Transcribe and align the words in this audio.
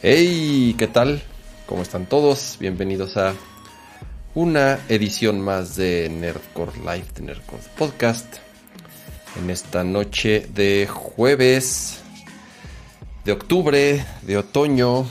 Hey, 0.00 0.76
¿qué 0.78 0.86
tal? 0.86 1.20
¿Cómo 1.66 1.82
están 1.82 2.06
todos? 2.06 2.56
Bienvenidos 2.60 3.16
a 3.16 3.34
una 4.36 4.78
edición 4.88 5.40
más 5.40 5.74
de 5.74 6.08
Nerdcore 6.08 6.78
Live, 6.78 7.06
de 7.16 7.22
Nerdcore 7.22 7.64
Podcast. 7.76 8.36
En 9.42 9.50
esta 9.50 9.82
noche 9.82 10.46
de 10.54 10.86
jueves 10.86 11.98
de 13.24 13.32
octubre, 13.32 14.06
de 14.22 14.36
otoño, 14.36 15.04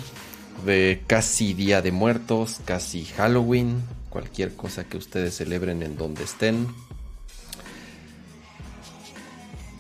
de 0.66 1.04
casi 1.06 1.54
Día 1.54 1.82
de 1.82 1.92
Muertos, 1.92 2.62
casi 2.64 3.04
Halloween, 3.04 3.84
cualquier 4.10 4.56
cosa 4.56 4.86
que 4.86 4.96
ustedes 4.96 5.36
celebren 5.36 5.84
en 5.84 5.98
donde 5.98 6.24
estén. 6.24 6.66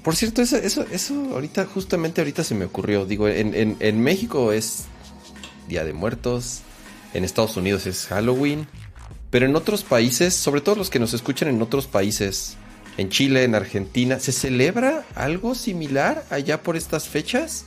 Por 0.03 0.17
cierto, 0.17 0.42
eso, 0.42 0.58
eso, 0.58 1.14
ahorita, 1.31 1.66
justamente 1.66 2.20
ahorita 2.20 2.44
se 2.44 2.55
me 2.55 2.66
ocurrió. 2.66 3.05
Digo, 3.05 3.30
en, 3.30 3.78
en, 3.80 4.02
México 4.02 4.52
es 4.52 4.86
Día 5.67 5.84
de 5.84 5.94
Muertos, 5.94 6.62
en 7.13 7.23
Estados 7.23 7.57
Unidos 7.57 7.85
es 7.88 8.08
Halloween, 8.08 8.67
pero 9.30 9.45
en 9.45 9.55
otros 9.55 9.84
países, 9.84 10.34
sobre 10.34 10.62
todo 10.62 10.75
los 10.75 10.89
que 10.89 10.99
nos 10.99 11.13
escuchan 11.13 11.49
en 11.49 11.62
otros 11.62 11.88
países, 11.88 12.58
en 12.98 13.09
Chile, 13.09 13.44
en 13.44 13.55
Argentina, 13.55 14.20
¿se 14.20 14.31
celebra 14.31 15.05
algo 15.16 15.55
similar 15.55 16.25
allá 16.30 16.63
por 16.63 16.75
estas 16.75 17.08
fechas? 17.08 17.66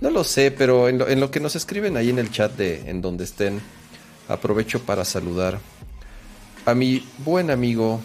No 0.00 0.10
lo 0.10 0.24
sé, 0.24 0.50
pero 0.50 0.88
en 0.88 1.20
lo, 1.20 1.30
que 1.30 1.40
nos 1.40 1.56
escriben 1.56 1.96
ahí 1.96 2.10
en 2.10 2.18
el 2.18 2.30
chat 2.30 2.54
de 2.56 2.90
en 2.90 3.00
donde 3.00 3.24
estén, 3.24 3.60
aprovecho 4.28 4.82
para 4.82 5.04
saludar 5.04 5.58
a 6.66 6.74
mi 6.74 7.04
buen 7.24 7.50
amigo 7.50 8.00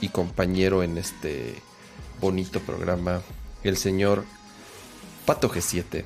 y 0.00 0.08
compañero 0.08 0.82
en 0.82 0.98
este 0.98 1.54
bonito 2.20 2.60
programa, 2.60 3.20
el 3.62 3.76
señor 3.76 4.24
Pato 5.26 5.50
G7. 5.50 6.04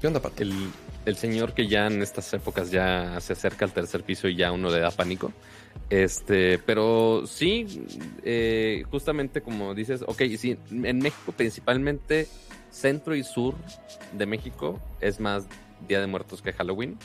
¿Qué 0.00 0.06
onda, 0.06 0.20
Pato? 0.20 0.42
El, 0.42 0.70
señor 1.16 1.54
que 1.54 1.66
ya 1.66 1.86
en 1.86 2.02
estas 2.02 2.32
épocas 2.32 2.70
ya 2.70 3.18
se 3.20 3.32
acerca 3.32 3.64
al 3.64 3.72
tercer 3.72 4.02
piso 4.02 4.28
y 4.28 4.36
ya 4.36 4.52
uno 4.52 4.70
le 4.70 4.80
da 4.80 4.90
pánico. 4.90 5.32
Este, 5.90 6.58
pero 6.58 7.26
sí, 7.26 7.84
eh, 8.24 8.84
justamente 8.90 9.42
como 9.42 9.74
dices, 9.74 10.02
ok, 10.06 10.22
sí, 10.38 10.56
en 10.70 10.98
México 10.98 11.32
principalmente 11.32 12.28
centro 12.70 13.14
y 13.14 13.22
sur 13.22 13.54
de 14.12 14.26
México 14.26 14.80
es 15.00 15.20
más 15.20 15.46
Día 15.86 16.00
de 16.00 16.06
Muertos 16.06 16.40
que 16.40 16.52
Halloween, 16.52 16.98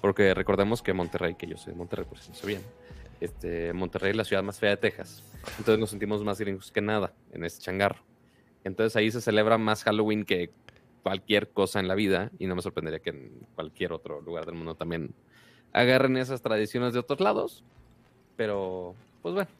porque 0.00 0.34
recordemos 0.34 0.82
que 0.82 0.92
Monterrey, 0.92 1.34
que 1.34 1.46
yo 1.46 1.56
soy 1.56 1.74
Monterrey, 1.74 2.04
por 2.04 2.18
si 2.18 2.30
no 2.30 2.34
sabían, 2.34 2.62
este, 3.20 3.72
Monterrey 3.72 4.10
es 4.10 4.16
la 4.16 4.24
ciudad 4.24 4.42
más 4.42 4.58
fea 4.58 4.70
de 4.70 4.76
Texas, 4.76 5.22
entonces 5.58 5.78
nos 5.78 5.90
sentimos 5.90 6.22
más 6.24 6.38
gringos 6.38 6.70
que 6.70 6.82
nada 6.82 7.14
en 7.32 7.44
ese 7.44 7.60
changarro. 7.62 8.02
Entonces 8.64 8.96
ahí 8.96 9.10
se 9.10 9.20
celebra 9.20 9.58
más 9.58 9.84
Halloween 9.84 10.24
que 10.24 10.50
cualquier 11.04 11.50
cosa 11.50 11.78
en 11.78 11.86
la 11.86 11.94
vida 11.94 12.32
y 12.38 12.46
no 12.46 12.56
me 12.56 12.62
sorprendería 12.62 12.98
que 12.98 13.10
en 13.10 13.46
cualquier 13.54 13.92
otro 13.92 14.22
lugar 14.22 14.46
del 14.46 14.54
mundo 14.54 14.74
también 14.74 15.14
agarren 15.72 16.16
esas 16.16 16.40
tradiciones 16.40 16.94
de 16.94 17.00
otros 17.00 17.20
lados, 17.20 17.62
pero 18.36 18.94
pues 19.22 19.34
bueno. 19.34 19.50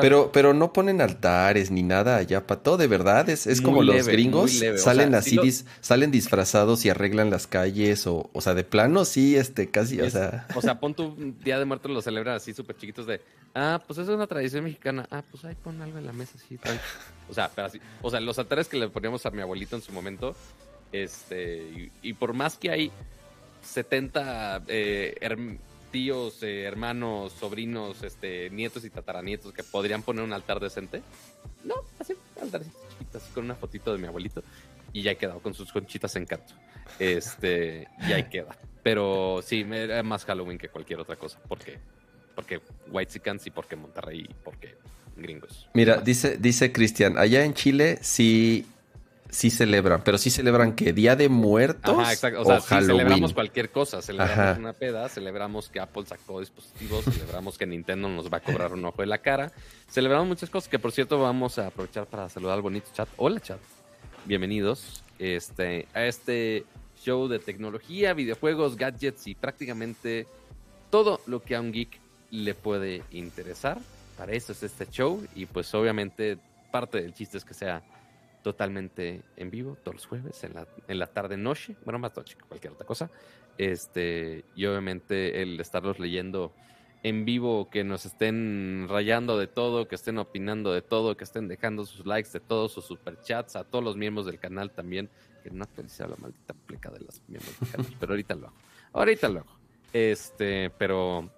Pero, 0.00 0.32
pero 0.32 0.54
no 0.54 0.72
ponen 0.72 1.00
altares 1.00 1.70
ni 1.70 1.84
nada 1.84 2.16
allá, 2.16 2.46
Pato, 2.46 2.76
de 2.76 2.88
verdad. 2.88 3.28
Es, 3.28 3.46
es 3.46 3.60
como 3.60 3.82
los 3.82 4.08
gringos 4.08 4.60
salen 4.76 5.14
así, 5.14 5.38
salen 5.80 6.10
disfrazados 6.10 6.84
y 6.84 6.90
arreglan 6.90 7.30
las 7.30 7.46
calles, 7.46 8.06
o, 8.08 8.28
o 8.32 8.40
sea, 8.40 8.54
de 8.54 8.64
plano 8.64 9.04
sí, 9.04 9.36
este, 9.36 9.70
casi, 9.70 10.00
o 10.00 10.10
sea. 10.10 10.48
O 10.56 10.60
sea, 10.60 10.80
pon 10.80 10.94
tu 10.94 11.14
Día 11.44 11.60
de 11.60 11.64
Muertos 11.64 11.92
lo 11.92 12.02
celebran 12.02 12.34
así 12.34 12.52
súper 12.54 12.76
chiquitos 12.76 13.06
de, 13.06 13.20
ah, 13.54 13.80
pues 13.86 14.00
eso 14.00 14.10
es 14.10 14.16
una 14.16 14.26
tradición 14.26 14.64
mexicana, 14.64 15.06
ah, 15.12 15.22
pues 15.30 15.44
ahí 15.44 15.54
pon 15.54 15.80
algo 15.80 15.98
en 15.98 16.06
la 16.06 16.12
mesa 16.12 16.32
así, 16.34 16.58
O 17.30 17.34
sea, 17.34 17.48
pero 17.54 17.68
así, 17.68 17.80
o 18.02 18.10
sea, 18.10 18.20
los 18.20 18.36
altares 18.38 18.66
que 18.66 18.76
le 18.76 18.88
poníamos 18.88 19.24
a 19.26 19.30
mi 19.30 19.42
abuelito 19.42 19.76
en 19.76 19.82
su 19.82 19.92
momento, 19.92 20.34
este, 20.92 21.90
y, 22.02 22.12
por 22.14 22.32
más 22.32 22.56
que 22.56 22.70
hay 22.70 22.92
70 23.62 24.64
eh, 24.68 25.14
tíos, 25.90 26.42
eh, 26.42 26.62
hermanos, 26.62 27.32
sobrinos, 27.32 28.02
este, 28.02 28.50
nietos 28.50 28.84
y 28.84 28.90
tataranietos 28.90 29.52
que 29.52 29.62
podrían 29.62 30.02
poner 30.02 30.24
un 30.24 30.32
altar 30.32 30.60
decente. 30.60 31.02
No, 31.64 31.74
así, 31.98 32.14
altares 32.40 32.68
chiquitas, 32.90 33.22
con 33.34 33.44
una 33.44 33.54
fotito 33.54 33.92
de 33.92 33.98
mi 33.98 34.06
abuelito. 34.06 34.42
Y 34.92 35.02
ya 35.02 35.14
quedado 35.14 35.40
con 35.40 35.52
sus 35.52 35.70
conchitas 35.72 36.16
en 36.16 36.24
canto. 36.24 36.54
Este, 36.98 37.88
y 38.08 38.12
ahí 38.12 38.24
queda. 38.24 38.56
Pero 38.82 39.40
sí, 39.42 39.66
era 39.70 40.02
más 40.02 40.24
Halloween 40.24 40.56
que 40.56 40.68
cualquier 40.68 41.00
otra 41.00 41.16
cosa. 41.16 41.38
¿Por 41.40 41.58
qué? 41.58 41.78
Porque 42.34 42.60
White 42.90 43.12
Sicans 43.12 43.46
y 43.46 43.50
porque 43.50 43.76
Monterrey 43.76 44.26
y 44.28 44.34
porque 44.42 44.76
gringos. 45.14 45.68
Mira, 45.74 45.98
dice, 45.98 46.38
dice 46.38 46.72
Cristian, 46.72 47.18
allá 47.18 47.44
en 47.44 47.52
Chile 47.52 47.98
sí 48.00 48.64
sí 49.30 49.50
celebran, 49.50 50.02
pero 50.04 50.18
sí 50.18 50.30
celebran 50.30 50.74
que 50.74 50.92
Día 50.92 51.16
de 51.16 51.28
Muertos. 51.28 51.98
Ajá, 51.98 52.12
exacto. 52.12 52.42
O 52.42 52.44
sea, 52.44 52.60
sí 52.60 52.86
celebramos 52.86 53.34
cualquier 53.34 53.70
cosa. 53.70 54.02
Celebramos 54.02 54.58
una 54.58 54.72
peda, 54.72 55.08
celebramos 55.08 55.68
que 55.68 55.80
Apple 55.80 56.04
sacó 56.06 56.40
dispositivos, 56.40 57.04
celebramos 57.12 57.58
que 57.58 57.66
Nintendo 57.66 58.08
nos 58.08 58.32
va 58.32 58.38
a 58.38 58.40
cobrar 58.40 58.72
un 58.72 58.84
ojo 58.84 59.02
de 59.02 59.06
la 59.06 59.18
cara. 59.18 59.52
Celebramos 59.90 60.28
muchas 60.28 60.50
cosas 60.50 60.68
que, 60.68 60.78
por 60.78 60.92
cierto, 60.92 61.18
vamos 61.20 61.58
a 61.58 61.68
aprovechar 61.68 62.06
para 62.06 62.28
saludar 62.28 62.56
al 62.56 62.62
bonito 62.62 62.88
chat. 62.92 63.08
Hola, 63.16 63.40
chat. 63.40 63.58
Bienvenidos 64.24 65.02
este, 65.18 65.88
a 65.94 66.04
este 66.04 66.64
show 67.02 67.28
de 67.28 67.38
tecnología, 67.38 68.14
videojuegos, 68.14 68.76
gadgets 68.76 69.26
y 69.26 69.34
prácticamente 69.34 70.26
todo 70.90 71.20
lo 71.26 71.42
que 71.42 71.54
a 71.54 71.60
un 71.60 71.72
geek 71.72 72.00
le 72.30 72.54
puede 72.54 73.02
interesar. 73.10 73.78
Para 74.16 74.32
eso 74.32 74.52
es 74.52 74.62
este 74.62 74.86
show 74.90 75.24
y 75.34 75.46
pues 75.46 75.72
obviamente 75.74 76.38
parte 76.72 77.00
del 77.00 77.14
chiste 77.14 77.38
es 77.38 77.44
que 77.44 77.54
sea 77.54 77.82
totalmente 78.42 79.22
en 79.36 79.50
vivo 79.50 79.76
todos 79.82 79.96
los 79.96 80.06
jueves 80.06 80.42
en 80.44 80.54
la, 80.54 80.66
en 80.86 80.98
la 80.98 81.06
tarde 81.06 81.36
noche, 81.36 81.76
bueno, 81.84 81.98
más 81.98 82.16
noche 82.16 82.36
que 82.36 82.44
cualquier 82.44 82.72
otra 82.72 82.86
cosa. 82.86 83.10
Este, 83.56 84.44
y 84.54 84.66
obviamente 84.66 85.42
el 85.42 85.58
estarlos 85.60 85.98
leyendo 85.98 86.52
en 87.02 87.24
vivo, 87.24 87.68
que 87.70 87.84
nos 87.84 88.06
estén 88.06 88.86
rayando 88.88 89.38
de 89.38 89.46
todo, 89.46 89.86
que 89.86 89.94
estén 89.94 90.18
opinando 90.18 90.72
de 90.72 90.82
todo, 90.82 91.16
que 91.16 91.24
estén 91.24 91.48
dejando 91.48 91.84
sus 91.84 92.06
likes 92.06 92.30
de 92.32 92.40
todos 92.40 92.72
sus 92.72 92.84
superchats, 92.84 93.56
a 93.56 93.64
todos 93.64 93.84
los 93.84 93.96
miembros 93.96 94.26
del 94.26 94.38
canal 94.38 94.70
también, 94.70 95.08
que 95.42 95.50
no 95.50 95.64
actualizado 95.64 96.10
la 96.10 96.16
maldita 96.16 96.54
pleca 96.54 96.90
de 96.90 97.00
los 97.00 97.22
miembros 97.28 97.58
del 97.60 97.70
canal, 97.70 97.96
pero 98.00 98.12
ahorita 98.12 98.34
lo 98.34 98.46
hago. 98.48 98.56
Ahorita 98.92 99.28
lo 99.28 99.40
hago. 99.40 99.58
Este, 99.92 100.70
pero 100.70 101.30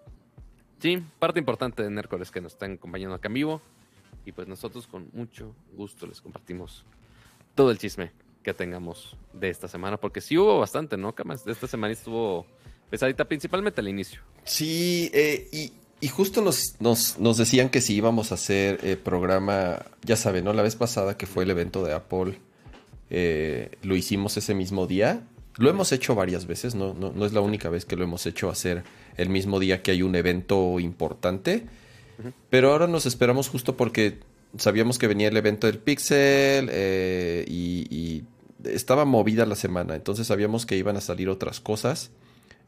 sí, 0.78 1.02
parte 1.18 1.38
importante 1.38 1.82
de 1.82 1.90
Nercor 1.90 2.22
es 2.22 2.30
que 2.30 2.40
nos 2.40 2.52
están 2.52 2.72
acompañando 2.72 3.14
acá 3.14 3.28
en 3.28 3.34
vivo. 3.34 3.62
Y 4.24 4.32
pues 4.32 4.46
nosotros 4.48 4.86
con 4.86 5.08
mucho 5.12 5.54
gusto 5.74 6.06
les 6.06 6.20
compartimos 6.20 6.84
todo 7.54 7.70
el 7.70 7.78
chisme 7.78 8.12
que 8.42 8.54
tengamos 8.54 9.16
de 9.32 9.50
esta 9.50 9.68
semana, 9.68 9.98
porque 9.98 10.20
sí 10.20 10.38
hubo 10.38 10.58
bastante, 10.58 10.96
¿no, 10.96 11.14
Camas? 11.14 11.44
De 11.44 11.52
esta 11.52 11.66
semana 11.66 11.92
estuvo 11.92 12.46
pesadita, 12.88 13.24
principalmente 13.26 13.80
al 13.80 13.88
inicio. 13.88 14.20
Sí, 14.44 15.10
eh, 15.12 15.70
y, 16.00 16.08
justo 16.08 16.40
nos, 16.40 16.76
nos, 16.80 17.18
nos, 17.18 17.36
decían 17.36 17.68
que 17.68 17.80
si 17.80 17.94
íbamos 17.94 18.32
a 18.32 18.34
hacer 18.34 18.80
eh, 18.82 18.96
programa, 18.96 19.84
ya 20.02 20.16
saben, 20.16 20.44
¿no? 20.44 20.52
La 20.52 20.62
vez 20.62 20.76
pasada 20.76 21.16
que 21.16 21.26
fue 21.26 21.44
el 21.44 21.50
evento 21.50 21.84
de 21.84 21.92
Apple, 21.92 22.38
eh, 23.10 23.72
lo 23.82 23.96
hicimos 23.96 24.36
ese 24.36 24.54
mismo 24.54 24.86
día. 24.86 25.22
Lo 25.58 25.68
hemos 25.68 25.92
hecho 25.92 26.14
varias 26.14 26.46
veces, 26.46 26.74
¿no? 26.74 26.94
No, 26.94 27.12
no 27.12 27.26
es 27.26 27.32
la 27.32 27.40
única 27.42 27.68
vez 27.68 27.84
que 27.84 27.96
lo 27.96 28.04
hemos 28.04 28.24
hecho 28.24 28.48
hacer 28.48 28.82
el 29.16 29.28
mismo 29.28 29.60
día 29.60 29.82
que 29.82 29.90
hay 29.90 30.02
un 30.02 30.14
evento 30.14 30.80
importante. 30.80 31.66
Pero 32.48 32.72
ahora 32.72 32.86
nos 32.86 33.06
esperamos 33.06 33.48
justo 33.48 33.76
porque 33.76 34.20
sabíamos 34.58 34.98
que 34.98 35.06
venía 35.06 35.28
el 35.28 35.36
evento 35.36 35.66
del 35.66 35.78
Pixel 35.78 36.68
eh, 36.70 37.44
y, 37.48 38.24
estaba 38.64 39.06
movida 39.06 39.46
la 39.46 39.56
semana, 39.56 39.94
entonces 39.94 40.26
sabíamos 40.26 40.66
que 40.66 40.76
iban 40.76 40.94
a 40.94 41.00
salir 41.00 41.30
otras 41.30 41.60
cosas 41.60 42.10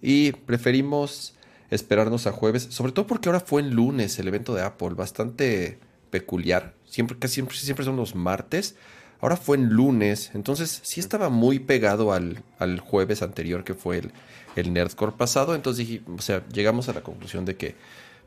y 0.01 0.33
preferimos 0.33 1.35
esperarnos 1.71 2.27
a 2.27 2.33
jueves, 2.33 2.67
sobre 2.71 2.93
todo 2.93 3.07
porque 3.07 3.29
ahora 3.29 3.41
fue 3.41 3.61
en 3.61 3.75
lunes 3.75 4.19
el 4.19 4.27
evento 4.27 4.55
de 4.55 4.63
Apple, 4.63 4.95
bastante 4.95 5.79
peculiar, 6.09 6.73
siempre, 6.87 7.19
casi 7.19 7.35
siempre, 7.35 7.59
siempre 7.59 7.85
son 7.85 7.97
los 7.97 8.15
martes, 8.15 8.75
ahora 9.21 9.37
fue 9.37 9.59
en 9.59 9.69
lunes, 9.69 10.31
entonces 10.33 10.81
sí 10.83 10.99
estaba 10.99 11.29
muy 11.29 11.59
pegado 11.59 12.15
al, 12.15 12.43
al 12.59 12.81
jueves 12.81 13.21
anterior 13.21 13.63
que 13.63 13.75
fue 13.75 13.99
el, 13.99 14.13
el 14.57 14.73
Nerdcore 14.73 15.13
pasado, 15.13 15.55
entonces 15.55 15.87
dije, 15.87 16.03
o 16.17 16.23
sea, 16.23 16.43
llegamos 16.49 16.89
a 16.89 16.95
la 16.95 17.03
conclusión 17.03 17.45
de 17.45 17.57
que 17.57 17.75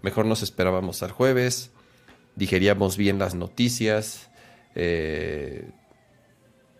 Mejor 0.01 0.25
nos 0.25 0.43
esperábamos 0.43 1.03
al 1.03 1.11
jueves, 1.11 1.71
digeríamos 2.35 2.97
bien 2.97 3.17
las 3.19 3.33
noticias, 3.35 4.29
eh, 4.75 5.69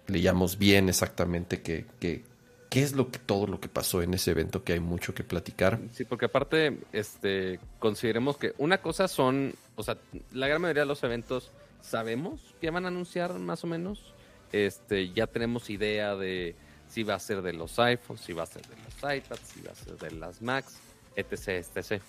leíamos 0.08 0.58
bien 0.58 0.90
exactamente 0.90 1.62
qué, 1.62 1.86
qué, 2.00 2.24
qué 2.70 2.84
es 2.84 2.94
lo 2.94 3.10
que 3.10 3.20
todo 3.20 3.48
lo 3.48 3.60
que 3.60 3.70
pasó 3.70 4.02
en 4.02 4.14
ese 4.14 4.32
evento, 4.32 4.64
que 4.64 4.74
hay 4.74 4.80
mucho 4.80 5.14
que 5.14 5.24
platicar. 5.24 5.80
Sí, 5.94 6.06
porque 6.06 6.26
aparte, 6.26 6.78
este, 6.92 7.60
consideremos 7.80 8.38
que 8.38 8.54
una 8.58 8.80
cosa 8.80 9.08
son, 9.08 9.54
o 9.76 9.84
sea, 9.84 9.98
la 10.34 10.48
gran 10.48 10.62
mayoría 10.62 10.84
de 10.84 10.88
los 10.88 11.04
eventos 11.04 11.52
sabemos 11.82 12.42
que 12.62 12.70
van 12.70 12.86
a 12.86 12.90
anunciar 12.90 13.34
más 13.34 13.64
o 13.64 13.68
menos. 13.68 14.14
Este, 14.52 15.12
ya 15.12 15.28
tenemos 15.28 15.70
idea 15.70 16.16
de 16.16 16.56
si 16.88 17.04
va 17.04 17.16
a 17.16 17.20
ser 17.20 17.42
de 17.42 17.54
los 17.54 17.80
iPhones, 17.80 18.22
si 18.22 18.34
va 18.34 18.44
a 18.44 18.46
ser 18.46 18.62
de 18.64 18.76
los 18.76 19.16
iPads, 19.16 19.48
si 19.48 19.62
va 19.62 19.72
a 19.72 19.76
ser 19.76 19.98
de 19.98 20.12
las 20.12 20.42
Macs, 20.42 20.78
etc, 21.16 21.66
etc 21.76 22.02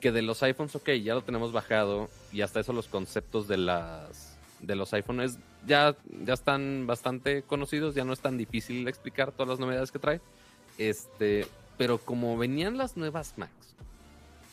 que 0.00 0.12
de 0.12 0.22
los 0.22 0.42
iPhones, 0.42 0.74
ok, 0.76 0.90
ya 1.02 1.14
lo 1.14 1.22
tenemos 1.22 1.52
bajado 1.52 2.08
y 2.32 2.42
hasta 2.42 2.60
eso 2.60 2.72
los 2.72 2.88
conceptos 2.88 3.48
de 3.48 3.58
las 3.58 4.36
de 4.60 4.74
los 4.74 4.92
iPhones 4.92 5.38
ya, 5.66 5.96
ya 6.24 6.34
están 6.34 6.86
bastante 6.86 7.42
conocidos, 7.42 7.94
ya 7.94 8.04
no 8.04 8.12
es 8.12 8.20
tan 8.20 8.36
difícil 8.36 8.88
explicar 8.88 9.32
todas 9.32 9.48
las 9.48 9.60
novedades 9.60 9.92
que 9.92 9.98
trae. 9.98 10.20
Este, 10.78 11.46
pero 11.76 11.98
como 11.98 12.36
venían 12.36 12.76
las 12.76 12.96
nuevas 12.96 13.34
Macs 13.36 13.52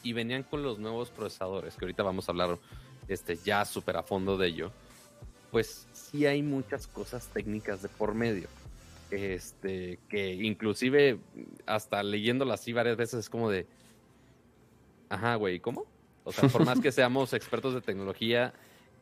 y 0.03 0.13
venían 0.13 0.43
con 0.43 0.63
los 0.63 0.79
nuevos 0.79 1.09
procesadores, 1.09 1.75
que 1.75 1.85
ahorita 1.85 2.03
vamos 2.03 2.27
a 2.27 2.31
hablar 2.31 2.57
este, 3.07 3.37
ya 3.37 3.65
súper 3.65 3.97
a 3.97 4.03
fondo 4.03 4.37
de 4.37 4.47
ello, 4.47 4.71
pues 5.51 5.87
sí 5.93 6.25
hay 6.25 6.43
muchas 6.43 6.87
cosas 6.87 7.27
técnicas 7.27 7.81
de 7.81 7.89
por 7.89 8.13
medio. 8.13 8.47
Este, 9.11 9.99
que 10.09 10.33
inclusive 10.33 11.19
hasta 11.65 12.01
leyéndolas 12.03 12.59
así 12.59 12.73
varias 12.73 12.97
veces 12.97 13.21
es 13.21 13.29
como 13.29 13.49
de, 13.49 13.67
ajá, 15.15 15.35
güey, 15.35 15.59
¿cómo? 15.59 15.85
O 16.23 16.31
sea, 16.31 16.49
por 16.49 16.65
más 16.65 16.79
que 16.79 16.91
seamos 16.91 17.33
expertos 17.33 17.73
de 17.73 17.81
tecnología, 17.81 18.53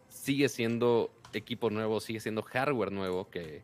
sigue 0.10 0.50
siendo 0.50 1.12
equipo 1.34 1.70
nuevo, 1.70 2.00
sigue 2.00 2.20
siendo 2.20 2.42
hardware 2.44 2.92
nuevo, 2.92 3.30
que 3.30 3.64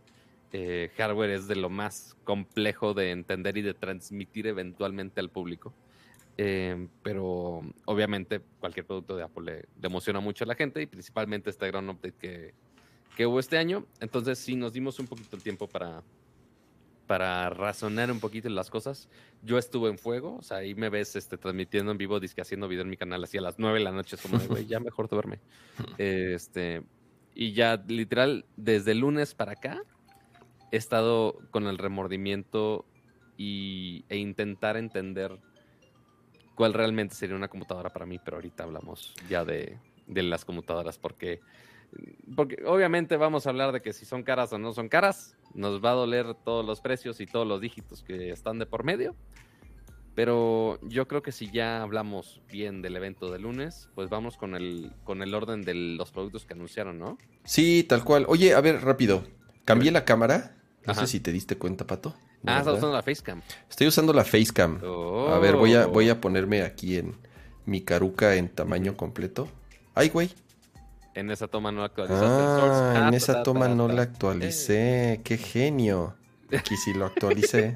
eh, 0.51 0.91
hardware 0.97 1.31
es 1.31 1.47
de 1.47 1.55
lo 1.55 1.69
más 1.69 2.15
complejo 2.23 2.93
de 2.93 3.11
entender 3.11 3.57
y 3.57 3.61
de 3.61 3.73
transmitir 3.73 4.47
eventualmente 4.47 5.19
al 5.19 5.29
público. 5.29 5.73
Eh, 6.37 6.87
pero 7.03 7.61
obviamente 7.83 8.39
cualquier 8.61 8.85
producto 8.85 9.17
de 9.17 9.23
Apple 9.23 9.67
le, 9.81 9.87
emociona 9.87 10.21
mucho 10.21 10.45
a 10.45 10.47
la 10.47 10.55
gente 10.55 10.81
y 10.81 10.85
principalmente 10.85 11.49
este 11.49 11.67
gran 11.67 11.89
update 11.89 12.15
que, 12.17 12.53
que 13.17 13.25
hubo 13.25 13.39
este 13.39 13.57
año. 13.57 13.85
Entonces 13.99 14.39
sí 14.39 14.55
nos 14.55 14.73
dimos 14.73 14.99
un 14.99 15.07
poquito 15.07 15.35
el 15.35 15.43
tiempo 15.43 15.67
para, 15.67 16.01
para 17.09 17.49
razonar 17.49 18.11
un 18.11 18.19
poquito 18.19 18.49
las 18.49 18.69
cosas. 18.69 19.09
Yo 19.41 19.57
estuve 19.57 19.89
en 19.89 19.97
fuego, 19.97 20.35
o 20.35 20.43
sea, 20.43 20.57
ahí 20.57 20.75
me 20.75 20.89
ves 20.89 21.15
este, 21.15 21.39
transmitiendo 21.39 21.91
en 21.91 21.97
vivo, 21.97 22.19
disque 22.19 22.39
haciendo 22.39 22.67
video 22.67 22.83
en 22.83 22.89
mi 22.91 22.97
canal 22.97 23.23
así 23.23 23.39
a 23.39 23.41
las 23.41 23.57
9 23.57 23.79
de 23.79 23.83
la 23.83 23.91
noche, 23.91 24.15
es 24.15 24.21
como 24.21 24.37
de, 24.37 24.45
güey, 24.45 24.67
ya 24.67 24.79
mejor 24.79 25.09
duerme. 25.09 25.39
este, 25.97 26.83
y 27.33 27.53
ya 27.53 27.83
literal, 27.87 28.45
desde 28.57 28.91
el 28.91 28.99
lunes 28.99 29.33
para 29.33 29.53
acá, 29.53 29.81
he 30.71 30.77
estado 30.77 31.39
con 31.49 31.65
el 31.65 31.79
remordimiento 31.79 32.85
y, 33.37 34.05
e 34.07 34.17
intentar 34.17 34.77
entender 34.77 35.39
cuál 36.53 36.75
realmente 36.75 37.15
sería 37.15 37.35
una 37.35 37.47
computadora 37.47 37.89
para 37.89 38.05
mí, 38.05 38.19
pero 38.23 38.37
ahorita 38.37 38.65
hablamos 38.65 39.15
ya 39.27 39.43
de, 39.43 39.79
las 40.05 40.45
computadoras, 40.45 40.99
porque, 40.99 41.39
porque 42.35 42.63
obviamente 42.67 43.17
vamos 43.17 43.47
a 43.47 43.49
hablar 43.49 43.71
de 43.71 43.81
que 43.81 43.93
si 43.93 44.05
son 44.05 44.21
caras 44.21 44.53
o 44.53 44.59
no 44.59 44.73
son 44.73 44.89
caras, 44.89 45.38
nos 45.53 45.83
va 45.83 45.91
a 45.91 45.95
doler 45.95 46.35
todos 46.35 46.65
los 46.65 46.81
precios 46.81 47.19
y 47.21 47.25
todos 47.25 47.47
los 47.47 47.61
dígitos 47.61 48.03
que 48.03 48.31
están 48.31 48.59
de 48.59 48.65
por 48.65 48.83
medio. 48.83 49.15
Pero 50.15 50.79
yo 50.81 51.07
creo 51.07 51.21
que 51.21 51.31
si 51.31 51.49
ya 51.49 51.81
hablamos 51.81 52.41
bien 52.51 52.81
del 52.81 52.97
evento 52.97 53.31
de 53.31 53.39
lunes, 53.39 53.89
pues 53.95 54.09
vamos 54.09 54.35
con 54.35 54.55
el, 54.55 54.91
con 55.03 55.21
el 55.21 55.33
orden 55.33 55.61
de 55.61 55.73
los 55.73 56.11
productos 56.11 56.45
que 56.45 56.53
anunciaron, 56.53 56.99
¿no? 56.99 57.17
Sí, 57.45 57.85
tal 57.87 58.03
cual. 58.03 58.25
Oye, 58.27 58.53
a 58.53 58.61
ver, 58.61 58.81
rápido. 58.81 59.23
Cambié 59.63 59.91
la 59.91 60.03
cámara. 60.03 60.57
No 60.85 60.93
sé 60.93 61.07
si 61.07 61.19
te 61.19 61.31
diste 61.31 61.57
cuenta, 61.57 61.85
Pato. 61.85 62.15
Ah, 62.45 62.59
estás 62.59 62.77
usando 62.77 62.95
la 62.95 63.03
Facecam. 63.03 63.41
Estoy 63.69 63.87
usando 63.87 64.11
la 64.11 64.23
Facecam. 64.23 64.79
A 65.29 65.39
ver, 65.39 65.55
voy 65.55 65.75
a, 65.75 65.85
voy 65.85 66.09
a 66.09 66.13
oh. 66.13 66.21
ponerme 66.21 66.63
aquí 66.63 66.97
en 66.97 67.15
mi 67.65 67.81
caruca 67.81 68.35
en 68.35 68.49
tamaño 68.49 68.97
completo. 68.97 69.47
Ay, 69.93 70.09
güey. 70.09 70.31
En 71.15 71.31
esa 71.31 71.47
toma 71.47 71.71
no 71.71 71.83
actualizaste 71.83 72.25
ah, 72.25 72.93
en 72.95 73.13
ah, 73.13 73.17
esa 73.17 73.43
toma 73.43 73.67
no 73.67 73.87
la 73.87 74.03
actualicé. 74.03 75.21
Qué 75.23 75.37
genio. 75.37 76.15
Aquí 76.57 76.77
sí 76.77 76.93
lo 76.93 77.05
actualicé. 77.05 77.73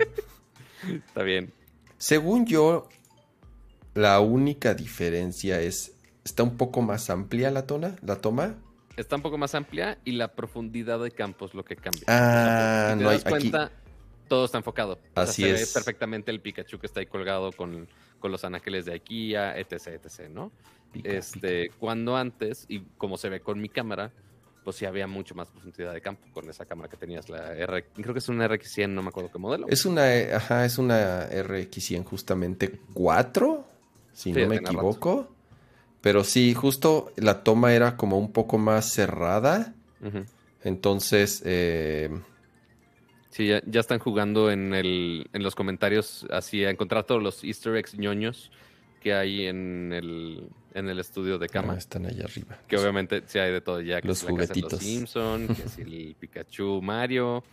Está 1.07 1.23
bien. 1.23 1.53
Según 1.97 2.45
yo, 2.45 2.89
la 3.93 4.19
única 4.19 4.73
diferencia 4.73 5.59
es. 5.61 5.93
Está 6.23 6.43
un 6.43 6.55
poco 6.55 6.81
más 6.81 7.09
amplia 7.09 7.51
la, 7.51 7.67
tona, 7.67 7.97
la 8.01 8.15
toma 8.15 8.55
está 8.97 9.15
un 9.15 9.21
poco 9.21 9.37
más 9.37 9.55
amplia 9.55 9.97
y 10.05 10.13
la 10.13 10.29
profundidad 10.29 10.99
de 10.99 11.11
campo 11.11 11.45
es 11.45 11.53
lo 11.53 11.63
que 11.65 11.75
cambia. 11.75 12.03
Ah, 12.07 12.95
no 12.97 13.09
hay 13.09 13.19
cuenta, 13.19 13.71
todo 14.27 14.45
está 14.45 14.57
enfocado. 14.57 14.99
Así 15.15 15.43
es. 15.45 15.61
Ve 15.61 15.67
perfectamente 15.73 16.31
el 16.31 16.41
Pikachu 16.41 16.79
que 16.79 16.87
está 16.87 16.99
ahí 16.99 17.05
colgado 17.05 17.51
con, 17.51 17.87
los 18.21 18.45
anaqueles 18.45 18.85
de 18.85 18.93
IKEA, 18.93 19.57
etc, 19.57 19.87
etc, 19.87 20.29
¿no? 20.29 20.51
Este, 21.03 21.69
cuando 21.79 22.15
antes, 22.15 22.65
y 22.67 22.81
como 22.97 23.17
se 23.17 23.29
ve 23.29 23.39
con 23.39 23.59
mi 23.59 23.69
cámara, 23.69 24.11
pues 24.63 24.77
sí 24.77 24.85
había 24.85 25.07
mucho 25.07 25.35
más 25.35 25.49
profundidad 25.49 25.93
de 25.93 26.01
campo 26.01 26.27
con 26.33 26.49
esa 26.49 26.65
cámara 26.65 26.89
que 26.89 26.97
tenías, 26.97 27.29
la 27.29 27.53
R, 27.53 27.85
creo 27.93 28.13
que 28.13 28.19
es 28.19 28.29
una 28.29 28.47
RX100, 28.47 28.89
no 28.89 29.01
me 29.01 29.09
acuerdo 29.09 29.31
qué 29.31 29.39
modelo. 29.39 29.67
Es 29.69 29.85
una, 29.85 30.05
ajá, 30.35 30.65
es 30.65 30.77
una 30.77 31.29
RX100 31.29 32.03
justamente 32.05 32.79
4, 32.93 33.67
si 34.13 34.31
no 34.31 34.47
me 34.47 34.57
equivoco. 34.57 35.29
Pero 36.01 36.25
sí, 36.25 36.53
justo 36.53 37.13
la 37.15 37.43
toma 37.43 37.73
era 37.73 37.95
como 37.95 38.17
un 38.17 38.33
poco 38.33 38.57
más 38.57 38.91
cerrada. 38.91 39.73
Entonces, 40.61 41.41
eh... 41.45 42.09
Sí, 43.29 43.47
ya, 43.47 43.79
están 43.79 43.99
jugando 43.99 44.51
en, 44.51 44.73
el, 44.73 45.29
en 45.31 45.43
los 45.43 45.55
comentarios 45.55 46.27
así 46.29 46.65
a 46.65 46.69
encontrar 46.69 47.05
todos 47.05 47.23
los 47.23 47.43
easter 47.43 47.75
eggs 47.77 47.97
ñoños 47.97 48.51
que 49.03 49.13
hay 49.13 49.47
en 49.47 49.91
el, 49.91 50.47
en 50.73 50.87
el 50.87 50.99
estudio 50.99 51.37
de 51.37 51.49
cama. 51.49 51.73
Ah, 51.73 51.77
están 51.77 52.05
allá 52.05 52.23
arriba. 52.23 52.57
Que 52.67 52.77
obviamente 52.77 53.21
sí 53.27 53.37
hay 53.37 53.51
de 53.51 53.59
todo 53.59 53.81
ya. 53.81 54.01
Que 54.01 54.07
los 54.07 54.23
juguetitos. 54.23 54.71
los 54.71 54.81
Simpson, 54.81 55.47
que 55.55 55.67
si 55.67 55.81
el 55.81 56.15
Pikachu 56.17 56.81
Mario, 56.81 57.43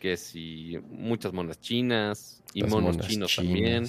que 0.00 0.16
si 0.16 0.78
muchas 0.90 1.32
monas 1.32 1.60
chinas 1.60 2.42
y 2.52 2.64
monos 2.64 2.98
chinos 2.98 3.36
también. 3.36 3.86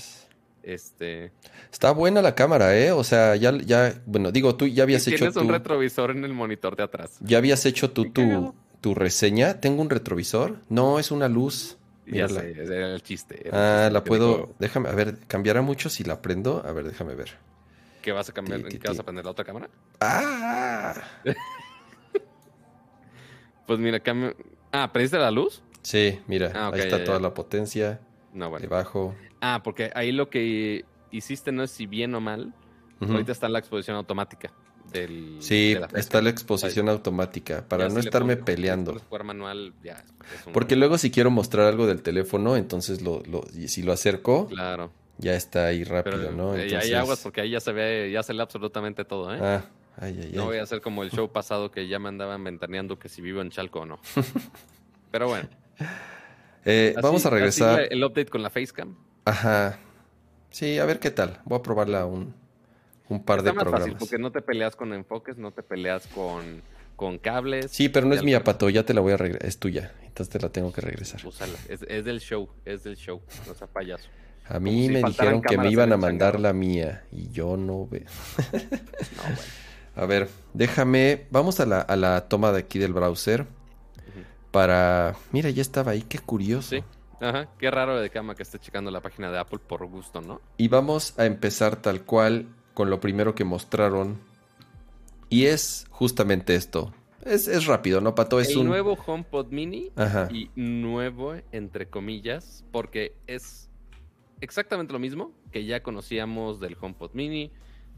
Este. 0.62 1.32
Está 1.72 1.92
buena 1.92 2.22
la 2.22 2.36
cámara, 2.36 2.78
¿eh? 2.78 2.92
O 2.92 3.04
sea, 3.04 3.36
ya, 3.38 3.58
ya, 3.58 4.02
bueno, 4.06 4.32
digo, 4.32 4.56
tú 4.56 4.68
ya 4.68 4.84
habías 4.84 5.08
hecho. 5.08 5.18
Tienes 5.18 5.38
un 5.38 5.48
retrovisor 5.48 6.12
en 6.12 6.24
el 6.24 6.34
monitor 6.34 6.76
de 6.76 6.84
atrás. 6.84 7.18
Ya 7.22 7.38
habías 7.38 7.66
hecho 7.66 7.90
tú 7.92 8.12
tu, 8.12 8.54
tu 8.82 8.94
reseña. 8.94 9.60
¿Tengo 9.60 9.82
un 9.82 9.90
retrovisor? 9.90 10.58
No, 10.70 11.00
es 11.00 11.10
una 11.10 11.30
luz. 11.30 11.78
Ya 12.12 12.28
sé, 12.28 12.52
era 12.52 12.94
el 12.94 13.04
chiste. 13.04 13.50
ah, 13.52 13.90
la 13.92 14.04
puedo. 14.04 14.56
Déjame, 14.60 14.90
a 14.90 14.94
ver, 14.94 15.18
¿cambiará 15.28 15.62
mucho 15.62 15.90
si 15.90 16.04
la 16.04 16.22
prendo? 16.22 16.64
A 16.66 16.72
ver, 16.72 16.86
déjame 16.86 17.16
ver. 17.16 17.38
¿Qué 18.02 18.12
vas 18.12 18.30
a 18.30 18.34
cambiar? 18.34 18.64
¿Qué 18.64 18.80
vas 18.88 19.00
a 19.00 19.04
prender 19.04 19.26
la 19.26 19.32
otra 19.32 19.44
cámara? 19.44 19.70
¡Ah! 20.00 20.96
pues 23.66 23.80
mira, 23.80 24.00
cambio. 24.00 24.36
Ah, 24.72 24.90
¿prendiste 24.94 25.18
la 25.18 25.32
luz? 25.32 25.62
Sí, 25.82 26.20
mira, 26.28 26.52
ah, 26.56 26.72
ahí 26.74 26.80
está 26.80 27.04
toda 27.04 27.20
la 27.20 27.34
potencia. 27.34 28.00
No, 28.34 28.50
bueno. 28.50 28.62
Debajo. 28.62 29.16
Ah, 29.42 29.62
porque 29.64 29.92
ahí 29.96 30.12
lo 30.12 30.30
que 30.30 30.86
hiciste 31.12 31.52
no 31.52 31.64
es 31.64 31.72
si 31.72 31.86
bien 31.86 32.14
o 32.16 32.22
mal. 32.22 32.54
Ahorita 33.00 33.32
está 33.32 33.48
la 33.48 33.60
exposición 33.60 33.96
automática. 33.96 34.52
Del, 34.92 35.38
sí, 35.40 35.76
está 35.96 36.22
la 36.22 36.30
exposición 36.30 36.90
automática 36.90 37.66
para 37.68 37.90
no 37.90 38.00
estarme 38.00 38.38
peleando. 38.38 39.02
Manual, 39.24 39.74
ya, 39.84 40.04
Porque 40.54 40.76
luego 40.76 40.98
si 40.98 41.12
quiero 41.12 41.30
mostrar 41.30 41.68
algo 41.68 41.88
del 41.88 42.02
teléfono, 42.02 42.56
entonces 42.56 43.02
lo, 43.02 43.22
lo 43.24 43.44
si 43.68 43.84
lo 43.84 43.92
acerco, 43.92 44.48
claro. 44.48 44.92
ya 45.18 45.36
está 45.36 45.68
ahí 45.68 45.84
rápido, 45.84 46.32
¿no? 46.32 46.56
Eh, 46.56 46.64
entonces... 46.64 46.90
Hay 46.90 46.94
aguas 46.94 47.20
porque 47.22 47.42
ahí 47.42 47.50
ya 47.52 47.60
se 47.60 47.74
ve, 47.74 48.10
ya 48.12 48.24
se 48.24 48.34
lee 48.34 48.42
absolutamente 48.42 49.04
todo, 49.04 49.34
¿eh? 49.34 49.40
Ah, 49.42 49.66
ay, 49.98 50.20
ay, 50.24 50.32
no 50.34 50.46
voy 50.46 50.58
a 50.58 50.64
hacer 50.64 50.80
como 50.82 51.04
el 51.04 51.12
show 51.12 51.32
pasado 51.32 51.72
que 51.72 51.88
ya 51.88 52.00
me 52.00 52.10
andaban 52.10 52.44
ventaneando 52.44 52.98
que 52.98 53.10
si 53.10 53.22
vivo 53.22 53.42
en 53.42 53.50
Chalco 53.50 53.82
o 53.82 53.86
no. 53.86 54.00
Pero 55.12 55.28
bueno. 55.28 55.50
Eh, 56.64 56.96
vamos 57.02 57.26
a 57.26 57.30
regresar. 57.30 57.88
el 57.90 58.04
update 58.04 58.30
con 58.30 58.42
la 58.44 58.50
Facecam. 58.50 58.96
Ajá. 59.26 59.80
Sí, 60.50 60.80
a 60.80 60.86
ver 60.86 61.00
qué 61.00 61.12
tal. 61.12 61.42
Voy 61.46 61.60
a 61.60 61.62
probarla 61.62 62.06
un, 62.06 62.34
un 63.10 63.24
par 63.24 63.44
de 63.44 63.54
programas. 63.54 63.82
Fácil 63.82 63.98
porque 63.98 64.18
no 64.18 64.32
te 64.32 64.42
peleas 64.42 64.76
con 64.76 64.94
enfoques, 64.94 65.38
no 65.38 65.52
te 65.52 65.64
peleas 65.64 66.08
con, 66.08 66.62
con 66.96 67.18
cables. 67.18 67.72
Sí, 67.72 67.90
pero 67.90 68.06
no 68.06 68.16
es 68.16 68.24
mía, 68.24 68.44
Pato. 68.44 68.70
Ya 68.70 68.86
te 68.86 68.94
la 68.94 69.02
voy 69.02 69.14
a 69.14 69.18
regresar. 69.18 69.48
Es 69.48 69.60
tuya. 69.60 69.94
Entonces 70.04 70.30
te 70.30 70.40
la 70.40 70.50
tengo 70.50 70.72
que 70.72 70.82
regresar. 70.82 71.22
Es, 71.70 71.84
es, 71.88 72.06
del 72.06 72.20
show. 72.20 72.50
Es 72.66 72.84
del 72.84 72.96
show. 72.96 73.22
No 73.48 73.54
sea 73.54 73.68
payaso. 73.68 74.10
A 74.50 74.60
mí 74.60 74.90
me 74.90 75.04
dijeron 75.04 75.42
que 75.42 75.58
me 75.58 75.70
iban 75.70 75.92
a 75.92 75.98
mandar 75.98 76.40
la 76.40 76.54
mía 76.54 77.04
y 77.12 77.30
yo 77.30 77.58
no 77.58 77.86
veo. 77.86 78.06
no, 78.54 79.24
bueno. 79.24 79.42
A 79.96 80.06
ver, 80.06 80.30
déjame. 80.54 81.26
Vamos 81.32 81.60
a 81.60 81.66
la, 81.66 81.82
a 81.82 81.96
la 81.96 82.28
toma 82.28 82.52
de 82.52 82.60
aquí 82.60 82.80
del 82.80 82.94
browser. 82.94 83.46
Para. 84.52 85.16
Mira, 85.32 85.50
ya 85.50 85.62
estaba 85.62 85.92
ahí. 85.92 86.02
Qué 86.02 86.20
curioso. 86.20 86.70
Sí. 86.70 86.84
Ajá, 87.20 87.50
qué 87.58 87.72
raro 87.72 88.00
de 88.00 88.10
cama 88.10 88.36
que 88.36 88.44
esté 88.44 88.60
checando 88.60 88.92
la 88.92 89.02
página 89.02 89.32
de 89.32 89.40
Apple 89.40 89.60
por 89.66 89.86
gusto, 89.88 90.22
¿no? 90.22 90.40
Y 90.58 90.68
vamos 90.68 91.18
a 91.18 91.26
empezar 91.26 91.78
tal 91.78 92.04
cual 92.04 92.48
con 92.78 92.92
lo 92.92 93.00
primero 93.00 93.34
que 93.34 93.44
mostraron. 93.44 94.20
Y 95.30 95.46
es 95.46 95.88
justamente 95.90 96.54
esto. 96.54 96.94
Es, 97.24 97.66
rápido, 97.66 98.02
¿no, 98.02 98.14
Pato? 98.14 98.40
Es 98.40 98.52
El 98.52 98.66
nuevo 98.66 98.94
HomePod 98.94 99.48
Mini. 99.48 99.92
Y 100.30 100.52
nuevo, 100.56 101.34
entre 101.52 101.90
comillas, 101.90 102.64
porque 102.72 103.16
es 103.26 103.72
exactamente 104.42 104.94
lo 104.94 105.00
mismo 105.00 105.32
que 105.52 105.66
ya 105.66 105.82
conocíamos 105.82 106.60
del 106.60 106.78
HomePod 106.80 107.14
Mini. 107.14 107.52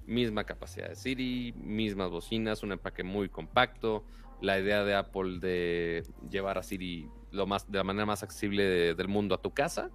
Misma 0.06 0.46
capacidad 0.46 0.88
de 0.88 0.96
Siri, 0.96 1.54
mismas 1.58 2.10
bocinas, 2.10 2.64
un 2.64 2.72
empaque 2.72 3.04
muy 3.04 3.28
compacto. 3.28 4.06
La 4.40 4.58
idea 4.62 4.86
de 4.86 4.96
Apple 4.96 5.40
de 5.42 6.06
llevar 6.32 6.58
a 6.58 6.64
Siri 6.64 7.10
lo 7.32 7.46
más, 7.46 7.70
de 7.70 7.80
la 7.80 7.84
manera 7.84 8.06
más 8.06 8.24
accesible 8.24 8.96
del 8.96 9.08
mundo 9.10 9.36
a 9.36 9.42
tu 9.42 9.52
casa, 9.54 9.92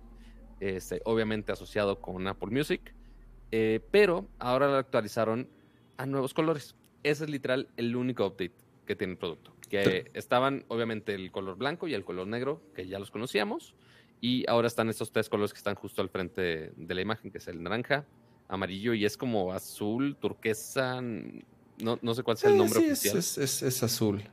este, 0.60 1.00
obviamente 1.06 1.52
asociado 1.52 2.02
con 2.02 2.28
Apple 2.28 2.50
Music, 2.50 2.94
eh, 3.56 3.78
pero 3.92 4.26
ahora 4.40 4.66
lo 4.66 4.74
actualizaron 4.78 5.48
a 5.96 6.06
nuevos 6.06 6.34
colores. 6.34 6.74
Ese 7.04 7.22
es 7.22 7.30
literal 7.30 7.68
el 7.76 7.94
único 7.94 8.26
update 8.26 8.56
que 8.84 8.96
tiene 8.96 9.12
el 9.12 9.16
producto. 9.16 9.54
Que 9.70 10.10
estaban 10.14 10.64
obviamente 10.66 11.14
el 11.14 11.30
color 11.30 11.56
blanco 11.56 11.86
y 11.86 11.94
el 11.94 12.04
color 12.04 12.26
negro, 12.26 12.60
que 12.74 12.88
ya 12.88 12.98
los 12.98 13.12
conocíamos, 13.12 13.76
Y 14.20 14.44
ahora 14.48 14.66
están 14.66 14.88
estos 14.88 15.12
tres 15.12 15.28
colores 15.28 15.52
que 15.52 15.58
están 15.58 15.76
justo 15.76 16.02
al 16.02 16.08
frente 16.08 16.72
de 16.74 16.94
la 16.94 17.00
imagen, 17.00 17.30
que 17.30 17.38
es 17.38 17.46
el 17.46 17.62
naranja, 17.62 18.06
amarillo 18.48 18.92
y 18.92 19.04
es 19.04 19.16
como 19.16 19.52
azul, 19.52 20.16
turquesa. 20.16 21.00
No, 21.00 21.98
no 22.02 22.14
sé 22.14 22.24
cuál 22.24 22.36
sea 22.36 22.50
el 22.50 22.56
nombre 22.56 22.80
oficial. 22.80 23.18
Es, 23.18 23.38
es, 23.38 23.82
azul. 23.84 24.24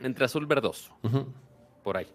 Entre 0.00 0.24
azul 0.24 0.46
verdoso. 0.46 0.96
Por 1.82 1.98
ahí. 1.98 2.06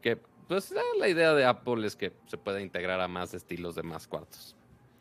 Que 0.00 0.16
pues 0.46 0.72
la 1.00 1.08
idea 1.08 1.34
de 1.34 1.44
Apple 1.44 1.84
es 1.84 1.96
que 1.96 2.12
se 2.26 2.38
pueda 2.38 2.60
integrar 2.60 3.00
a 3.00 3.08
más 3.08 3.34
estilos 3.34 3.74
de 3.74 3.82
más 3.82 4.06
cuartos. 4.06 4.54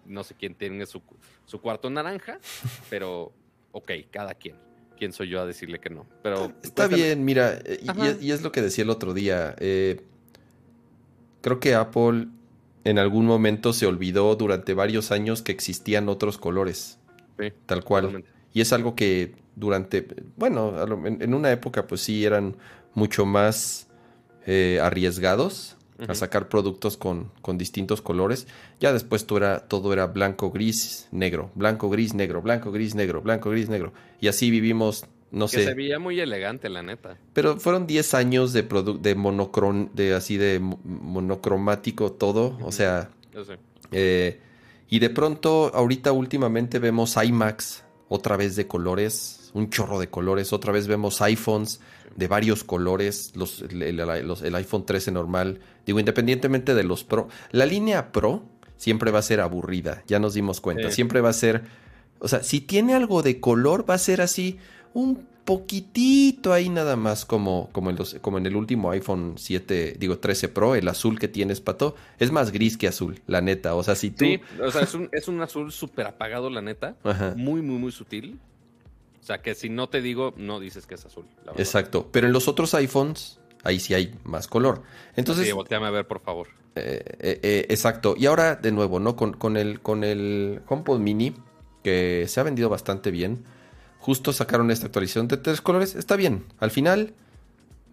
No 0.08 0.24
sé 0.24 0.36
quién 0.36 0.56
tiene 0.56 0.86
su, 0.86 1.02
su 1.46 1.62
cuarto 1.62 1.90
naranja, 1.90 2.40
pero 2.90 3.34
ok, 3.72 3.92
cada 4.12 4.34
quien. 4.34 4.56
¿Quién 4.98 5.14
soy 5.14 5.30
yo 5.30 5.40
a 5.40 5.46
decirle 5.46 5.80
que 5.80 5.92
no? 5.92 6.08
Pero 6.24 6.54
está 6.64 6.88
bien, 6.88 7.24
mira, 7.24 7.60
y, 8.20 8.32
es 8.32 8.42
lo 8.42 8.52
que 8.52 8.64
decía 8.64 8.84
el 8.84 8.90
otro 8.90 9.14
día. 9.14 9.56
Eh, 9.60 10.02
creo 11.42 11.60
que 11.60 11.76
Apple 11.76 12.28
en 12.84 12.98
algún 12.98 13.28
momento 13.28 13.74
se 13.74 13.86
olvidó 13.86 14.36
durante 14.36 14.74
varios 14.74 15.12
años 15.12 15.44
que 15.44 15.52
existían 15.52 16.10
otros 16.10 16.40
colores. 16.40 16.98
Sí, 17.40 17.54
tal 17.68 17.84
cual. 17.84 18.26
Y 18.54 18.62
es 18.62 18.74
algo 18.74 18.96
que 18.96 19.36
durante, 19.56 20.08
bueno, 20.36 20.74
en, 21.06 21.34
una 21.34 21.52
época 21.52 21.86
pues 21.86 22.02
sí 22.02 22.26
eran 22.26 22.56
mucho 22.96 23.26
más 23.26 23.88
eh, 24.48 24.80
arriesgados 24.82 25.77
a 26.08 26.14
sacar 26.14 26.50
productos 26.50 26.98
con, 26.98 27.32
con, 27.42 27.58
distintos 27.58 28.02
colores. 28.02 28.48
Ya 28.80 28.94
después 28.94 29.26
todo 29.26 29.40
era, 29.40 29.68
todo 29.68 29.94
era 29.94 30.08
blanco, 30.08 30.52
gris, 30.52 31.08
negro, 31.12 31.52
blanco, 31.56 31.90
gris, 31.90 32.14
negro, 32.14 32.42
blanco, 32.42 32.72
gris, 32.72 32.96
negro, 32.96 33.22
blanco, 33.22 33.50
gris, 33.50 33.70
negro. 33.70 33.94
Y 34.20 34.28
así 34.28 34.52
vivimos, 34.52 35.06
no 35.32 35.48
que 35.48 35.58
sé. 35.58 35.64
Se 35.66 35.74
veía 35.74 36.00
muy 36.00 36.20
elegante, 36.20 36.70
la 36.70 36.84
neta. 36.84 37.18
Pero 37.34 37.58
fueron 37.58 37.88
10 37.88 38.14
años 38.14 38.54
de, 38.54 38.64
de 39.00 39.16
monocron, 39.16 39.90
de 39.94 40.14
así 40.14 40.38
de 40.38 40.60
monocromático 40.60 42.12
todo. 42.12 42.58
O 42.62 42.72
sea. 42.72 43.10
Eh, 43.92 44.40
y 44.90 45.00
de 45.00 45.10
pronto, 45.10 45.72
ahorita 45.74 46.12
últimamente 46.12 46.80
vemos 46.80 47.18
iMacs 47.18 47.84
otra 48.10 48.38
vez 48.38 48.56
de 48.56 48.68
colores, 48.68 49.37
un 49.58 49.70
chorro 49.70 50.00
de 50.00 50.10
colores. 50.10 50.54
Otra 50.54 50.72
vez 50.72 50.88
vemos 50.88 51.22
iPhones 51.22 51.80
de 52.16 52.28
varios 52.28 52.64
colores, 52.64 53.34
los, 53.36 53.62
el, 53.62 54.56
iPhone 54.56 54.86
13 54.86 55.12
normal. 55.12 55.60
Digo, 55.86 56.00
independientemente 56.00 56.74
de 56.76 56.84
los 56.84 57.04
Pro, 57.04 57.28
la 57.52 57.66
línea 57.66 58.12
Pro 58.12 58.44
siempre 58.78 59.12
va 59.12 59.20
a 59.20 59.24
ser 59.24 59.40
aburrida, 59.42 60.04
ya 60.08 60.20
nos 60.20 60.34
dimos 60.34 60.62
cuenta. 60.62 60.92
Siempre 60.92 61.22
va 61.22 61.30
a 61.30 61.34
ser, 61.34 61.64
o 62.20 62.28
sea, 62.28 62.44
si 62.44 62.62
tiene 62.62 62.94
algo 62.94 63.24
de 63.24 63.40
color, 63.40 63.90
va 63.90 63.96
a 63.96 64.00
ser 64.00 64.22
así, 64.22 64.58
un 64.94 65.28
poquitito 65.46 66.54
ahí 66.54 66.70
nada 66.70 66.96
más 66.96 67.24
como, 67.24 67.70
como, 67.72 67.90
en, 67.90 67.96
los, 67.96 68.16
como 68.16 68.38
en 68.38 68.46
el 68.46 68.56
último 68.56 68.92
iPhone 68.92 69.36
7, 69.38 69.96
digo 69.98 70.20
13 70.20 70.50
Pro, 70.50 70.76
el 70.76 70.88
azul 70.88 71.20
que 71.20 71.28
tienes, 71.28 71.62
Pato, 71.62 71.96
es 72.20 72.32
más 72.32 72.52
gris 72.52 72.78
que 72.78 72.88
azul, 72.88 73.22
la 73.28 73.42
neta. 73.42 73.76
O 73.76 73.84
sea, 73.84 73.96
si 73.96 74.12
tú... 74.12 74.26
Sí, 74.26 74.42
o 74.62 74.72
sea, 74.72 74.82
es 74.82 74.94
un, 74.94 75.10
es 75.12 75.28
un 75.28 75.42
azul 75.42 75.72
súper 75.72 76.08
apagado, 76.08 76.50
la 76.50 76.62
neta. 76.62 76.96
Muy, 77.36 77.62
muy, 77.62 77.78
muy 77.78 77.92
sutil. 77.92 78.40
O 79.28 79.34
sea, 79.36 79.42
que 79.42 79.56
si 79.56 79.68
no 79.68 79.90
te 79.90 80.02
digo, 80.02 80.34
no 80.38 80.58
dices 80.58 80.88
que 80.88 80.96
es 80.96 81.06
azul. 81.06 81.26
Exacto. 81.58 82.08
Pero 82.14 82.28
en 82.28 82.32
los 82.32 82.48
otros 82.48 82.74
iPhones, 82.74 83.42
ahí 83.66 83.78
sí 83.78 83.94
hay 83.94 84.18
más 84.24 84.48
color. 84.48 84.84
Entonces. 85.18 85.46
Sí, 85.46 85.52
volteame 85.52 85.86
a 85.86 85.90
ver, 85.90 86.08
por 86.08 86.22
favor. 86.22 86.48
Eh, 86.76 87.04
eh, 87.20 87.40
eh, 87.44 87.66
exacto. 87.68 88.16
Y 88.18 88.26
ahora, 88.28 88.56
de 88.56 88.72
nuevo, 88.72 89.02
¿no? 89.02 89.18
Con, 89.18 89.34
con, 89.34 89.58
el, 89.58 89.82
con 89.82 90.06
el 90.06 90.62
HomePod 90.66 91.00
Mini, 91.00 91.36
que 91.84 92.24
se 92.30 92.40
ha 92.40 92.44
vendido 92.44 92.70
bastante 92.70 93.12
bien. 93.12 93.44
Justo 94.00 94.32
sacaron 94.32 94.72
esta 94.72 94.86
actualización 94.86 95.28
de 95.28 95.36
tres 95.36 95.60
colores. 95.60 95.96
Está 95.96 96.16
bien. 96.16 96.46
Al 96.60 96.72
final, 96.72 97.14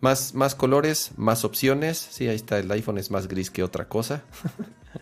más, 0.01 0.35
más 0.35 0.55
colores, 0.55 1.11
más 1.17 1.45
opciones. 1.45 1.99
Sí, 1.99 2.29
ahí 2.29 2.37
está. 2.37 2.61
El 2.61 2.71
iPhone 2.71 2.99
es 2.99 3.11
más 3.11 3.27
gris 3.27 3.51
que 3.51 3.65
otra 3.65 3.89
cosa. 3.89 4.23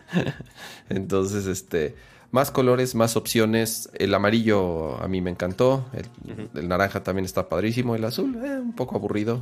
Entonces, 0.89 1.45
este 1.45 1.93
más 2.33 2.49
colores, 2.49 2.95
más 2.95 3.15
opciones. 3.15 3.89
El 3.93 4.11
amarillo 4.15 5.01
a 5.01 5.07
mí 5.07 5.21
me 5.21 5.29
encantó. 5.29 5.85
El, 5.93 6.67
naranja 6.67 7.03
también 7.03 7.25
está 7.25 7.47
padrísimo. 7.47 7.95
El 7.95 8.03
azul, 8.03 8.35
eh, 8.43 8.57
un 8.59 8.73
poco 8.73 8.95
aburrido. 8.95 9.41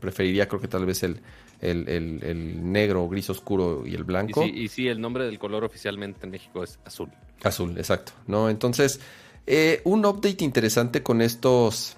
Preferiría, 0.00 0.46
creo 0.46 0.60
que 0.60 0.68
tal 0.68 0.86
vez 0.86 1.02
el, 1.02 1.20
el, 1.60 2.72
negro, 2.72 3.08
gris 3.08 3.28
oscuro 3.28 3.82
y 3.84 3.96
el 3.96 4.04
blanco. 4.04 4.44
Y 4.44 4.68
sí, 4.68 4.86
el 4.86 5.00
nombre 5.00 5.24
del 5.24 5.40
color 5.40 5.64
oficialmente 5.64 6.20
en 6.22 6.30
México 6.30 6.62
es 6.62 6.78
azul. 6.84 7.10
Azul, 7.42 7.76
exacto. 7.76 8.12
¿no? 8.28 8.48
Entonces, 8.48 9.00
eh, 9.48 9.80
un 9.82 10.06
update 10.06 10.44
interesante 10.44 11.02
con 11.02 11.22
estos, 11.22 11.96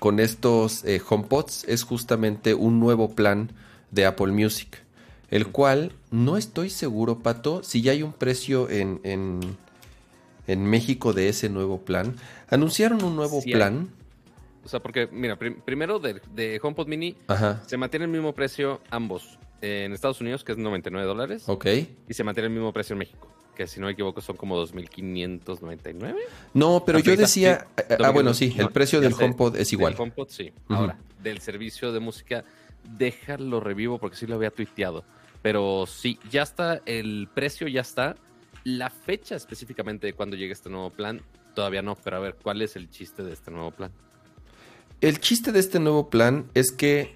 con 0.00 0.18
estos 0.18 0.84
eh, 0.84 1.00
HomePods 1.08 1.66
es 1.68 1.84
justamente 1.84 2.52
un 2.52 2.80
nuevo 2.80 3.14
plan 3.14 3.52
de 3.92 4.06
Apple 4.06 4.32
Music 4.32 4.84
el 5.30 5.48
cual 5.48 5.92
no 6.16 6.38
estoy 6.38 6.70
seguro, 6.70 7.18
Pato, 7.18 7.62
si 7.62 7.82
ya 7.82 7.92
hay 7.92 8.02
un 8.02 8.12
precio 8.12 8.70
en, 8.70 9.00
en, 9.04 10.64
México 10.64 11.12
de 11.12 11.28
ese 11.28 11.50
nuevo 11.50 11.82
plan. 11.82 12.16
Anunciaron 12.48 13.04
un 13.04 13.16
nuevo 13.16 13.42
plan. 13.42 13.90
O 14.64 14.68
sea, 14.68 14.80
porque, 14.80 15.08
mira, 15.12 15.36
primero 15.36 15.98
de, 15.98 16.22
de, 16.34 16.58
HomePod 16.62 16.86
Mini 16.88 17.16
se 17.66 17.76
mantiene 17.76 18.06
el 18.06 18.10
mismo 18.10 18.34
precio 18.34 18.80
ambos. 18.90 19.38
En 19.60 19.92
Estados 19.92 20.20
Unidos, 20.20 20.42
que 20.42 20.52
es 20.52 20.58
99 20.58 21.06
dólares. 21.06 21.44
Ok. 21.48 21.66
Y 22.08 22.14
se 22.14 22.24
mantiene 22.24 22.48
el 22.48 22.52
mismo 22.52 22.72
precio 22.72 22.94
en 22.94 22.98
México, 22.98 23.28
que 23.54 23.66
si 23.66 23.80
no 23.80 23.86
me 23.86 23.92
equivoco 23.92 24.20
son 24.20 24.36
como 24.36 24.62
2.599. 24.62 26.14
No, 26.54 26.82
pero 26.84 26.98
yo 26.98 27.14
decía... 27.16 27.66
ah, 28.02 28.10
bueno, 28.10 28.32
sí, 28.32 28.54
el 28.56 28.70
precio 28.70 29.00
del 29.00 29.12
HomePod 29.12 29.56
es 29.56 29.72
igual. 29.72 29.92
El 29.92 30.00
HomePod, 30.00 30.28
sí. 30.28 30.52
Ahora, 30.68 30.98
del 31.22 31.40
servicio 31.40 31.92
de 31.92 32.00
música, 32.00 32.44
déjalo 32.96 33.60
revivo 33.60 33.98
porque 33.98 34.16
sí 34.16 34.26
lo 34.26 34.36
había 34.36 34.50
tuiteado. 34.50 35.04
Pero 35.46 35.86
sí, 35.86 36.18
ya 36.28 36.42
está, 36.42 36.82
el 36.86 37.28
precio 37.32 37.68
ya 37.68 37.82
está. 37.82 38.16
La 38.64 38.90
fecha 38.90 39.36
específicamente 39.36 40.08
de 40.08 40.12
cuando 40.12 40.34
llegue 40.34 40.52
este 40.52 40.68
nuevo 40.68 40.90
plan, 40.90 41.22
todavía 41.54 41.82
no, 41.82 41.94
pero 41.94 42.16
a 42.16 42.18
ver, 42.18 42.34
¿cuál 42.42 42.62
es 42.62 42.74
el 42.74 42.90
chiste 42.90 43.22
de 43.22 43.32
este 43.32 43.52
nuevo 43.52 43.70
plan? 43.70 43.92
El 45.00 45.20
chiste 45.20 45.52
de 45.52 45.60
este 45.60 45.78
nuevo 45.78 46.10
plan 46.10 46.46
es 46.54 46.72
que 46.72 47.14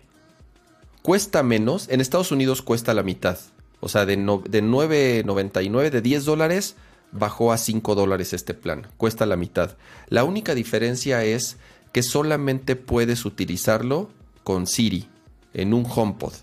cuesta 1.02 1.42
menos, 1.42 1.88
en 1.88 2.00
Estados 2.00 2.30
Unidos 2.30 2.62
cuesta 2.62 2.94
la 2.94 3.02
mitad. 3.02 3.36
O 3.80 3.88
sea, 3.88 4.06
de, 4.06 4.14
de 4.14 4.62
9.99, 4.62 5.90
de 5.90 6.00
10 6.00 6.24
dólares, 6.24 6.76
bajó 7.10 7.52
a 7.52 7.58
5 7.58 7.96
dólares 7.96 8.32
este 8.32 8.54
plan. 8.54 8.86
Cuesta 8.96 9.26
la 9.26 9.34
mitad. 9.34 9.76
La 10.08 10.22
única 10.22 10.54
diferencia 10.54 11.24
es 11.24 11.56
que 11.90 12.04
solamente 12.04 12.76
puedes 12.76 13.24
utilizarlo 13.24 14.08
con 14.44 14.68
Siri 14.68 15.08
en 15.52 15.74
un 15.74 15.84
HomePod. 15.84 16.34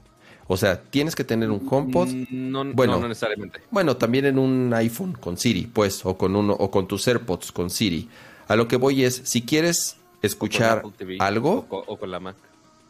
O 0.47 0.55
sea, 0.55 0.81
tienes 0.81 1.15
que 1.15 1.23
tener 1.23 1.51
un 1.51 1.65
HomePod. 1.69 2.07
No, 2.31 2.65
bueno, 2.73 2.99
no 2.99 3.07
necesariamente. 3.07 3.61
Bueno, 3.69 3.97
también 3.97 4.25
en 4.25 4.39
un 4.39 4.73
iPhone 4.73 5.13
con 5.13 5.37
Siri, 5.37 5.67
pues, 5.67 6.05
o 6.05 6.17
con 6.17 6.35
uno, 6.35 6.53
o 6.53 6.71
con 6.71 6.87
tus 6.87 7.07
AirPods 7.07 7.51
con 7.51 7.69
Siri. 7.69 8.09
A 8.47 8.55
lo 8.55 8.67
que 8.67 8.77
voy 8.77 9.03
es, 9.03 9.21
si 9.25 9.41
quieres 9.41 9.97
escuchar 10.21 10.83
algo. 11.19 11.65
O 11.69 11.97
con, 11.97 12.11
la 12.11 12.19
Mac. 12.19 12.35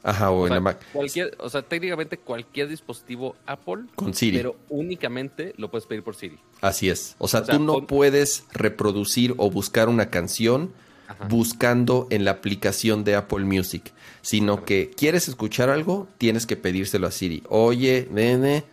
Ajá, 0.04 0.30
o, 0.30 0.46
en 0.46 0.54
la 0.54 0.60
Mac. 0.60 0.80
Cualquier, 0.94 1.36
o 1.40 1.50
sea, 1.50 1.64
técnicamente 1.64 2.18
cualquier 2.18 2.70
dispositivo 2.70 3.36
Apple. 3.48 3.86
Con 3.96 4.14
Siri. 4.14 4.38
Pero 4.38 4.56
únicamente 4.70 5.54
lo 5.58 5.72
puedes 5.72 5.88
pedir 5.88 6.04
por 6.04 6.16
Siri. 6.16 6.38
Así 6.62 6.90
es. 6.90 7.16
O 7.18 7.28
sea, 7.28 7.44
tú 7.44 7.60
no 7.60 7.88
puedes 7.88 8.46
reproducir 8.54 9.34
o 9.38 9.50
buscar 9.50 9.90
una 9.90 10.12
canción 10.12 10.72
buscando 11.30 12.08
en 12.10 12.26
la 12.26 12.32
aplicación 12.32 13.04
de 13.04 13.16
Apple 13.16 13.46
Music 13.46 13.94
sino 14.28 14.66
que 14.66 14.90
quieres 14.90 15.30
escuchar 15.30 15.70
algo, 15.70 16.06
tienes 16.18 16.46
que 16.46 16.58
pedírselo 16.58 17.08
a 17.08 17.12
Siri. 17.12 17.44
Oye, 17.48 18.10
nene, 18.12 18.66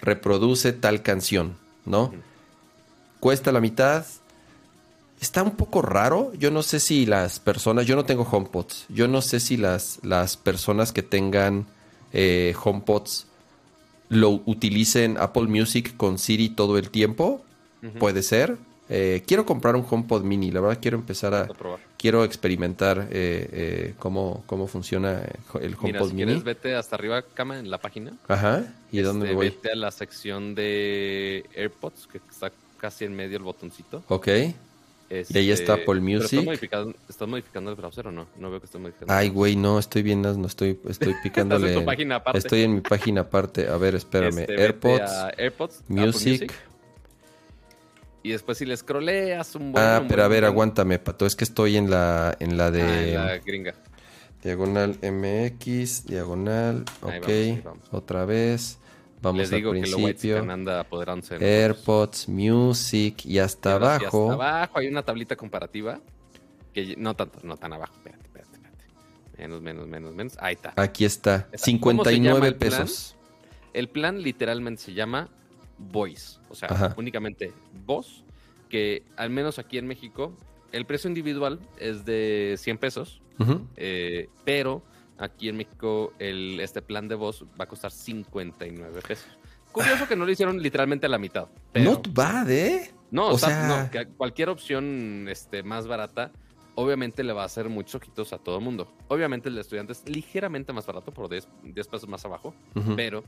reproduce 0.00 0.72
tal 0.72 1.02
canción, 1.02 1.58
¿no? 1.84 2.14
Cuesta 3.20 3.52
la 3.52 3.60
mitad. 3.60 4.06
Está 5.20 5.42
un 5.42 5.50
poco 5.50 5.82
raro. 5.82 6.32
Yo 6.38 6.50
no 6.50 6.62
sé 6.62 6.80
si 6.80 7.04
las 7.04 7.40
personas, 7.40 7.84
yo 7.84 7.94
no 7.94 8.06
tengo 8.06 8.22
HomePods. 8.22 8.86
Yo 8.88 9.06
no 9.06 9.20
sé 9.20 9.38
si 9.38 9.58
las, 9.58 9.98
las 10.02 10.38
personas 10.38 10.92
que 10.92 11.02
tengan 11.02 11.66
eh, 12.14 12.54
HomePods 12.64 13.26
lo 14.08 14.40
utilicen 14.46 15.18
Apple 15.18 15.46
Music 15.46 15.94
con 15.98 16.18
Siri 16.18 16.48
todo 16.48 16.78
el 16.78 16.88
tiempo. 16.88 17.44
Puede 17.98 18.22
ser. 18.22 18.56
Eh, 18.94 19.22
quiero 19.26 19.46
comprar 19.46 19.74
un 19.74 19.86
HomePod 19.88 20.22
mini, 20.22 20.50
la 20.50 20.60
verdad 20.60 20.78
quiero 20.78 20.98
empezar 20.98 21.32
a, 21.32 21.48
quiero 21.96 22.24
experimentar 22.24 23.08
eh, 23.10 23.48
eh, 23.50 23.94
cómo, 23.98 24.44
cómo 24.46 24.66
funciona 24.66 25.22
el 25.62 25.74
HomePod 25.74 25.82
Mira, 25.82 26.00
si 26.00 26.12
mini. 26.12 26.24
Quieres, 26.26 26.44
vete 26.44 26.74
hasta 26.74 26.96
arriba, 26.96 27.22
cama, 27.22 27.58
en 27.58 27.70
la 27.70 27.78
página. 27.78 28.12
Ajá. 28.28 28.66
¿Y 28.90 28.98
este, 28.98 29.02
dónde 29.02 29.32
voy? 29.32 29.48
Vete 29.48 29.72
a 29.72 29.76
la 29.76 29.90
sección 29.90 30.54
de 30.54 31.46
AirPods, 31.56 32.06
que 32.06 32.20
está 32.30 32.52
casi 32.76 33.06
en 33.06 33.16
medio 33.16 33.38
el 33.38 33.44
botoncito. 33.44 34.02
Ok. 34.08 34.28
y 34.28 34.32
ahí 35.38 35.50
está 35.50 35.72
este, 35.72 35.84
Apple 35.84 36.00
Music. 36.02 36.40
¿Estás 37.08 37.26
modificando, 37.26 37.70
el 37.70 37.76
browser 37.76 38.08
o 38.08 38.12
no? 38.12 38.26
No 38.36 38.50
veo 38.50 38.60
que 38.60 38.66
estés 38.66 38.78
modificando. 38.78 39.14
Ay, 39.14 39.30
güey, 39.30 39.56
no, 39.56 39.78
estoy 39.78 40.02
bien, 40.02 40.20
no 40.20 40.46
estoy, 40.46 40.78
estoy 40.86 41.14
picándole. 41.22 41.72
en 41.72 41.78
tu 41.78 41.84
página 41.86 42.16
aparte. 42.16 42.40
Estoy 42.40 42.60
en 42.60 42.74
mi 42.74 42.82
página 42.82 43.22
aparte. 43.22 43.68
A 43.68 43.78
ver, 43.78 43.94
espérame. 43.94 44.40
Este, 44.40 44.62
AirPods, 44.62 45.12
AirPods, 45.38 45.82
Music 45.88 46.52
y 48.22 48.30
después 48.30 48.58
si 48.58 48.66
le 48.66 48.76
scrolleas 48.76 49.54
un 49.54 49.72
buen... 49.72 49.84
Ah, 49.84 50.04
pero 50.08 50.24
a 50.24 50.28
ver, 50.28 50.44
aguántame, 50.44 50.98
Pato. 50.98 51.26
Es 51.26 51.36
que 51.36 51.44
estoy 51.44 51.76
en 51.76 51.90
la, 51.90 52.36
en 52.40 52.56
la 52.56 52.70
de... 52.70 52.82
Ah, 52.82 53.04
en 53.04 53.14
la 53.14 53.38
gringa. 53.38 53.74
Diagonal 54.42 54.98
MX, 55.02 56.06
diagonal, 56.06 56.84
ok, 57.00 57.28
otra 57.92 58.24
vez, 58.24 58.78
Vamos 59.22 59.38
Les 59.38 59.50
digo 59.50 59.70
al 59.70 59.80
principio. 59.80 60.38
Anda 60.38 60.80
apoderándose. 60.80 61.38
de. 61.38 61.46
AirPods, 61.62 62.28
Music 62.28 63.24
y 63.24 63.38
hasta 63.38 63.74
abajo. 63.76 64.32
hasta 64.32 64.34
abajo 64.34 64.78
hay 64.80 64.88
una 64.88 65.04
tablita 65.04 65.36
comparativa. 65.36 66.00
Que 66.74 66.96
no 66.96 67.14
tanto, 67.14 67.38
no 67.44 67.56
tan 67.56 67.72
abajo. 67.72 67.94
Espérate, 67.94 68.24
espérate, 68.24 68.54
espérate. 68.56 68.84
Menos, 69.38 69.62
menos, 69.62 69.86
menos, 69.86 70.14
menos. 70.14 70.36
Ahí 70.40 70.54
está. 70.54 70.72
Aquí 70.76 71.04
está. 71.04 71.46
Esa- 71.52 71.70
¿cómo 71.80 72.02
se 72.04 72.18
llama 72.18 72.34
59 72.40 72.48
el 72.48 72.56
plan? 72.56 72.70
pesos. 72.70 73.16
El 73.72 73.88
plan 73.88 74.20
literalmente 74.20 74.82
se 74.82 74.92
llama 74.94 75.28
Voice. 75.90 76.38
O 76.50 76.54
sea, 76.54 76.68
Ajá. 76.70 76.94
únicamente 76.96 77.52
voz. 77.86 78.24
Que 78.68 79.02
al 79.16 79.28
menos 79.30 79.58
aquí 79.58 79.76
en 79.78 79.86
México, 79.86 80.34
el 80.72 80.86
precio 80.86 81.08
individual 81.08 81.60
es 81.78 82.04
de 82.04 82.54
100 82.58 82.78
pesos. 82.78 83.20
Eh, 83.76 84.28
pero 84.44 84.82
aquí 85.18 85.48
en 85.48 85.56
México 85.56 86.12
el, 86.18 86.58
este 86.60 86.80
plan 86.80 87.08
de 87.08 87.14
voz 87.16 87.44
va 87.60 87.64
a 87.64 87.66
costar 87.68 87.90
59 87.90 89.02
pesos. 89.06 89.26
Curioso 89.72 90.06
que 90.06 90.16
no 90.16 90.24
lo 90.26 90.30
hicieron 90.32 90.60
literalmente 90.62 91.06
a 91.06 91.08
la 91.08 91.18
mitad. 91.18 91.48
Pero... 91.72 91.90
Not 91.92 92.12
bad, 92.14 92.50
¿eh? 92.50 92.92
No, 93.10 93.28
O 93.28 93.34
o 93.34 93.38
sea, 93.38 93.48
sea- 93.48 93.68
no, 93.84 93.90
que 93.90 94.06
cualquier 94.06 94.48
opción 94.48 95.26
este, 95.28 95.62
más 95.62 95.86
barata, 95.86 96.30
obviamente 96.74 97.22
le 97.24 97.32
va 97.32 97.42
a 97.42 97.46
hacer 97.46 97.68
muchos 97.68 97.96
ojitos 97.96 98.32
a 98.32 98.38
todo 98.38 98.58
el 98.58 98.64
mundo. 98.64 98.90
Obviamente 99.08 99.48
el 99.48 99.54
de 99.54 99.60
estudiantes 99.62 100.02
ligeramente 100.06 100.72
más 100.72 100.86
barato, 100.86 101.10
por 101.12 101.28
10, 101.28 101.48
10 101.64 101.88
pesos 101.88 102.08
más 102.08 102.24
abajo, 102.24 102.54
pero 102.96 103.24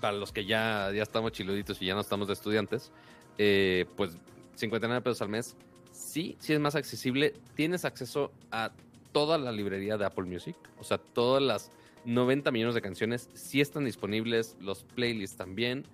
para 0.00 0.16
los 0.16 0.32
que 0.32 0.44
ya, 0.44 0.90
ya 0.94 1.02
estamos 1.02 1.32
chiluditos 1.32 1.80
y 1.82 1.86
ya 1.86 1.94
no 1.94 2.00
estamos 2.00 2.26
de 2.26 2.34
estudiantes, 2.34 2.90
eh, 3.38 3.86
pues 3.96 4.16
59 4.54 5.02
pesos 5.02 5.22
al 5.22 5.28
mes, 5.28 5.56
sí, 5.92 6.36
sí 6.38 6.52
es 6.52 6.60
más 6.60 6.74
accesible. 6.74 7.34
Tienes 7.54 7.84
acceso 7.84 8.32
a 8.50 8.72
toda 9.12 9.38
la 9.38 9.52
librería 9.52 9.96
de 9.96 10.04
Apple 10.04 10.24
Music, 10.24 10.56
o 10.78 10.84
sea, 10.84 10.98
todas 10.98 11.42
las 11.42 11.70
90 12.04 12.50
millones 12.50 12.74
de 12.74 12.82
canciones 12.82 13.28
sí 13.34 13.60
están 13.60 13.84
disponibles, 13.84 14.56
los 14.60 14.84
playlists 14.84 15.36
también, 15.36 15.84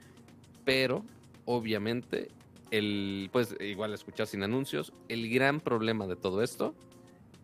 pero 0.65 1.05
obviamente 1.45 2.29
el 2.71 3.29
pues 3.33 3.55
igual 3.61 3.95
escuchar 3.95 4.27
sin 4.27 4.43
anuncios, 4.43 4.93
el 5.09 5.31
gran 5.31 5.61
problema 5.61 6.07
de 6.07 6.17
todo 6.17 6.43
esto 6.43 6.75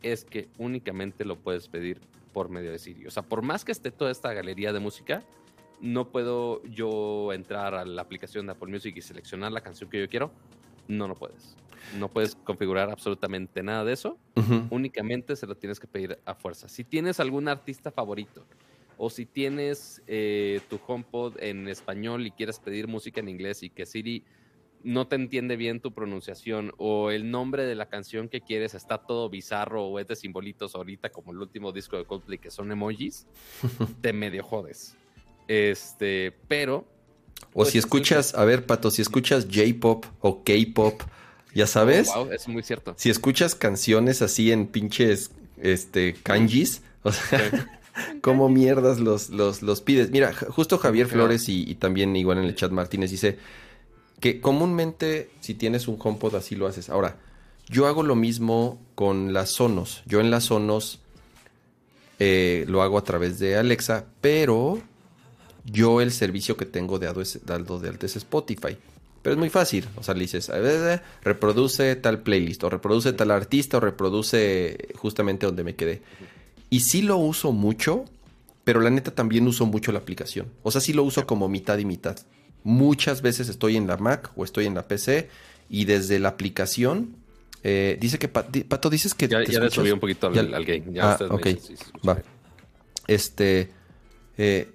es 0.03 0.25
que 0.25 0.49
únicamente 0.59 1.25
lo 1.25 1.37
puedes 1.37 1.69
pedir 1.69 2.01
por 2.33 2.49
medio 2.49 2.73
de 2.73 2.79
Siri. 2.79 3.07
O 3.07 3.11
sea, 3.11 3.23
por 3.23 3.43
más 3.43 3.65
que 3.65 3.73
esté 3.73 3.91
toda 3.91 4.11
esta 4.11 4.33
galería 4.33 4.73
de 4.73 4.81
música, 4.81 5.23
no 5.83 6.09
puedo 6.09 6.63
yo 6.65 7.35
entrar 7.35 7.75
a 7.75 7.85
la 7.85 8.01
aplicación 8.01 8.47
de 8.47 8.53
Apple 8.53 8.71
Music 8.71 8.97
y 8.97 9.03
seleccionar 9.03 9.53
la 9.53 9.61
canción 9.61 9.91
que 9.91 10.01
yo 10.01 10.09
quiero. 10.09 10.33
No 10.89 11.07
lo 11.07 11.15
puedes. 11.15 11.57
No 11.99 12.09
puedes 12.09 12.35
configurar 12.37 12.91
absolutamente 12.91 13.63
nada 13.63 13.85
de 13.85 13.93
eso 13.93 14.19
únicamente 14.71 15.37
se 15.37 15.47
lo 15.47 15.57
tienes 15.57 15.79
que 15.79 15.87
pedir 15.87 16.19
a 16.25 16.35
fuerza. 16.35 16.69
Si 16.69 16.85
tienes 16.85 17.21
algún 17.21 17.49
artista 17.49 17.91
favorito 17.91 18.45
o 18.97 19.11
si 19.11 19.27
tienes 19.27 20.03
eh, 20.07 20.61
tu 20.69 20.81
HomePod 20.87 21.37
en 21.41 21.69
español 21.69 22.27
y 22.27 22.31
quieres 22.31 22.59
pedir 22.59 22.89
música 22.89 23.21
en 23.21 23.29
inglés 23.29 23.63
y 23.63 23.71
que 23.71 23.87
Siri 23.87 24.25
no 24.85 25.07
te 25.07 25.17
entiende 25.17 25.57
bien 25.57 25.81
tu 25.81 25.93
pronunciación 25.93 26.73
o 26.77 27.11
el 27.11 27.31
nombre 27.31 27.65
de 27.65 27.75
la 27.75 27.87
canción 27.87 28.29
que 28.29 28.41
quieres 28.41 28.75
está 28.75 28.99
todo 28.99 29.31
bizarro 29.31 29.85
o 29.87 29.99
es 29.99 30.09
de 30.09 30.17
simbolitos 30.17 30.75
ahorita 30.75 31.11
como 31.11 31.33
el 31.33 31.39
último 31.39 31.71
disco 31.73 31.97
de 31.97 32.05
Coldplay 32.05 32.39
que 32.39 32.51
son 32.51 32.73
emojis, 32.73 33.27
te 34.01 34.13
medio 34.13 34.43
jodes. 34.43 34.97
Este, 35.49 36.33
pero 36.49 36.87
O 37.53 37.53
Pues, 37.53 37.71
si 37.71 37.79
escuchas, 37.79 38.35
a 38.35 38.45
ver, 38.45 38.65
Pato, 38.67 38.91
si 38.91 39.03
escuchas 39.03 39.47
J-pop 39.53 40.05
o 40.21 40.43
K-pop, 40.43 41.03
ya 41.55 41.67
sabes, 41.67 42.09
oh, 42.15 42.25
wow, 42.25 42.33
es 42.33 42.49
muy 42.49 42.63
cierto. 42.63 42.95
si 42.97 43.11
escuchas 43.11 43.55
canciones 43.55 44.23
así 44.23 44.51
en 44.53 44.67
pinches 44.67 45.31
este 45.59 46.15
kanjis, 46.15 46.81
o 47.03 47.13
sea, 47.13 47.69
¿cómo 48.23 48.49
mierdas 48.49 48.99
los, 49.01 49.29
los, 49.31 49.61
los 49.63 49.81
pides? 49.83 50.11
Mira, 50.11 50.33
justo 50.33 50.79
Javier 50.79 51.07
Claro. 51.09 51.25
Flores 51.25 51.49
y, 51.49 51.69
y 51.71 51.75
también 51.75 52.17
igual 52.17 52.39
en 52.39 52.45
el 52.45 52.55
chat 52.55 52.71
Martínez 52.73 53.11
dice 53.11 53.39
que 54.21 54.41
comúnmente 54.41 55.31
si 55.41 55.55
tienes 55.55 55.89
un 55.89 55.99
HomePod 56.03 56.37
así 56.37 56.55
lo 56.55 56.67
haces. 56.67 56.89
Ahora, 56.89 57.17
yo 57.69 57.87
hago 57.87 58.03
lo 58.03 58.15
mismo 58.15 58.81
con 58.95 59.33
las 59.33 59.51
Sonos. 59.51 60.03
Yo 60.07 60.21
en 60.21 60.31
las 60.31 60.45
Sonos 60.45 61.01
eh, 62.19 62.65
lo 62.69 62.83
hago 62.83 62.99
a 62.99 63.05
través 63.05 63.39
de 63.39 63.57
Alexa, 63.57 64.07
pero 64.21 64.81
yo 65.65 66.01
el 66.01 66.11
servicio 66.13 66.57
que 66.57 66.67
tengo 66.67 66.99
de 66.99 67.07
dado 67.45 67.79
de 67.81 67.89
alta 67.89 68.07
es 68.07 68.17
Spotify. 68.17 68.77
Pero 69.23 69.35
es 69.35 69.39
muy 69.39 69.51
fácil. 69.51 69.87
O 69.97 70.03
sea, 70.03 70.15
le 70.15 70.23
dices, 70.23 70.51
"A 70.51 70.59
ver, 70.59 70.99
eh, 70.99 71.03
reproduce 71.23 71.95
tal 71.97 72.23
playlist, 72.23 72.65
o 72.65 72.71
reproduce 72.71 73.13
tal 73.13 73.31
artista, 73.31 73.77
o 73.77 73.81
reproduce 73.81 74.89
justamente 74.97 75.47
donde 75.47 75.63
me 75.63 75.77
quedé. 75.77 76.03
Y 76.71 76.81
sí 76.81 77.03
lo 77.03 77.17
uso 77.19 77.53
mucho, 77.53 78.05
pero 78.65 78.81
la 78.81 78.91
neta 78.91 79.13
también 79.15 79.47
uso 79.47 79.65
mucho 79.67 79.93
la 79.93 80.01
aplicación. 80.01 80.47
O 80.65 80.71
sea, 80.73 80.81
sí 80.81 80.93
lo 80.93 81.05
uso 81.05 81.25
como 81.27 81.49
mitad 81.49 81.79
y 81.79 81.85
mitad. 81.85 82.17
Muchas 82.65 83.23
veces 83.23 83.49
estoy 83.49 83.77
en 83.77 83.87
la 83.87 83.97
Mac 83.97 84.31
o 84.37 84.45
estoy 84.45 84.67
en 84.67 84.75
la 84.75 84.89
PC 84.89 85.29
y 85.69 85.85
desde 85.85 86.19
la 86.19 86.31
aplicación 86.31 87.17
eh, 87.65 87.97
dice 88.01 88.19
que 88.19 88.29
di- 88.51 88.65
Pato 88.65 88.91
dices 88.91 89.15
que 89.15 89.29
Ya, 89.29 89.45
ya 89.45 89.61
le 89.61 89.71
subí 89.71 89.93
un 89.93 90.01
poquito 90.01 90.27
al, 90.27 90.35
ya- 90.35 90.41
al 90.57 90.65
game. 90.65 90.83
Ya 90.93 91.13
Ah, 91.13 91.19
ok. 91.31 91.47
Va. 92.09 92.21
este 93.07 93.71
eh, 94.39 94.69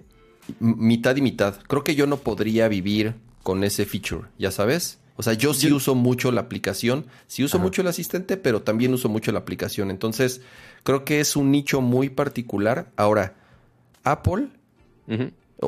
mitad 0.60 1.16
y 1.16 1.22
mitad. 1.22 1.56
Creo 1.68 1.84
que 1.84 1.94
yo 1.94 2.06
no 2.06 2.18
podría 2.18 2.68
vivir 2.68 3.14
con 3.42 3.64
ese 3.64 3.84
feature, 3.86 4.28
ya 4.38 4.50
sabes. 4.50 4.98
O 5.16 5.22
sea, 5.22 5.32
yo 5.32 5.52
sí 5.52 5.68
Yo- 5.68 5.76
uso 5.76 5.94
mucho 5.94 6.30
la 6.30 6.42
aplicación, 6.42 7.06
sí 7.26 7.42
uso 7.42 7.56
Ajá. 7.56 7.64
mucho 7.64 7.82
el 7.82 7.88
asistente, 7.88 8.36
pero 8.36 8.62
también 8.62 8.94
uso 8.94 9.08
mucho 9.08 9.32
la 9.32 9.40
aplicación. 9.40 9.90
Entonces, 9.90 10.42
creo 10.84 11.04
que 11.04 11.18
es 11.20 11.34
un 11.34 11.50
nicho 11.50 11.80
muy 11.80 12.08
particular. 12.08 12.90
Ahora, 12.96 13.34
Apple, 14.04 14.46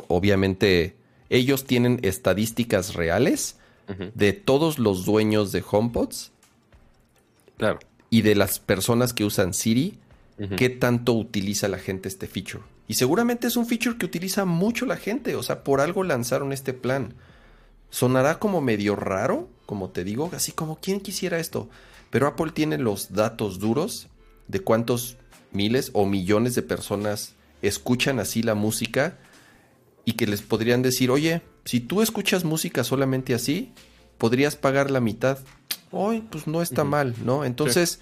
obviamente, 0.07 0.95
ellos 1.29 1.65
tienen 1.65 1.99
estadísticas 2.03 2.93
reales 2.95 3.57
de 4.15 4.31
todos 4.31 4.79
los 4.79 5.03
dueños 5.03 5.51
de 5.51 5.61
HomePods 5.69 6.31
Claro. 7.57 7.79
y 8.09 8.21
de 8.21 8.35
las 8.35 8.59
personas 8.59 9.11
que 9.13 9.25
usan 9.25 9.53
Siri, 9.53 9.97
qué 10.55 10.69
tanto 10.69 11.11
utiliza 11.13 11.67
la 11.67 11.77
gente 11.77 12.07
este 12.07 12.25
feature. 12.27 12.63
Y 12.87 12.95
seguramente 12.95 13.47
es 13.47 13.55
un 13.55 13.67
feature 13.67 13.97
que 13.97 14.05
utiliza 14.05 14.45
mucho 14.45 14.85
la 14.85 14.97
gente, 14.97 15.35
o 15.35 15.43
sea, 15.43 15.63
por 15.63 15.81
algo 15.81 16.03
lanzaron 16.03 16.51
este 16.51 16.73
plan. 16.73 17.13
Sonará 17.89 18.39
como 18.39 18.61
medio 18.61 18.95
raro, 18.95 19.49
como 19.65 19.89
te 19.89 20.03
digo, 20.03 20.29
así 20.33 20.51
como 20.51 20.79
quién 20.79 20.99
quisiera 20.99 21.39
esto. 21.39 21.69
Pero 22.09 22.27
Apple 22.27 22.51
tiene 22.53 22.77
los 22.77 23.13
datos 23.13 23.59
duros 23.59 24.07
de 24.47 24.59
cuántos 24.59 25.17
miles 25.51 25.91
o 25.93 26.05
millones 26.05 26.55
de 26.55 26.61
personas 26.61 27.33
escuchan 27.61 28.19
así 28.19 28.43
la 28.43 28.55
música 28.55 29.17
y 30.05 30.13
que 30.13 30.27
les 30.27 30.41
podrían 30.41 30.81
decir, 30.81 31.11
oye, 31.11 31.41
si 31.65 31.79
tú 31.79 32.01
escuchas 32.01 32.43
música 32.43 32.83
solamente 32.83 33.33
así, 33.33 33.71
podrías 34.17 34.55
pagar 34.55 34.91
la 34.91 34.99
mitad. 34.99 35.39
Hoy, 35.91 36.21
pues 36.21 36.47
no 36.47 36.61
está 36.61 36.83
mal, 36.83 37.15
¿no? 37.23 37.45
Entonces, 37.45 37.99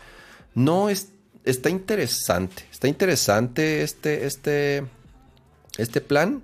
no 0.56 0.89
es, 0.89 1.10
está 1.43 1.69
interesante. 1.69 2.63
Está 2.71 2.88
interesante 2.88 3.82
este, 3.84 4.25
este, 4.25 4.86
este 5.78 6.02
plan. 6.02 6.43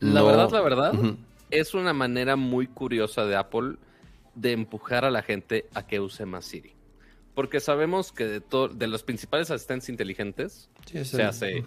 La 0.00 0.20
No- 0.20 0.26
verdad, 0.26 0.50
la 0.50 0.60
verdad, 0.60 0.92
es 1.50 1.74
una 1.74 1.92
manera 1.92 2.36
muy 2.36 2.66
curiosa 2.66 3.24
de 3.24 3.36
Apple 3.36 3.76
de 4.34 4.52
empujar 4.52 5.04
a 5.04 5.10
la 5.10 5.22
gente 5.22 5.66
a 5.74 5.86
que 5.86 6.00
use 6.00 6.26
más 6.26 6.44
Siri. 6.44 6.72
Porque 7.34 7.60
sabemos 7.60 8.12
que 8.12 8.24
de, 8.24 8.42
de 8.74 8.86
los 8.86 9.02
principales 9.02 9.50
asistentes 9.50 9.88
inteligentes, 9.88 10.68
Sí, 10.86 11.04
se 11.04 11.22
hace. 11.22 11.64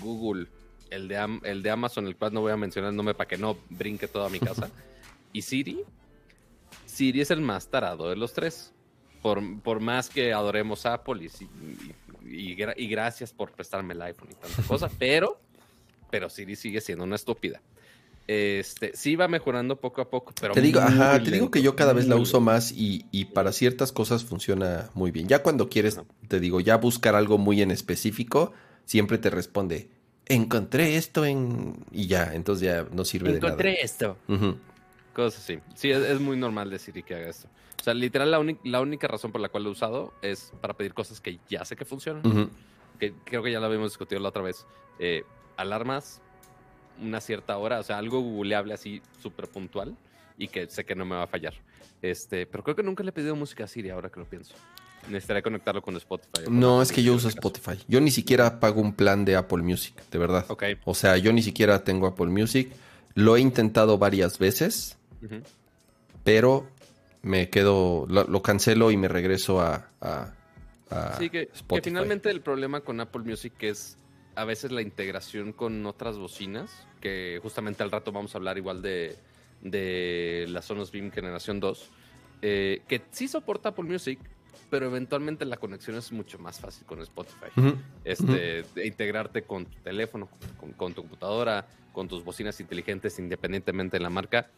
Google, 0.00 0.48
el 0.90 1.08
de, 1.08 1.16
Am- 1.16 1.40
el 1.44 1.62
de 1.62 1.70
Amazon, 1.70 2.06
el 2.06 2.16
cual 2.16 2.32
no 2.34 2.40
voy 2.40 2.52
a 2.52 2.56
mencionar 2.56 2.90
el 2.90 2.96
nombre 2.96 3.14
para 3.14 3.28
que 3.28 3.38
no 3.38 3.56
brinque 3.70 4.08
toda 4.08 4.28
mi 4.28 4.40
casa, 4.40 4.68
y 5.32 5.40
Siri, 5.42 5.82
Siri 6.84 7.20
es 7.22 7.30
el 7.30 7.40
más 7.40 7.68
tarado 7.68 8.10
de 8.10 8.16
los 8.16 8.32
tres. 8.34 8.72
Por, 9.24 9.40
por 9.62 9.80
más 9.80 10.10
que 10.10 10.34
adoremos 10.34 10.84
Apple 10.84 11.24
y, 11.24 11.44
y- 12.28 12.52
y 12.52 12.56
y 12.76 12.86
gracias 12.88 13.32
por 13.32 13.52
prestarme 13.52 13.94
el 13.94 14.02
iPhone 14.02 14.28
y 14.32 14.34
tanta 14.34 14.62
cosa, 14.68 14.90
pero, 14.98 15.40
pero 16.10 16.28
Siri 16.28 16.56
sigue 16.56 16.82
siendo 16.82 17.04
una 17.04 17.16
estúpida. 17.16 17.62
Este, 18.26 18.92
sí 18.94 19.16
va 19.16 19.26
mejorando 19.26 19.76
poco 19.80 20.02
a 20.02 20.10
poco, 20.10 20.34
pero 20.38 20.52
Te 20.52 20.60
digo, 20.60 20.78
muy 20.82 20.90
ajá, 20.90 21.12
te 21.22 21.30
digo 21.30 21.44
lento, 21.46 21.50
que 21.52 21.62
yo 21.62 21.74
cada 21.74 21.94
vez 21.94 22.06
la 22.06 22.16
uso 22.16 22.36
lento. 22.38 22.40
más 22.42 22.70
y, 22.72 23.06
y 23.12 23.24
para 23.26 23.52
ciertas 23.52 23.92
cosas 23.92 24.24
funciona 24.24 24.90
muy 24.94 25.10
bien. 25.10 25.26
Ya 25.26 25.42
cuando 25.42 25.70
quieres, 25.70 25.96
Ajá. 25.96 26.06
te 26.28 26.38
digo, 26.38 26.60
ya 26.60 26.76
buscar 26.76 27.14
algo 27.14 27.38
muy 27.38 27.62
en 27.62 27.70
específico, 27.70 28.52
siempre 28.84 29.16
te 29.16 29.30
responde, 29.30 29.88
encontré 30.26 30.96
esto 30.96 31.24
en... 31.24 31.76
y 31.92 32.08
ya, 32.08 32.30
entonces 32.34 32.66
ya 32.66 32.86
no 32.92 33.06
sirve 33.06 33.36
Encontré 33.36 33.80
esto. 33.82 34.18
de 34.28 34.34
nada. 34.38 34.48
Ujú. 34.52 34.58
Cosas 35.14 35.42
así. 35.44 35.58
Sí, 35.74 35.90
es, 35.90 35.98
es 36.02 36.20
muy 36.20 36.36
normal 36.36 36.68
de 36.68 36.78
Siri 36.78 37.02
que 37.02 37.14
haga 37.14 37.28
esto. 37.30 37.48
O 37.84 37.90
sea, 37.92 37.92
literal, 37.92 38.30
la, 38.30 38.56
la 38.64 38.80
única 38.80 39.06
razón 39.08 39.30
por 39.30 39.42
la 39.42 39.50
cual 39.50 39.64
lo 39.64 39.68
he 39.68 39.72
usado 39.72 40.14
es 40.22 40.54
para 40.62 40.72
pedir 40.72 40.94
cosas 40.94 41.20
que 41.20 41.38
ya 41.50 41.66
sé 41.66 41.76
que 41.76 41.84
funcionan. 41.84 42.50
Que 42.98 43.12
creo 43.26 43.42
que 43.42 43.52
ya 43.52 43.60
lo 43.60 43.66
habíamos 43.66 43.90
discutido 43.90 44.22
la 44.22 44.30
otra 44.30 44.40
vez. 44.40 44.64
Eh, 44.98 45.24
alarmas, 45.58 46.22
una 47.02 47.20
cierta 47.20 47.58
hora, 47.58 47.80
o 47.80 47.82
sea, 47.82 47.98
algo 47.98 48.22
googleable 48.22 48.72
así 48.72 49.02
súper 49.20 49.48
puntual 49.48 49.94
y 50.38 50.48
que 50.48 50.66
sé 50.66 50.86
que 50.86 50.94
no 50.94 51.04
me 51.04 51.14
va 51.14 51.24
a 51.24 51.26
fallar. 51.26 51.52
Este, 52.00 52.46
pero 52.46 52.64
creo 52.64 52.74
que 52.74 52.82
nunca 52.82 53.04
le 53.04 53.10
he 53.10 53.12
pedido 53.12 53.36
música 53.36 53.64
a 53.64 53.66
Siri 53.66 53.90
ahora 53.90 54.08
que 54.08 54.18
lo 54.18 54.24
pienso. 54.24 54.54
Necesitaría 55.08 55.42
conectarlo 55.42 55.82
con 55.82 55.94
Spotify. 55.96 56.44
No, 56.48 56.80
es 56.80 56.90
que 56.90 57.02
yo 57.02 57.12
uso 57.12 57.28
este. 57.28 57.38
Spotify. 57.38 57.84
Yo 57.86 58.00
ni 58.00 58.10
siquiera 58.10 58.60
pago 58.60 58.80
un 58.80 58.94
plan 58.94 59.26
de 59.26 59.36
Apple 59.36 59.62
Music, 59.62 59.94
de 60.10 60.18
verdad. 60.18 60.46
Ok. 60.48 60.64
O 60.86 60.94
sea, 60.94 61.18
yo 61.18 61.34
ni 61.34 61.42
siquiera 61.42 61.84
tengo 61.84 62.06
Apple 62.06 62.28
Music. 62.28 62.72
Lo 63.12 63.36
he 63.36 63.40
intentado 63.40 63.98
varias 63.98 64.38
veces, 64.38 64.96
pero 66.22 66.66
me 67.24 67.50
quedo, 67.50 68.06
lo, 68.08 68.42
cancelo 68.42 68.90
y 68.90 68.96
me 68.96 69.08
regreso 69.08 69.60
a, 69.60 69.88
sí, 71.18 71.30
que, 71.30 71.48
que, 71.48 71.82
finalmente 71.82 72.30
el 72.30 72.42
problema 72.42 72.82
con 72.82 73.00
Apple 73.00 73.22
Music 73.22 73.54
es 73.60 73.98
a 74.36 74.44
veces 74.44 74.72
la 74.72 74.82
integración 74.82 75.52
con 75.52 75.84
otras 75.86 76.18
bocinas, 76.18 76.86
que 77.00 77.38
justamente 77.42 77.82
al 77.82 77.90
rato 77.90 78.12
vamos 78.12 78.34
a 78.34 78.38
hablar 78.38 78.58
igual 78.58 78.82
de, 78.82 79.16
de 79.62 80.46
la 80.48 80.62
Sonos 80.62 80.92
Beam 80.92 81.10
Generación 81.10 81.60
2, 81.60 81.90
eh, 82.42 82.82
que 82.86 83.02
sí 83.10 83.26
soporta 83.26 83.70
Apple 83.70 83.84
Music, 83.84 84.18
pero 84.70 84.86
eventualmente 84.86 85.44
la 85.44 85.56
conexión 85.56 85.96
es 85.96 86.12
mucho 86.12 86.38
más 86.38 86.60
fácil 86.60 86.84
con 86.86 87.00
Spotify. 87.00 87.46
este, 88.04 88.64
integrarte 88.84 89.42
con 89.42 89.66
tu 89.66 89.78
teléfono, 89.80 90.28
con, 90.76 90.92
tu 90.92 91.02
computadora, 91.02 91.66
con 91.92 92.08
tus 92.08 92.24
bocinas 92.24 92.58
inteligentes, 92.60 93.18
independientemente 93.18 93.96
de 93.96 94.02
la 94.02 94.10
marca. 94.10 94.50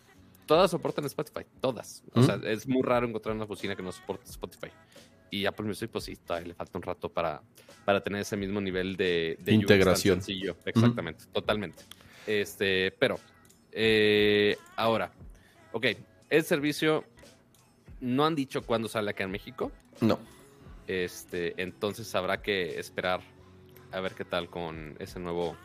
Todas 0.47 0.71
soportan 0.71 1.05
Spotify, 1.07 1.45
todas. 1.61 2.03
O 2.13 2.23
sea, 2.23 2.39
es 2.45 2.67
muy 2.69 2.83
raro 2.83 3.07
encontrar 3.07 3.35
una 3.35 3.45
bocina 3.45 3.75
que 3.75 3.83
no 3.83 3.93
soporte 3.93 4.31
Spotify. 4.31 4.69
Y 5.31 5.45
Apple 5.45 5.67
Music, 5.67 5.91
pues 5.91 6.05
sí, 6.05 6.17
todavía 6.17 6.49
le 6.49 6.55
falta 6.55 6.79
un 6.79 6.83
rato 6.83 7.09
para, 7.09 7.43
para 7.85 8.01
tener 8.01 8.23
ese 8.23 8.37
mismo 8.37 8.61
nivel 8.61 8.97
de, 8.97 9.39
integración. 9.49 10.23
Sencillo. 10.23 10.57
Exactamente, 10.65 11.25
totalmente. 11.33 11.83
Este, 12.27 12.93
pero, 12.93 13.19
eh, 13.73 14.57
ahora, 14.77 15.11
ok, 15.73 15.87
el 16.31 16.45
servicio 16.45 17.05
no 18.01 18.25
han 18.25 18.35
dicho 18.35 18.63
cuándo 18.63 18.89
sale 18.89 19.11
acá 19.11 19.25
en 19.25 19.33
México. 19.33 19.73
No. 20.01 20.19
Este, 20.87 21.61
entonces 21.61 22.15
habrá 22.15 22.41
que 22.41 22.79
esperar 22.79 23.21
a 23.93 24.01
ver 24.01 24.15
qué 24.15 24.25
tal 24.25 24.49
con 24.49 24.97
ese 24.99 25.19
nuevo, 25.19 25.57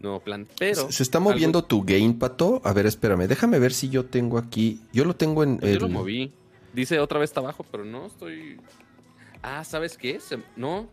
nuevo 0.00 0.20
plan. 0.20 0.46
Pero. 0.58 0.90
Se 0.90 1.02
está 1.02 1.20
moviendo 1.20 1.64
tu 1.64 1.82
game, 1.82 2.14
Pato. 2.14 2.60
A 2.64 2.72
ver, 2.72 2.86
espérame. 2.86 3.26
Déjame 3.26 3.58
ver 3.58 3.72
si 3.72 3.88
yo 3.88 4.04
tengo 4.04 4.38
aquí. 4.38 4.80
Yo 4.92 5.04
lo 5.04 5.16
tengo 5.16 5.42
en. 5.42 5.58
Pues 5.58 5.74
yo 5.74 5.80
lo 5.80 5.88
moví. 5.88 6.32
Dice 6.72 6.98
otra 7.00 7.18
vez 7.18 7.30
está 7.30 7.40
abajo, 7.40 7.64
pero 7.70 7.84
no 7.84 8.06
estoy. 8.06 8.60
Ah, 9.42 9.64
¿sabes 9.64 9.96
qué? 9.96 10.18
no. 10.56 10.88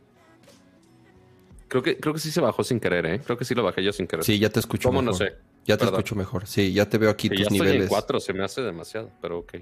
Creo 1.68 1.82
que, 1.82 1.98
creo 1.98 2.14
que 2.14 2.20
sí 2.20 2.32
se 2.32 2.42
bajó 2.42 2.64
sin 2.64 2.80
querer, 2.80 3.06
¿eh? 3.08 3.20
Creo 3.20 3.38
que 3.38 3.44
sí 3.44 3.56
lo 3.56 3.64
bajé 3.64 3.84
yo 3.84 3.92
sin 3.92 4.08
querer. 4.08 4.24
Sí, 4.24 4.38
ya 4.38 4.50
te 4.50 4.60
escucho 4.60 4.90
¿Cómo 4.90 5.02
no 5.02 5.14
sé? 5.14 5.34
Ya 5.66 5.78
te 5.78 5.86
escucho 5.86 6.16
mejor. 6.16 6.46
Sí, 6.46 6.74
ya 6.74 6.88
te 6.88 7.00
veo 7.00 7.10
aquí 7.10 7.28
tus 7.28 7.40
ya 7.40 7.50
niveles. 7.50 7.74
Estoy 7.74 7.84
en 7.84 7.90
cuatro, 7.90 8.20
se 8.20 8.34
me 8.34 8.44
hace 8.44 8.62
demasiado, 8.62 9.10
pero 9.20 9.40
ok. 9.40 9.56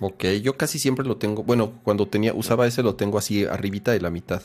Ok, 0.00 0.24
yo 0.42 0.56
casi 0.56 0.78
siempre 0.78 1.06
lo 1.06 1.18
tengo. 1.18 1.44
Bueno, 1.44 1.78
cuando 1.84 2.08
tenía, 2.08 2.32
usaba 2.34 2.66
ese 2.66 2.82
lo 2.82 2.96
tengo 2.96 3.18
así 3.18 3.44
arribita 3.44 3.92
de 3.92 4.00
la 4.00 4.10
mitad. 4.10 4.42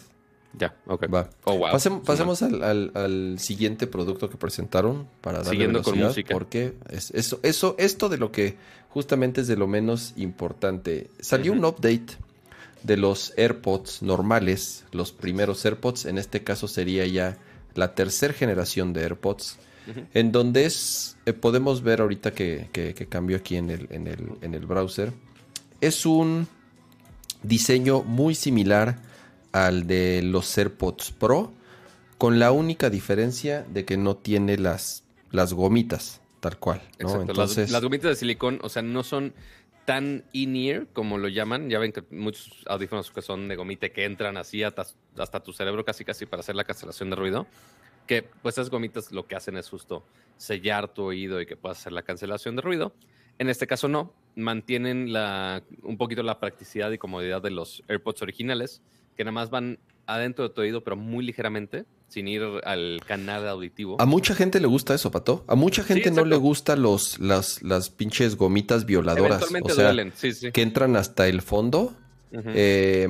Ya, 0.54 0.76
ok. 0.88 1.14
Va. 1.14 1.30
Oh, 1.44 1.60
pasemos 2.04 2.42
al, 2.42 3.36
siguiente 3.40 3.88
producto 3.88 4.30
que 4.30 4.38
presentaron 4.38 5.08
para 5.22 5.40
darle 5.40 5.52
Siguiendo 5.52 5.84
con 5.84 6.00
música. 6.00 6.34
Porque 6.34 6.74
es, 6.90 7.12
eso, 7.12 7.40
eso, 7.44 7.76
esto 7.78 8.10
de 8.10 8.18
lo 8.18 8.32
que 8.32 8.58
justamente 8.90 9.42
es 9.42 9.48
de 9.48 9.58
lo 9.58 9.68
menos 9.68 10.14
importante. 10.16 11.10
Salió 11.20 11.52
un 11.52 11.64
update 11.66 12.18
de 12.84 12.98
los 12.98 13.34
AirPods 13.38 14.02
normales, 14.02 14.86
los 14.92 15.12
primeros 15.12 15.64
AirPods. 15.66 16.06
En 16.06 16.18
este 16.18 16.44
caso 16.44 16.68
sería 16.68 17.06
ya 17.06 17.38
la 17.76 17.94
tercera 17.94 18.34
generación 18.34 18.94
de 18.94 19.04
AirPods. 19.04 19.58
En 20.14 20.34
donde 20.34 20.66
es, 20.66 21.16
eh, 21.26 21.32
podemos 21.32 21.82
ver 21.82 22.02
ahorita 22.02 22.32
que, 22.32 22.68
que, 22.74 22.94
cambió 23.08 23.38
aquí 23.38 23.56
en 23.56 23.70
el, 23.70 23.88
en 23.90 24.08
el, 24.08 24.32
en 24.42 24.54
el 24.54 24.66
browser 24.66 25.14
es 25.82 26.06
un 26.06 26.48
diseño 27.44 28.04
muy 28.04 28.36
similar 28.36 29.00
al 29.52 29.88
de 29.88 30.22
los 30.24 30.58
AirPods 30.58 31.12
Pro, 31.12 31.52
con 32.18 32.40
la 32.40 32.52
única 32.52 32.90
diferencia 32.90 33.66
de 33.70 33.86
que 33.86 33.98
no 33.98 34.16
tiene 34.16 34.58
las, 34.58 35.04
las 35.32 35.54
gomitas, 35.54 36.22
tal 36.40 36.58
cual. 36.58 36.82
Entonces... 37.00 37.72
Las, 37.72 37.84
gomitas 37.84 38.10
de 38.10 38.16
silicón, 38.16 38.60
o 38.64 38.70
sea, 38.70 38.82
no 38.82 39.04
son 39.04 39.34
tan 39.86 40.26
in-ear 40.34 40.88
como 40.92 41.18
lo 41.18 41.30
llaman. 41.30 41.70
Ya 41.70 41.80
ven 41.80 41.94
que 41.94 42.04
muchos 42.12 42.64
audífonos 42.68 43.10
que 43.12 43.22
son 43.22 43.48
de 43.48 43.56
gomita 43.56 43.88
que 43.90 44.04
entran 44.04 44.36
así 44.36 44.62
hasta, 44.64 44.86
hasta 45.18 45.42
tu 45.42 45.54
cerebro 45.54 45.86
casi 45.86 46.04
casi 46.04 46.26
para 46.26 46.42
hacer 46.42 46.56
la 46.56 46.66
cancelación 46.66 47.10
de 47.10 47.16
ruido. 47.16 47.48
Que 48.06 48.24
pues 48.24 48.56
esas 48.56 48.70
gomitas 48.70 49.12
lo 49.12 49.28
que 49.28 49.36
hacen 49.36 49.56
es 49.58 49.70
justo 49.70 50.04
sellar 50.36 50.94
tu 50.94 51.04
oído 51.04 51.40
y 51.40 51.46
que 51.46 51.56
puedas 51.56 51.80
hacer 51.80 51.94
la 51.94 52.04
cancelación 52.04 52.56
de 52.56 52.64
ruido. 52.64 52.94
En 53.40 53.50
este 53.50 53.68
caso 53.68 53.88
no, 53.88 54.14
mantienen 54.36 55.14
la, 55.14 55.64
un 55.84 55.98
poquito 55.98 56.24
la 56.24 56.40
practicidad 56.40 56.92
y 56.92 56.98
comodidad 56.98 57.42
de 57.42 57.52
los 57.52 57.84
AirPods 57.88 58.22
originales, 58.24 58.82
que 59.18 59.24
nada 59.24 59.34
más 59.34 59.50
van 59.50 59.80
adentro 60.06 60.48
de 60.48 60.54
tu 60.54 60.62
oído, 60.62 60.84
pero 60.84 60.96
muy 60.96 61.26
ligeramente, 61.26 61.86
sin 62.08 62.28
ir 62.28 62.42
al 62.64 63.02
canal 63.06 63.48
auditivo. 63.48 64.00
A 64.00 64.06
mucha 64.06 64.36
gente 64.36 64.62
le 64.62 64.68
gusta 64.68 64.94
eso, 64.94 65.12
Pato. 65.12 65.44
A 65.48 65.56
mucha 65.56 65.84
gente 65.84 66.12
no 66.12 66.24
le 66.24 66.38
gustan 66.38 66.82
los, 66.82 67.20
las, 67.20 67.62
las 67.62 67.90
pinches 67.90 68.38
gomitas 68.38 68.86
violadoras. 68.86 69.44
O 69.44 69.70
sea, 69.70 69.94
que 70.54 70.62
entran 70.62 70.96
hasta 70.96 71.28
el 71.28 71.42
fondo. 71.42 71.94
Eh, 72.32 73.10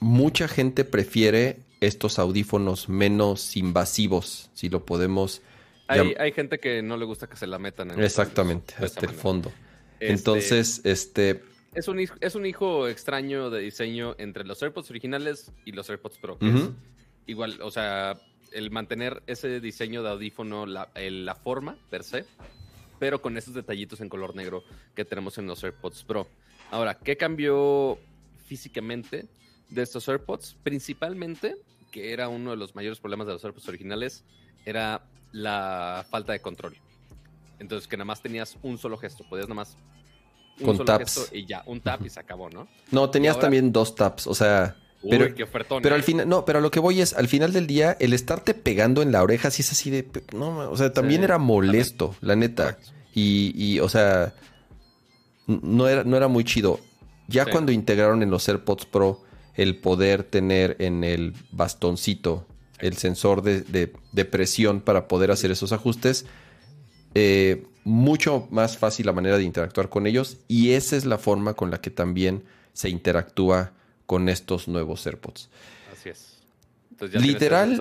mucha 0.00 0.48
gente 0.48 0.84
prefiere 0.84 1.60
estos 1.80 2.18
audífonos 2.18 2.90
menos 2.90 3.56
invasivos, 3.56 4.50
si 4.52 4.68
lo 4.68 4.84
podemos 4.84 5.40
hay, 5.90 6.32
gente 6.32 6.58
que 6.58 6.82
no 6.82 6.96
le 6.96 7.04
gusta 7.04 7.26
que 7.26 7.36
se 7.36 7.46
la 7.46 7.58
metan 7.58 7.90
en 7.90 8.02
Exactamente, 8.02 8.74
hasta 8.78 9.06
el 9.06 9.12
fondo. 9.12 9.52
Este, 9.98 10.12
Entonces, 10.12 10.80
este. 10.84 11.42
Es 11.74 11.86
un, 11.86 12.00
es 12.00 12.34
un 12.34 12.46
hijo 12.46 12.88
extraño 12.88 13.48
de 13.48 13.60
diseño 13.60 14.16
entre 14.18 14.44
los 14.44 14.60
AirPods 14.62 14.90
originales 14.90 15.52
y 15.64 15.72
los 15.72 15.88
AirPods 15.88 16.18
Pro. 16.18 16.38
igual, 17.26 17.60
o 17.62 17.70
sea, 17.70 18.20
el 18.52 18.70
mantener 18.70 19.22
ese 19.26 19.60
diseño 19.60 20.02
de 20.02 20.10
audífono, 20.10 20.66
la, 20.66 20.90
la 20.94 21.34
forma 21.36 21.76
per 21.88 22.02
se, 22.02 22.24
pero 22.98 23.22
con 23.22 23.36
esos 23.36 23.54
detallitos 23.54 24.00
en 24.00 24.08
color 24.08 24.34
negro 24.34 24.64
que 24.94 25.04
tenemos 25.04 25.38
en 25.38 25.46
los 25.46 25.62
AirPods 25.62 26.04
Pro. 26.04 26.26
Ahora, 26.70 26.98
¿qué 26.98 27.16
cambió 27.16 27.98
físicamente 28.46 29.28
de 29.68 29.82
estos 29.82 30.08
AirPods? 30.08 30.56
Principalmente, 30.62 31.56
que 31.92 32.12
era 32.12 32.28
uno 32.28 32.50
de 32.50 32.56
los 32.56 32.74
mayores 32.74 32.98
problemas 32.98 33.28
de 33.28 33.34
los 33.34 33.44
AirPods 33.44 33.68
originales, 33.68 34.24
era 34.64 35.04
la 35.32 36.04
falta 36.10 36.32
de 36.32 36.40
control. 36.40 36.76
Entonces, 37.60 37.86
que 37.86 37.96
nada 37.96 38.06
más 38.06 38.22
tenías 38.22 38.58
un 38.62 38.78
solo 38.78 38.96
gesto, 38.96 39.24
podías 39.28 39.46
nada 39.46 39.56
más 39.56 39.76
un 40.60 40.66
con 40.66 40.76
solo 40.76 40.86
taps. 40.86 41.14
gesto 41.14 41.36
y 41.36 41.46
ya, 41.46 41.62
un 41.66 41.80
tap 41.80 42.04
y 42.04 42.10
se 42.10 42.20
acabó, 42.20 42.50
¿no? 42.50 42.68
No, 42.90 43.10
tenías 43.10 43.38
también 43.38 43.72
dos 43.72 43.94
taps, 43.94 44.26
o 44.26 44.34
sea. 44.34 44.76
pero, 45.08 45.26
pero 45.82 45.94
al 45.94 46.00
¿eh? 46.00 46.04
final, 46.04 46.28
no, 46.28 46.44
pero 46.44 46.60
lo 46.60 46.70
que 46.70 46.80
voy 46.80 47.00
es, 47.00 47.14
al 47.14 47.28
final 47.28 47.52
del 47.52 47.66
día, 47.66 47.96
el 48.00 48.12
estarte 48.12 48.54
pegando 48.54 49.02
en 49.02 49.12
la 49.12 49.22
oreja, 49.22 49.50
sí 49.50 49.62
es 49.62 49.72
así 49.72 49.90
de. 49.90 50.06
No, 50.32 50.70
o 50.70 50.76
sea, 50.76 50.92
también 50.92 51.24
era 51.24 51.38
molesto, 51.38 52.14
la 52.20 52.36
neta. 52.36 52.78
Y, 53.14 53.52
y, 53.56 53.80
o 53.80 53.88
sea, 53.88 54.34
no 55.46 55.88
era, 55.88 56.04
no 56.04 56.16
era 56.16 56.28
muy 56.28 56.44
chido. 56.44 56.80
Ya 57.28 57.46
cuando 57.46 57.72
integraron 57.72 58.22
en 58.22 58.30
los 58.30 58.48
AirPods 58.48 58.86
Pro 58.86 59.22
el 59.54 59.78
poder 59.78 60.24
tener 60.24 60.76
en 60.80 61.04
el 61.04 61.34
bastoncito 61.52 62.46
el 62.80 62.96
sensor 62.96 63.42
de, 63.42 64.24
presión 64.30 64.80
para 64.80 65.08
poder 65.08 65.30
hacer 65.30 65.50
esos 65.50 65.72
ajustes. 65.72 66.26
Eh, 67.14 67.66
mucho 67.84 68.46
más 68.50 68.78
fácil 68.78 69.06
la 69.06 69.12
manera 69.12 69.38
de 69.38 69.44
interactuar 69.44 69.88
con 69.88 70.06
ellos 70.06 70.38
y 70.48 70.72
esa 70.72 70.96
es 70.96 71.04
la 71.04 71.18
forma 71.18 71.54
con 71.54 71.70
la 71.70 71.80
que 71.80 71.90
también 71.90 72.44
se 72.72 72.88
interactúa 72.88 73.72
con 74.06 74.28
estos 74.28 74.68
nuevos 74.68 75.06
AirPods. 75.06 75.48
Así 75.92 76.10
es. 76.10 76.38
Literal, 77.14 77.80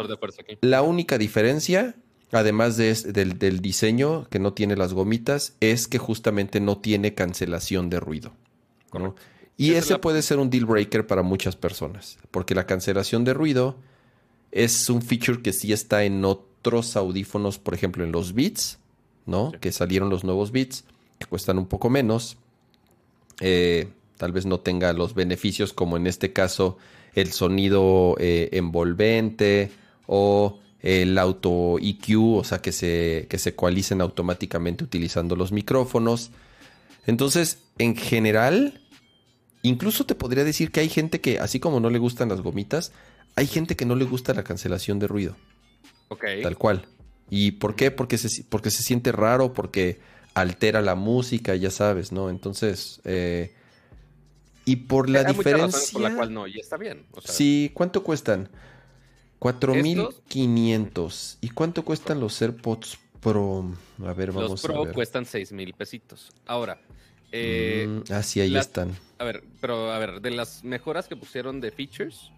la 0.62 0.82
única 0.82 1.18
diferencia, 1.18 1.96
además 2.32 2.78
de, 2.78 2.94
del, 2.94 3.60
diseño 3.60 4.28
que 4.30 4.40
no 4.40 4.54
tiene 4.54 4.78
las 4.78 4.94
gomitas, 4.94 5.56
es 5.60 5.88
que 5.88 5.98
justamente 5.98 6.62
no 6.62 6.78
tiene 6.78 7.14
cancelación 7.14 7.90
de 7.90 8.00
ruido. 8.00 8.32
Y 9.58 9.74
ese 9.74 9.98
puede 10.00 10.22
ser 10.22 10.40
un 10.40 10.50
deal 10.50 10.66
breaker 10.66 11.06
para 11.06 11.22
muchas 11.22 11.58
personas, 11.58 12.18
porque 12.32 12.56
la 12.56 12.66
cancelación 12.66 13.26
de 13.26 13.34
ruido 13.34 13.76
es 14.52 14.90
un 14.90 15.02
feature 15.02 15.42
que 15.42 15.52
sí 15.52 15.74
está 15.74 16.06
en 16.06 16.24
otros 16.24 16.96
audífonos, 16.96 17.60
por 17.60 17.74
ejemplo, 17.74 18.06
en 18.06 18.14
los 18.14 18.34
Beats, 18.34 18.80
¿no? 19.26 19.52
Que 19.60 19.72
salieron 19.72 20.10
los 20.10 20.24
nuevos 20.24 20.52
Beats, 20.52 20.86
que 21.18 21.26
cuestan 21.26 21.58
un 21.58 21.68
poco 21.68 21.90
menos. 21.90 22.38
Eh, 23.42 23.90
tal 24.18 24.32
vez 24.32 24.46
no 24.46 24.60
tenga 24.60 24.92
los 24.94 25.14
beneficios 25.14 25.72
como 25.74 25.98
en 25.98 26.08
este 26.08 26.34
caso 26.34 26.78
el 27.14 27.32
sonido 27.32 28.16
eh, 28.20 28.50
envolvente 28.52 29.72
o 30.08 30.60
el 30.82 31.18
auto 31.18 31.78
EQ, 31.80 32.38
o 32.38 32.44
sea, 32.44 32.60
que 32.62 32.72
se, 32.72 33.28
que 33.30 33.38
se 33.38 33.56
coalicen 33.56 34.02
automáticamente 34.02 34.84
utilizando 34.84 35.36
los 35.36 35.52
micrófonos. 35.52 36.32
Entonces, 37.06 37.60
en 37.78 37.96
general, 37.96 38.82
incluso 39.62 40.06
te 40.06 40.16
podría 40.16 40.44
decir 40.44 40.72
que 40.72 40.80
hay 40.80 40.90
gente 40.90 41.22
que, 41.22 41.40
así 41.40 41.60
como 41.60 41.80
no 41.80 41.90
le 41.90 42.00
gustan 42.00 42.30
las 42.30 42.42
gomitas, 42.42 42.94
hay 43.36 43.48
gente 43.48 43.76
que 43.76 43.86
no 43.86 43.96
le 43.96 44.06
gusta 44.06 44.34
la 44.34 44.44
cancelación 44.44 45.00
de 45.00 45.08
ruido. 45.08 45.36
Ok. 46.10 46.26
Tal 46.44 46.58
cual. 46.58 46.86
¿Y 47.30 47.52
por 47.52 47.76
qué? 47.76 47.92
Porque 47.92 48.18
se, 48.18 48.44
porque 48.46 48.72
se 48.72 48.84
siente 48.84 49.12
raro, 49.12 49.54
porque 49.54 50.00
altera 50.34 50.82
la 50.82 50.96
música, 50.96 51.56
ya 51.56 51.70
sabes, 51.72 52.12
¿no? 52.12 52.30
Entonces, 52.30 53.02
eh, 53.06 53.54
y 54.66 54.76
por 54.78 55.10
la 55.10 55.24
diferencia... 55.24 55.80
por 55.94 56.02
la 56.02 56.16
cual 56.16 56.34
no, 56.34 56.48
y 56.48 56.60
está 56.60 56.78
bien. 56.78 57.06
Sí, 57.26 57.72
¿cuánto 57.74 58.04
cuestan? 58.04 58.50
4.500. 59.40 61.38
¿Y 61.42 61.50
cuánto 61.50 61.84
cuestan 61.86 62.20
los 62.20 62.42
AirPods 62.42 62.98
Pro, 63.22 63.74
a 64.06 64.14
ver, 64.14 64.32
vamos 64.32 64.52
Los 64.52 64.62
Pro 64.62 64.82
a 64.82 64.86
ver. 64.86 64.94
cuestan 64.94 65.26
6 65.26 65.52
mil 65.52 65.74
pesitos. 65.74 66.30
Ahora, 66.46 66.80
eh, 67.32 67.86
Mm, 67.88 68.14
ah, 68.14 68.24
sí, 68.24 68.40
ahí 68.40 68.52
la- 68.52 68.62
están. 68.62 68.96
a 69.18 69.24
ver, 69.26 69.44
pero 69.60 69.92
a 69.92 70.00
ver, 70.00 70.22
de 70.22 70.32
las 70.32 70.64
mejoras 70.64 71.08
que 71.08 71.16
pusieron 71.18 71.60
de 71.60 71.72
features, 71.72 72.32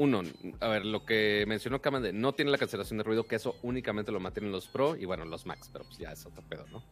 uno, 0.00 0.22
a 0.60 0.68
ver, 0.68 0.86
lo 0.86 1.04
que 1.04 1.44
mencionó 1.46 1.82
Kaman 1.82 2.02
de 2.02 2.12
no 2.14 2.32
tiene 2.32 2.50
la 2.50 2.56
cancelación 2.56 2.96
de 2.96 3.04
ruido, 3.04 3.26
que 3.26 3.36
eso 3.36 3.56
únicamente 3.62 4.10
lo 4.10 4.18
mantienen 4.18 4.50
los 4.50 4.66
Pro 4.66 4.96
y 4.96 5.04
bueno, 5.04 5.26
los 5.26 5.44
Max, 5.44 5.68
pero 5.70 5.84
pues 5.84 5.98
ya 5.98 6.10
es 6.10 6.24
otro 6.24 6.42
pedo, 6.48 6.64
¿no? 6.72 6.82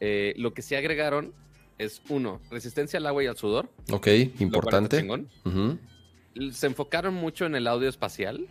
Eh, 0.00 0.34
lo 0.36 0.52
que 0.52 0.62
sí 0.62 0.74
agregaron 0.74 1.32
es 1.78 2.02
uno, 2.08 2.40
resistencia 2.50 2.98
al 2.98 3.06
agua 3.06 3.22
y 3.22 3.28
al 3.28 3.36
sudor. 3.36 3.70
Ok, 3.92 4.08
importante. 4.40 5.06
Se 6.50 6.66
enfocaron 6.66 7.14
mucho 7.14 7.46
en 7.46 7.54
el 7.54 7.68
audio 7.68 7.88
espacial 7.88 8.48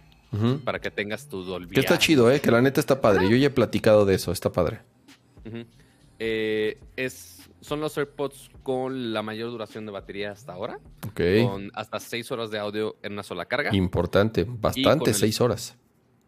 para 0.64 0.80
que 0.80 0.90
tengas 0.90 1.28
tu 1.28 1.44
Dolby. 1.44 1.74
Que 1.74 1.82
está 1.82 2.00
chido, 2.00 2.32
¿eh? 2.32 2.40
Que 2.40 2.50
la 2.50 2.62
neta 2.62 2.80
está 2.80 3.02
padre. 3.02 3.30
Yo 3.30 3.36
ya 3.36 3.48
he 3.48 3.50
platicado 3.50 4.06
de 4.06 4.16
eso, 4.16 4.32
está 4.32 4.54
padre. 4.54 4.80
Ujú. 5.46 5.66
Eh, 6.20 6.80
es, 6.96 7.37
son 7.62 7.80
los 7.80 7.98
AirPods 7.98 8.50
con 8.64 9.14
la 9.14 9.22
mayor 9.22 9.50
duración 9.52 9.86
de 9.86 9.92
batería 9.92 10.32
hasta 10.32 10.54
ahora, 10.54 10.80
Ok. 11.08 11.22
con 11.44 11.72
hasta 11.74 12.00
6 12.00 12.32
horas 12.32 12.52
de 12.52 12.60
audio 12.60 12.96
en 13.04 13.14
una 13.14 13.24
sola 13.24 13.46
carga. 13.46 13.76
Importante, 13.76 14.46
bastante, 14.48 15.10
el- 15.12 15.16
seis 15.16 15.42
horas. 15.42 15.78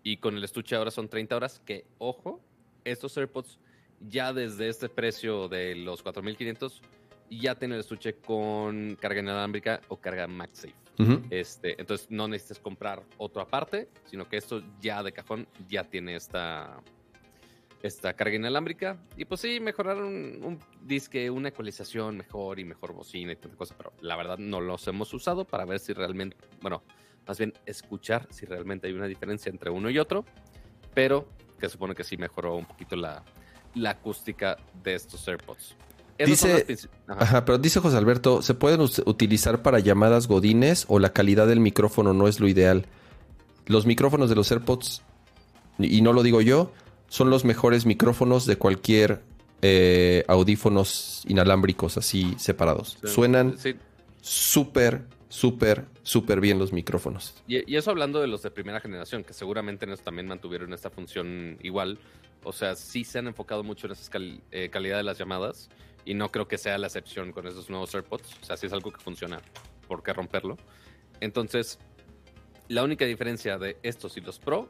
Y 0.03 0.17
con 0.17 0.35
el 0.37 0.43
estuche 0.43 0.75
ahora 0.75 0.91
son 0.91 1.07
30 1.09 1.35
horas, 1.35 1.61
que 1.65 1.85
ojo, 1.97 2.39
estos 2.83 3.15
AirPods 3.17 3.59
ya 4.07 4.31
desde 4.33 4.69
este 4.69 4.89
precio 4.89 5.47
de 5.49 5.75
los 5.75 6.01
4500 6.01 6.81
ya 7.29 7.53
tienen 7.55 7.75
el 7.75 7.81
estuche 7.81 8.15
con 8.15 8.95
carga 8.99 9.19
inalámbrica 9.19 9.81
o 9.89 9.97
carga 9.97 10.25
MagSafe. 10.27 10.73
Ujú. 10.97 11.21
Este, 11.29 11.79
entonces 11.79 12.07
no 12.09 12.27
necesitas 12.27 12.59
comprar 12.59 13.03
otro 13.17 13.41
aparte, 13.41 13.87
sino 14.05 14.27
que 14.27 14.37
esto 14.37 14.61
ya 14.81 15.03
de 15.03 15.11
cajón 15.11 15.47
ya 15.69 15.83
tiene 15.83 16.15
esta, 16.15 16.81
esta 17.81 18.13
carga 18.13 18.35
inalámbrica. 18.35 18.97
Y 19.17 19.25
pues 19.25 19.41
sí, 19.41 19.59
mejoraron 19.59 20.05
un, 20.05 20.43
un 20.43 20.59
disque, 20.81 21.29
una 21.29 21.49
ecualización 21.49 22.17
mejor 22.17 22.59
y 22.59 22.65
mejor 22.65 22.93
bocina 22.93 23.31
y 23.31 23.35
tanta 23.35 23.55
cosa, 23.57 23.75
pero 23.77 23.93
la 24.01 24.15
verdad 24.15 24.37
no 24.37 24.59
los 24.61 24.87
hemos 24.87 25.13
usado 25.13 25.45
para 25.45 25.65
ver 25.65 25.79
si 25.79 25.93
realmente, 25.93 26.35
bueno, 26.61 26.83
más 27.27 27.37
bien 27.37 27.53
escuchar 27.65 28.27
si 28.31 28.45
realmente 28.45 28.87
hay 28.87 28.93
una 28.93 29.07
diferencia 29.07 29.49
entre 29.49 29.69
uno 29.69 29.89
y 29.89 29.99
otro, 29.99 30.25
pero 30.93 31.27
que 31.59 31.69
supone 31.69 31.93
que 31.95 32.03
sí 32.03 32.17
mejoró 32.17 32.55
un 32.55 32.65
poquito 32.65 32.95
la, 32.95 33.23
la 33.75 33.91
acústica 33.91 34.57
de 34.83 34.95
estos 34.95 35.27
AirPods. 35.27 35.75
Dice- 36.17 36.65
Ajá. 37.07 37.23
Ajá, 37.23 37.45
pero 37.45 37.57
dice 37.57 37.79
José 37.79 37.95
Alberto, 37.95 38.41
¿se 38.41 38.53
pueden 38.53 38.81
utilizar 38.81 39.61
para 39.61 39.79
llamadas 39.79 40.27
godines 40.27 40.85
o 40.89 40.99
la 40.99 41.13
calidad 41.13 41.47
del 41.47 41.61
micrófono 41.61 42.13
no 42.13 42.27
es 42.27 42.41
lo 42.41 42.47
ideal? 42.49 42.85
Los 43.67 43.85
micrófonos 43.85 44.29
de 44.29 44.35
los 44.35 44.51
AirPods, 44.51 45.01
y 45.77 46.01
no 46.01 46.11
lo 46.11 46.23
digo 46.23 46.41
yo, 46.41 46.73
son 47.09 47.29
los 47.29 47.43
mejores 47.43 47.85
micrófonos 47.85 48.45
de 48.45 48.57
cualquier 48.57 49.21
eh, 49.61 50.23
audífonos 50.27 51.23
inalámbricos 51.27 51.97
así 51.97 52.35
separados. 52.37 52.97
Sí, 53.01 53.07
Suenan 53.07 53.57
sí, 53.57 53.75
súper, 54.21 55.01
súper, 55.27 55.85
súper 56.03 56.39
bien 56.39 56.59
los 56.59 56.71
micrófonos. 56.71 57.35
Y, 57.47 57.69
y 57.69 57.75
eso 57.75 57.91
hablando 57.91 58.21
de 58.21 58.27
los 58.27 58.41
de 58.41 58.51
primera 58.51 58.79
generación, 58.79 59.23
que 59.23 59.33
seguramente 59.33 59.85
en 59.85 59.91
eso 59.91 60.03
también 60.03 60.27
mantuvieron 60.27 60.71
esta 60.73 60.89
función 60.89 61.57
igual. 61.61 61.99
O 62.43 62.53
sea, 62.53 62.75
sí 62.75 63.03
se 63.03 63.19
han 63.19 63.27
enfocado 63.27 63.63
mucho 63.63 63.87
en 63.87 63.93
esa 63.93 64.09
calidad 64.71 64.97
de 64.97 65.03
las 65.03 65.17
llamadas. 65.17 65.69
Y 66.05 66.13
no 66.13 66.31
creo 66.31 66.47
que 66.47 66.57
sea 66.57 66.77
la 66.77 66.87
excepción 66.87 67.33
con 67.33 67.45
esos 67.45 67.69
nuevos 67.69 67.93
AirPods. 67.93 68.37
O 68.41 68.45
sea, 68.45 68.55
si 68.55 68.67
es 68.67 68.73
algo 68.73 68.91
que 68.91 68.99
funciona, 68.99 69.41
¿por 69.87 70.01
qué 70.01 70.13
romperlo? 70.13 70.57
Entonces, 71.19 71.77
la 72.69 72.83
única 72.83 73.05
diferencia 73.05 73.57
de 73.57 73.77
estos 73.83 74.15
y 74.15 74.21
los 74.21 74.39
Pro 74.39 74.69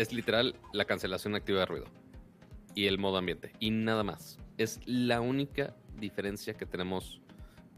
es 0.00 0.12
literal 0.12 0.54
la 0.72 0.86
cancelación 0.86 1.34
activa 1.34 1.60
de 1.60 1.66
ruido 1.66 1.84
y 2.74 2.86
el 2.86 2.98
modo 2.98 3.18
ambiente. 3.18 3.52
Y 3.60 3.70
nada 3.70 4.02
más. 4.02 4.38
Es 4.56 4.80
la 4.86 5.20
única 5.20 5.74
diferencia 5.98 6.54
que 6.54 6.66
tenemos 6.66 7.20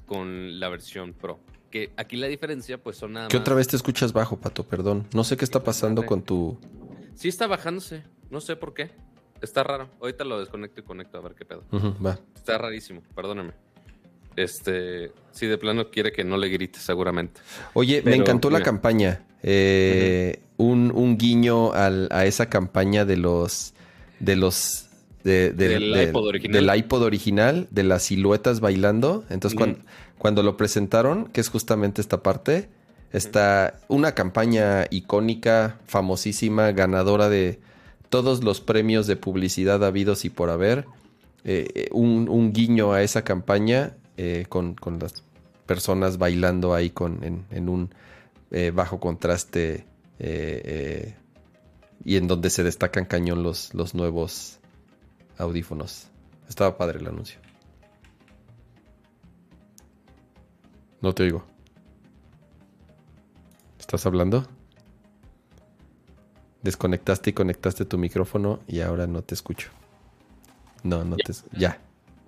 con 0.06 0.60
la 0.60 0.68
versión 0.68 1.14
Pro. 1.14 1.40
Que 1.70 1.92
aquí 1.96 2.16
la 2.16 2.26
diferencia, 2.26 2.76
pues 2.78 2.98
son 2.98 3.14
nada 3.14 3.28
Que 3.28 3.36
otra 3.36 3.54
vez 3.54 3.66
te 3.66 3.76
escuchas 3.76 4.12
bajo, 4.12 4.36
Pato, 4.36 4.64
perdón. 4.64 5.06
No 5.14 5.24
sé 5.24 5.36
qué 5.36 5.44
está 5.44 5.64
pasando 5.64 6.04
con 6.04 6.22
tu... 6.22 6.58
Sí 7.14 7.28
está 7.28 7.46
bajándose, 7.46 8.04
no 8.30 8.40
sé 8.40 8.56
por 8.56 8.74
qué. 8.74 8.90
Está 9.40 9.64
raro. 9.64 9.88
Ahorita 10.00 10.24
lo 10.24 10.38
desconecto 10.38 10.80
y 10.80 10.84
conecto 10.84 11.18
a 11.18 11.20
ver 11.22 11.34
qué 11.34 11.44
pedo. 11.44 11.64
Va. 12.04 12.18
Está 12.34 12.58
rarísimo, 12.58 13.02
perdóname. 13.14 13.52
Este, 14.36 15.12
si 15.30 15.46
de 15.46 15.58
plano 15.58 15.90
quiere 15.90 16.12
que 16.12 16.24
no 16.24 16.36
le 16.36 16.48
grite 16.48 16.78
seguramente. 16.78 17.40
Oye, 17.74 18.02
me 18.02 18.14
encantó 18.14 18.50
la 18.50 18.62
campaña. 18.62 19.24
Eh, 19.42 20.42
un, 20.62 20.92
un 20.94 21.18
guiño 21.18 21.72
al- 21.72 22.08
a 22.10 22.24
esa 22.26 22.46
campaña 22.48 23.04
de 23.04 23.16
los. 23.16 23.74
de 24.20 24.36
los. 24.36 24.86
de- 25.24 25.50
de- 25.52 25.68
Del 25.68 25.92
de- 25.92 26.02
iPod 26.04 26.26
original. 26.26 26.66
del 26.66 26.76
iPod 26.78 27.02
original, 27.02 27.68
de 27.70 27.82
las 27.84 28.02
siluetas 28.04 28.60
bailando. 28.60 29.24
Entonces, 29.30 29.56
Ujú. 29.56 29.64
cuan- 29.72 29.84
cuando 30.18 30.42
lo 30.42 30.56
presentaron, 30.56 31.26
que 31.26 31.40
es 31.40 31.48
justamente 31.48 32.00
esta 32.00 32.22
parte, 32.22 32.68
está 33.12 33.80
una 33.88 34.12
campaña 34.12 34.86
icónica, 34.90 35.78
famosísima, 35.86 36.72
ganadora 36.72 37.28
de 37.28 37.60
todos 38.08 38.42
los 38.44 38.60
premios 38.60 39.06
de 39.06 39.16
publicidad 39.16 39.84
habidos 39.84 40.24
y 40.24 40.30
por 40.30 40.50
haber. 40.50 40.86
Eh, 41.44 41.68
eh, 41.74 41.88
un, 41.92 42.28
un 42.28 42.52
guiño 42.52 42.92
a 42.92 43.02
esa 43.02 43.22
campaña 43.22 43.94
eh, 44.16 44.46
con, 44.48 44.74
con 44.74 44.98
las 45.00 45.22
personas 45.66 46.18
bailando 46.18 46.72
ahí 46.74 46.90
con, 46.90 47.24
en, 47.24 47.44
en 47.50 47.68
un 47.68 47.90
eh, 48.52 48.70
bajo 48.74 49.00
contraste 49.00 49.86
eh, 50.24 51.14
y 52.04 52.16
en 52.16 52.28
donde 52.28 52.48
se 52.50 52.62
destacan 52.62 53.04
cañón 53.04 53.42
los, 53.42 53.74
los 53.74 53.94
nuevos 53.94 54.58
audífonos. 55.38 56.08
Estaba 56.48 56.76
padre 56.76 56.98
el 57.00 57.06
anuncio. 57.08 57.38
No 61.00 61.14
te 61.14 61.24
oigo. 61.24 61.44
¿Estás 63.78 64.06
hablando? 64.06 64.46
Desconectaste 66.62 67.30
y 67.30 67.32
conectaste 67.32 67.84
tu 67.84 67.98
micrófono 67.98 68.60
y 68.68 68.80
ahora 68.80 69.06
no 69.06 69.22
te 69.22 69.34
escucho. 69.34 69.70
No, 70.84 71.04
no 71.04 71.16
Ya. 71.16 71.24
te... 71.24 71.32
Ya, 71.58 71.78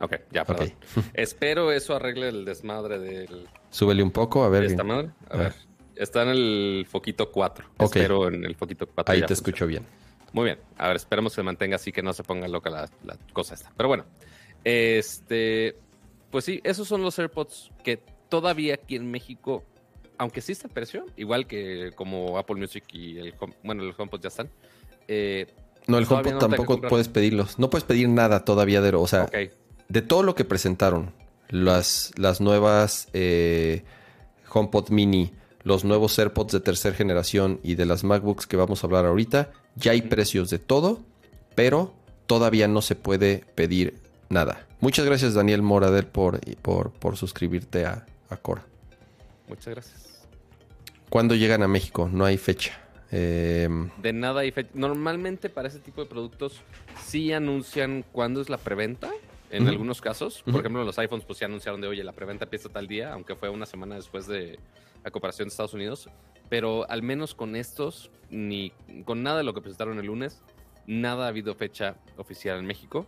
Ok, 0.00 0.16
ya, 0.32 0.44
perdón. 0.44 0.72
Espero 1.14 1.70
eso 1.72 1.94
arregle 1.94 2.28
el 2.28 2.44
desmadre 2.44 2.98
del, 2.98 3.48
Súbele 3.70 4.02
un 4.02 4.10
poco, 4.10 4.42
a 4.44 4.48
ver. 4.48 4.64
esta 4.64 4.82
madre. 4.84 5.10
A 5.30 5.34
A 5.34 5.36
ver. 5.38 5.52
ver. 5.52 5.54
Está 5.96 6.22
en 6.22 6.28
el 6.30 6.86
foquito 6.88 7.30
4. 7.30 7.66
Ok. 7.78 7.96
Espero 7.96 8.28
en 8.28 8.44
el 8.44 8.54
foquito 8.56 8.86
4. 8.86 9.12
Ahí 9.14 9.22
te 9.22 9.32
escucho 9.34 9.66
bien. 9.66 9.84
Muy 10.32 10.46
bien. 10.46 10.58
A 10.78 10.88
ver, 10.88 10.96
esperemos 10.96 11.32
que 11.32 11.36
se 11.36 11.42
mantenga 11.44 11.76
así, 11.76 11.92
que 11.92 12.02
no 12.02 12.12
se 12.12 12.24
ponga 12.24 12.48
loca 12.48 12.68
la, 12.70 12.90
la 13.04 13.16
cosa 13.32 13.54
esta. 13.54 13.72
Pero 13.76 13.88
bueno, 13.88 14.04
este, 14.64 15.76
pues 16.30 16.44
sí, 16.44 16.60
esos 16.64 16.88
son 16.88 17.02
los 17.02 17.18
AirPods 17.18 17.70
que 17.84 18.00
todavía 18.28 18.74
aquí 18.74 18.96
en 18.96 19.10
México, 19.10 19.62
aunque 20.18 20.40
sí 20.40 20.52
está 20.52 20.66
el 20.66 20.72
precio, 20.72 21.06
igual 21.16 21.46
que 21.46 21.92
como 21.94 22.38
Apple 22.38 22.56
Music 22.56 22.84
y 22.92 23.18
el, 23.18 23.34
Home- 23.38 23.54
bueno, 23.62 23.82
el 23.84 23.94
HomePod 23.96 24.20
ya 24.20 24.28
están. 24.28 24.50
Eh, 25.06 25.46
No, 25.86 25.98
el 25.98 26.04
HomePod 26.08 26.32
no 26.32 26.38
tampoco 26.38 26.80
puedes 26.80 27.08
pedirlos. 27.08 27.58
No 27.58 27.70
puedes 27.70 27.84
pedir 27.84 28.08
nada 28.08 28.44
todavía 28.44 28.80
de... 28.80 28.94
O 28.96 29.06
sea, 29.06 29.26
de 29.88 30.02
todo 30.02 30.22
lo 30.22 30.34
que 30.34 30.44
presentaron, 30.44 31.12
las, 31.50 32.12
las 32.16 32.40
nuevas 32.40 33.08
eh, 33.12 33.84
HomePod 34.50 34.88
Mini, 34.88 35.30
los 35.64 35.84
nuevos 35.84 36.18
AirPods 36.18 36.52
de 36.52 36.60
tercera 36.60 36.94
generación 36.94 37.58
y 37.62 37.74
de 37.74 37.86
las 37.86 38.04
MacBooks 38.04 38.46
que 38.46 38.56
vamos 38.56 38.82
a 38.82 38.86
hablar 38.86 39.06
ahorita, 39.06 39.50
ya 39.76 39.92
hay 39.92 40.02
precios 40.02 40.50
de 40.50 40.58
todo, 40.58 41.00
pero 41.54 41.92
todavía 42.26 42.68
no 42.68 42.82
se 42.82 42.94
puede 42.94 43.44
pedir 43.54 43.98
nada. 44.28 44.66
Muchas 44.80 45.04
gracias 45.06 45.34
Daniel 45.34 45.62
Moradel 45.62 46.06
por, 46.06 46.40
por, 46.56 46.90
por 46.92 47.16
suscribirte 47.16 47.86
a, 47.86 48.04
a 48.28 48.36
Cora. 48.36 48.64
muchas 49.48 49.68
gracias. 49.68 50.26
¿Cuándo 51.08 51.34
llegan 51.34 51.62
a 51.62 51.68
México? 51.68 52.08
No 52.12 52.24
hay 52.24 52.36
fecha. 52.38 52.78
Eh, 53.12 53.68
De 54.02 54.12
nada 54.12 54.44
y 54.44 54.50
fe- 54.50 54.66
Normalmente 54.74 55.48
para 55.48 55.68
ese 55.68 55.78
tipo 55.78 56.02
de 56.02 56.08
productos 56.08 56.60
sí 57.06 57.32
anuncian 57.32 58.04
cuándo 58.12 58.40
es 58.40 58.48
la 58.48 58.58
preventa. 58.58 59.10
En 59.50 59.68
algunos 59.68 60.00
casos, 60.00 60.42
por 60.42 60.56
ejemplo, 60.60 60.82
los 60.82 60.98
iPhones 60.98 61.24
pues 61.24 61.38
sí 61.38 61.44
anunciaron 61.44 61.80
de, 61.80 61.86
oye, 61.86 62.02
la 62.02 62.10
preventa 62.10 62.42
empieza 62.44 62.68
tal 62.70 62.88
día, 62.88 63.12
aunque 63.12 63.36
fue 63.36 63.48
una 63.50 63.66
semana 63.66 63.94
después 63.94 64.26
de 64.26 64.58
la 65.04 65.10
cooperación 65.10 65.46
de 65.48 65.50
Estados 65.50 65.74
Unidos. 65.74 66.08
Pero 66.48 66.88
al 66.90 67.02
menos 67.02 67.34
con 67.34 67.54
estos, 67.56 68.10
ni 68.30 68.72
con 69.04 69.22
nada 69.22 69.38
de 69.38 69.44
lo 69.44 69.54
que 69.54 69.60
presentaron 69.60 69.98
el 69.98 70.06
lunes, 70.06 70.42
nada 70.86 71.26
ha 71.26 71.28
habido 71.28 71.54
fecha 71.54 71.96
oficial 72.16 72.58
en 72.58 72.66
México. 72.66 73.06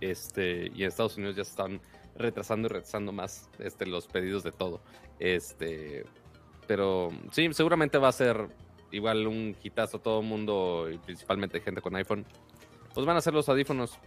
Este, 0.00 0.70
y 0.74 0.82
en 0.82 0.88
Estados 0.88 1.16
Unidos 1.16 1.36
ya 1.36 1.44
se 1.44 1.50
están 1.50 1.80
retrasando 2.16 2.66
y 2.68 2.70
retrasando 2.70 3.12
más 3.12 3.48
este, 3.58 3.86
los 3.86 4.06
pedidos 4.06 4.42
de 4.42 4.52
todo. 4.52 4.80
Este, 5.18 6.04
pero 6.66 7.10
sí, 7.32 7.48
seguramente 7.52 7.98
va 7.98 8.08
a 8.08 8.12
ser 8.12 8.48
igual 8.92 9.26
un 9.26 9.56
hitazo 9.62 9.98
todo 9.98 10.20
el 10.20 10.26
mundo, 10.26 10.88
y 10.92 10.98
principalmente 10.98 11.60
gente 11.60 11.80
con 11.80 11.96
iPhone. 11.96 12.24
Pues 12.94 13.06
van 13.06 13.16
a 13.16 13.20
ser 13.20 13.34
los 13.34 13.48
audífonos 13.48 13.98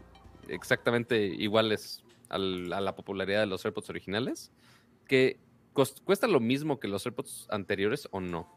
exactamente 0.48 1.26
iguales 1.26 2.04
al- 2.30 2.72
a 2.74 2.82
la 2.82 2.96
popularidad 2.96 3.42
de 3.42 3.46
los 3.48 3.64
AirPods 3.66 3.90
originales, 3.90 4.52
que 5.08 5.40
cuesta 5.74 6.28
lo 6.28 6.40
mismo 6.40 6.80
que 6.80 6.88
los 6.88 7.06
AirPods 7.06 7.48
anteriores 7.50 8.08
o 8.12 8.20
no. 8.20 8.48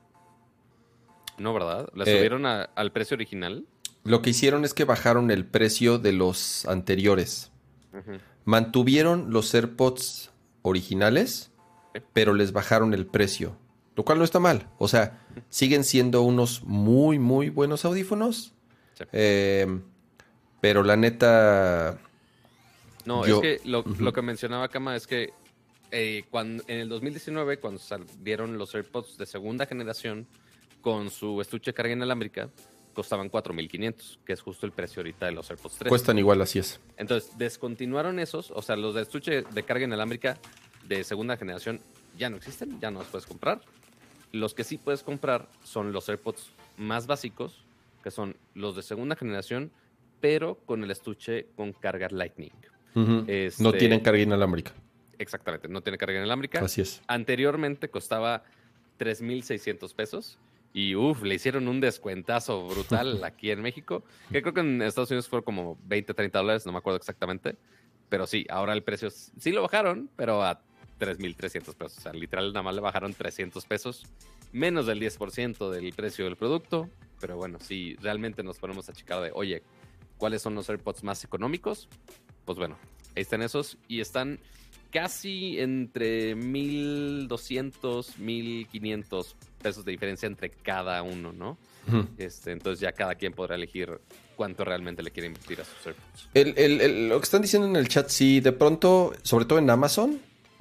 No, 1.39 1.55
¿verdad? 1.55 1.89
¿La 1.95 2.05
Eh, 2.05 2.17
subieron 2.17 2.47
a- 2.47 2.63
al 2.75 2.93
precio 2.93 3.15
original? 3.15 3.67
lo 4.05 4.21
que 4.23 4.31
hicieron 4.31 4.65
es 4.65 4.75
que 4.75 4.85
bajaron 4.85 5.31
el 5.31 5.45
precio 5.47 5.99
de 5.99 6.13
los 6.13 6.67
anteriores. 6.67 7.51
Mantuvieron 8.45 9.31
los 9.33 9.55
AirPods 9.55 10.31
originales, 10.63 11.51
pero 12.13 12.35
les 12.35 12.53
bajaron 12.53 12.95
el 12.95 13.07
precio. 13.07 13.57
Lo 13.95 14.05
cual 14.05 14.19
no 14.19 14.25
está 14.25 14.41
mal. 14.41 14.69
O 14.79 14.89
sea, 14.89 15.21
siguen 15.51 15.85
siendo 15.85 16.23
unos 16.23 16.65
muy, 16.65 17.19
muy 17.19 17.51
buenos 17.51 17.85
audífonos. 17.85 18.55
Eh, 19.13 19.81
pero 20.61 20.83
la 20.83 20.97
neta. 20.97 21.99
No, 23.05 23.25
es 23.25 23.35
que 23.41 23.61
lo, 23.65 23.85
que 24.13 24.23
mencionaba 24.23 24.69
Kama 24.69 24.97
es 24.97 25.07
que 25.07 25.33
eh, 25.93 26.25
cuando, 26.31 26.65
en 26.67 26.79
el 26.79 26.89
2019, 26.89 27.59
cuando 27.59 27.79
salieron 27.79 28.57
los 28.57 28.75
AirPods 28.75 29.19
de 29.19 29.27
segunda 29.27 29.67
generación 29.67 30.27
con 30.81 31.11
su 31.11 31.41
estuche 31.43 31.71
de 31.71 31.75
carga 31.75 31.93
inalámbrica, 31.93 32.49
costaban 32.95 33.31
4.500, 33.31 34.19
que 34.25 34.33
es 34.33 34.41
justo 34.41 34.65
el 34.65 34.73
precio 34.73 35.01
ahorita 35.01 35.27
de 35.27 35.33
los 35.33 35.51
AirPods 35.51 35.77
3. 35.81 35.89
Cuestan 35.91 36.19
igual, 36.19 36.41
así 36.41 36.59
es. 36.59 36.81
Entonces, 36.97 37.37
descontinuaron 37.37 38.19
esos, 38.19 38.51
o 38.51 38.63
sea, 38.63 38.75
los 38.77 38.95
de 38.95 39.03
estuche 39.03 39.43
de 39.43 39.63
carga 39.65 39.85
inalámbrica 39.85 40.39
de 40.89 41.05
segunda 41.05 41.37
generación 41.37 41.79
ya 42.19 42.31
no 42.31 42.39
existen, 42.39 42.81
ya 42.81 42.91
no 42.91 43.01
los 43.01 43.09
puedes 43.09 43.27
comprar. 43.27 43.61
Los 44.33 44.55
que 44.55 44.65
sí 44.65 44.79
puedes 44.79 45.03
comprar 45.03 45.47
son 45.63 45.93
los 45.93 46.09
AirPods 46.09 46.53
más 46.79 47.07
básicos, 47.07 47.65
que 48.03 48.11
son 48.11 48.37
los 48.55 48.77
de 48.77 48.83
segunda 48.83 49.15
generación, 49.15 49.71
pero 50.21 50.55
con 50.65 50.83
el 50.83 50.91
estuche 50.91 51.49
con 51.55 51.75
carga 51.75 52.09
Lightning. 52.11 52.51
no 52.95 53.25
este, 53.29 53.73
tienen 53.79 54.01
carga 54.01 54.21
inalámbrica. 54.21 54.73
Exactamente, 55.23 55.69
no 55.69 55.81
tiene 55.81 55.99
carga 55.99 56.19
inalámbrica. 56.19 56.61
Así 56.61 56.81
es. 56.81 57.03
Anteriormente 57.07 57.89
costaba 57.89 58.45
3.600 58.99 59.95
pesos 59.95 60.39
y 60.75 60.95
uff, 60.95 61.23
le 61.23 61.35
hicieron 61.35 61.69
un 61.69 61.81
descuentazo 61.81 62.67
brutal 62.67 63.23
aquí 63.25 63.51
en 63.51 63.61
México, 63.61 64.05
que 64.31 64.43
creo 64.43 64.55
que 64.55 64.61
en 64.61 64.83
Estados 64.83 65.11
Unidos 65.11 65.29
fue 65.29 65.45
como 65.45 65.79
20, 65.85 66.15
30 66.15 66.39
dólares, 66.39 66.67
no 66.67 66.73
me 66.73 66.79
acuerdo 66.79 66.97
exactamente. 66.97 67.57
Pero 68.09 68.27
sí, 68.27 68.47
ahora 68.51 68.75
el 68.75 68.83
precio 68.83 69.09
sí 69.11 69.53
lo 69.53 69.63
bajaron, 69.63 70.11
pero 70.17 70.43
a 70.43 70.61
3.300 71.01 71.75
pesos. 71.75 71.99
O 71.99 72.01
sea, 72.01 72.13
literal 72.13 72.49
nada 72.49 72.63
más 72.63 72.75
le 72.75 72.81
bajaron 72.81 73.15
300 73.15 73.65
pesos, 73.67 74.05
menos 74.53 74.87
del 74.87 75.01
10% 75.01 75.71
del 75.71 75.93
precio 75.95 76.27
del 76.27 76.37
producto. 76.37 76.91
Pero 77.21 77.37
bueno, 77.37 77.59
si 77.59 77.97
realmente 77.97 78.43
nos 78.43 78.59
ponemos 78.59 78.89
a 78.89 78.93
checar 78.93 79.23
de, 79.23 79.31
oye, 79.35 79.63
¿cuáles 80.19 80.43
son 80.43 80.55
los 80.55 80.69
AirPods 80.69 81.05
más 81.05 81.25
económicos? 81.25 81.89
Pues 82.45 82.59
bueno, 82.59 82.77
ahí 83.17 83.23
están 83.23 83.43
esos 83.43 83.79
y 83.89 84.01
están 84.01 84.41
casi 84.93 85.59
entre 85.59 86.37
1.200, 86.37 87.27
1.500 88.19 89.35
pesos 89.63 89.85
de 89.85 89.93
diferencia 89.93 90.27
entre 90.27 90.51
cada 90.51 91.03
uno, 91.03 91.33
¿no? 91.33 91.59
este, 92.19 92.53
entonces 92.53 92.81
ya 92.81 92.93
cada 92.93 93.17
quien 93.17 93.33
podrá 93.33 93.57
elegir 93.57 93.99
cuánto 94.37 94.65
realmente 94.65 95.03
le 95.03 95.11
quiere 95.11 95.27
invertir 95.29 95.61
a 95.61 95.65
sus 95.65 95.87
AirPods. 95.87 96.29
El, 96.35 97.09
lo 97.09 97.19
que 97.19 97.25
están 97.25 97.43
diciendo 97.43 97.67
en 97.67 97.77
el 97.77 97.89
chat, 97.89 98.09
sí, 98.09 98.41
de 98.41 98.53
pronto, 98.53 99.13
sobre 99.23 99.47
todo 99.47 99.59
en 99.59 99.69
Amazon, 99.71 100.21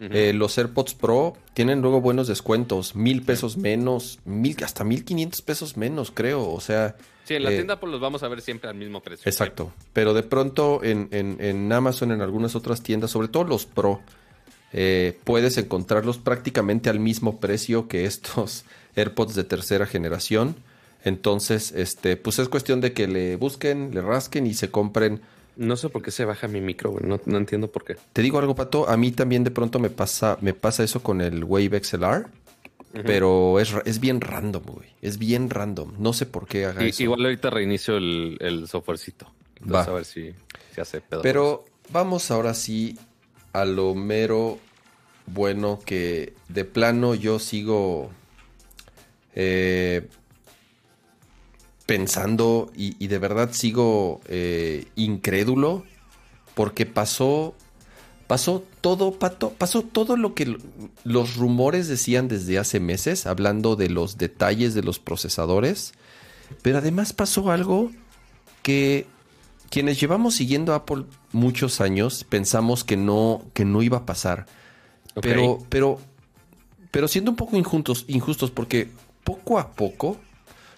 eh, 0.10 0.34
los 0.34 0.58
AirPods 0.58 0.96
Pro 0.96 1.38
tienen 1.54 1.82
luego 1.82 2.02
buenos 2.02 2.28
descuentos, 2.28 2.96
mil 2.96 3.22
pesos 3.22 3.58
menos, 3.58 4.20
mil, 4.26 4.56
hasta 4.64 4.84
mil 4.84 5.06
quinientos 5.06 5.44
pesos 5.44 5.78
menos, 5.78 6.10
creo. 6.12 6.50
O 6.50 6.60
sea. 6.60 6.96
Sí, 7.24 7.36
en 7.36 7.44
la 7.44 7.52
eh, 7.52 7.56
tienda 7.56 7.80
pues 7.80 7.92
los 7.92 8.02
vamos 8.02 8.24
a 8.24 8.28
ver 8.28 8.42
siempre 8.42 8.68
al 8.68 8.76
mismo 8.76 9.02
precio. 9.02 9.30
Exacto. 9.30 9.72
Pero 9.94 10.16
de 10.16 10.24
pronto 10.24 10.84
en, 10.84 11.08
en, 11.12 11.72
Amazon, 11.72 12.12
en 12.12 12.22
algunas 12.22 12.56
otras 12.56 12.82
tiendas, 12.82 13.12
sobre 13.12 13.28
todo 13.28 13.44
los 13.44 13.68
Pro, 13.68 14.02
eh, 14.74 15.18
puedes 15.24 15.58
encontrarlos 15.58 16.18
prácticamente 16.18 16.90
al 16.90 17.00
mismo 17.00 17.40
precio 17.40 17.88
que 17.88 18.06
estos 18.06 18.66
AirPods 18.96 19.36
de 19.36 19.44
tercera 19.44 19.86
generación. 19.86 20.56
Entonces, 21.04 21.72
este, 21.72 22.16
pues 22.16 22.40
es 22.40 22.48
cuestión 22.48 22.80
de 22.80 22.94
que 22.94 23.08
le 23.08 23.36
busquen, 23.36 23.94
le 23.94 24.02
rasquen 24.02 24.46
y 24.46 24.54
se 24.54 24.70
compren. 24.70 25.22
No 25.58 25.76
sé 25.76 25.90
por 25.90 26.02
qué 26.02 26.12
se 26.12 26.26
baja 26.26 26.48
mi 26.48 26.62
micro, 26.62 26.96
No, 27.02 27.38
entiendo 27.38 27.72
por 27.72 27.84
qué. 27.84 27.98
Te 28.14 28.22
digo 28.22 28.40
algo, 28.40 28.56
Pato. 28.56 28.88
A 28.88 28.98
mí 28.98 29.12
también 29.12 29.44
de 29.44 29.52
pronto 29.52 29.80
me 29.80 29.90
pasa, 29.90 30.38
me 30.42 30.54
pasa 30.54 30.84
eso 30.84 31.02
con 31.02 31.22
el 31.22 31.44
Wave 31.44 31.84
XLR. 31.84 32.28
Pero 33.06 33.60
es, 33.60 33.74
es, 33.86 34.02
bien 34.02 34.20
random, 34.20 34.64
güey. 34.66 34.90
Es 35.02 35.18
bien 35.18 35.50
random. 35.50 35.94
No 35.98 36.12
sé 36.12 36.26
por 36.26 36.46
qué 36.46 36.66
haga 36.66 36.84
eso. 36.86 37.04
Igual 37.04 37.24
ahorita 37.24 37.50
reinicio 37.50 37.96
el, 37.96 38.38
el 38.42 38.68
softwarecito. 38.68 39.32
Va. 39.74 39.84
a 39.84 39.92
ver 39.92 40.06
si 40.06 40.34
se 40.74 40.82
hace 40.82 41.00
pedo. 41.00 41.22
Pero 41.22 41.66
vamos 41.90 42.32
ahora 42.32 42.54
sí 42.54 42.98
a 43.54 43.66
lo 43.66 43.96
mero 43.96 44.60
bueno 45.28 45.80
que 45.86 46.34
de 46.50 46.66
plano 46.66 47.16
yo 47.16 47.40
sigo 47.40 48.10
eh, 49.36 50.08
pensando 51.86 52.72
y, 52.76 53.08
de 53.08 53.20
verdad 53.20 53.50
sigo 53.52 54.22
eh, 54.28 54.86
incrédulo 54.96 55.84
porque 56.56 56.86
pasó 56.86 57.54
pasó 58.28 58.64
todo 58.80 59.18
pasó 59.20 59.82
todo 59.82 60.16
lo 60.16 60.34
que 60.34 60.58
los 61.04 61.36
rumores 61.36 61.88
decían 61.88 62.28
desde 62.30 62.58
hace 62.60 62.80
meses 62.80 63.26
hablando 63.26 63.76
de 63.76 63.90
los 63.90 64.18
detalles 64.18 64.74
de 64.74 64.84
los 64.84 65.00
procesadores 65.00 65.94
pero 66.62 66.78
además 66.78 67.14
pasó 67.14 67.52
algo 67.52 67.92
que 68.64 69.06
quienes 69.72 70.00
llevamos 70.00 70.36
siguiendo 70.36 70.76
Apple 70.76 71.06
muchos 71.32 71.82
años 71.82 72.26
pensamos 72.26 72.84
que 72.84 72.98
no 72.98 73.44
que 73.54 73.66
no 73.66 73.82
iba 73.82 74.00
a 74.00 74.06
pasar. 74.06 74.46
Pero 75.20 75.60
pero 75.70 76.00
pero 76.92 77.08
siendo 77.08 77.32
un 77.32 77.38
poco 77.38 77.58
injustos 77.58 78.06
injustos 78.08 78.52
porque 78.52 78.90
poco 79.24 79.58
a 79.58 79.72
poco 79.72 80.18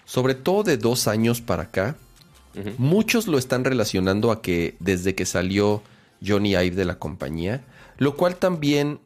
sobre 0.06 0.34
todo 0.34 0.62
de 0.62 0.76
dos 0.76 1.08
años 1.08 1.40
para 1.40 1.64
acá, 1.64 1.96
muchos 2.78 3.26
lo 3.26 3.38
están 3.38 3.64
relacionando 3.64 4.30
a 4.30 4.42
que 4.42 4.76
desde 4.78 5.14
que 5.14 5.26
salió 5.26 5.82
Johnny 6.24 6.50
Ive 6.50 6.76
de 6.76 6.84
la 6.84 6.98
compañía, 6.98 7.64
lo 7.98 8.16
cual 8.16 8.36
también 8.36 9.00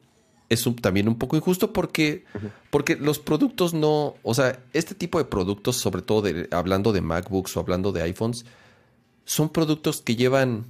es 0.48 0.66
también 0.80 1.08
un 1.08 1.18
poco 1.18 1.36
injusto 1.36 1.72
porque, 1.72 2.24
porque 2.70 2.96
los 2.96 3.18
productos 3.18 3.74
no, 3.74 4.14
o 4.22 4.34
sea, 4.34 4.60
este 4.72 4.94
tipo 4.94 5.18
de 5.18 5.24
productos, 5.24 5.76
sobre 5.76 6.02
todo 6.02 6.22
de, 6.22 6.48
hablando 6.50 6.92
de 6.92 7.00
MacBooks 7.00 7.56
o 7.56 7.60
hablando 7.60 7.92
de 7.92 8.02
iPhones, 8.02 8.44
son 9.28 9.50
productos 9.50 10.00
que 10.00 10.16
llevan 10.16 10.64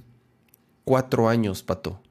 cuatro 0.83 1.29
años, 1.29 1.63
Pato. 1.63 2.01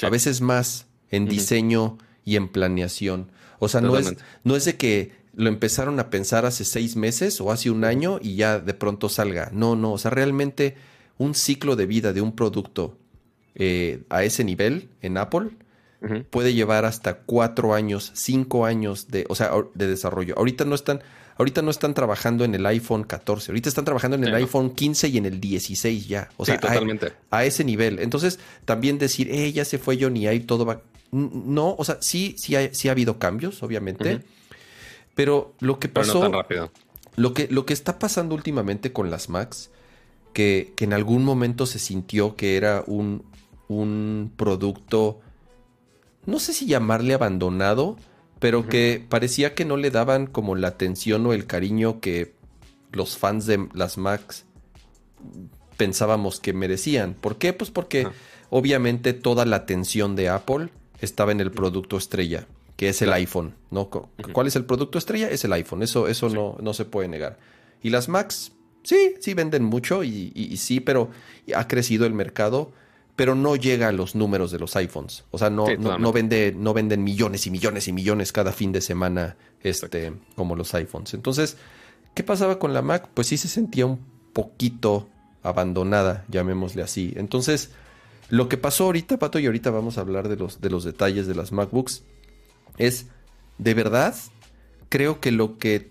A 0.00 0.08
veces 0.08 0.40
más 0.40 0.86
en 1.10 1.26
diseño 1.26 1.98
y 2.24 2.36
en 2.36 2.46
planeación. 2.46 3.32
O 3.58 3.68
sea, 3.68 3.80
no 3.80 3.98
es, 3.98 4.14
no 4.44 4.54
es 4.54 4.64
de 4.64 4.76
que 4.76 5.10
lo 5.34 5.48
empezaron 5.48 5.98
a 5.98 6.08
pensar 6.08 6.46
hace 6.46 6.64
seis 6.64 6.94
meses 6.94 7.40
o 7.40 7.50
hace 7.50 7.72
un 7.72 7.82
año 7.82 8.20
y 8.22 8.36
ya 8.36 8.60
de 8.60 8.74
pronto 8.74 9.08
salga. 9.08 9.50
No, 9.52 9.74
no, 9.74 9.92
o 9.92 9.98
sea, 9.98 10.12
realmente 10.12 10.76
un 11.18 11.34
ciclo 11.34 11.74
de 11.74 11.86
vida 11.86 12.12
de 12.12 12.20
un 12.20 12.30
producto 12.30 12.96
eh, 13.56 14.04
a 14.08 14.22
ese 14.22 14.44
nivel 14.44 14.90
en 15.02 15.16
Apple 15.16 15.50
puede 16.30 16.54
llevar 16.54 16.84
hasta 16.84 17.22
cuatro 17.22 17.74
años, 17.74 18.12
cinco 18.14 18.66
años 18.66 19.08
de, 19.08 19.26
o 19.28 19.34
sea, 19.34 19.50
de 19.74 19.88
desarrollo. 19.88 20.38
Ahorita 20.38 20.64
no 20.64 20.76
están, 20.76 21.02
ahorita 21.38 21.62
no 21.62 21.70
están 21.70 21.94
trabajando 21.94 22.44
en 22.44 22.54
el 22.54 22.66
iPhone 22.66 23.04
14, 23.04 23.52
ahorita 23.52 23.68
están 23.68 23.84
trabajando 23.84 24.16
en 24.16 24.24
el 24.24 24.34
iPhone 24.34 24.74
15 24.74 25.08
y 25.08 25.18
en 25.18 25.26
el 25.26 25.40
16 25.40 26.08
ya. 26.08 26.28
O 26.36 26.44
sea, 26.44 26.58
totalmente. 26.58 27.12
A, 27.30 27.44
ese 27.44 27.64
nivel. 27.64 28.00
Entonces, 28.00 28.38
también 28.64 28.98
decir, 28.98 29.30
eh, 29.30 29.50
ya 29.52 29.64
se 29.64 29.78
fue 29.78 29.98
Johnny 29.98 30.24
Ive, 30.26 30.40
todo 30.40 30.66
va. 30.66 30.82
No, 31.10 31.74
o 31.78 31.84
sea, 31.84 31.98
sí, 32.00 32.34
sí, 32.36 32.54
sí 32.72 32.88
ha 32.88 32.90
habido 32.90 33.18
cambios, 33.18 33.62
obviamente. 33.62 34.22
Pero 35.14 35.54
lo 35.60 35.78
que 35.78 35.88
pasó. 35.88 36.20
tan 36.20 36.32
rápido. 36.32 36.70
Lo 37.16 37.34
que, 37.34 37.48
lo 37.50 37.66
que 37.66 37.72
está 37.72 37.98
pasando 37.98 38.34
últimamente 38.34 38.92
con 38.92 39.10
las 39.10 39.28
Macs, 39.28 39.70
que, 40.32 40.74
en 40.78 40.92
algún 40.92 41.24
momento 41.24 41.66
se 41.66 41.78
sintió 41.78 42.36
que 42.36 42.56
era 42.56 42.84
un, 42.86 43.24
un 43.68 44.32
producto. 44.36 45.20
No 46.26 46.40
sé 46.40 46.52
si 46.52 46.66
llamarle 46.66 47.14
abandonado, 47.14 47.96
pero 48.38 48.68
que 48.68 49.04
parecía 49.08 49.54
que 49.54 49.64
no 49.64 49.76
le 49.76 49.90
daban 49.90 50.26
como 50.26 50.54
la 50.54 50.68
atención 50.68 51.26
o 51.26 51.32
el 51.32 51.46
cariño 51.46 52.00
que 52.00 52.34
los 52.92 53.16
fans 53.16 53.46
de 53.46 53.68
las 53.74 53.98
Macs 53.98 54.44
pensábamos 55.76 56.40
que 56.40 56.52
merecían. 56.52 57.14
¿Por 57.14 57.38
qué? 57.38 57.52
Pues 57.52 57.70
porque 57.70 58.08
obviamente 58.50 59.12
toda 59.12 59.44
la 59.44 59.56
atención 59.56 60.16
de 60.16 60.28
Apple 60.28 60.70
estaba 61.00 61.32
en 61.32 61.40
el 61.40 61.50
producto 61.50 61.96
estrella 61.96 62.46
que 62.78 62.88
es 62.88 63.02
el 63.02 63.12
iPhone, 63.12 63.56
¿no? 63.72 63.90
¿Cuál 63.90 64.46
es 64.46 64.54
el 64.54 64.64
producto 64.64 64.98
estrella? 64.98 65.28
Es 65.28 65.44
el 65.44 65.52
iPhone, 65.52 65.82
eso, 65.82 66.06
eso 66.06 66.28
no, 66.28 66.56
no 66.60 66.72
se 66.74 66.84
puede 66.84 67.08
negar. 67.08 67.36
Y 67.82 67.90
las 67.90 68.08
Macs, 68.08 68.52
sí, 68.84 69.14
sí 69.18 69.34
venden 69.34 69.64
mucho 69.64 70.04
y, 70.04 70.56
sí, 70.58 70.78
pero 70.78 71.10
ha 71.56 71.66
crecido 71.66 72.06
el 72.06 72.12
mercado, 72.12 72.70
pero 73.18 73.34
no 73.34 73.56
llega 73.56 73.88
a 73.88 73.92
los 73.92 74.14
números 74.14 74.52
de 74.52 74.60
los 74.60 74.76
iPhones. 74.76 75.24
O 75.32 75.38
sea, 75.38 75.50
no, 75.50 75.66
no, 75.76 76.12
vende, 76.12 76.54
no 76.56 76.72
venden 76.72 77.02
millones 77.02 77.48
y 77.48 77.50
millones 77.50 77.88
y 77.88 77.92
millones 77.92 78.30
cada 78.30 78.52
fin 78.52 78.70
de 78.70 78.80
semana 78.80 79.36
este, 79.64 80.12
como 80.36 80.54
los 80.54 80.72
iPhones. 80.74 81.14
Entonces, 81.14 81.56
¿qué 82.14 82.22
pasaba 82.22 82.60
con 82.60 82.72
la 82.72 82.80
Mac? 82.80 83.08
Pues 83.12 83.26
sí 83.26 83.36
se 83.36 83.48
sentía 83.48 83.86
un 83.86 83.98
poquito 84.32 85.08
abandonada, 85.42 86.26
llamémosle 86.28 86.80
así. 86.80 87.12
Entonces, 87.16 87.72
lo 88.28 88.48
que 88.48 88.56
pasó 88.56 88.84
ahorita, 88.84 89.18
Pato, 89.18 89.40
y 89.40 89.46
ahorita 89.46 89.72
vamos 89.72 89.98
a 89.98 90.02
hablar 90.02 90.28
de 90.28 90.36
los, 90.36 90.60
de 90.60 90.70
los 90.70 90.84
detalles 90.84 91.26
de 91.26 91.34
las 91.34 91.50
MacBooks 91.50 92.04
es, 92.76 93.06
de 93.58 93.74
verdad, 93.74 94.14
creo 94.90 95.18
que 95.18 95.32
lo 95.32 95.58
que, 95.58 95.90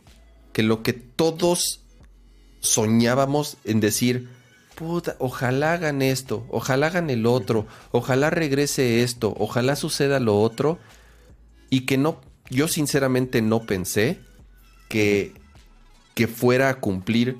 que 0.54 0.64
lo 0.64 0.82
que 0.82 0.94
todos 0.94 1.82
soñábamos 2.62 3.58
en 3.66 3.82
decir, 3.82 4.30
puta, 4.78 5.16
ojalá 5.18 5.74
hagan 5.74 6.04
esto, 6.04 6.46
ojalá 6.50 6.88
hagan 6.88 7.10
el 7.10 7.26
otro, 7.26 7.66
ojalá 7.92 8.30
regrese 8.30 9.02
esto, 9.02 9.34
ojalá 9.40 9.76
suceda 9.76 10.20
lo 10.20 10.40
otro, 10.40 10.78
y 11.72 11.82
que 11.88 11.98
no, 11.98 12.22
yo 12.52 12.68
sinceramente 12.68 13.42
no 13.42 13.62
pensé 13.62 14.20
que, 14.88 15.34
que 16.14 16.28
fuera 16.28 16.70
a 16.70 16.76
cumplir 16.76 17.38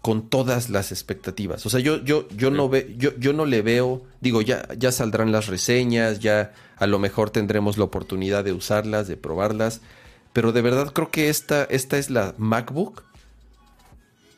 con 0.00 0.30
todas 0.30 0.70
las 0.70 0.90
expectativas. 0.90 1.66
O 1.66 1.68
sea, 1.68 1.80
yo, 1.80 2.02
yo, 2.02 2.26
yo, 2.30 2.50
no, 2.50 2.70
ve, 2.70 2.94
yo, 2.96 3.14
yo 3.18 3.34
no 3.34 3.44
le 3.44 3.60
veo, 3.60 4.02
digo, 4.22 4.40
ya, 4.40 4.66
ya 4.78 4.90
saldrán 4.90 5.30
las 5.30 5.46
reseñas, 5.46 6.20
ya 6.20 6.54
a 6.78 6.86
lo 6.86 6.98
mejor 6.98 7.28
tendremos 7.28 7.76
la 7.76 7.84
oportunidad 7.84 8.44
de 8.44 8.54
usarlas, 8.54 9.08
de 9.08 9.18
probarlas, 9.18 9.82
pero 10.32 10.52
de 10.52 10.62
verdad 10.62 10.94
creo 10.94 11.10
que 11.10 11.28
esta, 11.28 11.64
esta 11.64 11.98
es 11.98 12.08
la 12.08 12.34
MacBook 12.38 13.02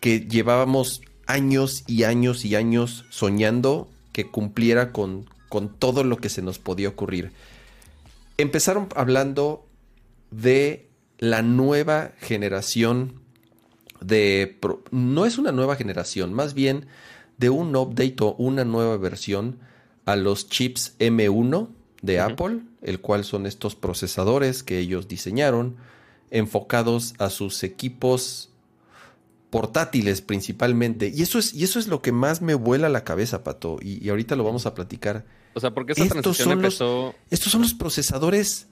que 0.01 0.21
llevábamos 0.21 1.03
años 1.31 1.85
y 1.87 2.05
años 2.05 2.45
y 2.45 2.57
años 2.57 3.05
soñando 3.11 3.89
que 4.13 4.27
cumpliera 4.27 4.93
con, 4.93 5.31
con 5.49 5.69
todo 5.69 6.05
lo 6.05 6.17
que 6.17 6.29
se 6.29 6.43
nos 6.43 6.59
podía 6.59 6.89
ocurrir. 6.89 7.33
Empezaron 8.37 8.89
hablando 8.97 9.67
de 10.31 10.89
la 11.19 11.43
nueva 11.43 12.13
generación 12.19 13.21
de... 14.01 14.59
No 14.91 15.27
es 15.27 15.39
una 15.39 15.53
nueva 15.53 15.77
generación, 15.77 16.33
más 16.33 16.55
bien 16.55 16.87
de 17.39 17.51
un 17.51 17.75
update 17.77 18.17
o 18.21 18.35
una 18.35 18.65
nueva 18.65 18.97
versión 18.97 19.61
a 20.05 20.17
los 20.17 20.49
chips 20.49 20.95
M1 20.99 21.69
de 22.03 22.21
Apple, 22.21 22.61
el 22.83 23.01
cual 23.01 23.25
son 23.25 23.47
estos 23.47 23.77
procesadores 23.77 24.63
que 24.63 24.79
ellos 24.79 25.09
diseñaron, 25.09 25.77
enfocados 26.31 27.15
a 27.19 27.31
sus 27.31 27.63
equipos 27.63 28.50
portátiles 29.51 30.23
principalmente. 30.23 31.13
Y 31.15 31.23
eso 31.23 31.39
es, 31.39 31.53
y 31.53 31.65
eso 31.65 31.79
es 31.79 31.89
lo 31.89 32.01
que 32.01 32.13
más 32.13 32.41
me 32.41 32.55
vuela 32.55 32.89
la 32.89 33.05
cabeza, 33.05 33.45
Pato. 33.45 33.79
Y, 33.83 34.09
ahorita 34.09 34.37
lo 34.37 34.45
vamos 34.45 34.67
a 34.67 34.75
platicar. 34.75 35.27
O 35.55 35.61
sea, 35.61 35.73
porque 35.73 35.93
esa 35.93 36.05
estos 36.05 36.37
son 36.37 36.53
empezó... 36.53 37.07
Los, 37.07 37.15
estos 37.31 37.53
son 37.53 37.63
los 37.63 37.75
procesadores, 37.75 38.69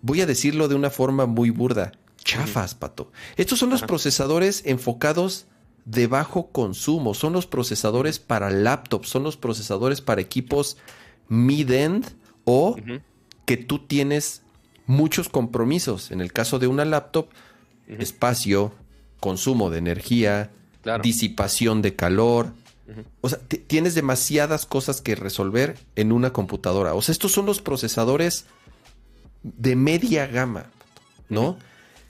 voy 0.00 0.22
a 0.22 0.26
decirlo 0.26 0.68
de 0.68 0.74
una 0.74 0.90
forma 0.90 1.26
muy 1.26 1.50
burda, 1.50 1.92
chafas, 2.24 2.74
Pato. 2.74 3.12
Estos 3.36 3.58
son 3.58 3.70
los 3.70 3.82
procesadores 3.82 4.62
enfocados 4.64 5.46
de 5.84 6.06
bajo 6.06 6.50
consumo. 6.50 7.14
Son 7.14 7.32
los 7.32 7.46
procesadores 7.46 8.18
para 8.18 8.50
laptops, 8.50 9.08
son 9.08 9.24
los 9.24 9.36
procesadores 9.36 10.00
para 10.00 10.20
equipos 10.20 10.76
mid-end 11.28 12.06
o 12.44 12.76
que 13.44 13.56
tú 13.56 13.80
tienes 13.80 14.42
muchos 14.86 15.28
compromisos. 15.28 16.10
En 16.10 16.20
el 16.20 16.32
caso 16.32 16.58
de 16.58 16.66
una 16.66 16.84
laptop, 16.84 17.28
espacio, 17.88 18.72
consumo 19.22 19.70
de 19.70 19.78
energía, 19.78 20.50
disipación 21.00 21.80
de 21.80 21.94
calor. 21.94 22.52
O 23.20 23.28
sea, 23.28 23.38
tienes 23.38 23.94
demasiadas 23.94 24.66
cosas 24.66 25.00
que 25.00 25.14
resolver 25.14 25.78
en 25.94 26.10
una 26.10 26.32
computadora. 26.32 26.94
O 26.94 27.00
sea, 27.00 27.12
estos 27.12 27.30
son 27.30 27.46
los 27.46 27.62
procesadores 27.62 28.46
de 29.44 29.76
media 29.76 30.26
gama, 30.26 30.66
¿no? 31.28 31.56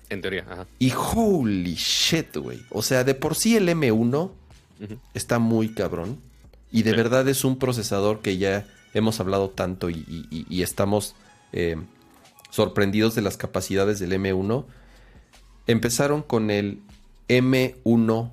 En 0.09 0.23
teoría, 0.23 0.47
ajá. 0.49 0.67
Y 0.79 0.91
holy 0.93 1.75
shit, 1.75 2.35
güey. 2.37 2.63
O 2.71 2.81
sea, 2.81 3.05
de 3.05 3.15
por 3.15 3.35
sí 3.35 3.57
el 3.57 3.69
M1 3.69 4.31
está 5.13 5.39
muy 5.39 5.75
cabrón. 5.75 6.19
Y 6.73 6.83
de 6.83 6.93
verdad 6.93 7.29
es 7.29 7.45
un 7.45 7.59
procesador 7.59 8.23
que 8.23 8.39
ya 8.39 8.67
hemos 8.95 9.21
hablado 9.21 9.51
tanto 9.51 9.91
y, 9.91 10.63
estamos 10.63 11.15
eh, 11.53 11.77
sorprendidos 12.49 13.15
de 13.15 13.21
las 13.21 13.37
capacidades 13.37 13.99
del 13.99 14.13
M1. 14.13 14.65
Empezaron 15.67 16.23
con 16.23 16.51
el 16.51 16.81
M1 17.33 18.31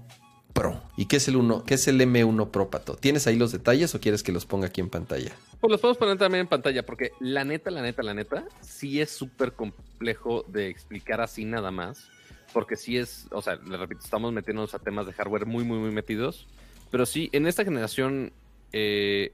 Pro. 0.54 0.82
¿Y 0.98 1.06
qué 1.06 1.18
es 1.18 1.28
el 1.30 1.38
1? 1.38 1.64
¿Qué 1.64 1.76
es 1.76 1.88
el 1.88 2.02
M1 2.02 2.52
Pro, 2.52 2.70
Pato? 2.70 2.96
¿Tienes 2.96 3.28
ahí 3.28 3.38
los 3.38 3.54
detalles 3.54 3.96
o 3.96 4.02
quieres 4.02 4.24
que 4.24 4.34
los 4.34 4.46
ponga 4.46 4.68
aquí 4.68 4.82
en 4.82 4.90
pantalla? 4.90 5.32
Pues 5.62 5.72
los 5.72 5.80
podemos 5.80 5.98
poner 5.98 6.18
también 6.18 6.42
en 6.42 6.48
pantalla, 6.48 6.86
porque 6.86 7.12
la 7.22 7.46
neta, 7.46 7.72
la 7.72 7.82
neta, 7.82 8.04
la 8.04 8.14
neta, 8.14 8.46
sí 8.60 9.00
es 9.00 9.10
súper 9.10 9.54
complejo 9.54 10.44
de 10.50 10.68
explicar 10.68 11.22
así 11.22 11.46
nada 11.46 11.72
más. 11.72 12.10
Porque 12.52 12.76
sí 12.76 12.98
es, 12.98 13.28
o 13.32 13.42
sea, 13.42 13.56
le 13.56 13.78
repito, 13.78 14.02
estamos 14.04 14.34
metiéndonos 14.34 14.74
a 14.74 14.80
temas 14.80 15.06
de 15.06 15.14
hardware 15.14 15.46
muy, 15.46 15.64
muy, 15.64 15.78
muy 15.78 15.92
metidos. 15.92 16.46
Pero 16.92 17.06
sí, 17.06 17.30
en 17.32 17.48
esta 17.48 17.64
generación 17.64 18.34
1 18.74 18.74
eh, 18.74 19.32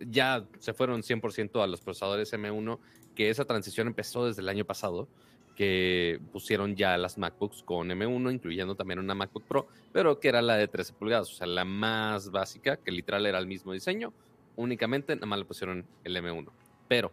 ya 0.00 0.46
se 0.60 0.72
fueron 0.72 1.02
100% 1.02 1.62
a 1.62 1.66
los 1.66 1.82
procesadores 1.82 2.32
M1, 2.32 2.78
que 3.14 3.28
esa 3.28 3.44
transición 3.44 3.88
empezó 3.88 4.24
desde 4.24 4.40
el 4.40 4.48
año 4.48 4.64
pasado 4.64 5.08
que 5.54 6.20
pusieron 6.32 6.76
ya 6.76 6.96
las 6.96 7.18
MacBooks 7.18 7.62
con 7.62 7.88
M1, 7.88 8.32
incluyendo 8.32 8.74
también 8.74 8.98
una 8.98 9.14
MacBook 9.14 9.44
Pro, 9.44 9.68
pero 9.92 10.18
que 10.18 10.28
era 10.28 10.42
la 10.42 10.56
de 10.56 10.68
13 10.68 10.94
pulgadas, 10.94 11.30
o 11.30 11.34
sea, 11.34 11.46
la 11.46 11.64
más 11.64 12.30
básica, 12.30 12.76
que 12.76 12.90
literal 12.90 13.26
era 13.26 13.38
el 13.38 13.46
mismo 13.46 13.72
diseño, 13.72 14.12
únicamente 14.56 15.14
nada 15.14 15.26
más 15.26 15.38
le 15.38 15.44
pusieron 15.44 15.86
el 16.04 16.16
M1. 16.16 16.48
Pero 16.88 17.12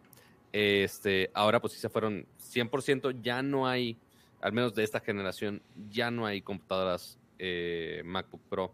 este, 0.52 1.30
ahora 1.34 1.60
pues 1.60 1.74
sí 1.74 1.80
se 1.80 1.90
fueron 1.90 2.26
100%, 2.40 3.22
ya 3.22 3.42
no 3.42 3.68
hay, 3.68 3.98
al 4.42 4.54
menos 4.54 4.74
de 4.74 4.84
esta 4.84 5.00
generación, 5.00 5.62
ya 5.90 6.12
no 6.12 6.26
hay 6.26 6.42
computadoras 6.42 7.18
eh, 7.38 8.02
MacBook 8.06 8.42
Pro 8.50 8.74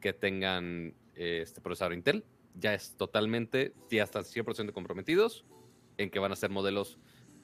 que 0.00 0.12
tengan 0.12 0.94
este 1.14 1.60
procesador 1.60 1.94
Intel, 1.94 2.24
ya 2.54 2.74
es 2.74 2.94
totalmente, 2.96 3.72
ya 3.90 4.04
están 4.04 4.22
100% 4.22 4.72
comprometidos 4.72 5.44
en 5.96 6.10
que 6.10 6.18
van 6.20 6.32
a 6.32 6.36
ser 6.36 6.50
modelos 6.50 6.98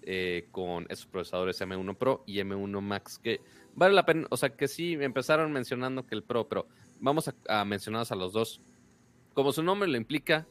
eh, 0.06 0.48
con 0.50 0.86
esos 0.88 1.06
procesadores 1.06 1.60
M1 1.60 1.96
Pro 1.96 2.22
y 2.26 2.38
M1 2.38 2.80
Max, 2.80 3.18
que 3.18 3.40
vale 3.74 3.94
la 3.94 4.04
pena, 4.04 4.26
o 4.30 4.36
sea 4.36 4.50
que 4.50 4.68
sí, 4.68 4.94
empezaron 4.94 5.52
mencionando 5.52 6.06
que 6.06 6.14
el 6.14 6.22
Pro, 6.22 6.48
pero 6.48 6.66
vamos 7.00 7.28
a, 7.28 7.34
a 7.48 7.64
mencionarlos 7.64 8.12
a 8.12 8.16
los 8.16 8.32
dos. 8.32 8.60
Como 9.32 9.52
su 9.52 9.62
nombre 9.62 9.88
lo 9.88 9.96
implica, 9.96 10.46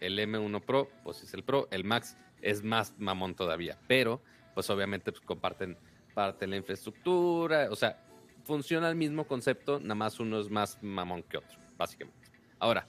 el 0.00 0.18
M1 0.18 0.60
Pro, 0.62 0.88
pues 1.02 1.22
es 1.22 1.34
el 1.34 1.42
Pro, 1.44 1.68
el 1.70 1.84
Max 1.84 2.16
es 2.42 2.62
más 2.62 2.94
mamón 2.98 3.34
todavía, 3.34 3.78
pero 3.86 4.22
pues 4.54 4.68
obviamente 4.70 5.12
pues, 5.12 5.24
comparten 5.24 5.76
parte 6.14 6.46
de 6.46 6.50
la 6.50 6.56
infraestructura, 6.56 7.68
o 7.70 7.76
sea, 7.76 7.98
funciona 8.44 8.88
el 8.88 8.96
mismo 8.96 9.26
concepto, 9.26 9.80
nada 9.80 9.94
más 9.94 10.20
uno 10.20 10.38
es 10.40 10.50
más 10.50 10.78
mamón 10.82 11.22
que 11.22 11.38
otro, 11.38 11.58
básicamente. 11.76 12.28
Ahora, 12.58 12.86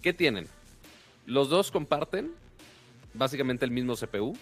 ¿qué 0.00 0.12
tienen? 0.12 0.46
Los 1.26 1.48
dos 1.48 1.70
comparten 1.70 2.32
básicamente 3.14 3.64
el 3.64 3.70
mismo 3.70 3.94
CPU, 3.94 4.36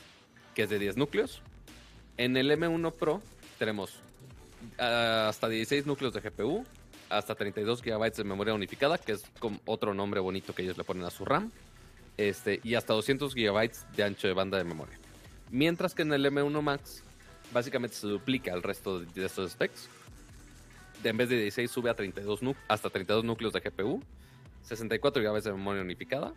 que 0.57 0.63
es 0.63 0.71
de 0.71 0.79
10 0.79 0.97
núcleos. 0.97 1.43
En 2.17 2.37
el 2.39 2.51
M1 2.51 2.93
Pro 2.95 3.21
tenemos 3.59 3.93
ah, 4.79 5.27
hasta 5.29 5.49
16 5.51 5.85
núcleos 5.85 6.15
de 6.15 6.21
GPU, 6.23 6.65
hasta 7.11 7.35
32 7.35 7.83
GB 7.83 8.13
de 8.15 8.25
memoria 8.25 8.55
unificada, 8.55 8.97
que 8.97 9.13
es 9.13 9.25
otro 9.67 9.93
nombre 9.93 10.19
bonito 10.19 10.55
que 10.55 10.63
ellos 10.63 10.79
le 10.79 10.83
ponen 10.83 11.05
a 11.05 11.11
su 11.11 11.27
RAM, 11.27 11.53
este, 12.17 12.61
y 12.65 12.75
hasta 12.75 12.95
200 12.95 13.35
GB 13.35 13.71
de 13.97 14.03
ancho 14.03 14.27
de 14.27 14.33
banda 14.33 14.57
de 14.57 14.65
memoria. 14.65 14.99
Mientras 15.51 15.95
que 15.95 16.03
en 16.03 16.15
el 16.15 16.25
M1 16.25 16.63
Max, 16.63 17.05
básicamente 17.53 17.95
se 17.95 18.07
duplica 18.07 18.55
el 18.55 18.63
resto 18.63 19.01
de 19.01 19.27
estos 19.27 19.53
specs. 19.53 19.91
En 21.05 21.19
vez 21.19 21.29
de 21.29 21.37
16 21.37 21.71
sube 21.71 21.91
a 21.91 21.95
32 21.95 22.41
hasta 22.67 22.89
32 22.89 23.25
núcleos 23.25 23.53
de 23.53 23.61
GPU, 23.61 24.03
64 24.63 25.23
GB 25.23 25.43
de 25.43 25.53
memoria 25.53 25.83
unificada 25.83 26.33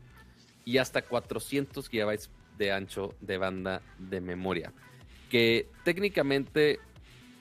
y 0.65 0.77
hasta 0.77 1.01
400 1.01 1.89
GB 1.89 2.19
de 2.59 2.71
ancho 2.71 3.15
de 3.21 3.39
banda 3.39 3.81
de 3.97 4.21
memoria. 4.21 4.71
Que 5.31 5.67
técnicamente 5.83 6.79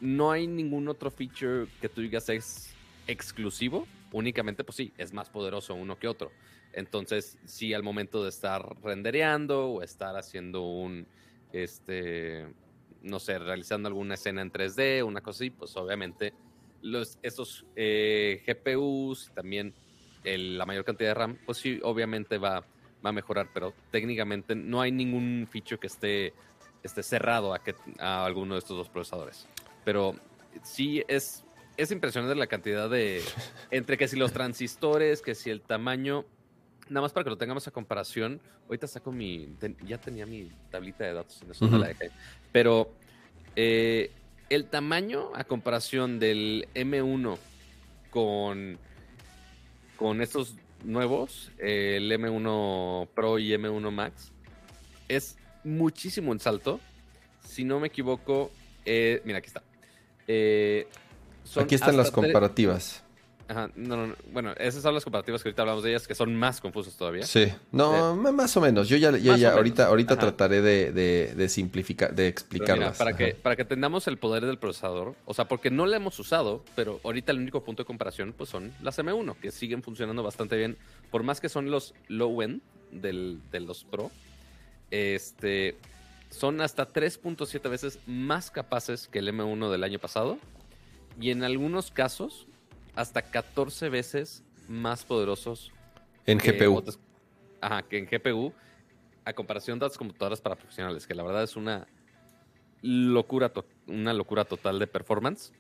no 0.01 0.31
hay 0.31 0.47
ningún 0.47 0.89
otro 0.89 1.11
feature 1.11 1.67
que 1.81 1.91
tú 1.91 2.01
digas 2.01 2.31
es 2.31 2.75
exclusivo. 3.07 3.87
Únicamente, 4.13 4.65
pues 4.65 4.77
sí, 4.77 4.93
es 4.97 5.13
más 5.13 5.29
poderoso 5.29 5.75
uno 5.75 5.99
que 5.99 6.09
otro. 6.09 6.31
Entonces, 6.73 7.37
si 7.45 7.75
al 7.75 7.83
momento 7.83 8.23
de 8.23 8.31
estar 8.31 8.65
rendereando 8.83 9.67
o 9.67 9.83
estar 9.83 10.17
haciendo 10.17 10.63
un, 10.63 11.07
este, 11.53 12.47
no 13.03 13.19
sé, 13.19 13.39
realizando 13.39 13.89
alguna 13.89 14.15
escena 14.15 14.41
en 14.41 14.51
3D, 14.51 15.05
una 15.05 15.21
cosa 15.21 15.45
así, 15.45 15.51
pues 15.51 15.77
obviamente 15.77 16.33
los, 16.81 17.19
estos 17.23 17.67
eh, 17.77 18.43
GPUs 18.47 19.31
también 19.35 19.75
la 20.25 20.67
mayor 20.67 20.85
cantidad 20.85 21.11
de 21.11 21.15
RAM, 21.15 21.39
pues 21.47 21.59
sí, 21.59 21.81
obviamente 21.83 22.39
va 22.39 22.65
va 23.05 23.11
a 23.11 23.13
mejorar, 23.13 23.49
pero 23.53 23.75
técnicamente 23.91 24.55
no 24.55 24.81
hay 24.81 24.93
ningún 24.93 25.47
feature 25.51 25.79
que 25.79 25.87
esté, 25.87 26.35
esté 26.83 27.03
cerrado 27.03 27.55
a, 27.55 27.63
que, 27.63 27.75
a 27.99 28.25
alguno 28.25 28.55
de 28.55 28.61
estos 28.61 28.77
dos 28.77 28.89
procesadores. 28.89 29.47
Pero 29.85 30.15
sí 30.63 31.03
es, 31.09 31.45
es 31.77 31.91
impresionante 31.91 32.35
la 32.35 32.47
cantidad 32.47 32.89
de... 32.91 33.23
Entre 33.71 33.97
que 33.97 34.09
si 34.09 34.17
los 34.17 34.33
transistores, 34.33 35.23
que 35.23 35.35
si 35.35 35.51
el 35.51 35.61
tamaño... 35.61 36.25
Nada 36.89 37.03
más 37.03 37.13
para 37.13 37.25
que 37.25 37.31
lo 37.31 37.37
tengamos 37.37 37.69
a 37.69 37.71
comparación, 37.71 38.41
ahorita 38.67 38.87
saco 38.87 39.13
mi... 39.13 39.55
ya 39.87 39.99
tenía 39.99 40.27
mi 40.27 40.51
tablita 40.71 41.05
de 41.05 41.13
datos 41.13 41.43
en 41.43 41.51
eso, 41.51 41.67
la 41.67 41.95
Pero 42.51 42.91
eh, 43.57 44.11
el 44.49 44.65
tamaño 44.67 45.31
a 45.35 45.45
comparación 45.45 46.19
del 46.19 46.67
M1 46.75 47.39
con, 48.11 48.79
con 49.97 50.23
estos 50.23 50.55
nuevos, 50.85 51.51
el 51.59 52.11
M1 52.11 53.09
Pro 53.15 53.39
y 53.39 53.51
M1 53.51 53.91
Max, 53.91 54.33
es 55.09 55.37
muchísimo 55.65 56.33
en 56.33 56.41
salto. 56.41 56.81
Si 57.45 57.65
no 57.65 57.81
me 57.81 57.89
equivoco, 57.89 58.51
eh, 58.85 59.23
mira, 59.25 59.39
aquí 59.39 59.49
está. 59.49 59.63
Eh, 60.27 60.87
aquí 61.57 61.75
están 61.75 61.97
las 61.97 62.11
comparativas. 62.11 63.05
Ajá, 63.49 63.71
no, 63.77 64.09
no, 64.09 64.15
bueno, 64.31 64.53
esas 64.59 64.83
son 64.83 64.93
las 64.93 65.05
comparativas 65.05 65.43
que 65.43 65.49
ahorita 65.49 65.63
hablamos 65.63 65.83
de 65.83 65.91
ellas, 65.91 66.07
que 66.07 66.15
son 66.15 66.37
más 66.37 66.61
confusas 66.61 66.95
todavía. 66.95 67.25
Sí, 67.25 67.51
no, 67.73 68.15
más 68.15 68.55
o 68.59 68.61
menos. 68.61 68.91
Yo 68.91 68.99
ya, 68.99 69.11
ya, 69.17 69.55
ahorita, 69.55 69.87
ahorita 69.87 70.19
trataré 70.19 70.61
de, 70.61 70.93
de, 70.93 71.49
simplificar, 71.49 72.15
de 72.15 72.29
explicarlas. 72.29 72.99
para, 72.99 73.17
que, 73.17 73.35
para 73.35 73.57
que 73.57 73.65
tengamos 73.65 74.07
el 74.07 74.19
poder 74.19 74.45
del 74.45 74.59
procesador, 74.59 75.15
o 75.25 75.33
sea, 75.33 75.49
porque 75.49 75.71
no 75.71 75.87
la 75.87 75.97
hemos 75.97 76.19
usado, 76.19 76.63
pero 76.77 77.01
ahorita 77.03 77.33
el 77.33 77.39
único 77.39 77.65
punto 77.65 77.85
de 77.85 77.87
comparación 77.87 78.35
pues 78.37 78.51
son 78.51 78.75
las 78.83 78.99
M1, 78.99 79.37
que 79.41 79.51
siguen 79.51 79.83
funcionando 79.83 80.23
bastante 80.23 80.57
bien, 80.59 80.77
por 81.11 81.23
más 81.23 81.41
que 81.41 81.49
son 81.49 81.71
los 81.71 81.95
low-end 82.09 82.61
de 82.93 83.61
los 83.61 83.85
Pro, 83.85 84.11
este, 84.91 85.77
son 86.29 86.61
hasta 86.61 86.93
3.7 86.93 87.71
veces 87.71 87.99
más 88.07 88.51
capaces 88.51 89.09
que 89.09 89.21
el 89.21 89.29
M1 89.29 89.71
del 89.71 89.85
año 89.85 89.99
pasado. 89.99 90.39
Y 91.21 91.31
en 91.31 91.43
algunos 91.43 91.91
casos 91.91 92.47
hasta 92.99 93.23
14 93.23 93.91
veces 93.91 94.43
más 94.67 95.05
poderosos. 95.05 95.71
En 96.27 96.39
GPU. 96.39 96.83
ajá, 97.61 97.85
que 97.85 97.97
en 97.97 98.07
GPU, 98.07 98.53
a 99.25 99.33
comparación 99.33 99.79
de 99.79 99.87
otras 99.87 99.97
computadoras 99.97 100.41
para 100.41 100.57
profesionales, 100.57 101.07
que 101.07 101.15
la 101.15 101.23
verdad 101.23 101.45
es 101.45 101.55
una 101.55 101.87
locura, 102.83 103.53
una 103.87 104.13
locura 104.13 104.45
total 104.45 104.81
de 104.81 104.89
performance. 104.89 105.53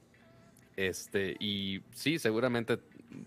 Este, 0.77 1.37
y 1.39 1.81
sí, 1.95 2.19
seguramente 2.19 2.81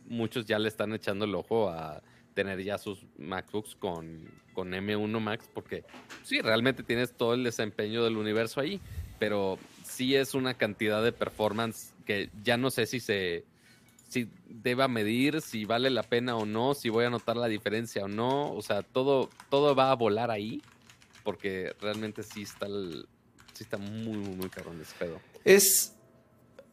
muchos 0.07 0.45
ya 0.45 0.59
le 0.59 0.68
están 0.68 0.93
echando 0.93 1.24
el 1.24 1.34
ojo 1.34 1.70
a 1.70 2.03
tener 2.34 2.62
ya 2.62 2.78
sus 2.78 3.05
MacBooks 3.18 3.76
con, 3.76 4.30
con 4.53 4.72
M1 4.72 5.20
Max, 5.22 5.49
porque 5.53 5.86
sí, 6.24 6.41
realmente 6.41 6.84
tienes 6.84 7.14
todo 7.14 7.34
el 7.34 7.45
desempeño 7.45 8.03
del 8.03 8.18
universo 8.18 8.59
ahí, 8.59 8.82
pero 9.20 9.57
sí 9.86 10.16
es 10.16 10.34
una 10.34 10.53
cantidad 10.53 11.01
de 11.01 11.14
performance 11.14 11.93
que 12.05 12.30
ya 12.43 12.57
no 12.57 12.72
sé 12.72 12.86
si 12.86 12.99
se 12.99 13.45
si 14.12 14.30
deba 14.49 14.89
medir, 14.89 15.41
si 15.41 15.64
vale 15.64 15.89
la 15.89 16.03
pena 16.03 16.36
o 16.36 16.45
no, 16.45 16.74
si 16.74 16.89
voy 16.89 17.05
a 17.05 17.09
notar 17.09 17.38
la 17.38 17.47
diferencia 17.47 18.03
o 18.03 18.07
no, 18.09 18.51
o 18.51 18.62
sea, 18.62 18.84
todo, 18.84 19.30
todo 19.49 19.74
va 19.74 19.89
a 19.89 19.95
volar 19.95 20.32
ahí, 20.32 20.62
porque 21.24 21.74
realmente 21.80 22.22
sí 22.22 22.41
está 22.41 22.68
sí 22.68 23.64
está 23.64 23.78
muy, 23.78 24.18
muy, 24.18 24.36
muy 24.36 24.49
cabrón 24.49 24.82
ese 24.82 24.93
pedo. 24.99 25.20
Es 25.45 25.93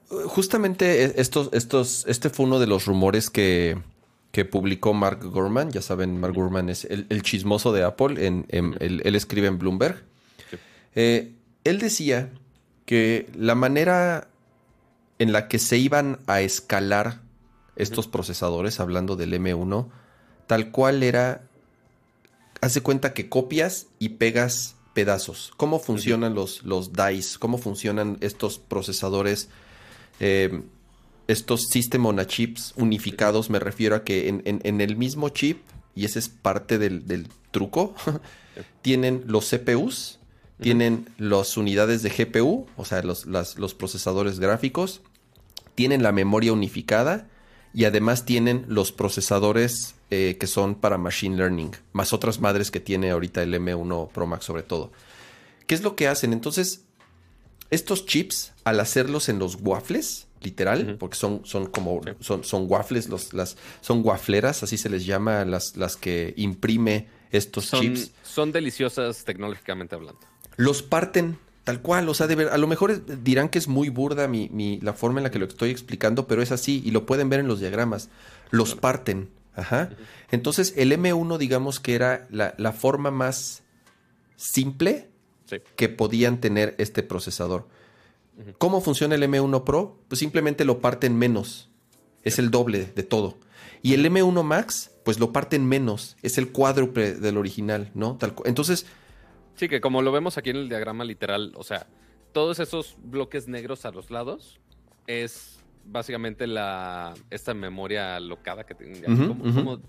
justamente 0.08 1.20
estos, 1.20 1.50
estos, 1.52 2.04
este 2.08 2.28
fue 2.28 2.46
uno 2.46 2.58
de 2.58 2.66
los 2.66 2.86
rumores 2.86 3.30
que, 3.30 3.78
que 4.32 4.44
publicó 4.44 4.92
Mark 4.92 5.22
Gurman. 5.22 5.70
Ya 5.70 5.82
saben, 5.82 6.18
Mark 6.18 6.34
Gurman 6.34 6.68
es 6.68 6.86
el, 6.86 7.22
chismoso 7.22 7.72
de 7.72 7.84
Apple. 7.84 8.26
En, 8.26 8.46
él, 8.48 9.14
escribe 9.14 9.46
en 9.46 9.58
Bloomberg. 9.58 10.02
Eh, 10.96 11.34
él 11.62 11.78
decía 11.78 12.32
que 12.84 13.28
la 13.36 13.54
manera 13.54 14.28
en 15.20 15.32
la 15.32 15.46
que 15.46 15.58
se 15.58 15.76
iban 15.76 16.18
a 16.26 16.40
escalar 16.40 17.27
estos 17.78 18.08
procesadores, 18.08 18.80
hablando 18.80 19.16
del 19.16 19.32
M1, 19.32 19.88
tal 20.46 20.70
cual 20.70 21.02
era, 21.02 21.44
hace 22.60 22.82
cuenta 22.82 23.14
que 23.14 23.28
copias 23.28 23.86
y 23.98 24.10
pegas 24.10 24.76
pedazos. 24.94 25.52
¿Cómo 25.56 25.78
funcionan 25.78 26.34
los, 26.34 26.64
los 26.64 26.92
DICE? 26.92 27.38
¿Cómo 27.38 27.56
funcionan 27.56 28.18
estos 28.20 28.58
procesadores? 28.58 29.48
Eh, 30.18 30.62
estos 31.28 31.68
System 31.68 32.06
on 32.06 32.18
a 32.18 32.26
Chips 32.26 32.72
unificados, 32.76 33.48
me 33.48 33.60
refiero 33.60 33.94
a 33.94 34.02
que 34.02 34.28
en, 34.28 34.80
el 34.80 34.96
mismo 34.96 35.28
chip, 35.28 35.60
y 35.94 36.04
ese 36.04 36.18
es 36.18 36.28
parte 36.28 36.78
del, 36.78 37.28
truco, 37.50 37.94
tienen 38.82 39.22
los 39.26 39.48
CPUs, 39.50 40.18
tienen 40.60 41.08
las 41.18 41.56
unidades 41.56 42.02
de 42.02 42.10
GPU, 42.10 42.66
o 42.76 42.84
sea, 42.84 43.02
los, 43.02 43.26
los 43.26 43.74
procesadores 43.74 44.40
gráficos, 44.40 45.02
tienen 45.74 46.02
la 46.02 46.10
memoria 46.10 46.52
unificada 46.52 47.28
y 47.74 47.84
además 47.84 48.24
tienen 48.24 48.64
los 48.68 48.92
procesadores 48.92 49.94
eh, 50.10 50.36
que 50.40 50.46
son 50.46 50.74
para 50.74 50.98
Machine 50.98 51.36
Learning, 51.36 51.72
más 51.92 52.12
otras 52.12 52.40
madres 52.40 52.70
que 52.70 52.80
tiene 52.80 53.10
ahorita 53.10 53.42
el 53.42 53.54
M1 53.54 54.08
Pro 54.10 54.26
Max 54.26 54.44
sobre 54.44 54.62
todo. 54.62 54.90
¿Qué 55.66 55.74
es 55.74 55.82
lo 55.82 55.96
que 55.96 56.08
hacen? 56.08 56.32
Entonces, 56.32 56.84
estos 57.70 58.06
chips, 58.06 58.52
al 58.64 58.80
hacerlos 58.80 59.28
en 59.28 59.38
los 59.38 59.58
waffles, 59.60 60.26
literal, 60.40 60.96
porque 60.98 61.16
son, 61.16 61.42
son 61.44 61.66
como, 61.66 62.00
son, 62.20 62.44
son 62.44 62.66
waffles, 62.68 63.08
los, 63.08 63.34
las, 63.34 63.56
son 63.80 64.00
wafleras, 64.04 64.62
así 64.62 64.78
se 64.78 64.88
les 64.88 65.04
llama 65.04 65.44
las, 65.44 65.76
las 65.76 65.96
que 65.96 66.32
imprime 66.36 67.08
estos 67.30 67.70
chips. 67.72 68.12
Son 68.22 68.52
deliciosas 68.52 69.24
tecnológicamente 69.24 69.94
hablando. 69.94 70.20
Los 70.56 70.82
parten 70.82 71.38
Tal 71.68 71.82
cual, 71.82 72.08
o 72.08 72.14
sea, 72.14 72.26
de 72.26 72.34
ver, 72.34 72.48
a 72.48 72.56
lo 72.56 72.66
mejor 72.66 73.04
dirán 73.22 73.50
que 73.50 73.58
es 73.58 73.68
muy 73.68 73.90
burda 73.90 74.26
mi, 74.26 74.48
mi, 74.50 74.80
la 74.80 74.94
forma 74.94 75.18
en 75.18 75.24
la 75.24 75.30
que 75.30 75.38
lo 75.38 75.44
estoy 75.44 75.68
explicando, 75.68 76.26
pero 76.26 76.40
es 76.40 76.50
así 76.50 76.80
y 76.82 76.92
lo 76.92 77.04
pueden 77.04 77.28
ver 77.28 77.40
en 77.40 77.46
los 77.46 77.60
diagramas. 77.60 78.08
Los 78.48 78.74
parten. 78.74 79.28
Ajá. 79.54 79.90
Entonces, 80.30 80.72
el 80.78 80.92
M1, 80.92 81.36
digamos 81.36 81.78
que 81.78 81.94
era 81.94 82.26
la, 82.30 82.54
la 82.56 82.72
forma 82.72 83.10
más 83.10 83.64
simple 84.36 85.10
que 85.76 85.90
podían 85.90 86.40
tener 86.40 86.74
este 86.78 87.02
procesador. 87.02 87.68
¿Cómo 88.56 88.80
funciona 88.80 89.16
el 89.16 89.22
M1 89.24 89.64
Pro? 89.64 89.98
Pues 90.08 90.20
simplemente 90.20 90.64
lo 90.64 90.80
parten 90.80 91.18
menos. 91.18 91.68
Es 92.22 92.38
el 92.38 92.50
doble 92.50 92.90
de 92.96 93.02
todo. 93.02 93.36
Y 93.82 93.92
el 93.92 94.06
M1 94.06 94.42
Max, 94.42 94.92
pues 95.04 95.18
lo 95.18 95.34
parten 95.34 95.68
menos. 95.68 96.16
Es 96.22 96.38
el 96.38 96.50
cuádruple 96.50 97.12
del 97.12 97.36
original, 97.36 97.90
¿no? 97.92 98.16
Tal, 98.16 98.34
entonces, 98.46 98.86
Sí, 99.58 99.68
que 99.68 99.80
como 99.80 100.02
lo 100.02 100.12
vemos 100.12 100.38
aquí 100.38 100.50
en 100.50 100.56
el 100.56 100.68
diagrama 100.68 101.04
literal, 101.04 101.52
o 101.56 101.64
sea, 101.64 101.86
todos 102.32 102.60
esos 102.60 102.96
bloques 103.02 103.48
negros 103.48 103.84
a 103.84 103.90
los 103.90 104.10
lados 104.10 104.60
es 105.08 105.58
básicamente 105.84 106.46
la 106.46 107.14
esta 107.30 107.54
memoria 107.54 108.16
alocada 108.16 108.64
que 108.64 108.74
tenga. 108.74 109.08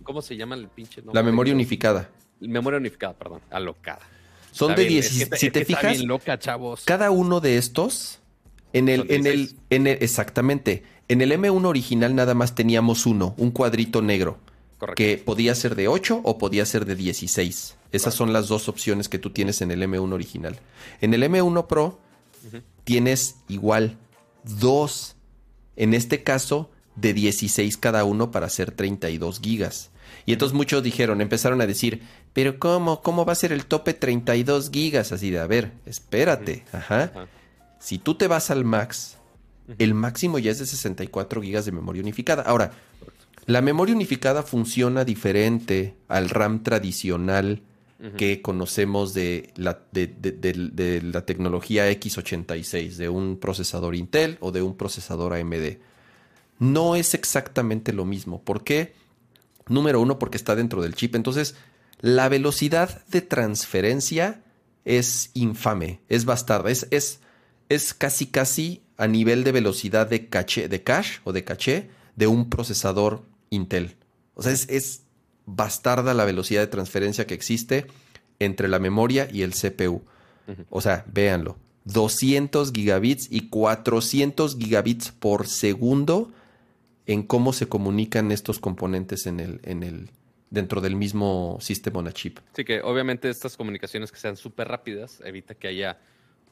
¿Cómo, 0.04 0.22
se 0.22 0.36
llama 0.36 0.56
el 0.56 0.70
pinche 0.70 1.02
nombre? 1.02 1.22
La 1.22 1.24
memoria 1.24 1.54
unificada. 1.54 2.10
Memoria 2.40 2.80
unificada, 2.80 3.14
perdón, 3.14 3.42
alocada. 3.52 4.02
Son 4.52 4.74
de 4.74 4.86
10. 4.86 5.30
si 5.34 5.52
te 5.52 5.64
fijas, 5.64 6.00
loca, 6.00 6.40
chavos. 6.40 6.84
cada 6.86 7.12
uno 7.12 7.40
de 7.40 7.58
estos 7.58 8.20
en 8.74 8.90
el, 8.90 9.06
en 9.12 9.28
el, 9.28 9.56
en 9.70 9.86
el, 9.86 9.98
exactamente. 10.02 10.84
En 11.08 11.22
el 11.22 11.32
M1 11.32 11.66
original 11.66 12.16
nada 12.16 12.34
más 12.34 12.56
teníamos 12.56 13.06
uno, 13.06 13.36
un 13.38 13.52
cuadrito 13.52 14.02
negro. 14.02 14.40
Que 14.96 15.18
podía 15.18 15.56
ser 15.56 15.76
de 15.76 15.88
8 15.88 16.22
o 16.24 16.38
podía 16.38 16.66
ser 16.66 16.86
de 16.86 16.96
16. 16.96 17.76
Esas 17.92 18.14
son 18.14 18.34
las 18.34 18.48
dos 18.48 18.70
opciones 18.70 19.10
que 19.10 19.20
tú 19.20 19.32
tienes 19.32 19.62
en 19.62 19.72
el 19.72 19.82
M1 19.82 20.14
original. 20.14 20.60
En 21.02 21.14
el 21.14 21.24
M1 21.24 21.68
Pro 21.68 22.00
tienes 22.84 23.36
igual 23.48 23.98
dos, 24.44 25.16
en 25.76 25.94
este 25.94 26.24
caso 26.24 26.72
de 26.96 27.14
16 27.14 27.78
cada 27.78 28.04
uno 28.04 28.32
para 28.32 28.46
hacer 28.48 28.72
32 28.72 29.40
gigas. 29.42 29.92
Y 30.26 30.34
entonces 30.34 30.56
muchos 30.56 30.84
dijeron, 30.84 31.22
empezaron 31.22 31.62
a 31.62 31.68
decir, 31.68 32.04
pero 32.34 32.60
¿cómo? 32.60 33.02
¿Cómo 33.02 33.26
va 33.26 33.34
a 33.34 33.36
ser 33.36 33.52
el 33.52 33.66
tope 33.66 33.94
32 33.94 34.70
gigas? 34.72 35.12
Así 35.12 35.30
de, 35.30 35.40
a 35.40 35.48
ver, 35.48 35.72
espérate. 35.86 36.66
Ajá. 36.72 37.28
Si 37.80 37.98
tú 37.98 38.16
te 38.16 38.28
vas 38.28 38.52
al 38.52 38.66
max, 38.66 39.18
el 39.78 39.94
máximo 39.94 40.40
ya 40.40 40.52
es 40.52 40.60
de 40.60 40.66
64 40.66 41.42
gigas 41.42 41.66
de 41.66 41.72
memoria 41.72 42.02
unificada. 42.02 42.44
Ahora, 42.44 42.74
la 43.50 43.64
memoria 43.64 43.96
unificada 43.96 44.44
funciona 44.44 45.04
diferente 45.04 45.96
al 46.08 46.30
RAM 46.30 46.62
tradicional 46.62 47.64
que 48.16 48.44
conocemos 48.44 49.16
de 49.16 49.52
la, 49.56 49.82
de, 49.92 51.02
la 51.04 51.26
tecnología 51.26 51.92
x86, 51.92 52.98
de 52.98 53.10
un 53.10 53.40
procesador 53.40 53.96
Intel 53.96 54.38
o 54.40 54.52
de 54.52 54.62
un 54.62 54.78
procesador 54.78 55.34
AMD. 55.34 55.80
No 56.60 56.96
es 56.96 57.16
exactamente 57.16 57.92
lo 57.92 58.06
mismo. 58.06 58.44
¿Por 58.44 58.64
qué? 58.64 58.94
Número 59.68 60.00
uno, 60.00 60.20
porque 60.20 60.38
está 60.38 60.56
dentro 60.56 60.84
del 60.84 60.94
chip. 60.94 61.16
Entonces, 61.16 61.56
la 62.02 62.30
velocidad 62.30 63.04
de 63.08 63.22
transferencia 63.22 64.44
es 64.86 65.32
infame, 65.34 66.02
es 66.08 66.26
bastarda, 66.26 66.70
es, 66.70 66.88
es, 66.92 67.20
es 67.68 67.96
casi 67.96 68.28
casi 68.28 68.84
a 68.96 69.08
nivel 69.08 69.44
de 69.44 69.54
velocidad 69.54 70.06
de 70.06 70.28
caché, 70.28 70.70
de 70.70 70.84
cache 70.84 71.20
o 71.24 71.34
de 71.34 71.44
caché 71.44 71.90
de 72.16 72.28
un 72.28 72.50
procesador 72.50 73.24
Intel. 73.50 73.96
O 74.34 74.42
sea, 74.42 74.52
es, 74.52 75.04
bastarda 75.46 76.14
la 76.14 76.26
velocidad 76.26 76.62
de 76.62 76.68
transferencia 76.68 77.26
que 77.26 77.34
existe 77.34 77.88
entre 78.38 78.68
la 78.68 78.80
memoria 78.80 79.28
y 79.32 79.42
el 79.42 79.54
CPU. 79.54 80.04
O 80.70 80.82
sea, 80.82 81.06
véanlo. 81.12 81.58
200 81.86 82.72
gigabits 82.72 83.28
y 83.32 83.50
400 83.50 84.58
gigabits 84.58 85.12
por 85.12 85.48
segundo 85.48 86.32
en 87.06 87.24
cómo 87.24 87.54
se 87.54 87.68
comunican 87.68 88.32
estos 88.32 88.60
componentes 88.60 89.26
en 89.26 89.40
el, 89.40 89.60
en 89.64 89.82
el, 89.82 90.10
dentro 90.50 90.82
del 90.82 90.96
mismo 90.96 91.58
sistema 91.62 92.00
on 92.00 92.12
chip. 92.12 92.40
Sí, 92.54 92.64
que 92.64 92.82
obviamente 92.82 93.30
estas 93.30 93.58
comunicaciones 93.58 94.12
que 94.12 94.20
sean 94.20 94.38
súper 94.38 94.68
rápidas 94.68 95.22
evita 95.26 95.56
que 95.56 95.68
haya 95.68 95.98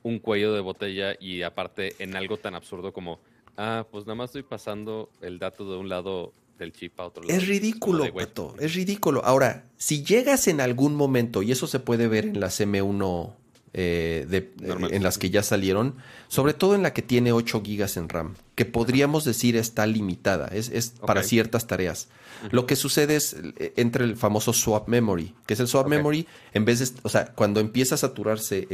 un 0.04 0.20
cuello 0.20 0.54
de 0.54 0.62
botella 0.62 1.16
y 1.20 1.42
aparte 1.44 1.96
en 2.00 2.16
algo 2.16 2.38
tan 2.38 2.56
absurdo 2.56 2.94
como, 2.94 3.20
ah, 3.58 3.86
pues 3.92 4.06
nada 4.06 4.16
más 4.16 4.30
estoy 4.30 4.44
pasando 4.44 5.10
el 5.22 5.40
dato 5.40 5.70
de 5.70 5.78
un 5.78 5.90
lado 5.90 6.34
del 6.58 6.74
chip 6.74 7.00
a 7.00 7.06
otro 7.06 7.24
lado. 7.24 7.38
Es 7.38 7.48
ridículo, 7.48 8.12
Pato, 8.14 8.56
es 8.60 8.74
ridículo. 8.76 9.24
Ahora, 9.24 9.66
si 9.78 10.04
llegas 10.04 10.48
en 10.48 10.62
algún 10.62 10.96
momento, 10.96 11.44
y 11.44 11.52
eso 11.52 11.68
se 11.68 11.80
puede 11.80 12.08
ver 12.08 12.26
en 12.26 12.40
las 12.40 12.60
M1 12.60 13.34
eh, 13.80 14.54
en 14.62 15.04
las 15.04 15.20
que 15.20 15.30
ya 15.30 15.44
salieron, 15.44 15.98
sobre 16.30 16.54
todo 16.54 16.74
en 16.74 16.82
la 16.82 16.94
que 16.94 17.04
tiene 17.04 17.32
8 17.32 17.62
gigas 17.64 17.96
en 17.98 18.10
RAM, 18.10 18.34
que 18.56 18.66
podríamos 18.66 19.24
decir 19.24 19.56
está 19.56 19.86
limitada, 19.86 20.48
es, 20.48 20.94
para 21.06 21.22
ciertas 21.22 21.68
tareas. 21.68 22.08
Lo 22.50 22.66
que 22.66 22.76
sucede 22.76 23.16
es 23.16 23.36
eh, 23.58 23.74
entre 23.76 24.06
el 24.06 24.16
famoso 24.16 24.52
swap 24.54 24.88
memory, 24.88 25.36
que 25.46 25.54
es 25.54 25.60
el 25.60 25.68
swap 25.68 25.88
memory, 25.88 26.26
en 26.54 26.66
vez 26.66 26.80
de, 26.80 27.00
o 27.04 27.10
sea, 27.10 27.34
cuando 27.34 27.60
empieza 27.60 27.96
a 27.96 27.98
saturarse 28.00 28.68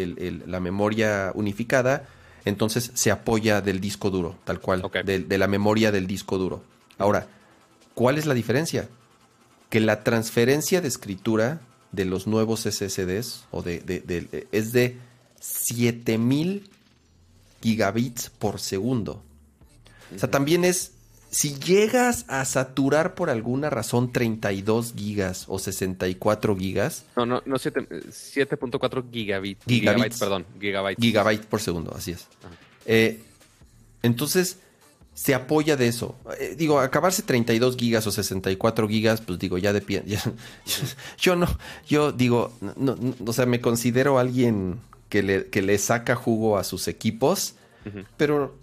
la 0.46 0.60
memoria 0.60 1.32
unificada, 1.36 2.08
entonces 2.46 2.92
se 2.94 3.12
apoya 3.12 3.62
del 3.62 3.82
disco 3.82 4.10
duro, 4.10 4.38
tal 4.46 4.62
cual, 4.62 4.90
de, 5.04 5.38
la 5.38 5.48
memoria 5.48 5.92
del 5.92 6.08
disco 6.08 6.38
duro. 6.38 6.64
Ahora, 6.98 7.28
¿cuál 7.94 8.18
es 8.18 8.26
la 8.26 8.34
diferencia? 8.34 8.90
Que 9.70 9.80
la 9.80 10.04
transferencia 10.04 10.82
de 10.82 10.88
escritura 10.88 11.62
de 11.92 12.06
los 12.06 12.28
nuevos 12.28 12.62
SSDs 12.62 13.46
o 13.52 13.62
de, 13.62 14.46
es 14.52 14.72
de 14.72 14.98
7000 15.40 16.70
gigabits 17.62 18.30
por 18.30 18.60
segundo. 18.60 19.22
O 20.16 20.20
sea, 20.20 20.30
también 20.30 20.66
es 20.66 20.92
si 21.34 21.56
llegas 21.56 22.26
a 22.28 22.46
saturar 22.46 23.16
por 23.16 23.32
alguna 23.32 23.72
razón 23.72 24.12
32 24.12 24.94
gigas 24.96 25.46
o 25.48 25.58
64 25.58 26.56
gigas. 26.56 27.06
No, 27.16 27.26
no, 27.26 27.42
no 27.46 27.56
7.4 27.56 29.12
gigabits. 29.12 29.66
Gigabytes. 29.66 30.20
Perdón, 30.20 30.46
gigabytes. 30.60 31.02
Gigabyte 31.04 31.46
por 31.46 31.60
segundo, 31.60 31.92
así 31.96 32.12
es. 32.12 32.28
Eh, 32.86 33.20
entonces, 34.04 34.60
se 35.14 35.36
apoya 35.36 35.76
de 35.76 35.88
eso. 35.88 36.16
Eh, 36.40 36.56
digo, 36.58 36.80
acabarse 36.80 37.22
32 37.22 37.78
gigas 37.78 38.08
o 38.08 38.12
64 38.12 38.88
gigas, 38.88 39.22
pues 39.22 39.40
digo, 39.40 39.58
ya 39.58 39.74
depende. 39.74 40.18
yo 41.18 41.36
no, 41.36 41.48
yo 41.88 42.12
digo, 42.12 42.54
no, 42.76 42.98
o 43.26 43.34
sea, 43.34 43.46
me 43.46 43.62
considero 43.62 44.18
alguien 44.20 44.80
que 45.10 45.24
le, 45.24 45.48
que 45.48 45.62
le 45.62 45.78
saca 45.78 46.16
jugo 46.16 46.58
a 46.58 46.64
sus 46.64 46.88
equipos, 46.88 47.56
pero 48.18 48.56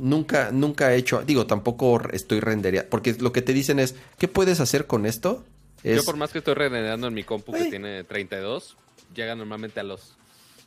nunca, 0.00 0.50
nunca 0.50 0.92
he 0.92 0.96
hecho, 0.96 1.22
digo, 1.22 1.46
tampoco 1.46 2.00
estoy 2.12 2.40
rendería, 2.40 2.88
porque 2.88 3.14
lo 3.20 3.32
que 3.32 3.42
te 3.42 3.52
dicen 3.52 3.78
es, 3.78 3.94
¿qué 4.18 4.28
puedes 4.28 4.60
hacer 4.60 4.86
con 4.86 5.06
esto? 5.06 5.44
Yo 5.84 6.02
por 6.04 6.16
más 6.16 6.32
que 6.32 6.38
estoy 6.38 6.54
rendereando 6.54 7.06
en 7.06 7.14
mi 7.14 7.24
compu 7.24 7.52
que 7.52 7.66
tiene 7.66 8.04
32, 8.04 8.76
llega 9.14 9.34
normalmente 9.34 9.80
a 9.80 9.82
los 9.82 10.16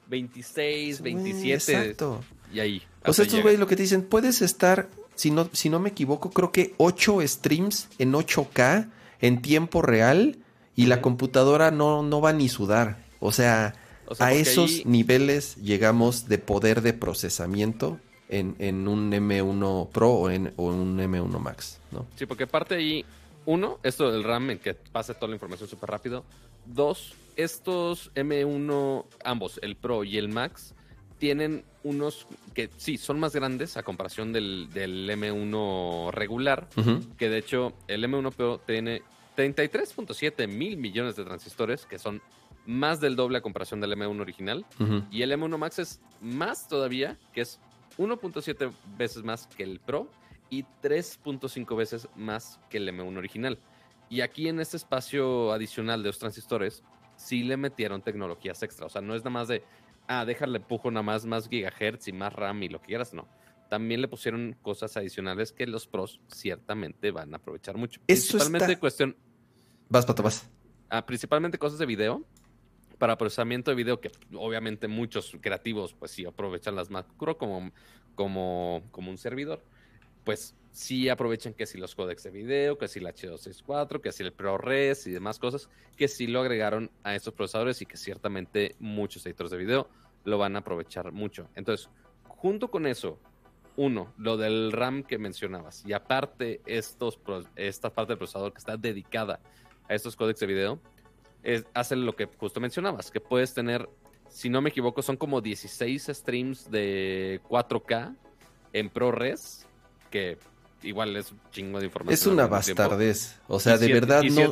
26, 0.07 1.01
27. 1.01 1.53
Exacto. 1.53 2.23
Y 2.53 2.59
ahí. 2.59 2.83
O 3.05 3.13
sea, 3.13 3.25
estos 3.25 3.41
güeyes 3.41 3.59
lo 3.59 3.67
que 3.67 3.75
te 3.75 3.83
dicen, 3.83 4.03
puedes 4.03 4.41
estar, 4.41 4.89
si 5.15 5.31
no, 5.31 5.49
si 5.51 5.69
no 5.69 5.79
me 5.79 5.89
equivoco, 5.89 6.29
creo 6.29 6.51
que 6.51 6.73
8 6.77 7.19
streams 7.27 7.89
en 7.97 8.13
8K 8.13 8.89
en 9.19 9.41
tiempo 9.41 9.81
real 9.81 10.37
y 10.75 10.85
la 10.85 11.01
computadora 11.01 11.71
no, 11.71 12.03
no 12.03 12.21
va 12.21 12.33
ni 12.33 12.49
sudar. 12.49 13.05
O 13.19 13.31
sea, 13.31 13.73
a 14.19 14.33
esos 14.33 14.85
niveles 14.85 15.55
llegamos 15.57 16.27
de 16.27 16.37
poder 16.37 16.81
de 16.81 16.93
procesamiento 16.93 17.99
en, 18.29 18.87
un 18.87 19.11
M1 19.11 19.89
Pro 19.89 20.11
o 20.11 20.29
en, 20.29 20.53
un 20.57 20.97
M1 20.97 21.39
Max, 21.39 21.79
¿no? 21.91 22.05
Sí, 22.15 22.25
porque 22.25 22.47
parte 22.47 22.75
ahí, 22.75 23.05
uno, 23.45 23.79
esto 23.83 24.11
del 24.11 24.23
RAM, 24.23 24.49
en 24.51 24.59
que 24.59 24.73
pase 24.73 25.13
toda 25.13 25.27
la 25.29 25.35
información 25.35 25.69
súper 25.69 25.89
rápido. 25.89 26.23
Dos, 26.65 27.13
estos 27.35 28.11
M1, 28.15 29.05
ambos, 29.23 29.59
el 29.61 29.75
Pro 29.75 30.03
y 30.03 30.17
el 30.17 30.29
Max, 30.29 30.73
tienen 31.23 31.63
unos 31.85 32.27
que 32.53 32.69
sí, 32.75 32.97
son 32.97 33.17
más 33.17 33.33
grandes 33.33 33.77
a 33.77 33.83
comparación 33.83 34.33
del, 34.33 34.67
M1 34.73 36.11
regular, 36.11 36.67
que 37.17 37.29
de 37.29 37.37
hecho 37.37 37.71
el 37.87 38.03
M1 38.03 38.33
Pro 38.33 38.59
tiene 38.67 39.03
33.7 39.37 40.49
mil 40.49 40.75
millones 40.75 41.15
de 41.15 41.23
transistores, 41.23 41.85
que 41.85 41.97
son 41.97 42.21
más 42.65 42.99
del 42.99 43.15
doble 43.15 43.37
a 43.37 43.41
comparación 43.41 43.79
del 43.79 43.93
M1 43.93 44.19
original. 44.19 44.65
Y 45.11 45.21
el 45.21 45.31
M1 45.31 45.57
Max 45.57 45.79
es 45.79 46.01
más 46.19 46.67
todavía, 46.67 47.17
que 47.31 47.39
es 47.39 47.61
1.7 47.97 48.69
veces 48.97 49.23
más 49.23 49.47
que 49.47 49.63
el 49.63 49.79
Pro 49.79 50.09
y 50.49 50.65
3.5 50.81 51.77
veces 51.77 52.09
más 52.17 52.59
que 52.69 52.79
el 52.79 52.89
M1 52.89 53.17
original. 53.17 53.59
Y 54.09 54.19
aquí 54.19 54.49
en 54.49 54.59
este 54.59 54.75
espacio 54.75 55.53
adicional 55.53 56.03
de 56.03 56.09
los 56.09 56.19
transistores, 56.19 56.83
sí 57.15 57.43
le 57.43 57.57
metieron 57.57 58.01
tecnologías 58.01 58.61
extra. 58.63 58.87
O 58.87 58.89
sea, 58.89 59.01
no 59.01 59.15
es 59.15 59.21
nada 59.21 59.29
más 59.29 59.47
de, 59.47 59.63
ah, 60.07 60.25
déjale 60.25 60.59
pujo 60.59 60.91
nada 60.91 61.03
más 61.03 61.25
más 61.25 61.47
gigahertz 61.47 62.07
y 62.07 62.13
más 62.13 62.33
RAM 62.33 62.63
y 62.63 62.69
lo 62.69 62.79
que 62.79 62.87
quieras, 62.87 63.13
no. 63.13 63.27
También 63.69 64.01
le 64.01 64.07
pusieron 64.07 64.55
cosas 64.61 64.95
adicionales 64.97 65.51
que 65.51 65.65
los 65.65 65.87
pros 65.87 66.19
ciertamente 66.27 67.11
van 67.11 67.33
a 67.33 67.37
aprovechar 67.37 67.77
mucho. 67.77 68.01
principalmente 68.05 68.77
cuestión. 68.77 69.15
Vas, 69.89 70.05
pato, 70.05 70.21
vas. 70.21 70.49
Ah, 70.89 71.05
principalmente 71.05 71.57
cosas 71.57 71.79
de 71.79 71.85
video 71.85 72.23
para 72.97 73.17
procesamiento 73.17 73.71
de 73.71 73.75
video, 73.75 73.99
que 73.99 74.11
obviamente 74.33 74.87
muchos 74.87 75.35
creativos, 75.41 75.93
pues 75.93 76.11
sí 76.11 76.25
aprovechan 76.25 76.75
las 76.75 76.89
macro 76.89 77.37
como, 77.37 77.71
como, 78.15 78.83
como 78.91 79.11
un 79.11 79.17
servidor, 79.17 79.61
pues 80.23 80.55
sí 80.73 81.07
aprovechan 81.07 81.53
que 81.53 81.67
si 81.67 81.77
los 81.77 81.95
códecs 81.95 82.23
de 82.23 82.31
video, 82.31 82.77
que 82.77 82.87
si 82.87 82.99
el 82.99 83.05
H264, 83.05 84.01
que 84.01 84.11
si 84.11 84.23
el 84.23 84.33
ProRes 84.33 85.05
y 85.05 85.11
demás 85.11 85.37
cosas, 85.37 85.69
que 85.95 86.07
sí 86.07 86.25
lo 86.25 86.41
agregaron 86.41 86.89
a 87.03 87.15
estos 87.15 87.33
procesadores 87.33 87.81
y 87.81 87.85
que 87.85 87.95
ciertamente 87.95 88.75
muchos 88.79 89.25
editores 89.25 89.51
de 89.51 89.57
video 89.57 89.87
lo 90.25 90.39
van 90.39 90.55
a 90.55 90.59
aprovechar 90.59 91.11
mucho. 91.11 91.47
Entonces, 91.55 91.89
junto 92.27 92.71
con 92.71 92.87
eso, 92.87 93.19
uno, 93.75 94.13
lo 94.17 94.35
del 94.35 94.71
RAM 94.71 95.03
que 95.03 95.19
mencionabas, 95.19 95.85
y 95.85 95.93
aparte 95.93 96.61
estos, 96.65 97.19
esta 97.55 97.93
parte 97.93 98.13
del 98.13 98.17
procesador 98.17 98.51
que 98.51 98.59
está 98.59 98.75
dedicada 98.75 99.39
a 99.87 99.93
estos 99.93 100.15
códecs 100.15 100.39
de 100.39 100.47
video, 100.47 100.79
es, 101.43 101.65
hace 101.75 101.95
lo 101.95 102.15
que 102.15 102.25
justo 102.25 102.59
mencionabas, 102.59 103.11
que 103.11 103.19
puedes 103.19 103.53
tener, 103.53 103.87
si 104.27 104.49
no 104.49 104.59
me 104.59 104.69
equivoco, 104.69 105.03
son 105.03 105.17
como 105.17 105.39
16 105.39 106.07
streams 106.13 106.71
de 106.71 107.41
4K 107.47 108.15
en 108.73 108.89
ProRes, 108.89 109.67
que 110.09 110.39
igual 110.83 111.15
es 111.15 111.31
un 111.31 111.39
chingo 111.51 111.79
de 111.79 111.85
información. 111.85 112.13
Es 112.13 112.25
una 112.27 112.47
bastardez. 112.47 113.35
O 113.47 113.59
sea, 113.59 113.77
de 113.77 113.91
verdad 113.91 114.23
y 114.23 114.29
no. 114.29 114.51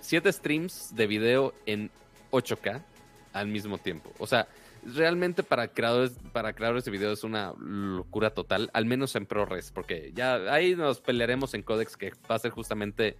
Siete, 0.00 0.32
streams 0.32 0.94
de 0.94 1.06
video 1.06 1.54
en 1.66 1.90
8K 2.30 2.82
al 3.32 3.48
mismo 3.48 3.78
tiempo. 3.78 4.12
O 4.18 4.26
sea, 4.26 4.48
realmente 4.84 5.42
para 5.42 5.68
creadores, 5.68 6.12
para 6.32 6.52
creadores 6.52 6.84
de 6.84 6.90
video 6.90 7.12
es 7.12 7.24
una 7.24 7.52
locura 7.58 8.30
total, 8.30 8.70
al 8.72 8.86
menos 8.86 9.14
en 9.16 9.26
ProRes, 9.26 9.70
porque 9.72 10.12
ya 10.14 10.52
ahí 10.52 10.74
nos 10.74 11.00
pelearemos 11.00 11.54
en 11.54 11.62
codecs 11.62 11.96
que 11.96 12.12
va 12.30 12.36
a 12.36 12.38
ser 12.38 12.50
justamente 12.50 13.16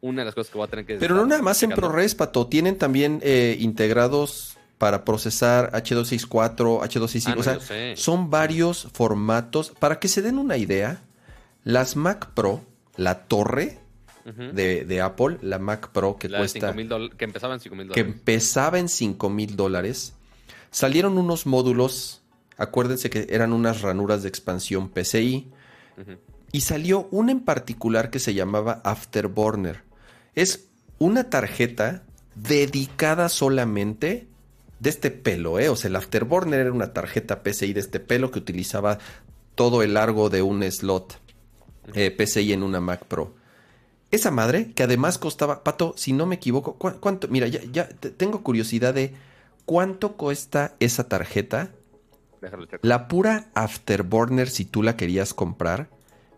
una 0.00 0.22
de 0.22 0.26
las 0.26 0.34
cosas 0.34 0.50
que 0.50 0.58
voy 0.58 0.66
a 0.66 0.70
tener 0.70 0.86
que... 0.86 0.96
Pero 0.96 1.14
no 1.14 1.26
nada 1.26 1.42
más 1.42 1.62
en 1.62 1.70
ProRes, 1.70 2.14
Pato, 2.14 2.46
tienen 2.46 2.78
también 2.78 3.20
eh, 3.22 3.56
integrados 3.60 4.56
para 4.78 5.04
procesar 5.04 5.70
H264, 5.72 6.80
H265, 6.80 7.26
ah, 7.26 7.34
o 7.36 7.42
sea, 7.42 7.96
son 7.96 8.30
varios 8.30 8.88
formatos. 8.94 9.74
Para 9.78 9.98
que 9.98 10.08
se 10.08 10.22
den 10.22 10.38
una 10.38 10.56
idea, 10.56 11.02
las 11.64 11.96
Mac 11.96 12.30
Pro, 12.34 12.64
la 12.96 13.24
torre 13.24 13.80
de, 14.24 15.00
Apple, 15.00 15.38
la 15.42 15.58
Mac 15.58 15.90
Pro 15.90 16.16
que 16.16 16.28
cuesta... 16.28 16.74
que 17.16 17.24
empezaba 17.24 17.54
en 17.54 17.60
5 17.60 17.74
mil 17.74 17.88
dólares. 17.88 17.94
Que 17.94 18.00
empezaba 18.00 18.78
en 18.78 18.88
5 18.88 19.30
mil 19.30 19.56
dólares. 19.56 20.14
Salieron 20.70 21.18
unos 21.18 21.46
módulos, 21.46 22.22
acuérdense 22.56 23.10
que 23.10 23.26
eran 23.30 23.52
unas 23.52 23.82
ranuras 23.82 24.22
de 24.22 24.28
expansión 24.28 24.88
PCI, 24.90 25.50
y 26.52 26.60
salió 26.62 27.08
una 27.10 27.32
en 27.32 27.40
particular 27.40 28.10
que 28.10 28.18
se 28.18 28.34
llamaba 28.34 28.80
Afterburner. 28.84 29.82
Es 30.34 30.68
una 30.98 31.28
tarjeta 31.28 32.04
dedicada 32.34 33.28
solamente 33.28 34.28
de 34.78 34.90
este 34.90 35.10
pelo, 35.10 35.58
¿eh? 35.58 35.68
O 35.68 35.76
sea, 35.76 35.88
el 35.88 35.96
Afterburner 35.96 36.60
era 36.60 36.72
una 36.72 36.92
tarjeta 36.92 37.42
PCI 37.42 37.74
de 37.74 37.80
este 37.80 38.00
pelo 38.00 38.30
que 38.30 38.38
utilizaba 38.38 38.98
todo 39.54 39.82
el 39.82 39.94
largo 39.94 40.30
de 40.30 40.42
un 40.42 40.62
slot 40.62 41.20
eh, 41.94 42.10
PCI 42.10 42.52
en 42.52 42.62
una 42.62 42.80
Mac 42.80 43.04
Pro. 43.04 43.34
Esa 44.10 44.30
madre, 44.30 44.72
que 44.72 44.82
además 44.82 45.18
costaba, 45.18 45.62
Pato, 45.62 45.94
si 45.96 46.12
no 46.12 46.26
me 46.26 46.36
equivoco, 46.36 46.74
¿cuánto? 46.74 47.28
Mira, 47.28 47.46
ya, 47.46 47.60
ya 47.70 47.88
tengo 47.88 48.42
curiosidad 48.42 48.92
de 48.92 49.14
cuánto 49.66 50.16
cuesta 50.16 50.74
esa 50.80 51.08
tarjeta. 51.08 51.70
La 52.82 53.06
pura 53.06 53.50
Afterburner, 53.54 54.48
si 54.48 54.64
tú 54.64 54.82
la 54.82 54.96
querías 54.96 55.34
comprar, 55.34 55.88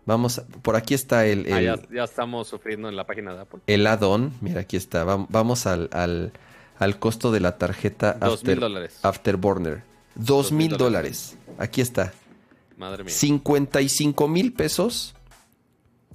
Vamos, 0.05 0.41
por 0.61 0.75
aquí 0.75 0.93
está 0.93 1.25
el... 1.25 1.51
Ah, 1.51 1.61
ya, 1.61 2.03
estamos 2.03 2.47
sufriendo 2.47 2.89
en 2.89 2.95
la 2.95 3.05
página 3.05 3.33
de 3.33 3.41
Apple. 3.41 3.61
El 3.67 3.87
add-on, 3.87 4.33
mira, 4.41 4.61
aquí 4.61 4.75
está. 4.75 5.05
Vamos 5.05 5.65
al, 5.65 5.89
al, 5.93 6.99
costo 6.99 7.31
de 7.31 7.39
la 7.39 7.57
tarjeta 7.57 8.17
dólares. 8.19 8.99
Afterburner. 9.01 9.83
Dos 10.15 10.51
mil 10.51 10.75
dólares. 10.77 11.37
Aquí 11.57 11.79
está. 11.79 12.13
Madre 12.77 13.05
mía. 13.05 13.13
55 13.13 14.27
mil 14.27 14.51
pesos 14.51 15.15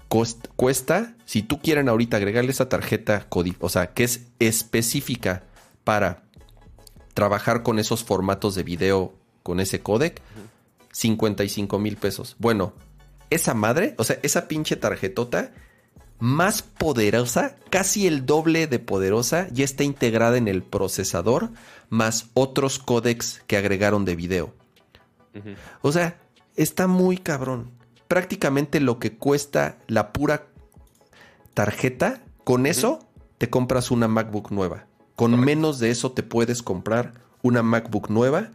cuesta, 0.09 1.15
si 1.25 1.43
tú 1.43 1.61
quieren 1.61 1.89
ahorita 1.89 2.17
agregarle 2.17 2.51
esa 2.51 2.69
tarjeta, 2.69 3.27
o 3.61 3.69
sea, 3.69 3.93
que 3.93 4.05
es 4.05 4.27
específica 4.39 5.45
para 5.85 6.23
trabajar 7.15 7.63
con 7.63 7.79
esos 7.79 8.05
formatos 8.05 8.55
de 8.55 8.63
video, 8.63 9.15
con 9.43 9.61
ese 9.61 9.81
codec, 9.81 10.21
55 10.93 11.79
mil 11.79 11.97
pesos. 11.97 12.37
Bueno, 12.39 12.73
esa 13.31 13.55
madre, 13.55 13.95
o 13.99 14.05
sea, 14.05 14.19
esa 14.23 14.49
pinche 14.49 14.77
tarjetota 14.77 15.53
más 16.19 16.63
poderosa, 16.63 17.57
casi 17.71 18.07
el 18.07 18.27
doble 18.27 18.67
de 18.67 18.79
poderosa, 18.79 19.49
ya 19.53 19.65
está 19.65 19.85
integrada 19.85 20.37
en 20.37 20.49
el 20.49 20.63
procesador, 20.63 21.51
más 21.91 22.31
otros 22.35 22.79
códecs 22.79 23.43
que 23.47 23.57
agregaron 23.57 24.05
de 24.05 24.17
video. 24.17 24.55
O 25.83 25.93
sea, 25.93 26.19
está 26.57 26.87
muy 26.89 27.19
cabrón. 27.19 27.71
Prácticamente 28.09 28.81
lo 28.81 28.99
que 28.99 29.17
cuesta 29.17 29.79
la 29.87 30.13
pura 30.13 30.47
tarjeta, 31.55 32.23
con 32.45 32.67
eso 32.67 33.07
te 33.39 33.51
compras 33.51 33.91
una 33.91 34.09
MacBook 34.09 34.51
nueva. 34.51 34.87
Con 35.15 35.39
menos 35.39 35.79
de 35.79 35.91
eso 35.91 36.13
te 36.13 36.23
puedes 36.23 36.63
comprar 36.63 37.15
una 37.43 37.63
MacBook 37.63 38.11
nueva. 38.11 38.51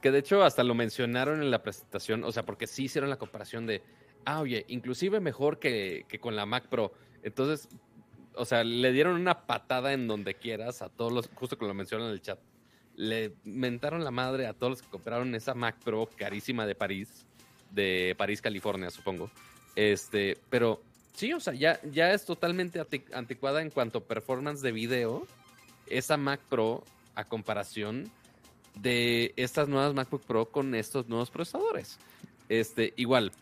Que 0.00 0.10
de 0.10 0.18
hecho 0.20 0.42
hasta 0.42 0.64
lo 0.64 0.74
mencionaron 0.74 1.42
en 1.42 1.50
la 1.50 1.62
presentación, 1.62 2.24
o 2.24 2.32
sea, 2.32 2.44
porque 2.44 2.66
sí 2.66 2.84
hicieron 2.84 3.10
la 3.10 3.18
comparación 3.18 3.66
de, 3.66 3.82
ah, 4.24 4.40
oye, 4.40 4.64
inclusive 4.68 5.20
mejor 5.20 5.58
que, 5.58 6.06
con 6.20 6.36
la 6.36 6.46
Mac 6.46 6.68
Pro. 6.68 6.92
Entonces, 7.22 7.68
o 8.34 8.44
sea, 8.44 8.64
le 8.64 8.92
dieron 8.92 9.16
una 9.16 9.46
patada 9.46 9.92
en 9.92 10.06
donde 10.06 10.34
quieras 10.34 10.82
a 10.82 10.88
todos 10.88 11.12
los, 11.12 11.28
justo 11.34 11.58
como 11.58 11.68
lo 11.68 11.74
mencionan 11.74 12.08
en 12.08 12.12
el 12.12 12.22
chat, 12.22 12.38
le 12.94 13.34
mentaron 13.44 14.04
la 14.04 14.10
madre 14.10 14.46
a 14.46 14.54
todos 14.54 14.70
los 14.70 14.82
que 14.82 14.88
compraron 14.88 15.34
esa 15.34 15.54
Mac 15.54 15.76
Pro 15.84 16.08
carísima 16.16 16.66
de 16.66 16.74
París, 16.74 17.26
de 17.70 18.14
París, 18.16 18.40
California, 18.40 18.90
supongo. 18.90 19.30
Este, 19.76 20.38
pero 20.50 20.80
sí, 21.14 21.32
o 21.32 21.40
sea, 21.40 21.54
ya, 21.54 21.80
ya 21.90 22.12
es 22.12 22.24
totalmente 22.24 22.82
anticuada 23.12 23.62
en 23.62 23.70
cuanto 23.70 23.98
a 23.98 24.04
performance 24.04 24.60
de 24.60 24.72
video. 24.72 25.26
Esa 25.86 26.16
Mac 26.16 26.40
Pro 26.48 26.84
a 27.14 27.24
comparación 27.24 28.10
de 28.74 29.32
estas 29.36 29.68
nuevas 29.68 29.94
MacBook 29.94 30.22
Pro 30.22 30.46
con 30.46 30.74
estos 30.74 31.08
nuevos 31.08 31.30
procesadores. 31.30 31.98
Este, 32.48 32.92
igual, 32.96 33.32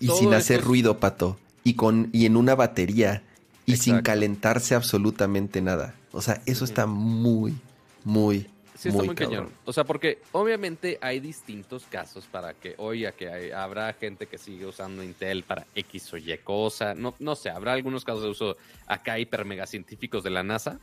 y 0.00 0.08
sin 0.08 0.34
hacer 0.34 0.62
ruido, 0.62 0.98
Pato. 0.98 1.36
Y, 1.62 1.74
con, 1.74 2.08
y 2.12 2.24
en 2.24 2.36
una 2.36 2.54
batería. 2.54 3.22
Y 3.66 3.76
sin 3.76 4.00
calentarse 4.00 4.74
absolutamente 4.74 5.60
nada. 5.60 5.94
O 6.10 6.22
sea, 6.22 6.42
eso 6.46 6.64
está 6.64 6.86
muy, 6.86 7.54
muy, 8.02 8.48
sí, 8.82 8.88
está 8.88 9.02
muy, 9.02 9.14
cañón. 9.14 9.50
O 9.64 9.72
sea, 9.72 9.84
porque 9.84 10.18
obviamente 10.32 10.98
hay 11.00 11.20
distintos 11.20 11.84
casos 11.84 12.26
para 12.26 12.54
que, 12.54 12.74
oye, 12.78 13.12
que 13.16 13.52
habrá 13.52 13.92
gente 13.92 14.26
que 14.26 14.38
sigue 14.38 14.66
usando 14.66 15.02
Intel 15.02 15.42
para 15.42 15.66
X 15.74 16.12
o 16.14 16.16
Y 16.16 16.36
cosa. 16.38 16.94
No, 16.94 17.14
no 17.18 17.36
sé, 17.36 17.50
habrá 17.50 17.72
algunos 17.72 18.04
casos 18.04 18.22
de 18.22 18.28
uso 18.28 18.56
acá 18.86 19.18
hiper 19.18 19.44
mega 19.44 19.66
científicos 19.66 20.24
de 20.24 20.30
la 20.30 20.42
NASA. 20.42 20.80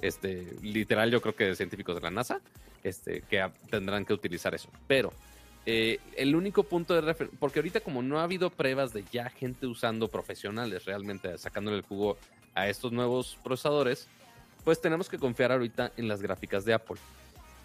Este, 0.00 0.56
literal, 0.62 1.10
yo 1.10 1.20
creo 1.20 1.34
que 1.34 1.56
científicos 1.56 1.96
de 1.96 2.02
la 2.02 2.10
NASA, 2.10 2.40
este, 2.84 3.22
que 3.22 3.50
tendrán 3.70 4.04
que 4.04 4.12
utilizar 4.12 4.54
eso. 4.54 4.68
Pero 4.86 5.12
eh, 5.66 5.98
el 6.16 6.34
único 6.36 6.62
punto 6.62 6.94
de 6.94 7.00
referencia, 7.00 7.38
porque 7.40 7.58
ahorita 7.58 7.80
como 7.80 8.02
no 8.02 8.20
ha 8.20 8.22
habido 8.22 8.48
pruebas 8.50 8.92
de 8.92 9.04
ya 9.10 9.28
gente 9.28 9.66
usando 9.66 10.08
profesionales 10.08 10.84
realmente 10.84 11.36
sacándole 11.36 11.76
el 11.76 11.82
jugo 11.82 12.16
a 12.54 12.68
estos 12.68 12.92
nuevos 12.92 13.38
procesadores, 13.42 14.08
pues 14.64 14.80
tenemos 14.80 15.08
que 15.08 15.18
confiar 15.18 15.52
ahorita 15.52 15.92
en 15.96 16.08
las 16.08 16.22
gráficas 16.22 16.64
de 16.64 16.74
Apple, 16.74 16.96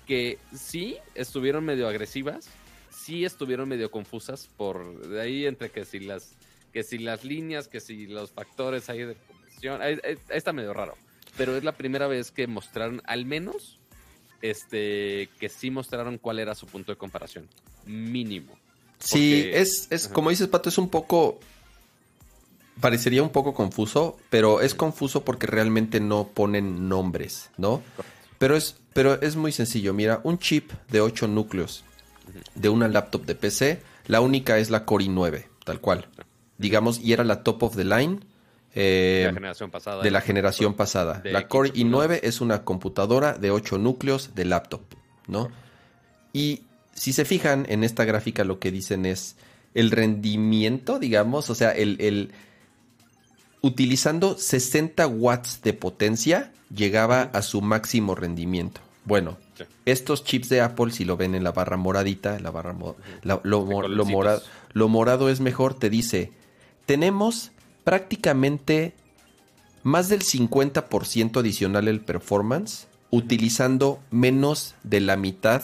que 0.06 0.38
sí 0.56 0.98
estuvieron 1.16 1.66
medio 1.66 1.88
agresivas, 1.88 2.48
sí 2.90 3.26
estuvieron 3.26 3.70
medio 3.70 3.92
confusas 3.92 4.50
por 4.58 5.08
de 5.08 5.22
ahí 5.22 5.46
entre 5.46 5.70
que 5.70 5.86
si 5.86 6.00
las 6.00 6.36
que 6.72 6.84
si 6.84 6.98
las 6.98 7.24
líneas, 7.24 7.68
que 7.68 7.80
si 7.80 8.08
los 8.08 8.32
factores 8.32 8.90
ahí 8.90 9.04
de 9.04 9.16
conversión, 9.16 9.82
ahí 9.82 10.00
está 10.30 10.54
medio 10.54 10.74
raro, 10.74 10.96
pero 11.38 11.56
es 11.56 11.64
la 11.64 11.74
primera 11.74 12.08
vez 12.08 12.32
que 12.32 12.48
mostraron 12.48 13.02
al 13.06 13.26
menos 13.26 13.80
este, 14.44 15.30
que 15.40 15.50
sí 15.50 15.72
mostraron 15.72 16.20
cuál 16.20 16.38
era 16.38 16.54
su 16.54 16.68
punto 16.68 16.92
de 16.92 16.98
comparación. 16.98 17.48
Mínimo. 17.86 18.54
Sí, 19.00 19.50
es, 19.52 19.88
es 19.90 20.08
como 20.08 20.30
dices, 20.30 20.48
Pato, 20.48 20.70
es 20.70 20.78
un 20.78 20.90
poco. 20.90 21.40
Parecería 22.80 23.24
un 23.24 23.30
poco 23.30 23.54
confuso, 23.54 24.18
pero 24.30 24.62
es 24.62 24.76
confuso 24.76 25.24
porque 25.24 25.48
realmente 25.48 26.00
no 26.00 26.28
ponen 26.28 26.90
nombres, 26.90 27.52
¿no? 27.58 27.82
Pero 28.38 28.56
es, 28.56 28.78
pero 28.94 29.22
es 29.22 29.36
muy 29.36 29.52
sencillo. 29.52 29.94
Mira, 29.94 30.22
un 30.24 30.40
chip 30.40 30.72
de 30.90 31.02
8 31.02 31.28
núcleos 31.28 31.84
de 32.56 32.70
una 32.70 32.88
laptop 32.88 33.26
de 33.26 33.36
PC, 33.36 33.82
la 34.08 34.22
única 34.22 34.58
es 34.58 34.70
la 34.70 34.86
Core 34.86 35.06
i9, 35.06 35.46
tal 35.66 35.80
cual. 35.80 36.08
Digamos, 36.58 37.00
y 37.00 37.14
era 37.14 37.24
la 37.24 37.44
top 37.44 37.64
of 37.64 37.76
the 37.76 37.84
line 37.84 38.20
de 38.74 39.24
la 39.24 39.30
eh, 39.30 39.32
generación 39.34 39.72
pasada. 39.72 40.04
De 40.04 40.12
la 40.12 40.22
generación 40.22 40.74
pasada. 40.74 41.22
La 41.26 41.48
Core 41.48 41.74
i9 41.74 42.20
es 42.24 42.42
una 42.42 42.64
computadora 42.64 43.34
de 43.34 43.52
8 43.52 43.78
núcleos 43.78 44.34
de 44.36 44.46
laptop, 44.46 44.82
¿no? 45.28 45.52
Y 46.32 46.64
si 46.94 47.14
se 47.14 47.26
fijan 47.26 47.66
en 47.70 47.84
esta 47.84 48.06
gráfica, 48.06 48.44
lo 48.44 48.60
que 48.60 48.72
dicen 48.72 49.06
es 49.06 49.36
el 49.74 49.92
rendimiento, 49.92 51.00
digamos, 51.00 51.50
o 51.50 51.56
sea, 51.56 51.72
el, 51.72 52.32
utilizando 53.64 54.38
60 54.38 55.08
watts 55.08 55.62
de 55.64 55.74
potencia, 55.74 56.52
llegaba 56.70 57.24
a 57.34 57.42
su 57.42 57.62
máximo 57.62 58.14
rendimiento. 58.14 58.82
Bueno, 59.06 59.38
estos 59.86 60.24
chips 60.24 60.50
de 60.50 60.62
Apple, 60.62 60.92
si 60.92 61.06
lo 61.06 61.18
ven 61.18 61.34
en 61.34 61.44
la 61.44 61.52
barra 61.52 61.78
moradita, 61.78 62.40
la 62.40 62.52
barra 62.52 62.76
lo, 63.24 63.66
morado, 64.06 64.44
lo 64.74 64.88
morado 64.88 65.30
es 65.30 65.40
mejor, 65.40 65.74
te 65.74 65.90
dice, 65.90 66.32
tenemos 66.86 67.52
prácticamente 67.84 68.94
más 69.82 70.10
del 70.10 70.22
50% 70.22 71.40
adicional 71.40 71.88
el 71.88 72.02
performance 72.02 72.88
utilizando 73.10 74.00
menos 74.12 74.76
de 74.84 75.02
la 75.02 75.18
mitad 75.18 75.64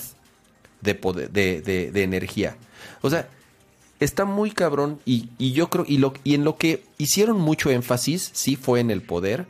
de, 0.82 0.93
de, 0.93 2.04
energía. 2.04 2.58
O 3.02 3.10
sea, 3.10 3.30
está 4.00 4.26
muy 4.26 4.52
cabrón 4.52 5.00
y, 5.06 5.30
yo 5.54 5.70
creo, 5.70 5.86
y, 5.88 5.97
lo, 5.97 6.14
y 6.24 6.36
en 6.36 6.43
lo 6.43 6.58
que 6.58 6.84
hicieron 6.97 7.39
mucho 7.39 7.70
énfasis, 7.70 8.30
sí 8.34 8.56
fue 8.56 8.80
en 8.80 8.91
el 8.91 9.02
poder, 9.02 9.45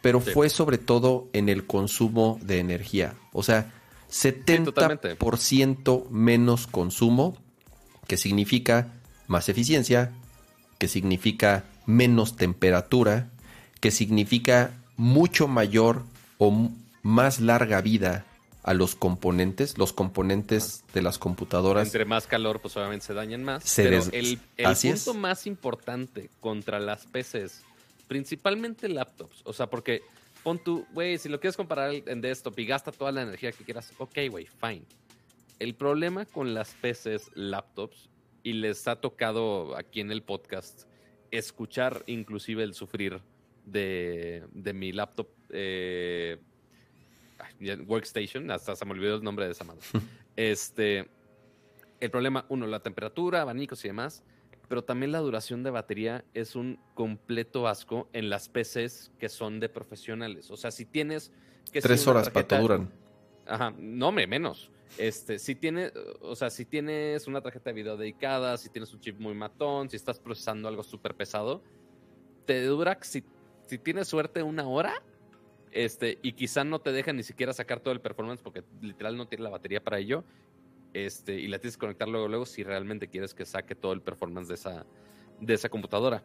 pero 0.00 0.20
fue 0.20 0.48
sobre 0.50 0.78
todo 0.78 1.28
en 1.32 1.48
el 1.48 1.66
consumo 1.66 2.38
de 2.42 2.58
energía. 2.58 3.14
O 3.32 3.42
sea, 3.42 3.72
70% 4.10 6.08
menos 6.10 6.66
consumo, 6.66 7.36
que 8.06 8.16
significa 8.16 8.92
más 9.26 9.48
eficiencia, 9.48 10.12
que 10.78 10.88
significa 10.88 11.64
menos 11.86 12.36
temperatura, 12.36 13.30
que 13.80 13.90
significa 13.90 14.72
mucho 14.96 15.48
mayor 15.48 16.04
o 16.38 16.70
más 17.02 17.40
larga 17.40 17.80
vida 17.80 18.24
a 18.64 18.72
los 18.72 18.94
componentes, 18.94 19.76
los 19.76 19.92
componentes 19.92 20.84
de 20.94 21.02
las 21.02 21.18
computadoras. 21.18 21.86
Entre 21.86 22.06
más 22.06 22.26
calor, 22.26 22.60
pues 22.60 22.76
obviamente 22.76 23.04
se 23.04 23.14
dañan 23.14 23.44
más. 23.44 23.72
pero 23.76 24.02
el, 24.10 24.38
punto 24.56 25.14
más 25.14 25.46
importante 25.46 26.30
contra 26.40 26.80
las 26.80 27.06
PCs, 27.06 27.62
principalmente 28.08 28.88
laptops, 28.88 29.42
o 29.44 29.52
sea, 29.52 29.68
porque 29.68 30.02
pon 30.42 30.58
tú, 30.58 30.86
güey, 30.92 31.18
si 31.18 31.28
lo 31.28 31.40
quieres 31.40 31.58
comparar 31.58 31.92
en 31.94 32.20
desktop 32.22 32.58
y 32.58 32.66
gasta 32.66 32.90
toda 32.90 33.12
la 33.12 33.22
energía 33.22 33.52
que 33.52 33.64
quieras, 33.64 33.92
ok, 33.98 34.18
güey, 34.30 34.46
fine. 34.46 34.84
El 35.58 35.74
problema 35.74 36.24
con 36.24 36.54
las 36.54 36.70
PCs, 36.70 37.32
laptops, 37.34 38.08
y 38.42 38.54
les 38.54 38.88
ha 38.88 38.96
tocado 38.96 39.76
aquí 39.76 40.00
en 40.00 40.10
el 40.10 40.22
podcast 40.22 40.84
escuchar 41.30 42.02
inclusive 42.06 42.62
el 42.62 42.74
sufrir 42.74 43.20
de, 43.64 44.44
mi 44.74 44.92
laptop 44.92 45.28
eh, 45.50 46.38
workstation, 47.86 48.50
hasta 48.50 48.76
se 48.76 48.84
me 48.84 48.92
olvidó 48.92 49.16
el 49.16 49.22
nombre 49.22 49.46
de 49.46 49.52
esa 49.52 49.64
madre. 49.64 49.82
este, 50.36 51.08
el 52.00 52.10
problema, 52.10 52.46
uno, 52.48 52.66
la 52.66 52.80
temperatura, 52.80 53.42
abanicos 53.42 53.84
y 53.84 53.88
demás, 53.88 54.22
pero 54.68 54.82
también 54.82 55.12
la 55.12 55.18
duración 55.18 55.62
de 55.62 55.70
batería 55.70 56.24
es 56.34 56.56
un 56.56 56.78
completo 56.94 57.68
asco 57.68 58.08
en 58.12 58.30
las 58.30 58.48
PCs 58.48 59.12
que 59.18 59.28
son 59.28 59.60
de 59.60 59.68
profesionales. 59.68 60.50
O 60.50 60.56
sea, 60.56 60.70
si 60.70 60.86
tienes... 60.86 61.32
Que 61.72 61.80
Tres 61.80 62.06
horas, 62.06 62.30
para 62.30 62.46
pato, 62.46 62.62
duran. 62.62 62.90
Ajá, 63.46 63.74
no 63.78 64.12
me 64.12 64.26
menos. 64.26 64.70
Este, 64.98 65.38
si 65.38 65.54
tienes, 65.54 65.92
o 66.20 66.36
sea, 66.36 66.50
si 66.50 66.64
tienes 66.64 67.26
una 67.26 67.40
tarjeta 67.40 67.70
de 67.70 67.74
video 67.74 67.96
dedicada, 67.96 68.56
si 68.56 68.68
tienes 68.68 68.92
un 68.92 69.00
chip 69.00 69.18
muy 69.18 69.34
matón, 69.34 69.90
si 69.90 69.96
estás 69.96 70.20
procesando 70.20 70.68
algo 70.68 70.82
súper 70.82 71.14
pesado, 71.14 71.62
te 72.46 72.64
dura, 72.64 72.98
si, 73.02 73.24
si 73.66 73.78
tienes 73.78 74.08
suerte, 74.08 74.42
una 74.42 74.66
hora. 74.66 75.02
Este, 75.74 76.18
y 76.22 76.32
quizá 76.32 76.62
no 76.62 76.80
te 76.80 76.92
deja 76.92 77.12
ni 77.12 77.24
siquiera 77.24 77.52
sacar 77.52 77.80
todo 77.80 77.92
el 77.92 78.00
performance 78.00 78.40
porque 78.40 78.62
literal 78.80 79.16
no 79.16 79.26
tiene 79.26 79.42
la 79.42 79.50
batería 79.50 79.82
para 79.82 79.98
ello. 79.98 80.24
Este, 80.92 81.34
y 81.40 81.48
la 81.48 81.58
tienes 81.58 81.76
que 81.76 81.80
conectar 81.80 82.08
luego, 82.08 82.28
luego 82.28 82.46
si 82.46 82.62
realmente 82.62 83.08
quieres 83.08 83.34
que 83.34 83.44
saque 83.44 83.74
todo 83.74 83.92
el 83.92 84.00
performance 84.00 84.46
de 84.46 84.54
esa, 84.54 84.86
de 85.40 85.52
esa 85.52 85.68
computadora. 85.68 86.22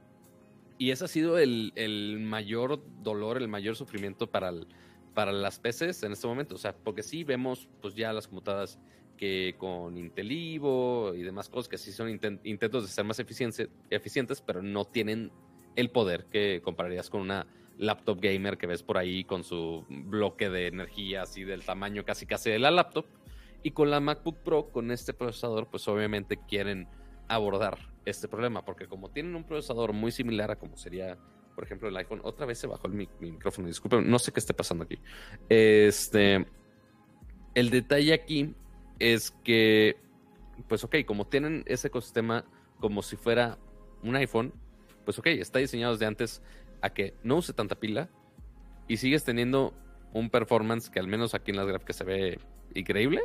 Y 0.78 0.92
ese 0.92 1.06
ha 1.06 1.08
sido 1.08 1.40
el, 1.40 1.74
el 1.76 2.20
mayor 2.20 2.80
dolor, 3.02 3.38
el 3.38 3.48
mayor 3.48 3.76
sufrimiento 3.76 4.30
para 4.30 4.50
el, 4.50 4.68
para 5.16 5.32
las 5.32 5.60
PCs 5.60 6.04
en 6.04 6.12
este 6.12 6.28
momento. 6.28 6.54
O 6.54 6.60
sea, 6.60 6.76
porque 6.76 7.02
sí 7.02 7.24
vemos 7.24 7.68
pues 7.82 7.96
ya 7.96 8.14
las 8.14 8.28
computadoras 8.28 8.78
que 9.18 9.56
con 9.58 9.98
Intel 9.98 10.32
Evo 10.32 11.14
y 11.16 11.24
demás 11.24 11.50
cosas 11.50 11.68
que 11.68 11.78
sí 11.78 11.92
son 11.92 12.08
intentos 12.10 12.84
de 12.84 12.90
ser 12.90 13.04
más 13.04 13.20
eficientes, 13.20 14.42
pero 14.46 14.62
no 14.62 14.86
tienen 14.86 15.32
el 15.76 15.90
poder 15.90 16.26
que 16.26 16.62
compararías 16.64 17.10
con 17.10 17.22
una 17.22 17.48
laptop 17.80 18.20
gamer 18.22 18.58
que 18.58 18.68
ves 18.68 18.84
por 18.84 18.98
ahí 18.98 19.24
con 19.24 19.44
su 19.44 19.86
bloque 19.90 20.50
de 20.50 20.68
energía 20.68 21.24
así 21.24 21.44
del 21.44 21.64
tamaño 21.64 22.06
casi 22.06 22.26
casi 22.26 22.52
de 22.52 22.60
la 22.60 22.70
laptop. 22.70 23.06
Y 23.64 23.72
con 23.72 23.90
la 23.90 24.00
MacBook 24.00 24.38
Pro, 24.38 24.70
con 24.70 24.92
este 24.92 25.14
procesador, 25.14 25.68
pues 25.68 25.88
obviamente 25.88 26.40
quieren 26.48 26.88
abordar 27.28 27.78
este 28.06 28.28
problema, 28.28 28.64
porque 28.64 28.88
como 28.88 29.10
tienen 29.10 29.36
un 29.36 29.44
procesador 29.44 29.92
muy 29.92 30.12
similar 30.12 30.52
a 30.52 30.56
como 30.58 30.78
sería 30.78 31.18
por 31.60 31.66
ejemplo, 31.66 31.90
el 31.90 31.98
iPhone, 31.98 32.22
otra 32.24 32.46
vez 32.46 32.58
se 32.58 32.68
bajó 32.68 32.88
el 32.88 32.94
micrófono, 33.20 33.68
disculpen, 33.68 34.10
no 34.10 34.18
sé 34.18 34.32
qué 34.32 34.40
esté 34.40 34.54
pasando 34.54 34.86
aquí. 34.86 34.98
Este, 35.50 36.46
el 37.54 37.70
detalle 37.70 38.14
aquí 38.14 38.56
es 38.98 39.32
que, 39.44 39.98
pues 40.70 40.86
ok, 40.86 41.04
como 41.06 41.28
tienen 41.28 41.66
ese 41.66 41.90
ecosistema 41.90 42.46
como 42.80 43.02
si 43.02 43.18
fuera 43.18 43.58
un 44.04 44.16
iPhone, 44.16 44.54
pues 45.04 45.20
ok, 45.20 45.28
está 45.28 45.60
diseñado 45.60 45.92
desde 45.92 46.06
antes 46.06 46.42
a 46.82 46.90
que 46.92 47.14
no 47.24 47.38
use 47.38 47.54
tanta 47.54 47.76
pila 47.76 48.10
y 48.88 48.98
sigues 48.98 49.24
teniendo 49.24 49.74
un 50.14 50.30
performance 50.30 50.90
que 50.90 51.00
al 51.00 51.08
menos 51.08 51.34
aquí 51.34 51.52
en 51.52 51.58
las 51.58 51.68
gráficas 51.68 51.96
se 51.96 52.04
ve 52.04 52.40
increíble. 52.74 53.22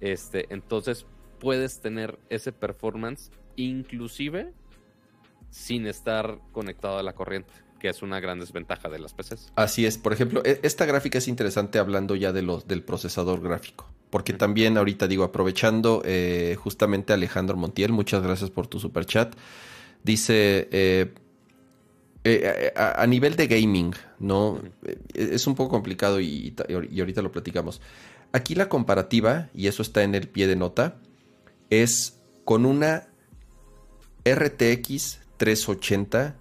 Este, 0.00 0.46
entonces 0.52 1.06
puedes 1.40 1.80
tener 1.80 2.18
ese 2.28 2.52
performance 2.52 3.30
inclusive 3.56 4.52
sin 5.50 5.86
estar 5.86 6.38
conectado 6.52 6.98
a 6.98 7.02
la 7.02 7.14
corriente, 7.14 7.52
que 7.78 7.88
es 7.88 8.02
una 8.02 8.20
gran 8.20 8.38
desventaja 8.40 8.88
de 8.90 8.98
las 8.98 9.14
PCs. 9.14 9.52
Así 9.56 9.86
es, 9.86 9.96
por 9.96 10.12
ejemplo, 10.12 10.42
e, 10.44 10.60
esta 10.62 10.84
gráfica 10.84 11.18
es 11.18 11.28
interesante 11.28 11.78
hablando 11.78 12.14
ya 12.14 12.32
de 12.32 12.42
los, 12.42 12.66
del 12.68 12.82
procesador 12.82 13.40
gráfico, 13.40 13.88
porque 14.10 14.34
también 14.34 14.76
ahorita 14.76 15.08
digo, 15.08 15.24
aprovechando 15.24 16.02
eh, 16.04 16.56
justamente 16.58 17.14
Alejandro 17.14 17.56
Montiel, 17.56 17.92
muchas 17.92 18.22
gracias 18.22 18.50
por 18.50 18.66
tu 18.66 18.78
super 18.80 19.06
chat, 19.06 19.34
dice... 20.02 20.68
Eh, 20.72 21.14
eh, 22.28 22.72
a, 22.74 23.06
nivel 23.06 23.36
de 23.36 23.46
gaming, 23.46 23.94
¿no? 24.18 24.60
Es 25.14 25.46
un 25.46 25.54
poco 25.54 25.70
complicado 25.70 26.20
y, 26.20 26.56
y, 26.68 27.00
ahorita 27.00 27.22
lo 27.22 27.30
platicamos. 27.30 27.80
Aquí 28.32 28.56
la 28.56 28.68
comparativa, 28.68 29.48
y 29.54 29.68
eso 29.68 29.82
está 29.82 30.02
en 30.02 30.16
el 30.16 30.26
pie 30.26 30.48
de 30.48 30.56
nota, 30.56 30.96
es 31.70 32.18
con 32.44 32.66
una 32.66 33.06
RTX 34.24 35.20
380 35.36 36.34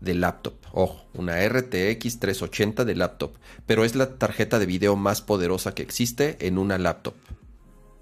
de 0.00 0.14
laptop. 0.14 0.54
Ojo, 0.72 1.04
una 1.12 1.46
RTX 1.46 2.18
380 2.18 2.86
de 2.86 2.94
laptop. 2.94 3.34
Pero 3.66 3.84
es 3.84 3.94
la 3.94 4.16
tarjeta 4.16 4.58
de 4.58 4.64
video 4.64 4.96
más 4.96 5.20
poderosa 5.20 5.74
que 5.74 5.82
existe 5.82 6.38
en 6.46 6.56
una 6.56 6.78
laptop. 6.78 7.14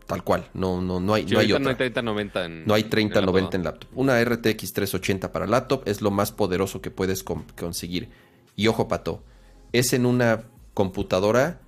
Tal 0.09 0.25
cual. 0.25 0.49
No, 0.55 0.81
no, 0.81 1.01
no 1.01 1.13
hay, 1.13 1.27
no 1.27 1.39
hay 1.39 1.53
otra. 1.53 1.65
No 1.65 1.69
hay 1.69 1.77
3090 1.77 2.45
en, 2.47 2.67
no 2.67 2.73
hay 2.73 2.85
3090 2.85 3.57
en, 3.59 3.63
laptop. 3.63 3.91
Una 3.95 4.25
RTX 4.25 4.73
380 4.73 5.31
para 5.33 5.47
laptop 5.47 5.83
es 5.85 6.01
lo 6.01 6.11
más 6.11 6.33
poderoso 6.33 6.81
que 6.81 6.91
puedes 6.91 7.23
conseguir. 7.23 8.09
Y 8.57 8.69
ojo, 8.69 8.89
pato. 8.89 9.23
Es 9.73 9.93
en 9.93 10.07
una 10.07 10.45
computadora 10.73 11.61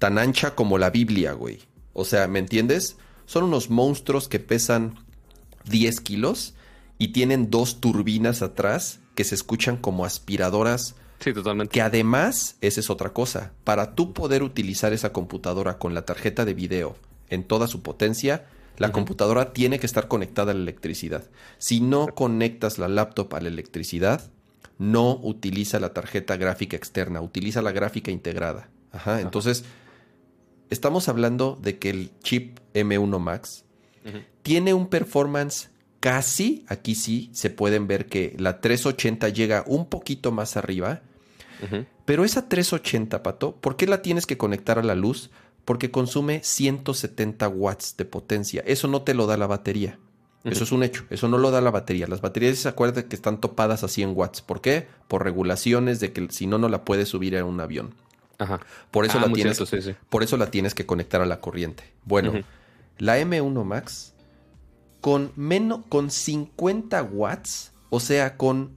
tan 0.00 0.18
ancha 0.18 0.56
como 0.56 0.76
la 0.76 0.90
Biblia, 0.90 1.34
güey. 1.34 1.60
O 1.92 2.04
sea, 2.04 2.26
¿me 2.26 2.40
entiendes? 2.40 2.96
Son 3.26 3.44
unos 3.44 3.70
monstruos 3.70 4.26
que 4.26 4.40
pesan 4.40 4.98
10 5.66 6.00
kilos 6.00 6.54
y 6.98 7.12
tienen 7.12 7.48
dos 7.48 7.80
turbinas 7.80 8.42
atrás 8.42 8.98
que 9.14 9.22
se 9.22 9.36
escuchan 9.36 9.76
como 9.76 10.04
aspiradoras. 10.04 10.96
Sí, 11.20 11.32
totalmente. 11.32 11.72
Que 11.72 11.80
además, 11.80 12.56
esa 12.60 12.80
es 12.80 12.90
otra 12.90 13.12
cosa, 13.12 13.52
para 13.62 13.94
tú 13.94 14.12
poder 14.12 14.42
utilizar 14.42 14.92
esa 14.92 15.12
computadora 15.12 15.78
con 15.78 15.94
la 15.94 16.04
tarjeta 16.04 16.44
de 16.44 16.54
video 16.54 16.96
en 17.32 17.44
toda 17.44 17.66
su 17.66 17.82
potencia, 17.82 18.44
la 18.76 18.92
computadora 18.92 19.52
tiene 19.52 19.78
que 19.78 19.86
estar 19.86 20.06
conectada 20.06 20.52
a 20.52 20.54
la 20.54 20.60
electricidad. 20.60 21.24
Si 21.58 21.80
no 21.80 22.08
conectas 22.08 22.78
la 22.78 22.88
laptop 22.88 23.34
a 23.34 23.40
la 23.40 23.48
electricidad, 23.48 24.30
no 24.78 25.18
utiliza 25.22 25.80
la 25.80 25.94
tarjeta 25.94 26.36
gráfica 26.36 26.76
externa, 26.76 27.20
utiliza 27.20 27.62
la 27.62 27.72
gráfica 27.72 28.10
integrada. 28.10 28.68
Ajá, 28.90 29.20
entonces, 29.20 29.64
estamos 30.68 31.08
hablando 31.08 31.58
de 31.60 31.78
que 31.78 31.90
el 31.90 32.10
chip 32.22 32.58
M1 32.74 33.18
Max 33.18 33.64
tiene 34.42 34.74
un 34.74 34.88
performance 34.88 35.70
casi, 36.00 36.64
aquí 36.68 36.94
sí, 36.94 37.30
se 37.32 37.48
pueden 37.48 37.86
ver 37.86 38.06
que 38.06 38.34
la 38.38 38.60
380 38.60 39.28
llega 39.30 39.64
un 39.66 39.88
poquito 39.88 40.32
más 40.32 40.56
arriba. 40.56 41.00
Pero 42.04 42.24
esa 42.24 42.48
380, 42.48 43.22
Pato, 43.22 43.54
¿por 43.54 43.76
qué 43.76 43.86
la 43.86 44.02
tienes 44.02 44.26
que 44.26 44.36
conectar 44.36 44.80
a 44.80 44.82
la 44.82 44.96
luz? 44.96 45.30
Porque 45.64 45.90
consume 45.90 46.42
170 46.42 47.48
watts 47.48 47.96
de 47.96 48.04
potencia. 48.04 48.62
Eso 48.66 48.88
no 48.88 49.02
te 49.02 49.14
lo 49.14 49.26
da 49.26 49.36
la 49.36 49.46
batería. 49.46 49.98
Eso 50.44 50.64
es 50.64 50.72
un 50.72 50.82
hecho. 50.82 51.04
Eso 51.08 51.28
no 51.28 51.38
lo 51.38 51.52
da 51.52 51.60
la 51.60 51.70
batería. 51.70 52.08
Las 52.08 52.20
baterías 52.20 52.58
se 52.58 52.68
acuerdan 52.68 53.04
que 53.04 53.14
están 53.14 53.40
topadas 53.40 53.84
a 53.84 53.88
100 53.88 54.12
watts. 54.16 54.42
¿Por 54.42 54.60
qué? 54.60 54.88
Por 55.06 55.22
regulaciones 55.22 56.00
de 56.00 56.12
que 56.12 56.28
si 56.30 56.48
no, 56.48 56.58
no 56.58 56.68
la 56.68 56.84
puedes 56.84 57.08
subir 57.08 57.36
a 57.36 57.44
un 57.44 57.60
avión. 57.60 57.94
Por 58.90 59.04
eso, 59.04 59.18
ah, 59.18 59.26
la 59.28 59.32
tienes, 59.32 59.62
por 60.08 60.24
eso 60.24 60.36
la 60.36 60.50
tienes 60.50 60.74
que 60.74 60.84
conectar 60.84 61.20
a 61.20 61.26
la 61.26 61.40
corriente. 61.40 61.84
Bueno, 62.04 62.32
la 62.98 63.20
M1 63.20 63.64
Max 63.64 64.14
con, 65.00 65.32
menos, 65.36 65.80
con 65.88 66.10
50 66.10 67.02
watts, 67.02 67.72
o 67.90 68.00
sea, 68.00 68.36
con 68.36 68.70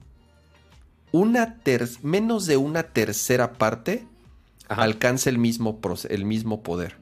una 1.12 1.58
menos 2.02 2.46
de 2.46 2.56
una 2.56 2.84
tercera 2.84 3.54
parte, 3.54 4.06
alcanza 4.68 5.30
el 5.30 5.38
mismo, 5.38 5.80
el 6.08 6.24
mismo 6.24 6.62
poder. 6.62 6.96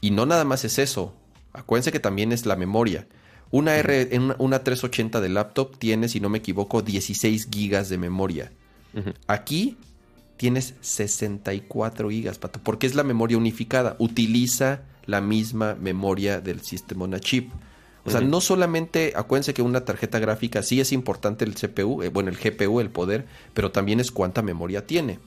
Y 0.00 0.10
no 0.10 0.26
nada 0.26 0.44
más 0.44 0.64
es 0.64 0.78
eso. 0.78 1.14
Acuérdense 1.52 1.92
que 1.92 2.00
también 2.00 2.32
es 2.32 2.46
la 2.46 2.56
memoria. 2.56 3.06
Una, 3.50 3.76
R, 3.76 4.08
una, 4.38 4.64
380 4.64 5.20
de 5.20 5.28
laptop 5.28 5.76
tiene, 5.78 6.08
si 6.08 6.20
no 6.20 6.30
me 6.30 6.38
equivoco, 6.38 6.80
16 6.80 7.48
gigas 7.52 7.88
de 7.90 7.98
memoria. 7.98 8.50
Aquí 9.26 9.76
tienes 10.38 10.74
64 10.80 12.10
gigas, 12.10 12.38
pato, 12.38 12.60
porque 12.62 12.86
es 12.86 12.94
la 12.94 13.04
memoria 13.04 13.36
unificada. 13.36 13.94
Utiliza 13.98 14.82
la 15.04 15.20
misma 15.20 15.76
memoria 15.78 16.40
del 16.40 16.62
sistema 16.62 17.04
on 17.04 17.20
chip. 17.20 17.52
O 18.04 18.10
sea, 18.10 18.20
no 18.20 18.40
solamente, 18.40 19.12
acuérdense 19.14 19.54
que 19.54 19.62
una 19.62 19.84
tarjeta 19.84 20.18
gráfica 20.18 20.62
sí 20.62 20.80
es 20.80 20.90
importante 20.90 21.44
el 21.44 21.54
CPU, 21.54 22.02
eh, 22.02 22.08
bueno, 22.08 22.30
el 22.30 22.36
GPU, 22.36 22.80
el 22.80 22.90
poder, 22.90 23.26
pero 23.54 23.70
también 23.70 24.00
es 24.00 24.10
cuánta 24.10 24.42
memoria 24.42 24.86
tiene. 24.86 25.20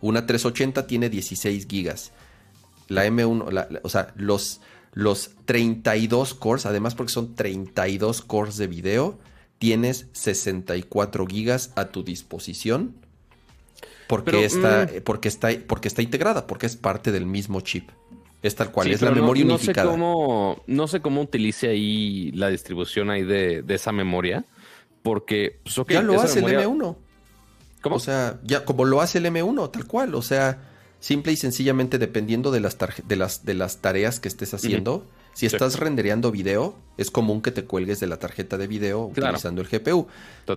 Una 0.00 0.26
380 0.26 0.86
tiene 0.86 1.08
16 1.08 1.66
gigas. 1.66 2.12
La 2.88 3.06
M1, 3.06 3.80
o 3.82 3.88
sea, 3.88 4.12
los, 4.16 4.60
los 4.92 5.30
32 5.46 6.34
cores, 6.34 6.66
además 6.66 6.94
porque 6.94 7.12
son 7.12 7.34
32 7.34 8.22
cores 8.22 8.56
de 8.56 8.66
video, 8.66 9.18
tienes 9.58 10.08
64 10.12 11.26
gigas 11.26 11.72
a 11.76 11.86
tu 11.86 12.04
disposición. 12.04 12.94
Porque, 14.06 14.44
está, 14.44 14.86
mm. 14.86 15.02
porque, 15.02 15.28
está, 15.28 15.48
porque 15.66 15.88
está 15.88 16.02
integrada, 16.02 16.46
porque 16.46 16.66
es 16.66 16.76
parte 16.76 17.10
del 17.10 17.26
mismo 17.26 17.60
chip. 17.62 17.88
Es 18.42 18.54
tal 18.54 18.70
cual, 18.70 18.90
es 18.90 19.00
la 19.00 19.10
memoria 19.10 19.42
no, 19.46 19.54
unificada. 19.54 19.86
No 19.86 19.92
sé, 19.92 19.98
cómo, 19.98 20.62
no 20.66 20.86
sé 20.86 21.00
cómo 21.00 21.22
utilice 21.22 21.68
ahí 21.68 22.30
la 22.32 22.50
distribución 22.50 23.08
ahí 23.08 23.22
de, 23.22 23.64
esa 23.68 23.90
memoria, 23.90 24.44
porque... 25.02 25.60
Pues, 25.62 25.80
ya 25.88 26.02
lo 26.02 26.20
hace 26.20 26.40
el 26.40 26.44
M1. 26.44 26.96
¿Cómo? 27.84 27.96
O 27.96 28.00
sea, 28.00 28.40
ya 28.42 28.64
como 28.64 28.86
lo 28.86 29.02
hace 29.02 29.18
el 29.18 29.26
M1, 29.26 29.70
tal 29.70 29.86
cual. 29.86 30.14
O 30.14 30.22
sea, 30.22 30.58
simple 31.00 31.32
y 31.32 31.36
sencillamente 31.36 31.98
dependiendo 31.98 32.50
de 32.50 32.60
las, 32.60 32.78
de 33.06 33.16
las, 33.16 33.44
de 33.44 33.52
las 33.52 33.82
tareas 33.82 34.20
que 34.20 34.28
estés 34.28 34.54
haciendo. 34.54 35.06
Si 35.34 35.46
estás 35.46 35.78
rendereando 35.78 36.30
video, 36.30 36.76
es 36.96 37.10
común 37.10 37.42
que 37.42 37.50
te 37.50 37.64
cuelgues 37.64 38.00
de 38.00 38.06
la 38.06 38.18
tarjeta 38.18 38.56
de 38.56 38.68
video 38.68 39.06
utilizando 39.06 39.60
el 39.60 39.68
GPU. 39.68 40.06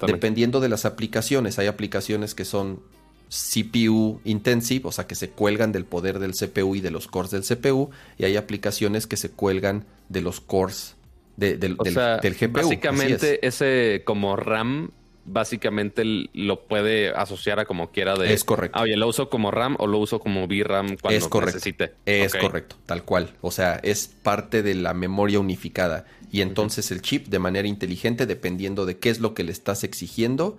Dependiendo 0.06 0.60
de 0.62 0.70
las 0.70 0.86
aplicaciones, 0.86 1.60
hay 1.60 1.68
aplicaciones 1.68 2.34
que 2.34 2.46
son 2.46 2.80
CPU 3.28 4.22
intensive, 4.24 4.88
o 4.88 4.92
sea 4.94 5.06
que 5.06 5.16
se 5.16 5.32
cuelgan 5.32 5.74
del 5.74 5.84
poder 5.84 6.20
del 6.20 6.34
CPU 6.34 6.76
y 6.76 6.82
de 6.82 6.92
los 6.92 7.08
cores 7.08 7.32
del 7.32 7.44
CPU, 7.44 7.90
y 8.18 8.24
hay 8.24 8.38
aplicaciones 8.38 9.06
que 9.06 9.18
se 9.18 9.32
cuelgan 9.32 9.86
de 10.08 10.22
los 10.22 10.40
cores 10.40 10.96
del, 11.36 11.76
GPU. 11.76 12.52
Básicamente 12.52 13.46
ese 13.46 14.04
como 14.06 14.38
RAM 14.38 14.92
básicamente 15.28 16.04
lo 16.34 16.62
puede 16.62 17.10
asociar 17.10 17.60
a 17.60 17.66
como 17.66 17.92
quiera 17.92 18.16
de... 18.16 18.34
Es 18.34 18.44
correcto. 18.44 18.80
Ah, 18.80 18.84
oye, 18.84 18.96
¿lo 18.96 19.08
uso 19.08 19.30
como 19.30 19.52
RAM 19.52 19.76
o 19.80 19.86
lo 19.86 20.00
uso 20.00 20.20
como 20.20 20.48
VRAM 20.48 20.98
cuando 20.98 21.28
es 21.28 21.46
necesite? 21.46 21.94
Es 22.06 22.34
correcto, 22.34 22.78
tal 22.86 23.04
cual. 23.04 23.34
O 23.42 23.52
sea, 23.52 23.76
es 23.84 24.08
parte 24.08 24.64
de 24.64 24.74
la 24.74 24.94
memoria 24.94 25.40
unificada. 25.40 26.06
Y 26.32 26.42
entonces 26.42 26.92
el 26.92 27.02
chip, 27.02 27.28
de 27.28 27.40
manera 27.40 27.68
inteligente, 27.68 28.26
dependiendo 28.26 28.86
de 28.86 28.98
qué 28.98 29.10
es 29.10 29.20
lo 29.20 29.34
que 29.34 29.44
le 29.44 29.52
estás 29.52 29.84
exigiendo, 29.84 30.58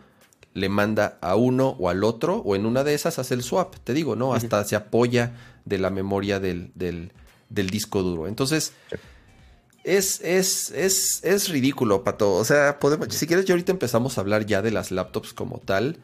le 0.54 0.68
manda 0.68 1.18
a 1.20 1.36
uno 1.36 1.76
o 1.78 1.88
al 1.88 2.04
otro, 2.04 2.36
o 2.36 2.56
en 2.56 2.66
una 2.66 2.84
de 2.84 2.94
esas 2.94 3.18
hace 3.18 3.34
el 3.34 3.42
swap, 3.42 3.76
te 3.84 3.94
digo, 3.94 4.16
¿no? 4.16 4.34
Hasta 4.34 4.64
se 4.64 4.76
apoya 4.76 5.32
de 5.64 5.78
la 5.78 5.90
memoria 5.90 6.40
del, 6.40 6.70
del, 6.74 7.70
disco 7.70 8.02
duro. 8.02 8.26
Entonces, 8.26 8.72
es, 9.88 10.20
es, 10.20 10.70
es, 10.70 11.24
es 11.24 11.48
ridículo, 11.48 12.04
Pato. 12.04 12.34
O 12.34 12.44
sea, 12.44 12.78
podemos, 12.78 13.08
si 13.14 13.26
quieres, 13.26 13.46
ya 13.46 13.54
ahorita 13.54 13.72
empezamos 13.72 14.18
a 14.18 14.20
hablar 14.20 14.44
ya 14.44 14.62
de 14.62 14.70
las 14.70 14.90
laptops 14.90 15.32
como 15.32 15.58
tal. 15.58 15.98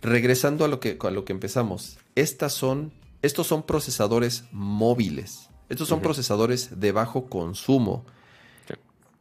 Regresando 0.00 0.64
a 0.64 0.68
lo 0.68 0.80
que, 0.80 0.96
a 1.00 1.10
lo 1.10 1.24
que 1.24 1.32
empezamos, 1.32 1.98
estas 2.14 2.52
son, 2.52 2.92
estos 3.20 3.46
son 3.46 3.64
procesadores 3.64 4.44
móviles. 4.52 5.50
Estos 5.68 5.88
son 5.88 6.00
procesadores 6.00 6.80
de 6.80 6.92
bajo 6.92 7.26
consumo. 7.26 8.06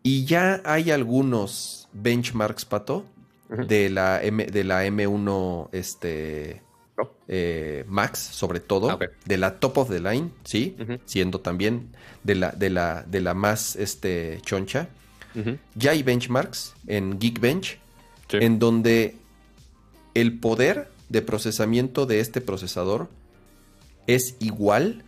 Y 0.04 0.26
ya 0.26 0.62
hay 0.64 0.92
algunos 0.92 1.90
benchmarks, 1.92 2.64
Pato, 2.64 3.06
de, 3.50 3.90
la 3.90 4.24
M, 4.24 4.46
de 4.46 4.64
la 4.64 4.86
M1 4.86 5.70
este, 5.74 6.62
eh, 7.28 7.86
Max, 7.88 8.20
sobre 8.20 8.60
todo, 8.60 8.92
ah, 8.92 9.00
de 9.26 9.38
la 9.38 9.60
top 9.60 9.78
of 9.78 9.90
the 9.90 10.00
line, 10.00 10.32
¿sí? 10.44 10.76
Siendo 11.06 11.40
también 11.40 11.90
de 12.24 12.36
la, 12.36 12.52
de 12.52 12.70
la, 12.70 13.04
de 13.04 13.22
la 13.22 13.34
más 13.34 13.76
este, 13.76 14.40
choncha. 14.44 14.90
Ya 15.76 15.92
hay 15.92 16.02
benchmarks 16.02 16.74
en 16.88 17.20
Geekbench, 17.20 17.78
en 18.32 18.58
donde 18.58 19.16
el 20.16 20.40
poder 20.40 20.90
de 21.10 21.22
procesamiento 21.22 22.08
de 22.08 22.20
este 22.20 22.42
procesador 22.42 23.08
es 24.08 24.36
igual 24.40 25.04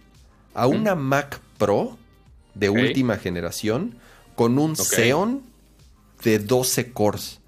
a 0.53 0.67
una 0.67 0.93
Mac 0.93 1.41
Pro 1.57 1.97
de 2.53 2.69
última 2.69 3.17
generación 3.17 3.97
con 4.35 4.59
un 4.59 4.75
Xeon 4.75 5.41
de 6.23 6.39
12 6.39 6.91
cores. 6.91 7.39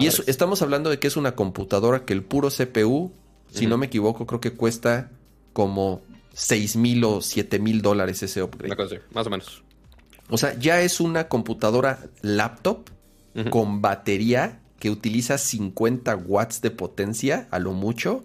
Y 0.00 0.06
eso, 0.06 0.24
estamos 0.26 0.62
hablando 0.62 0.90
de 0.90 0.98
que 0.98 1.06
es 1.06 1.16
una 1.16 1.34
computadora 1.34 2.04
que 2.04 2.12
el 2.12 2.22
puro 2.22 2.48
CPU, 2.50 3.12
si 3.54 3.66
no 3.66 3.78
me 3.78 3.86
equivoco, 3.86 4.26
creo 4.26 4.40
que 4.40 4.52
cuesta 4.52 5.10
como 5.52 6.02
6 6.32 6.76
mil 6.76 7.04
o 7.04 7.20
7 7.20 7.58
mil 7.58 7.80
dólares 7.82 8.22
ese 8.22 8.42
upgrade. 8.42 9.00
más 9.12 9.26
o 9.26 9.30
menos. 9.30 9.62
O 10.28 10.38
sea, 10.38 10.58
ya 10.58 10.80
es 10.80 11.00
una 11.00 11.28
computadora 11.28 12.06
laptop 12.22 12.90
con 13.50 13.82
batería 13.82 14.60
que 14.78 14.90
utiliza 14.90 15.38
50 15.38 16.14
watts 16.16 16.60
de 16.60 16.70
potencia 16.70 17.48
a 17.50 17.58
lo 17.58 17.72
mucho, 17.72 18.24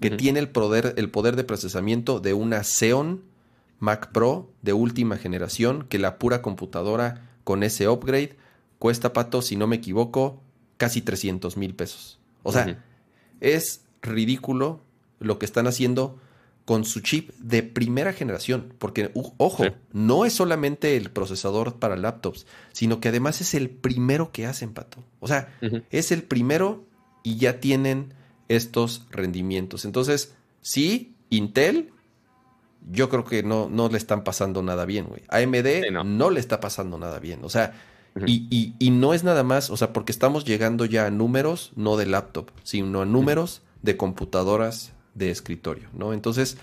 que 0.00 0.10
tiene 0.10 0.38
el 0.38 0.48
poder, 0.48 0.94
el 0.96 1.10
poder 1.10 1.34
de 1.36 1.44
procesamiento 1.44 2.20
de 2.20 2.34
una 2.34 2.62
Xeon 2.62 3.22
Mac 3.78 4.12
Pro 4.12 4.50
de 4.62 4.72
última 4.72 5.16
generación, 5.16 5.86
que 5.88 5.98
la 5.98 6.18
pura 6.18 6.42
computadora 6.42 7.30
con 7.42 7.62
ese 7.62 7.88
upgrade 7.88 8.36
cuesta, 8.78 9.12
Pato, 9.12 9.42
si 9.42 9.56
no 9.56 9.66
me 9.66 9.76
equivoco, 9.76 10.40
casi 10.76 11.02
300 11.02 11.56
mil 11.56 11.74
pesos. 11.74 12.18
O 12.42 12.52
sea, 12.52 12.82
es 13.40 13.84
ridículo 14.04 14.80
lo 15.18 15.38
que 15.38 15.46
están 15.46 15.66
haciendo 15.66 16.18
con 16.64 16.84
su 16.84 17.00
chip 17.00 17.30
de 17.38 17.62
primera 17.62 18.12
generación. 18.12 18.72
Porque, 18.78 19.10
ojo, 19.14 19.64
no 19.92 20.24
es 20.24 20.32
solamente 20.32 20.96
el 20.96 21.10
procesador 21.10 21.76
para 21.78 21.96
laptops, 21.96 22.46
sino 22.72 23.00
que 23.00 23.08
además 23.08 23.40
es 23.40 23.54
el 23.54 23.70
primero 23.70 24.32
que 24.32 24.46
hacen, 24.46 24.72
Pato. 24.72 25.02
O 25.20 25.28
sea, 25.28 25.54
es 25.90 26.12
el 26.12 26.22
primero 26.22 26.84
y 27.22 27.36
ya 27.36 27.60
tienen 27.60 28.14
estos 28.48 29.06
rendimientos. 29.10 29.84
Entonces, 29.84 30.34
sí, 30.60 31.14
Intel, 31.30 31.90
yo 32.90 33.08
creo 33.08 33.24
que 33.24 33.42
no, 33.42 33.68
no 33.68 33.88
le 33.88 33.98
están 33.98 34.24
pasando 34.24 34.62
nada 34.62 34.84
bien, 34.84 35.06
güey. 35.06 35.22
AMD 35.28 35.90
no. 36.04 36.30
le 36.30 36.40
está 36.40 36.60
pasando 36.60 36.98
nada 36.98 37.18
bien. 37.18 37.40
O 37.42 37.50
sea, 37.50 37.74
y, 38.26 38.74
y, 38.78 38.90
no 38.90 39.12
es 39.12 39.24
nada 39.24 39.42
más, 39.42 39.70
o 39.70 39.76
sea, 39.76 39.92
porque 39.92 40.12
estamos 40.12 40.44
llegando 40.44 40.84
ya 40.84 41.06
a 41.06 41.10
números, 41.10 41.72
no 41.74 41.96
de 41.96 42.06
laptop, 42.06 42.52
sino 42.62 43.02
a 43.02 43.04
números 43.04 43.62
de 43.84 43.98
computadoras 43.98 44.92
de 45.14 45.30
escritorio, 45.30 45.88
¿no? 45.92 46.14
Entonces, 46.14 46.56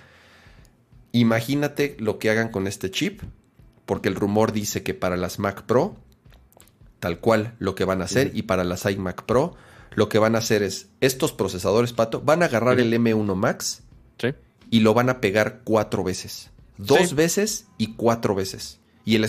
imagínate 1.11 1.95
lo 1.99 2.17
que 2.17 2.31
hagan 2.31 2.49
con 2.49 2.65
este 2.65 2.89
chip, 2.89 3.21
porque 3.85 4.09
el 4.09 4.15
rumor 4.15 4.51
dice 4.51 4.81
que 4.81 4.95
para 4.95 5.17
las 5.17 5.37
Mac 5.37 5.63
Pro, 5.63 5.95
tal 6.99 7.19
cual 7.19 7.53
lo 7.59 7.75
que 7.75 7.85
van 7.85 8.01
a 8.01 8.05
hacer, 8.05 8.31
y 8.33 8.43
para 8.43 8.63
las 8.63 8.85
iMac 8.85 9.23
Pro, 9.23 9.55
lo 9.93 10.09
que 10.09 10.17
van 10.17 10.35
a 10.35 10.39
hacer 10.39 10.63
es, 10.63 10.89
estos 10.99 11.31
procesadores, 11.31 11.93
Pato, 11.93 12.21
van 12.21 12.41
a 12.41 12.45
agarrar 12.45 12.79
el 12.79 12.91
M1 12.91 13.35
Max 13.35 13.83
y 14.71 14.79
lo 14.79 14.93
van 14.93 15.09
a 15.09 15.21
pegar 15.21 15.61
cuatro 15.63 16.03
veces. 16.03 16.49
Dos 16.77 17.13
veces 17.13 17.67
y 17.77 17.93
cuatro 17.93 18.33
veces. 18.33 18.79
Y 19.05 19.15
el, 19.15 19.27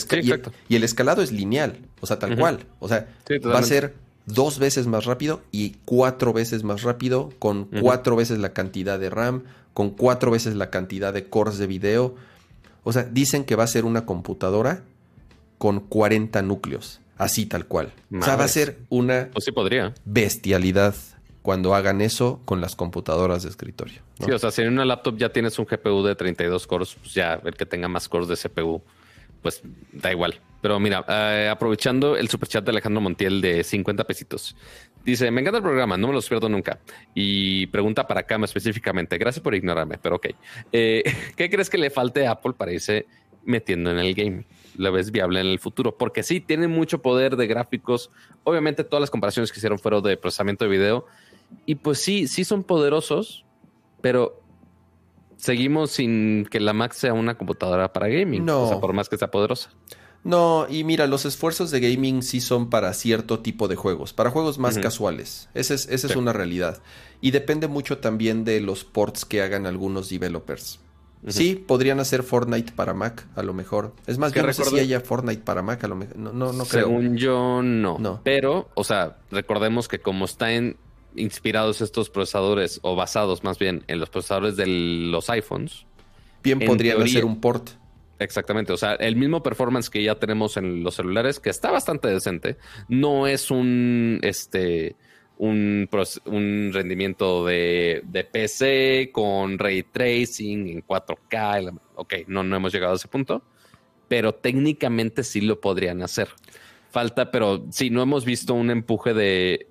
y, 0.68 0.76
el, 0.76 0.84
escalado 0.84 1.22
es 1.22 1.32
lineal, 1.32 1.78
o 2.01 2.07
sea, 2.07 2.18
tal 2.18 2.38
cual. 2.38 2.66
O 2.78 2.88
sea, 2.88 3.09
va 3.45 3.59
a 3.59 3.62
ser 3.62 3.95
dos 4.26 4.58
veces 4.58 4.86
más 4.86 5.04
rápido 5.04 5.42
y 5.50 5.76
cuatro 5.84 6.32
veces 6.32 6.64
más 6.64 6.82
rápido, 6.82 7.30
con 7.38 7.64
cuatro 7.80 8.16
veces 8.16 8.38
la 8.38 8.52
cantidad 8.52 8.98
de 8.98 9.10
RAM, 9.10 9.44
con 9.74 9.90
cuatro 9.90 10.30
veces 10.30 10.54
la 10.54 10.70
cantidad 10.70 11.12
de 11.12 11.24
cores 11.28 11.58
de 11.58 11.66
video. 11.66 12.14
O 12.84 12.92
sea, 12.92 13.04
dicen 13.04 13.44
que 13.44 13.56
va 13.56 13.64
a 13.64 13.68
ser 13.68 13.84
una 13.84 14.06
computadora 14.06 14.82
con 15.58 15.80
40 15.80 16.42
núcleos, 16.42 17.00
así 17.16 17.46
tal 17.46 17.66
cual. 17.66 17.92
O 18.12 18.22
sea, 18.22 18.36
va 18.36 18.44
a 18.44 18.48
ser 18.48 18.78
una 18.88 19.28
pues 19.32 19.46
podría. 19.54 19.94
bestialidad 20.04 20.94
cuando 21.42 21.74
hagan 21.74 22.00
eso 22.00 22.40
con 22.44 22.60
las 22.60 22.76
computadoras 22.76 23.42
de 23.42 23.50
escritorio. 23.50 24.00
Sí, 24.24 24.30
o 24.30 24.38
sea, 24.38 24.50
si 24.50 24.62
en 24.62 24.72
una 24.72 24.84
laptop 24.84 25.18
ya 25.18 25.30
tienes 25.30 25.58
un 25.58 25.66
GPU 25.66 26.02
de 26.04 26.14
32 26.14 26.66
cores, 26.66 26.96
pues 27.00 27.14
ya 27.14 27.40
el 27.44 27.54
que 27.54 27.66
tenga 27.66 27.88
más 27.88 28.08
cores 28.08 28.28
de 28.28 28.36
CPU, 28.36 28.80
pues 29.42 29.60
da 29.92 30.12
igual. 30.12 30.40
Pero 30.62 30.78
mira, 30.78 31.04
eh, 31.08 31.48
aprovechando 31.50 32.16
el 32.16 32.28
superchat 32.28 32.64
de 32.64 32.70
Alejandro 32.70 33.00
Montiel 33.00 33.40
de 33.40 33.64
50 33.64 34.04
pesitos. 34.04 34.56
Dice, 35.04 35.28
me 35.32 35.40
encanta 35.40 35.58
el 35.58 35.64
programa, 35.64 35.96
no 35.96 36.06
me 36.06 36.14
los 36.14 36.28
pierdo 36.28 36.48
nunca. 36.48 36.78
Y 37.14 37.66
pregunta 37.66 38.06
para 38.06 38.22
Cam 38.22 38.44
específicamente. 38.44 39.18
Gracias 39.18 39.42
por 39.42 39.56
ignorarme, 39.56 39.98
pero 39.98 40.16
ok. 40.16 40.28
Eh, 40.70 41.02
¿Qué 41.36 41.50
crees 41.50 41.68
que 41.68 41.78
le 41.78 41.90
falte 41.90 42.28
a 42.28 42.30
Apple 42.30 42.52
para 42.56 42.72
irse 42.72 43.06
metiendo 43.44 43.90
en 43.90 43.98
el 43.98 44.14
game? 44.14 44.44
¿Lo 44.76 44.92
ves 44.92 45.10
viable 45.10 45.40
en 45.40 45.48
el 45.48 45.58
futuro? 45.58 45.98
Porque 45.98 46.22
sí, 46.22 46.40
tiene 46.40 46.68
mucho 46.68 47.02
poder 47.02 47.34
de 47.34 47.48
gráficos. 47.48 48.10
Obviamente 48.44 48.84
todas 48.84 49.00
las 49.00 49.10
comparaciones 49.10 49.50
que 49.50 49.58
hicieron 49.58 49.80
fueron 49.80 50.04
de 50.04 50.16
procesamiento 50.16 50.64
de 50.64 50.70
video. 50.70 51.06
Y 51.66 51.74
pues 51.74 51.98
sí, 51.98 52.28
sí 52.28 52.44
son 52.44 52.62
poderosos, 52.62 53.44
pero 54.00 54.40
seguimos 55.36 55.90
sin 55.90 56.46
que 56.46 56.60
la 56.60 56.72
Mac 56.72 56.92
sea 56.92 57.14
una 57.14 57.36
computadora 57.36 57.92
para 57.92 58.06
gaming. 58.06 58.44
No. 58.44 58.62
O 58.62 58.68
sea, 58.68 58.78
por 58.78 58.92
más 58.92 59.08
que 59.08 59.18
sea 59.18 59.28
poderosa. 59.28 59.70
No, 60.24 60.66
y 60.68 60.84
mira, 60.84 61.06
los 61.06 61.24
esfuerzos 61.24 61.70
de 61.70 61.80
gaming 61.80 62.22
sí 62.22 62.40
son 62.40 62.70
para 62.70 62.92
cierto 62.94 63.40
tipo 63.40 63.66
de 63.66 63.74
juegos, 63.74 64.12
para 64.12 64.30
juegos 64.30 64.58
más 64.58 64.78
casuales. 64.78 65.48
Esa 65.54 65.74
es, 65.74 65.88
esa 65.88 66.06
es 66.06 66.16
una 66.16 66.32
realidad. 66.32 66.80
Y 67.20 67.32
depende 67.32 67.66
mucho 67.66 67.98
también 67.98 68.44
de 68.44 68.60
los 68.60 68.84
ports 68.84 69.24
que 69.24 69.42
hagan 69.42 69.66
algunos 69.66 70.08
developers. 70.08 70.78
Sí, 71.28 71.54
podrían 71.54 72.00
hacer 72.00 72.24
Fortnite 72.24 72.72
para 72.72 72.94
Mac, 72.94 73.28
a 73.36 73.42
lo 73.44 73.54
mejor. 73.54 73.94
Es 74.06 74.18
más, 74.18 74.32
yo 74.32 74.42
no 74.42 74.52
sé 74.52 74.64
si 74.64 74.78
haya 74.80 75.00
Fortnite 75.00 75.42
para 75.42 75.62
Mac, 75.62 75.82
a 75.84 75.88
lo 75.88 75.94
mejor. 75.94 76.16
No, 76.16 76.32
no, 76.32 76.52
no 76.52 76.64
creo. 76.64 76.86
Según 76.86 77.16
yo, 77.16 77.62
no. 77.62 77.98
no. 77.98 78.20
Pero, 78.24 78.70
o 78.74 78.82
sea, 78.82 79.18
recordemos 79.30 79.86
que 79.86 80.00
como 80.00 80.24
está 80.24 80.52
en 80.52 80.76
inspirados 81.14 81.80
estos 81.80 82.10
procesadores, 82.10 82.80
o 82.82 82.96
basados 82.96 83.44
más 83.44 83.58
bien 83.58 83.84
en 83.86 84.00
los 84.00 84.10
procesadores 84.10 84.56
de 84.56 84.66
los 84.66 85.30
iPhones. 85.30 85.86
Bien 86.42 86.58
podría 86.58 87.06
ser 87.06 87.24
un 87.24 87.40
port. 87.40 87.70
Exactamente, 88.22 88.72
o 88.72 88.76
sea, 88.76 88.94
el 88.94 89.16
mismo 89.16 89.42
performance 89.42 89.90
que 89.90 90.02
ya 90.02 90.14
tenemos 90.14 90.56
en 90.56 90.84
los 90.84 90.94
celulares, 90.94 91.40
que 91.40 91.50
está 91.50 91.70
bastante 91.70 92.08
decente, 92.08 92.56
no 92.88 93.26
es 93.26 93.50
un, 93.50 94.20
este, 94.22 94.96
un, 95.38 95.88
rendimiento 96.72 97.44
de, 97.44 98.02
de, 98.04 98.24
PC 98.24 99.10
con 99.12 99.58
ray 99.58 99.82
tracing 99.82 100.68
en 100.68 100.86
4K. 100.86 101.78
Ok, 101.96 102.14
no, 102.28 102.44
no 102.44 102.56
hemos 102.56 102.72
llegado 102.72 102.92
a 102.92 102.96
ese 102.96 103.08
punto, 103.08 103.42
pero 104.08 104.34
técnicamente 104.34 105.24
sí 105.24 105.40
lo 105.40 105.60
podrían 105.60 106.02
hacer. 106.02 106.28
Falta, 106.90 107.30
pero 107.30 107.66
sí, 107.70 107.90
no 107.90 108.02
hemos 108.02 108.24
visto 108.24 108.54
un 108.54 108.70
empuje 108.70 109.14
de 109.14 109.66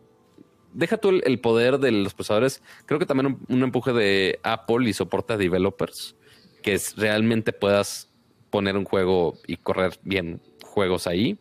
deja 0.73 0.97
tú 0.97 1.21
el, 1.23 1.39
poder 1.39 1.79
de 1.79 1.91
los 1.91 2.13
procesadores. 2.13 2.61
Creo 2.85 2.99
que 2.99 3.05
también 3.05 3.37
un, 3.47 3.63
empuje 3.63 3.93
de 3.93 4.39
Apple 4.43 4.89
y 4.89 4.93
soporte 4.93 5.33
a 5.33 5.37
developers 5.37 6.15
que 6.61 6.73
es, 6.73 6.95
realmente 6.95 7.53
puedas 7.53 8.10
poner 8.51 8.77
un 8.77 8.85
juego 8.85 9.39
y 9.47 9.57
correr 9.57 9.97
bien 10.03 10.39
juegos 10.63 11.07
ahí. 11.07 11.37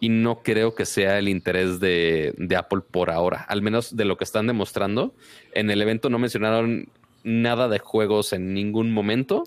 Y 0.00 0.08
no 0.08 0.42
creo 0.42 0.74
que 0.74 0.84
sea 0.84 1.18
el 1.18 1.28
interés 1.28 1.78
de, 1.78 2.34
de 2.36 2.56
Apple 2.56 2.80
por 2.90 3.10
ahora, 3.10 3.46
al 3.48 3.62
menos 3.62 3.96
de 3.96 4.04
lo 4.04 4.16
que 4.16 4.24
están 4.24 4.46
demostrando. 4.46 5.14
En 5.52 5.70
el 5.70 5.80
evento 5.80 6.10
no 6.10 6.18
mencionaron 6.18 6.88
nada 7.22 7.68
de 7.68 7.78
juegos 7.78 8.32
en 8.32 8.52
ningún 8.52 8.92
momento. 8.92 9.44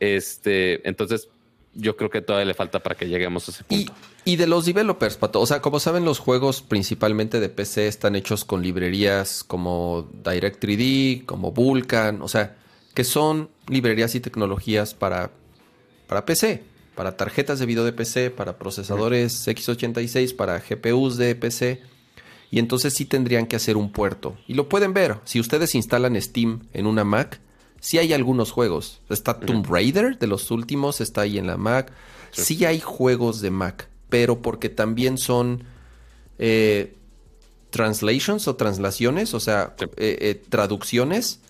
Este, 0.00 0.86
entonces 0.88 1.28
yo 1.74 1.96
creo 1.96 2.10
que 2.10 2.20
todavía 2.20 2.46
le 2.46 2.54
falta 2.54 2.80
para 2.80 2.96
que 2.96 3.08
lleguemos 3.08 3.48
a 3.48 3.52
ese 3.52 3.64
punto. 3.64 3.92
Y, 4.24 4.36
de 4.36 4.46
los 4.46 4.66
developers, 4.66 5.16
Pato. 5.16 5.40
O 5.40 5.46
sea, 5.46 5.60
como 5.60 5.80
saben, 5.80 6.04
los 6.04 6.18
juegos 6.18 6.62
principalmente 6.62 7.40
de 7.40 7.48
PC 7.48 7.86
están 7.88 8.14
hechos 8.14 8.44
con 8.44 8.62
librerías 8.62 9.42
como 9.42 10.10
Direct 10.24 10.62
3D, 10.62 11.24
como 11.24 11.52
Vulkan, 11.52 12.22
o 12.22 12.28
sea, 12.28 12.56
que 12.94 13.04
son 13.04 13.50
librerías 13.68 14.14
y 14.14 14.20
tecnologías 14.20 14.94
para, 14.94 15.30
para 16.12 16.26
PC, 16.26 16.62
para 16.94 17.16
tarjetas 17.16 17.58
de 17.58 17.64
video 17.64 17.86
de 17.86 17.92
PC, 17.94 18.30
para 18.30 18.58
procesadores 18.58 19.48
x86, 19.48 20.36
para 20.36 20.58
GPUs 20.58 21.16
de 21.16 21.34
PC. 21.34 21.80
Y 22.50 22.58
entonces 22.58 22.92
sí 22.92 23.06
tendrían 23.06 23.46
que 23.46 23.56
hacer 23.56 23.78
un 23.78 23.90
puerto. 23.90 24.36
Y 24.46 24.52
lo 24.52 24.68
pueden 24.68 24.92
ver. 24.92 25.16
Si 25.24 25.40
ustedes 25.40 25.74
instalan 25.74 26.20
Steam 26.20 26.68
en 26.74 26.86
una 26.86 27.02
Mac, 27.02 27.40
sí 27.80 27.96
hay 27.96 28.12
algunos 28.12 28.50
juegos. 28.50 29.00
Está 29.08 29.40
Tomb 29.40 29.64
Raider 29.66 30.18
de 30.18 30.26
los 30.26 30.50
últimos, 30.50 31.00
está 31.00 31.22
ahí 31.22 31.38
en 31.38 31.46
la 31.46 31.56
Mac. 31.56 31.90
Sí, 32.30 32.62
hay 32.66 32.78
juegos 32.78 33.40
de 33.40 33.50
Mac, 33.50 33.88
pero 34.10 34.42
porque 34.42 34.68
también 34.68 35.16
son 35.16 35.64
eh, 36.38 36.94
translations 37.70 38.48
o 38.48 38.56
translaciones, 38.56 39.32
o 39.32 39.40
sea, 39.40 39.74
eh, 39.80 40.18
eh, 40.20 40.42
traducciones 40.50 41.40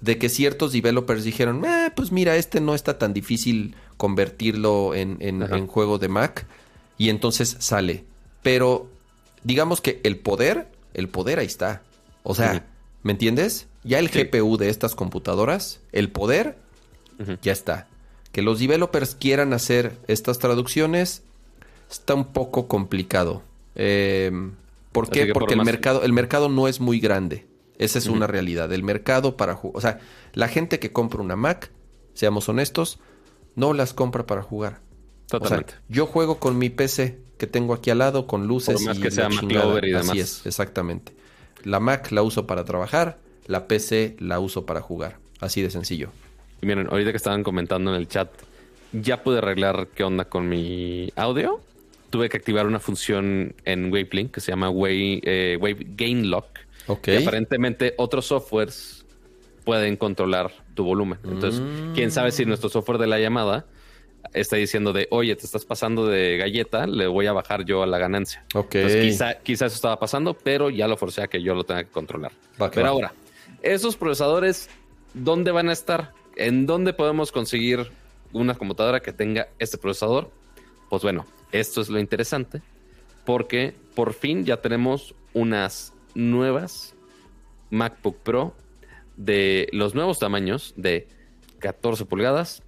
de 0.00 0.18
que 0.18 0.28
ciertos 0.28 0.72
developers 0.72 1.24
dijeron, 1.24 1.64
pues 1.94 2.12
mira, 2.12 2.36
este 2.36 2.60
no 2.60 2.74
está 2.74 2.98
tan 2.98 3.12
difícil 3.12 3.74
convertirlo 3.96 4.94
en, 4.94 5.18
en, 5.20 5.66
juego 5.66 5.98
de 5.98 6.08
Mac 6.08 6.46
y 6.96 7.10
entonces 7.10 7.56
sale. 7.58 8.04
Pero 8.42 8.88
digamos 9.42 9.80
que 9.80 10.00
el 10.04 10.16
poder, 10.16 10.68
el 10.94 11.08
poder 11.08 11.40
ahí 11.40 11.46
está. 11.46 11.82
O 12.22 12.34
sea, 12.34 12.64
¿me 13.02 13.12
entiendes? 13.12 13.66
Ya 13.82 13.98
el 13.98 14.08
GPU 14.08 14.56
de 14.56 14.68
estas 14.68 14.94
computadoras, 14.94 15.80
el 15.92 16.10
poder, 16.10 16.56
ya 17.42 17.52
está. 17.52 17.88
Que 18.32 18.42
los 18.42 18.60
developers 18.60 19.14
quieran 19.14 19.52
hacer 19.52 19.96
estas 20.06 20.38
traducciones 20.38 21.22
está 21.90 22.14
un 22.14 22.26
poco 22.26 22.68
complicado. 22.68 23.42
Eh, 23.74 24.30
¿Por 24.92 25.10
qué? 25.10 25.32
Porque 25.32 25.54
el, 25.54 25.64
mercado, 25.64 26.02
el 26.02 26.12
mercado 26.12 26.48
no 26.48 26.68
es 26.68 26.80
muy 26.80 27.00
grande. 27.00 27.46
Esa 27.78 27.98
es 27.98 28.06
una 28.06 28.26
realidad. 28.26 28.72
El 28.72 28.82
mercado 28.82 29.36
para 29.36 29.54
jugar. 29.54 29.76
O 29.76 29.80
sea, 29.80 30.00
la 30.34 30.48
gente 30.48 30.78
que 30.78 30.92
compra 30.92 31.22
una 31.22 31.36
Mac, 31.36 31.70
seamos 32.12 32.48
honestos, 32.48 32.98
no 33.54 33.72
las 33.72 33.94
compra 33.94 34.26
para 34.26 34.42
jugar. 34.42 34.80
Totalmente. 35.28 35.74
yo 35.88 36.06
juego 36.06 36.38
con 36.38 36.56
mi 36.56 36.70
PC 36.70 37.18
que 37.36 37.46
tengo 37.46 37.74
aquí 37.74 37.90
al 37.90 37.98
lado, 37.98 38.26
con 38.26 38.46
luces 38.46 38.80
y 38.80 39.00
que 39.00 39.10
sea 39.10 39.28
Mac 39.28 39.44
y 39.44 39.90
demás. 39.90 40.10
Así 40.10 40.20
es, 40.20 40.46
exactamente. 40.46 41.12
La 41.64 41.80
Mac 41.80 42.10
la 42.12 42.22
uso 42.22 42.46
para 42.46 42.64
trabajar, 42.64 43.18
la 43.46 43.68
PC 43.68 44.16
la 44.18 44.40
uso 44.40 44.66
para 44.66 44.80
jugar. 44.80 45.18
Así 45.40 45.62
de 45.62 45.70
sencillo. 45.70 46.10
Y 46.60 46.66
miren, 46.66 46.88
ahorita 46.90 47.10
que 47.10 47.16
estaban 47.16 47.44
comentando 47.44 47.94
en 47.94 48.00
el 48.00 48.08
chat, 48.08 48.30
ya 48.92 49.22
pude 49.22 49.38
arreglar 49.38 49.88
qué 49.94 50.02
onda 50.02 50.24
con 50.24 50.48
mi 50.48 51.12
audio. 51.14 51.60
Tuve 52.10 52.28
que 52.28 52.38
activar 52.38 52.66
una 52.66 52.80
función 52.80 53.54
en 53.64 53.92
WaveLink 53.92 54.32
que 54.32 54.40
se 54.40 54.50
llama 54.50 54.70
Wave, 54.70 55.20
eh, 55.22 55.58
Wave 55.60 55.86
Gain 55.90 56.30
Lock. 56.30 56.46
Ok. 56.88 57.08
Y 57.08 57.22
aparentemente 57.22 57.94
otros 57.96 58.26
softwares 58.26 59.06
pueden 59.64 59.96
controlar 59.96 60.50
tu 60.74 60.84
volumen. 60.84 61.18
Entonces, 61.24 61.62
quién 61.94 62.10
sabe 62.10 62.32
si 62.32 62.46
nuestro 62.46 62.68
software 62.70 62.98
de 62.98 63.06
la 63.06 63.18
llamada 63.18 63.66
está 64.32 64.56
diciendo 64.56 64.92
de, 64.92 65.08
oye, 65.10 65.34
te 65.36 65.44
estás 65.44 65.64
pasando 65.64 66.06
de 66.06 66.36
galleta, 66.36 66.86
le 66.86 67.06
voy 67.06 67.26
a 67.26 67.32
bajar 67.32 67.64
yo 67.64 67.82
a 67.82 67.86
la 67.86 67.98
ganancia. 67.98 68.44
Ok. 68.54 68.76
Entonces, 68.76 69.04
quizá, 69.04 69.34
quizá 69.38 69.66
eso 69.66 69.76
estaba 69.76 69.98
pasando, 69.98 70.34
pero 70.34 70.70
ya 70.70 70.88
lo 70.88 70.96
forcé 70.96 71.22
a 71.22 71.28
que 71.28 71.42
yo 71.42 71.54
lo 71.54 71.64
tenga 71.64 71.84
que 71.84 71.90
controlar. 71.90 72.32
pero 72.72 72.86
ahora, 72.86 73.12
esos 73.62 73.96
procesadores, 73.96 74.70
¿dónde 75.14 75.50
van 75.50 75.68
a 75.68 75.72
estar? 75.72 76.12
¿En 76.36 76.66
dónde 76.66 76.92
podemos 76.92 77.32
conseguir 77.32 77.90
una 78.32 78.54
computadora 78.54 79.00
que 79.00 79.12
tenga 79.12 79.48
este 79.58 79.78
procesador? 79.78 80.30
Pues 80.88 81.02
bueno, 81.02 81.26
esto 81.52 81.80
es 81.80 81.88
lo 81.88 81.98
interesante, 81.98 82.62
porque 83.24 83.74
por 83.94 84.14
fin 84.14 84.44
ya 84.44 84.58
tenemos 84.58 85.14
unas 85.34 85.92
nuevas 86.18 86.96
MacBook 87.70 88.16
Pro 88.18 88.54
de 89.16 89.68
los 89.72 89.94
nuevos 89.94 90.18
tamaños 90.18 90.74
de 90.76 91.06
14 91.60 92.04
pulgadas 92.06 92.62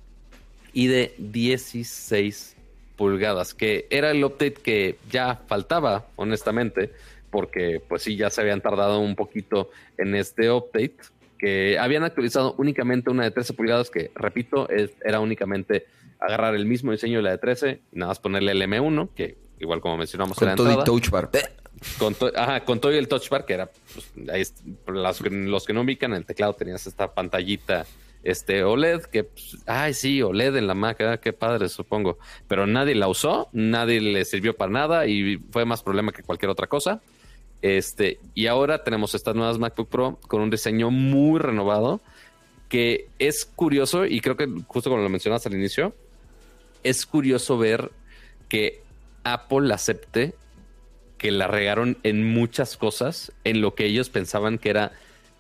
y 0.73 0.87
de 0.87 1.15
16 1.19 2.57
pulgadas, 2.97 3.55
que 3.55 3.87
era 3.91 4.13
el 4.13 4.23
update 4.23 4.55
que 4.55 4.99
ya 5.11 5.43
faltaba, 5.49 6.07
honestamente, 6.17 6.93
porque 7.31 7.83
pues 7.87 8.03
sí, 8.03 8.17
ya 8.17 8.31
se 8.31 8.41
habían 8.41 8.61
tardado 8.61 9.01
un 9.01 9.17
poquito 9.17 9.71
en 9.99 10.15
este 10.15 10.51
update, 10.51 10.97
que 11.37 11.79
habían 11.79 12.05
actualizado 12.05 12.55
únicamente 12.59 13.11
una 13.11 13.25
de 13.25 13.31
13 13.33 13.55
pulgadas, 13.55 13.91
que 13.91 14.13
repito, 14.15 14.69
era 15.03 15.19
únicamente 15.19 15.87
agarrar 16.21 16.55
el 16.55 16.67
mismo 16.67 16.93
diseño 16.93 17.19
de 17.19 17.23
la 17.23 17.31
de 17.31 17.39
13, 17.39 17.81
nada 17.93 18.11
más 18.11 18.19
ponerle 18.19 18.53
el 18.53 18.63
M1, 18.63 19.11
que 19.15 19.39
igual 19.59 19.81
como 19.81 19.97
mencionamos 19.97 20.37
con 20.37 20.55
todo 20.55 20.71
el 20.71 20.85
touch 20.85 21.11
bar. 21.11 21.31
Con, 21.99 22.15
ajá, 22.37 22.65
con 22.65 22.79
todo 22.81 22.93
y 22.93 22.97
el 22.97 23.09
touch 23.09 23.29
bar, 23.31 23.47
que 23.47 23.55
era, 23.55 23.71
pues, 23.95 24.13
ahí, 24.31 24.43
los, 24.87 25.21
los 25.21 25.65
que 25.65 25.73
no 25.73 25.81
ubican, 25.81 26.13
el 26.13 26.27
teclado 26.27 26.53
tenías 26.53 26.87
esta 26.87 27.15
pantallita 27.15 27.87
este 28.23 28.65
OLED, 28.65 29.03
que, 29.05 29.25
pues, 29.25 29.57
ay, 29.67 29.95
sí, 29.95 30.21
OLED 30.23 30.57
en 30.57 30.67
la 30.67 30.75
Mac, 30.75 31.01
ah, 31.01 31.19
qué 31.19 31.33
padre, 31.33 31.69
supongo. 31.69 32.19
Pero 32.49 32.67
nadie 32.67 32.95
la 32.95 33.09
usó, 33.09 33.49
nadie 33.53 34.01
le 34.01 34.25
sirvió 34.25 34.57
para 34.57 34.71
nada 34.71 35.07
y 35.07 35.39
fue 35.51 35.65
más 35.65 35.83
problema 35.83 36.13
que 36.13 36.23
cualquier 36.23 36.51
otra 36.51 36.67
cosa. 36.67 37.01
Este, 37.63 38.19
y 38.35 38.47
ahora 38.47 38.85
tenemos 38.85 39.15
estas 39.15 39.35
nuevas 39.35 39.59
MacBook 39.59 39.89
Pro 39.89 40.19
con 40.29 40.41
un 40.41 40.51
diseño 40.51 40.91
muy 40.91 41.39
renovado 41.39 42.01
que 42.71 43.09
es 43.19 43.45
curioso 43.45 44.07
y 44.07 44.21
creo 44.21 44.37
que 44.37 44.49
justo 44.67 44.89
como 44.89 45.03
lo 45.03 45.09
mencionas 45.09 45.45
al 45.45 45.55
inicio, 45.55 45.93
es 46.85 47.07
curioso 47.07 47.59
ver 47.59 47.91
que 48.49 48.83
Apple 49.25 49.73
acepte 49.73 50.35
que 51.19 51.31
la 51.31 51.47
regaron 51.47 51.99
en 52.03 52.33
muchas 52.33 52.77
cosas, 52.77 53.33
en 53.45 53.61
lo 53.61 53.75
que 53.75 53.85
ellos 53.85 54.09
pensaban 54.09 54.59
que 54.59 54.71
era 54.71 54.93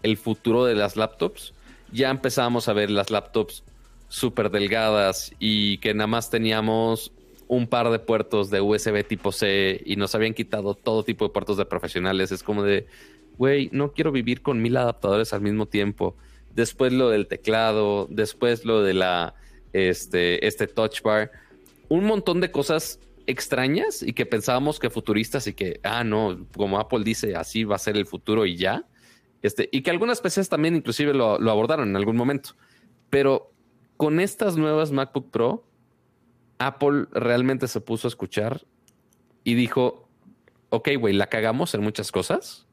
el 0.03 0.16
futuro 0.16 0.64
de 0.64 0.74
las 0.74 0.97
laptops 0.97 1.55
ya 1.93 2.11
empezábamos 2.11 2.68
a 2.68 2.72
ver 2.72 2.91
las 2.91 3.11
laptops 3.11 3.64
súper 4.09 4.51
delgadas 4.51 5.32
y 5.38 5.78
que 5.78 5.95
nada 5.95 6.07
más 6.07 6.30
teníamos 6.30 7.12
un 7.49 7.66
par 7.66 7.91
de 7.91 7.99
puertos 7.99 8.51
de 8.51 8.61
USB 8.61 9.05
tipo 9.05 9.32
C 9.32 9.80
y 9.84 9.97
nos 9.97 10.14
habían 10.14 10.34
quitado 10.34 10.74
todo 10.74 11.05
tipo 11.05 11.24
de 11.24 11.32
puertos 11.32 11.57
de 11.57 11.64
profesionales. 11.64 12.30
Es 12.30 12.43
como 12.43 12.62
de, 12.62 12.86
güey, 13.38 13.68
no 13.72 13.93
quiero 13.93 14.12
vivir 14.12 14.43
con 14.43 14.62
mil 14.62 14.76
adaptadores 14.76 15.32
al 15.32 15.41
mismo 15.41 15.66
tiempo. 15.66 16.16
Después 16.55 16.93
lo 16.93 17.09
del 17.11 17.26
teclado, 17.26 18.07
después 18.11 18.64
lo 18.64 18.82
de 18.82 18.95
la, 18.95 19.34
este, 19.73 20.47
este 20.47 20.66
touch 20.66 21.03
bar. 21.03 21.31
Un 21.89 22.05
montón 22.05 22.41
de 22.41 22.51
cosas 22.51 23.01
extrañas 23.27 24.03
y 24.03 24.12
que 24.12 24.27
pensábamos 24.27 24.79
que 24.79 24.91
futuristas 24.91 25.47
y 25.47 25.55
que, 25.55 25.81
ah, 25.83 26.05
no, 26.05 26.47
como 26.57 26.79
Apple 26.79 27.05
dice, 27.05 27.37
así 27.37 27.64
va 27.64 27.77
a 27.77 27.79
ser 27.79 27.97
el 27.97 28.07
futuro 28.07 28.47
y 28.47 28.57
ya. 28.57 28.85
Este, 29.43 29.68
y 29.73 29.83
que 29.83 29.91
algunas 29.91 30.21
PCs 30.21 30.49
también 30.49 30.77
inclusive 30.77 31.14
lo, 31.14 31.35
abordaron 31.51 31.89
en 31.89 31.97
algún 31.97 32.16
momento. 32.16 32.51
Pero 33.09 33.53
con 33.97 34.21
estas 34.21 34.57
nuevas 34.57 34.93
MacBook 34.93 35.31
Pro, 35.31 35.66
Apple 36.59 37.07
realmente 37.12 37.68
se 37.68 37.81
puso 37.81 38.07
a 38.07 38.11
escuchar 38.11 38.66
y 39.45 39.55
dijo, 39.55 40.09
ok, 40.68 40.91
güey, 40.99 41.14
la 41.14 41.29
cagamos 41.29 41.75
en 41.75 41.83
muchas 41.83 42.12
cosas 42.12 42.66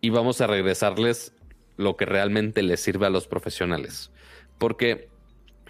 y 0.00 0.10
vamos 0.10 0.40
a 0.40 0.46
regresarles 0.46 1.32
lo 1.76 1.96
que 1.96 2.06
realmente 2.06 2.62
les 2.62 2.80
sirve 2.80 3.06
a 3.06 3.10
los 3.10 3.26
profesionales. 3.26 4.10
Porque, 4.58 5.08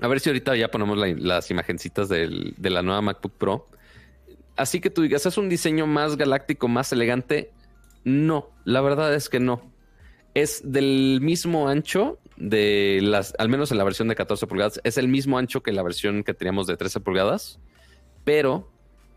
a 0.01 0.09
ver 0.09 0.21
si 0.21 0.31
ahorita 0.31 0.57
ya 0.57 0.71
ponemos 0.71 0.99
las 0.99 1.51
imagencitas 1.51 2.09
de 2.09 2.55
la 2.71 2.83
nueva 2.83 3.01
MacBook 3.01 3.33
Pro. 3.33 3.67
Así 4.57 4.81
que 4.81 4.91
tú 4.91 5.03
digas, 5.03 5.27
¿es 5.27 5.37
un 5.39 5.49
diseño 5.49 5.87
más 5.87 6.17
galáctico, 6.17 6.69
más 6.69 6.93
elegante? 6.93 7.51
No, 8.05 8.51
la 8.65 8.81
verdad 8.81 9.15
es 9.15 9.29
que 9.29 9.41
no 9.41 9.75
es 10.35 10.63
del 10.65 11.21
mismo 11.23 11.69
ancho 11.69 12.19
de 12.37 12.99
las, 13.03 13.35
al 13.39 13.49
menos 13.49 13.71
en 13.71 13.79
la 13.79 13.85
versión 13.85 14.09
de 14.09 14.17
14 14.17 14.47
pulgadas, 14.47 14.81
es 14.83 14.99
el 14.99 15.09
mismo 15.09 15.39
ancho 15.39 15.63
que 15.63 15.73
la 15.73 15.83
versión 15.83 16.25
que 16.25 16.35
teníamos 16.35 16.67
de 16.67 16.77
13 16.77 17.01
pulgadas, 17.01 17.61
pero 18.25 18.69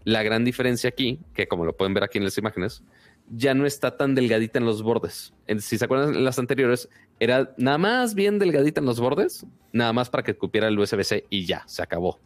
la 0.04 0.24
gran 0.24 0.46
diferencia 0.46 0.90
aquí, 0.90 1.20
que 1.34 1.48
como 1.48 1.66
lo 1.66 1.76
pueden 1.76 1.94
ver 1.96 2.04
aquí 2.04 2.20
en 2.20 2.24
las 2.24 2.38
imágenes, 2.38 2.84
ya 3.30 3.54
no 3.56 3.66
está 3.66 3.98
tan 3.98 4.16
delgadita 4.16 4.60
en 4.60 4.66
los 4.66 4.84
bordes. 4.84 5.34
Si 5.60 5.78
se 5.78 5.84
acuerdan, 5.84 6.16
en 6.16 6.24
las 6.24 6.40
anteriores 6.40 6.88
era 7.20 7.54
nada 7.58 7.78
más 7.78 8.14
bien 8.14 8.40
delgadita 8.40 8.80
en 8.80 8.86
los 8.86 9.00
bordes, 9.00 9.46
nada 9.72 9.94
más 9.94 10.10
para 10.10 10.24
que 10.24 10.36
cupiera 10.36 10.68
el 10.68 10.78
USB-C 10.78 11.26
y 11.30 11.46
ya, 11.46 11.64
se 11.68 11.82
acabó. 11.82 12.20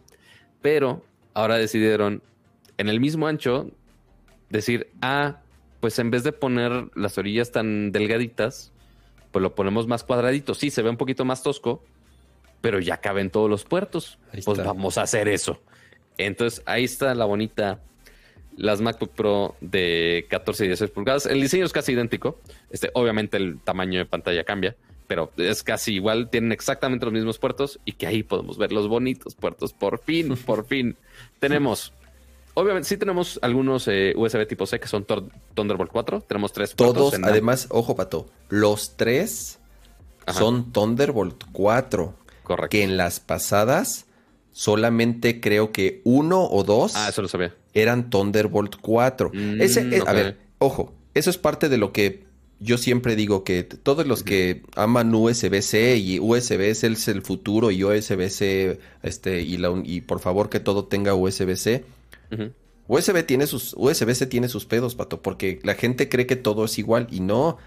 Pero 0.61 1.03
ahora 1.33 1.57
decidieron 1.57 2.21
en 2.77 2.89
el 2.89 2.99
mismo 2.99 3.27
ancho 3.27 3.71
decir, 4.49 4.89
ah, 5.01 5.39
pues 5.79 5.97
en 5.99 6.11
vez 6.11 6.23
de 6.23 6.31
poner 6.31 6.89
las 6.95 7.17
orillas 7.17 7.51
tan 7.51 7.91
delgaditas, 7.91 8.71
pues 9.31 9.41
lo 9.41 9.55
ponemos 9.55 9.87
más 9.87 10.03
cuadradito. 10.03 10.53
Sí, 10.53 10.69
se 10.69 10.81
ve 10.81 10.89
un 10.89 10.97
poquito 10.97 11.25
más 11.25 11.41
tosco, 11.41 11.83
pero 12.59 12.79
ya 12.79 12.97
caben 12.97 13.29
todos 13.29 13.49
los 13.49 13.63
puertos. 13.63 14.19
pues 14.45 14.63
vamos 14.63 14.97
a 14.97 15.03
hacer 15.03 15.27
eso. 15.27 15.61
Entonces 16.17 16.61
ahí 16.65 16.83
está 16.83 17.15
la 17.15 17.25
bonita, 17.25 17.79
las 18.57 18.81
MacBook 18.81 19.11
Pro 19.11 19.55
de 19.61 20.25
14 20.29 20.65
y 20.65 20.67
16 20.67 20.91
pulgadas. 20.91 21.25
El 21.25 21.41
diseño 21.41 21.65
es 21.65 21.73
casi 21.73 21.93
idéntico. 21.93 22.39
Este, 22.69 22.91
obviamente 22.93 23.37
el 23.37 23.59
tamaño 23.59 23.99
de 23.99 24.05
pantalla 24.05 24.43
cambia, 24.43 24.75
pero 25.07 25.31
es 25.37 25.63
casi 25.63 25.95
igual. 25.95 26.29
Tienen 26.29 26.51
exactamente 26.51 27.05
los 27.05 27.13
mismos 27.13 27.39
puertos 27.39 27.79
y 27.85 27.93
que 27.93 28.07
ahí 28.07 28.23
podemos 28.23 28.57
ver 28.57 28.71
los 28.71 28.87
bonitos 28.87 29.35
puertos. 29.35 29.73
Por 29.73 29.99
fin, 29.99 30.35
por 30.45 30.65
fin 30.65 30.95
tenemos 31.39 31.93
Obviamente, 32.53 32.89
sí 32.89 32.97
tenemos 32.97 33.39
algunos 33.41 33.87
eh, 33.87 34.13
USB 34.15 34.45
tipo 34.45 34.65
C 34.65 34.79
que 34.79 34.87
son 34.87 35.05
Thunderbolt 35.53 35.89
4. 35.89 36.21
Tenemos 36.21 36.51
tres. 36.51 36.75
Todos, 36.75 37.13
además, 37.23 37.67
ojo, 37.69 37.95
Pato, 37.95 38.27
los 38.49 38.97
tres 38.97 39.59
son 40.27 40.73
Thunderbolt 40.73 41.45
4. 41.53 42.13
Correcto. 42.43 42.69
Que 42.69 42.83
en 42.83 42.97
las 42.97 43.21
pasadas 43.21 44.05
solamente 44.51 45.39
creo 45.39 45.71
que 45.71 46.01
uno 46.03 46.43
o 46.43 46.63
dos. 46.63 46.95
Ah, 46.95 47.07
eso 47.09 47.21
lo 47.21 47.29
sabía. 47.29 47.55
Eran 47.73 48.09
Thunderbolt 48.09 48.75
4. 48.81 49.31
Mm, 49.33 49.61
Ese, 49.61 50.01
A 50.05 50.13
ver, 50.13 50.37
ojo, 50.59 50.93
eso 51.13 51.29
es 51.29 51.37
parte 51.37 51.69
de 51.69 51.77
lo 51.77 51.91
que 51.91 52.23
yo 52.59 52.77
siempre 52.77 53.15
digo 53.15 53.43
que 53.43 53.63
todos 53.63 54.05
los 54.05 54.23
que 54.23 54.61
aman 54.75 55.13
USB-C 55.13 55.97
y 55.97 56.19
USB 56.19 56.61
es 56.69 56.83
el, 56.83 57.21
futuro 57.21 57.71
y 57.71 57.83
USB-C, 57.83 58.79
este, 59.01 59.41
y, 59.41 59.57
la, 59.57 59.73
y 59.83 60.01
por 60.01 60.19
favor 60.19 60.49
que 60.49 60.59
todo 60.59 60.85
tenga 60.85 61.15
USB-C 61.15 61.83
USB 62.91 63.25
tiene 63.25 63.47
sus, 63.47 63.73
USB-C 63.77 64.25
tiene 64.25 64.49
sus 64.49 64.65
pedos, 64.65 64.95
pato, 64.95 65.21
porque 65.21 65.59
la 65.63 65.75
gente 65.75 66.09
cree 66.09 66.25
que 66.25 66.35
todo 66.35 66.65
es 66.65 66.77
igual 66.77 67.07
y 67.09 67.21
no. 67.21 67.57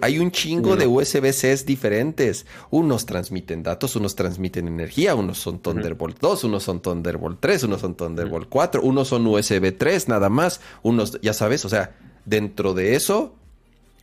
Hay 0.00 0.18
un 0.18 0.30
chingo 0.30 0.76
de 0.76 0.86
USB-C 0.86 1.64
diferentes. 1.64 2.46
Unos 2.70 3.06
transmiten 3.06 3.62
datos, 3.62 3.94
unos 3.96 4.16
transmiten 4.16 4.66
energía, 4.66 5.14
unos 5.14 5.38
son 5.38 5.60
Thunderbolt 5.60 6.18
2, 6.20 6.44
unos 6.44 6.62
son 6.64 6.80
Thunderbolt 6.80 7.40
3, 7.40 7.64
unos 7.64 7.80
son 7.80 7.94
Thunderbolt 7.94 8.48
4, 8.48 8.82
unos 8.82 9.08
son 9.08 9.26
USB 9.26 9.76
3 9.76 10.08
nada 10.08 10.28
más, 10.28 10.60
unos, 10.82 11.20
ya 11.20 11.32
sabes, 11.32 11.64
o 11.64 11.68
sea, 11.68 11.96
dentro 12.24 12.74
de 12.74 12.96
eso 12.96 13.34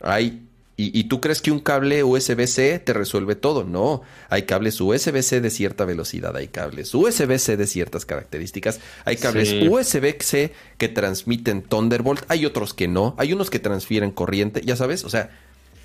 hay 0.00 0.47
y, 0.80 1.04
tú 1.04 1.20
crees 1.20 1.42
que 1.42 1.50
un 1.50 1.58
cable 1.58 2.04
USB-C 2.04 2.78
te 2.78 2.92
resuelve 2.92 3.34
todo. 3.34 3.64
No, 3.64 4.02
hay 4.28 4.42
cables 4.42 4.80
USB-C 4.80 5.40
de 5.40 5.50
cierta 5.50 5.84
velocidad, 5.84 6.36
hay 6.36 6.46
cables 6.46 6.94
USB-C 6.94 7.56
de 7.56 7.66
ciertas 7.66 8.06
características, 8.06 8.78
hay 9.04 9.16
cables 9.16 9.52
USB-C 9.52 10.52
que 10.76 10.88
transmiten 10.88 11.62
Thunderbolt, 11.62 12.22
hay 12.28 12.46
otros 12.46 12.74
que 12.74 12.86
no, 12.86 13.16
hay 13.18 13.32
unos 13.32 13.50
que 13.50 13.58
transfieren 13.58 14.12
corriente, 14.12 14.62
ya 14.64 14.76
sabes, 14.76 15.02
o 15.02 15.10
sea, 15.10 15.30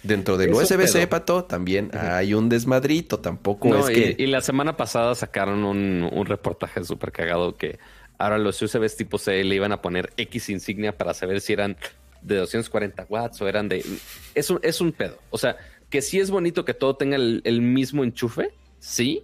dentro 0.03 0.37
del 0.37 0.53
USB-C, 0.53 1.07
Pato, 1.07 1.45
también 1.45 1.89
hay 1.93 2.35
un 2.35 2.47
desmadrito. 2.47 3.17
Tampoco 3.17 3.75
es 3.75 3.95
que. 3.95 4.15
Y 4.19 4.27
la 4.27 4.41
semana 4.41 4.77
pasada 4.77 5.15
sacaron 5.15 5.63
un, 5.63 6.07
un 6.11 6.25
reportaje 6.27 6.83
súper 6.83 7.11
cagado 7.11 7.57
que 7.57 7.79
ahora 8.19 8.37
los 8.37 8.61
USBs 8.61 8.95
tipo 8.95 9.17
C 9.17 9.43
le 9.43 9.55
iban 9.55 9.71
a 9.71 9.81
poner 9.81 10.13
X 10.17 10.49
insignia 10.49 10.95
para 10.95 11.15
saber 11.15 11.41
si 11.41 11.53
eran 11.53 11.77
de 12.23 12.37
240 12.37 13.05
watts 13.09 13.41
o 13.41 13.47
eran 13.47 13.69
de. 13.69 13.85
Es 14.33 14.49
un, 14.49 14.59
es 14.63 14.81
un 14.81 14.91
pedo. 14.91 15.17
O 15.29 15.37
sea, 15.37 15.57
que 15.89 16.01
sí 16.01 16.19
es 16.19 16.31
bonito 16.31 16.65
que 16.65 16.73
todo 16.73 16.95
tenga 16.95 17.17
el, 17.17 17.61
mismo 17.61 18.03
enchufe, 18.03 18.53
sí, 18.79 19.23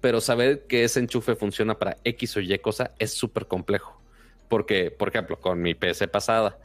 pero 0.00 0.20
saber 0.20 0.66
que 0.66 0.84
ese 0.84 1.00
enchufe 1.00 1.36
funciona 1.36 1.78
para 1.78 1.98
X 2.04 2.36
o 2.36 2.40
Y 2.40 2.58
cosa 2.58 2.92
es 2.98 3.12
súper 3.12 3.46
complejo. 3.46 4.00
Porque, 4.48 4.90
por 4.90 5.08
ejemplo, 5.08 5.38
con 5.40 5.60
mi 5.60 5.74
PC 5.74 6.08
pasada, 6.08 6.58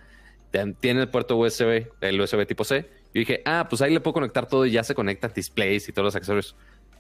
tiene 0.80 1.02
el 1.02 1.10
puerto 1.10 1.36
USB, 1.38 1.88
el 2.02 2.22
USB 2.22 2.46
tipo 2.46 2.64
C. 2.64 2.88
Yo 3.14 3.20
dije, 3.20 3.42
ah, 3.46 3.68
pues 3.70 3.82
ahí 3.82 3.94
le 3.94 4.00
puedo 4.00 4.14
conectar 4.14 4.48
todo 4.48 4.66
y 4.66 4.72
ya 4.72 4.84
se 4.84 4.96
conecta 4.96 5.28
displays 5.28 5.90
y 5.90 5.92
todos 5.92 6.06
los 6.06 6.16
accesorios. 6.16 6.56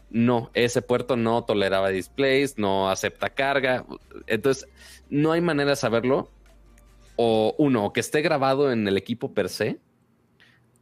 No, 0.09 0.51
ese 0.53 0.81
puerto 0.81 1.15
no 1.15 1.45
toleraba 1.45 1.87
displays, 1.87 2.57
no 2.57 2.89
acepta 2.89 3.29
carga. 3.29 3.85
Entonces, 4.27 4.67
no 5.09 5.31
hay 5.31 5.39
manera 5.39 5.69
de 5.69 5.75
saberlo. 5.77 6.29
O 7.23 7.53
uno, 7.60 7.93
que 7.93 7.99
esté 7.99 8.23
grabado 8.23 8.72
en 8.72 8.88
el 8.88 8.98
equipo 8.98 9.31
per 9.31 9.49
se. 9.49 9.77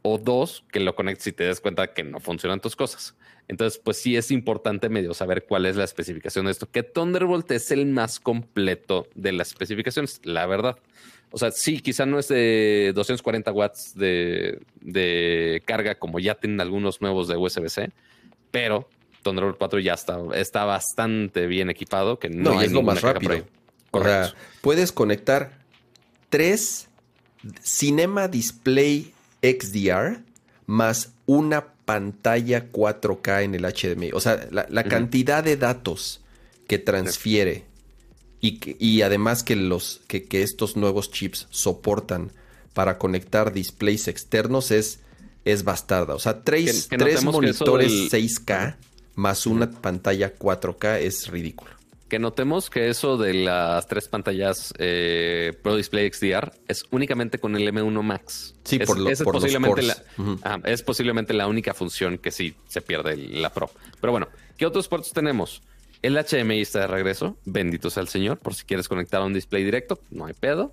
O 0.00 0.16
dos, 0.16 0.64
que 0.72 0.80
lo 0.80 0.94
conectes 0.94 1.26
y 1.26 1.32
te 1.32 1.44
des 1.44 1.60
cuenta 1.60 1.92
que 1.92 2.02
no 2.02 2.18
funcionan 2.18 2.60
tus 2.60 2.76
cosas. 2.76 3.14
Entonces, 3.46 3.78
pues 3.84 3.98
sí 3.98 4.16
es 4.16 4.30
importante 4.30 4.88
medio 4.88 5.12
saber 5.12 5.44
cuál 5.44 5.66
es 5.66 5.76
la 5.76 5.84
especificación 5.84 6.46
de 6.46 6.52
esto. 6.52 6.70
Que 6.70 6.82
Thunderbolt 6.82 7.50
es 7.50 7.70
el 7.70 7.84
más 7.84 8.20
completo 8.20 9.06
de 9.14 9.32
las 9.32 9.48
especificaciones, 9.48 10.22
la 10.24 10.46
verdad. 10.46 10.78
O 11.30 11.36
sea, 11.36 11.50
sí, 11.50 11.80
quizá 11.80 12.06
no 12.06 12.18
es 12.18 12.28
de 12.28 12.92
240 12.94 13.52
watts 13.52 13.94
de, 13.94 15.62
carga 15.66 15.96
como 15.96 16.18
ya 16.18 16.36
tienen 16.36 16.62
algunos 16.62 17.02
nuevos 17.02 17.28
de 17.28 17.36
USB-C, 17.36 17.90
pero 18.50 18.88
Thunderbolt 19.22 19.58
4 19.58 19.80
ya 19.80 19.92
está, 19.92 20.18
está 20.34 20.64
bastante 20.64 21.46
bien 21.46 21.68
equipado. 21.68 22.18
Que 22.18 22.30
no, 22.30 22.62
es 22.62 22.72
lo 22.72 22.82
más 22.82 23.02
rápido. 23.02 23.44
O 23.90 24.02
sea, 24.02 24.32
puedes 24.62 24.92
conectar 24.92 25.59
tres 26.30 26.88
Cinema 27.62 28.28
Display 28.28 29.12
XDR 29.42 30.22
más 30.66 31.12
una 31.26 31.72
pantalla 31.84 32.70
4K 32.70 33.42
en 33.42 33.54
el 33.54 33.62
HDMI. 33.62 34.12
O 34.12 34.20
sea, 34.20 34.48
la, 34.50 34.84
cantidad 34.84 35.42
de 35.42 35.56
datos 35.56 36.20
que 36.68 36.78
transfiere 36.78 37.64
y, 38.40 38.60
y 38.78 39.02
además 39.02 39.42
que, 39.42 39.56
los, 39.56 40.02
que, 40.06 40.26
estos 40.30 40.76
nuevos 40.76 41.10
chips 41.10 41.48
soportan 41.50 42.30
para 42.74 42.98
conectar 42.98 43.52
displays 43.52 44.06
externos 44.06 44.70
es, 44.70 45.00
es 45.44 45.64
bastarda. 45.64 46.14
O 46.14 46.20
sea, 46.20 46.42
tres, 46.42 46.88
tres 46.88 47.24
monitores 47.24 47.90
6K 48.12 48.76
más 49.16 49.46
una 49.46 49.70
pantalla 49.70 50.32
4K 50.38 51.00
es 51.00 51.26
ridículo 51.26 51.79
que 52.10 52.18
notemos 52.18 52.68
que 52.68 52.90
eso 52.90 53.16
de 53.16 53.32
las 53.32 53.86
tres 53.86 54.08
pantallas 54.08 54.74
eh, 54.78 55.54
Pro 55.62 55.76
Display 55.76 56.12
XDR 56.12 56.52
es 56.68 56.84
únicamente 56.90 57.38
con 57.38 57.56
el 57.56 57.66
M1 57.72 58.02
Max. 58.02 58.56
Sí, 58.64 58.80
por, 58.80 58.98
lo, 58.98 59.08
es 59.08 59.22
posiblemente 59.22 59.82
la, 59.82 59.96
es 60.64 60.82
posiblemente 60.82 61.32
la 61.32 61.46
única 61.46 61.72
función 61.72 62.18
que 62.18 62.30
sí 62.30 62.54
se 62.68 62.82
pierde 62.82 63.16
la 63.16 63.54
Pro. 63.54 63.70
Pero 64.00 64.10
bueno, 64.10 64.28
¿qué 64.58 64.66
otros 64.66 64.88
puertos 64.88 65.12
tenemos? 65.12 65.62
El 66.02 66.18
HMI 66.18 66.60
está 66.60 66.80
de 66.80 66.86
regreso, 66.88 67.38
bendito 67.44 67.88
sea 67.88 68.02
el 68.02 68.08
Señor, 68.08 68.38
por 68.38 68.54
si 68.54 68.64
quieres 68.64 68.88
conectar 68.88 69.22
a 69.22 69.24
un 69.24 69.32
display 69.32 69.64
directo, 69.64 70.00
no 70.10 70.26
hay 70.26 70.34
pedo. 70.34 70.72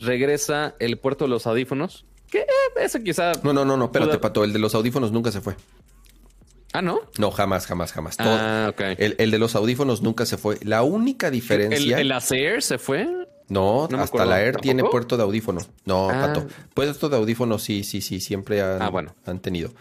Regresa 0.00 0.74
el 0.80 0.98
puerto 0.98 1.24
de 1.24 1.30
los 1.30 1.46
audífonos, 1.46 2.04
que 2.28 2.40
eh, 2.40 2.46
ese 2.80 3.04
quizá... 3.04 3.32
No, 3.44 3.52
no, 3.52 3.64
no, 3.64 3.76
no, 3.76 3.84
espérate, 3.84 4.18
Pato, 4.18 4.42
el 4.42 4.52
de 4.52 4.58
los 4.58 4.74
audífonos 4.74 5.12
nunca 5.12 5.30
se 5.30 5.40
fue. 5.40 5.54
Ah, 6.72 6.80
¿no? 6.80 7.00
No, 7.18 7.30
jamás, 7.30 7.66
jamás, 7.66 7.92
jamás. 7.92 8.16
Ah, 8.18 8.68
ok. 8.70 8.80
el, 8.98 9.30
de 9.30 9.38
los 9.38 9.54
audífonos 9.54 10.00
nunca 10.00 10.24
se 10.24 10.38
fue. 10.38 10.58
La 10.62 10.82
única 10.82 11.30
diferencia. 11.30 11.98
¿El, 11.98 12.10
el 12.10 12.22
Air 12.30 12.62
se 12.62 12.78
fue? 12.78 13.06
No, 13.48 13.88
hasta 13.98 14.24
la 14.24 14.40
Air 14.40 14.56
tiene 14.56 14.82
puerto 14.82 15.18
de 15.18 15.22
audífono. 15.22 15.60
No, 15.84 16.08
ah. 16.08 16.26
Pato. 16.26 16.46
Puerto 16.72 17.10
de 17.10 17.16
audífono 17.16 17.58
sí, 17.58 17.84
sí, 17.84 18.00
sí, 18.00 18.20
siempre 18.20 18.62
han, 18.62 18.80
ah, 18.80 18.88
bueno. 18.88 19.14
han 19.26 19.40
tenido. 19.40 19.72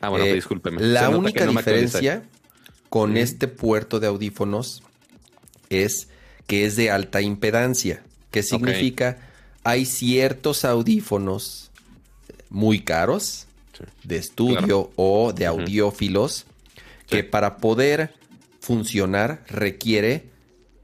Ah, 0.00 0.08
bueno, 0.08 0.24
eh, 0.24 0.34
discúlpeme. 0.34 0.82
La 0.82 1.10
única 1.10 1.46
diferencia 1.46 2.24
con 2.88 3.16
este 3.16 3.46
puerto 3.46 4.00
de 4.00 4.08
audífonos 4.08 4.82
es 5.68 6.08
que 6.48 6.64
es 6.64 6.74
de 6.74 6.90
alta 6.90 7.20
impedancia. 7.20 8.02
¿Qué 8.32 8.42
significa? 8.42 9.18
Hay 9.62 9.86
ciertos 9.86 10.64
audífonos 10.64 11.70
muy 12.48 12.80
caros 12.80 13.46
de 14.04 14.16
estudio 14.16 14.90
o 14.96 15.32
de 15.32 15.46
audiófilos 15.46 16.46
que 17.08 17.24
para 17.24 17.56
poder 17.56 18.14
funcionar 18.60 19.42
requiere 19.48 20.30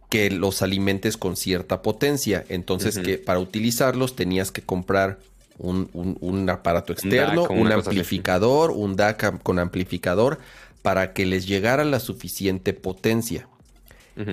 que 0.08 0.30
los 0.30 0.62
alimentes 0.62 1.16
con 1.16 1.36
cierta 1.36 1.82
potencia. 1.82 2.44
Entonces, 2.48 2.98
que 2.98 3.18
para 3.18 3.38
utilizarlos 3.38 4.16
tenías 4.16 4.50
que 4.50 4.62
comprar 4.62 5.18
un, 5.58 6.48
aparato 6.50 6.92
externo, 6.92 7.46
un, 7.48 7.72
amplificador, 7.72 8.70
un 8.70 8.96
DAC 8.96 9.42
con 9.42 9.58
amplificador, 9.58 10.38
para 10.82 11.12
que 11.12 11.26
les 11.26 11.46
llegara 11.46 11.84
la 11.84 12.00
suficiente 12.00 12.72
potencia. 12.72 13.48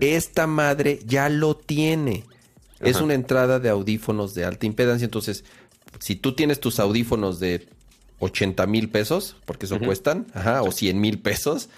Esta 0.02 0.48
madre 0.48 1.00
ya 1.06 1.30
lo 1.30 1.56
tiene. 1.56 2.24
Es 2.80 3.02
una 3.02 3.14
entrada 3.14 3.60
de 3.60 3.70
audífonos 3.70 4.34
de 4.34 4.46
alta 4.46 4.66
impedancia. 4.66 5.06
Entonces, 5.06 5.44
si 6.00 6.16
tú 6.16 6.36
tienes 6.36 6.60
tus 6.60 6.80
audífonos 6.80 7.40
de 7.40 7.68
80 8.24 8.66
mil 8.68 8.90
pesos, 8.90 9.36
porque 9.46 9.66
eso 9.66 9.80
cuestan, 9.80 10.28
o 10.62 10.72
100 10.72 11.00
mil 11.00 11.20
pesos, 11.20 11.70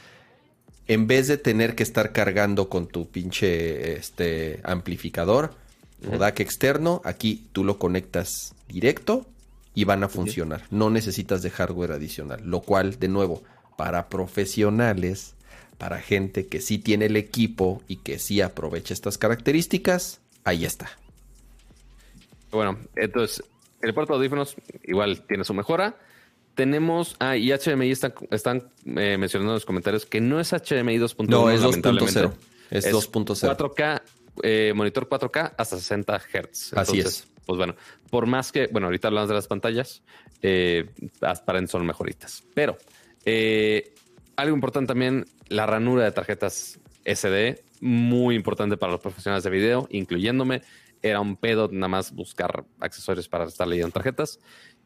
en 0.88 1.08
vez 1.08 1.28
de 1.28 1.38
tener 1.38 1.76
que 1.76 1.84
estar 1.84 2.12
cargando 2.12 2.70
con 2.70 2.88
tu 2.88 3.10
pinche 3.10 3.98
este, 3.98 4.60
amplificador 4.64 5.56
o 6.12 6.18
DAC 6.18 6.42
externo, 6.42 7.02
aquí 7.04 7.48
tú 7.52 7.64
lo 7.64 7.80
conectas 7.80 8.54
directo 8.68 9.26
y 9.74 9.86
van 9.86 10.04
a 10.04 10.10
funcionar. 10.10 10.64
No 10.70 10.90
necesitas 10.90 11.42
de 11.42 11.50
hardware 11.50 11.94
adicional, 11.94 12.42
lo 12.44 12.62
cual, 12.62 13.00
de 13.00 13.08
nuevo, 13.08 13.44
para 13.76 14.08
profesionales, 14.08 15.34
para 15.78 16.00
gente 16.00 16.48
que 16.48 16.62
sí 16.62 16.78
tiene 16.78 17.06
el 17.06 17.18
equipo 17.18 17.82
y 17.88 17.98
que 17.98 18.20
sí 18.20 18.42
aprovecha 18.42 18.94
estas 18.94 19.18
características, 19.18 20.22
ahí 20.44 20.66
está. 20.66 20.92
Bueno, 22.52 22.78
entonces, 22.96 23.44
el 23.82 23.94
puerto 23.94 24.14
de 24.14 24.18
audífonos 24.18 24.56
igual 24.84 25.24
tiene 25.28 25.44
su 25.44 25.54
mejora. 25.54 25.98
Tenemos, 26.56 27.16
ah, 27.20 27.36
y 27.36 27.52
HDMI 27.52 27.92
están, 27.92 28.14
están 28.32 28.70
eh, 28.86 29.18
mencionando 29.18 29.52
en 29.52 29.56
los 29.56 29.66
comentarios 29.66 30.06
que 30.06 30.22
no 30.22 30.40
es 30.40 30.52
HDMI 30.52 30.98
2.0. 30.98 31.28
No, 31.28 31.50
es 31.50 31.62
2.0. 31.62 32.34
Es, 32.72 32.92
2.0. 32.92 33.58
4K, 33.58 34.02
eh, 34.44 34.74
monitor 34.76 35.08
4K 35.08 35.54
hasta 35.58 35.78
60 35.78 36.20
Hz. 36.20 36.74
Así 36.74 37.00
es. 37.00 37.28
Pues 37.46 37.58
bueno, 37.58 37.76
por 38.10 38.26
más 38.26 38.52
que, 38.52 38.68
bueno, 38.68 38.88
ahorita 38.88 39.08
hablamos 39.10 39.30
de 39.30 39.36
las 39.36 39.48
pantallas, 39.48 40.02
eh, 40.42 40.90
son 41.68 41.86
mejoritas. 41.86 42.44
Pero 42.54 42.78
eh, 43.26 43.94
algo 44.36 44.56
importante 44.56 44.88
también, 44.88 45.26
la 45.48 45.66
ranura 45.66 46.04
de 46.04 46.12
tarjetas 46.12 46.80
SD, 47.06 47.64
muy 47.82 48.36
importante 48.36 48.78
para 48.78 48.94
los 48.94 49.02
profesionales 49.02 49.44
de 49.44 49.50
video, 49.50 49.88
incluyéndome. 49.92 50.62
Era 51.02 51.20
un 51.20 51.36
pedo 51.36 51.70
nada 51.72 51.88
más 51.88 52.14
buscar 52.14 52.66
accesorios 52.80 53.30
para 53.30 53.46
estar 53.46 53.68
leyendo 53.68 53.92
tarjetas. 53.92 54.40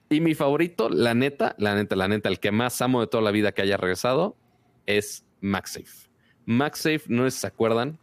Y 0.09 0.21
mi 0.21 0.33
favorito, 0.33 0.89
la 0.89 1.13
neta, 1.13 1.55
la 1.59 1.75
neta, 1.75 1.95
la 1.95 2.07
neta, 2.07 2.29
el 2.29 2.39
que 2.39 2.51
más 2.51 2.81
amo 2.81 3.01
de 3.01 3.07
toda 3.07 3.23
la 3.23 3.31
vida 3.31 3.51
que 3.51 3.61
haya 3.61 3.77
regresado 3.77 4.35
es 4.87 5.25
MagSafe. 5.41 6.09
MagSafe, 6.45 7.03
no 7.07 7.25
sé 7.25 7.31
si 7.31 7.39
se 7.41 7.47
acuerdan, 7.47 7.99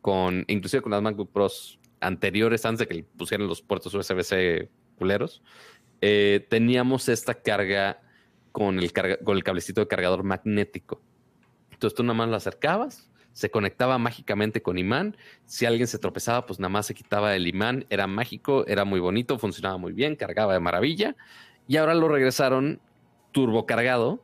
con, 0.00 0.44
inclusive 0.46 0.82
con 0.82 0.92
las 0.92 1.02
MacBook 1.02 1.32
Pros 1.32 1.80
anteriores, 2.00 2.64
antes 2.64 2.86
de 2.86 2.94
que 2.94 3.02
pusieran 3.02 3.48
los 3.48 3.62
puertos 3.62 3.92
USB-C 3.92 4.70
culeros, 4.96 5.42
eh, 6.00 6.46
teníamos 6.48 7.08
esta 7.08 7.34
carga 7.34 8.00
con 8.52 8.78
el, 8.78 8.92
con 8.92 9.36
el 9.36 9.44
cablecito 9.44 9.80
de 9.80 9.88
cargador 9.88 10.22
magnético. 10.22 11.02
Entonces 11.72 11.96
tú 11.96 12.04
nada 12.04 12.14
más 12.14 12.28
lo 12.28 12.36
acercabas, 12.36 13.09
se 13.32 13.50
conectaba 13.50 13.98
mágicamente 13.98 14.62
con 14.62 14.78
imán. 14.78 15.16
Si 15.46 15.66
alguien 15.66 15.86
se 15.86 15.98
tropezaba, 15.98 16.46
pues 16.46 16.58
nada 16.58 16.70
más 16.70 16.86
se 16.86 16.94
quitaba 16.94 17.34
el 17.34 17.46
imán. 17.46 17.86
Era 17.90 18.06
mágico, 18.06 18.66
era 18.66 18.84
muy 18.84 19.00
bonito, 19.00 19.38
funcionaba 19.38 19.78
muy 19.78 19.92
bien, 19.92 20.16
cargaba 20.16 20.52
de 20.52 20.60
maravilla. 20.60 21.16
Y 21.68 21.76
ahora 21.76 21.94
lo 21.94 22.08
regresaron 22.08 22.80
turbo 23.32 23.66
cargado. 23.66 24.22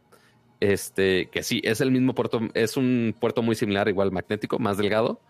Este, 0.60 1.28
que 1.30 1.42
sí, 1.42 1.60
es 1.64 1.80
el 1.80 1.90
mismo 1.90 2.14
puerto, 2.14 2.40
es 2.54 2.76
un 2.76 3.14
puerto 3.18 3.42
muy 3.42 3.54
similar, 3.54 3.88
igual 3.88 4.10
magnético, 4.10 4.58
más 4.58 4.78
delgado, 4.78 5.20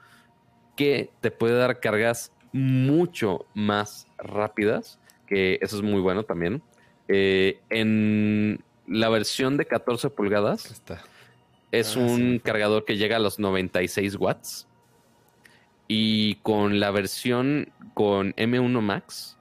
que 0.77 1.11
te 1.21 1.33
puede 1.33 1.57
dar 1.57 1.81
cargas 1.81 2.33
mucho 2.53 3.45
más 3.53 4.07
rápidas, 4.19 5.01
que 5.27 5.59
eso 5.61 5.77
es 5.77 5.83
muy 5.83 6.01
bueno 6.01 6.23
también. 6.23 6.63
Eh, 7.09 7.59
en 7.71 8.63
la 8.87 9.09
versión 9.09 9.57
de 9.57 9.67
14 9.67 10.11
pulgadas, 10.11 10.71
Está. 10.71 11.03
Es 11.73 11.97
ah, 11.97 12.01
un 12.01 12.39
cargador 12.39 12.85
que 12.85 12.97
llega 12.97 13.17
a 13.17 13.21
los 13.21 13.39
96 13.39 14.17
watts. 14.17 14.67
Y 15.89 16.37
con 16.37 16.81
la 16.81 16.91
versión 16.91 17.73
con 17.95 18.35
M1 18.35 18.81
Max, 18.81 19.37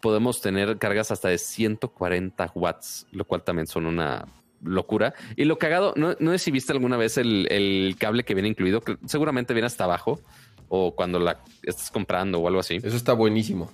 podemos 0.00 0.40
tener 0.40 0.78
cargas 0.78 1.10
hasta 1.10 1.28
de 1.28 1.38
140 1.38 2.52
watts, 2.54 3.06
lo 3.10 3.24
cual 3.24 3.42
también 3.42 3.66
son 3.66 3.86
una 3.86 4.26
locura. 4.62 5.14
Y 5.36 5.44
lo 5.44 5.58
cagado, 5.58 5.94
no, 5.96 6.14
no 6.18 6.32
sé 6.32 6.38
si 6.38 6.50
viste 6.50 6.72
alguna 6.72 6.96
vez 6.96 7.18
el, 7.18 7.96
cable 7.98 8.24
que 8.24 8.34
viene 8.34 8.48
incluido, 8.48 8.80
que 8.80 8.98
seguramente 9.06 9.54
viene 9.54 9.66
hasta 9.66 9.84
abajo 9.84 10.20
o 10.68 10.94
cuando 10.94 11.18
la 11.18 11.40
estás 11.62 11.90
comprando 11.90 12.38
o 12.38 12.48
algo 12.48 12.60
así. 12.60 12.76
Eso 12.76 12.96
está 12.96 13.12
buenísimo. 13.12 13.70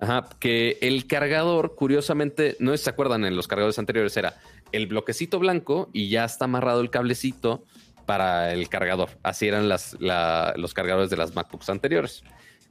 Ajá, 0.00 0.28
que 0.38 0.78
el 0.80 1.06
cargador, 1.06 1.74
curiosamente, 1.76 2.56
no 2.58 2.76
se 2.76 2.90
acuerdan 2.90 3.24
en 3.24 3.36
los 3.36 3.46
cargadores 3.46 3.78
anteriores, 3.78 4.16
era 4.16 4.40
el 4.76 4.86
bloquecito 4.86 5.38
blanco 5.38 5.88
y 5.92 6.08
ya 6.08 6.24
está 6.24 6.46
amarrado 6.46 6.80
el 6.80 6.90
cablecito 6.90 7.64
para 8.06 8.52
el 8.52 8.68
cargador. 8.68 9.10
Así 9.22 9.46
eran 9.46 9.68
las, 9.68 9.96
los 10.00 10.74
cargadores 10.74 11.10
de 11.10 11.16
las 11.16 11.34
MacBooks 11.34 11.70
anteriores. 11.70 12.22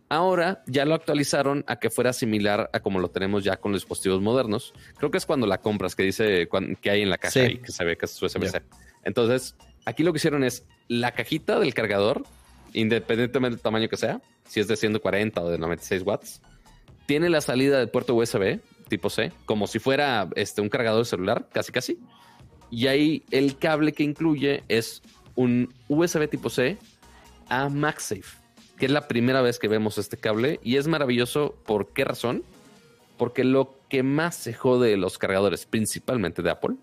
Ahora 0.10 0.64
ya 0.68 0.86
lo 0.86 0.94
actualizaron 0.94 1.64
a 1.68 1.78
que 1.78 1.90
fuera 1.90 2.14
similar 2.14 2.70
a 2.74 2.82
como 2.82 3.00
lo 3.00 3.10
tenemos 3.10 3.44
ya 3.44 3.58
con 3.58 3.72
los 3.72 3.82
dispositivos 3.82 4.22
modernos. 4.22 4.74
Creo 4.98 5.10
que 5.10 5.18
es 5.18 5.26
cuando 5.26 5.48
la 5.48 5.60
compras, 5.60 5.96
que 5.96 6.04
dice 6.04 6.48
que 6.82 6.90
hay 6.90 7.02
en 7.02 7.10
la 7.10 7.18
caja 7.18 7.46
y 7.46 7.58
que 7.58 7.72
se 7.72 7.84
ve 7.84 7.98
que 7.98 8.06
es 8.06 8.22
USB-C. 8.22 8.62
Entonces, 9.04 9.56
aquí 9.86 10.04
lo 10.04 10.14
que 10.14 10.18
hicieron 10.18 10.44
es 10.44 10.68
la 10.88 11.14
cajita 11.14 11.60
del 11.60 11.74
cargador, 11.74 12.24
independientemente 12.74 13.56
del 13.56 13.64
tamaño 13.64 13.90
que 13.90 13.98
sea, 13.98 14.22
si 14.46 14.60
es 14.60 14.68
de 14.68 14.76
140 14.76 15.42
o 15.42 15.50
de 15.50 15.58
96 15.58 16.04
watts, 16.04 16.42
tiene 17.06 17.30
la 17.30 17.42
salida 17.42 17.80
del 17.80 17.90
puerto 17.90 18.14
USB 18.14 18.60
tipo 18.84 19.10
C, 19.10 19.32
como 19.46 19.68
si 19.68 19.80
fuera 19.80 20.30
este, 20.36 20.62
un 20.62 20.70
cargador 20.70 21.06
celular, 21.06 21.48
casi 21.52 21.72
casi. 21.72 22.00
Y 22.70 22.88
ahí 22.88 23.24
el 23.32 23.58
cable 23.58 23.94
que 23.94 24.04
incluye 24.04 24.64
es 24.68 25.02
un 25.36 25.74
USB 25.88 26.28
tipo 26.28 26.50
C 26.50 26.78
a 27.50 27.70
MagSafe 27.70 28.44
que 28.78 28.88
es 28.88 28.92
la 28.92 29.08
primera 29.08 29.42
vez 29.42 29.60
que 29.60 29.68
vemos 29.68 29.98
este 29.98 30.18
cable 30.18 30.60
y 30.64 30.78
es 30.78 30.88
maravilloso. 30.88 31.56
¿Por 31.66 31.94
qué 31.94 32.04
razón? 32.04 32.44
Porque 33.18 33.44
lo 33.44 33.78
que 33.90 34.04
más 34.04 34.36
se 34.36 34.54
jode 34.54 34.90
de 34.90 34.98
los 34.98 35.18
cargadores, 35.18 35.66
principalmente 35.66 36.42
de 36.42 36.50
Apple, 36.50 36.76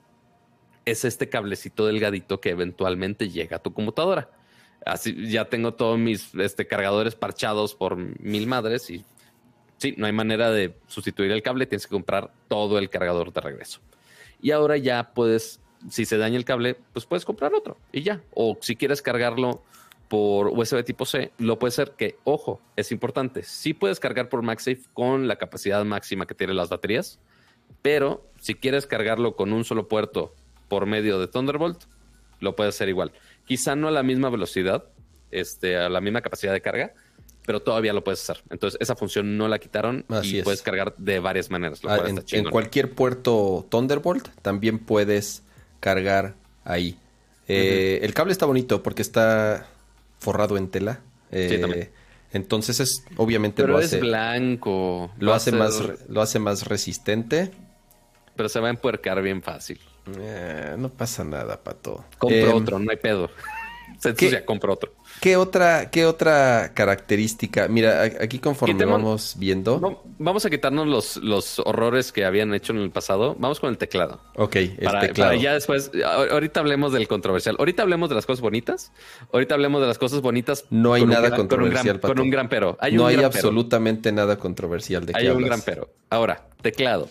es 0.85 1.05
este 1.05 1.29
cablecito 1.29 1.87
delgadito 1.87 2.41
que 2.41 2.51
eventualmente 2.51 3.29
llega 3.29 3.57
a 3.57 3.63
tu 3.63 3.73
computadora. 3.73 4.31
Así 4.87 5.29
ya 5.29 5.47
tengo 5.47 5.75
todos 5.75 5.99
mis 5.99 6.35
este, 6.37 6.67
cargadores 6.67 7.15
parchados 7.15 7.75
por 7.75 7.97
mil 7.97 8.47
madres 8.47 8.89
y 8.89 9.05
sí, 9.81 9.95
no 9.97 10.07
hay 10.07 10.13
manera 10.13 10.51
de 10.51 10.75
sustituir 10.87 11.33
el 11.33 11.43
cable, 11.43 11.67
tienes 11.67 11.87
que 11.87 11.95
comprar 11.95 12.31
todo 12.49 12.79
el 12.79 12.91
cargador 12.91 13.33
de 13.33 13.41
regreso. 13.41 13.81
Y 14.43 14.51
ahora 14.51 14.77
ya 14.77 15.13
puedes, 15.15 15.61
si 15.89 16.05
se 16.05 16.19
daña 16.19 16.37
el 16.37 16.45
cable, 16.45 16.77
pues 16.93 17.07
puedes 17.07 17.25
comprar 17.25 17.55
otro 17.55 17.79
y 17.91 18.03
ya. 18.03 18.21
O 18.35 18.59
si 18.61 18.77
quieres 18.77 19.03
cargarlo 19.03 19.63
por 20.09 20.49
USB 20.49 20.85
tipo 20.85 21.07
C, 21.07 21.33
lo 21.39 21.59
puede 21.59 21.71
ser 21.71 21.93
que, 21.93 22.19
ojo, 22.25 22.61
es 22.77 22.93
importante, 22.93 23.43
sí 23.43 23.75
puedes 23.75 24.01
cargar 24.01 24.29
por 24.29 24.43
MagSafe 24.43 24.83
con 24.93 25.29
la 25.29 25.37
capacidad 25.37 25.85
máxima 25.85 26.27
que 26.27 26.35
tienen 26.35 26.57
las 26.57 26.69
baterías, 26.69 27.19
pero 27.81 28.29
si 28.41 28.55
quieres 28.55 28.87
cargarlo 28.87 29.37
con 29.37 29.53
un 29.53 29.65
solo 29.65 29.89
puerto 29.89 30.35
por 30.69 30.87
medio 30.87 31.19
de 31.19 31.29
Thunderbolt, 31.29 31.85
lo 32.41 32.57
puedes 32.57 32.75
hacer 32.75 32.89
igual. 32.89 33.13
Quizá 33.47 33.77
no 33.77 33.89
a 33.89 33.93
la 33.93 34.03
misma 34.03 34.31
velocidad, 34.31 34.85
este, 35.31 35.77
a 35.77 35.89
la 35.89 36.01
misma 36.01 36.23
capacidad 36.23 36.53
de 36.53 36.61
carga, 36.61 36.93
pero 37.47 37.61
todavía 37.61 37.93
lo 37.93 38.05
puedes 38.05 38.23
hacer. 38.23 38.43
Entonces, 38.51 38.81
esa 38.81 38.97
función 38.97 39.37
no 39.37 39.49
la 39.49 39.59
quitaron 39.59 40.05
y 40.23 40.43
puedes 40.43 40.63
cargar 40.63 40.95
de 40.97 41.19
varias 41.21 41.51
maneras. 41.51 41.81
Ah, 41.87 42.01
en, 42.07 42.45
cualquier 42.51 42.93
puerto 42.93 43.67
Thunderbolt 43.71 44.29
también 44.43 44.79
puedes 44.79 45.43
cargar 45.81 46.35
ahí. 46.65 46.99
Eh, 47.49 48.01
el 48.03 48.15
cable 48.15 48.33
está 48.33 48.47
bonito 48.47 48.83
porque 48.83 49.03
está 49.03 49.67
forrado 50.19 50.57
en 50.57 50.69
tela. 50.69 51.01
Eh, 51.33 51.91
entonces 52.33 52.81
es 52.81 53.05
obviamente 53.17 53.63
Pero 53.63 53.75
lo 53.75 53.79
hace, 53.79 53.97
es 53.97 54.03
blanco. 54.03 55.11
Lo 55.19 55.35
hace 55.35 55.53
más 55.53 55.83
lo 56.09 56.23
hace 56.23 56.39
más 56.39 56.67
resistente. 56.67 57.51
Pero 58.37 58.49
se 58.49 58.61
va 58.61 58.69
a 58.69 58.71
empuercar 58.71 59.21
bien 59.23 59.43
fácil. 59.43 59.81
Eh, 60.19 60.75
no 60.79 60.89
pasa 60.89 61.25
nada, 61.25 61.63
pato. 61.63 62.05
Compro 62.19 62.51
em, 62.51 62.57
otro, 62.57 62.79
no 62.79 62.91
hay 62.91 62.97
pedo. 62.97 63.31
Se 63.99 64.11
ensucia, 64.11 64.47
compro 64.47 64.73
otro. 64.73 64.95
¿Qué 65.21 65.37
otra, 65.37 65.91
¿Qué 65.91 66.07
otra 66.07 66.73
característica? 66.73 67.69
Mira, 67.69 68.03
aquí 68.03 68.39
conforme 68.39 68.85
vamos 68.87 69.35
viendo. 69.39 70.03
vamos 70.19 70.47
a 70.47 70.51
quitarnos 70.51 70.87
los, 70.87 71.19
los 71.19 71.59
horrores 71.59 72.11
que 72.11 72.25
habían 72.25 72.55
hecho 72.55 72.73
en 72.73 72.79
el 72.79 72.91
pasado. 72.91 73.37
Vamos 73.39 73.61
con 73.61 73.69
el 73.69 73.77
teclado. 73.77 74.21
Ok, 74.37 74.57
el 74.57 75.01
teclado. 75.01 75.35
ya 75.35 75.53
después, 75.53 75.91
ahorita 76.05 76.61
hablemos 76.61 76.93
del 76.93 77.07
controversial. 77.07 77.57
Ahorita 77.59 77.83
hablemos 77.83 78.09
de 78.09 78.15
las 78.15 78.25
cosas 78.25 78.41
bonitas. 78.41 78.93
Ahorita 79.33 79.55
hablemos 79.55 79.83
de 79.83 79.89
las 79.89 79.99
cosas 79.99 80.23
bonitas. 80.23 80.65
No 80.71 80.95
hay 80.95 81.05
nada 81.05 81.37
controversial, 81.37 82.01
con 82.01 82.19
un, 82.19 82.31
gran, 82.31 82.49
pero. 82.49 82.79
no 82.93 83.07
hay 83.07 83.17
absolutamente 83.17 84.13
nada 84.13 84.39
controversial 84.39 85.05
de 85.05 85.13
Hay 85.15 85.29
un 85.29 85.43
gran 85.43 85.61
pero. 85.61 85.91
Ahora, 86.09 86.47
teclado. 86.63 87.11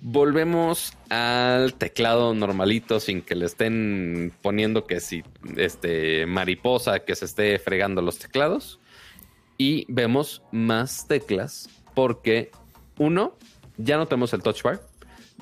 Volvemos 0.00 0.92
al 1.08 1.74
teclado 1.74 2.34
normalito 2.34 3.00
sin 3.00 3.22
que 3.22 3.34
le 3.34 3.46
estén 3.46 4.32
poniendo 4.42 4.86
que 4.86 5.00
si 5.00 5.24
este 5.56 6.26
mariposa 6.26 7.00
que 7.00 7.14
se 7.14 7.24
esté 7.24 7.58
fregando 7.58 8.02
los 8.02 8.18
teclados. 8.18 8.78
Y 9.58 9.86
vemos 9.88 10.42
más 10.52 11.06
teclas 11.08 11.68
porque 11.94 12.50
uno, 12.98 13.36
ya 13.78 13.96
no 13.96 14.06
tenemos 14.06 14.32
el 14.34 14.42
touch 14.42 14.62
bar, 14.62 14.82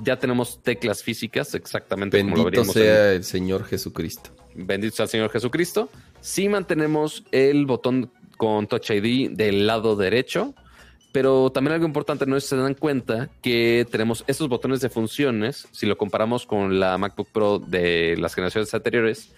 ya 0.03 0.19
tenemos 0.19 0.63
teclas 0.63 1.03
físicas 1.03 1.55
exactamente 1.55 2.21
como 2.23 2.37
lo 2.37 2.45
veríamos. 2.45 2.73
sea 2.73 3.13
el 3.13 3.25
Señor 3.25 3.65
Jesucristo. 3.65 4.31
Bendito 4.55 4.95
sea 4.95 5.05
el 5.05 5.11
Señor 5.11 5.31
Jesucristo. 5.31 5.91
Si 6.21 6.49
mantenemos 6.49 7.25
el 7.33 7.67
botón 7.67 8.11
con 8.37 8.67
Touch 8.67 8.91
ID 8.91 9.31
del 9.31 9.67
lado 9.67 9.97
derecho, 9.97 10.55
pero 11.15 11.53
también 11.53 11.75
algo 11.75 11.87
importante 11.87 12.27
no 12.27 12.37
es 12.37 12.43
que 12.43 12.49
se 12.49 12.57
dan 12.57 12.75
cuenta 12.75 13.31
que 13.41 13.87
tenemos 13.89 14.25
estos 14.27 14.49
botones 14.49 14.81
de 14.81 14.89
funciones. 14.89 15.69
Si 15.71 15.87
lo 15.87 15.97
comparamos 15.97 16.45
con 16.45 16.81
la 16.81 16.99
MacBook 16.99 17.29
Pro 17.29 17.61
de 17.61 18.17
las 18.19 18.35
generaciones 18.35 18.75
anteriores, 18.75 19.31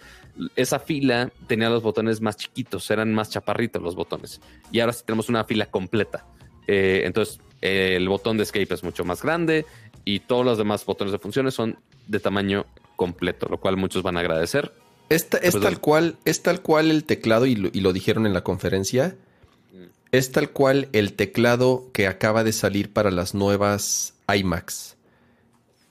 esa 0.56 0.78
fila 0.78 1.30
tenía 1.46 1.68
los 1.68 1.82
botones 1.82 2.22
más 2.22 2.38
chiquitos, 2.38 2.90
eran 2.90 3.12
más 3.12 3.28
chaparritos 3.28 3.82
los 3.82 3.94
botones. 3.94 4.40
Y 4.72 4.80
ahora 4.80 4.94
sí 4.94 5.02
tenemos 5.04 5.28
una 5.28 5.44
fila 5.44 5.66
completa. 5.66 6.24
Eh, 6.66 7.02
entonces, 7.04 7.40
el 7.60 8.08
botón 8.08 8.38
de 8.38 8.44
escape 8.44 8.72
es 8.72 8.82
mucho 8.82 9.04
más 9.04 9.22
grande 9.22 9.66
y 10.02 10.20
todos 10.20 10.46
los 10.46 10.56
demás 10.56 10.82
botones 10.86 11.12
de 11.12 11.18
funciones 11.18 11.52
son 11.52 11.76
de 12.06 12.20
tamaño 12.20 12.64
completo, 12.96 13.48
lo 13.50 13.60
cual 13.60 13.76
muchos 13.76 14.02
van 14.02 14.16
a 14.16 14.20
agradecer. 14.20 14.72
es, 15.10 15.28
tal, 15.28 15.78
cual, 15.78 16.16
es 16.24 16.42
tal 16.42 16.62
cual 16.62 16.90
el 16.90 17.04
teclado 17.04 17.44
y 17.44 17.54
lo 17.54 17.92
dijeron 17.92 18.24
en 18.24 18.32
la 18.32 18.40
conferencia 18.40 19.14
es 20.16 20.32
tal 20.32 20.50
cual 20.50 20.88
el 20.92 21.12
teclado 21.12 21.90
que 21.92 22.06
acaba 22.06 22.44
de 22.44 22.52
salir 22.52 22.92
para 22.92 23.10
las 23.10 23.34
nuevas 23.34 24.14
iMacs. 24.34 24.96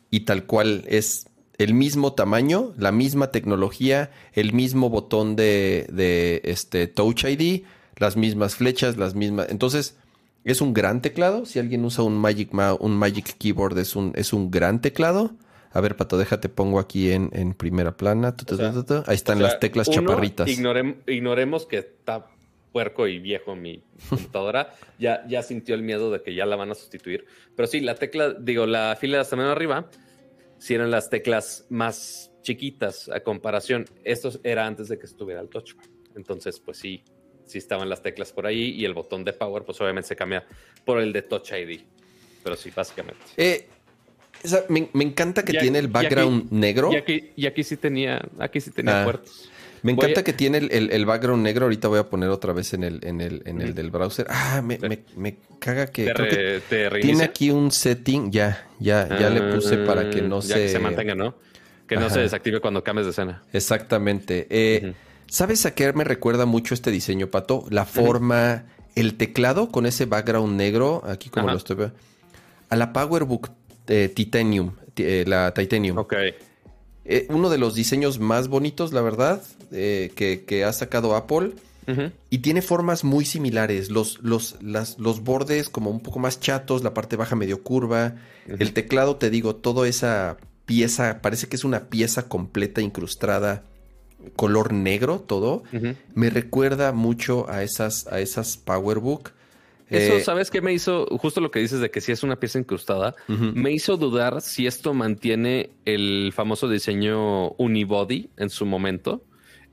Y 0.09 0.21
tal 0.21 0.45
cual 0.45 0.83
es 0.87 1.27
el 1.57 1.73
mismo 1.73 2.13
tamaño, 2.13 2.73
la 2.77 2.91
misma 2.91 3.31
tecnología, 3.31 4.11
el 4.33 4.53
mismo 4.53 4.89
botón 4.89 5.35
de, 5.35 6.41
este 6.43 6.87
Touch 6.87 7.25
ID, 7.25 7.63
las 7.97 8.17
mismas 8.17 8.55
flechas, 8.55 8.97
las 8.97 9.15
mismas. 9.15 9.47
Entonces, 9.49 9.95
es 10.43 10.61
un 10.61 10.73
gran 10.73 11.01
teclado. 11.01 11.45
Si 11.45 11.59
alguien 11.59 11.83
usa 11.85 12.03
un 12.03 12.17
Magic, 12.17 12.51
un 12.79 12.97
Magic 12.97 13.37
Keyboard, 13.37 13.77
es 13.79 13.95
un, 13.95 14.11
es 14.15 14.33
un 14.33 14.51
gran 14.51 14.81
teclado. 14.81 15.31
A 15.71 15.81
ver, 15.81 15.97
Pato, 15.97 16.17
déjate, 16.17 16.47
pongo 16.47 16.79
aquí 16.79 17.11
en, 17.11 17.53
primera 17.53 17.97
plana. 17.97 18.33
Ahí 19.07 19.15
están 19.15 19.41
las 19.41 19.59
teclas 19.59 19.89
chaparritas. 19.89 20.47
ignoremos 20.47 21.65
que 21.65 21.79
está 21.79 22.27
puerco 22.75 23.07
y 23.07 23.19
viejo 23.19 23.55
mi 23.55 23.81
computadora, 24.09 24.75
ya, 24.99 25.25
ya 25.29 25.41
sintió 25.43 25.75
el 25.75 25.81
miedo 25.81 26.11
de 26.11 26.21
que 26.21 26.35
ya 26.35 26.45
la 26.45 26.57
van 26.57 26.71
a 26.71 26.75
sustituir. 26.75 27.25
Pero 27.55 27.67
sí, 27.67 27.79
la 27.79 27.95
tecla, 27.95 28.33
digo, 28.33 28.65
la 28.65 28.97
fila 28.99 29.15
de 29.15 29.21
hasta 29.21 29.37
menos 29.37 29.53
arriba, 29.53 29.89
si 30.57 30.73
eran 30.73 30.91
las 30.91 31.09
teclas 31.09 31.67
más 31.69 32.33
chiquitas 32.41 33.07
a 33.07 33.21
comparación. 33.21 33.85
Esto 34.03 34.29
era 34.43 34.67
antes 34.67 34.89
de 34.89 34.99
que 34.99 35.05
estuviera 35.05 35.39
el 35.39 35.47
touch 35.47 35.71
Entonces, 36.17 36.59
pues 36.59 36.77
sí, 36.77 37.01
sí 37.45 37.59
estaban 37.59 37.87
las 37.87 38.01
teclas 38.01 38.33
por 38.33 38.45
ahí 38.45 38.71
y 38.71 38.83
el 38.83 38.93
botón 38.93 39.23
de 39.23 39.31
power, 39.31 39.63
pues 39.63 39.79
obviamente 39.79 40.09
se 40.09 40.17
cambia 40.17 40.45
por 40.83 40.99
el 40.99 41.13
de 41.13 41.21
Touch 41.21 41.53
ID. 41.53 41.79
Pero 42.43 42.57
sí, 42.57 42.73
básicamente. 42.75 43.21
Eh, 43.37 43.69
me, 44.67 44.89
encanta 45.01 45.45
que 45.45 45.53
tiene 45.53 45.79
el 45.79 45.87
background 45.87 46.51
negro. 46.51 46.91
Y 46.91 46.97
aquí, 46.97 47.31
y 47.37 47.45
aquí 47.45 47.63
sí 47.63 47.77
tenía, 47.77 48.21
aquí 48.37 48.59
sí 48.59 48.71
tenía 48.71 48.99
ah. 48.99 49.03
puertos. 49.05 49.49
Me 49.85 49.91
encanta 49.91 50.23
que 50.23 50.33
tiene 50.33 50.57
el, 50.57 51.05
background 51.05 51.43
negro. 51.43 51.65
Ahorita 51.65 51.87
voy 51.87 51.99
a 51.99 52.09
poner 52.09 52.29
otra 52.29 52.53
vez 52.53 52.73
en 52.73 52.83
el, 52.83 53.05
en 53.05 53.21
el, 53.21 53.43
en 53.45 53.61
el 53.61 53.75
del 53.75 53.91
browser. 53.91 54.25
Ah, 54.29 54.63
me, 54.63 54.79
me, 55.15 55.37
caga 55.59 55.85
que, 55.85 56.11
tiene 57.01 57.23
aquí 57.23 57.51
un 57.51 57.69
setting. 57.71 58.31
Ya, 58.31 58.67
ya, 58.79 59.07
ya 59.07 59.29
le 59.29 59.53
puse 59.53 59.77
para 59.77 60.09
que 60.09 60.23
no 60.23 60.41
se... 60.41 60.69
se 60.69 60.79
mantenga, 60.79 61.13
¿no? 61.13 61.35
Que 61.87 61.97
no 61.97 62.09
se 62.09 62.19
desactive 62.19 62.61
cuando 62.61 62.83
cambies 62.83 63.05
de 63.05 63.11
escena. 63.11 63.43
Exactamente. 63.53 64.47
Eh, 64.49 64.95
¿Sabes 65.27 65.67
a 65.67 65.75
qué 65.75 65.93
me 65.93 66.03
recuerda 66.03 66.47
mucho 66.47 66.73
este 66.73 66.89
diseño, 66.89 67.27
Pato? 67.27 67.65
La 67.69 67.85
forma, 67.85 68.65
el 68.95 69.17
teclado 69.17 69.71
con 69.71 69.85
ese 69.85 70.05
background 70.05 70.55
negro, 70.55 71.03
aquí 71.05 71.29
como 71.29 71.51
lo 71.51 71.57
estoy 71.57 71.75
viendo, 71.75 71.95
a 72.69 72.75
la 72.75 72.91
PowerBook 72.91 73.51
eh, 73.85 74.11
Titanium, 74.13 74.71
eh, 74.95 75.25
la 75.27 75.53
Titanium. 75.53 75.99
Ok. 75.99 76.15
Uno 77.29 77.49
de 77.49 77.57
los 77.57 77.75
diseños 77.75 78.19
más 78.19 78.47
bonitos, 78.47 78.93
la 78.93 79.01
verdad. 79.01 79.41
Eh, 79.71 80.11
que, 80.15 80.63
ha 80.63 80.73
sacado 80.73 81.15
Apple. 81.15 81.51
Y 82.31 82.39
tiene 82.39 82.63
formas 82.63 83.03
muy 83.03 83.25
similares. 83.25 83.91
Los, 83.91 84.19
los, 84.23 84.57
las, 84.61 84.97
los 84.97 85.23
bordes 85.23 85.69
como 85.69 85.91
un 85.91 85.99
poco 85.99 86.17
más 86.17 86.39
chatos, 86.39 86.83
la 86.83 86.95
parte 86.95 87.15
baja 87.15 87.35
medio 87.35 87.61
curva. 87.61 88.15
El 88.47 88.73
teclado, 88.73 89.17
te 89.17 89.29
digo, 89.29 89.55
toda 89.55 89.87
esa 89.87 90.37
pieza, 90.65 91.19
parece 91.21 91.47
que 91.47 91.55
es 91.55 91.63
una 91.63 91.85
pieza 91.85 92.27
completa 92.27 92.81
incrustada, 92.81 93.63
color 94.35 94.73
negro, 94.73 95.19
todo. 95.19 95.63
Me 96.15 96.29
recuerda 96.31 96.91
mucho 96.91 97.49
a 97.49 97.61
esas, 97.61 98.07
a 98.07 98.19
esas 98.19 98.57
PowerBook. 98.57 99.31
Eso, 99.89 100.13
eh, 100.13 100.21
¿sabes 100.21 100.49
qué 100.49 100.61
me 100.61 100.73
hizo? 100.73 101.05
Justo 101.17 101.41
lo 101.41 101.51
que 101.51 101.59
dices 101.59 101.79
de 101.79 101.91
que 101.91 102.01
si 102.01 102.11
es 102.11 102.23
una 102.23 102.37
pieza 102.37 102.57
incrustada, 102.57 103.15
me 103.27 103.71
hizo 103.71 103.97
dudar 103.97 104.41
si 104.41 104.65
esto 104.65 104.93
mantiene 104.93 105.69
el 105.85 106.31
famoso 106.33 106.67
diseño 106.67 107.51
unibody 107.51 108.29
en 108.37 108.49
su 108.49 108.65
momento 108.65 109.23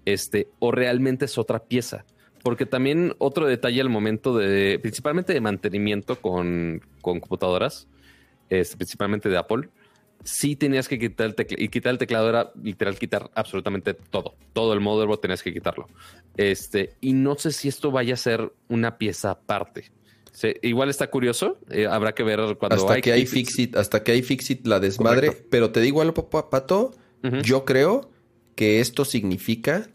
este, 0.04 0.48
o 0.58 0.70
realmente 0.70 1.24
es 1.24 1.38
otra 1.38 1.60
pieza. 1.64 2.04
Porque 2.42 2.66
también 2.66 3.14
otro 3.18 3.46
detalle 3.46 3.80
al 3.80 3.88
momento 3.88 4.36
de, 4.36 4.78
principalmente 4.80 5.32
de 5.32 5.40
mantenimiento 5.40 6.20
con, 6.20 6.82
computadoras, 7.00 7.86
es, 8.50 8.74
principalmente 8.74 9.28
de 9.28 9.38
Apple, 9.38 9.68
sí 10.24 10.56
tenías 10.56 10.88
que 10.88 10.98
quitar 10.98 11.26
el 11.26 11.34
teclado, 11.34 11.62
y 11.62 11.68
quitar 11.68 11.92
el 11.92 11.98
teclado 11.98 12.28
era 12.28 12.52
literal 12.62 12.98
quitar 12.98 13.30
absolutamente 13.34 13.94
todo, 13.94 14.34
todo 14.52 14.72
el 14.72 14.80
motherboard 14.80 15.20
tenías 15.20 15.42
que 15.42 15.52
quitarlo. 15.52 15.88
Este, 16.36 16.96
y 17.00 17.12
no 17.12 17.36
sé 17.36 17.52
si 17.52 17.68
esto 17.68 17.90
vaya 17.90 18.14
a 18.14 18.18
ser 18.18 18.52
una 18.68 18.98
pieza 18.98 19.30
aparte. 19.30 19.90
Igual 20.62 20.88
está 20.88 21.08
curioso, 21.08 21.58
eh, 21.70 21.86
habrá 21.86 22.14
que 22.14 22.22
ver 22.22 22.40
cuando 22.58 22.76
hasta 22.76 23.00
que 23.00 23.12
hay 23.12 23.26
Fixit, 23.26 23.76
hasta 23.76 24.02
que 24.02 24.12
hay 24.12 24.22
Fixit 24.22 24.66
la 24.66 24.80
desmadre, 24.80 25.32
pero 25.50 25.70
te 25.70 25.80
digo 25.80 26.00
algo, 26.00 26.28
Pato, 26.30 26.92
yo 27.42 27.64
creo 27.64 28.10
que 28.54 28.80
esto 28.80 29.04
significa 29.04 29.88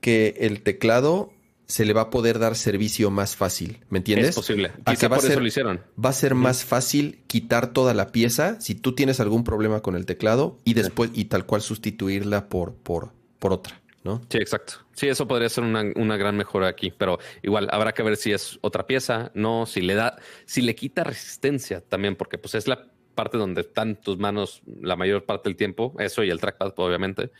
que 0.00 0.34
el 0.40 0.62
teclado 0.62 1.32
se 1.66 1.84
le 1.84 1.92
va 1.92 2.02
a 2.02 2.10
poder 2.10 2.38
dar 2.38 2.56
servicio 2.56 3.10
más 3.10 3.36
fácil, 3.36 3.78
¿me 3.88 3.98
entiendes? 3.98 4.30
Es 4.30 4.34
posible. 4.34 4.72
Quizá 4.84 5.08
va, 5.08 5.16
a 5.16 5.20
ser, 5.20 5.40
lo 5.40 5.46
hicieron. 5.46 5.80
va 6.02 6.10
a 6.10 6.12
ser 6.12 6.34
más 6.34 6.64
fácil 6.64 7.20
quitar 7.26 7.72
toda 7.72 7.94
la 7.94 8.12
pieza 8.12 8.60
si 8.60 8.74
tú 8.74 8.94
tienes 8.94 9.20
algún 9.20 9.44
problema 9.44 9.80
con 9.80 9.96
el 9.96 10.04
teclado 10.04 10.58
y 10.64 10.74
después 10.74 11.10
y 11.14 11.26
tal 11.26 11.46
cual 11.46 11.62
sustituirla 11.62 12.48
por, 12.48 12.74
por, 12.74 13.12
por 13.38 13.52
otra, 13.52 13.80
¿no? 14.04 14.22
Sí, 14.28 14.38
exacto. 14.38 14.74
Sí, 14.94 15.08
eso 15.08 15.26
podría 15.26 15.48
ser 15.48 15.64
una, 15.64 15.84
una, 15.96 16.16
gran 16.16 16.36
mejora 16.36 16.68
aquí, 16.68 16.90
pero 16.90 17.18
igual 17.42 17.68
habrá 17.70 17.92
que 17.92 18.02
ver 18.02 18.16
si 18.16 18.32
es 18.32 18.58
otra 18.62 18.86
pieza, 18.86 19.30
no, 19.34 19.66
si 19.66 19.80
le 19.80 19.94
da, 19.94 20.16
si 20.44 20.62
le 20.62 20.74
quita 20.74 21.04
resistencia 21.04 21.80
también, 21.80 22.16
porque 22.16 22.38
pues 22.38 22.54
es 22.54 22.66
la 22.66 22.88
parte 23.14 23.38
donde 23.38 23.60
están 23.62 23.96
tus 23.96 24.18
manos 24.18 24.62
la 24.80 24.96
mayor 24.96 25.24
parte 25.24 25.48
del 25.48 25.56
tiempo, 25.56 25.94
eso 25.98 26.24
y 26.24 26.30
el 26.30 26.40
trackpad, 26.40 26.72
obviamente. 26.76 27.30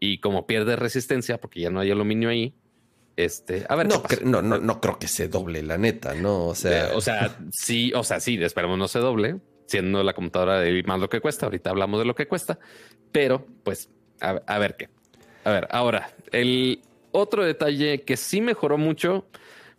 Y 0.00 0.18
como 0.18 0.46
pierde 0.46 0.76
resistencia, 0.76 1.38
porque 1.38 1.60
ya 1.60 1.70
no 1.70 1.80
hay 1.80 1.90
aluminio 1.90 2.28
ahí, 2.28 2.54
este, 3.18 3.66
a 3.68 3.74
ver. 3.74 3.88
No, 3.88 4.00
no, 4.22 4.42
no, 4.42 4.58
no 4.58 4.80
creo 4.80 4.96
que 5.00 5.08
se 5.08 5.26
doble, 5.26 5.64
la 5.64 5.76
neta, 5.76 6.14
¿no? 6.14 6.46
O 6.46 6.54
sea. 6.54 6.92
O 6.94 7.00
sea, 7.00 7.36
sí, 7.50 7.92
o 7.92 8.04
sea, 8.04 8.20
sí, 8.20 8.40
esperemos 8.40 8.78
no 8.78 8.86
se 8.86 9.00
doble, 9.00 9.40
siendo 9.66 10.04
la 10.04 10.12
computadora 10.12 10.60
de 10.60 10.84
más 10.84 11.00
lo 11.00 11.08
que 11.08 11.20
cuesta. 11.20 11.46
Ahorita 11.46 11.70
hablamos 11.70 11.98
de 11.98 12.06
lo 12.06 12.14
que 12.14 12.28
cuesta, 12.28 12.60
pero 13.10 13.44
pues 13.64 13.90
a, 14.20 14.58
ver 14.58 14.76
qué. 14.76 14.88
A 15.48 15.50
ver, 15.50 15.66
ahora, 15.70 16.10
el 16.30 16.82
otro 17.10 17.42
detalle 17.42 18.02
que 18.02 18.18
sí 18.18 18.42
mejoró 18.42 18.76
mucho, 18.76 19.24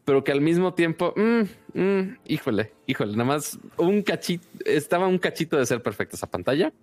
pero 0.03 0.23
que 0.23 0.31
al 0.31 0.41
mismo 0.41 0.73
tiempo, 0.73 1.13
mm, 1.15 1.79
mm, 1.79 2.17
híjole, 2.25 2.73
híjole, 2.87 3.11
nada 3.11 3.25
más 3.25 3.59
un 3.77 4.01
cachito, 4.01 4.47
estaba 4.65 5.05
un 5.05 5.19
cachito 5.19 5.57
de 5.57 5.67
ser 5.67 5.83
perfecta 5.83 6.15
esa 6.15 6.25
pantalla. 6.25 6.73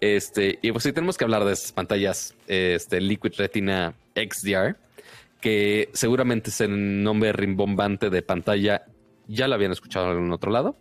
Este, 0.00 0.58
y 0.62 0.72
pues 0.72 0.82
sí 0.82 0.92
tenemos 0.92 1.16
que 1.16 1.22
hablar 1.22 1.44
de 1.44 1.52
estas 1.52 1.70
pantallas, 1.70 2.34
este 2.48 3.00
Liquid 3.00 3.34
Retina 3.36 3.94
XDR, 4.16 4.74
que 5.40 5.88
seguramente 5.92 6.50
es 6.50 6.60
el 6.60 7.04
nombre 7.04 7.32
rimbombante 7.32 8.10
de 8.10 8.22
pantalla, 8.22 8.82
ya 9.28 9.46
lo 9.46 9.54
habían 9.54 9.70
escuchado 9.70 10.06
en 10.06 10.16
algún 10.16 10.32
otro 10.32 10.50
lado, 10.50 10.76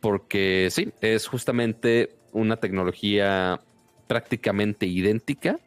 porque 0.00 0.66
sí, 0.72 0.92
es 1.00 1.28
justamente 1.28 2.16
una 2.32 2.56
tecnología 2.56 3.60
prácticamente 4.08 4.86
idéntica 4.86 5.60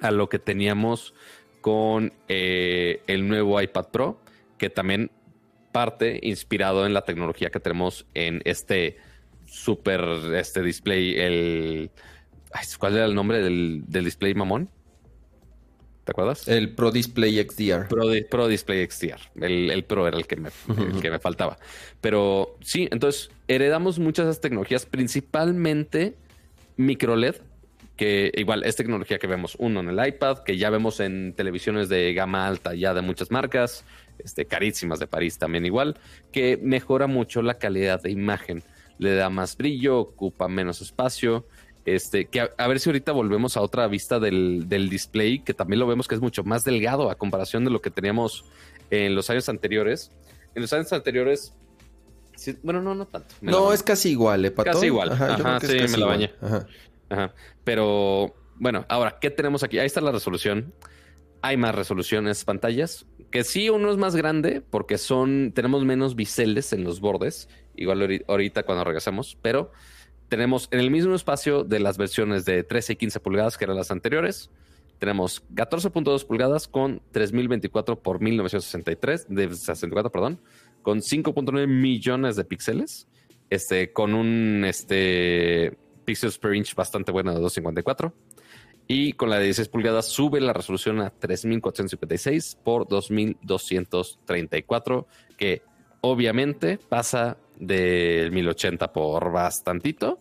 a 0.00 0.10
lo 0.10 0.28
que 0.28 0.38
teníamos 0.38 1.14
con 1.60 2.12
eh, 2.28 3.02
el 3.06 3.28
nuevo 3.28 3.60
iPad 3.60 3.88
Pro, 3.88 4.20
que 4.58 4.70
también 4.70 5.10
parte 5.72 6.20
inspirado 6.22 6.86
en 6.86 6.94
la 6.94 7.04
tecnología 7.04 7.50
que 7.50 7.60
tenemos 7.60 8.06
en 8.14 8.40
este 8.44 8.96
super 9.46 10.02
este 10.34 10.62
display, 10.62 11.16
el... 11.18 11.90
¿Cuál 12.78 12.96
era 12.96 13.04
el 13.04 13.14
nombre 13.14 13.42
del, 13.42 13.84
display 13.88 14.34
mamón? 14.34 14.70
¿Te 16.04 16.12
acuerdas? 16.12 16.46
El 16.46 16.72
Pro 16.74 16.92
Display 16.92 17.44
XDR. 17.44 17.88
Pro, 17.88 18.46
Display 18.46 18.88
XDR. 18.88 19.44
El, 19.44 19.84
Pro 19.84 20.06
era 20.06 20.16
el 20.16 20.26
que, 20.26 20.36
me, 20.36 20.50
que 21.02 21.10
me 21.10 21.18
faltaba. 21.18 21.58
Pero 22.00 22.56
sí, 22.62 22.88
entonces 22.92 23.30
heredamos 23.48 23.98
muchas 23.98 24.26
de 24.26 24.30
esas 24.30 24.40
tecnologías, 24.40 24.86
principalmente 24.86 26.14
micro 26.76 27.16
LED, 27.16 27.36
que 27.96 28.30
igual 28.34 28.62
es 28.64 28.76
tecnología 28.76 29.18
que 29.18 29.26
vemos 29.26 29.56
uno 29.58 29.80
en 29.80 29.88
el 29.88 30.06
iPad, 30.06 30.38
que 30.38 30.56
ya 30.58 30.70
vemos 30.70 31.00
en 31.00 31.32
televisiones 31.34 31.88
de 31.88 32.12
gama 32.12 32.46
alta 32.46 32.74
ya 32.74 32.92
de 32.94 33.02
muchas 33.02 33.30
marcas, 33.30 33.84
este, 34.18 34.46
carísimas 34.46 34.98
de 34.98 35.06
París 35.06 35.38
también 35.38 35.64
igual, 35.64 35.96
que 36.32 36.58
mejora 36.62 37.06
mucho 37.06 37.42
la 37.42 37.54
calidad 37.54 38.02
de 38.02 38.10
imagen 38.10 38.62
le 38.98 39.14
da 39.14 39.30
más 39.30 39.56
brillo, 39.56 39.98
ocupa 39.98 40.48
menos 40.48 40.80
espacio. 40.80 41.46
Este, 41.84 42.26
que 42.26 42.40
a, 42.40 42.66
ver 42.66 42.80
si 42.80 42.88
ahorita 42.88 43.12
volvemos 43.12 43.56
a 43.56 43.60
otra 43.60 43.86
vista 43.86 44.18
del, 44.18 44.66
display, 44.68 45.38
que 45.38 45.54
también 45.54 45.78
lo 45.78 45.86
vemos 45.86 46.08
que 46.08 46.16
es 46.16 46.20
mucho 46.20 46.42
más 46.42 46.64
delgado 46.64 47.10
a 47.10 47.14
comparación 47.14 47.64
de 47.64 47.70
lo 47.70 47.80
que 47.80 47.90
teníamos 47.90 48.44
en 48.90 49.14
los 49.14 49.30
años 49.30 49.48
anteriores. 49.48 50.10
En 50.56 50.62
los 50.62 50.72
años 50.72 50.92
anteriores, 50.92 51.54
bueno, 52.62 52.82
no, 52.82 52.94
no 52.94 53.06
tanto. 53.06 53.34
No, 53.40 53.72
es 53.72 53.82
casi 53.82 54.10
igual, 54.10 54.44
¿eh, 54.44 54.50
Pato? 54.50 54.72
Casi 54.72 54.86
igual. 54.86 55.12
Ajá, 55.12 55.60
sí, 55.60 55.76
me 55.90 55.96
la 55.96 56.06
bañé. 56.06 56.32
Ajá. 56.40 56.66
Pero, 57.64 58.34
bueno, 58.56 58.84
ahora, 58.88 59.18
¿qué 59.20 59.30
tenemos 59.30 59.62
aquí? 59.62 59.78
Ahí 59.78 59.86
está 59.86 60.00
la 60.00 60.12
resolución. 60.12 60.74
Hay 61.42 61.56
más 61.56 61.74
resoluciones 61.74 62.44
pantallas. 62.44 63.06
Que 63.30 63.44
sí, 63.44 63.68
uno 63.70 63.90
es 63.90 63.96
más 63.96 64.16
grande 64.16 64.62
porque 64.62 64.98
son, 64.98 65.52
tenemos 65.52 65.84
menos 65.84 66.14
biseles 66.14 66.72
en 66.72 66.84
los 66.84 67.00
bordes 67.00 67.48
igual 67.76 68.24
ahorita 68.26 68.62
cuando 68.64 68.84
regresemos, 68.84 69.36
pero 69.42 69.70
tenemos 70.28 70.68
en 70.72 70.80
el 70.80 70.90
mismo 70.90 71.14
espacio 71.14 71.64
de 71.64 71.78
las 71.78 71.98
versiones 71.98 72.44
de 72.44 72.64
13 72.64 72.94
y 72.94 72.96
15 72.96 73.20
pulgadas 73.20 73.56
que 73.56 73.64
eran 73.64 73.76
las 73.76 73.90
anteriores. 73.90 74.50
Tenemos 74.98 75.44
14.2 75.54 76.26
pulgadas 76.26 76.68
con 76.68 77.02
3024 77.12 78.00
por 78.00 78.20
1963, 78.20 79.26
de 79.28 79.54
64, 79.54 80.10
perdón, 80.10 80.40
con 80.82 81.00
5.9 81.00 81.66
millones 81.66 82.36
de 82.36 82.44
píxeles, 82.44 83.06
este, 83.50 83.92
con 83.92 84.14
un 84.14 84.64
este, 84.64 85.76
píxeles 86.06 86.38
per 86.38 86.54
inch 86.54 86.74
bastante 86.74 87.12
bueno 87.12 87.34
de 87.34 87.40
254. 87.40 88.14
Y 88.88 89.14
con 89.14 89.30
la 89.30 89.38
de 89.38 89.46
16 89.46 89.68
pulgadas 89.68 90.06
sube 90.06 90.40
la 90.40 90.52
resolución 90.52 91.00
a 91.00 91.10
3456 91.10 92.58
por 92.62 92.86
2234, 92.88 95.08
que 95.36 95.62
obviamente 96.00 96.78
pasa 96.78 97.36
del 97.58 98.30
1080 98.30 98.92
por 98.92 99.32
bastantito. 99.32 100.20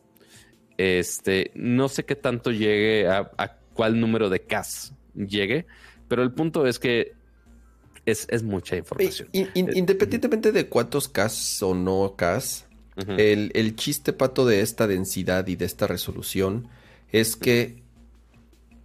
Este, 0.78 1.52
no 1.54 1.90
sé 1.90 2.06
qué 2.06 2.16
tanto 2.16 2.52
llegue 2.52 3.08
a, 3.08 3.60
cuál 3.74 4.00
número 4.00 4.30
de 4.30 4.42
CAS 4.42 4.94
llegue, 5.14 5.68
pero 6.08 6.24
el 6.24 6.34
punto 6.34 6.66
es 6.66 6.80
que 6.80 7.14
es, 8.06 8.44
mucha 8.44 8.78
información. 8.78 9.30
independientemente 9.34 10.52
de 10.52 10.68
cuántos 10.68 11.08
CAS 11.08 11.62
o 11.64 11.74
no 11.74 12.16
CAS, 12.16 12.68
el, 12.96 13.52
el, 13.54 13.76
chiste 13.76 14.14
pato 14.14 14.46
de 14.46 14.62
esta 14.62 14.88
densidad 14.88 15.48
y 15.48 15.56
de 15.56 15.66
esta 15.66 15.86
resolución 15.86 16.70
es 17.12 17.36
que 17.36 17.84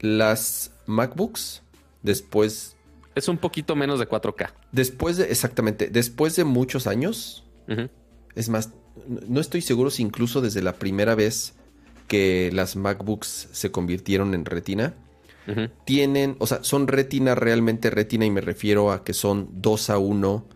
las 0.01 0.73
MacBooks 0.87 1.62
después... 2.03 2.77
Es 3.15 3.28
un 3.28 3.39
poquito 3.39 3.77
menos 3.77 3.99
de 3.99 4.09
4K. 4.09 4.53
Después 4.73 5.16
de, 5.16 5.24
exactamente, 5.24 5.89
después 5.89 6.37
de 6.37 6.45
muchos 6.45 6.87
años, 6.87 7.45
es 8.35 8.49
más, 8.49 8.70
no 9.07 9.41
estoy 9.41 9.62
seguro 9.62 9.91
si 9.91 10.03
incluso 10.03 10.41
desde 10.41 10.62
la 10.62 10.74
primera 10.74 11.15
vez 11.15 11.55
que 12.09 12.51
las 12.53 12.77
MacBooks 12.77 13.49
se 13.53 13.70
convirtieron 13.70 14.35
en 14.35 14.45
retina, 14.45 14.95
tienen, 15.85 16.37
o 16.39 16.47
sea, 16.47 16.62
son 16.62 16.87
retina 16.87 17.35
realmente 17.35 17.91
retina 17.91 18.24
y 18.24 18.31
me 18.31 18.41
refiero 18.41 18.93
a 18.93 19.03
que 19.03 19.12
son 19.12 19.49
2 19.55 19.91
a 19.91 19.99
1 19.99 20.47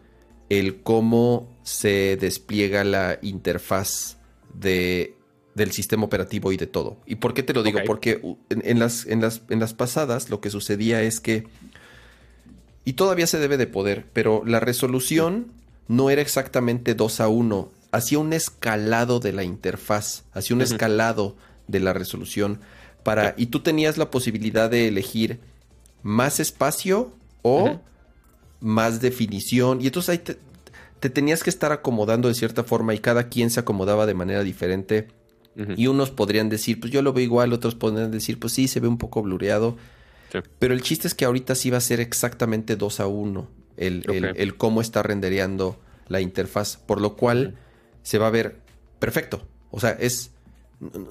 el 0.51 0.83
cómo 0.83 1.54
se 1.65 2.17
despliega 2.17 2.85
la 2.85 3.19
interfaz 3.23 4.19
de, 4.53 5.17
del 5.55 5.73
sistema 5.73 6.05
operativo 6.05 6.53
y 6.53 6.57
de 6.57 6.67
todo. 6.67 6.99
¿Y 7.07 7.17
por 7.17 7.35
qué 7.35 7.43
te 7.43 7.55
lo 7.55 7.63
digo? 7.65 7.81
Porque 7.87 8.21
en, 8.51 8.79
las, 8.79 9.07
en, 9.07 9.21
las, 9.21 9.43
en 9.49 9.59
las 9.59 9.75
pasadas 9.75 10.31
lo 10.31 10.41
que 10.41 10.51
sucedía 10.51 11.03
es 11.03 11.21
que, 11.21 11.49
y 12.85 12.93
todavía 12.93 13.27
se 13.27 13.39
debe 13.39 13.57
de 13.57 13.67
poder, 13.67 14.07
pero 14.13 14.45
la 14.47 14.61
resolución 14.61 15.49
no 15.89 16.11
era 16.11 16.23
exactamente 16.23 16.95
2 16.95 17.21
a 17.21 17.29
1, 17.29 17.71
hacía 17.93 18.19
un 18.19 18.33
escalado 18.35 19.19
de 19.19 19.33
la 19.33 19.43
interfaz, 19.43 20.25
hacía 20.33 20.55
un 20.55 20.63
escalado 20.63 21.35
de 21.67 21.81
la 21.81 21.95
resolución 21.95 22.61
para 23.03 23.35
y 23.37 23.47
tú 23.47 23.61
tenías 23.61 23.97
la 23.97 24.11
posibilidad 24.11 24.69
de 24.69 24.89
elegir 24.89 25.41
más 26.03 26.41
espacio 26.41 27.13
o 27.43 27.81
más 28.61 29.01
definición. 29.01 29.81
Y 29.81 29.87
entonces 29.87 30.09
ahí 30.11 30.19
te, 30.19 30.39
te 31.05 31.11
tenías 31.11 31.43
que 31.43 31.51
estar 31.51 31.71
acomodando 31.71 32.29
de 32.29 32.35
cierta 32.35 32.65
forma 32.65 32.95
y 32.95 32.99
cada 32.99 33.29
quien 33.29 33.51
se 33.51 33.61
acomodaba 33.61 34.07
de 34.07 34.15
manera 34.15 34.43
diferente. 34.43 35.09
Y 35.77 35.87
unos 35.87 36.11
podrían 36.11 36.49
decir, 36.49 36.81
pues 36.81 36.91
yo 36.95 37.03
lo 37.03 37.13
veo 37.13 37.23
igual, 37.23 37.53
otros 37.53 37.75
podrían 37.75 38.11
decir, 38.11 38.41
pues 38.41 38.55
sí, 38.55 38.69
se 38.69 38.81
ve 38.81 38.89
un 38.89 38.97
poco 38.97 39.21
blureado. 39.21 39.77
Pero 40.59 40.73
el 40.73 40.81
chiste 40.81 41.07
es 41.07 41.15
que 41.15 41.27
ahorita 41.27 41.57
sí 41.57 41.69
va 41.69 41.77
a 41.77 41.83
ser 41.83 42.01
exactamente 42.01 42.77
2 42.77 43.01
a 43.01 43.07
1 43.07 43.51
el, 43.77 44.33
el, 44.35 44.57
cómo 44.57 44.81
está 44.81 45.03
rendereando 45.03 45.79
la 46.09 46.23
interfaz, 46.23 46.79
por 46.79 47.03
lo 47.03 47.17
cual 47.17 47.57
se 48.03 48.17
va 48.17 48.29
a 48.29 48.31
ver 48.31 48.63
perfecto. 48.99 49.47
O 49.71 49.81
sea, 49.81 49.91
es 49.91 50.31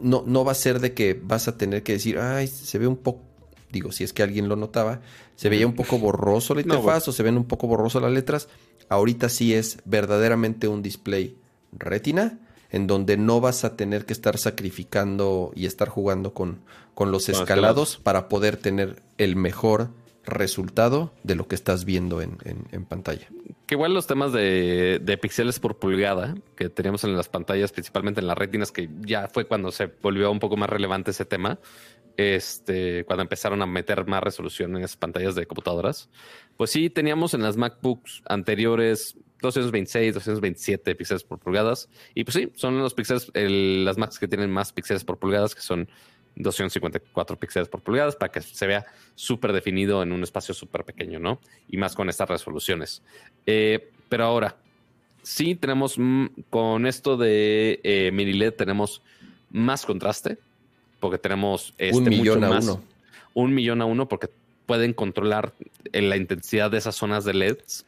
no, 0.02 0.24
no 0.26 0.44
va 0.44 0.53
a 0.53 0.56
ser 0.56 0.80
de 0.80 0.95
que 0.95 1.14
vas 1.22 1.48
a 1.48 1.56
tener 1.56 1.84
que 1.84 1.94
decir, 1.94 2.18
ay, 2.18 2.48
se 2.48 2.80
ve 2.80 2.88
un 2.88 2.98
poco, 2.98 3.22
digo, 3.72 3.91
si 3.91 4.03
es 4.03 4.11
que 4.11 4.24
alguien 4.24 4.49
lo 4.49 4.56
notaba, 4.56 5.02
se 5.36 5.49
veía 5.49 5.68
un 5.68 5.76
poco 5.76 5.99
borroso 5.99 6.56
la 6.56 6.61
interfaz 6.61 7.07
o 7.07 7.11
se 7.11 7.22
ven 7.22 7.38
un 7.38 7.45
poco 7.45 7.68
borroso 7.68 7.99
las 7.99 8.11
letras. 8.11 8.49
Ahorita 8.89 9.30
sí 9.30 9.53
es 9.53 9.80
verdaderamente 9.85 10.68
un 10.68 10.81
display 10.81 11.38
retina 11.72 12.39
en 12.69 12.88
donde 12.88 13.18
no 13.18 13.39
vas 13.39 13.64
a 13.65 13.76
tener 13.76 14.05
que 14.05 14.14
estar 14.14 14.38
sacrificando 14.38 15.51
y 15.55 15.68
estar 15.68 15.89
jugando 15.89 16.34
con, 16.34 16.60
con 16.95 17.11
los 17.11 17.30
escalados 17.30 17.97
para 17.97 18.27
poder 18.27 18.57
tener 18.57 19.01
el 19.18 19.35
mejor 19.35 19.89
resultado 20.26 21.14
de 21.23 21.35
lo 21.35 21.47
que 21.47 21.55
estás 21.55 21.85
viendo 21.85 22.22
en, 22.22 22.38
pantalla. 22.85 23.27
Que 23.68 23.76
igual 23.76 23.93
los 23.93 24.07
temas 24.07 24.31
de, 24.31 24.99
de, 25.01 25.18
píxeles 25.18 25.60
por 25.60 25.77
pulgada 25.77 26.35
que 26.55 26.69
teníamos 26.69 27.03
en 27.03 27.15
las 27.15 27.30
pantallas, 27.30 27.72
principalmente 27.72 28.22
en 28.22 28.27
las 28.27 28.38
retinas, 28.38 28.72
que 28.72 28.89
ya 29.01 29.27
fue 29.27 29.45
cuando 29.45 29.72
se 29.72 29.88
volvió 30.01 30.31
un 30.31 30.39
poco 30.39 30.57
más 30.57 30.69
relevante 30.69 31.11
ese 31.11 31.26
tema, 31.26 31.60
este, 32.18 33.05
cuando 33.05 33.23
empezaron 33.23 33.61
a 33.61 33.65
meter 33.65 34.05
más 34.07 34.23
resolución 34.23 34.76
en 34.77 34.84
esas 34.84 34.97
pantallas 34.97 35.35
de 35.35 35.45
computadoras, 35.45 36.10
pues 36.57 36.71
sí 36.71 36.89
teníamos 36.89 37.34
en 37.34 37.41
las 37.41 37.57
MacBooks 37.57 38.23
anteriores 38.25 39.17
226, 39.41 40.13
227 40.15 40.95
píxeles 40.95 41.23
por 41.23 41.39
pulgadas. 41.39 41.89
Y 42.15 42.23
pues 42.23 42.35
sí, 42.35 42.51
son 42.55 42.80
los 42.80 42.93
píxeles, 42.93 43.31
las 43.34 43.97
Macs 43.97 44.17
que 44.17 44.27
tienen 44.27 44.49
más 44.49 44.71
píxeles 44.71 45.03
por 45.03 45.17
pulgadas, 45.17 45.53
que 45.53 45.61
son 45.61 45.89
254 46.35 47.38
píxeles 47.38 47.67
por 47.67 47.81
pulgadas, 47.81 48.15
para 48.15 48.31
que 48.31 48.41
se 48.41 48.65
vea 48.65 48.85
súper 49.15 49.53
definido 49.53 50.01
en 50.01 50.11
un 50.11 50.23
espacio 50.23 50.53
súper 50.53 50.85
pequeño, 50.85 51.19
¿no? 51.19 51.39
Y 51.69 51.77
más 51.77 51.93
con 51.93 52.09
estas 52.09 52.30
resoluciones. 52.30 53.03
Eh, 53.45 53.91
pero 54.09 54.25
ahora, 54.25 54.55
sí 55.21 55.55
tenemos, 55.55 55.95
mm, 55.97 56.27
con 56.49 56.85
esto 56.85 57.17
de 57.17 57.80
eh, 57.84 58.11
mini 58.13 58.34
LED, 58.34 58.53
tenemos 58.53 59.01
más 59.51 59.85
contraste, 59.85 60.38
porque 60.99 61.17
tenemos 61.17 61.73
este, 61.77 61.97
un 61.97 62.09
millón 62.09 62.43
a 62.43 62.59
uno. 62.59 62.84
Un 63.34 63.53
millón 63.53 63.81
a 63.81 63.85
uno, 63.85 64.07
porque 64.07 64.30
pueden 64.65 64.94
controlar 64.94 65.53
eh, 65.91 66.02
la 66.02 66.18
intensidad 66.18 66.72
de 66.72 66.77
esas 66.77 66.95
zonas 66.95 67.26
de 67.26 67.34
LEDs 67.34 67.85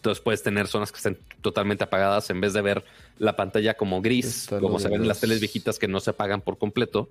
entonces 0.00 0.22
puedes 0.24 0.42
tener 0.42 0.66
zonas 0.66 0.92
que 0.92 0.96
estén 0.96 1.18
totalmente 1.42 1.84
apagadas 1.84 2.30
en 2.30 2.40
vez 2.40 2.54
de 2.54 2.62
ver 2.62 2.84
la 3.18 3.36
pantalla 3.36 3.74
como 3.74 4.00
gris, 4.00 4.48
como 4.48 4.78
se 4.78 4.88
ven 4.88 5.02
en 5.02 5.08
las 5.08 5.20
teles 5.20 5.40
viejitas 5.40 5.78
que 5.78 5.88
no 5.88 6.00
se 6.00 6.08
apagan 6.08 6.40
por 6.40 6.56
completo. 6.56 7.10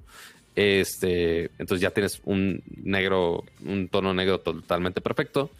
Este, 0.56 1.52
entonces 1.60 1.82
ya 1.82 1.92
tienes 1.92 2.20
un 2.26 2.64
negro, 2.84 3.44
un 3.64 3.90
tono 3.90 4.16
negro 4.16 4.40
totalmente 4.40 5.02
perfecto. 5.02 5.52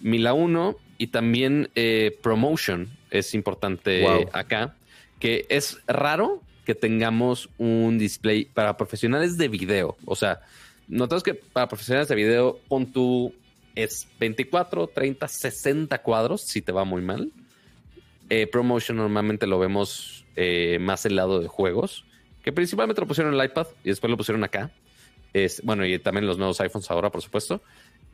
Mila 0.00 0.34
1 0.34 0.76
y 0.98 1.06
también 1.06 1.70
eh, 1.76 2.18
Promotion 2.20 2.88
es 3.12 3.32
importante 3.34 4.04
acá, 4.32 4.74
que 5.20 5.46
es 5.50 5.78
raro 5.86 6.42
que 6.66 6.74
tengamos 6.74 7.48
un 7.58 7.96
display 7.96 8.46
para 8.46 8.76
profesionales 8.76 9.38
de 9.38 9.46
video. 9.46 9.96
O 10.04 10.16
sea, 10.16 10.40
notamos 10.92 11.22
que 11.22 11.34
para 11.34 11.68
profesionales 11.68 12.08
de 12.08 12.14
video, 12.14 12.60
pon 12.68 12.92
tu 12.92 13.32
es 13.74 14.06
24, 14.20 14.88
30, 14.88 15.26
60 15.26 16.02
cuadros 16.02 16.42
si 16.42 16.60
te 16.60 16.72
va 16.72 16.84
muy 16.84 17.02
mal. 17.02 17.32
Eh, 18.28 18.46
ProMotion 18.46 18.96
normalmente 18.96 19.46
lo 19.46 19.58
vemos 19.58 20.24
eh, 20.36 20.78
más 20.80 21.04
el 21.06 21.16
lado 21.16 21.40
de 21.40 21.48
juegos, 21.48 22.04
que 22.42 22.52
principalmente 22.52 23.00
lo 23.00 23.06
pusieron 23.06 23.34
en 23.34 23.40
el 23.40 23.46
iPad 23.46 23.66
y 23.84 23.88
después 23.88 24.10
lo 24.10 24.16
pusieron 24.16 24.44
acá. 24.44 24.70
Es, 25.32 25.62
bueno, 25.62 25.86
y 25.86 25.98
también 25.98 26.26
los 26.26 26.36
nuevos 26.36 26.60
iPhones 26.60 26.90
ahora, 26.90 27.10
por 27.10 27.22
supuesto. 27.22 27.62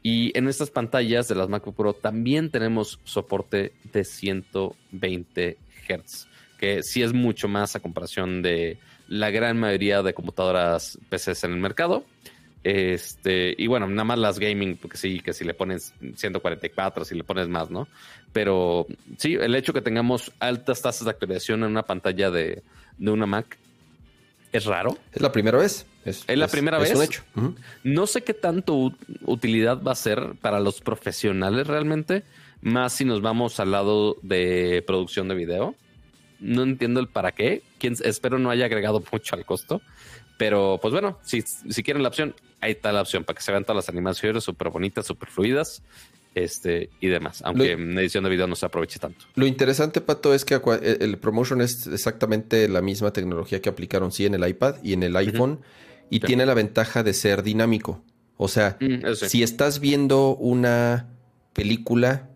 Y 0.02 0.36
en 0.38 0.46
estas 0.46 0.70
pantallas 0.70 1.26
de 1.26 1.34
las 1.34 1.48
MacBook 1.48 1.74
Pro 1.74 1.92
también 1.92 2.50
tenemos 2.50 3.00
soporte 3.02 3.72
de 3.92 4.04
120 4.04 5.56
Hz, 5.88 6.28
que 6.58 6.84
sí 6.84 7.02
es 7.02 7.12
mucho 7.12 7.48
más 7.48 7.74
a 7.74 7.80
comparación 7.80 8.40
de 8.42 8.78
la 9.08 9.30
gran 9.30 9.58
mayoría 9.58 10.02
de 10.02 10.14
computadoras 10.14 10.98
PCs 11.08 11.44
en 11.44 11.52
el 11.52 11.58
mercado. 11.58 12.04
Este, 12.64 13.54
y 13.56 13.66
bueno, 13.66 13.86
nada 13.86 14.04
más 14.04 14.18
las 14.18 14.38
gaming, 14.38 14.76
porque 14.76 14.96
sí, 14.96 15.20
que 15.20 15.32
si 15.32 15.44
le 15.44 15.54
pones 15.54 15.94
144, 16.16 17.04
si 17.04 17.14
le 17.14 17.24
pones 17.24 17.48
más, 17.48 17.70
¿no? 17.70 17.88
Pero 18.32 18.86
sí, 19.16 19.34
el 19.34 19.54
hecho 19.54 19.72
que 19.72 19.80
tengamos 19.80 20.32
altas 20.40 20.82
tasas 20.82 21.04
de 21.04 21.10
actualización 21.10 21.62
en 21.62 21.70
una 21.70 21.84
pantalla 21.84 22.30
de, 22.30 22.62
una 22.98 23.26
Mac 23.26 23.56
es 24.52 24.64
raro. 24.64 24.98
Es 25.12 25.22
la 25.22 25.30
primera 25.30 25.58
vez. 25.58 25.86
Es, 26.04 26.24
la 26.26 26.48
primera 26.48 26.78
vez. 26.78 26.90
Es 26.90 26.96
un 26.96 27.02
hecho. 27.02 27.22
No 27.84 28.06
sé 28.06 28.22
qué 28.22 28.34
tanto 28.34 28.92
utilidad 29.22 29.82
va 29.82 29.92
a 29.92 29.96
ser 29.96 30.34
para 30.40 30.58
los 30.58 30.80
profesionales 30.80 31.66
realmente, 31.66 32.24
más 32.62 32.94
si 32.94 33.04
nos 33.04 33.20
vamos 33.20 33.60
al 33.60 33.70
lado 33.70 34.16
de 34.22 34.82
producción 34.86 35.28
de 35.28 35.34
video. 35.34 35.74
No 36.40 36.62
entiendo 36.62 37.00
el 37.00 37.08
para 37.08 37.32
qué. 37.32 37.62
espero 37.80 38.38
no 38.38 38.50
haya 38.50 38.66
agregado 38.66 39.02
mucho 39.12 39.36
al 39.36 39.44
costo. 39.44 39.82
Pero 40.38 40.78
pues 40.80 40.92
bueno, 40.92 41.18
si, 41.22 41.42
si 41.42 41.82
quieren 41.82 42.02
la 42.02 42.08
opción, 42.08 42.34
ahí 42.60 42.72
está 42.72 42.92
la 42.92 43.02
opción 43.02 43.24
para 43.24 43.36
que 43.36 43.42
se 43.42 43.52
vean 43.52 43.64
todas 43.64 43.76
las 43.76 43.88
animaciones 43.90 44.44
súper 44.44 44.70
bonitas, 44.70 45.04
súper 45.04 45.28
fluidas 45.28 45.82
este, 46.34 46.90
y 47.00 47.08
demás, 47.08 47.42
aunque 47.44 47.72
en 47.72 47.98
edición 47.98 48.24
de 48.24 48.30
video 48.30 48.46
no 48.46 48.54
se 48.54 48.64
aproveche 48.64 48.98
tanto. 48.98 49.26
Lo 49.34 49.46
interesante, 49.46 50.00
Pato, 50.00 50.32
es 50.32 50.44
que 50.44 50.60
el 50.80 51.18
Promotion 51.18 51.60
es 51.60 51.86
exactamente 51.88 52.68
la 52.68 52.80
misma 52.80 53.12
tecnología 53.12 53.60
que 53.60 53.68
aplicaron 53.68 54.12
sí 54.12 54.26
en 54.26 54.34
el 54.34 54.48
iPad 54.48 54.76
y 54.82 54.92
en 54.92 55.02
el 55.02 55.16
iPhone 55.16 55.60
y 56.10 56.20
tiene 56.20 56.46
la 56.46 56.54
ventaja 56.54 57.02
de 57.02 57.12
ser 57.12 57.42
dinámico. 57.42 58.02
O 58.36 58.46
sea, 58.46 58.76
mm, 58.80 59.14
si 59.14 59.42
estás 59.42 59.80
viendo 59.80 60.36
una 60.36 61.08
película 61.52 62.30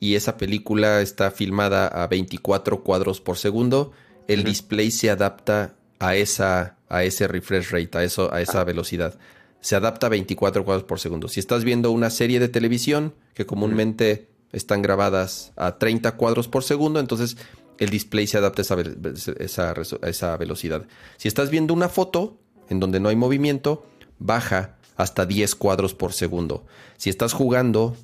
y 0.00 0.16
esa 0.16 0.36
película 0.36 1.00
está 1.00 1.30
filmada 1.30 1.86
a 1.86 2.08
24 2.08 2.82
cuadros 2.82 3.20
por 3.20 3.38
segundo, 3.38 3.92
el 4.26 4.42
display 4.42 4.90
se 4.90 5.10
adapta 5.10 5.76
a 5.98 6.16
esa 6.16 6.76
a 6.88 7.02
ese 7.02 7.26
refresh 7.26 7.70
rate, 7.70 7.98
a 7.98 8.04
eso 8.04 8.32
a 8.32 8.40
esa 8.40 8.62
velocidad. 8.62 9.18
Se 9.60 9.74
adapta 9.74 10.06
a 10.06 10.10
24 10.10 10.64
cuadros 10.64 10.84
por 10.84 11.00
segundo. 11.00 11.28
Si 11.28 11.40
estás 11.40 11.64
viendo 11.64 11.90
una 11.90 12.10
serie 12.10 12.38
de 12.38 12.48
televisión 12.48 13.14
que 13.34 13.46
comúnmente 13.46 14.28
están 14.52 14.82
grabadas 14.82 15.52
a 15.56 15.78
30 15.78 16.16
cuadros 16.16 16.46
por 16.46 16.62
segundo, 16.62 17.00
entonces 17.00 17.36
el 17.78 17.90
display 17.90 18.26
se 18.26 18.38
adapta 18.38 18.62
a 18.62 20.08
esa, 20.08 20.36
velocidad. 20.36 20.86
Si 21.16 21.26
estás 21.26 21.50
viendo 21.50 21.74
una 21.74 21.88
foto 21.88 22.38
en 22.68 22.78
donde 22.78 23.00
no 23.00 23.08
hay 23.08 23.16
movimiento, 23.16 23.84
baja 24.18 24.76
hasta 24.96 25.26
10 25.26 25.54
cuadros 25.56 25.94
por 25.94 26.12
segundo. 26.12 26.64
Si 26.96 27.10
estás 27.10 27.32
jugando 27.32 27.96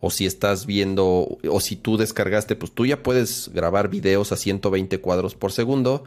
o 0.00 0.10
si 0.10 0.26
estás 0.26 0.66
viendo 0.66 1.38
o 1.48 1.60
si 1.60 1.76
tú 1.76 1.96
descargaste, 1.96 2.56
pues 2.56 2.72
tú 2.72 2.86
ya 2.86 3.02
puedes 3.02 3.50
grabar 3.54 3.88
videos 3.88 4.32
a 4.32 4.36
120 4.36 5.00
cuadros 5.00 5.36
por 5.36 5.52
segundo 5.52 6.02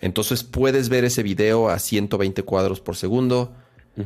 entonces 0.00 0.44
puedes 0.44 0.88
ver 0.88 1.04
ese 1.04 1.22
video 1.22 1.68
a 1.68 1.78
120 1.78 2.42
cuadros 2.42 2.80
por 2.80 2.96
segundo. 2.96 3.54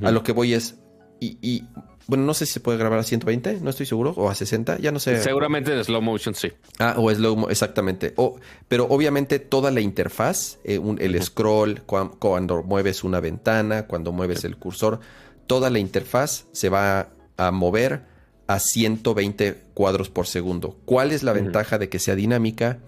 A 0.02 0.10
lo 0.10 0.22
que 0.22 0.32
voy 0.32 0.55
es. 0.55 0.76
Y, 1.20 1.64
bueno, 2.06 2.24
no 2.24 2.32
sé 2.32 2.46
si 2.46 2.55
se 2.55 2.60
puede 2.60 2.78
grabar 2.78 2.98
a 2.98 3.02
120, 3.02 3.60
no 3.60 3.68
estoy 3.68 3.84
seguro, 3.84 4.14
o 4.16 4.30
a 4.30 4.34
60, 4.34 4.78
ya 4.78 4.92
no 4.92 4.98
sé. 4.98 5.22
Seguramente 5.22 5.74
en 5.74 5.84
slow 5.84 6.00
motion, 6.00 6.34
sí. 6.34 6.50
Ah, 6.78 6.94
o 6.96 7.12
slow 7.12 7.36
motion, 7.36 7.50
exactamente. 7.50 8.14
O, 8.16 8.38
pero 8.66 8.86
obviamente 8.88 9.38
toda 9.38 9.70
la 9.70 9.80
interfaz, 9.80 10.59
eh, 10.64 10.80
el 10.98 11.22
scroll, 11.22 11.82
cuando 11.82 12.62
mueves 12.62 13.05
una 13.05 13.20
ventana, 13.20 13.86
cuando 13.86 14.12
mueves 14.12 14.44
el 14.44 14.56
cursor, 14.56 15.00
toda 15.46 15.68
la 15.68 15.80
interfaz 15.80 16.46
se 16.52 16.70
va 16.70 17.10
a 17.36 17.50
mover 17.50 18.05
a 18.46 18.59
120 18.59 19.56
cuadros 19.74 20.09
por 20.09 20.26
segundo. 20.26 20.78
¿Cuál 20.86 21.12
es 21.12 21.22
la 21.22 21.34
ventaja 21.34 21.78
de 21.78 21.90
que 21.90 21.98
sea 21.98 22.14
dinámica? 22.14 22.78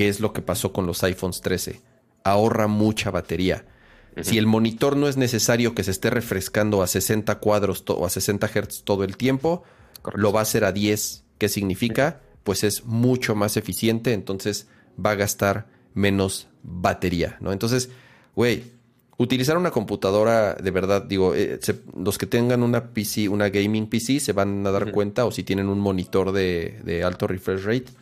Que 0.00 0.08
es 0.08 0.20
lo 0.20 0.32
que 0.32 0.40
pasó 0.40 0.72
con 0.72 0.86
los 0.86 1.04
iPhones 1.04 1.42
13. 1.42 1.82
Ahorra 2.24 2.68
mucha 2.68 3.10
batería. 3.10 3.66
Si 4.22 4.38
el 4.38 4.46
monitor 4.46 4.96
no 4.96 5.08
es 5.08 5.18
necesario 5.18 5.74
que 5.74 5.84
se 5.84 5.90
esté 5.90 6.08
refrescando 6.08 6.80
a 6.80 6.86
60 6.86 7.38
cuadros 7.38 7.84
o 7.86 8.06
a 8.06 8.08
60 8.08 8.48
Hz 8.48 8.84
todo 8.84 9.04
el 9.04 9.18
tiempo, 9.18 9.62
lo 10.14 10.32
va 10.32 10.40
a 10.40 10.44
hacer 10.44 10.64
a 10.64 10.72
10. 10.72 11.24
¿Qué 11.36 11.50
significa? 11.50 12.22
Pues 12.44 12.64
es 12.64 12.86
mucho 12.86 13.34
más 13.34 13.58
eficiente, 13.58 14.14
entonces 14.14 14.68
va 14.96 15.10
a 15.10 15.16
gastar 15.16 15.66
menos 15.92 16.48
batería, 16.62 17.36
¿no? 17.40 17.52
Entonces, 17.52 17.90
güey, 18.34 18.64
utilizar 19.18 19.58
una 19.58 19.70
computadora, 19.70 20.54
de 20.54 20.70
verdad, 20.70 21.02
digo, 21.02 21.34
eh, 21.34 21.60
los 21.94 22.16
que 22.16 22.24
tengan 22.24 22.62
una 22.62 22.94
PC, 22.94 23.28
una 23.28 23.50
gaming 23.50 23.86
PC, 23.86 24.18
se 24.20 24.32
van 24.32 24.66
a 24.66 24.70
dar 24.70 24.92
cuenta, 24.92 25.26
o 25.26 25.30
si 25.30 25.42
tienen 25.42 25.68
un 25.68 25.78
monitor 25.78 26.32
de, 26.32 26.80
de 26.84 27.04
alto 27.04 27.26
refresh 27.26 27.64
rate, 27.64 27.92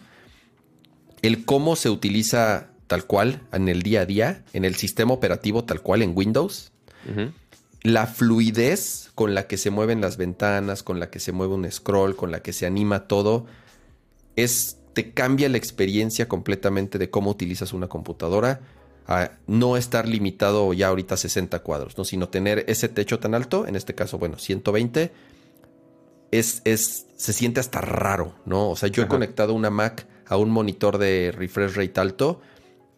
el 1.23 1.45
cómo 1.45 1.77
se 1.77 1.91
utiliza 1.91 2.71
tal 2.87 3.05
cual 3.05 3.43
en 3.53 3.69
el 3.69 3.83
día 3.83 4.03
a 4.03 4.07
día, 4.07 4.45
en 4.53 4.65
el 4.65 4.75
sistema 4.77 5.13
operativo 5.13 5.65
tal 5.65 5.83
cual 5.83 6.03
en 6.03 6.13
Windows, 6.17 6.73
la 7.83 8.07
fluidez 8.07 9.11
con 9.15 9.35
la 9.35 9.47
que 9.47 9.57
se 9.57 9.71
mueven 9.71 10.01
las 10.01 10.17
ventanas, 10.17 10.83
con 10.83 11.01
la 11.01 11.11
que 11.11 11.21
se 11.21 11.33
mueve 11.33 11.55
un 11.55 11.71
scroll, 11.71 12.17
con 12.17 12.31
la 12.31 12.41
que 12.41 12.53
se 12.53 12.67
anima 12.67 13.07
todo, 13.07 13.47
es 14.37 14.79
te 14.95 15.13
cambia 15.13 15.49
la 15.49 15.59
experiencia 15.59 16.27
completamente 16.29 16.99
de 16.99 17.09
cómo 17.11 17.31
utilizas 17.31 17.73
una 17.73 17.89
computadora 17.89 18.61
a 19.07 19.31
no 19.47 19.77
estar 19.77 20.09
limitado 20.09 20.73
ya 20.73 20.89
ahorita 20.89 21.15
a 21.15 21.19
60 21.19 21.61
cuadros, 21.61 21.97
¿no? 21.97 22.05
sino 22.05 22.29
tener 22.29 22.65
ese 22.69 22.89
techo 22.89 23.19
tan 23.19 23.35
alto, 23.35 23.67
en 23.67 23.77
este 23.77 23.95
caso, 23.95 24.19
bueno, 24.19 24.39
120, 24.39 25.13
es, 26.31 26.63
es, 26.65 27.07
se 27.17 27.33
siente 27.33 27.61
hasta 27.61 27.81
raro, 27.81 28.35
¿no? 28.45 28.69
O 28.69 28.77
sea, 28.77 28.89
yo 28.89 29.03
he 29.03 29.09
conectado 29.09 29.55
una 29.55 29.71
Mac 29.71 30.07
a 30.29 30.37
un 30.37 30.51
monitor 30.51 30.99
de 30.99 31.33
refresh 31.37 31.75
rate 31.75 32.01
alto 32.01 32.41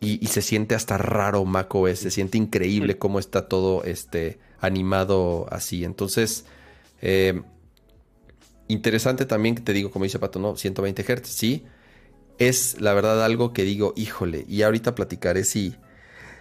y, 0.01 0.27
se 0.29 0.41
siente 0.41 0.75
hasta 0.75 0.97
raro 0.97 1.45
Mac 1.45 1.75
OS, 1.75 1.99
se 1.99 2.11
siente 2.11 2.39
increíble 2.39 2.97
cómo 2.97 3.19
está 3.19 3.49
todo 3.49 3.85
este, 3.85 4.39
animado 4.59 5.47
así. 5.51 5.85
Entonces, 5.85 6.47
eh, 7.03 7.43
interesante 8.69 9.27
también 9.27 9.55
que 9.55 9.63
te 9.63 9.75
digo, 9.75 9.91
como 9.91 10.05
dice 10.05 10.19
Pato, 10.19 10.39
¿no? 10.39 10.57
120 10.57 11.03
Hz, 11.03 11.29
sí. 11.29 11.65
Es 12.39 12.81
la 12.81 12.95
verdad 12.95 13.23
algo 13.23 13.53
que 13.53 13.65
digo, 13.65 13.93
híjole, 13.95 14.47
y 14.49 14.63
ahorita 14.63 14.95
platicaré 14.95 15.45
si 15.45 15.77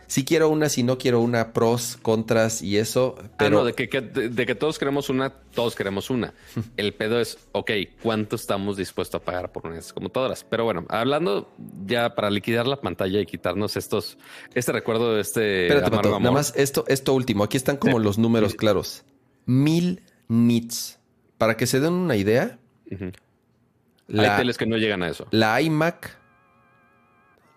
si 0.09 0.25
quiero 0.25 0.49
una, 0.49 0.69
si 0.69 0.81
no 0.81 0.97
quiero 0.97 1.21
una, 1.21 1.53
pros, 1.53 1.99
contras 2.01 2.63
y 2.63 2.77
eso. 2.77 3.15
Ah, 3.21 3.29
pero... 3.37 3.63
de, 3.63 3.73
que, 3.73 4.01
de, 4.01 4.45
que 4.47 4.55
todos 4.55 4.79
queremos 4.79 5.09
una, 5.09 5.29
todos 5.29 5.75
queremos 5.75 6.09
una. 6.09 6.33
El 6.77 6.95
pedo 6.95 7.21
es, 7.21 7.37
ok, 7.51 7.71
¿cuánto 8.01 8.35
estamos 8.35 8.75
dispuestos 8.75 9.21
a 9.21 9.23
pagar 9.23 9.51
por 9.51 9.67
unas 9.67 9.93
computadoras? 9.93 10.43
Pero 10.49 10.63
bueno, 10.63 10.87
hablando 10.89 11.53
ya 11.85 12.15
para 12.15 12.31
liquidar 12.31 12.65
la 12.65 12.81
pantalla 12.81 13.19
y 13.19 13.27
quitarnos 13.27 13.77
estos, 13.77 14.17
este 14.55 14.71
recuerdo 14.71 15.13
de 15.13 15.21
este. 15.21 15.67
Espérate, 15.67 16.09
nada 16.09 16.31
más 16.31 16.53
esto, 16.55 16.85
esto 16.87 17.13
último. 17.13 17.43
Aquí 17.43 17.57
están 17.57 17.77
como 17.77 17.99
los 17.99 18.17
números 18.17 18.55
claros. 18.55 19.05
Mil 19.45 20.01
nits. 20.27 20.99
Para 21.37 21.55
que 21.55 21.67
se 21.67 21.79
den 21.79 21.93
una 21.93 22.15
idea. 22.15 22.57
Hay 22.91 24.37
teles 24.37 24.57
que 24.57 24.65
no 24.65 24.75
llegan 24.77 25.03
a 25.03 25.09
eso. 25.09 25.27
La 25.29 25.61
iMac 25.61 26.17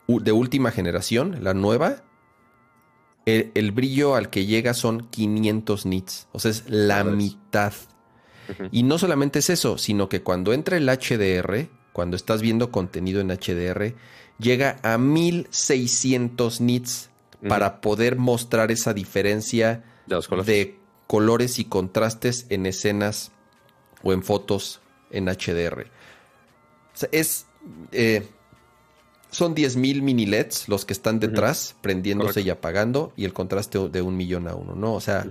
de 0.07 0.33
última 0.33 0.71
generación, 0.71 1.39
la 1.43 1.55
nueva, 1.55 2.03
el, 3.27 3.73
brillo 3.73 4.15
al 4.15 4.31
que 4.31 4.47
llega 4.47 4.75
son 4.75 5.09
500 5.09 5.87
nits. 5.87 6.29
O 6.33 6.39
sea, 6.39 6.51
es 6.51 6.65
la 6.69 7.05
mitad. 7.05 7.73
Y 8.71 8.83
no 8.83 8.99
solamente 8.99 9.39
es 9.39 9.51
eso, 9.51 9.79
sino 9.79 10.09
que 10.09 10.23
cuando 10.23 10.53
entra 10.53 10.77
el 10.77 10.89
HDR, 10.89 11.69
cuando 11.93 12.17
estás 12.17 12.43
viendo 12.43 12.71
contenido 12.71 13.21
en 13.21 13.29
HDR, 13.29 13.95
llega 14.39 14.79
a 14.83 14.99
1600 14.99 16.61
nits 16.61 17.11
para 17.49 17.81
poder 17.81 18.17
mostrar 18.17 18.71
esa 18.71 18.95
diferencia 18.95 19.85
de, 20.07 20.79
colores 21.07 21.59
y 21.59 21.65
contrastes 21.65 22.47
en 22.49 22.67
escenas 22.67 23.33
o 24.03 24.13
en 24.13 24.23
fotos 24.23 24.81
en 25.11 25.27
HDR. 25.27 25.87
O 26.95 26.97
sea, 26.97 27.09
es. 27.13 27.47
Eh, 27.93 28.29
son 29.33 29.57
10.000 29.57 30.03
mini 30.03 30.27
LEDs 30.27 30.69
los 30.69 30.85
que 30.85 30.93
están 30.93 31.19
detrás, 31.19 31.75
prendiéndose 31.81 32.43
y 32.43 32.51
apagando, 32.51 33.13
y 33.17 33.25
el 33.25 33.33
contraste 33.33 33.89
de 33.89 34.03
un 34.03 34.17
millón 34.17 34.47
a 34.47 34.55
uno, 34.55 34.77
¿no? 34.77 34.95
O 34.95 35.01
sea, 35.01 35.27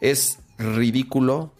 es 0.00 0.38
ridículo 0.58 1.52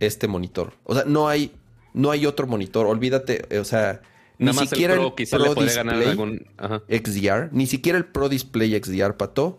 este 0.00 0.28
monitor. 0.28 0.74
O 0.84 0.94
sea, 0.94 1.04
no 1.06 1.28
hay, 1.28 1.52
no 1.94 2.10
hay 2.10 2.26
otro 2.26 2.46
monitor. 2.46 2.86
Olvídate, 2.86 3.46
eh, 3.54 3.60
o 3.60 3.64
sea, 3.64 4.02
ni 4.38 4.52
siquiera 4.52 4.94
el 4.94 5.12
Pro, 5.30 5.54
Display 5.54 6.42
XDR, 6.88 7.48
ni 7.52 7.66
siquiera 7.66 7.96
el 7.96 8.04
Pro 8.04 8.28
Display 8.28 8.78
XDR, 8.82 9.16
Pato, 9.16 9.58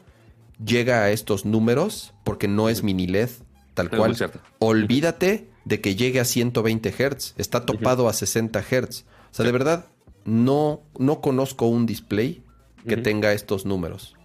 llega 0.64 1.04
a 1.04 1.12
estos 1.12 1.46
números 1.46 2.14
porque 2.24 2.48
no 2.48 2.70
es 2.70 2.84
mini 2.84 3.08
LED 3.08 3.30
tal 3.74 3.90
cual. 3.90 4.16
Olvídate 4.60 5.48
de 5.66 5.82
que 5.82 5.96
llegue 5.96 6.20
a 6.20 6.26
120 6.26 6.92
Hz. 6.92 7.36
Está 7.38 7.66
topado 7.66 8.10
a 8.10 8.14
60 8.14 8.62
Hz. 8.62 9.06
O 9.32 9.34
sea, 9.38 9.46
de 9.46 9.52
verdad, 9.52 9.86
no, 10.28 10.84
no 11.00 11.22
conozco 11.22 11.68
un 11.68 11.86
display 11.86 12.44
que 12.86 12.98
tenga 12.98 13.32
estos 13.32 13.66
números. 13.66 14.16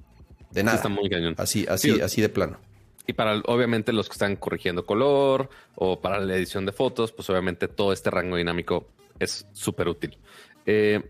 De 0.51 0.65
nada. 0.65 0.77
Está 0.77 0.89
muy 0.89 1.09
cañón. 1.09 1.35
Así, 1.39 1.65
así, 1.69 2.01
así 2.01 2.21
de 2.21 2.29
plano. 2.29 2.59
Y 3.07 3.13
para 3.13 3.39
obviamente 3.47 3.93
los 3.93 4.09
que 4.09 4.15
están 4.15 4.37
corrigiendo 4.37 4.85
color 4.85 5.49
o 5.77 6.01
para 6.01 6.21
la 6.21 6.35
edición 6.35 6.67
de 6.67 6.73
fotos, 6.73 7.13
pues 7.13 7.31
obviamente 7.31 7.69
todo 7.69 7.93
este 7.93 8.11
rango 8.11 8.37
dinámico 8.37 8.89
es 9.21 9.47
súper 9.53 9.89
útil. 9.89 10.19
Eh, 10.67 11.09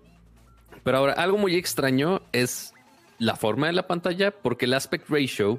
pero 0.84 0.98
ahora, 0.98 1.14
algo 1.14 1.38
muy 1.38 1.56
extraño 1.56 2.20
es 2.32 2.74
la 3.18 3.36
forma 3.36 3.68
de 3.68 3.72
la 3.72 3.86
pantalla, 3.86 4.30
porque 4.30 4.66
el 4.66 4.74
aspect 4.74 5.08
ratio 5.08 5.58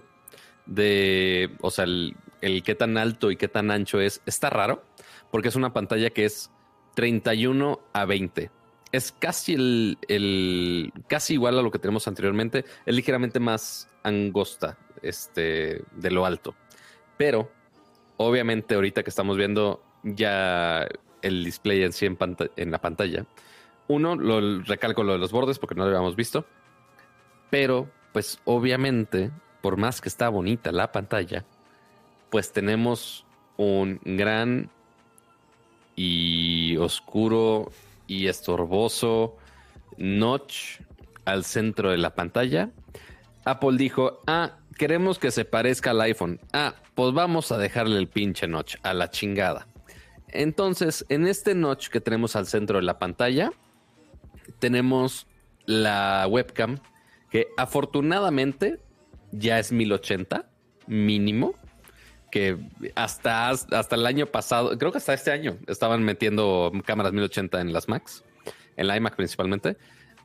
de, 0.67 1.49
o 1.61 1.71
sea, 1.71 1.85
el, 1.85 2.15
el 2.41 2.61
qué 2.61 2.75
tan 2.75 2.97
alto 2.97 3.31
y 3.31 3.35
qué 3.35 3.47
tan 3.47 3.71
ancho 3.71 3.99
es, 3.99 4.21
está 4.27 4.51
raro, 4.51 4.83
porque 5.31 5.47
es 5.47 5.55
una 5.55 5.73
pantalla 5.73 6.11
que 6.11 6.25
es 6.25 6.51
31 6.95 7.79
a 7.93 8.05
20 8.05 8.51
es 8.93 9.11
casi 9.11 9.55
el, 10.07 10.93
casi 11.07 11.33
igual 11.33 11.57
a 11.57 11.63
lo 11.63 11.71
que 11.71 11.79
tenemos 11.79 12.07
anteriormente. 12.07 12.63
Es 12.85 12.95
ligeramente 12.95 13.39
más 13.39 13.89
angosta 14.03 14.77
este, 15.01 15.83
de 15.93 16.11
lo 16.11 16.27
alto. 16.27 16.53
Pero, 17.17 17.51
obviamente, 18.17 18.75
ahorita 18.75 19.01
que 19.01 19.09
estamos 19.09 19.35
viendo 19.35 19.83
ya 20.03 20.87
el 21.23 21.43
display 21.43 21.81
en 21.81 21.91
sí 21.91 22.05
en, 22.05 22.71
la 22.71 22.79
pantalla, 22.79 23.25
uno, 23.87 24.15
lo 24.15 24.61
recalco 24.61 25.03
lo 25.03 25.13
de 25.13 25.19
los 25.19 25.31
bordes 25.31 25.57
porque 25.57 25.73
no 25.73 25.81
lo 25.81 25.89
habíamos 25.89 26.15
visto. 26.15 26.45
Pero, 27.49 27.89
pues, 28.11 28.39
obviamente, 28.45 29.31
por 29.61 29.75
más 29.75 30.01
que 30.01 30.09
está 30.09 30.29
bonita 30.29 30.71
la 30.71 30.91
pantalla, 30.91 31.45
pues 32.29 32.51
tenemos 32.51 33.25
un 33.57 33.99
gran 34.03 34.69
y 35.95 36.77
oscuro 36.77 37.71
y 38.07 38.27
estorboso 38.27 39.37
notch 39.97 40.79
al 41.25 41.43
centro 41.43 41.91
de 41.91 41.97
la 41.97 42.15
pantalla. 42.15 42.71
Apple 43.45 43.77
dijo, 43.77 44.21
ah, 44.27 44.57
queremos 44.77 45.19
que 45.19 45.31
se 45.31 45.45
parezca 45.45 45.91
al 45.91 46.01
iPhone. 46.01 46.39
Ah, 46.51 46.75
pues 46.95 47.13
vamos 47.13 47.51
a 47.51 47.57
dejarle 47.57 47.97
el 47.97 48.07
pinche 48.07 48.47
notch 48.47 48.75
a 48.83 48.93
la 48.93 49.09
chingada. 49.09 49.67
Entonces, 50.29 51.05
en 51.09 51.27
este 51.27 51.53
notch 51.53 51.89
que 51.89 52.01
tenemos 52.01 52.35
al 52.35 52.47
centro 52.47 52.77
de 52.77 52.83
la 52.83 52.99
pantalla, 52.99 53.51
tenemos 54.59 55.27
la 55.65 56.25
webcam 56.29 56.79
que 57.29 57.47
afortunadamente 57.57 58.79
ya 59.31 59.59
es 59.59 59.71
1080 59.71 60.45
mínimo 60.87 61.55
que 62.33 62.57
hasta, 62.95 63.51
hasta 63.51 63.95
el 63.95 64.07
año 64.07 64.25
pasado, 64.25 64.75
creo 64.79 64.91
que 64.91 64.97
hasta 64.97 65.13
este 65.13 65.29
año, 65.29 65.55
estaban 65.67 66.03
metiendo 66.03 66.71
cámaras 66.83 67.13
1080 67.13 67.61
en 67.61 67.71
las 67.71 67.87
Macs, 67.87 68.23
en 68.75 68.87
la 68.87 68.97
iMac 68.97 69.15
principalmente. 69.15 69.77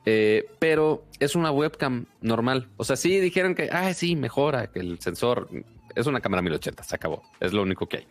Eh, 0.06 0.48
pero 0.58 1.04
es 1.20 1.34
una 1.34 1.50
webcam 1.50 2.06
normal. 2.22 2.70
O 2.78 2.84
sea, 2.84 2.96
sí 2.96 3.20
dijeron 3.20 3.54
que, 3.54 3.68
ah, 3.70 3.92
sí, 3.92 4.16
mejora, 4.16 4.68
que 4.68 4.80
el 4.80 4.98
sensor 5.00 5.50
es 5.94 6.06
una 6.06 6.22
cámara 6.22 6.40
1080, 6.40 6.82
se 6.82 6.96
acabó. 6.96 7.24
Es 7.40 7.52
lo 7.52 7.60
único 7.60 7.86
que 7.86 7.98
hay. 7.98 8.06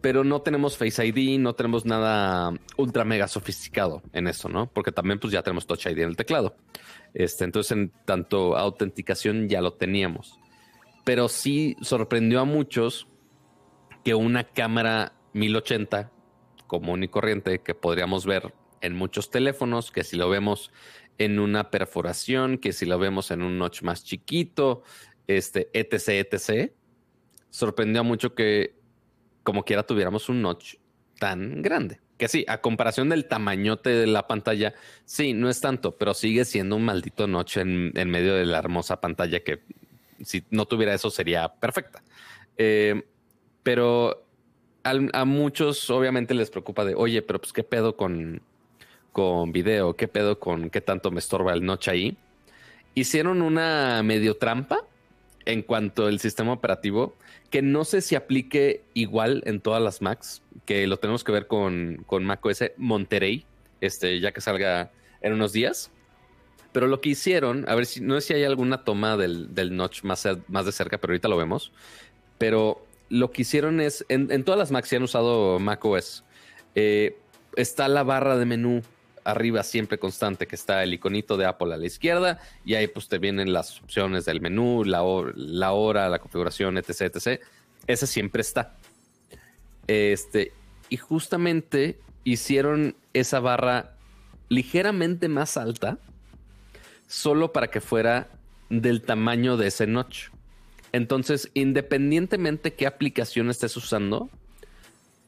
Pero 0.00 0.24
no 0.24 0.40
tenemos 0.40 0.78
Face 0.78 1.06
ID, 1.06 1.38
no 1.38 1.52
tenemos 1.52 1.84
nada 1.84 2.54
ultra 2.78 3.04
mega 3.04 3.28
sofisticado 3.28 4.00
en 4.14 4.26
eso, 4.26 4.48
¿no? 4.48 4.70
Porque 4.72 4.90
también 4.90 5.18
pues 5.18 5.34
ya 5.34 5.42
tenemos 5.42 5.66
Touch 5.66 5.84
ID 5.84 5.98
en 5.98 6.08
el 6.08 6.16
teclado. 6.16 6.56
Este, 7.12 7.44
entonces, 7.44 7.72
en 7.72 7.92
tanto 8.06 8.56
autenticación 8.56 9.50
ya 9.50 9.60
lo 9.60 9.74
teníamos. 9.74 10.38
Pero 11.04 11.28
sí 11.28 11.76
sorprendió 11.82 12.40
a 12.40 12.44
muchos 12.44 13.06
que 14.08 14.14
una 14.14 14.44
cámara 14.44 15.12
1080 15.34 16.10
común 16.66 17.04
y 17.04 17.08
corriente 17.08 17.58
que 17.58 17.74
podríamos 17.74 18.24
ver 18.24 18.54
en 18.80 18.96
muchos 18.96 19.28
teléfonos, 19.28 19.90
que 19.90 20.02
si 20.02 20.16
lo 20.16 20.30
vemos 20.30 20.72
en 21.18 21.38
una 21.38 21.70
perforación, 21.70 22.56
que 22.56 22.72
si 22.72 22.86
lo 22.86 22.98
vemos 22.98 23.30
en 23.30 23.42
un 23.42 23.58
notch 23.58 23.82
más 23.82 24.04
chiquito, 24.04 24.82
este, 25.26 25.68
etc, 25.74 26.32
etc, 26.32 26.72
sorprendió 27.50 28.02
mucho 28.02 28.34
que 28.34 28.76
como 29.42 29.62
quiera 29.66 29.82
tuviéramos 29.82 30.30
un 30.30 30.40
notch 30.40 30.76
tan 31.18 31.60
grande. 31.60 32.00
Que 32.16 32.28
sí, 32.28 32.46
a 32.48 32.62
comparación 32.62 33.10
del 33.10 33.26
tamañote 33.26 33.90
de 33.90 34.06
la 34.06 34.26
pantalla, 34.26 34.72
sí, 35.04 35.34
no 35.34 35.50
es 35.50 35.60
tanto, 35.60 35.98
pero 35.98 36.14
sigue 36.14 36.46
siendo 36.46 36.76
un 36.76 36.86
maldito 36.86 37.26
notch 37.26 37.58
en, 37.58 37.92
medio 37.92 38.36
de 38.36 38.46
la 38.46 38.56
hermosa 38.56 39.02
pantalla 39.02 39.40
que 39.40 39.64
si 40.24 40.46
no 40.48 40.64
tuviera 40.64 40.94
eso 40.94 41.10
sería 41.10 41.56
perfecta. 41.56 42.02
Eh, 42.56 43.02
pero 43.68 44.24
a 45.12 45.24
muchos 45.26 45.90
obviamente 45.90 46.32
les 46.32 46.48
preocupa 46.48 46.86
de, 46.86 46.94
oye, 46.94 47.20
pero 47.20 47.38
pues 47.38 47.52
qué 47.52 47.62
pedo 47.62 47.98
con, 47.98 48.40
con 49.12 49.52
video, 49.52 49.94
qué 49.94 50.08
pedo 50.08 50.40
con 50.40 50.70
qué 50.70 50.80
tanto 50.80 51.10
me 51.10 51.18
estorba 51.18 51.52
el 51.52 51.62
noche 51.62 51.90
ahí. 51.90 52.16
Hicieron 52.94 53.42
una 53.42 54.02
medio 54.02 54.38
trampa 54.38 54.86
en 55.44 55.60
cuanto 55.60 56.06
al 56.06 56.18
sistema 56.18 56.54
operativo 56.54 57.14
que 57.50 57.60
no 57.60 57.84
sé 57.84 58.00
si 58.00 58.14
aplique 58.14 58.84
igual 58.94 59.42
en 59.44 59.60
todas 59.60 59.82
las 59.82 60.00
Macs, 60.00 60.40
que 60.64 60.86
lo 60.86 60.96
tenemos 60.96 61.22
que 61.22 61.32
ver 61.32 61.46
con, 61.46 62.04
con 62.06 62.24
macOS 62.24 62.70
Monterey, 62.78 63.44
este, 63.82 64.18
ya 64.18 64.32
que 64.32 64.40
salga 64.40 64.92
en 65.20 65.34
unos 65.34 65.52
días. 65.52 65.90
Pero 66.72 66.86
lo 66.86 67.02
que 67.02 67.10
hicieron, 67.10 67.68
a 67.68 67.74
ver 67.74 67.84
si 67.84 68.00
no 68.00 68.18
sé 68.18 68.28
si 68.28 68.32
hay 68.32 68.44
alguna 68.44 68.82
toma 68.84 69.18
del, 69.18 69.54
del 69.54 69.76
notch 69.76 70.04
más, 70.04 70.26
más 70.48 70.64
de 70.64 70.72
cerca, 70.72 70.96
pero 70.96 71.12
ahorita 71.12 71.28
lo 71.28 71.36
vemos. 71.36 71.70
Pero 72.38 72.87
lo 73.08 73.30
que 73.30 73.42
hicieron 73.42 73.80
es, 73.80 74.04
en, 74.08 74.44
todas 74.44 74.58
las 74.58 74.70
Macs, 74.70 74.88
si 74.88 74.96
han 74.96 75.02
usado 75.02 75.58
macOS, 75.58 76.24
eh, 76.74 77.18
está 77.56 77.88
la 77.88 78.02
barra 78.02 78.36
de 78.36 78.44
menú 78.44 78.82
arriba 79.24 79.62
siempre 79.62 79.98
constante, 79.98 80.46
que 80.46 80.56
está 80.56 80.82
el 80.82 80.94
iconito 80.94 81.36
de 81.36 81.44
Apple 81.44 81.74
a 81.74 81.76
la 81.76 81.86
izquierda, 81.86 82.40
y 82.64 82.74
ahí 82.74 82.86
pues 82.86 83.08
te 83.08 83.18
vienen 83.18 83.52
las 83.52 83.80
opciones 83.80 84.24
del 84.24 84.40
menú, 84.40 84.84
la, 84.84 85.02
la 85.34 85.72
hora, 85.72 86.08
la 86.08 86.18
configuración, 86.18 86.78
etc, 86.78 87.14
etc. 87.14 87.40
Ese 87.86 88.06
siempre 88.06 88.40
está. 88.40 88.74
Este, 89.86 90.52
y 90.88 90.96
justamente 90.96 91.98
hicieron 92.24 92.96
esa 93.12 93.40
barra 93.40 93.92
ligeramente 94.48 95.28
más 95.28 95.56
alta, 95.56 95.98
solo 97.06 97.52
para 97.52 97.68
que 97.68 97.80
fuera 97.80 98.28
del 98.70 99.02
tamaño 99.02 99.56
de 99.56 99.68
ese 99.68 99.86
notch. 99.86 100.28
Entonces, 100.92 101.50
independientemente 101.54 102.74
qué 102.74 102.86
aplicación 102.86 103.50
estés 103.50 103.76
usando, 103.76 104.30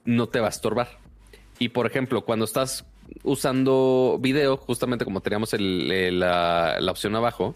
no 0.05 0.29
te 0.29 0.41
va 0.41 0.47
a 0.47 0.51
estorbar. 0.51 0.99
Y 1.59 1.71
por 1.71 1.87
ejemplo, 1.87 2.25
cuando 2.25 2.45
estás 2.45 2.87
usando 3.23 4.19
video, 4.21 4.57
justamente 4.57 5.05
como 5.05 5.21
teníamos 5.21 5.55
la, 5.59 6.79
opción 6.91 7.15
abajo, 7.17 7.55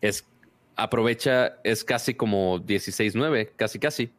es 0.00 0.24
aprovecha, 0.76 1.56
es 1.64 1.82
casi 1.82 2.14
como 2.14 2.60
16.9, 2.60 3.50
casi 3.56 3.78
casi. 3.78 4.10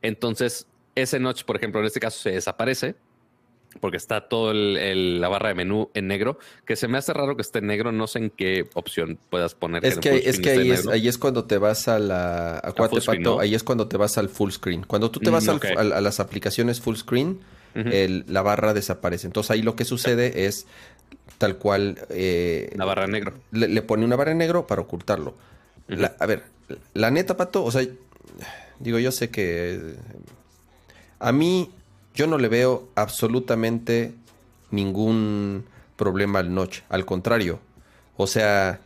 Entonces, 0.00 0.66
ese 0.94 1.20
notch, 1.20 1.44
por 1.44 1.56
ejemplo, 1.56 1.80
en 1.80 1.86
este 1.86 2.00
caso 2.00 2.18
se 2.18 2.30
desaparece 2.30 2.94
porque 3.80 3.96
está 3.96 4.28
toda 4.28 4.54
la 4.54 5.28
barra 5.28 5.48
de 5.48 5.54
menú 5.54 5.90
en 5.94 6.08
negro, 6.08 6.38
que 6.64 6.76
se 6.76 6.88
me 6.88 6.98
hace 6.98 7.12
raro 7.12 7.36
que 7.36 7.42
esté 7.42 7.60
en 7.60 7.66
negro, 7.66 7.92
no 7.92 8.06
sé 8.06 8.18
en 8.18 8.30
qué 8.30 8.68
opción 8.74 9.18
puedas 9.30 9.54
poner. 9.54 9.84
Es 9.84 9.98
que, 9.98 10.16
es 10.28 10.40
que 10.40 10.50
ahí, 10.50 10.70
es, 10.70 10.86
ahí 10.86 11.08
es 11.08 11.18
cuando 11.18 11.44
te 11.44 11.58
vas 11.58 11.88
a 11.88 11.98
la... 11.98 12.58
Ahí 13.40 13.54
es 13.54 13.62
cuando 13.62 13.88
te 13.88 13.96
vas 13.96 14.18
al 14.18 14.28
full 14.28 14.50
screen. 14.50 14.84
Cuando 14.84 15.10
tú 15.10 15.20
te 15.20 15.30
vas 15.30 15.46
mm, 15.46 15.78
a, 15.78 16.00
las 16.00 16.20
aplicaciones 16.20 16.80
full 16.80 16.96
screen, 16.96 17.40
la 17.74 18.42
barra 18.42 18.74
desaparece. 18.74 19.26
Entonces 19.26 19.50
ahí 19.50 19.62
lo 19.62 19.76
que 19.76 19.84
sucede 19.84 20.46
es 20.46 20.66
tal 21.38 21.56
cual... 21.56 21.98
Eh, 22.10 22.72
la 22.76 22.84
barra 22.84 23.06
negro. 23.06 23.34
Le, 23.52 23.82
pone 23.82 24.04
una 24.04 24.16
barra 24.16 24.32
en 24.32 24.38
negro 24.38 24.66
para 24.66 24.82
ocultarlo. 24.82 25.34
a 26.18 26.26
ver, 26.26 26.44
la 26.94 27.10
neta, 27.10 27.36
Pato, 27.36 27.64
o 27.64 27.70
sea, 27.70 27.86
digo, 28.78 28.98
yo 28.98 29.12
sé 29.12 29.30
que... 29.30 29.94
A 31.18 31.30
mí 31.30 31.70
yo 32.14 32.26
no 32.26 32.38
le 32.38 32.48
veo 32.48 32.88
absolutamente 32.94 34.14
ningún 34.70 35.64
problema 35.96 36.40
al 36.40 36.54
notch. 36.54 36.80
Al 36.88 37.04
contrario. 37.04 37.60
O 38.16 38.26
sea, 38.26 38.80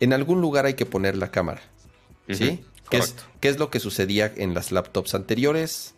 en 0.00 0.12
algún 0.12 0.40
lugar 0.40 0.66
hay 0.66 0.74
que 0.74 0.86
poner 0.86 1.16
la 1.16 1.30
cámara. 1.30 1.62
¿Sí? 2.28 2.64
¿Qué 2.88 2.98
es, 2.98 3.14
¿Qué 3.40 3.48
es, 3.48 3.58
lo 3.58 3.70
que 3.70 3.80
sucedía 3.80 4.32
en 4.36 4.54
las 4.54 4.72
laptops 4.72 5.14
anteriores? 5.14 5.94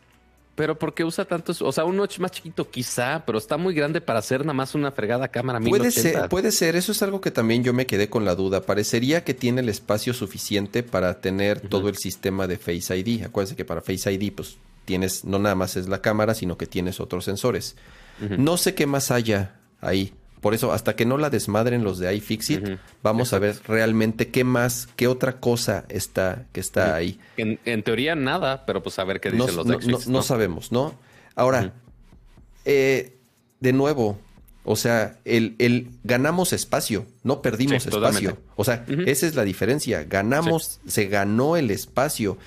Pero 0.54 0.78
¿por 0.78 0.92
qué 0.92 1.04
usa 1.04 1.24
tantos? 1.24 1.62
O 1.62 1.72
sea, 1.72 1.84
un 1.84 1.96
notch 1.96 2.18
más 2.18 2.30
chiquito 2.30 2.70
quizá, 2.70 3.24
pero 3.24 3.38
está 3.38 3.56
muy 3.56 3.74
grande 3.74 4.02
para 4.02 4.18
hacer 4.18 4.40
nada 4.40 4.52
más 4.52 4.74
una 4.74 4.92
fregada 4.92 5.28
cámara. 5.28 5.58
Puede 5.60 5.90
ser, 5.90 6.28
puede 6.28 6.52
ser. 6.52 6.76
Eso 6.76 6.92
es 6.92 7.02
algo 7.02 7.22
que 7.22 7.30
también 7.30 7.64
yo 7.64 7.72
me 7.72 7.86
quedé 7.86 8.10
con 8.10 8.26
la 8.26 8.34
duda. 8.34 8.62
Parecería 8.62 9.24
que 9.24 9.32
tiene 9.32 9.62
el 9.62 9.70
espacio 9.70 10.12
suficiente 10.12 10.82
para 10.82 11.20
tener 11.20 11.60
todo 11.60 11.88
el 11.88 11.96
sistema 11.96 12.46
de 12.46 12.58
Face 12.58 12.94
ID. 12.96 13.24
Acuérdense 13.24 13.56
que 13.56 13.64
para 13.64 13.80
Face 13.80 14.12
ID, 14.12 14.32
pues 14.34 14.58
tienes, 14.84 15.24
no 15.24 15.38
nada 15.38 15.54
más 15.54 15.76
es 15.76 15.88
la 15.88 16.02
cámara, 16.02 16.34
sino 16.34 16.56
que 16.56 16.66
tienes 16.66 17.00
otros 17.00 17.24
sensores. 17.24 17.76
No 18.20 18.56
sé 18.56 18.74
qué 18.74 18.86
más 18.86 19.10
haya 19.10 19.56
ahí. 19.80 20.12
Por 20.40 20.54
eso, 20.54 20.72
hasta 20.72 20.96
que 20.96 21.06
no 21.06 21.18
la 21.18 21.30
desmadren 21.30 21.84
los 21.84 21.98
de 21.98 22.14
iFixit, 22.14 22.78
vamos 23.02 23.32
a 23.32 23.38
ver 23.38 23.56
realmente 23.66 24.28
qué 24.28 24.44
más, 24.44 24.88
qué 24.96 25.06
otra 25.06 25.40
cosa 25.40 25.84
está, 25.88 26.46
que 26.52 26.60
está 26.60 26.94
ahí. 26.94 27.18
En, 27.36 27.82
teoría 27.82 28.14
nada, 28.14 28.66
pero 28.66 28.82
pues 28.82 28.98
a 28.98 29.04
ver 29.04 29.20
qué 29.20 29.30
dicen 29.30 29.56
los 29.56 29.66
de 29.66 29.78
no, 29.86 29.98
no, 30.06 30.22
sabemos, 30.22 30.72
¿no? 30.72 30.94
Ahora, 31.36 31.74
eh, 32.64 33.18
de 33.60 33.72
nuevo, 33.72 34.18
o 34.64 34.76
sea, 34.76 35.18
el, 35.24 35.56
el, 35.58 35.90
ganamos 36.04 36.52
espacio, 36.52 37.06
no 37.24 37.42
perdimos 37.42 37.86
espacio. 37.86 38.38
O 38.54 38.64
sea, 38.64 38.84
esa 39.06 39.26
es 39.26 39.34
la 39.34 39.42
diferencia. 39.42 40.04
Ganamos, 40.04 40.80
se 40.86 41.06
ganó 41.06 41.56
el 41.56 41.70
espacio. 41.70 42.38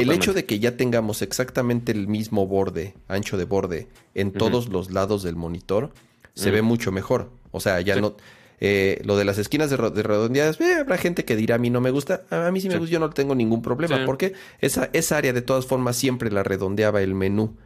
El 0.00 0.10
hecho 0.12 0.32
de 0.32 0.44
que 0.44 0.58
ya 0.58 0.76
tengamos 0.76 1.22
exactamente 1.22 1.92
el 1.92 2.08
mismo 2.08 2.46
borde, 2.46 2.94
ancho 3.08 3.36
de 3.36 3.44
borde, 3.44 3.88
en 4.14 4.32
todos 4.32 4.68
los 4.68 4.90
lados 4.90 5.22
del 5.22 5.36
monitor, 5.36 5.92
se 6.34 6.50
ve 6.50 6.62
mucho 6.62 6.92
mejor. 6.92 7.30
O 7.50 7.60
sea, 7.60 7.80
ya 7.80 7.96
no... 7.96 8.16
Eh, 8.62 9.00
lo 9.04 9.16
de 9.16 9.24
las 9.24 9.38
esquinas 9.38 9.70
de, 9.70 9.76
redondeadas, 9.78 10.60
eh, 10.60 10.74
habrá 10.74 10.98
gente 10.98 11.24
que 11.24 11.34
dirá 11.34 11.54
a 11.54 11.58
mí 11.58 11.70
no 11.70 11.80
me 11.80 11.90
gusta. 11.90 12.24
A, 12.28 12.50
mí 12.50 12.60
sí 12.60 12.68
me 12.68 12.76
gusta, 12.76 12.92
yo 12.92 13.00
no 13.00 13.08
tengo 13.08 13.34
ningún 13.34 13.62
problema. 13.62 14.04
Porque 14.04 14.34
esa, 14.60 14.90
esa 14.92 15.16
área 15.16 15.32
de 15.32 15.40
todas 15.40 15.64
formas 15.64 15.96
siempre 15.96 16.30
la 16.30 16.42
redondeaba 16.42 17.00
el 17.00 17.14
menú. 17.14 17.56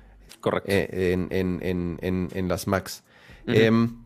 Correcto. 0.41 0.71
Eh, 0.71 1.13
en, 1.13 1.27
en, 1.31 1.99
en, 2.01 2.29
en, 2.33 2.49
las 2.49 2.69
Macs. 2.69 3.03
Em, 3.49 3.97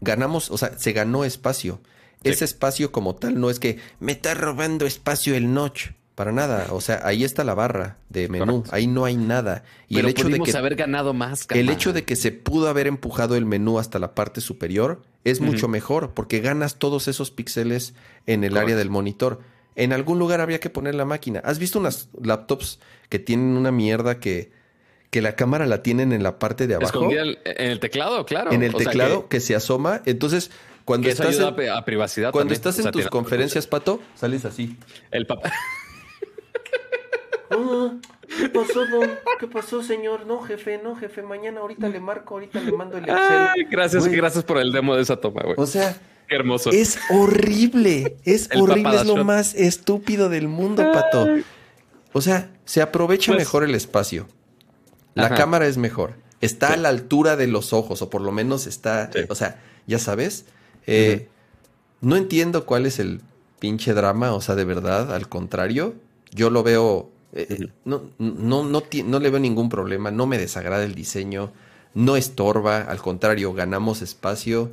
ganamos, 0.00 0.50
o 0.50 0.58
sea, 0.58 0.76
se 0.76 0.92
ganó 0.92 1.24
espacio. 1.24 1.80
Ese 2.24 2.44
espacio 2.44 2.90
como 2.90 3.14
tal 3.14 3.40
no 3.40 3.50
es 3.50 3.60
que 3.60 3.78
me 4.00 4.12
está 4.12 4.34
robando 4.34 4.86
espacio 4.86 5.36
el 5.36 5.54
notch. 5.54 5.90
Para 6.16 6.32
nada, 6.32 6.68
o 6.70 6.80
sea, 6.80 7.02
ahí 7.04 7.24
está 7.24 7.44
la 7.44 7.52
barra 7.52 7.98
de 8.08 8.30
menú, 8.30 8.64
ahí 8.70 8.86
no 8.86 9.04
hay 9.04 9.18
nada. 9.18 9.64
Y 9.86 9.98
el 9.98 10.08
hecho 10.08 10.26
de 10.30 10.40
que 10.40 10.56
haber 10.56 10.74
ganado 10.74 11.12
más. 11.12 11.46
El 11.50 11.68
hecho 11.68 11.92
de 11.92 12.04
que 12.04 12.16
se 12.16 12.32
pudo 12.32 12.70
haber 12.70 12.86
empujado 12.86 13.36
el 13.36 13.44
menú 13.44 13.78
hasta 13.78 13.98
la 13.98 14.14
parte 14.14 14.40
superior 14.40 15.02
es 15.24 15.42
mucho 15.42 15.68
mejor 15.68 16.14
porque 16.14 16.40
ganas 16.40 16.76
todos 16.76 17.06
esos 17.06 17.30
píxeles 17.30 17.92
en 18.24 18.44
el 18.44 18.56
área 18.56 18.76
del 18.76 18.88
monitor. 18.88 19.40
En 19.74 19.92
algún 19.92 20.18
lugar 20.18 20.40
habría 20.40 20.58
que 20.58 20.70
poner 20.70 20.94
la 20.94 21.04
máquina. 21.04 21.42
¿Has 21.44 21.58
visto 21.58 21.78
unas 21.78 22.08
laptops 22.18 22.80
que 23.10 23.18
tienen 23.18 23.54
una 23.54 23.70
mierda 23.70 24.18
que, 24.18 24.50
que 25.10 25.20
la 25.20 25.36
cámara 25.36 25.66
la 25.66 25.82
tienen 25.82 26.14
en 26.14 26.22
la 26.22 26.38
parte 26.38 26.66
de 26.66 26.76
abajo? 26.76 27.10
en 27.12 27.36
el 27.44 27.78
teclado, 27.78 28.24
claro. 28.24 28.52
En 28.52 28.62
el 28.62 28.72
teclado 28.72 29.28
que, 29.28 29.40
se 29.40 29.54
asoma. 29.54 30.00
Entonces, 30.06 30.50
cuando 30.86 31.10
estás 31.10 31.38
a 31.40 31.84
privacidad. 31.84 32.32
Cuando 32.32 32.54
estás 32.54 32.78
en 32.78 32.90
tus 32.90 33.06
conferencias, 33.08 33.66
Pato, 33.66 34.00
sales 34.14 34.46
así. 34.46 34.78
El 35.10 35.26
papá. 35.26 35.52
¿Qué 38.38 38.48
pasó, 38.48 38.86
don? 38.86 39.10
¿Qué 39.38 39.46
pasó, 39.46 39.82
señor? 39.82 40.26
No, 40.26 40.42
jefe, 40.42 40.80
no, 40.82 40.96
jefe. 40.96 41.22
Mañana, 41.22 41.60
ahorita 41.60 41.88
le 41.88 42.00
marco, 42.00 42.34
ahorita 42.34 42.60
le 42.60 42.72
mando 42.72 42.98
el 42.98 43.04
Excel. 43.04 43.68
gracias, 43.70 44.06
gracias 44.08 44.44
por 44.44 44.58
el 44.58 44.72
demo 44.72 44.96
de 44.96 45.02
esa 45.02 45.16
toma, 45.16 45.42
güey. 45.42 45.54
O 45.58 45.66
sea, 45.66 45.96
Qué 46.28 46.34
hermoso. 46.34 46.70
Es 46.70 46.98
horrible. 47.10 48.16
Es 48.24 48.48
horrible. 48.54 48.96
Es 48.96 49.06
lo 49.06 49.24
más 49.24 49.54
estúpido 49.54 50.28
del 50.28 50.48
mundo, 50.48 50.90
pato. 50.92 51.28
O 52.12 52.20
sea, 52.20 52.50
se 52.64 52.82
aprovecha 52.82 53.32
pues 53.32 53.38
mejor 53.38 53.64
el 53.64 53.74
espacio. 53.74 54.26
La 55.14 55.34
cámara 55.34 55.66
es 55.66 55.78
mejor. 55.78 56.14
Está 56.40 56.74
a 56.74 56.76
la 56.76 56.88
altura 56.90 57.36
de 57.36 57.46
los 57.46 57.72
ojos, 57.72 58.02
o 58.02 58.10
por 58.10 58.20
lo 58.20 58.32
menos 58.32 58.66
está. 58.66 59.10
O 59.28 59.34
sea, 59.34 59.60
ya 59.86 59.98
sabes. 59.98 60.46
Eh, 60.86 61.28
no 62.00 62.16
entiendo 62.16 62.66
cuál 62.66 62.86
es 62.86 62.98
el 62.98 63.20
pinche 63.58 63.94
drama. 63.94 64.34
O 64.34 64.40
sea, 64.40 64.54
de 64.54 64.64
verdad, 64.64 65.14
al 65.14 65.28
contrario. 65.28 65.94
Yo 66.32 66.50
lo 66.50 66.62
veo 66.62 67.10
eh, 67.36 67.46
eh, 67.50 67.68
no, 67.84 68.10
no, 68.18 68.64
no, 68.64 68.82
no, 69.04 69.18
le 69.20 69.30
veo 69.30 69.38
ningún 69.38 69.68
problema, 69.68 70.10
no 70.10 70.26
me 70.26 70.38
desagrada 70.38 70.84
el 70.84 70.94
diseño, 70.94 71.52
no 71.92 72.16
estorba, 72.16 72.82
al 72.82 72.98
contrario, 72.98 73.52
ganamos 73.52 74.00
espacio. 74.00 74.72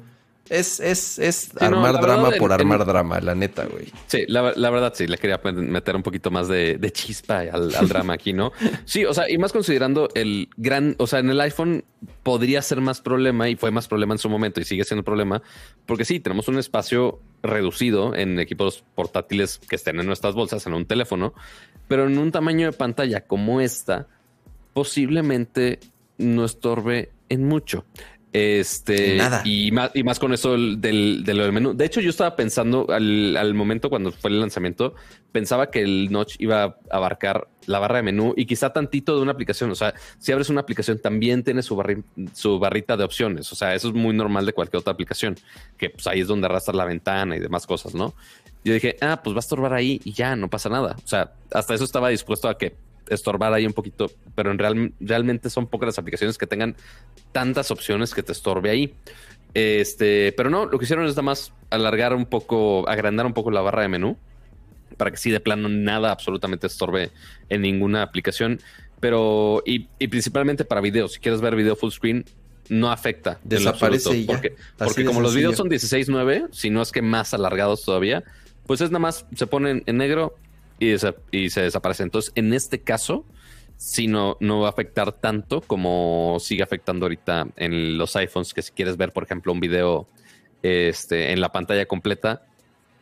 Es, 0.49 0.81
es, 0.81 1.19
es 1.19 1.51
armar 1.61 2.01
drama 2.01 2.31
por 2.31 2.51
armar 2.51 2.85
drama, 2.85 3.19
la 3.21 3.33
neta, 3.33 3.65
güey. 3.65 3.87
Sí, 4.07 4.25
la, 4.27 4.41
verdad 4.41 4.93
sí, 4.95 5.07
le 5.07 5.17
quería 5.17 5.39
meter 5.43 5.95
un 5.95 6.03
poquito 6.03 6.31
más 6.31 6.47
de, 6.47 6.91
chispa 6.93 7.39
al, 7.39 7.71
drama 7.87 8.13
aquí, 8.13 8.33
¿no? 8.33 8.51
Sí, 8.85 9.05
o 9.05 9.13
sea, 9.13 9.29
y 9.29 9.37
más 9.37 9.51
considerando 9.51 10.09
el 10.15 10.49
gran, 10.57 10.95
o 10.99 11.07
sea, 11.07 11.19
en 11.19 11.29
el 11.29 11.39
iPhone 11.41 11.85
podría 12.23 12.61
ser 12.61 12.81
más 12.81 13.01
problema 13.01 13.49
y 13.49 13.55
fue 13.55 13.71
más 13.71 13.87
problema 13.87 14.13
en 14.13 14.19
su 14.19 14.29
momento 14.29 14.59
y 14.59 14.65
sigue 14.65 14.83
siendo 14.83 15.03
problema, 15.03 15.41
porque 15.85 16.05
sí, 16.05 16.19
tenemos 16.19 16.49
un 16.49 16.57
espacio 16.57 17.19
reducido 17.41 18.15
en 18.15 18.39
equipos 18.39 18.83
portátiles 18.95 19.59
que 19.59 19.75
estén 19.75 19.99
en 19.99 20.05
nuestras 20.05 20.35
bolsas, 20.35 20.65
en 20.67 20.73
un 20.73 20.85
teléfono, 20.85 21.33
pero 21.87 22.07
en 22.07 22.17
un 22.17 22.31
tamaño 22.31 22.67
de 22.67 22.77
pantalla 22.77 23.21
como 23.21 23.61
esta, 23.61 24.07
posiblemente 24.73 25.79
no 26.17 26.45
estorbe 26.45 27.11
en 27.29 27.47
mucho. 27.47 27.85
Este, 28.33 29.15
Nada. 29.15 29.43
Y 29.45 29.71
más, 29.71 29.91
y 29.93 30.01
más 30.03 30.17
con 30.17 30.33
eso 30.33 30.53
del, 30.53 30.81
del, 30.81 31.51
menú. 31.51 31.75
De 31.75 31.85
hecho, 31.85 32.01
yo 32.01 32.09
estaba 32.09 32.35
pensando 32.35 32.87
al, 32.89 33.53
momento 33.53 33.91
cuando 33.91 34.11
fue 34.11 34.31
el 34.31 34.39
lanzamiento, 34.39 34.95
pensaba 35.31 35.69
que 35.69 35.81
el 35.81 36.11
notch 36.11 36.37
iba 36.39 36.63
a 36.63 36.75
abarcar 36.89 37.47
la 37.67 37.77
barra 37.77 37.97
de 37.97 38.03
menú 38.03 38.33
y 38.35 38.47
quizá 38.47 38.73
tantito 38.73 39.15
de 39.15 39.21
una 39.21 39.33
aplicación. 39.33 39.69
O 39.69 39.75
sea, 39.75 39.93
si 40.17 40.31
abres 40.31 40.49
una 40.49 40.61
aplicación, 40.61 40.99
también 40.99 41.43
tiene 41.43 41.61
su, 41.61 41.79
su 42.33 42.57
barrita 42.57 42.97
de 42.97 43.03
opciones. 43.03 43.51
O 43.51 43.55
sea, 43.55 43.75
eso 43.75 43.89
es 43.89 43.93
muy 43.93 44.15
normal 44.15 44.47
de 44.47 44.53
cualquier 44.53 44.79
otra 44.79 44.93
aplicación, 44.93 45.35
que 45.77 45.91
pues 45.91 46.07
ahí 46.07 46.21
es 46.21 46.27
donde 46.27 46.47
arrastras 46.47 46.75
la 46.75 46.85
ventana 46.85 47.35
y 47.35 47.39
demás 47.39 47.67
cosas, 47.67 47.93
¿no? 47.93 48.15
Yo 48.63 48.73
dije, 48.73 48.97
ah, 49.01 49.21
pues 49.23 49.33
va 49.35 49.39
a 49.39 49.41
estorbar 49.41 49.73
ahí 49.73 49.99
y 50.03 50.13
ya, 50.13 50.35
no 50.35 50.49
pasa 50.49 50.69
nada. 50.69 50.95
O 51.03 51.07
sea, 51.07 51.33
hasta 51.51 51.73
eso 51.73 51.83
estaba 51.83 52.09
dispuesto 52.09 52.47
a 52.47 52.57
que 52.57 52.75
estorbar 53.09 53.53
ahí 53.53 53.65
un 53.65 53.73
poquito, 53.73 54.11
pero 54.35 54.51
en 54.51 54.57
real, 54.57 54.93
realmente 54.99 55.49
son 55.49 55.67
pocas 55.67 55.87
las 55.87 55.99
aplicaciones 55.99 56.37
que 56.37 56.47
tengan 56.47 56.75
tantas 57.31 57.71
opciones 57.71 58.13
que 58.13 58.23
te 58.23 58.31
estorbe 58.31 58.69
ahí. 58.69 58.93
Este, 59.53 60.33
pero 60.35 60.49
no, 60.49 60.65
lo 60.65 60.79
que 60.79 60.85
hicieron 60.85 61.05
es 61.05 61.11
nada 61.11 61.23
más 61.23 61.53
alargar 61.69 62.15
un 62.15 62.25
poco, 62.25 62.87
agrandar 62.87 63.25
un 63.25 63.33
poco 63.33 63.51
la 63.51 63.61
barra 63.61 63.83
de 63.83 63.89
menú 63.89 64.17
para 64.97 65.11
que 65.11 65.17
sí 65.17 65.31
de 65.31 65.39
plano 65.39 65.69
nada 65.69 66.11
absolutamente 66.11 66.67
estorbe 66.67 67.11
en 67.49 67.61
ninguna 67.61 68.03
aplicación. 68.03 68.59
Pero, 68.99 69.61
y, 69.65 69.87
principalmente 70.07 70.63
para 70.63 70.79
video, 70.79 71.07
si 71.07 71.19
quieres 71.19 71.41
ver 71.41 71.55
video 71.55 71.75
full 71.75 71.91
screen, 71.91 72.25
no 72.69 72.89
afecta. 72.89 73.39
Desaparece 73.43 74.23
Porque, 74.25 74.55
porque 74.77 75.03
como 75.03 75.19
los 75.19 75.35
videos 75.35 75.57
son 75.57 75.69
16.9, 75.69 76.47
si 76.51 76.69
no 76.69 76.81
es 76.81 76.91
que 76.91 77.01
más 77.01 77.33
alargados 77.33 77.83
todavía, 77.83 78.23
pues 78.67 78.81
es 78.81 78.91
nada 78.91 78.99
más, 78.99 79.25
se 79.35 79.47
ponen 79.47 79.83
en 79.85 79.97
negro 79.97 80.35
y, 80.79 80.93
y 81.31 81.49
se 81.49 81.61
desaparece. 81.61 82.03
Entonces, 82.03 82.31
en 82.35 82.53
este 82.53 82.81
caso, 82.81 83.25
sí 83.77 84.07
no, 84.07 84.37
no 84.39 84.61
va 84.61 84.67
a 84.67 84.71
afectar 84.71 85.11
tanto 85.11 85.61
como 85.61 86.37
sigue 86.39 86.63
afectando 86.63 87.05
ahorita 87.05 87.47
en 87.57 87.97
los 87.97 88.15
iPhones, 88.15 88.53
que 88.53 88.61
si 88.61 88.71
quieres 88.71 88.97
ver, 88.97 89.11
por 89.11 89.23
ejemplo, 89.23 89.51
un 89.51 89.59
video 89.59 90.07
este, 90.61 91.31
en 91.31 91.41
la 91.41 91.51
pantalla 91.51 91.85
completa, 91.85 92.45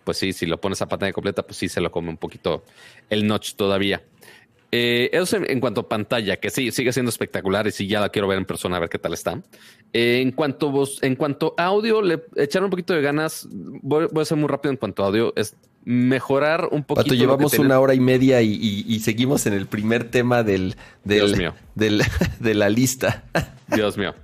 pues 0.04 0.18
sí, 0.18 0.34
si 0.34 0.46
lo 0.46 0.60
pones 0.60 0.82
a 0.82 0.88
pantalla 0.88 1.14
completa, 1.14 1.44
pues 1.44 1.58
sí 1.58 1.70
se 1.70 1.82
lo 1.82 1.92
come 1.92 2.10
un 2.10 2.18
poquito 2.18 2.64
el 3.10 3.28
notch 3.28 3.54
todavía. 3.54 4.02
Eh, 4.73 5.10
eso 5.11 5.38
en, 5.38 5.60
cuanto 5.60 5.81
a 5.81 5.89
pantalla, 5.89 6.38
que 6.38 6.49
sí, 6.49 6.72
sigue 6.72 6.93
siendo 6.93 7.10
espectacular 7.10 7.68
y 7.68 7.72
sí, 7.72 7.88
ya 7.88 7.99
la 7.99 8.10
quiero 8.10 8.27
ver 8.30 8.38
en 8.38 8.45
persona 8.45 8.77
a 8.77 8.80
ver 8.80 8.89
qué 8.89 8.99
tal 8.99 9.14
está. 9.14 9.41
Eh, 9.91 10.22
en 10.22 10.31
cuanto 10.31 10.72
vos, 10.72 10.99
en 11.02 11.15
cuanto 11.15 11.53
a 11.57 11.65
audio, 11.65 12.02
le 12.02 12.23
echaron 12.38 12.65
un 12.65 12.72
poquito 12.72 12.93
de 12.93 13.02
ganas. 13.02 13.48
Voy, 13.52 14.07
a 14.15 14.26
ser 14.26 14.38
muy 14.38 14.48
rápido 14.48 14.72
en 14.72 14.77
cuanto 14.77 15.03
a 15.03 15.07
audio. 15.07 15.34
Es 15.35 15.56
mejorar 15.84 16.69
un 16.72 16.84
poquito. 16.84 17.03
Pato, 17.03 17.15
llevamos 17.15 17.60
una 17.60 17.80
hora 17.80 17.93
y 17.93 17.99
media 17.99 18.41
y, 18.41 18.99
seguimos 18.99 19.45
en 19.45 19.53
el 19.53 19.68
primer 19.68 20.10
tema 20.10 20.43
del, 20.43 20.76
del, 21.03 21.35
mío. 21.35 21.53
de 21.76 22.53
la 22.53 22.69
lista. 22.69 23.26
Dios 23.68 23.98
mío. 23.98 24.15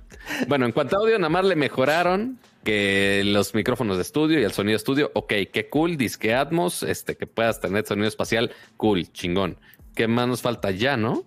Bueno, 0.46 0.64
en 0.64 0.72
cuanto 0.72 0.96
a 0.96 1.00
audio, 1.00 1.18
nada 1.18 1.28
más 1.28 1.44
le 1.44 1.56
mejoraron 1.56 2.38
que 2.64 3.22
los 3.24 3.54
micrófonos 3.54 3.96
de 3.96 4.02
estudio 4.02 4.40
y 4.40 4.44
el 4.44 4.52
sonido 4.52 4.72
de 4.72 4.76
estudio, 4.76 5.10
ok, 5.14 5.32
qué 5.52 5.68
cool, 5.70 5.96
disque 5.96 6.34
Atmos, 6.34 6.82
este, 6.82 7.16
que 7.16 7.26
puedas 7.26 7.60
tener 7.60 7.86
sonido 7.86 8.08
espacial, 8.08 8.50
cool, 8.76 9.10
chingón. 9.12 9.56
¿Qué 9.98 10.06
más 10.06 10.28
nos 10.28 10.42
falta 10.42 10.70
ya, 10.70 10.96
no? 10.96 11.24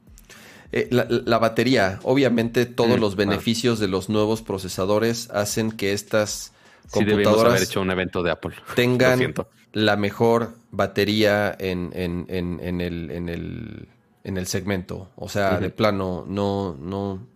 Eh, 0.72 0.88
la, 0.92 1.38
batería, 1.40 2.00
obviamente 2.04 2.66
todos 2.66 2.98
mm, 2.98 3.02
los 3.02 3.18
beneficios 3.18 3.80
de 3.80 3.90
los 3.90 4.08
nuevos 4.08 4.42
procesadores 4.42 5.30
hacen 5.32 5.74
que 5.74 5.92
estas 5.92 6.54
computadoras 6.90 7.52
haber 7.52 7.64
hecho 7.64 7.82
un 7.82 7.92
evento 7.92 8.24
de 8.24 8.32
Apple. 8.32 8.56
tengan 8.78 9.34
la 9.74 9.98
mejor 9.98 10.54
batería 10.72 11.54
en, 11.60 11.92
en, 11.94 12.26
en, 12.30 12.80
el, 12.80 13.12
en, 13.12 13.28
el, 13.28 13.90
en 14.24 14.38
el 14.38 14.48
segmento. 14.48 15.10
O 15.18 15.28
sea, 15.28 15.60
de 15.60 15.70
plano, 15.70 16.24
no, 16.26 16.78
no, 16.80 17.28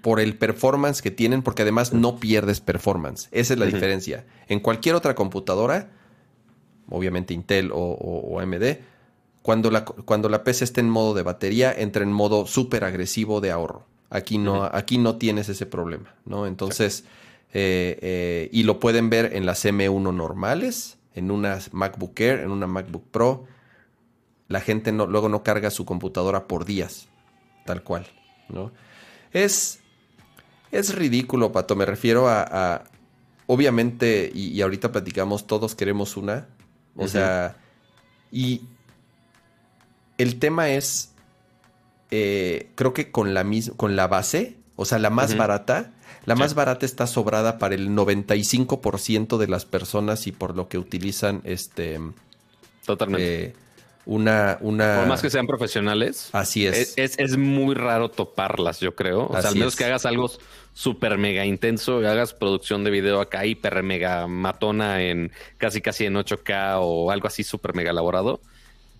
por 0.00 0.18
el 0.18 0.38
performance 0.38 1.02
que 1.02 1.10
tienen, 1.10 1.42
porque 1.42 1.60
además 1.60 1.92
no 1.92 2.18
pierdes 2.18 2.62
performance. 2.62 3.28
Esa 3.32 3.52
es 3.52 3.58
la 3.58 3.66
diferencia. 3.66 4.24
En 4.48 4.60
cualquier 4.60 4.94
otra 4.94 5.14
computadora, 5.14 5.90
obviamente 6.88 7.34
Intel 7.34 7.70
o 7.70 8.40
AMD, 8.40 8.78
cuando 9.42 9.70
la, 9.70 9.84
cuando 9.84 10.28
la 10.28 10.44
PC 10.44 10.64
está 10.64 10.80
en 10.80 10.90
modo 10.90 11.14
de 11.14 11.22
batería, 11.22 11.72
entra 11.72 12.02
en 12.02 12.12
modo 12.12 12.46
súper 12.46 12.84
agresivo 12.84 13.40
de 13.40 13.50
ahorro. 13.50 13.86
Aquí 14.10 14.38
no, 14.38 14.64
aquí 14.64 14.98
no 14.98 15.16
tienes 15.16 15.48
ese 15.48 15.66
problema, 15.66 16.14
¿no? 16.24 16.46
Entonces, 16.46 17.04
eh, 17.52 17.98
eh, 18.02 18.48
y 18.52 18.64
lo 18.64 18.80
pueden 18.80 19.08
ver 19.08 19.34
en 19.34 19.46
las 19.46 19.64
M1 19.64 20.12
normales, 20.12 20.98
en 21.14 21.30
una 21.30 21.58
MacBook 21.72 22.18
Air, 22.20 22.40
en 22.40 22.50
una 22.50 22.66
MacBook 22.66 23.04
Pro. 23.10 23.44
La 24.48 24.60
gente 24.60 24.90
no, 24.90 25.06
luego 25.06 25.28
no 25.28 25.44
carga 25.44 25.70
su 25.70 25.84
computadora 25.84 26.48
por 26.48 26.64
días, 26.64 27.08
tal 27.66 27.84
cual, 27.84 28.08
¿no? 28.48 28.72
Es, 29.32 29.78
es 30.72 30.94
ridículo, 30.94 31.52
Pato. 31.52 31.76
Me 31.76 31.86
refiero 31.86 32.28
a, 32.28 32.82
obviamente, 33.46 34.30
y, 34.34 34.60
ahorita 34.60 34.90
platicamos, 34.90 35.46
todos 35.46 35.76
queremos 35.76 36.16
una. 36.16 36.48
O 36.96 37.06
sea, 37.06 37.56
y 38.32 38.62
el 40.20 40.38
tema 40.38 40.70
es, 40.70 41.12
eh, 42.10 42.68
creo 42.74 42.92
que 42.92 43.10
con 43.10 43.32
la, 43.32 43.46
con 43.76 43.96
la 43.96 44.06
base, 44.06 44.56
o 44.76 44.84
sea, 44.84 44.98
la 44.98 45.10
más 45.10 45.36
barata, 45.36 45.92
la 46.26 46.34
más 46.34 46.54
barata 46.54 46.84
está 46.84 47.06
sobrada 47.06 47.58
para 47.58 47.74
el 47.74 47.90
95% 47.90 49.38
de 49.38 49.48
las 49.48 49.64
personas 49.64 50.26
y 50.26 50.32
por 50.32 50.56
lo 50.56 50.68
que 50.68 50.78
utilizan 50.78 51.40
este... 51.44 51.98
Totalmente. 52.84 53.44
Eh, 53.44 53.54
una, 54.06 54.58
una... 54.60 54.96
Por 54.96 55.06
más 55.06 55.22
que 55.22 55.30
sean 55.30 55.46
profesionales. 55.46 56.28
Así 56.32 56.66
es. 56.66 56.94
Es, 56.96 57.36
muy 57.36 57.74
raro 57.74 58.10
toparlas, 58.10 58.80
yo 58.80 58.94
creo. 58.94 59.26
O 59.26 59.40
sea, 59.40 59.50
al 59.50 59.56
menos 59.56 59.76
que 59.76 59.84
hagas 59.84 60.04
algo 60.04 60.30
súper 60.74 61.16
mega 61.18 61.46
intenso, 61.46 61.98
hagas 61.98 62.34
producción 62.34 62.84
de 62.84 62.90
video 62.90 63.20
acá 63.20 63.46
hiper 63.46 63.82
mega 63.82 64.26
matona 64.26 65.02
en 65.02 65.32
casi 65.58 65.80
casi 65.80 66.06
en 66.06 66.14
8K 66.14 66.78
o 66.80 67.10
algo 67.10 67.28
así 67.28 67.44
súper 67.44 67.74
mega 67.74 67.90
elaborado 67.90 68.40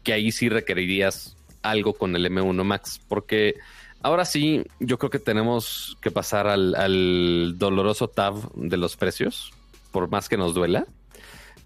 que 0.03 0.13
ahí 0.13 0.33
sí 0.33 0.49
requerirías 0.49 1.37
algo 1.63 1.95
con 1.95 2.17
el 2.17 2.27
M1 2.27 2.65
Max, 2.65 3.01
porque 3.09 3.57
ahora 4.03 4.25
sí 4.25 4.65
yo 4.79 4.99
creo 4.99 5.11
que 5.11 5.19
tenemos 5.19 5.97
que 6.01 6.11
pasar 6.11 6.47
al, 6.47 7.59
doloroso 7.59 8.09
tab 8.09 8.53
de 8.55 8.77
los 8.77 8.97
precios, 8.97 9.53
por 9.93 10.11
más 10.11 10.29
que 10.29 10.37
nos 10.37 10.55
duela, 10.55 10.87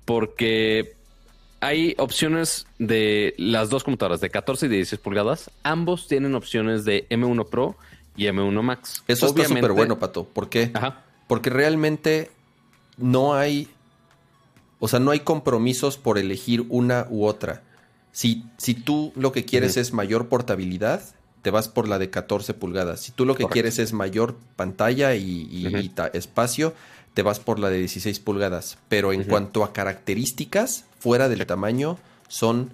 porque 0.05 0.95
hay 1.61 1.95
opciones 1.99 2.67
de 2.79 3.35
las 3.39 3.71
dos 3.71 3.85
computadoras, 3.85 4.21
de 4.21 4.31
14 4.31 4.67
y 4.67 4.69
de 4.69 4.77
16 4.77 5.01
pulgadas, 5.01 5.51
ambos 5.63 6.09
tienen 6.09 6.35
opciones 6.35 6.85
de 6.85 7.09
M1 7.09 7.49
Pro 7.49 7.77
y 8.17 8.25
M1 8.25 8.63
Max. 8.63 9.03
Eso 9.09 9.27
está 9.29 9.45
súper 9.45 9.73
bueno, 9.73 9.99
Pato. 9.99 10.25
¿Por 10.25 10.49
qué? 10.49 10.73
Porque 11.27 11.51
realmente 11.51 12.31
no 12.97 13.35
hay, 13.35 13.69
o 14.79 14.89
sea, 14.89 15.01
no 15.01 15.11
hay 15.11 15.21
compromisos 15.21 15.97
por 15.97 16.19
elegir 16.19 16.67
una 16.69 17.07
u 17.09 17.25
otra. 17.25 17.63
Si, 18.15 18.45
si 18.59 18.75
tú 18.75 19.13
lo 19.17 19.33
que 19.33 19.45
quieres 19.45 19.77
es 19.77 19.93
mayor 19.93 20.29
portabilidad, 20.29 21.03
te 21.43 21.51
vas 21.51 21.67
por 21.69 21.89
la 21.89 21.99
de 21.99 22.11
14 22.11 22.55
pulgadas. 22.55 23.01
Si 23.01 23.11
tú 23.11 23.27
lo 23.27 23.35
que 23.35 23.47
quieres 23.47 23.81
es 23.81 23.93
mayor 23.93 24.37
pantalla 24.55 25.17
y, 25.17 25.93
espacio, 26.13 26.75
te 27.13 27.23
vas 27.23 27.41
por 27.41 27.59
la 27.59 27.71
de 27.71 27.79
16 27.79 28.21
pulgadas. 28.21 28.79
Pero 28.89 29.13
en 29.13 29.25
cuanto 29.25 29.65
a 29.65 29.73
características, 29.73 30.85
fuera 31.01 31.29
del 31.29 31.45
tamaño, 31.45 31.99
son 32.29 32.71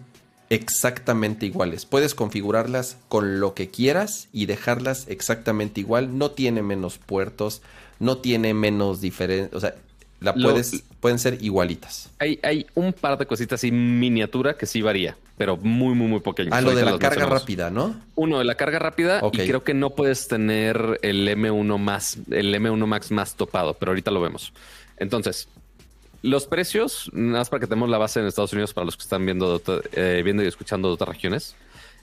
exactamente 0.50 1.46
iguales. 1.46 1.86
Puedes 1.86 2.14
configurarlas 2.14 2.98
con 3.08 3.40
lo 3.40 3.54
que 3.54 3.70
quieras 3.70 4.28
y 4.34 4.44
dejarlas 4.44 5.06
exactamente 5.08 5.80
igual. 5.80 6.18
No 6.18 6.32
tiene 6.32 6.60
menos 6.60 6.98
puertos, 6.98 7.62
no 7.98 8.18
tiene 8.18 8.52
menos 8.52 9.00
diferencia. 9.00 9.56
O 9.56 9.60
sea, 9.60 9.74
la 10.20 10.34
puedes, 10.34 10.84
pueden 11.01 11.18
ser 11.18 11.42
igualitas. 11.42 12.10
Hay, 12.18 12.38
hay 12.42 12.66
un 12.74 12.92
par 12.92 13.18
de 13.18 13.26
cositas 13.26 13.60
así 13.60 13.72
miniatura 13.72 14.56
que 14.56 14.66
sí 14.66 14.82
varía, 14.82 15.16
pero 15.38 15.56
muy, 15.56 15.94
muy, 15.94 16.09
muy 16.09 16.20
pequeño. 16.20 16.51
Ah, 16.52 16.60
lo 16.60 16.74
de 16.74 16.84
la 16.84 16.98
carga 16.98 17.26
rápida, 17.26 17.70
¿no? 17.70 17.97
Uno, 18.14 18.38
de 18.38 18.44
la 18.44 18.55
carga 18.55 18.78
rápida 18.78 19.22
y 19.32 19.38
creo 19.38 19.64
que 19.64 19.72
no 19.72 19.90
puedes 19.90 20.28
tener 20.28 20.98
el 21.02 21.26
M1 21.26 21.78
más, 21.78 22.18
el 22.30 22.55
M1 22.55 22.86
Max 22.86 23.10
más 23.10 23.34
topado, 23.34 23.74
pero 23.74 23.92
ahorita 23.92 24.10
lo 24.10 24.20
vemos. 24.20 24.52
Entonces, 24.98 25.48
los 26.22 26.47
precios, 26.47 27.10
nada 27.14 27.38
más 27.38 27.48
para 27.48 27.60
que 27.60 27.66
tenemos 27.66 27.88
la 27.88 27.97
base 27.97 28.20
en 28.20 28.26
Estados 28.26 28.52
Unidos 28.52 28.74
para 28.74 28.84
los 28.84 28.97
que 28.97 29.02
están 29.02 29.24
viendo, 29.24 29.60
eh, 29.92 30.20
viendo 30.22 30.42
y 30.42 30.47
escuchando 30.47 30.88
de 30.88 30.94
otras 30.94 31.09
regiones. 31.09 31.56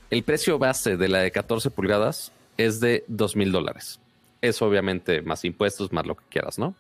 El 0.10 0.23
precio 0.23 0.57
base 0.57 0.98
de 0.98 1.07
la 1.07 1.19
de 1.19 1.31
14 1.31 1.69
pulgadas 1.69 2.31
es 2.57 2.80
de 2.80 3.03
2 3.07 3.35
mil 3.35 3.52
dólares. 3.52 3.99
Es 4.41 4.61
obviamente 4.61 5.22
más 5.22 5.45
impuestos, 5.45 5.91
más 5.91 6.07
lo 6.07 6.15
que 6.15 6.23
quieras, 6.30 6.57
¿no? 6.57 6.73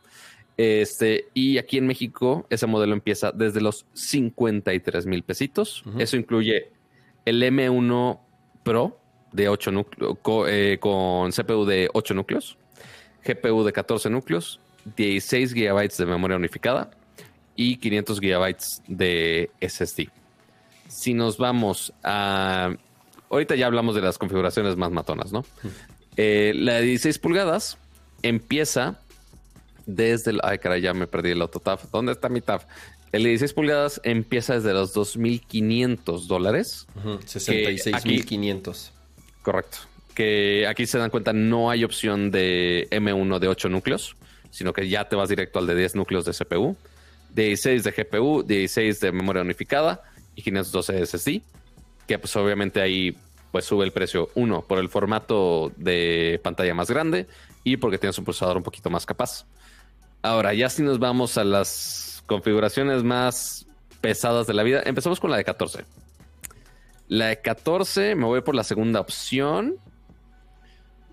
Este, 0.57 1.27
y 1.35 1.59
aquí 1.59 1.77
en 1.77 1.85
México, 1.85 2.47
ese 2.49 2.65
modelo 2.65 2.93
empieza 2.93 3.31
desde 3.31 3.61
los 3.61 3.85
53 3.93 5.05
mil 5.05 5.23
pesitos. 5.23 5.83
Eso 5.99 6.17
incluye 6.17 6.71
el 7.25 7.43
M1 7.43 8.19
Pro 8.63 8.99
de 9.31 9.49
8 9.49 9.71
núcleos, 9.71 10.17
eh, 10.47 10.77
con 10.79 11.31
CPU 11.31 11.65
de 11.65 11.89
8 11.93 12.13
núcleos, 12.15 12.57
GPU 13.23 13.63
de 13.63 13.71
14 13.71 14.09
núcleos, 14.09 14.59
16 14.95 15.53
GB 15.53 15.89
de 15.95 16.05
memoria 16.05 16.37
unificada 16.37 16.89
y 17.55 17.77
500 17.77 18.19
GB 18.19 18.57
de 18.87 19.51
SSD. 19.61 20.09
Si 20.87 21.13
nos 21.13 21.37
vamos 21.37 21.93
a. 22.03 22.73
Ahorita 23.29 23.55
ya 23.55 23.67
hablamos 23.67 23.93
de 23.93 24.01
las 24.01 24.17
configuraciones 24.17 24.77
más 24.77 24.89
matonas, 24.89 25.33
¿no? 25.33 25.45
Eh, 26.15 26.53
la 26.55 26.75
de 26.75 26.83
16 26.83 27.19
pulgadas 27.19 27.77
empieza 28.23 29.01
desde 29.87 30.31
el... 30.31 30.39
Ay, 30.43 30.59
caray, 30.59 30.81
ya 30.81 30.93
me 30.93 31.07
perdí 31.07 31.31
el 31.31 31.41
otro 31.41 31.59
tab. 31.59 31.79
¿Dónde 31.91 32.11
está 32.11 32.29
mi 32.29 32.41
tab? 32.41 32.61
El 33.11 33.23
de 33.23 33.29
16 33.29 33.53
pulgadas 33.53 34.01
empieza 34.03 34.53
desde 34.53 34.73
los 34.73 34.95
2.500 34.95 36.27
dólares. 36.27 36.85
66.500. 37.03 38.91
Correcto. 39.41 39.77
Que 40.13 40.67
aquí 40.67 40.85
se 40.85 40.97
dan 40.97 41.09
cuenta 41.09 41.33
no 41.33 41.71
hay 41.71 41.83
opción 41.83 42.31
de 42.31 42.87
M1 42.91 43.39
de 43.39 43.47
8 43.47 43.69
núcleos, 43.69 44.15
sino 44.51 44.73
que 44.73 44.89
ya 44.89 45.07
te 45.07 45.15
vas 45.15 45.29
directo 45.29 45.59
al 45.59 45.67
de 45.67 45.75
10 45.75 45.95
núcleos 45.95 46.25
de 46.25 46.33
CPU, 46.33 46.75
16 47.33 47.83
de 47.83 47.91
GPU, 47.91 48.43
16 48.43 48.99
de 48.99 49.11
memoria 49.11 49.41
unificada 49.41 50.03
y 50.35 50.41
512 50.41 51.05
SSD, 51.05 51.41
que 52.07 52.19
pues 52.19 52.35
obviamente 52.35 52.81
ahí 52.81 53.15
pues 53.51 53.65
sube 53.65 53.85
el 53.85 53.91
precio, 53.91 54.29
uno, 54.35 54.63
por 54.63 54.79
el 54.79 54.89
formato 54.89 55.71
de 55.77 56.39
pantalla 56.43 56.73
más 56.73 56.89
grande 56.89 57.27
y 57.63 57.77
porque 57.77 57.97
tienes 57.97 58.17
un 58.17 58.25
procesador 58.25 58.57
un 58.57 58.63
poquito 58.63 58.89
más 58.89 59.05
capaz. 59.05 59.45
Ahora, 60.21 60.53
ya 60.53 60.69
si 60.69 60.83
nos 60.83 60.99
vamos 60.99 61.37
a 61.37 61.43
las 61.43 62.23
configuraciones 62.25 63.03
más 63.03 63.67
pesadas 64.01 64.47
de 64.47 64.53
la 64.53 64.63
vida, 64.63 64.81
empezamos 64.85 65.19
con 65.19 65.31
la 65.31 65.37
de 65.37 65.43
14. 65.43 65.85
La 67.07 67.27
de 67.27 67.41
14, 67.41 68.15
me 68.15 68.25
voy 68.25 68.41
por 68.41 68.55
la 68.55 68.63
segunda 68.63 68.99
opción. 68.99 69.75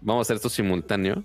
Vamos 0.01 0.21
a 0.21 0.23
hacer 0.23 0.37
esto 0.37 0.49
simultáneo. 0.49 1.25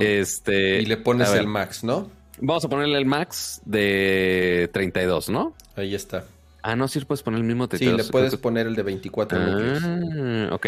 Este. 0.00 0.82
Y 0.82 0.86
le 0.86 0.98
pones 0.98 1.32
el 1.32 1.46
max, 1.46 1.82
¿no? 1.82 2.10
Vamos 2.38 2.64
a 2.64 2.68
ponerle 2.68 2.98
el 2.98 3.06
max 3.06 3.62
de 3.64 4.68
32, 4.72 5.30
¿no? 5.30 5.54
Ahí 5.76 5.94
está. 5.94 6.24
Ah, 6.62 6.76
no, 6.76 6.88
sí 6.88 7.00
puedes 7.00 7.22
poner 7.22 7.40
el 7.40 7.46
mismo 7.46 7.68
32. 7.68 8.00
Sí, 8.00 8.06
le 8.06 8.10
puedes 8.10 8.36
poner 8.36 8.66
el 8.66 8.74
de 8.74 8.82
24 8.82 9.38
ah, 9.40 10.48
Ok. 10.52 10.66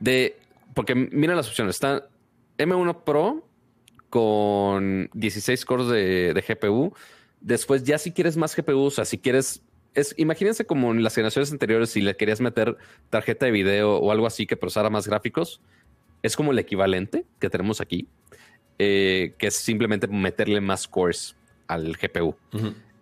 De, 0.00 0.38
porque 0.72 0.94
mira 0.94 1.34
las 1.34 1.48
opciones. 1.48 1.76
Está 1.76 2.06
M1 2.58 3.04
Pro 3.04 3.46
con 4.14 5.10
16 5.14 5.64
cores 5.64 5.88
de, 5.88 6.44
GPU. 6.46 6.94
Después, 7.40 7.82
ya 7.82 7.98
si 7.98 8.12
quieres 8.12 8.36
más 8.36 8.54
GPU, 8.54 8.84
o 8.84 8.90
sea, 8.92 9.04
si 9.04 9.18
quieres 9.18 9.64
es, 9.92 10.14
imagínense 10.18 10.66
como 10.66 10.92
en 10.92 11.02
las 11.02 11.16
generaciones 11.16 11.50
anteriores, 11.50 11.90
si 11.90 12.00
le 12.00 12.16
querías 12.16 12.40
meter 12.40 12.76
tarjeta 13.10 13.46
de 13.46 13.50
video 13.50 13.96
o 13.96 14.12
algo 14.12 14.28
así 14.28 14.46
que 14.46 14.56
procesara 14.56 14.88
más 14.88 15.08
gráficos, 15.08 15.60
es 16.22 16.36
como 16.36 16.52
el 16.52 16.60
equivalente 16.60 17.24
que 17.40 17.50
tenemos 17.50 17.80
aquí, 17.80 18.06
eh, 18.78 19.34
que 19.36 19.48
es 19.48 19.56
simplemente 19.56 20.06
meterle 20.06 20.60
más 20.60 20.86
cores 20.86 21.34
al 21.66 21.96
GPU. 21.96 22.36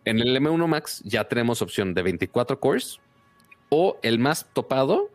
En 0.06 0.18
el 0.18 0.34
M1 0.34 0.66
Max 0.66 1.02
ya 1.05 1.24
tenemos 1.28 1.60
opción 1.60 1.93
de 1.93 2.05
24 2.05 2.59
cores 2.59 3.01
o 3.68 3.98
el 4.01 4.18
más 4.18 4.47
topado 4.55 5.10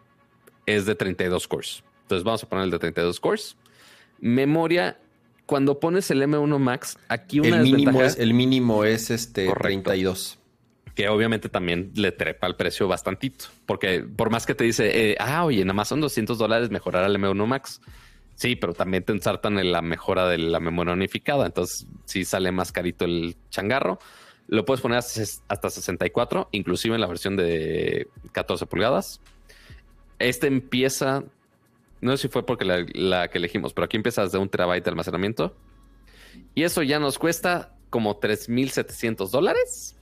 es 0.68 0.86
de 0.86 0.94
32 0.94 1.48
cores. 1.48 1.84
Entonces 2.04 2.24
vamos 2.24 2.44
a 2.44 2.50
poner 2.50 2.66
el 2.66 2.72
de 2.72 2.78
32 2.78 3.20
cores. 3.20 3.58
Memoria 4.20 5.00
cuando 5.48 5.80
pones 5.80 6.12
el 6.12 6.22
M1 6.22 6.60
Max, 6.60 7.00
aquí 7.08 7.40
una 7.40 7.58
el 7.58 7.64
mínimo 7.64 8.04
es 8.04 8.20
el 8.20 8.36
mínimo 8.36 8.84
es 8.84 9.10
este 9.10 9.52
32 9.52 10.38
que 10.98 11.10
obviamente 11.10 11.48
también 11.48 11.92
le 11.94 12.12
trepa 12.12 12.48
el 12.48 12.56
precio 12.56 12.88
bastantito, 12.88 13.46
porque 13.68 14.00
por 14.00 14.32
más 14.32 14.48
que 14.48 14.56
te 14.56 14.64
dice, 14.64 15.12
eh, 15.12 15.16
ah, 15.20 15.46
oye, 15.46 15.64
nada 15.64 15.76
más 15.76 15.90
son 15.90 16.02
200 16.02 16.40
dólares 16.40 16.72
mejorar 16.72 17.04
al 17.04 17.16
M1 17.16 17.46
Max. 17.46 17.82
Sí, 18.34 18.56
pero 18.56 18.74
también 18.74 19.04
te 19.04 19.14
ensartan 19.14 19.60
en 19.60 19.72
la 19.72 19.84
mejora 19.84 20.28
de 20.28 20.40
la 20.40 20.60
memoria 20.60 20.94
unificada, 20.94 21.46
entonces 21.46 21.86
sí 22.06 22.26
sale 22.26 22.52
más 22.52 22.72
carito 22.72 23.06
el 23.06 23.36
changarro. 23.52 24.00
Lo 24.48 24.66
puedes 24.66 24.82
poner 24.82 24.98
hasta 24.98 25.70
64, 25.70 26.50
inclusive 26.52 26.96
en 26.96 27.02
la 27.02 27.08
versión 27.08 27.36
de 27.36 28.08
14 28.32 28.66
pulgadas. 28.66 29.22
Este 30.18 30.48
empieza 30.48 31.24
no 32.02 32.16
sé 32.16 32.24
si 32.24 32.28
fue 32.28 32.46
porque 32.46 32.66
la, 32.66 33.28
que 33.28 33.38
elegimos, 33.38 33.74
pero 33.74 33.86
aquí 33.86 33.98
empieza 33.98 34.24
desde 34.24 34.38
un 34.38 34.50
terabyte 34.50 34.84
de 34.84 34.90
almacenamiento. 34.90 35.56
Y 36.56 36.64
eso 36.64 36.84
ya 36.84 37.00
nos 37.00 37.18
cuesta 37.18 37.76
como 37.90 38.20
3.700 38.20 39.30
dólares. 39.30 39.96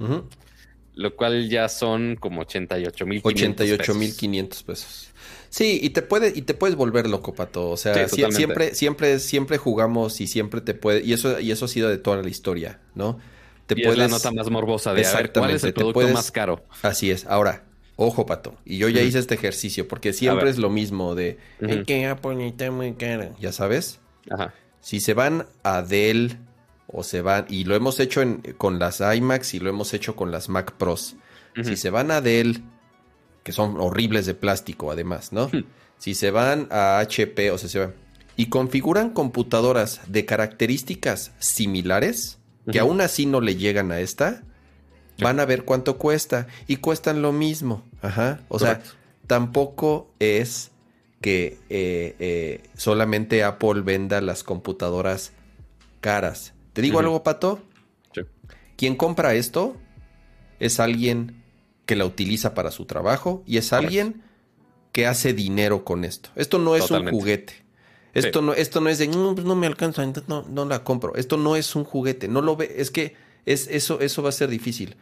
Lo 0.94 1.16
cual 1.16 1.50
ya 1.50 1.68
son 1.68 2.16
como 2.16 2.44
88.500 2.44 3.22
88.500 3.22 4.64
pesos. 4.64 5.10
Sí, 5.50 5.80
y 5.82 5.90
te 5.90 6.02
puede 6.02 6.32
y 6.36 6.42
te 6.44 6.54
puedes 6.54 6.76
volver 6.76 7.08
loco, 7.08 7.34
pato. 7.34 7.70
O 7.70 7.78
sea, 7.78 8.08
siempre 8.08 8.74
siempre 8.74 9.20
siempre 9.20 9.58
jugamos 9.58 10.22
y 10.22 10.28
siempre 10.28 10.62
te 10.62 10.74
puede 10.74 11.04
y 11.04 11.14
eso 11.14 11.40
y 11.40 11.52
eso 11.52 11.66
ha 11.66 11.68
sido 11.68 11.90
de 11.90 11.98
toda 11.98 12.22
la 12.22 12.30
historia, 12.30 12.80
¿no? 12.94 13.20
Te 13.66 13.76
puedes, 13.76 13.94
es 13.94 13.98
la 13.98 14.08
nota 14.08 14.32
más 14.32 14.50
morbosa 14.50 14.94
de 14.94 15.06
a 15.06 15.32
cuál 15.34 15.52
es 15.52 15.64
el 15.64 15.74
producto 15.74 16.08
más 16.10 16.32
caro. 16.32 16.64
Así 16.82 17.10
es. 17.10 17.26
Ahora, 17.26 17.65
Ojo, 17.98 18.26
pato. 18.26 18.56
Y 18.66 18.78
yo 18.78 18.90
ya 18.90 19.02
hice 19.02 19.20
este 19.20 19.36
ejercicio 19.36 19.88
porque 19.88 20.12
siempre 20.14 20.50
es 20.50 20.58
lo 20.58 20.70
mismo 20.70 21.16
de 21.16 21.38
que 21.86 22.06
Apple 22.06 22.54
muy 22.72 22.94
caro. 22.94 23.36
Ya 23.40 23.52
sabes. 23.52 24.00
Ajá. 24.30 24.54
Si 24.82 25.00
se 25.00 25.14
van 25.14 25.48
a 25.64 25.82
Dell 25.82 26.38
o 26.88 27.04
se 27.04 27.22
van, 27.22 27.46
y 27.50 27.64
lo 27.64 27.76
hemos 27.76 28.00
hecho 28.00 28.22
con 28.58 28.80
las 28.80 29.02
iMacs 29.02 29.54
y 29.56 29.60
lo 29.60 29.70
hemos 29.70 29.94
hecho 29.94 30.16
con 30.16 30.32
las 30.32 30.50
Mac 30.50 30.74
Pros. 30.74 31.16
Si 31.64 31.78
se 31.78 31.90
van 31.90 32.12
a 32.12 32.22
Dell, 32.22 32.64
que 33.44 33.52
son 33.52 33.80
horribles 33.80 34.26
de 34.26 34.34
plástico 34.34 34.92
además, 34.92 35.32
¿no? 35.32 35.50
Si 35.98 36.14
se 36.14 36.30
van 36.32 36.68
a 36.72 37.00
HP, 37.00 37.52
o 37.52 37.58
sea, 37.58 37.70
se 37.70 37.80
van, 37.80 37.96
y 38.36 38.48
configuran 38.48 39.12
computadoras 39.12 40.02
de 40.08 40.26
características 40.26 41.32
similares, 41.40 42.40
que 42.72 42.80
aún 42.80 43.00
así 43.00 43.26
no 43.26 43.40
le 43.42 43.56
llegan 43.56 43.92
a 43.92 44.02
esta, 44.02 44.44
Van 45.20 45.40
a 45.40 45.46
ver 45.46 45.64
cuánto 45.64 45.98
cuesta 45.98 46.48
y 46.68 46.78
cuestan 46.78 47.22
lo 47.22 47.32
mismo. 47.32 47.84
Ajá. 48.02 48.42
O 48.50 48.60
sea, 48.60 48.82
tampoco 49.28 50.12
es 50.20 50.72
que 51.22 51.58
eh, 51.70 52.16
eh, 52.20 52.64
solamente 52.76 53.44
Apple 53.44 53.82
venda 53.82 54.22
las 54.22 54.44
computadoras 54.44 55.32
caras. 56.02 56.54
¿Te 56.74 56.82
digo 56.82 57.00
algo, 57.00 57.24
Pato? 57.24 57.62
Sí. 58.14 58.22
Quien 58.76 58.96
compra 58.96 59.34
esto 59.34 59.78
es 60.60 60.80
alguien 60.80 61.44
que 61.86 61.96
la 61.96 62.06
utiliza 62.06 62.54
para 62.54 62.72
su 62.72 62.86
trabajo 62.86 63.44
y 63.46 63.58
es 63.58 63.74
alguien 63.74 64.22
que 64.92 65.08
hace 65.08 65.34
dinero 65.34 65.84
con 65.84 66.04
esto. 66.04 66.30
Esto 66.36 66.60
no 66.60 66.76
es 66.76 66.90
un 66.92 67.10
juguete. 67.10 67.66
Esto, 68.14 68.42
no, 68.42 68.54
esto 68.54 68.80
no 68.80 68.90
es 68.90 68.98
de, 68.98 69.08
no, 69.08 69.36
pues 69.36 69.46
no 69.46 69.56
me 69.56 69.68
alcanza, 69.68 70.06
no, 70.28 70.44
no 70.44 70.66
la 70.66 70.86
compro. 70.86 71.16
Esto 71.16 71.36
no 71.36 71.58
es 71.58 71.76
un 71.76 71.84
juguete. 71.84 72.30
No 72.30 72.42
lo 72.42 72.56
ve, 72.56 72.74
es 72.78 72.92
que 72.92 73.14
es, 73.46 73.68
eso, 73.68 74.00
eso 74.00 74.24
va 74.24 74.30
a 74.30 74.32
ser 74.32 74.50
difícil. 74.50 74.96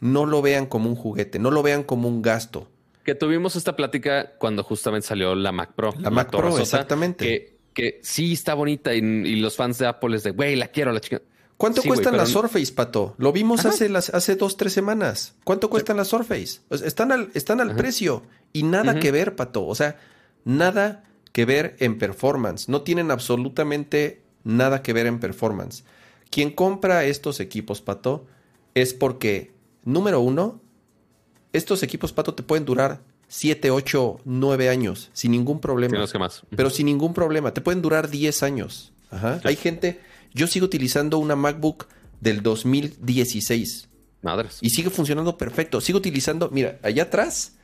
No 0.00 0.26
lo 0.26 0.42
vean 0.42 0.66
como 0.66 0.88
un 0.88 0.96
juguete, 0.96 1.38
no 1.38 1.50
lo 1.50 1.62
vean 1.62 1.82
como 1.82 2.08
un 2.08 2.22
gasto. 2.22 2.68
Que 3.04 3.14
tuvimos 3.14 3.56
esta 3.56 3.74
plática 3.74 4.32
cuando 4.38 4.62
justamente 4.62 5.06
salió 5.06 5.34
la 5.34 5.50
Mac 5.50 5.72
Pro. 5.74 5.94
La, 5.98 6.10
Mac 6.10 6.30
Pro, 6.30 6.58
exactamente. 6.58 7.24
Que, 7.24 7.56
que, 7.72 8.00
sí 8.02 8.34
está 8.34 8.54
bonita 8.54 8.94
y, 8.94 9.36
los 9.36 9.56
fans 9.56 9.78
de 9.78 9.86
Apple 9.86 10.16
es 10.16 10.22
de, 10.22 10.30
güey, 10.32 10.56
la 10.56 10.68
quiero, 10.68 10.92
la 10.92 11.00
chica. 11.00 11.22
¿Cuánto 11.58 11.82
cuestan 11.82 12.16
las 12.16 12.28
Surface, 12.28 12.72
Pato? 12.72 13.16
Lo 13.18 13.32
vimos 13.32 13.66
hace, 13.66 13.88
las, 13.88 14.10
hace 14.10 14.36
dos, 14.36 14.56
tres 14.56 14.72
semanas. 14.72 15.34
¿Cuánto 15.42 15.68
cuestan 15.68 15.96
las 15.96 16.06
Surface? 16.06 16.60
están 16.70 17.10
al, 17.10 17.30
están 17.34 17.60
al 17.60 17.74
precio 17.74 18.22
y 18.52 18.62
nada 18.62 19.00
que 19.00 19.10
ver, 19.10 19.34
Pato. 19.34 19.66
O 19.66 19.74
sea, 19.74 19.98
nada 20.44 21.04
que 21.32 21.44
ver 21.44 21.76
en 21.80 21.98
performance. 21.98 22.68
No 22.68 22.82
tienen 22.82 23.10
absolutamente 23.10 24.22
nada 24.44 24.82
que 24.82 24.92
ver 24.92 25.06
en 25.06 25.18
performance. 25.18 25.84
Quien 26.30 26.52
compra 26.52 27.04
estos 27.04 27.40
equipos, 27.40 27.82
Pato, 27.82 28.26
es 28.74 28.94
porque, 28.94 29.52
número 29.88 30.20
uno, 30.20 30.60
estos 31.52 31.82
equipos, 31.82 32.12
Pato, 32.12 32.34
te 32.34 32.42
pueden 32.42 32.64
durar 32.64 33.00
7, 33.28 33.70
8, 33.70 34.20
9 34.24 34.68
años 34.68 35.10
sin 35.12 35.32
ningún 35.32 35.60
problema. 35.60 36.04
más. 36.18 36.42
Pero 36.54 36.70
sin 36.70 36.86
ningún 36.86 37.14
problema. 37.14 37.52
Te 37.52 37.60
pueden 37.60 37.82
durar 37.82 38.10
10 38.10 38.42
años. 38.42 38.92
Ajá. 39.10 39.40
Hay 39.44 39.56
gente, 39.56 40.00
yo 40.34 40.46
sigo 40.46 40.66
utilizando 40.66 41.18
una 41.18 41.36
MacBook 41.36 41.88
del 42.20 42.42
2016. 42.42 43.88
Madres. 44.22 44.58
Y 44.60 44.70
sigue 44.70 44.90
funcionando 44.90 45.36
perfecto. 45.38 45.80
Sigo 45.80 45.98
utilizando, 45.98 46.50
mira, 46.50 46.78
allá 46.82 47.04
atrás, 47.04 47.56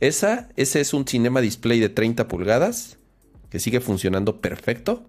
esa, 0.00 0.48
ese 0.56 0.80
es 0.80 0.94
un 0.94 1.06
Cinema 1.06 1.40
Display 1.40 1.80
de 1.80 1.88
30 1.88 2.28
pulgadas 2.28 2.98
que 3.50 3.58
sigue 3.58 3.80
funcionando 3.80 4.40
perfecto. 4.40 5.04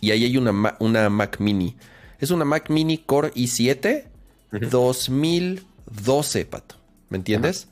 Y 0.00 0.10
ahí 0.10 0.24
hay 0.24 0.36
una, 0.36 0.76
una 0.78 1.08
Mac 1.08 1.40
Mini. 1.40 1.76
Es 2.18 2.30
una 2.30 2.44
Mac 2.44 2.70
Mini 2.70 2.98
Core 2.98 3.32
i7 3.34 4.04
2012, 4.50 6.46
pato. 6.46 6.76
¿Me 7.10 7.18
entiendes? 7.18 7.68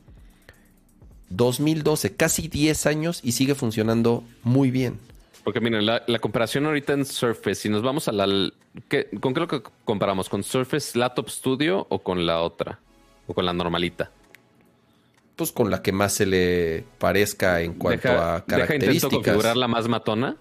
2012, 1.31 2.17
casi 2.17 2.49
10 2.49 2.87
años 2.87 3.21
y 3.23 3.33
sigue 3.33 3.55
funcionando 3.55 4.25
muy 4.43 4.71
bien. 4.71 4.99
Porque 5.45 5.61
miren, 5.61 5.87
la, 5.87 6.19
comparación 6.21 6.67
ahorita 6.67 6.93
en 6.93 7.05
Surface, 7.05 7.55
si 7.55 7.69
nos 7.69 7.83
vamos 7.83 8.09
a 8.09 8.13
la... 8.13 8.27
¿Con 8.27 9.35
qué 9.35 9.41
lo 9.41 9.47
que 9.47 9.63
comparamos? 9.85 10.29
¿Con 10.29 10.43
Surface 10.43 10.99
Laptop 10.99 11.29
Studio 11.29 11.87
o 11.89 12.01
con 12.01 12.27
la 12.27 12.41
otra? 12.41 12.81
¿O 13.29 13.35
con 13.35 13.47
la 13.47 13.53
normalita? 13.53 14.11
Pues 15.37 15.53
con 15.53 15.71
la 15.71 15.83
que 15.83 15.93
más 15.93 16.15
se 16.15 16.27
le 16.27 16.85
parezca 16.99 17.61
en 17.61 17.75
cuanto 17.75 18.09
a 18.09 18.45
características. 18.45 19.03
Deja 19.03 19.09
configurar 19.09 19.57
la 19.57 19.69
más 19.69 19.87
matona. 19.87 20.37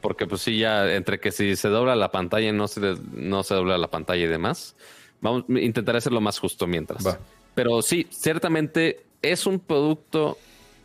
Porque 0.00 0.26
pues 0.26 0.42
sí, 0.42 0.58
ya 0.58 0.92
entre 0.92 1.20
que 1.20 1.30
si 1.30 1.54
se 1.54 1.68
dobla 1.68 1.94
la 1.94 2.10
pantalla 2.10 2.48
y 2.48 2.52
no 2.52 2.66
se, 2.66 2.96
no 3.12 3.42
se 3.42 3.54
dobla 3.54 3.78
la 3.78 3.90
pantalla 3.90 4.24
y 4.24 4.28
demás. 4.28 4.74
Vamos 5.26 5.44
a 5.48 5.58
intentar 5.58 5.96
hacerlo 5.96 6.20
más 6.20 6.38
justo 6.38 6.68
mientras. 6.68 7.04
Pero 7.56 7.82
sí, 7.82 8.06
ciertamente 8.10 9.04
es 9.22 9.44
un 9.46 9.58
producto 9.58 10.38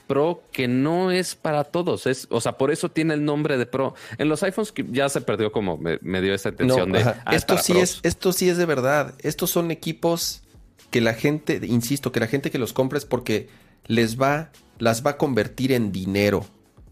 Pro 0.08 0.42
que 0.52 0.68
no 0.68 1.12
es 1.12 1.36
para 1.36 1.64
todos. 1.64 2.08
Es, 2.08 2.28
o 2.32 2.42
sea, 2.42 2.58
por 2.58 2.72
eso 2.72 2.90
tiene 2.90 3.14
el 3.14 3.24
nombre 3.24 3.58
de 3.58 3.68
Pro. 3.68 3.94
En 4.18 4.30
los 4.30 4.42
iPhones 4.42 4.74
ya 4.90 5.08
se 5.10 5.22
perdió 5.22 5.52
como 5.52 5.78
me, 5.78 6.22
dio 6.22 6.34
esa 6.34 6.50
intención 6.50 6.92
de. 6.92 7.02
Ah, 7.04 7.24
esto 7.32 7.56
sí 7.60 7.78
es, 7.78 8.00
esto 8.02 8.34
sí 8.34 8.50
es 8.50 8.58
de 8.58 8.66
verdad. 8.66 9.14
Estos 9.20 9.52
son 9.52 9.70
equipos 9.70 10.42
que 10.90 11.02
la 11.02 11.14
gente, 11.14 11.62
insisto, 11.64 12.12
que 12.12 12.20
la 12.20 12.28
gente 12.28 12.50
que 12.50 12.58
los 12.58 12.74
compra 12.74 12.98
es 12.98 13.06
porque 13.06 13.48
les 13.86 14.20
va, 14.20 14.50
las 14.80 15.06
va 15.06 15.12
a 15.12 15.18
convertir 15.18 15.72
en 15.72 15.92
dinero, 15.92 16.46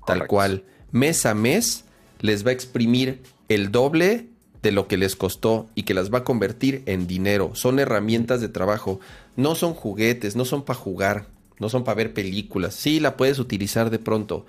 tal 0.05 0.27
cual. 0.27 0.63
Mes 0.91 1.25
a 1.25 1.33
mes 1.33 1.85
les 2.19 2.45
va 2.45 2.51
a 2.51 2.53
exprimir 2.53 3.23
el 3.49 3.71
doble 3.71 4.27
de 4.61 4.71
lo 4.71 4.87
que 4.87 4.97
les 4.97 5.15
costó 5.15 5.67
y 5.75 5.83
que 5.83 5.93
las 5.93 6.13
va 6.13 6.19
a 6.19 6.23
convertir 6.23 6.83
en 6.85 7.07
dinero. 7.07 7.51
Son 7.53 7.79
herramientas 7.79 8.41
de 8.41 8.49
trabajo, 8.49 8.99
no 9.35 9.55
son 9.55 9.73
juguetes, 9.73 10.35
no 10.35 10.45
son 10.45 10.63
para 10.63 10.79
jugar, 10.79 11.27
no 11.59 11.69
son 11.69 11.83
para 11.83 11.95
ver 11.95 12.13
películas. 12.13 12.75
Sí, 12.75 12.99
la 12.99 13.17
puedes 13.17 13.39
utilizar 13.39 13.89
de 13.89 13.99
pronto, 13.99 14.45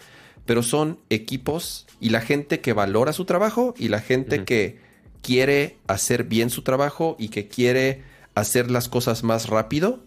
pero 0.46 0.62
son 0.62 0.98
equipos 1.10 1.86
y 2.00 2.10
la 2.10 2.20
gente 2.20 2.60
que 2.60 2.72
valora 2.72 3.12
su 3.12 3.24
trabajo 3.24 3.74
y 3.78 3.88
la 3.88 4.00
gente 4.00 4.44
que 4.44 4.78
quiere 5.22 5.76
hacer 5.86 6.24
bien 6.24 6.50
su 6.50 6.62
trabajo 6.62 7.16
y 7.18 7.28
que 7.28 7.46
quiere 7.46 8.02
hacer 8.34 8.70
las 8.70 8.88
cosas 8.88 9.22
más 9.22 9.48
rápido, 9.48 10.00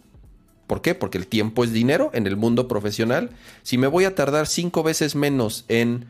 ¿Por 0.68 0.82
qué? 0.82 0.96
Porque 0.96 1.18
el 1.18 1.28
tiempo 1.28 1.64
es 1.64 1.74
dinero 1.74 2.10
en 2.14 2.26
el 2.26 2.38
mundo 2.38 2.68
profesional. 2.68 3.32
Si 3.64 3.78
me 3.78 3.88
voy 3.88 4.06
a 4.06 4.16
tardar 4.16 4.48
cinco 4.48 4.82
veces 4.82 5.14
menos 5.14 5.66
en 5.68 6.06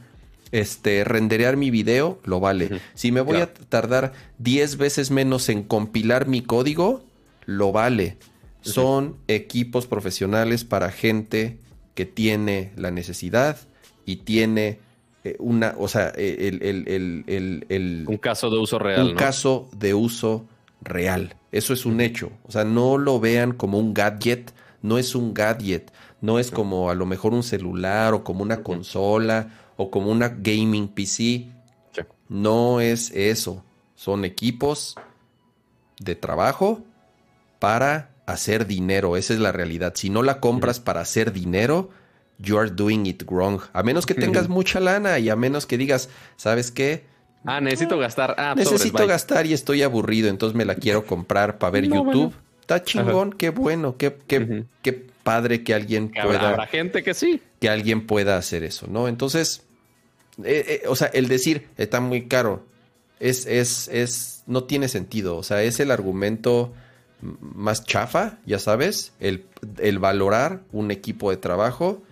este, 0.54 1.04
renderear 1.04 1.58
mi 1.58 1.72
video, 1.72 2.20
lo 2.26 2.40
vale. 2.40 2.80
Si 2.94 3.12
me 3.12 3.22
voy 3.22 3.38
a 3.38 3.52
tardar 3.52 4.14
diez 4.38 4.78
veces 4.78 5.10
menos 5.10 5.50
en 5.50 5.64
compilar 5.64 6.28
mi 6.28 6.44
código, 6.44 7.04
lo 7.46 7.72
vale. 7.72 8.18
Son 8.62 9.18
equipos 9.28 9.88
profesionales 9.88 10.64
para 10.64 10.92
gente 10.92 11.58
que 11.96 12.06
tiene 12.06 12.72
la 12.76 12.92
necesidad 12.92 13.58
y 14.06 14.18
tiene 14.18 14.78
eh, 15.24 15.36
una, 15.40 15.74
o 15.80 15.88
sea, 15.88 16.10
el, 16.10 16.62
el, 16.62 18.06
un 18.08 18.18
caso 18.18 18.52
de 18.52 18.60
uso 18.60 18.78
real. 18.78 19.08
Un 19.08 19.16
caso 19.16 19.68
de 19.76 19.96
uso 19.96 20.46
real. 20.82 21.36
Eso 21.52 21.74
es 21.74 21.84
un 21.84 22.00
hecho. 22.00 22.32
O 22.44 22.52
sea, 22.52 22.64
no 22.64 23.00
lo 23.00 23.20
vean 23.20 23.54
como 23.54 23.80
un 23.80 23.96
gadget. 23.96 24.54
No 24.84 25.00
es 25.00 25.16
un 25.16 25.34
gadget. 25.34 25.92
No 26.22 26.38
es 26.38 26.52
como 26.52 26.92
a 26.92 26.94
lo 26.94 27.08
mejor 27.08 27.34
un 27.34 27.44
celular 27.44 28.14
o 28.14 28.24
como 28.24 28.44
una 28.44 28.62
consola 28.62 29.50
o 29.78 29.90
como 29.92 30.12
una 30.12 30.30
gaming 30.30 30.88
PC. 30.88 31.48
No 32.30 32.80
es 32.80 33.12
eso. 33.12 33.64
Son 33.96 34.26
equipos 34.26 34.96
de 36.00 36.16
trabajo 36.16 36.82
para 37.60 38.10
hacer 38.26 38.66
dinero. 38.66 39.18
Esa 39.18 39.34
es 39.34 39.40
la 39.40 39.52
realidad. 39.52 39.94
Si 39.96 40.10
no 40.10 40.24
la 40.24 40.40
compras 40.40 40.80
para 40.80 41.02
hacer 41.02 41.32
dinero, 41.32 41.90
you 42.40 42.58
are 42.58 42.70
doing 42.70 43.06
it 43.06 43.24
wrong. 43.30 43.62
A 43.74 43.84
menos 43.84 44.06
que 44.06 44.14
tengas 44.14 44.50
mucha 44.50 44.80
lana 44.80 45.20
y 45.20 45.30
a 45.30 45.36
menos 45.36 45.66
que 45.66 45.78
digas, 45.78 46.10
¿sabes 46.38 46.72
qué? 46.72 47.06
Ah, 47.46 47.60
necesito 47.62 47.98
gastar. 47.98 48.36
Ah, 48.38 48.54
necesito 48.56 49.06
gastar 49.06 49.46
y 49.46 49.54
estoy 49.54 49.84
aburrido, 49.84 50.30
entonces 50.30 50.56
me 50.56 50.66
la 50.66 50.76
quiero 50.76 51.06
comprar 51.06 51.58
para 51.58 51.72
ver 51.72 51.86
YouTube. 51.86 52.34
Está 52.62 52.84
chingón, 52.84 53.34
qué 53.34 53.50
bueno, 53.50 53.98
qué, 53.98 54.18
qué, 54.26 54.66
qué 54.82 55.08
padre 55.24 55.64
que 55.64 55.74
alguien 55.74 56.12
pueda. 56.12 56.50
Habrá 56.50 56.68
gente 56.68 57.04
que 57.04 57.14
sí. 57.14 57.42
Que 57.60 57.70
alguien 57.70 58.06
pueda 58.06 58.38
hacer 58.38 58.64
eso, 58.64 58.88
¿no? 58.88 59.08
Entonces, 59.08 59.64
eh, 60.44 60.82
eh, 60.84 60.88
o 60.88 60.96
sea, 60.96 61.08
el 61.08 61.28
decir 61.28 61.70
está 61.78 62.02
muy 62.02 62.28
caro 62.28 62.66
es, 63.20 63.46
es, 63.46 63.88
es, 63.88 64.44
no 64.48 64.66
tiene 64.66 64.88
sentido. 64.90 65.38
O 65.38 65.44
sea, 65.44 65.64
es 65.64 65.80
el 65.80 65.92
argumento 65.92 66.74
más 67.22 67.86
chafa, 67.86 68.40
ya 68.46 68.60
sabes, 68.60 69.14
el, 69.20 69.46
el 69.78 70.00
valorar 70.00 70.64
un 70.74 70.92
equipo 70.92 71.32
de 71.32 71.38
trabajo, 71.38 72.04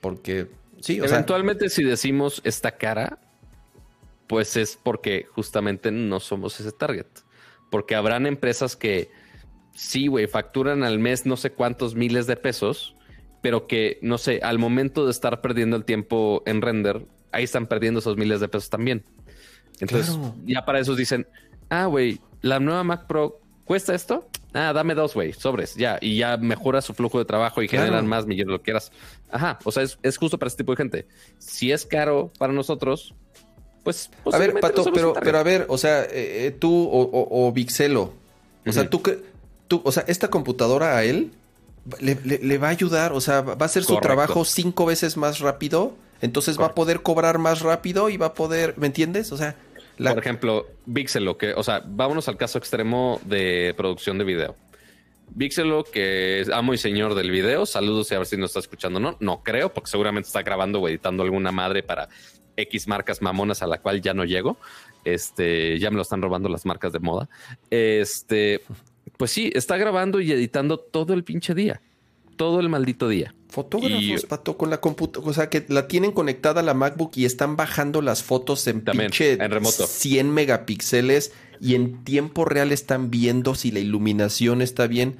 porque 0.00 0.48
sí, 0.80 0.98
o 1.00 1.04
Eventualmente, 1.04 1.68
si 1.68 1.84
decimos 1.84 2.40
esta 2.42 2.72
cara, 2.72 3.18
pues 4.26 4.56
es 4.56 4.78
porque 4.82 5.26
justamente 5.34 5.90
no 5.90 6.20
somos 6.20 6.58
ese 6.58 6.72
target. 6.72 7.06
Porque 7.70 7.94
habrán 7.94 8.26
empresas 8.26 8.76
que 8.76 9.10
sí, 9.76 10.08
güey, 10.08 10.26
facturan 10.26 10.82
al 10.82 10.98
mes 10.98 11.26
no 11.26 11.36
sé 11.36 11.50
cuántos 11.50 11.94
miles 11.94 12.26
de 12.26 12.36
pesos, 12.36 12.94
pero 13.42 13.66
que, 13.66 13.98
no 14.02 14.18
sé, 14.18 14.40
al 14.42 14.58
momento 14.58 15.04
de 15.04 15.12
estar 15.12 15.40
perdiendo 15.40 15.76
el 15.76 15.84
tiempo 15.84 16.42
en 16.46 16.62
render, 16.62 17.06
ahí 17.30 17.44
están 17.44 17.66
perdiendo 17.66 18.00
esos 18.00 18.16
miles 18.16 18.40
de 18.40 18.48
pesos 18.48 18.70
también. 18.70 19.04
Entonces, 19.78 20.18
ya 20.46 20.64
para 20.64 20.80
eso 20.80 20.96
dicen, 20.96 21.26
ah, 21.68 21.86
güey, 21.86 22.18
la 22.40 22.58
nueva 22.58 22.82
Mac 22.82 23.06
Pro 23.06 23.40
cuesta 23.64 23.94
esto. 23.94 24.28
Ah, 24.54 24.72
dame 24.72 24.94
dos, 24.94 25.12
güey, 25.12 25.34
sobres, 25.34 25.74
ya. 25.74 25.98
Y 26.00 26.16
ya 26.16 26.38
mejora 26.38 26.80
su 26.80 26.94
flujo 26.94 27.18
de 27.18 27.26
trabajo 27.26 27.62
y 27.62 27.68
generan 27.68 28.06
más 28.06 28.26
millones, 28.26 28.52
lo 28.52 28.62
quieras. 28.62 28.90
Ajá, 29.30 29.58
o 29.64 29.70
sea, 29.70 29.82
es, 29.82 30.16
justo 30.16 30.38
para 30.38 30.48
este 30.48 30.62
tipo 30.62 30.72
de 30.72 30.76
gente. 30.76 31.06
Si 31.38 31.72
es 31.72 31.84
caro 31.84 32.32
para 32.38 32.54
nosotros, 32.54 33.14
pues... 33.84 34.10
A 34.32 34.38
ver, 34.38 34.54
Pato, 34.54 34.90
pero, 34.94 35.12
pero 35.12 35.38
a 35.38 35.42
ver, 35.42 35.66
o 35.68 35.76
sea, 35.76 36.04
eh, 36.04 36.46
eh, 36.46 36.56
tú 36.58 36.72
o, 36.72 37.46
o, 37.46 37.52
Vixelo, 37.52 38.14
o 38.66 38.72
sea, 38.72 38.88
tú, 38.88 39.02
tú, 39.68 39.82
o 39.84 39.92
sea, 39.92 40.04
esta 40.06 40.28
computadora 40.28 40.96
a 40.96 41.04
él 41.04 41.32
le, 42.00 42.58
va 42.58 42.68
a 42.68 42.70
ayudar, 42.70 43.12
o 43.12 43.20
sea, 43.20 43.42
va 43.42 43.56
a 43.60 43.64
hacer 43.64 43.84
su 43.84 43.96
trabajo 43.98 44.44
cinco 44.44 44.86
veces 44.86 45.16
más 45.16 45.40
rápido 45.40 45.94
entonces 46.20 46.58
va 46.58 46.66
a 46.66 46.74
poder 46.74 47.02
cobrar 47.02 47.38
más 47.38 47.60
rápido 47.60 48.08
y 48.08 48.16
va 48.16 48.26
a 48.26 48.34
poder, 48.34 48.74
¿me 48.78 48.86
entiendes? 48.86 49.32
O 49.32 49.36
sea, 49.36 49.56
por 49.98 50.18
ejemplo, 50.18 50.66
Vixelo, 50.86 51.36
que, 51.36 51.54
o 51.54 51.62
sea, 51.62 51.82
vámonos 51.86 52.28
al 52.28 52.36
caso 52.36 52.58
extremo 52.58 53.20
de 53.24 53.74
producción 53.76 54.18
de 54.18 54.24
video. 54.24 54.56
Vixelo, 55.28 55.84
que 55.84 56.40
es 56.40 56.48
amo 56.50 56.72
y 56.72 56.78
señor 56.78 57.14
del 57.14 57.30
video, 57.30 57.66
saludos 57.66 58.10
y 58.10 58.14
a 58.14 58.18
ver 58.18 58.26
si 58.26 58.36
nos 58.36 58.50
está 58.50 58.60
escuchando, 58.60 59.00
¿no? 59.00 59.16
No 59.20 59.42
creo, 59.42 59.72
porque 59.72 59.90
seguramente 59.90 60.28
está 60.28 60.42
grabando 60.42 60.80
o 60.80 60.88
editando 60.88 61.22
alguna 61.22 61.52
madre 61.52 61.82
para 61.82 62.08
X 62.56 62.88
marcas 62.88 63.20
mamonas 63.20 63.62
a 63.62 63.66
la 63.66 63.78
cual 63.78 64.00
ya 64.00 64.14
no 64.14 64.24
llego. 64.24 64.56
Este, 65.04 65.78
ya 65.78 65.90
me 65.90 65.96
lo 65.96 66.02
están 66.02 66.22
robando 66.22 66.48
las 66.48 66.64
marcas 66.64 66.92
de 66.92 67.00
moda. 67.00 67.28
Este, 67.70 68.62
pues 69.16 69.30
sí, 69.30 69.50
está 69.54 69.76
grabando 69.76 70.20
y 70.20 70.32
editando 70.32 70.78
todo 70.78 71.14
el 71.14 71.24
pinche 71.24 71.54
día 71.54 71.80
todo 72.36 72.60
el 72.60 72.68
maldito 72.68 73.08
día. 73.08 73.34
Fotógrafos, 73.48 74.26
Pato, 74.26 74.56
con 74.58 74.70
la 74.70 74.80
computadora, 74.80 75.30
o 75.30 75.32
sea, 75.34 75.48
que 75.48 75.64
la 75.68 75.88
tienen 75.88 76.12
conectada 76.12 76.60
a 76.60 76.64
la 76.64 76.74
MacBook 76.74 77.12
y 77.16 77.24
están 77.24 77.56
bajando 77.56 78.02
las 78.02 78.22
fotos 78.22 78.66
en 78.66 78.82
pinche 78.82 79.32
en 79.32 79.50
remoto. 79.50 79.86
100 79.86 80.30
megapíxeles 80.30 81.32
y 81.60 81.74
en 81.74 82.04
tiempo 82.04 82.44
real 82.44 82.72
están 82.72 83.10
viendo 83.10 83.54
si 83.54 83.70
la 83.70 83.80
iluminación 83.80 84.62
está 84.62 84.86
bien. 84.86 85.16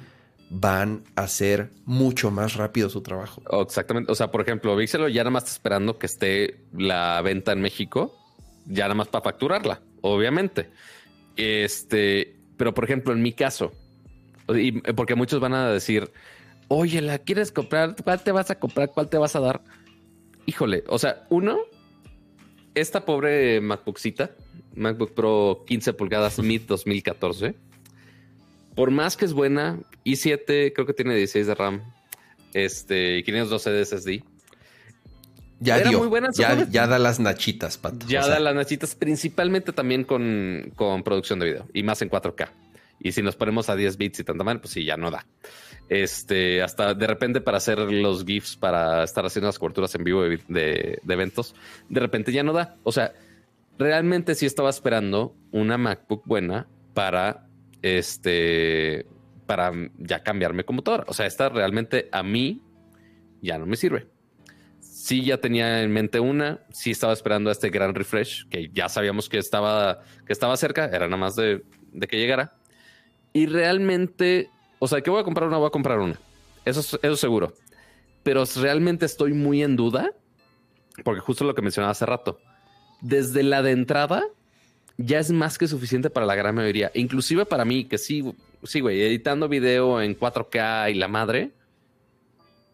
Van 0.49 1.03
a 1.15 1.23
hacer 1.23 1.71
mucho 1.85 2.31
más 2.31 2.55
rápido 2.55 2.89
su 2.89 3.01
trabajo. 3.01 3.41
Oh, 3.49 3.63
exactamente. 3.63 4.11
O 4.11 4.15
sea, 4.15 4.31
por 4.31 4.41
ejemplo, 4.41 4.75
Vixelo 4.75 5.09
ya 5.09 5.21
nada 5.23 5.31
más 5.31 5.43
está 5.43 5.53
esperando 5.53 5.97
que 5.97 6.05
esté 6.05 6.61
la 6.77 7.21
venta 7.21 7.51
en 7.51 7.61
México, 7.61 8.15
ya 8.65 8.85
nada 8.85 8.95
más 8.95 9.07
para 9.07 9.23
facturarla, 9.23 9.81
obviamente. 10.01 10.69
Este, 11.35 12.36
pero 12.57 12.73
por 12.73 12.83
ejemplo, 12.83 13.13
en 13.13 13.21
mi 13.21 13.33
caso, 13.33 13.71
y 14.49 14.71
porque 14.93 15.15
muchos 15.15 15.39
van 15.39 15.53
a 15.53 15.71
decir, 15.71 16.11
oye, 16.67 17.01
¿la 17.01 17.19
quieres 17.19 17.51
comprar? 17.51 17.95
¿Cuál 18.03 18.23
te 18.23 18.31
vas 18.31 18.49
a 18.51 18.59
comprar? 18.59 18.91
¿Cuál 18.91 19.09
te 19.09 19.17
vas 19.17 19.35
a 19.35 19.39
dar? 19.39 19.61
Híjole, 20.45 20.83
o 20.87 20.97
sea, 20.97 21.25
uno, 21.29 21.59
esta 22.75 23.05
pobre 23.05 23.61
MacBookcita, 23.61 24.31
MacBook 24.75 25.13
Pro 25.13 25.63
15 25.67 25.93
pulgadas 25.93 26.39
Mid 26.43 26.61
2014, 26.61 27.55
por 28.75 28.91
más 28.91 29.17
que 29.17 29.25
es 29.25 29.33
buena, 29.33 29.79
i7 30.05 30.71
creo 30.73 30.85
que 30.85 30.93
tiene 30.93 31.15
16 31.15 31.47
de 31.47 31.55
RAM, 31.55 31.81
este, 32.53 33.23
512 33.23 33.71
de 33.71 33.85
SSD. 33.85 34.36
Ya 35.59 35.77
Era 35.77 35.91
muy 35.91 36.07
buena. 36.07 36.29
Ya, 36.35 36.67
ya, 36.69 36.87
da 36.87 36.99
las 36.99 37.19
nachitas, 37.19 37.77
Pato. 37.77 38.05
Ya 38.07 38.27
da 38.27 38.39
las 38.39 38.53
nachitas, 38.53 38.95
principalmente 38.95 39.73
también 39.73 40.03
con, 40.03 40.71
con 40.75 41.03
producción 41.03 41.39
de 41.39 41.45
video 41.45 41.65
y 41.73 41.83
más 41.83 42.01
en 42.01 42.09
4K. 42.09 42.49
Y 42.99 43.11
si 43.11 43.21
nos 43.21 43.35
ponemos 43.35 43.69
a 43.69 43.75
10 43.75 43.97
bits 43.97 44.19
y 44.19 44.23
tanta 44.23 44.43
mal, 44.43 44.59
pues 44.59 44.73
sí, 44.73 44.83
ya 44.83 44.97
no 44.97 45.11
da. 45.11 45.25
Este, 45.89 46.61
hasta 46.61 46.93
de 46.93 47.07
repente 47.07 47.41
para 47.41 47.57
hacer 47.57 47.79
los 47.79 48.25
GIFs, 48.25 48.57
para 48.57 49.03
estar 49.03 49.25
haciendo 49.25 49.47
las 49.47 49.59
coberturas 49.59 49.93
en 49.95 50.03
vivo 50.03 50.23
de, 50.23 50.99
eventos, 51.07 51.55
de 51.89 51.99
repente 51.99 52.31
ya 52.31 52.43
no 52.43 52.53
da. 52.53 52.75
O 52.83 52.91
sea, 52.91 53.13
realmente 53.77 54.35
sí 54.35 54.45
estaba 54.45 54.69
esperando 54.69 55.35
una 55.51 55.77
MacBook 55.77 56.23
buena 56.25 56.67
para 56.93 57.47
este, 57.81 59.05
para 59.45 59.71
ya 59.97 60.23
cambiarme 60.23 60.65
computadora. 60.65 61.05
O 61.07 61.13
sea, 61.13 61.25
esta 61.25 61.49
realmente 61.49 62.09
a 62.11 62.23
mí 62.23 62.61
ya 63.41 63.57
no 63.57 63.65
me 63.65 63.77
sirve. 63.77 64.07
Sí, 65.07 65.23
ya 65.23 65.37
tenía 65.37 65.83
en 65.83 65.93
mente 65.93 66.19
una, 66.19 66.59
sí 66.69 66.91
estaba 66.91 67.13
esperando 67.13 67.49
a 67.49 67.53
este 67.53 67.69
gran 67.69 67.95
refresh, 67.95 68.45
que 68.49 68.69
ya 68.73 68.89
sabíamos 68.89 69.29
que 69.29 69.37
estaba, 69.37 70.01
que 70.25 70.33
estaba 70.33 70.57
cerca, 70.57 70.83
era 70.83 71.07
nada 71.07 71.15
más 71.15 71.37
de, 71.37 71.63
que 72.09 72.17
llegara. 72.17 72.57
Y 73.31 73.45
realmente 73.45 74.49
o 74.79 74.87
sea, 74.89 74.99
que 74.99 75.09
voy 75.09 75.21
a 75.21 75.23
comprar 75.23 75.47
una, 75.47 75.59
voy 75.59 75.67
a 75.67 75.71
comprar 75.71 75.99
una. 75.99 76.19
Eso, 76.65 76.81
eso 77.01 77.15
seguro. 77.15 77.53
Pero 78.23 78.43
realmente 78.57 79.05
estoy 79.05 79.31
muy 79.31 79.63
en 79.63 79.77
duda, 79.77 80.11
porque 81.05 81.21
justo 81.21 81.45
lo 81.45 81.55
que 81.55 81.61
mencionaba 81.61 81.91
hace 81.91 82.05
rato, 82.05 82.41
desde 82.99 83.43
la 83.43 83.61
de 83.61 83.71
entrada 83.71 84.25
ya 84.97 85.19
es 85.19 85.31
más 85.31 85.57
que 85.57 85.69
suficiente 85.69 86.09
para 86.09 86.25
la 86.25 86.35
gran 86.35 86.53
mayoría. 86.53 86.91
Inclusive 86.93 87.45
para 87.45 87.63
mí, 87.63 87.85
que 87.85 87.97
sí, 87.97 88.35
sí, 88.63 88.81
güey, 88.81 89.01
editando 89.01 89.47
video 89.47 90.01
en 90.01 90.19
4K 90.19 90.91
y 90.91 90.95
la 90.95 91.07
madre, 91.07 91.51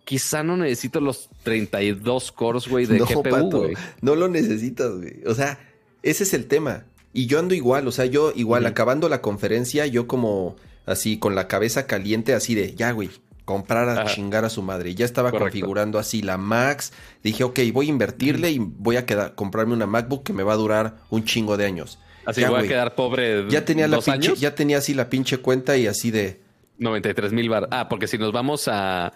quizá 0.06 0.44
no 0.44 0.58
necesito 0.58 1.00
los 1.00 1.30
32 1.44 2.32
cores, 2.32 2.68
güey, 2.68 2.86
de 2.86 3.00
GPU, 3.00 3.50
güey. 3.50 3.76
No 4.02 4.16
lo 4.16 4.28
necesitas, 4.28 4.92
güey. 4.92 5.22
O 5.26 5.34
sea, 5.34 5.60
ese 6.02 6.24
es 6.24 6.34
el 6.34 6.48
tema. 6.48 6.86
Y 7.14 7.28
yo 7.28 7.40
ando 7.40 7.54
igual, 7.54 7.88
o 7.88 7.92
sea, 7.92 8.06
yo 8.06 8.34
igual, 8.36 8.66
acabando 8.66 9.08
la 9.08 9.22
conferencia, 9.22 9.86
yo 9.86 10.08
como 10.08 10.56
así 10.86 11.18
con 11.18 11.36
la 11.36 11.48
cabeza 11.48 11.86
caliente, 11.86 12.34
así 12.34 12.56
de, 12.56 12.74
ya, 12.74 12.92
güey, 12.92 13.12
comprar 13.46 13.90
a 13.90 14.06
chingar 14.06 14.46
a 14.46 14.50
su 14.50 14.62
madre. 14.62 14.96
Ya 14.96 15.06
estaba 15.06 15.32
configurando 15.32 16.00
así 16.00 16.22
la 16.22 16.38
Max. 16.38 16.94
Dije, 17.24 17.44
ok, 17.44 17.60
voy 17.72 17.88
a 17.88 17.90
invertirle 17.90 18.52
y 18.52 18.60
voy 18.60 18.96
a 18.96 19.06
quedar, 19.06 19.36
comprarme 19.36 19.74
una 19.74 19.86
MacBook 19.86 20.24
que 20.24 20.34
me 20.34 20.44
va 20.44 20.54
a 20.54 20.58
durar 20.58 20.98
un 21.10 21.24
chingo 21.24 21.58
de 21.58 21.66
años. 21.66 22.00
Así 22.26 22.44
voy 22.46 22.66
a 22.66 22.68
quedar 22.68 22.96
pobre. 22.96 23.50
Ya 23.50 23.66
tenía 23.66 23.88
la 23.88 24.00
pinche, 24.00 24.36
ya 24.36 24.56
tenía 24.56 24.78
así 24.78 24.94
la 24.94 25.10
pinche 25.10 25.38
cuenta 25.38 25.78
y 25.78 25.88
así 25.88 26.10
de 26.10 26.42
93 26.78 27.34
mil 27.34 27.50
bar. 27.50 27.68
Ah, 27.72 27.90
porque 27.90 28.08
si 28.08 28.18
nos 28.18 28.32
vamos 28.32 28.68
a, 28.68 29.14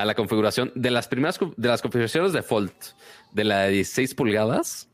a, 0.00 0.04
la 0.04 0.14
configuración 0.14 0.72
de 0.74 0.90
las 0.90 1.08
primeras 1.08 1.38
de 1.56 1.68
las 1.68 1.82
configuraciones 1.82 2.32
default 2.32 2.72
de 3.32 3.44
la 3.44 3.64
de 3.64 3.70
16 3.70 4.14
pulgadas, 4.14 4.88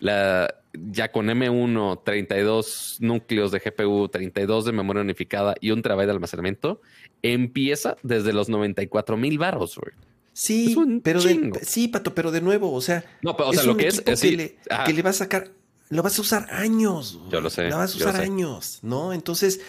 la 0.00 0.54
ya 0.72 1.12
con 1.12 1.26
M1, 1.26 2.02
32 2.04 2.96
núcleos 3.00 3.52
de 3.52 3.58
GPU, 3.58 4.08
32 4.08 4.64
de 4.64 4.72
memoria 4.72 5.02
unificada 5.02 5.54
y 5.60 5.70
un 5.70 5.82
terabyte 5.82 6.06
de 6.06 6.12
almacenamiento, 6.12 6.80
empieza 7.22 7.96
desde 8.02 8.32
los 8.32 8.48
94 8.48 9.16
mil 9.16 9.38
barros, 9.38 9.76
güey. 9.76 9.92
Sí, 10.34 10.74
pero 11.04 11.20
de, 11.22 11.60
sí, 11.62 11.88
Pato, 11.88 12.14
pero 12.14 12.30
de 12.30 12.40
nuevo, 12.40 12.72
o 12.72 12.80
sea, 12.80 13.04
no, 13.20 13.32
o 13.32 13.52
sea, 13.52 13.64
lo 13.64 13.76
que 13.76 13.88
es, 13.88 14.00
que, 14.00 14.32
le, 14.34 14.56
que, 14.86 14.92
le, 14.94 15.02
va 15.02 15.10
a 15.10 15.12
sacar, 15.12 15.50
lo 15.90 16.02
vas 16.02 16.18
a 16.18 16.22
usar 16.22 16.46
años. 16.50 17.20
Yo 17.30 17.42
lo 17.42 17.50
sé. 17.50 17.68
Lo 17.68 17.76
vas 17.76 17.92
a 17.92 17.96
usar 17.98 18.16
años, 18.16 18.78
¿no? 18.80 19.12
Entonces, 19.12 19.60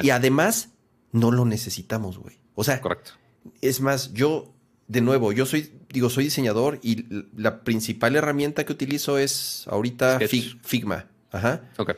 y 0.00 0.10
además, 0.10 0.68
no 1.10 1.32
lo 1.32 1.44
necesitamos, 1.44 2.18
güey. 2.18 2.38
O 2.54 2.62
sea, 2.62 2.80
correcto. 2.80 3.12
Es 3.60 3.80
más, 3.80 4.12
yo, 4.12 4.54
de 4.88 5.00
nuevo, 5.00 5.32
yo 5.32 5.46
soy, 5.46 5.72
digo, 5.88 6.10
soy 6.10 6.24
diseñador 6.24 6.78
y 6.82 7.06
la 7.36 7.62
principal 7.64 8.16
herramienta 8.16 8.64
que 8.64 8.72
utilizo 8.72 9.18
es 9.18 9.66
ahorita 9.68 10.20
Figma. 10.62 11.06
Ajá. 11.30 11.62
Ok. 11.78 11.96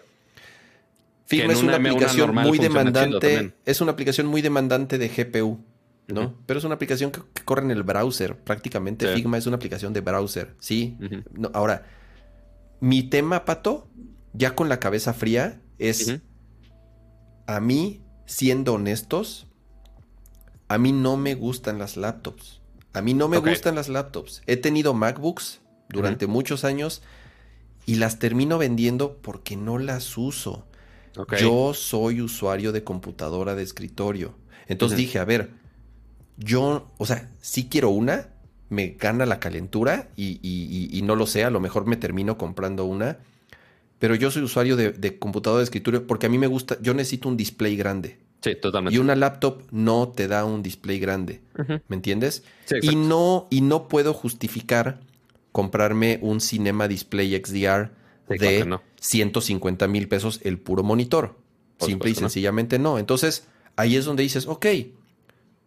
Figma 1.26 1.52
es 1.52 1.62
una, 1.62 1.76
aplicación 1.76 2.34
muy 2.34 2.58
demandante. 2.58 3.54
Es 3.64 3.80
una 3.80 3.92
aplicación 3.92 4.26
muy 4.26 4.42
demandante 4.42 4.98
de 4.98 5.08
GPU. 5.08 5.64
¿no? 6.06 6.34
Pero 6.46 6.58
es 6.58 6.64
una 6.64 6.74
aplicación 6.74 7.10
que, 7.10 7.20
corre 7.44 7.62
en 7.62 7.70
el 7.70 7.82
browser. 7.82 8.36
Prácticamente 8.36 9.12
Figma 9.14 9.38
es 9.38 9.46
una 9.46 9.56
aplicación 9.56 9.92
de 9.92 10.00
browser, 10.00 10.54
¿sí? 10.58 10.96
no, 11.32 11.50
ahora, 11.54 11.86
mi 12.80 13.02
tema, 13.04 13.44
Pato, 13.44 13.88
ya 14.32 14.54
con 14.54 14.68
la 14.68 14.78
cabeza 14.78 15.14
fría, 15.14 15.60
es 15.78 16.20
a 17.46 17.60
mí, 17.60 18.02
siendo 18.26 18.74
honestos, 18.74 19.46
a 20.68 20.78
mí 20.78 20.92
no 20.92 21.16
me 21.16 21.34
gustan 21.34 21.78
las 21.78 21.96
laptops. 21.96 22.60
A 22.92 23.02
mí 23.02 23.14
no 23.14 23.28
me 23.28 23.38
gustan 23.38 23.74
las 23.74 23.88
laptops. 23.88 24.42
He 24.46 24.56
tenido 24.56 24.94
MacBooks 24.94 25.60
durante 25.88 26.26
muchos 26.26 26.64
años 26.64 27.02
y 27.86 27.96
las 27.96 28.18
termino 28.18 28.58
vendiendo 28.58 29.18
porque 29.20 29.56
no 29.56 29.78
las 29.78 30.16
uso. 30.16 30.66
Yo 31.40 31.74
soy 31.74 32.20
usuario 32.20 32.72
de 32.72 32.84
computadora 32.84 33.54
de 33.54 33.62
escritorio. 33.62 34.34
Entonces 34.66 34.96
dije, 34.96 35.18
a 35.18 35.24
ver, 35.24 35.50
yo, 36.36 36.90
o 36.98 37.06
sea, 37.06 37.30
si 37.40 37.68
quiero 37.68 37.90
una, 37.90 38.28
me 38.68 38.96
gana 38.98 39.26
la 39.26 39.38
calentura 39.38 40.08
y, 40.16 41.00
no 41.04 41.16
lo 41.16 41.26
sé, 41.26 41.44
a 41.44 41.50
lo 41.50 41.60
mejor 41.60 41.86
me 41.86 41.96
termino 41.96 42.38
comprando 42.38 42.84
una. 42.84 43.18
Pero 43.98 44.14
yo 44.14 44.30
soy 44.30 44.42
usuario 44.42 44.76
de, 44.76 45.18
computadora 45.18 45.58
de 45.58 45.64
escritorio 45.64 46.06
porque 46.06 46.26
a 46.26 46.28
mí 46.28 46.38
me 46.38 46.46
gusta, 46.46 46.78
yo 46.80 46.94
necesito 46.94 47.28
un 47.28 47.36
display 47.36 47.76
grande. 47.76 48.18
Sí, 48.44 48.56
totalmente. 48.56 48.94
Y 48.94 48.98
una 48.98 49.16
laptop 49.16 49.62
no 49.70 50.08
te 50.08 50.28
da 50.28 50.44
un 50.44 50.62
display 50.62 50.98
grande. 50.98 51.40
¿Me 51.88 51.96
entiendes? 51.96 52.44
Sí, 52.66 52.76
y 52.82 52.94
no, 52.94 53.46
y 53.48 53.62
no 53.62 53.88
puedo 53.88 54.12
justificar 54.12 55.00
comprarme 55.50 56.18
un 56.20 56.42
Cinema 56.42 56.86
Display 56.86 57.42
XDR 57.42 57.90
de 58.28 58.78
150 59.00 59.88
mil 59.88 60.08
pesos 60.08 60.40
el 60.44 60.58
puro 60.58 60.82
monitor. 60.82 61.38
Simple 61.78 62.10
y 62.10 62.14
sencillamente 62.14 62.78
no. 62.78 62.98
Entonces, 62.98 63.46
ahí 63.76 63.96
es 63.96 64.04
donde 64.04 64.22
dices, 64.24 64.46
ok, 64.46 64.66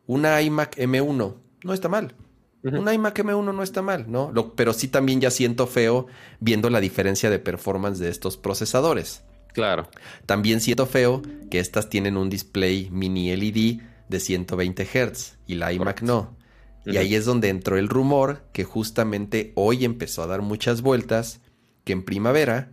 una 0.06 0.40
iMac 0.40 0.78
M1 0.78 1.36
no 1.64 1.74
está 1.74 1.90
mal. 1.90 2.14
Una 2.62 2.94
iMac 2.94 3.18
M1 3.18 3.56
no 3.56 3.64
está 3.64 3.82
mal, 3.82 4.06
¿no? 4.08 4.32
pero 4.56 4.74
sí 4.74 4.88
también 4.88 5.20
ya 5.20 5.32
siento 5.32 5.66
feo 5.66 6.06
viendo 6.40 6.70
la 6.70 6.80
diferencia 6.80 7.32
de 7.32 7.40
performance 7.40 7.98
de 7.98 8.10
estos 8.10 8.38
procesadores. 8.38 9.24
Claro. 9.58 9.90
También 10.28 10.62
siento 10.62 10.86
feo 10.86 11.24
que 11.50 11.58
estas 11.58 11.90
tienen 11.90 12.16
un 12.16 12.30
display 12.30 12.92
mini 12.92 13.36
LED 13.36 13.82
de 14.08 14.20
120 14.20 14.86
Hz 14.86 15.40
y 15.48 15.56
la 15.56 15.74
iMac 15.74 16.04
no. 16.04 16.38
Y 16.86 16.98
ahí 16.98 17.16
es 17.16 17.26
donde 17.26 17.50
entró 17.50 17.76
el 17.76 17.90
rumor 17.90 18.44
que 18.54 18.64
justamente 18.64 19.54
hoy 19.56 19.84
empezó 19.84 20.22
a 20.22 20.28
dar 20.28 20.44
muchas 20.44 20.84
vueltas 20.84 21.42
que 21.86 21.94
en 21.94 22.06
primavera 22.06 22.70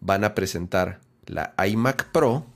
van 0.00 0.24
a 0.24 0.34
presentar 0.34 1.00
la 1.26 1.52
iMac 1.66 2.10
Pro 2.12 2.46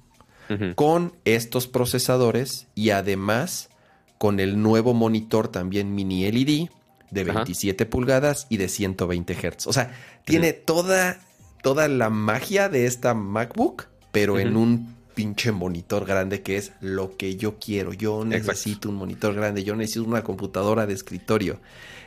con 0.75 1.13
estos 1.27 1.67
procesadores 1.67 2.69
y 2.75 2.91
además 2.91 3.69
con 4.17 4.41
el 4.41 4.63
nuevo 4.63 4.95
monitor 4.95 5.49
también 5.49 5.95
mini 5.95 6.33
LED 6.33 6.71
de 7.11 7.25
27 7.25 7.85
pulgadas 7.85 8.47
y 8.49 8.57
de 8.57 8.71
120 8.71 9.35
Hz. 9.35 9.67
O 9.67 9.75
sea, 9.75 9.95
tiene 10.25 10.55
toda, 10.55 11.21
toda 11.67 11.89
la 11.89 12.11
magia 12.11 12.69
de 12.69 12.87
esta 12.87 13.13
MacBook, 13.13 13.89
pero 14.13 14.39
en 14.39 14.57
un 14.57 14.95
pinche 15.17 15.51
monitor 15.51 16.07
grande 16.07 16.41
que 16.41 16.59
es 16.59 16.71
lo 16.81 17.17
que 17.17 17.35
yo 17.35 17.57
quiero. 17.59 17.93
Yo 17.93 18.25
necesito 18.25 18.89
un 18.89 18.95
monitor 18.95 19.35
grande, 19.35 19.65
yo 19.65 19.75
necesito 19.75 20.05
una 20.05 20.23
computadora 20.23 20.87
de 20.87 20.95
escritorio. 20.95 21.59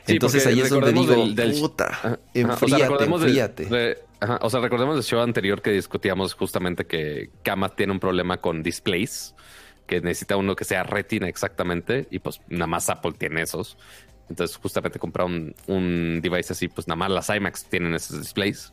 Entonces 0.06 0.46
ahí 0.46 0.60
es 0.60 0.70
donde 0.70 0.94
digo, 0.94 1.14
puta, 1.60 2.18
enfríate, 2.32 3.04
enfríate. 3.04 3.98
o 4.40 4.48
sea, 4.48 4.60
recordemos 4.60 4.94
del 4.94 5.04
show 5.04 5.20
anterior 5.20 5.60
que 5.60 5.72
discutíamos 5.72 6.32
justamente 6.32 6.86
que 6.86 7.28
Kama 7.42 7.68
tiene 7.68 7.92
un 7.92 8.00
problema 8.00 8.38
con 8.38 8.62
displays 8.62 9.34
que 9.86 10.00
necesita 10.00 10.38
uno 10.38 10.56
que 10.56 10.64
sea 10.64 10.84
retina 10.84 11.28
exactamente 11.28 12.08
y 12.10 12.20
pues 12.20 12.40
nada 12.48 12.66
más 12.66 12.88
Apple 12.88 13.12
tiene 13.12 13.42
esos. 13.42 13.76
Entonces 14.30 14.56
justamente 14.56 14.98
comprar 14.98 15.26
un, 15.26 15.54
un 15.66 16.20
device 16.22 16.54
así, 16.54 16.68
pues 16.68 16.88
nada 16.88 16.96
más 16.96 17.10
las 17.10 17.28
iMacs 17.28 17.66
tienen 17.66 17.92
esos 17.92 18.18
displays. 18.20 18.72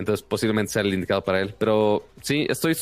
Entonces 0.00 0.24
posiblemente 0.26 0.72
sea 0.72 0.82
el 0.82 0.94
indicado 0.94 1.22
para 1.22 1.42
él. 1.42 1.54
Pero 1.58 2.06
sí, 2.22 2.46
estoy 2.48 2.74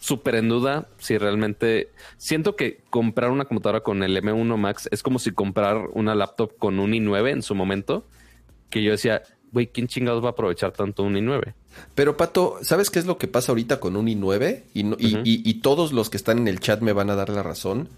súper 0.00 0.36
en 0.36 0.48
duda 0.48 0.88
si 0.98 1.18
realmente 1.18 1.90
siento 2.16 2.56
que 2.56 2.80
comprar 2.88 3.30
una 3.30 3.44
computadora 3.44 3.80
con 3.80 4.02
el 4.02 4.16
M1 4.16 4.56
Max 4.56 4.88
es 4.90 5.02
como 5.02 5.18
si 5.18 5.32
comprar 5.32 5.88
una 5.92 6.14
laptop 6.14 6.56
con 6.56 6.78
un 6.78 6.92
i9 6.92 7.30
en 7.30 7.42
su 7.42 7.54
momento, 7.54 8.06
que 8.70 8.82
yo 8.82 8.92
decía, 8.92 9.22
güey, 9.52 9.66
¿quién 9.66 9.86
chingados 9.86 10.24
va 10.24 10.28
a 10.28 10.30
aprovechar 10.30 10.72
tanto 10.72 11.02
un 11.02 11.14
i9? 11.14 11.52
Pero 11.94 12.16
Pato, 12.16 12.56
¿sabes 12.62 12.88
qué 12.88 12.98
es 12.98 13.04
lo 13.04 13.18
que 13.18 13.28
pasa 13.28 13.52
ahorita 13.52 13.78
con 13.78 13.94
un 13.94 14.06
i9? 14.06 14.62
Y, 14.72 15.54
todos 15.60 15.92
los 15.92 16.08
que 16.08 16.16
están 16.16 16.38
en 16.38 16.48
el 16.48 16.58
chat 16.60 16.80
me 16.80 16.94
van 16.94 17.10
a 17.10 17.16
dar 17.16 17.28
la 17.28 17.42
razón. 17.42 17.90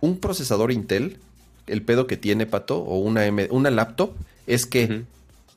Un 0.00 0.18
procesador 0.18 0.70
Intel, 0.70 1.16
el 1.66 1.82
pedo 1.82 2.06
que 2.06 2.18
tiene 2.18 2.44
Pato, 2.44 2.78
o 2.78 2.98
una, 2.98 3.22
una 3.48 3.70
laptop, 3.70 4.12
es 4.46 4.66
que 4.66 5.04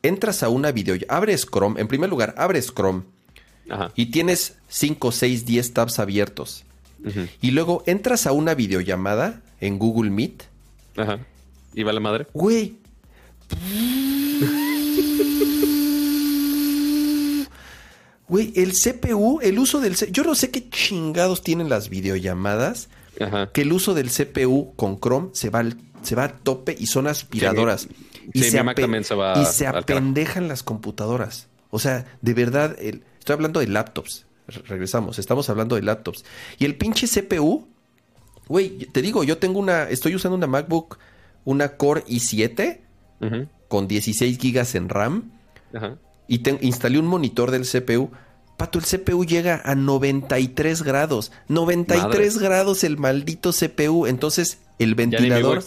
entras 0.04 0.44
a 0.44 0.50
una 0.50 0.72
video, 0.72 0.96
abres 1.08 1.48
Chrome, 1.48 1.82
en 1.82 1.88
primer 1.88 2.10
lugar, 2.10 2.36
abres 2.38 2.72
Chrome 2.72 3.04
y 3.96 4.08
tienes 4.08 4.58
5, 4.68 5.12
6, 5.12 5.46
10 5.46 5.74
tabs 5.74 6.00
abiertos. 6.00 6.66
Y 7.42 7.52
luego 7.52 7.84
entras 7.86 8.28
a 8.28 8.32
una 8.32 8.54
videollamada 8.54 9.42
en 9.60 9.80
Google 9.80 10.10
Meet. 10.12 10.44
Ajá. 10.96 11.20
¿Y 11.74 11.84
va 11.84 11.92
la 11.92 12.00
madre? 12.00 12.28
Güey. 12.34 12.78
Güey, 18.30 18.54
el 18.56 18.72
CPU, 18.74 19.40
el 19.42 19.60
uso 19.60 19.82
del... 19.82 19.96
Yo 20.12 20.24
no 20.24 20.34
sé 20.34 20.50
qué 20.50 20.70
chingados 20.70 21.44
tienen 21.44 21.68
las 21.70 21.90
videollamadas. 21.90 22.90
Que 23.54 23.62
el 23.62 23.74
uso 23.74 23.94
del 23.94 24.10
CPU 24.10 24.74
con 24.76 25.00
Chrome 25.00 25.30
se 25.34 25.50
va 25.50 25.60
al, 25.60 25.78
se 26.04 26.16
va 26.16 26.24
a 26.24 26.38
tope 26.38 26.76
y 26.78 26.88
son 26.88 27.08
aspiradoras. 27.08 27.88
Y, 28.34 28.44
se 28.44 28.64
y 29.42 29.46
se 29.46 29.68
apendejan 29.68 30.48
las 30.48 30.64
computadoras. 30.64 31.48
O 31.70 31.80
sea, 31.80 32.06
de 32.22 32.34
verdad, 32.34 32.78
estoy 32.80 33.34
hablando 33.34 33.60
de 33.60 33.68
laptops. 33.68 34.26
Regresamos, 34.68 35.20
estamos 35.20 35.50
hablando 35.50 35.76
de 35.76 35.82
laptops. 35.82 36.24
Y 36.60 36.66
el 36.66 36.76
pinche 36.76 37.08
CPU, 37.08 37.68
güey, 38.48 38.86
te 38.92 39.02
digo, 39.02 39.24
yo 39.24 39.38
tengo 39.38 39.60
una, 39.60 39.90
estoy 39.90 40.16
usando 40.16 40.36
una 40.38 40.48
MacBook, 40.48 41.00
una 41.46 41.78
Core 41.78 42.04
i7 42.06 42.80
con 43.68 43.88
16 43.88 44.38
gigas 44.38 44.76
en 44.76 44.90
RAM. 44.90 45.32
Ajá 45.74 45.98
y 46.28 46.42
instalé 46.66 47.00
un 47.00 47.08
monitor 47.08 47.52
del 47.52 47.64
CPU, 47.64 48.12
Pato, 48.58 48.78
el 48.78 48.86
CPU 48.86 49.26
llega 49.26 49.62
a 49.66 49.74
93 49.74 50.84
grados. 50.84 51.32
93 51.48 52.38
grados 52.38 52.84
el 52.84 52.98
maldito 52.98 53.52
CPU. 53.52 54.06
Entonces, 54.06 54.60
el 54.78 54.94
ventilador. 54.94 55.64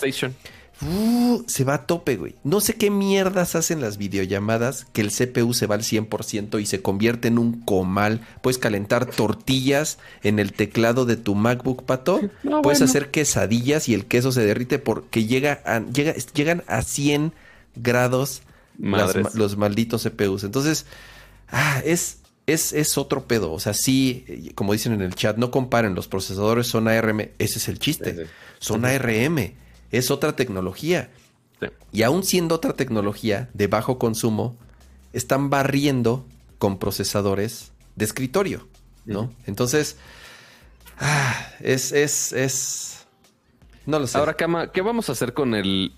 Uh, 0.82 1.42
se 1.46 1.64
va 1.64 1.74
a 1.74 1.86
tope, 1.86 2.16
güey. 2.16 2.34
No 2.44 2.60
sé 2.60 2.74
qué 2.74 2.90
mierdas 2.90 3.54
hacen 3.54 3.80
las 3.80 3.96
videollamadas 3.96 4.86
que 4.92 5.00
el 5.00 5.10
CPU 5.10 5.54
se 5.54 5.66
va 5.66 5.74
al 5.74 5.82
100% 5.82 6.60
y 6.60 6.66
se 6.66 6.82
convierte 6.82 7.28
en 7.28 7.38
un 7.38 7.62
comal. 7.62 8.20
Puedes 8.42 8.58
calentar 8.58 9.06
tortillas 9.06 9.98
en 10.22 10.38
el 10.38 10.52
teclado 10.52 11.06
de 11.06 11.16
tu 11.16 11.34
MacBook, 11.34 11.84
pato. 11.84 12.20
Puedes 12.62 12.82
hacer 12.82 13.10
quesadillas 13.10 13.88
y 13.88 13.94
el 13.94 14.04
queso 14.04 14.32
se 14.32 14.44
derrite 14.44 14.78
porque 14.78 15.24
llega 15.24 15.62
llega, 15.92 16.14
llegan 16.34 16.62
a 16.66 16.82
100 16.82 17.32
grados 17.74 18.42
los 18.78 19.56
malditos 19.56 20.06
CPUs. 20.06 20.44
Entonces, 20.44 20.84
ah, 21.48 21.80
es, 21.86 22.18
es, 22.46 22.74
es, 22.74 22.98
otro 22.98 23.26
pedo. 23.26 23.52
O 23.52 23.60
sea, 23.60 23.72
sí, 23.72 24.52
como 24.54 24.74
dicen 24.74 24.92
en 24.92 25.00
el 25.00 25.14
chat, 25.14 25.38
no 25.38 25.50
comparen, 25.50 25.94
los 25.94 26.06
procesadores 26.06 26.66
son 26.66 26.86
ARM. 26.86 27.30
Ese 27.38 27.58
es 27.58 27.68
el 27.68 27.78
chiste. 27.78 28.26
Son 28.58 28.84
ARM. 28.84 29.54
Es 29.90 30.10
otra 30.10 30.34
tecnología. 30.36 31.10
Y 31.92 32.02
aún 32.02 32.22
siendo 32.24 32.54
otra 32.54 32.74
tecnología 32.74 33.48
de 33.54 33.66
bajo 33.66 33.98
consumo, 33.98 34.56
están 35.12 35.48
barriendo 35.48 36.26
con 36.58 36.78
procesadores 36.78 37.72
de 37.94 38.04
escritorio, 38.04 38.68
¿no? 39.06 39.32
Entonces, 39.46 39.96
ah, 40.98 41.48
es, 41.60 41.92
es, 41.92 42.32
es... 42.32 43.06
No 43.86 43.98
lo 43.98 44.06
sé. 44.06 44.18
Ahora, 44.18 44.34
Kama, 44.34 44.72
¿qué 44.72 44.82
vamos 44.82 45.08
a 45.08 45.12
hacer 45.12 45.32
con 45.32 45.54
el 45.54 45.92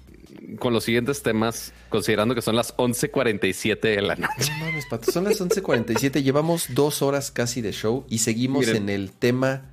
con 0.59 0.73
los 0.73 0.85
siguientes 0.85 1.23
temas, 1.23 1.73
considerando 1.89 2.35
que 2.35 2.43
son 2.43 2.56
las 2.56 2.77
11.47 2.77 3.81
de 3.81 4.02
la 4.02 4.16
noche. 4.16 4.52
No 4.59 4.66
mames, 4.66 4.86
Pato, 4.86 5.10
son 5.10 5.24
las 5.24 5.40
11.47. 5.40 6.23
Llevamos 6.23 6.66
dos 6.74 7.02
horas 7.02 7.31
casi 7.31 7.60
de 7.60 7.73
show 7.73 8.05
y 8.09 8.19
seguimos 8.19 8.69
en 8.69 8.89
el 8.89 9.12
tema 9.12 9.70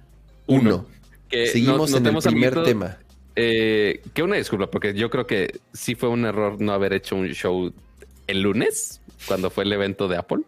1. 0.48 0.86
Seguimos 1.30 1.94
en 1.94 2.06
el 2.08 2.18
primer 2.18 2.64
tema. 2.64 2.98
Eh, 3.36 4.02
que 4.14 4.24
una 4.24 4.38
disculpa, 4.38 4.68
porque 4.68 4.94
yo 4.94 5.10
creo 5.10 5.28
que 5.28 5.60
sí 5.74 5.96
fue 5.96 6.10
un 6.10 6.26
error 6.26 6.60
no 6.60 6.72
haber 6.72 6.94
hecho 6.94 7.16
un 7.16 7.28
show 7.30 7.74
el 8.28 8.42
lunes, 8.42 9.02
cuando 9.28 9.50
fue 9.50 9.66
el 9.66 9.74
evento 9.74 10.08
de 10.08 10.18
Apple. 10.18 10.44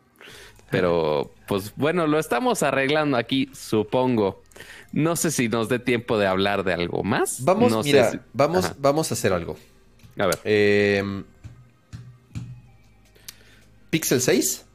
Pero, 0.70 1.32
pues 1.48 1.74
bueno, 1.76 2.08
lo 2.08 2.20
estamos 2.20 2.64
arreglando 2.64 3.18
aquí, 3.18 3.50
supongo. 3.54 4.44
No 4.92 5.16
sé 5.16 5.32
si 5.32 5.48
nos 5.48 5.70
dé 5.70 5.80
tiempo 5.80 6.18
de 6.18 6.28
hablar 6.28 6.64
de 6.64 6.74
algo 6.74 7.04
más. 7.04 7.44
Vamos, 7.44 7.86
mira, 7.86 8.26
vamos, 8.34 8.74
vamos 8.78 9.12
a 9.12 9.14
hacer 9.14 9.32
algo. 9.32 9.58
A 10.18 10.26
ver. 10.26 10.40
Eh, 10.44 11.24
Pixel 13.90 14.22
6. 14.22 14.66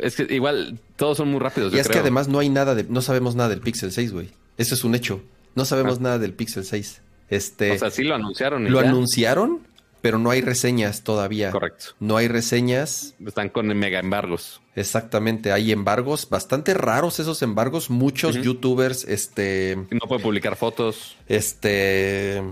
Es 0.00 0.16
que 0.16 0.34
igual 0.34 0.78
todos 0.96 1.16
son 1.16 1.30
muy 1.30 1.40
rápidos. 1.40 1.72
Y 1.72 1.78
es 1.78 1.88
que 1.88 1.98
además 1.98 2.28
no 2.28 2.38
hay 2.38 2.48
nada 2.48 2.74
de, 2.74 2.84
no 2.84 3.00
sabemos 3.00 3.34
nada 3.36 3.50
del 3.50 3.60
Pixel 3.60 3.92
6, 3.92 4.12
güey. 4.12 4.30
Eso 4.58 4.74
es 4.74 4.84
un 4.84 4.94
hecho. 4.94 5.22
No 5.54 5.64
sabemos 5.64 5.98
ah. 5.98 6.02
nada 6.02 6.18
del 6.18 6.34
Pixel 6.34 6.64
6. 6.64 7.00
Este, 7.28 7.72
o 7.72 7.78
sea, 7.78 7.90
sí 7.90 8.04
lo 8.04 8.14
anunciaron. 8.14 8.70
Lo 8.70 8.80
anunciaron, 8.80 9.60
pero 10.00 10.18
no 10.18 10.30
hay 10.30 10.40
reseñas 10.40 11.02
todavía. 11.02 11.50
Correcto. 11.50 11.86
No 12.00 12.16
hay 12.16 12.28
reseñas. 12.28 13.14
Están 13.24 13.48
con 13.48 13.66
mega 13.68 14.00
embargos. 14.00 14.60
Exactamente, 14.76 15.52
hay 15.52 15.72
embargos 15.72 16.28
bastante 16.28 16.74
raros 16.74 17.20
esos 17.20 17.42
embargos. 17.42 17.90
Muchos 17.90 18.36
youtubers, 18.36 19.04
este... 19.04 19.76
No 19.90 20.00
pueden 20.06 20.22
publicar 20.22 20.56
fotos. 20.56 21.16
Este... 21.28 22.42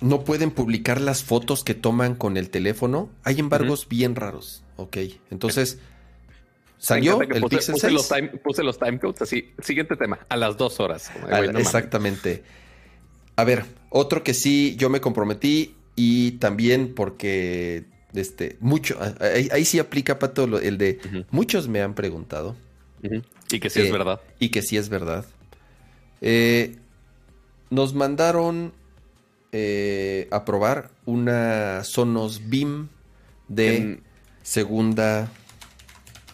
No 0.00 0.24
pueden 0.24 0.50
publicar 0.50 1.00
las 1.00 1.24
fotos 1.24 1.64
que 1.64 1.74
toman 1.74 2.14
con 2.14 2.36
el 2.36 2.50
teléfono. 2.50 3.10
Hay 3.24 3.38
embargos 3.38 3.88
bien 3.88 4.16
raros. 4.16 4.62
Ok, 4.76 4.96
entonces... 5.30 5.78
Salió 6.78 7.20
el 7.22 7.44
Pixel 7.44 7.76
6. 7.76 7.92
Los 7.92 8.10
puse 8.42 8.62
los 8.62 8.78
timecodes 8.78 9.22
así. 9.22 9.52
Siguiente 9.60 9.96
tema, 9.96 10.20
a 10.28 10.36
las 10.36 10.56
dos 10.56 10.80
horas. 10.80 11.10
exactamente. 11.56 12.44
A 13.36 13.44
ver, 13.44 13.64
otro 13.90 14.22
que 14.24 14.34
sí 14.34 14.74
yo 14.78 14.88
me 14.88 15.00
comprometí 15.00 15.74
y 15.96 16.32
también 16.32 16.94
porque 16.94 17.84
este 18.14 18.56
mucho 18.60 18.98
ahí, 19.20 19.64
sí 19.64 19.78
aplica 19.78 20.18
para 20.18 20.32
todo 20.32 20.58
el 20.58 20.78
de 20.78 20.98
muchos 21.30 21.68
me 21.68 21.82
han 21.82 21.94
preguntado 21.94 22.56
y 23.50 23.60
que 23.60 23.70
sí 23.70 23.80
es 23.80 23.88
eh, 23.88 23.92
verdad 23.92 24.20
y 24.38 24.48
que 24.50 24.62
sí 24.62 24.76
es 24.76 24.88
verdad. 24.88 25.24
Eh, 26.20 26.76
nos 27.70 27.94
mandaron 27.94 28.72
eh, 29.52 30.28
a 30.30 30.44
probar 30.44 30.90
una 31.04 31.84
Sonos 31.84 32.48
Beam 32.48 32.88
de 33.48 34.00
segunda 34.42 35.30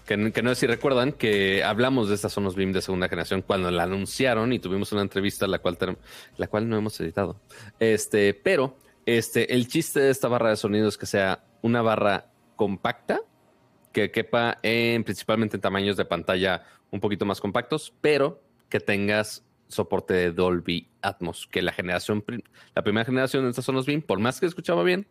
que, 0.05 0.17
no 0.17 0.51
sé 0.51 0.55
si 0.55 0.67
recuerdan 0.67 1.13
que 1.13 1.65
hablamos 1.65 2.09
de 2.09 2.15
estas 2.15 2.33
Sonos 2.33 2.57
Beam 2.57 2.73
de 2.73 2.83
segunda 2.83 3.09
generación 3.09 3.43
cuando 3.43 3.71
la 3.71 3.85
anunciaron 3.85 4.53
y 4.53 4.59
tuvimos 4.59 4.93
una 4.93 5.03
entrevista 5.03 5.47
la 5.47 5.59
cual, 5.59 5.79
la 6.37 6.47
cual 6.47 6.69
no 6.69 6.77
hemos 6.77 7.01
editado. 7.01 7.41
Este, 7.81 8.35
pero 8.35 8.77
este, 9.07 9.55
el 9.55 9.69
chiste 9.69 10.01
de 10.01 10.11
esta 10.11 10.29
barra 10.29 10.51
de 10.51 10.57
sonido 10.57 10.89
es 10.89 10.99
que 10.99 11.07
sea 11.07 11.45
una 11.63 11.83
barra 11.83 12.31
compacta 12.57 13.21
que 13.93 14.11
quepa 14.11 14.59
en 14.63 15.05
principalmente 15.05 15.57
en 15.57 15.61
tamaños 15.61 15.97
de 15.97 16.05
pantalla 16.05 16.65
un 16.91 17.01
poquito 17.01 17.25
más 17.25 17.41
compactos, 17.41 17.95
pero 18.01 18.43
que 18.69 18.81
tengas 18.81 19.45
soporte 19.69 20.15
de 20.15 20.33
Dolby 20.33 20.89
Atmos, 21.01 21.49
que 21.51 21.63
la 21.63 21.73
generación, 21.73 22.25
la 22.75 22.83
primera 22.83 23.05
generación 23.05 23.45
de 23.45 23.51
estas 23.51 23.65
Sonos 23.65 23.87
Beam, 23.87 24.03
por 24.03 24.19
más 24.19 24.41
que 24.41 24.47
escuchaba 24.47 24.83
bien, 24.83 25.07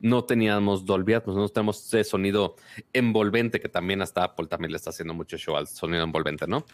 no 0.00 0.24
teníamos 0.24 0.84
Dolby 0.84 1.14
Atmos, 1.14 1.36
no 1.36 1.48
tenemos 1.48 1.84
ese 1.86 2.04
sonido 2.04 2.56
envolvente 2.92 3.60
que 3.60 3.68
también 3.68 4.02
hasta 4.02 4.24
Apple 4.24 4.46
también 4.46 4.72
le 4.72 4.76
está 4.76 4.90
haciendo 4.90 5.14
mucho 5.14 5.36
show 5.36 5.56
al 5.56 5.66
sonido 5.66 6.04
envolvente, 6.04 6.46
¿no? 6.46 6.64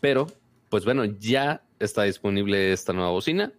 Pero, 0.00 0.26
pues 0.68 0.84
bueno, 0.84 1.04
ya 1.04 1.62
está 1.78 2.04
disponible 2.04 2.72
esta 2.72 2.92
nueva 2.92 3.10
bocina 3.10 3.52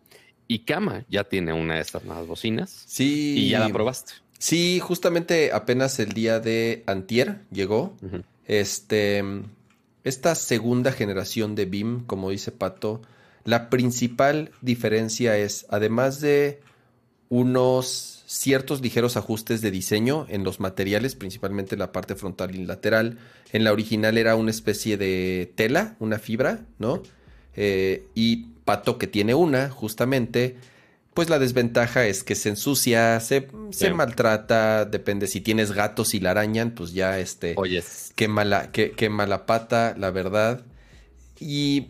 y 0.47 0.59
Kama 0.59 1.05
ya 1.09 1.25
tiene 1.25 1.53
una 1.53 1.75
de 1.75 1.81
estas 1.81 2.03
nuevas 2.03 2.27
bocinas. 2.27 2.83
Sí. 2.87 3.35
Y 3.37 3.49
ya 3.49 3.59
la 3.59 3.69
probaste. 3.69 4.13
Sí, 4.39 4.79
justamente 4.79 5.51
apenas 5.53 5.99
el 5.99 6.13
día 6.13 6.39
de 6.39 6.83
Antier 6.87 7.41
llegó. 7.51 7.95
Este, 8.45 9.23
esta 10.03 10.33
segunda 10.33 10.91
generación 10.91 11.55
de 11.55 11.65
BIM, 11.65 12.05
como 12.05 12.29
dice 12.29 12.51
Pato, 12.51 13.01
la 13.43 13.69
principal 13.69 14.51
diferencia 14.61 15.37
es, 15.37 15.65
además 15.69 16.21
de 16.21 16.61
unos 17.29 18.18
ciertos 18.30 18.81
ligeros 18.81 19.18
ajustes 19.18 19.60
de 19.61 19.72
diseño 19.72 20.27
en 20.30 20.43
los 20.43 20.60
materiales, 20.60 21.15
principalmente 21.15 21.76
la 21.76 21.91
parte 21.91 22.14
frontal 22.14 22.56
y 22.56 22.64
lateral. 22.64 23.18
En 23.51 23.64
la 23.64 23.72
original 23.72 24.19
era 24.19 24.35
una 24.35 24.51
especie 24.51 24.97
de 24.97 25.51
tela, 25.56 25.95
una 25.99 26.19
fibra, 26.19 26.68
¿no? 26.77 27.01
Eh, 27.56 28.06
y 28.14 28.45
Pato 28.65 28.99
que 28.99 29.07
tiene 29.07 29.34
una, 29.34 29.72
justamente, 29.72 30.57
pues 31.15 31.27
la 31.27 31.39
desventaja 31.39 32.06
es 32.06 32.23
que 32.23 32.35
se 32.35 32.49
ensucia, 32.49 33.19
se, 33.19 33.47
se 33.72 33.91
maltrata, 33.95 34.85
depende 34.85 35.26
si 35.26 35.41
tienes 35.41 35.72
gatos 35.72 36.14
y 36.14 36.19
la 36.19 36.30
arañan, 36.30 36.76
pues 36.76 36.93
ya 36.93 37.18
este... 37.18 37.56
Oyes. 37.57 38.14
Qué 38.15 38.27
mala, 38.27 38.72
qué, 38.72 38.91
qué 38.91 39.10
mala 39.10 39.47
pata, 39.47 39.95
la 39.97 40.11
verdad. 40.11 40.64
Y 41.39 41.88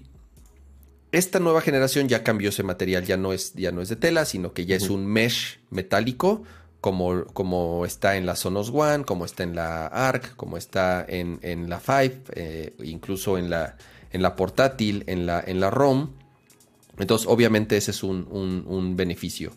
esta 1.12 1.40
nueva 1.40 1.62
generación 1.62 2.08
ya 2.08 2.24
cambió 2.24 2.50
ese 2.50 2.64
material, 2.64 3.06
ya 3.06 3.18
no 3.18 3.34
es, 3.34 3.54
ya 3.54 3.72
no 3.72 3.82
es 3.82 3.90
de 3.90 3.96
tela, 3.96 4.26
sino 4.26 4.54
que 4.54 4.66
ya 4.66 4.76
es 4.76 4.90
un 4.90 5.06
mesh 5.06 5.60
metálico, 5.70 6.44
como, 6.82 7.26
como, 7.26 7.86
está 7.86 8.16
en 8.16 8.26
la 8.26 8.36
Sonos 8.36 8.72
One, 8.74 9.04
como 9.04 9.26
está 9.26 9.44
en 9.44 9.56
la 9.56 9.88
ARC, 9.88 10.36
como 10.36 10.56
está 10.56 11.06
en, 11.08 11.70
la 11.70 11.80
Five, 11.80 12.22
eh, 12.36 12.74
incluso 12.84 13.38
en 13.38 13.50
la, 13.50 13.76
en 14.12 14.22
la 14.22 14.36
portátil, 14.36 15.04
en 15.08 15.26
la, 15.26 15.44
en 15.46 15.60
la 15.60 15.70
ROM. 15.70 16.12
Entonces, 16.98 17.28
obviamente, 17.28 17.76
ese 17.76 17.92
es 17.92 18.04
un, 18.04 18.28
un 18.32 18.96
beneficio. 18.96 19.52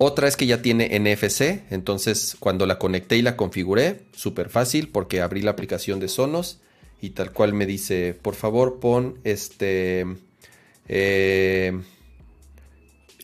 Otra 0.00 0.28
es 0.28 0.36
que 0.36 0.46
ya 0.46 0.62
tiene 0.62 0.96
NFC, 0.96 1.64
entonces 1.70 2.36
cuando 2.38 2.66
la 2.66 2.78
conecté 2.78 3.16
y 3.16 3.22
la 3.22 3.36
configuré, 3.36 4.02
súper 4.12 4.48
fácil 4.48 4.90
porque 4.90 5.20
abrí 5.20 5.42
la 5.42 5.50
aplicación 5.50 5.98
de 5.98 6.06
Sonos 6.06 6.60
y 7.00 7.10
tal 7.10 7.32
cual 7.32 7.52
me 7.52 7.66
dice, 7.66 8.14
por 8.14 8.36
favor 8.36 8.78
pon 8.78 9.18
este 9.24 10.06
eh, 10.88 11.78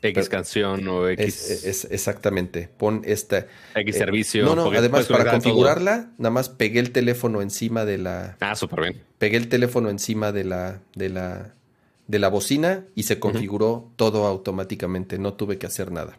X 0.09 0.29
canción 0.29 0.87
o 0.89 1.09
X. 1.09 1.65
Es, 1.65 1.87
exactamente. 1.91 2.69
Pon 2.69 3.03
esta. 3.05 3.47
X 3.75 3.97
eh, 3.97 3.99
servicio. 3.99 4.45
no, 4.45 4.55
no, 4.55 4.71
además 4.71 5.07
para 5.07 5.31
configurarla, 5.31 6.11
nada 6.19 6.31
más 6.31 6.49
pegué 6.49 6.81
el 6.81 6.91
teléfono 6.93 7.43
encima 7.43 7.85
de 7.85 7.99
la. 7.99 8.37
Ah, 8.41 8.55
súper 8.55 8.81
bien. 8.81 9.03
Pegué 9.19 9.37
el 9.37 9.49
teléfono 9.49 9.89
encima 9.89 10.33
de 10.33 10.45
la, 10.45 10.81
de 10.95 11.09
la, 11.09 11.55
de 12.07 12.19
la 12.19 12.29
bocina 12.29 12.85
y 12.95 13.05
se 13.05 13.19
configuró 13.19 13.93
todo 13.97 14.27
automáticamente. 14.27 15.19
No 15.19 15.35
tuve 15.35 15.59
que 15.59 15.67
hacer 15.67 15.91
nada. 15.91 16.19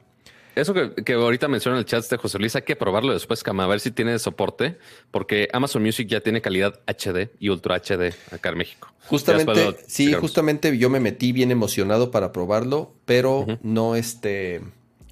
Eso 0.55 0.73
que, 0.73 1.13
ahorita 1.13 1.47
menciona 1.49 1.77
en 1.77 1.79
el 1.79 1.85
chat 1.85 2.09
de 2.09 2.17
José 2.17 2.39
Luis, 2.39 2.55
hay 2.55 2.61
que 2.61 2.75
probarlo 2.75 3.13
después, 3.13 3.43
Cama, 3.43 3.65
a 3.65 3.67
ver 3.67 3.81
si 3.81 3.91
tiene 3.91 4.17
soporte, 4.19 4.77
porque 5.11 5.49
Amazon 5.51 5.83
Music 5.83 6.07
ya 6.07 6.21
tiene 6.21 6.41
calidad 6.41 6.79
HD 6.87 7.29
y 7.39 7.49
Ultra 7.49 7.75
HD 7.75 8.13
acá 8.31 8.49
en 8.49 8.57
México. 8.57 8.91
Justamente, 9.07 9.77
sí, 9.87 10.13
justamente 10.13 10.77
yo 10.77 10.89
me 10.89 10.99
metí 10.99 11.33
bien 11.33 11.51
emocionado 11.51 12.09
para 12.09 12.31
probarlo, 12.31 12.93
pero 13.05 13.45
no 13.61 13.95
este, 13.95 14.61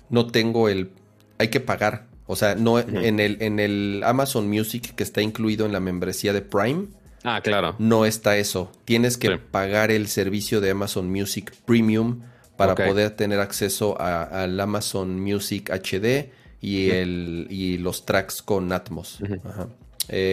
no 0.10 0.28
tengo 0.28 0.70
el, 0.70 0.92
hay 1.38 1.50
que 1.50 1.60
pagar. 1.60 2.08
O 2.26 2.38
sea, 2.38 2.56
no 2.56 2.80
en 2.80 3.20
el 3.20 3.38
en 3.42 3.60
el 3.60 4.02
Amazon 4.06 4.48
Music 4.48 4.96
que 4.96 5.04
está 5.04 5.22
incluido 5.22 5.66
en 5.66 5.74
la 5.74 5.82
membresía 5.82 6.32
de 6.32 6.42
Prime. 6.42 6.88
Ah, 7.24 7.42
claro. 7.42 7.76
No 7.80 8.06
está 8.06 8.38
eso. 8.38 8.72
Tienes 8.86 9.18
que 9.18 9.38
pagar 9.38 9.92
el 9.92 10.08
servicio 10.08 10.62
de 10.62 10.72
Amazon 10.72 11.12
Music 11.12 11.54
Premium 11.66 12.22
para 12.58 12.76
poder 12.76 13.12
tener 13.12 13.40
acceso 13.40 14.00
al 14.00 14.60
Amazon 14.60 15.20
Music 15.20 15.70
HD 15.70 16.32
y, 16.62 16.92
el, 16.92 17.48
y 17.50 17.78
los 17.78 18.06
tracks 18.06 18.42
con 18.42 18.72
Atmos. 18.72 19.20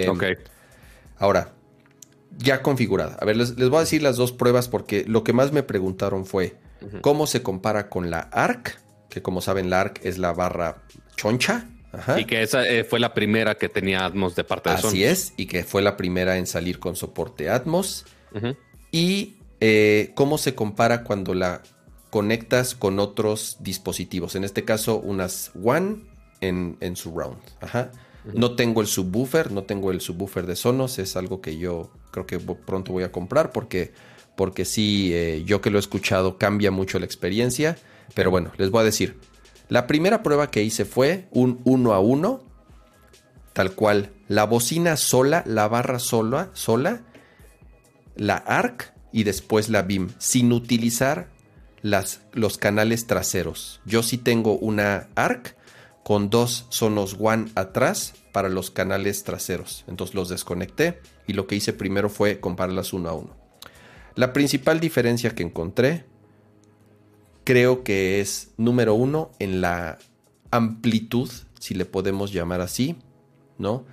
Ok. 0.09 0.24
Ahora, 1.18 1.52
ya 2.38 2.62
configurada. 2.62 3.16
A 3.20 3.24
ver, 3.24 3.36
les, 3.36 3.56
voy 3.56 3.76
a 3.76 3.80
decir 3.80 4.02
las 4.02 4.16
dos 4.16 4.32
pruebas 4.32 4.68
porque 4.68 5.05
lo 5.06 5.24
que 5.24 5.32
más 5.32 5.52
me 5.52 5.62
preguntaron 5.62 6.26
fue 6.26 6.56
cómo 7.01 7.26
se 7.26 7.42
compara 7.42 7.88
con 7.88 8.10
la 8.10 8.20
ARC, 8.20 8.80
que 9.09 9.22
como 9.22 9.40
saben 9.40 9.70
la 9.70 9.80
ARC 9.80 10.05
es 10.05 10.18
la 10.18 10.32
barra 10.32 10.82
choncha. 11.16 11.66
Y 12.16 12.24
que 12.24 12.42
esa 12.42 12.66
eh, 12.68 12.84
fue 12.84 13.01
la 13.01 13.14
primera 13.14 13.56
que 13.56 13.68
tenía 13.68 14.05
Atmos 14.05 14.36
de 14.36 14.44
parte 14.44 14.70
de 14.70 14.78
Sony. 14.78 14.88
Así 14.88 15.05
es, 15.05 15.32
y 15.36 15.47
que 15.47 15.64
fue 15.64 15.82
la 15.82 15.97
primera 15.97 16.38
en 16.38 16.47
salir 16.47 16.78
con 16.78 16.94
soporte 16.94 17.51
Atmos. 17.51 18.06
Y 18.92 19.36
eh, 19.60 20.12
cómo 20.14 20.38
se 20.38 20.55
compara 20.55 21.02
cuando 21.02 21.34
la 21.34 21.62
conectas 22.11 22.74
con 22.74 22.99
otros 22.99 23.57
dispositivos. 23.61 24.35
En 24.35 24.45
este 24.45 24.65
caso, 24.65 24.99
unas 24.99 25.53
One 25.62 26.05
en, 26.41 26.77
en 26.81 26.97
Surround. 26.97 27.39
Ajá. 27.61 27.93
No 28.35 28.55
tengo 28.55 28.82
el 28.82 28.87
subwoofer, 28.87 29.51
no 29.51 29.62
tengo 29.62 29.91
el 29.91 30.01
subwoofer 30.01 30.47
de 30.47 30.57
Sonos. 30.57 30.99
Es 30.99 31.16
algo 31.16 31.41
que 31.41 31.57
yo 31.57 31.91
creo 32.11 32.27
que 32.27 32.39
pronto 32.39 32.93
voy 32.93 33.05
a 33.05 33.12
comprar 33.12 33.51
porque, 33.51 33.93
porque 34.37 34.65
sí, 34.65 35.11
eh, 35.15 35.43
yo 35.47 35.61
que 35.61 35.70
lo 35.70 35.78
he 35.78 35.81
escuchado 35.81 36.37
cambia 36.37 36.70
mucho 36.70 36.99
la 36.99 37.07
experiencia. 37.07 37.78
Pero 38.15 38.31
bueno, 38.31 38.53
les 38.59 38.70
voy 38.70 38.82
a 38.82 38.85
decir. 38.85 39.19
La 39.69 39.87
primera 39.87 40.23
prueba 40.23 40.51
que 40.51 40.65
hice 40.65 40.85
fue 40.85 41.28
un 41.31 41.61
uno 41.65 41.95
a 41.95 42.01
uno, 42.01 42.43
tal 43.53 43.73
cual, 43.73 44.11
la 44.27 44.45
bocina 44.45 44.97
sola, 44.97 45.45
la 45.47 45.69
barra 45.69 46.01
sola, 46.01 46.51
sola, 46.55 47.03
la 48.16 48.35
ARC 48.35 48.93
y 49.12 49.23
después 49.23 49.69
la 49.69 49.82
BIM, 49.82 50.09
sin 50.19 50.53
utilizar 50.53 51.28
las, 51.82 52.23
los 52.32 52.59
canales 52.59 53.07
traseros. 53.07 53.81
Yo 53.85 54.02
sí 54.02 54.19
tengo 54.19 54.59
una 54.59 55.09
ARC 55.15 55.57
con 56.05 56.31
dos 56.31 56.66
Sonos 56.70 57.16
One 57.19 57.51
atrás 57.55 58.15
para 58.32 58.48
los 58.48 58.70
canales 58.70 59.24
traseros. 59.24 59.85
Entonces 59.89 60.15
los 60.15 60.28
desconecté 60.28 61.01
y 61.27 61.32
lo 61.32 61.47
que 61.47 61.57
hice 61.57 61.73
primero 61.73 62.09
fue 62.09 62.40
compararlas 62.40 62.93
uno 62.93 63.09
a 63.09 63.15
uno. 63.15 63.36
La 64.15 64.32
principal 64.32 64.81
diferencia 64.81 65.35
que 65.35 65.43
encontré 65.43 66.05
creo 67.44 67.85
que 67.85 68.20
es 68.20 68.51
número 68.57 68.94
uno 68.94 69.31
en 69.39 69.61
la 69.61 69.98
amplitud, 70.51 71.31
si 71.59 71.74
le 71.74 71.85
podemos 71.85 72.32
llamar 72.32 72.61
así, 72.61 72.97
¿no? 73.59 73.85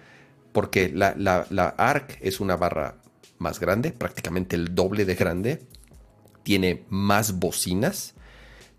Porque 0.52 0.90
la, 0.90 1.16
la 1.18 1.68
ARC 1.78 2.18
es 2.22 2.40
una 2.40 2.56
barra 2.56 2.96
más 3.38 3.60
grande, 3.60 3.92
prácticamente 3.92 4.56
el 4.56 4.74
doble 4.74 5.06
de 5.06 5.16
grande, 5.16 5.68
tiene 6.48 6.86
más 6.88 7.40
bocinas, 7.40 8.14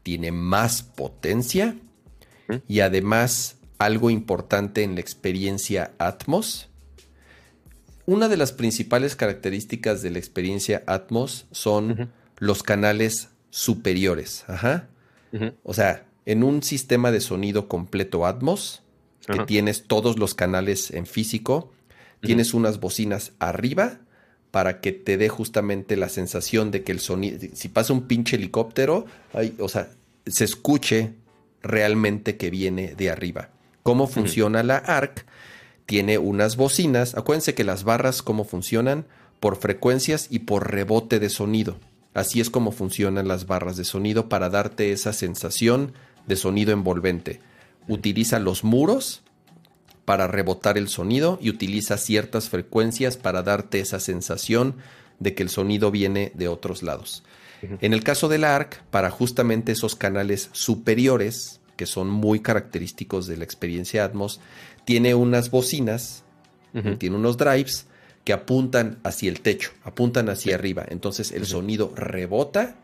tiene 0.03 0.32
más 0.32 0.81
potencia 0.82 1.77
y 2.66 2.81
además 2.81 3.59
algo 3.77 4.09
importante 4.09 4.85
en 4.85 4.95
la 4.95 5.03
experiencia 5.03 5.93
Atmos. 5.99 6.70
Una 8.07 8.28
de 8.28 8.39
las 8.39 8.53
principales 8.53 9.16
características 9.16 10.01
de 10.01 10.09
la 10.09 10.19
experiencia 10.19 10.82
Atmos 10.86 11.45
son 11.51 12.11
los 12.39 12.62
canales 12.62 13.28
superiores. 13.51 14.47
Ajá. 14.49 14.89
O 15.62 15.74
sea, 15.74 16.07
en 16.24 16.45
un 16.45 16.62
sistema 16.62 17.11
de 17.11 17.20
sonido 17.20 17.69
completo 17.69 18.24
Atmos, 18.24 18.82
que 19.27 19.45
tienes 19.45 19.85
todos 19.86 20.19
los 20.19 20.35
canales 20.35 20.90
en 20.90 21.05
físico, 21.05 21.70
tienes 22.23 22.55
unas 22.55 22.81
bocinas 22.81 23.32
arriba 23.40 24.01
para 24.50 24.80
que 24.80 24.92
te 24.92 25.16
dé 25.16 25.28
justamente 25.28 25.96
la 25.96 26.08
sensación 26.08 26.70
de 26.70 26.82
que 26.82 26.92
el 26.92 27.00
sonido, 27.00 27.38
si 27.54 27.68
pasa 27.68 27.92
un 27.92 28.02
pinche 28.02 28.36
helicóptero, 28.36 29.06
o 29.58 29.68
sea, 29.68 29.90
se 30.26 30.44
escuche 30.44 31.12
realmente 31.62 32.36
que 32.36 32.50
viene 32.50 32.94
de 32.94 33.10
arriba. 33.10 33.50
¿Cómo 33.82 34.06
funciona 34.06 34.62
la 34.62 34.76
ARC? 34.76 35.26
Tiene 35.86 36.18
unas 36.18 36.56
bocinas. 36.56 37.14
Acuérdense 37.16 37.54
que 37.54 37.64
las 37.64 37.84
barras, 37.84 38.22
¿cómo 38.22 38.44
funcionan? 38.44 39.06
Por 39.40 39.56
frecuencias 39.56 40.26
y 40.30 40.40
por 40.40 40.70
rebote 40.70 41.18
de 41.18 41.30
sonido. 41.30 41.78
Así 42.14 42.40
es 42.40 42.50
como 42.50 42.72
funcionan 42.72 43.28
las 43.28 43.46
barras 43.46 43.76
de 43.76 43.84
sonido 43.84 44.28
para 44.28 44.50
darte 44.50 44.92
esa 44.92 45.12
sensación 45.12 45.92
de 46.26 46.36
sonido 46.36 46.72
envolvente. 46.72 47.40
Utiliza 47.86 48.38
los 48.38 48.64
muros 48.64 49.22
para 50.09 50.26
rebotar 50.26 50.78
el 50.78 50.89
sonido 50.89 51.39
y 51.39 51.51
utiliza 51.51 51.98
ciertas 51.98 52.48
frecuencias 52.48 53.18
para 53.18 53.43
darte 53.43 53.78
esa 53.78 54.01
sensación 54.01 54.76
de 55.18 55.35
que 55.35 55.43
el 55.43 55.51
sonido 55.51 55.90
viene 55.90 56.32
de 56.35 56.48
otros 56.48 56.82
lados. 56.82 57.24
En 57.82 57.93
el 57.93 58.02
caso 58.02 58.26
del 58.30 58.44
ARC, 58.44 58.82
para 58.85 59.10
justamente 59.10 59.72
esos 59.72 59.97
canales 59.97 60.48
superiores, 60.52 61.60
que 61.76 61.85
son 61.85 62.09
muy 62.09 62.40
característicos 62.40 63.26
de 63.26 63.36
la 63.36 63.44
experiencia 63.44 64.02
Atmos, 64.02 64.40
tiene 64.86 65.14
unas 65.14 65.51
bocinas, 65.51 66.24
tiene 66.97 67.16
unos 67.16 67.36
drives 67.36 67.85
que 68.24 68.32
apuntan 68.32 69.01
hacia 69.05 69.28
el 69.28 69.43
techo, 69.43 69.72
apuntan 69.82 70.30
hacia 70.30 70.55
arriba. 70.55 70.86
Entonces 70.89 71.32
el 71.32 71.44
sonido 71.44 71.93
rebota, 71.94 72.76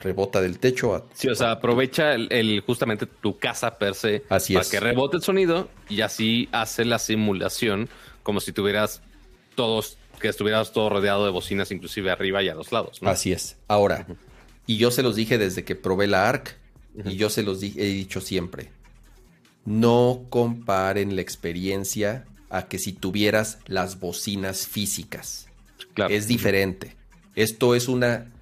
rebota 0.00 0.40
del 0.40 0.58
techo. 0.58 0.94
A, 0.94 1.04
sí, 1.14 1.28
o 1.28 1.34
sea, 1.34 1.52
aprovecha 1.52 2.14
el, 2.14 2.62
justamente 2.66 3.06
tu 3.06 3.38
casa 3.38 3.78
per 3.78 3.94
se 3.94 4.24
así 4.28 4.54
para 4.54 4.68
que 4.68 4.80
rebote 4.80 5.18
el 5.18 5.22
sonido 5.22 5.68
y 5.88 6.00
así 6.00 6.48
hace 6.52 6.84
la 6.84 6.98
simulación 6.98 7.88
como 8.22 8.40
si 8.40 8.52
tuvieras 8.52 9.02
todos 9.54 9.98
que 10.20 10.28
estuvieras 10.28 10.72
todo 10.72 10.90
rodeado 10.90 11.24
de 11.24 11.30
bocinas, 11.30 11.72
inclusive 11.72 12.10
arriba 12.10 12.42
y 12.42 12.48
a 12.48 12.54
los 12.54 12.72
lados. 12.72 13.00
Así 13.02 13.32
es. 13.32 13.56
Ahora, 13.68 14.06
y 14.66 14.76
yo 14.76 14.90
se 14.90 15.02
los 15.02 15.16
dije 15.16 15.38
desde 15.38 15.64
que 15.64 15.74
probé 15.74 16.06
la 16.06 16.28
ARC, 16.28 16.56
y 17.04 17.16
yo 17.16 17.30
se 17.30 17.42
los 17.42 17.62
he 17.62 17.66
dicho 17.66 18.20
siempre, 18.20 18.70
no 19.64 20.26
comparen 20.28 21.16
la 21.16 21.22
experiencia 21.22 22.26
a 22.50 22.66
que 22.66 22.78
si 22.78 22.92
tuvieras 22.92 23.58
las 23.66 24.00
bocinas 24.00 24.66
físicas. 24.66 25.48
Claro. 25.94 26.12
Es 26.12 26.26
diferente. 26.26 26.96
Esto 27.34 27.74
es 27.74 27.88
una. 27.88 28.32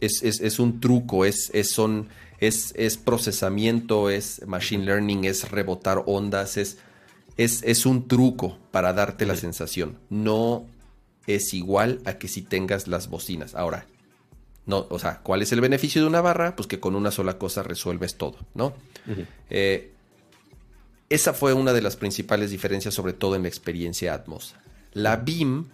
Es, 0.00 0.22
es, 0.22 0.58
un 0.58 0.80
truco, 0.80 1.24
es, 1.24 1.50
es, 1.52 1.70
son, 1.70 2.08
es, 2.38 2.72
es 2.76 2.96
procesamiento, 2.96 4.10
es 4.10 4.46
machine 4.46 4.84
learning, 4.84 5.24
es 5.24 5.50
rebotar 5.50 6.02
ondas, 6.06 6.56
es, 6.56 6.78
es, 7.36 7.62
es 7.64 7.86
un 7.86 8.06
truco 8.08 8.58
para 8.70 8.92
darte 8.92 9.26
la 9.26 9.36
sensación. 9.36 9.98
No 10.10 10.66
es 11.26 11.52
igual 11.54 12.00
a 12.04 12.14
que 12.14 12.28
si 12.28 12.42
tengas 12.42 12.88
las 12.88 13.08
bocinas. 13.08 13.54
Ahora, 13.54 13.86
no, 14.66 14.86
o 14.90 14.98
sea, 14.98 15.20
¿cuál 15.22 15.42
es 15.42 15.50
el 15.52 15.62
beneficio 15.62 16.02
de 16.02 16.08
una 16.08 16.20
barra? 16.20 16.54
Pues 16.54 16.68
que 16.68 16.78
con 16.78 16.94
una 16.94 17.10
sola 17.10 17.38
cosa 17.38 17.62
resuelves 17.62 18.16
todo, 18.16 18.36
¿no? 18.54 18.74
Eh, 19.48 19.92
esa 21.08 21.32
fue 21.32 21.54
una 21.54 21.72
de 21.72 21.80
las 21.80 21.96
principales 21.96 22.50
diferencias, 22.50 22.92
sobre 22.92 23.14
todo 23.14 23.34
en 23.34 23.42
la 23.42 23.48
experiencia 23.48 24.12
Atmos. 24.12 24.54
La 24.92 25.16
BIM 25.16 25.68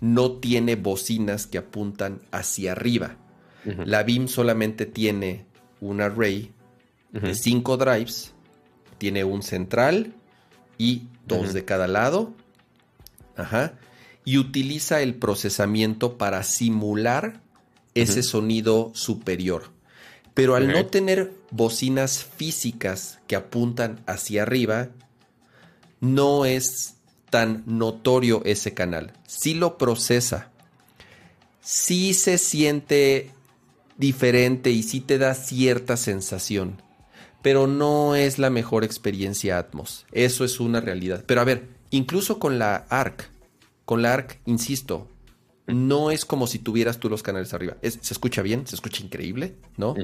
no 0.00 0.32
tiene 0.32 0.76
bocinas 0.76 1.46
que 1.46 1.58
apuntan 1.58 2.22
hacia 2.30 2.72
arriba. 2.72 3.16
La 3.64 4.02
BIM 4.02 4.26
solamente 4.26 4.86
tiene 4.86 5.46
un 5.80 6.00
array 6.00 6.50
de 7.12 7.34
cinco 7.34 7.76
drives, 7.76 8.32
tiene 8.98 9.24
un 9.24 9.42
central 9.42 10.14
y 10.78 11.02
dos 11.26 11.52
de 11.52 11.64
cada 11.64 11.86
lado. 11.86 12.32
Ajá 13.36 13.74
y 14.24 14.38
utiliza 14.38 15.02
el 15.02 15.14
procesamiento 15.14 16.16
para 16.16 16.42
simular 16.42 17.40
ese 17.94 18.22
sonido 18.22 18.90
superior. 18.94 19.70
Pero 20.34 20.54
al 20.54 20.68
no 20.68 20.86
tener 20.86 21.32
bocinas 21.50 22.24
físicas 22.24 23.18
que 23.26 23.36
apuntan 23.36 24.00
hacia 24.06 24.42
arriba, 24.42 24.88
no 26.00 26.46
es 26.46 26.94
tan 27.28 27.64
notorio 27.66 28.42
ese 28.44 28.72
canal. 28.72 29.12
Sí 29.26 29.54
lo 29.54 29.76
procesa. 29.76 30.50
Sí 31.60 32.14
se 32.14 32.38
siente 32.38 33.30
diferente 33.96 34.70
y 34.70 34.82
sí 34.82 35.00
te 35.00 35.18
da 35.18 35.34
cierta 35.34 35.96
sensación. 35.96 36.82
Pero 37.42 37.66
no 37.66 38.14
es 38.14 38.38
la 38.38 38.50
mejor 38.50 38.84
experiencia 38.84 39.58
Atmos. 39.58 40.06
Eso 40.12 40.44
es 40.44 40.60
una 40.60 40.80
realidad. 40.80 41.24
Pero 41.26 41.40
a 41.40 41.44
ver, 41.44 41.68
incluso 41.90 42.38
con 42.38 42.58
la 42.58 42.86
ARC, 42.88 43.28
con 43.84 44.02
la 44.02 44.14
ARC, 44.14 44.40
insisto, 44.46 45.08
no 45.66 46.10
es 46.10 46.24
como 46.24 46.46
si 46.46 46.58
tuvieras 46.58 46.98
tú 46.98 47.08
los 47.08 47.22
canales 47.22 47.52
arriba. 47.52 47.76
se 47.82 47.98
escucha 48.12 48.42
bien, 48.42 48.66
se 48.66 48.76
escucha 48.76 49.02
increíble, 49.02 49.56
¿no? 49.76 49.94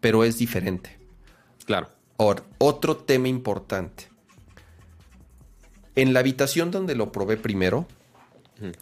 Pero 0.00 0.24
es 0.24 0.38
diferente. 0.38 0.98
Claro. 1.66 1.88
Ahora, 2.18 2.42
otro 2.58 2.96
tema 2.96 3.28
importante. 3.28 4.08
En 5.96 6.12
la 6.12 6.20
habitación 6.20 6.70
donde 6.70 6.94
lo 6.94 7.12
probé 7.12 7.36
primero, 7.36 7.86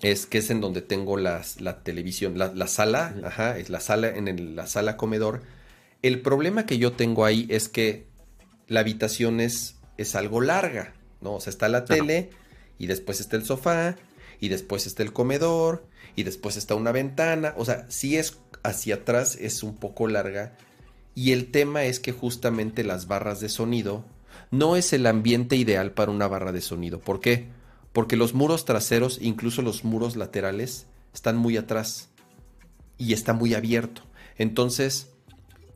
es 0.02 0.26
que 0.26 0.38
es 0.38 0.50
en 0.50 0.60
donde 0.60 0.82
tengo 0.82 1.16
la 1.16 1.42
televisión, 1.82 2.38
la, 2.38 2.66
sala, 2.66 3.14
ajá, 3.24 3.58
es 3.58 3.70
la 3.70 3.80
sala, 3.80 4.08
en 4.08 4.56
la 4.56 4.66
sala 4.66 4.96
comedor. 4.96 5.42
El 6.02 6.20
problema 6.20 6.66
que 6.66 6.78
yo 6.78 6.92
tengo 6.92 7.24
ahí 7.24 7.46
es 7.48 7.68
que 7.68 8.06
la 8.68 8.80
habitación 8.80 9.40
es, 9.40 9.76
es 9.96 10.14
algo 10.14 10.40
larga, 10.40 10.94
¿no? 11.20 11.34
O 11.34 11.40
sea, 11.40 11.50
está 11.50 11.68
la 11.68 11.84
tele 11.84 12.30
y 12.78 12.86
después 12.86 13.20
está 13.20 13.36
el 13.36 13.44
sofá 13.44 13.96
y 14.40 14.48
después 14.48 14.86
está 14.86 15.02
el 15.02 15.12
comedor 15.12 15.84
y 16.14 16.22
después 16.22 16.56
está 16.56 16.74
una 16.74 16.92
ventana. 16.92 17.54
O 17.56 17.64
sea, 17.64 17.86
si 17.88 18.16
es 18.16 18.38
hacia 18.62 18.96
atrás 18.96 19.36
es 19.36 19.62
un 19.62 19.76
poco 19.76 20.06
larga 20.06 20.56
y 21.14 21.32
el 21.32 21.50
tema 21.50 21.84
es 21.84 21.98
que 21.98 22.12
justamente 22.12 22.84
las 22.84 23.08
barras 23.08 23.40
de 23.40 23.48
sonido 23.48 24.04
no 24.50 24.76
es 24.76 24.92
el 24.92 25.06
ambiente 25.06 25.56
ideal 25.56 25.92
para 25.92 26.12
una 26.12 26.28
barra 26.28 26.52
de 26.52 26.60
sonido. 26.60 27.00
¿Por 27.00 27.20
qué? 27.20 27.48
Porque 27.92 28.16
los 28.16 28.34
muros 28.34 28.64
traseros, 28.64 29.18
incluso 29.20 29.62
los 29.62 29.84
muros 29.84 30.16
laterales, 30.16 30.86
están 31.14 31.36
muy 31.36 31.56
atrás 31.56 32.10
y 32.96 33.12
está 33.12 33.32
muy 33.32 33.54
abierto. 33.54 34.02
Entonces, 34.36 35.10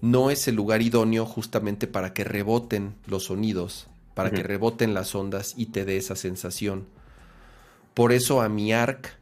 no 0.00 0.30
es 0.30 0.46
el 0.48 0.56
lugar 0.56 0.82
idóneo 0.82 1.26
justamente 1.26 1.86
para 1.86 2.12
que 2.12 2.24
reboten 2.24 2.94
los 3.06 3.24
sonidos, 3.24 3.88
para 4.14 4.30
que 4.30 4.42
reboten 4.42 4.94
las 4.94 5.14
ondas 5.14 5.54
y 5.56 5.66
te 5.66 5.84
dé 5.84 5.96
esa 5.96 6.16
sensación. 6.16 6.86
Por 7.94 8.12
eso 8.12 8.42
a 8.42 8.48
mi 8.48 8.72
ARC 8.72 9.16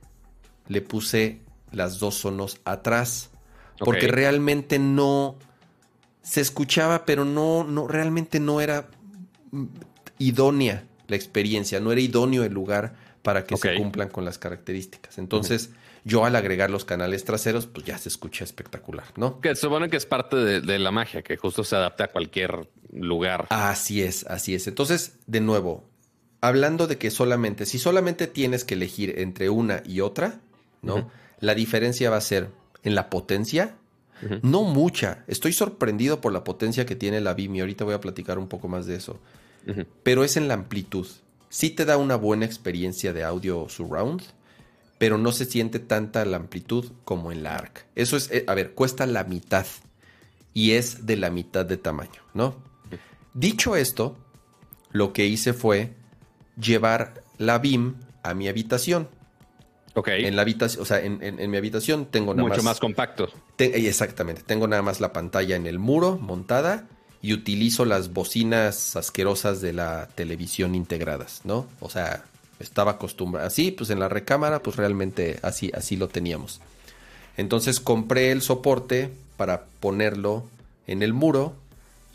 le 0.69 0.81
puse 0.81 1.41
las 1.73 1.99
dos 1.99 2.17
sonos 2.17 2.61
atrás. 2.65 3.31
Porque 3.79 4.09
realmente 4.09 4.79
no 4.79 5.37
se 6.23 6.43
escuchaba, 6.43 7.07
pero 7.07 7.25
no, 7.25 7.65
no, 7.65 7.89
realmente 7.89 8.39
no 8.39 8.61
era 8.61 8.89
idónea 10.19 10.85
la 11.11 11.17
experiencia, 11.17 11.81
no 11.81 11.93
era 11.93 12.01
idóneo 12.01 12.45
el 12.45 12.53
lugar 12.53 12.95
para 13.23 13.45
que 13.45 13.57
se 13.57 13.75
cumplan 13.75 14.09
con 14.09 14.25
las 14.25 14.39
características. 14.39 15.19
Entonces, 15.19 15.71
yo 16.05 16.25
al 16.25 16.37
agregar 16.37 16.71
los 16.71 16.85
canales 16.85 17.25
traseros, 17.25 17.67
pues 17.67 17.85
ya 17.85 17.99
se 17.99 18.09
escucha 18.09 18.45
espectacular, 18.45 19.07
¿no? 19.17 19.41
Que 19.41 19.55
supone 19.55 19.91
que 19.91 19.97
es 19.97 20.07
parte 20.07 20.37
de, 20.37 20.79
la 20.79 20.91
magia, 20.91 21.23
que 21.23 21.37
justo 21.37 21.65
se 21.65 21.77
adapta 21.77 22.05
a 22.05 22.09
cualquier 22.09 22.69
lugar. 22.93 23.47
Así 23.51 24.03
es, 24.03 24.25
así 24.27 24.55
es. 24.55 24.67
Entonces, 24.67 25.19
de 25.27 25.41
nuevo, 25.41 25.85
hablando 26.41 26.87
de 26.87 26.97
que 26.97 27.11
solamente, 27.11 27.67
si 27.67 27.79
solamente 27.79 28.27
tienes 28.27 28.65
que 28.65 28.75
elegir 28.75 29.19
entre 29.19 29.51
una 29.51 29.83
y 29.85 30.01
otra, 30.01 30.41
¿no? 30.81 31.11
La 31.41 31.55
diferencia 31.55 32.11
va 32.11 32.17
a 32.17 32.23
ser 32.23 32.49
en 32.83 32.95
la 32.95 33.11
potencia, 33.11 33.77
no 34.43 34.63
mucha. 34.63 35.25
Estoy 35.27 35.53
sorprendido 35.53 36.21
por 36.21 36.33
la 36.33 36.45
potencia 36.45 36.87
que 36.87 36.97
tiene 36.97 37.21
la 37.21 37.35
BIM 37.35 37.57
y 37.57 37.61
ahorita 37.61 37.85
voy 37.85 37.95
a 37.95 38.01
platicar 38.01 38.39
un 38.39 38.49
poco 38.49 38.69
más 38.69 38.87
de 38.87 38.97
eso. 38.97 39.19
Pero 40.03 40.25
es 40.25 40.37
en 40.37 40.49
la 40.49 40.55
amplitud. 40.55 41.07
Sí 41.49 41.71
te 41.71 41.85
da 41.85 41.97
una 41.97 42.17
buena 42.17 42.45
experiencia 42.47 43.13
de 43.13 43.25
audio 43.25 43.69
surround, 43.69 44.23
pero 44.99 45.19
no 45.19 45.33
se 45.33 45.45
siente 45.45 45.79
tanta 45.79 46.25
la 46.25 46.37
amplitud 46.37 46.93
como 47.05 47.33
en 47.33 47.43
la 47.43 47.57
ARC. 47.57 47.87
Eso 47.95 48.17
es, 48.17 48.31
eh, 48.31 48.45
a 48.47 48.55
ver, 48.55 48.73
cuesta 48.73 49.07
la 49.07 49.25
mitad 49.25 49.67
y 50.53 50.73
es 50.73 51.07
de 51.07 51.17
la 51.17 51.31
mitad 51.31 51.65
de 51.65 51.77
tamaño, 51.77 52.21
¿no? 52.35 52.57
Dicho 53.35 53.77
esto, 53.77 54.17
lo 54.91 55.13
que 55.13 55.27
hice 55.27 55.53
fue 55.53 55.95
llevar 56.61 57.23
la 57.39 57.59
BIM 57.59 57.95
a 58.23 58.35
mi 58.35 58.49
habitación. 58.49 59.09
Ok. 59.95 60.09
En 60.09 60.37
la 60.37 60.43
habitación, 60.43 60.83
o 60.83 60.85
sea, 60.85 61.01
en, 61.01 61.51
mi 61.51 61.57
habitación 61.57 62.07
tengo 62.07 62.35
nada 62.35 62.49
más. 62.49 62.59
Mucho 62.59 62.65
más 62.65 62.81
compacto. 62.81 63.29
exactamente. 63.59 64.43
Tengo 64.43 64.69
nada 64.69 64.83
más 64.83 65.01
la 65.01 65.13
pantalla 65.13 65.57
en 65.57 65.67
el 65.67 65.79
muro 65.79 66.19
montada 66.19 66.89
y 67.23 67.35
utilizo 67.35 67.85
las 67.85 68.13
bocinas 68.13 68.97
asquerosas 68.97 69.61
de 69.61 69.73
la 69.73 70.09
televisión 70.15 70.75
integradas, 70.75 71.43
¿no? 71.45 71.67
O 71.81 71.91
sea, 71.91 72.25
estaba 72.61 72.93
acostumbrado. 72.93 73.47
Así, 73.47 73.71
pues 73.71 73.91
en 73.91 74.01
la 74.01 74.09
recámara, 74.09 74.63
pues 74.63 74.77
realmente 74.77 75.39
así, 75.43 75.71
así 75.75 75.97
lo 75.97 76.09
teníamos. 76.09 76.61
Entonces 77.37 77.81
compré 77.81 78.33
el 78.33 78.43
soporte 78.43 79.11
para 79.37 79.65
ponerlo 79.81 80.45
en 80.87 81.03
el 81.03 81.13
muro 81.13 81.55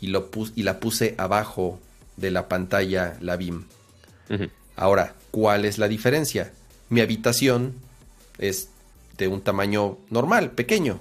y, 0.00 0.08
lo 0.08 0.30
y 0.54 0.62
la 0.62 0.80
puse 0.80 1.14
abajo 1.18 1.80
de 2.16 2.30
la 2.30 2.48
pantalla, 2.48 3.16
la 3.20 3.36
BIM. 3.36 3.64
Ahora, 4.76 5.14
¿cuál 5.30 5.64
es 5.64 5.78
la 5.78 5.88
diferencia? 5.88 6.52
Mi 6.88 7.00
habitación 7.00 7.74
es 8.38 8.68
de 9.18 9.28
un 9.28 9.40
tamaño 9.40 9.98
normal, 10.10 10.50
pequeño, 10.50 10.98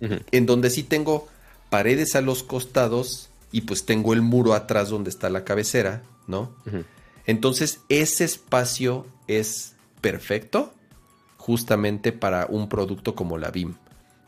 en 0.00 0.46
donde 0.46 0.70
sí 0.70 0.82
tengo 0.82 1.28
paredes 1.70 2.16
a 2.16 2.20
los 2.20 2.42
costados 2.42 3.28
y 3.52 3.60
pues 3.62 3.84
tengo 3.84 4.14
el 4.14 4.22
muro 4.22 4.54
atrás 4.54 4.88
donde 4.88 5.10
está 5.10 5.28
la 5.30 5.44
cabecera, 5.44 6.02
¿no? 6.26 6.54
Entonces, 7.26 7.80
ese 7.88 8.24
espacio 8.24 9.06
es 9.28 9.74
perfecto 10.00 10.74
justamente 11.36 12.12
para 12.12 12.46
un 12.46 12.68
producto 12.68 13.14
como 13.14 13.38
la 13.38 13.50
BIM. 13.50 13.74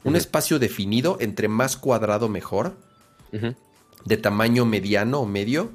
Un 0.05 0.17
espacio 0.17 0.59
definido, 0.59 1.17
entre 1.21 1.49
más 1.49 1.77
cuadrado 1.77 2.29
mejor, 2.29 2.77
de 4.05 4.17
tamaño 4.19 4.67
mediano 4.67 5.21
o 5.21 5.27
medio, 5.27 5.73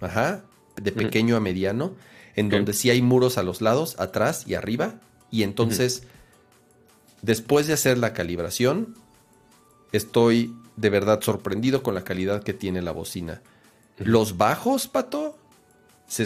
ajá, 0.00 0.44
de 0.76 0.92
pequeño 0.92 1.36
a 1.36 1.40
mediano, 1.40 1.94
en 2.36 2.50
donde 2.50 2.74
sí 2.74 2.90
hay 2.90 3.02
muros 3.02 3.38
a 3.38 3.42
los 3.42 3.60
lados, 3.60 3.98
atrás 3.98 4.44
y 4.46 4.54
arriba. 4.54 5.00
Y 5.30 5.42
entonces, 5.42 6.04
después 7.22 7.66
de 7.66 7.72
hacer 7.72 7.96
la 7.96 8.12
calibración, 8.12 8.94
estoy 9.92 10.54
de 10.80 10.90
verdad 10.90 11.20
sorprendido 11.22 11.82
con 11.82 11.94
la 11.94 12.04
calidad 12.04 12.42
que 12.42 12.52
tiene 12.52 12.82
la 12.82 12.92
bocina. 12.92 13.40
Los 13.98 14.36
bajos, 14.36 14.88
Pato, 14.88 15.36
se 16.08 16.24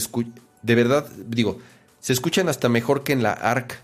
de 0.62 0.74
verdad, 0.74 1.08
digo, 1.26 1.58
se 2.00 2.12
escuchan 2.12 2.48
hasta 2.48 2.68
mejor 2.68 3.02
que 3.02 3.12
en 3.12 3.22
la 3.22 3.32
ARC. 3.32 3.80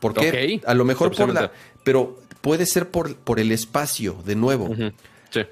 ¿Por 0.00 0.14
qué? 0.14 0.60
A 0.66 0.74
lo 0.74 0.84
mejor 0.84 1.14
por 1.14 1.32
la... 1.32 1.50
Pero 1.82 2.20
puede 2.40 2.66
ser 2.66 2.90
por, 2.90 3.16
por 3.16 3.40
el 3.40 3.50
espacio, 3.50 4.22
de 4.24 4.36
nuevo. 4.36 4.74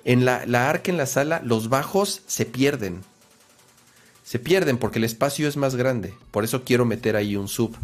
En 0.05 0.25
la, 0.25 0.47
la 0.47 0.71
ARC 0.71 0.89
en 0.89 0.97
la 0.97 1.07
sala, 1.07 1.43
los 1.45 1.69
bajos 1.69 2.23
se 2.27 2.47
pierden 2.47 3.01
se 4.33 4.39
pierden 4.39 4.79
porque 4.79 4.99
el 4.99 5.05
espacio 5.05 5.47
es 5.47 5.59
más 5.59 5.77
grande. 5.77 6.15
Por 6.31 6.43
eso 6.43 6.65
quiero 6.65 6.87
meter 6.87 7.17
ahí 7.17 7.37
un 7.37 7.49
sub. 7.49 7.77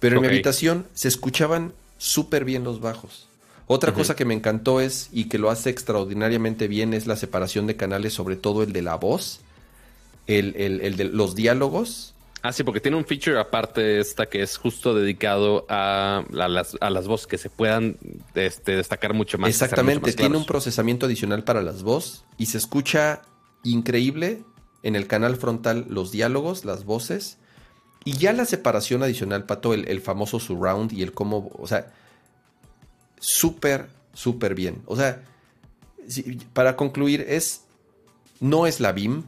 Pero 0.00 0.16
en 0.16 0.22
mi 0.22 0.28
habitación 0.28 0.86
se 0.94 1.08
escuchaban 1.08 1.74
súper 1.98 2.46
bien 2.46 2.64
los 2.64 2.80
bajos. 2.80 3.27
Otra 3.70 3.92
cosa 3.92 4.16
que 4.16 4.24
me 4.24 4.32
encantó 4.32 4.80
es, 4.80 5.10
y 5.12 5.24
que 5.24 5.36
lo 5.36 5.50
hace 5.50 5.68
extraordinariamente 5.68 6.68
bien, 6.68 6.94
es 6.94 7.06
la 7.06 7.16
separación 7.16 7.66
de 7.66 7.76
canales, 7.76 8.14
sobre 8.14 8.34
todo 8.36 8.62
el 8.62 8.72
de 8.72 8.80
la 8.80 8.94
voz, 8.94 9.40
el, 10.26 10.96
de 10.96 11.04
los 11.04 11.34
diálogos. 11.34 12.14
Ah, 12.40 12.52
sí, 12.52 12.62
porque 12.62 12.80
tiene 12.80 12.96
un 12.96 13.04
feature 13.04 13.38
aparte 13.38 14.00
esta 14.00 14.24
que 14.24 14.40
es 14.42 14.56
justo 14.56 14.94
dedicado 14.94 15.66
a, 15.68 16.24
las, 16.30 17.06
voces 17.06 17.26
que 17.26 17.36
se 17.36 17.50
puedan 17.50 17.98
este, 18.34 18.74
destacar 18.76 19.12
mucho 19.12 19.36
más. 19.36 19.50
Exactamente, 19.50 20.14
tiene 20.14 20.38
un 20.38 20.46
procesamiento 20.46 21.04
adicional 21.04 21.44
para 21.44 21.60
las 21.60 21.82
voces 21.82 22.24
y 22.38 22.46
se 22.46 22.56
escucha 22.56 23.20
increíble 23.64 24.44
en 24.82 24.96
el 24.96 25.06
canal 25.06 25.36
frontal 25.36 25.84
los 25.90 26.10
diálogos, 26.10 26.64
las 26.64 26.86
voces, 26.86 27.36
y 28.02 28.12
ya 28.12 28.32
la 28.32 28.46
separación 28.46 29.02
adicional, 29.02 29.44
Pato, 29.44 29.74
el, 29.74 29.86
el 29.88 30.00
famoso 30.00 30.40
surround 30.40 30.94
y 30.94 31.02
el 31.02 31.12
cómo, 31.12 31.50
o 31.58 31.66
sea, 31.66 31.92
súper, 33.20 33.88
súper 34.12 34.54
bien. 34.54 34.82
O 34.86 34.96
sea, 34.96 35.22
para 36.52 36.76
concluir, 36.76 37.24
es, 37.28 37.62
no 38.40 38.66
es 38.66 38.80
la 38.80 38.92
BIM, 38.92 39.24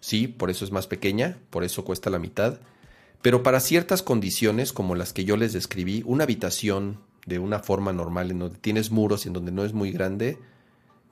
sí, 0.00 0.28
por 0.28 0.50
eso 0.50 0.64
es 0.64 0.72
más 0.72 0.86
pequeña, 0.86 1.38
por 1.50 1.64
eso 1.64 1.84
cuesta 1.84 2.10
la 2.10 2.18
mitad, 2.18 2.58
pero 3.22 3.42
para 3.42 3.60
ciertas 3.60 4.02
condiciones 4.02 4.72
como 4.72 4.94
las 4.94 5.12
que 5.12 5.24
yo 5.24 5.36
les 5.36 5.52
describí, 5.52 6.02
una 6.04 6.24
habitación 6.24 7.00
de 7.26 7.38
una 7.38 7.60
forma 7.60 7.92
normal 7.92 8.30
en 8.30 8.38
donde 8.38 8.58
tienes 8.58 8.90
muros 8.90 9.24
y 9.24 9.28
en 9.28 9.34
donde 9.34 9.52
no 9.52 9.64
es 9.64 9.72
muy 9.72 9.92
grande, 9.92 10.38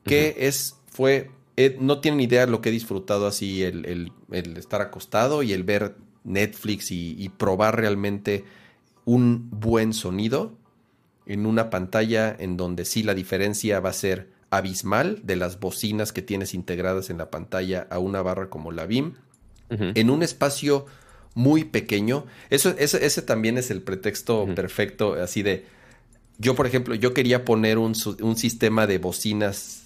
que 0.04 0.36
es, 0.38 0.76
fue 0.88 1.30
eh, 1.56 1.76
no 1.78 2.00
tienen 2.00 2.20
idea 2.20 2.46
lo 2.46 2.62
que 2.62 2.70
he 2.70 2.72
disfrutado 2.72 3.26
así, 3.26 3.62
el, 3.62 4.12
estar 4.30 4.80
acostado 4.80 5.42
y 5.42 5.52
el 5.52 5.64
ver 5.64 5.96
Netflix 6.24 6.90
y, 6.90 7.28
probar 7.36 7.76
realmente 7.76 8.44
un 9.04 9.50
buen 9.50 9.92
sonido 9.92 10.56
en 11.26 11.46
una 11.46 11.70
pantalla 11.70 12.34
en 12.38 12.56
donde 12.56 12.84
sí 12.84 13.02
la 13.02 13.14
diferencia 13.14 13.80
va 13.80 13.90
a 13.90 13.94
ser 13.94 14.30
abismal 14.50 15.20
de 15.22 15.36
las 15.36 15.60
bocinas 15.60 16.12
que 16.12 16.22
tienes 16.22 16.54
integradas 16.54 17.10
en 17.10 17.18
la 17.18 17.30
pantalla 17.30 17.86
a 17.90 17.98
una 17.98 18.22
barra 18.22 18.50
como 18.50 18.72
la 18.72 18.86
BIM, 18.86 19.14
en 19.70 20.10
un 20.10 20.22
espacio 20.22 20.84
muy 21.34 21.64
pequeño. 21.64 22.26
Eso, 22.50 22.74
ese, 22.76 23.22
también 23.22 23.56
es 23.56 23.70
el 23.70 23.80
pretexto 23.80 24.46
perfecto, 24.54 25.14
así 25.14 25.42
de... 25.42 25.64
Yo, 26.38 26.54
por 26.54 26.66
ejemplo, 26.66 26.94
yo 26.94 27.14
quería 27.14 27.44
poner 27.44 27.78
un, 27.78 27.94
un 28.20 28.36
sistema 28.36 28.86
de 28.86 28.98
bocinas 28.98 29.82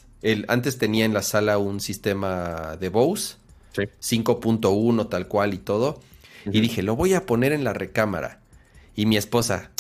antes 0.49 0.79
tenía 0.79 1.05
en 1.05 1.15
la 1.15 1.23
sala 1.23 1.59
un 1.59 1.81
sistema 1.81 2.77
de 2.81 2.89
Bose, 2.89 3.37
5.1 3.75 5.09
tal 5.09 5.29
cual 5.29 5.55
y 5.55 5.59
todo. 5.59 6.01
Y 6.47 6.61
dije, 6.61 6.83
lo 6.83 6.95
voy 6.95 7.15
a 7.15 7.27
poner 7.27 7.53
en 7.53 7.65
la 7.65 7.73
recámara. 7.73 8.41
Y 8.95 9.07
mi 9.07 9.17
esposa, 9.17 9.71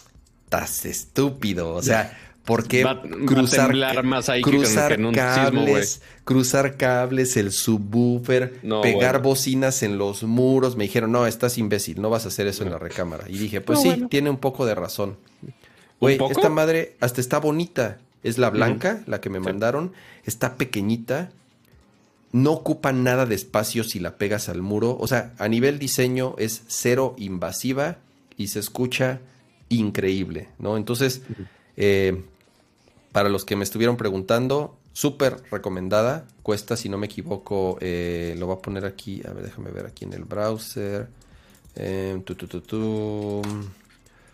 estás 0.47 0.87
estúpido. 0.87 1.75
O 1.75 1.83
sea, 1.83 2.17
¿por 2.45 2.69
qué 2.69 2.87
cruzar, 3.27 3.73
cruzar 4.43 5.13
cables, 5.13 6.03
cruzar 6.25 6.77
cables, 6.77 7.37
el 7.37 7.51
subwoofer, 7.51 8.61
pegar 8.83 9.23
bocinas 9.23 9.83
en 9.83 9.99
los 9.99 10.23
muros? 10.23 10.77
Me 10.77 10.85
dijeron, 10.85 11.11
no, 11.11 11.27
estás 11.27 11.59
imbécil, 11.59 12.01
no 12.01 12.11
vas 12.11 12.25
a 12.25 12.29
hacer 12.29 12.47
eso 12.47 12.63
en 12.63 12.71
la 12.71 12.79
recámara. 12.79 13.25
Y 13.29 13.39
dije, 13.39 13.61
pues 13.61 13.83
sí, 13.83 14.07
tiene 14.09 14.31
un 14.31 14.39
poco 14.39 14.65
de 14.67 14.77
razón. 14.77 15.17
Güey, 16.01 16.19
esta 16.31 16.49
madre 16.49 16.97
hasta 17.01 17.21
está 17.21 17.39
bonita. 17.39 17.99
Es 18.23 18.39
la 18.39 18.51
blanca, 18.51 19.03
la 19.07 19.21
que 19.21 19.31
me 19.31 19.41
mandaron. 19.41 19.93
Está 20.25 20.57
pequeñita. 20.57 21.31
No 22.33 22.53
ocupa 22.53 22.93
nada 22.93 23.25
de 23.25 23.35
espacio 23.35 23.83
si 23.85 23.99
la 23.99 24.17
pegas 24.17 24.49
al 24.49 24.63
muro. 24.63 24.97
O 24.99 25.07
sea, 25.07 25.33
a 25.39 25.49
nivel 25.49 25.79
diseño 25.79 26.35
es 26.39 26.63
cero 26.67 27.15
invasiva 27.19 27.99
y 28.37 28.49
se 28.49 28.59
escucha 28.59 29.21
increíble, 29.69 30.49
¿no? 30.59 30.77
Entonces, 30.77 31.23
eh, 31.77 32.23
para 33.13 33.29
los 33.29 33.45
que 33.45 33.57
me 33.57 33.65
estuvieron 33.65 33.97
preguntando, 33.97 34.77
súper 34.93 35.37
recomendada. 35.51 36.27
Cuesta, 36.43 36.77
si 36.77 36.89
no 36.89 36.99
me 36.99 37.07
equivoco, 37.07 37.77
eh, 37.81 38.35
lo 38.39 38.47
voy 38.47 38.57
a 38.57 38.63
poner 38.63 38.85
aquí. 38.87 39.23
A 39.29 39.33
ver, 39.33 39.45
déjame 39.45 39.71
ver 39.71 39.87
aquí 39.87 40.05
en 40.05 40.15
el 40.15 40.25
browser. 40.25 41.09
Eh, 41.75 42.19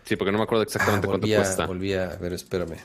sí, 0.04 0.16
porque 0.16 0.30
no 0.30 0.38
me 0.38 0.44
acuerdo 0.44 0.62
exactamente 0.62 1.06
ah, 1.06 1.10
cuánto 1.10 1.26
cuesta. 1.26 1.66
Volví 1.66 1.94
a 1.94 2.16
ver, 2.16 2.32
espérame. 2.32 2.76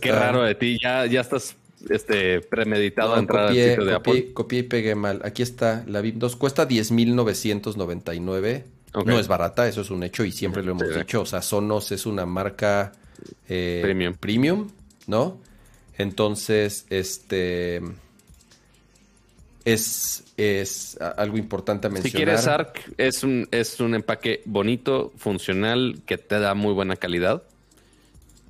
Qué 0.00 0.12
raro 0.12 0.42
de 0.42 0.54
ti, 0.54 0.78
ya, 0.82 1.06
ya 1.06 1.22
estás 1.22 1.56
este, 1.88 2.40
premeditado 2.40 3.14
a 3.14 3.18
entrar 3.18 3.48
al 3.48 3.54
sitio 3.54 3.84
de 3.84 3.94
Apple. 3.94 4.32
Copié 4.34 4.58
y 4.60 4.62
pegué 4.64 4.94
mal. 4.94 5.20
Aquí 5.24 5.42
está, 5.42 5.84
la 5.86 6.00
VIP 6.00 6.16
2 6.16 6.36
cuesta 6.36 6.68
10.999. 6.68 8.64
No 9.04 9.18
es 9.18 9.28
barata, 9.28 9.68
eso 9.68 9.80
es 9.80 9.90
un 9.90 10.02
hecho 10.02 10.24
y 10.24 10.32
siempre 10.32 10.62
lo 10.62 10.72
hemos 10.72 10.94
dicho. 10.94 11.22
O 11.22 11.26
sea, 11.26 11.42
Sonos 11.42 11.92
es 11.92 12.06
una 12.06 12.26
marca 12.26 12.92
eh, 13.48 13.80
premium. 13.82 14.14
premium, 14.14 14.70
¿no? 15.06 15.38
Entonces, 15.96 16.86
este 16.90 17.80
es, 19.64 20.24
es 20.36 20.98
algo 21.00 21.38
importante 21.38 21.88
a 21.88 21.90
mencionar. 21.90 22.10
Si 22.10 22.16
quieres 22.16 22.46
ARC, 22.46 22.92
es 22.96 23.22
un, 23.22 23.48
es 23.50 23.80
un 23.80 23.94
empaque 23.94 24.42
bonito, 24.44 25.12
funcional, 25.16 26.02
que 26.06 26.18
te 26.18 26.38
da 26.38 26.54
muy 26.54 26.72
buena 26.72 26.96
calidad. 26.96 27.42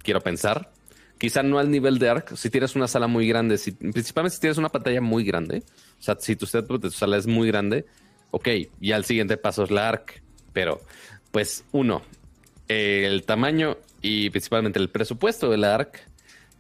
Quiero 0.03 0.21
pensar 0.21 0.71
Quizá 1.19 1.43
no 1.43 1.59
al 1.59 1.71
nivel 1.71 1.99
de 1.99 2.09
ARC, 2.09 2.37
si 2.37 2.49
tienes 2.49 2.77
una 2.77 2.87
sala 2.87 3.09
muy 3.09 3.27
grande, 3.27 3.59
si, 3.59 3.73
principalmente 3.73 4.37
si 4.37 4.41
tienes 4.41 4.57
una 4.57 4.69
pantalla 4.69 5.01
muy 5.01 5.25
grande, 5.25 5.65
o 5.99 6.03
sea, 6.03 6.17
si 6.21 6.37
tu 6.37 6.47
setup 6.47 6.81
de 6.81 6.91
tu 6.91 6.95
sala 6.95 7.17
es 7.17 7.27
muy 7.27 7.49
grande, 7.49 7.87
ok, 8.31 8.49
y 8.81 8.93
al 8.93 9.05
siguiente 9.05 9.37
paso 9.37 9.65
es 9.65 9.73
la 9.73 9.89
ARC, 9.89 10.23
pero 10.59 10.81
pues 11.31 11.63
uno, 11.71 12.03
el 12.67 13.23
tamaño 13.23 13.79
y 14.03 14.29
principalmente 14.31 14.81
el 14.81 14.91
presupuesto 14.91 15.49
de 15.53 15.57
la 15.57 15.77
ARC, 15.77 16.01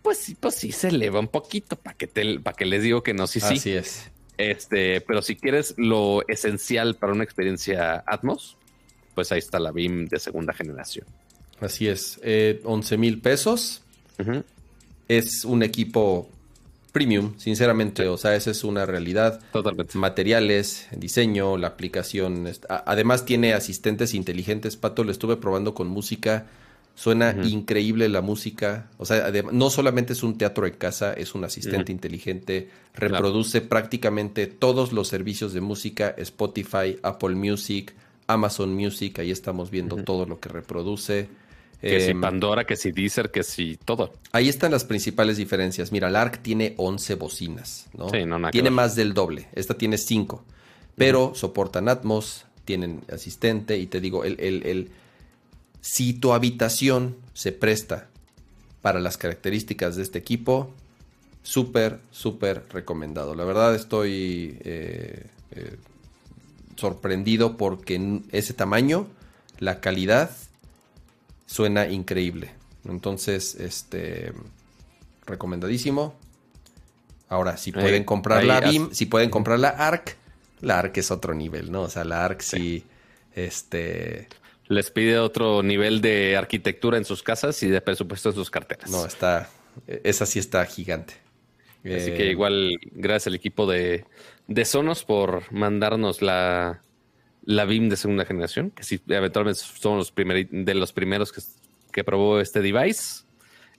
pues 0.03 0.19
sí, 0.19 0.37
pues 0.39 0.55
sí 0.55 0.71
se 0.71 0.91
eleva 0.91 1.19
un 1.19 1.27
poquito 1.27 1.75
para 1.75 1.97
que 1.97 2.07
te, 2.07 2.39
para 2.39 2.57
que 2.57 2.65
les 2.65 2.85
digo 2.85 3.03
que 3.03 3.13
no, 3.13 3.27
sí, 3.27 3.41
sí. 3.41 3.55
Así 3.55 3.73
es. 3.73 4.09
Este, 4.37 5.01
pero 5.01 5.21
si 5.21 5.35
quieres 5.35 5.75
lo 5.79 6.23
esencial 6.29 6.95
para 6.95 7.13
una 7.13 7.25
experiencia 7.25 8.05
Atmos, 8.07 8.57
pues 9.17 9.33
ahí 9.33 9.41
está 9.41 9.59
la 9.59 9.73
BIM 9.73 10.07
de 10.07 10.21
segunda 10.21 10.53
generación. 10.53 11.05
Así 11.61 11.89
es, 11.89 12.21
eh, 12.23 12.61
11 12.63 12.99
mil 12.99 13.21
pesos. 13.21 13.83
Es 15.09 15.45
un 15.45 15.65
equipo 15.65 16.31
premium, 16.93 17.35
sinceramente. 17.39 18.09
O 18.09 18.17
sea, 18.17 18.35
esa 18.35 18.51
es 18.51 18.65
una 18.65 18.87
realidad. 18.87 19.41
Totalmente. 19.53 19.97
Materiales, 19.99 20.89
diseño, 20.97 21.57
la 21.57 21.69
aplicación. 21.69 22.49
Además, 22.69 23.25
tiene 23.25 23.53
asistentes 23.53 24.15
inteligentes. 24.15 24.77
Pato, 24.77 25.05
lo 25.05 25.13
estuve 25.13 25.37
probando 25.37 25.75
con 25.75 25.89
música. 25.89 26.47
Suena 26.95 27.33
increíble 27.45 28.09
la 28.09 28.23
música. 28.23 28.91
O 28.99 29.07
sea, 29.07 29.31
no 29.53 29.71
solamente 29.71 30.15
es 30.15 30.25
un 30.25 30.37
teatro 30.37 30.67
en 30.67 30.75
casa, 30.75 31.13
es 31.13 31.35
un 31.37 31.45
asistente 31.45 31.93
inteligente. 31.93 32.71
Reproduce 32.95 33.61
prácticamente 33.61 34.49
todos 34.49 34.93
los 34.93 35.07
servicios 35.07 35.53
de 35.53 35.61
música: 35.61 36.13
Spotify, 36.19 36.99
Apple 37.05 37.37
Music, 37.37 37.95
Amazon 38.27 38.75
Music. 38.75 39.21
Ahí 39.21 39.31
estamos 39.31 39.71
viendo 39.71 39.95
todo 40.03 40.27
lo 40.27 40.41
que 40.41 40.49
reproduce. 40.49 41.29
Que 41.81 42.01
si 42.01 42.11
em, 42.11 42.21
Pandora, 42.21 42.65
que 42.65 42.77
si 42.77 42.91
Deezer, 42.91 43.31
que 43.31 43.45
si 43.45 43.77
todo. 43.77 44.13
Ahí 44.33 44.49
están 44.49 44.73
las 44.73 44.85
principales 44.85 45.37
diferencias. 45.37 45.93
Mira, 45.93 46.11
la 46.11 46.23
ARC 46.23 46.43
tiene 46.43 46.75
11 46.77 47.15
bocinas, 47.15 47.87
¿no? 47.97 48.11
Sí, 48.11 48.25
no, 48.25 48.51
tiene 48.51 48.71
más 48.71 48.97
del 48.97 49.15
doble. 49.15 49.49
Esta 49.55 49.75
tiene 49.75 49.97
5. 49.97 50.45
Pero 50.97 51.33
soportan 51.37 51.89
Atmos, 51.89 52.47
tienen 52.65 53.03
asistente 53.13 53.79
y 53.79 53.87
te 53.87 54.01
digo, 54.01 54.25
el, 54.25 54.41
el, 54.41 54.67
el, 54.67 54.91
si 55.81 56.15
tu 56.15 56.33
habitación 56.33 57.17
se 57.33 57.53
presta 57.53 58.09
para 58.83 58.99
las 58.99 59.17
características 59.17 59.95
de 59.95 60.03
este 60.03 60.19
equipo, 60.19 60.73
súper, 61.43 62.01
súper 62.11 62.65
recomendado. 62.71 63.35
La 63.35 63.45
verdad 63.45 63.75
estoy 63.75 64.59
eh, 64.65 65.27
eh, 65.53 65.77
sorprendido 66.77 67.57
porque 67.57 68.21
ese 68.33 68.53
tamaño, 68.53 69.07
la 69.59 69.81
calidad 69.81 70.31
suena 71.49 71.89
increíble. 71.89 72.51
Entonces, 72.85 73.57
este, 73.57 74.33
recomendadísimo. 75.27 76.15
Ahora, 77.29 77.57
si 77.57 77.73
pueden 77.73 78.05
comprar 78.05 78.45
la 78.45 78.61
BIM, 78.61 78.91
si 78.93 79.07
pueden 79.07 79.31
comprar 79.31 79.59
la 79.59 79.71
ARC, 79.71 80.17
la 80.61 80.79
ARC 80.79 80.97
es 80.99 81.11
otro 81.11 81.35
nivel, 81.35 81.73
¿no? 81.73 81.83
O 81.83 81.91
sea, 81.91 82.05
la 82.05 82.25
ARC 82.25 82.43
sí, 82.43 82.85
este... 83.35 84.29
Les 84.67 84.91
pide 84.91 85.19
otro 85.19 85.63
nivel 85.63 86.03
de 86.03 86.37
arquitectura 86.37 86.99
en 86.99 87.07
sus 87.07 87.23
casas 87.23 87.63
y 87.63 87.69
de 87.69 87.81
presupuesto 87.81 88.29
en 88.29 88.35
sus 88.35 88.51
carteras. 88.51 88.91
No, 88.91 89.07
está, 89.07 89.49
esa 90.05 90.27
sí 90.27 90.39
está 90.39 90.65
gigante. 90.67 91.15
Así 91.85 92.13
que 92.13 92.27
eh, 92.27 92.31
igual, 92.31 92.79
gracias 92.93 93.29
al 93.29 93.35
equipo 93.35 93.67
de, 93.67 94.05
de 94.47 94.65
Sonos 94.67 95.05
por 95.05 95.51
mandarnos 95.51 96.21
la, 96.21 96.83
la 97.49 97.65
BIM 97.65 97.89
de 97.89 97.97
segunda 97.97 98.27
generación, 98.27 98.71
que 98.71 98.83
sí, 98.83 99.01
eventualmente 99.09 99.59
son 99.59 99.97
los 99.97 100.13
de 100.15 100.75
los 100.75 100.93
primeros 100.93 101.33
que, 101.33 101.41
que, 101.91 102.05
probó 102.05 102.41
este 102.41 102.61
device. 102.61 103.25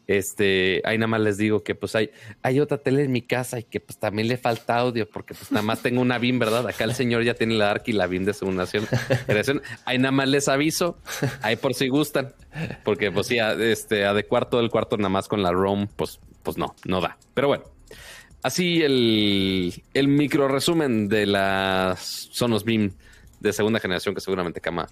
Este, 0.08 0.82
ahí 0.86 0.98
nada 0.98 1.06
más 1.06 1.22
les 1.22 1.38
digo 1.38 1.64
que 1.64 1.76
pues 1.76 1.94
hay, 1.96 2.10
hay 2.42 2.60
otra 2.60 2.80
tele 2.80 3.04
en 3.04 3.12
mi 3.12 3.22
casa 3.22 3.60
y 3.60 3.64
que 3.64 3.80
pues 3.80 4.00
también 4.00 4.28
le 4.28 4.38
falta 4.38 4.80
audio 4.80 5.08
porque 5.08 5.36
pues 5.36 5.52
nada 5.52 5.62
más 5.62 5.84
tengo 5.84 6.02
una 6.02 6.18
BIM, 6.18 6.40
¿verdad? 6.40 6.68
Acá 6.68 6.84
el 6.84 6.96
señor 6.96 7.24
ya 7.24 7.36
tiene 7.36 7.54
la 7.54 7.70
ARC 7.70 7.90
y 7.90 7.92
la 7.92 8.08
BIM 8.08 8.26
de 8.26 8.34
segunda 8.34 8.66
generación. 8.66 9.62
Ahí 9.86 10.00
nada 10.00 10.14
más 10.14 10.28
les 10.28 10.48
aviso, 10.48 10.98
ahí 11.44 11.56
por 11.56 11.76
si 11.76 11.90
gustan, 11.90 12.34
porque 12.84 13.12
pues 13.12 13.28
sí, 13.28 13.38
este, 13.38 14.04
adecuar 14.04 14.50
todo 14.50 14.62
el 14.62 14.72
cuarto 14.72 14.98
nada 14.98 15.10
más 15.10 15.28
con 15.28 15.44
la 15.44 15.52
ROM, 15.52 15.88
pues, 15.96 16.20
pues 16.42 16.58
no, 16.58 16.76
no 16.86 17.02
da. 17.02 17.20
Pero 17.36 17.50
bueno, 17.50 17.66
así 18.42 18.82
el, 18.82 19.84
el 19.94 20.08
micro 20.08 20.48
resumen 20.48 21.08
de 21.08 21.28
las 21.28 22.30
Sonos 22.32 22.64
BIM 22.64 22.94
de 23.40 23.54
segunda 23.54 23.80
generación 23.80 24.16
que 24.16 24.22
seguramente 24.22 24.62
Kama 24.62 24.88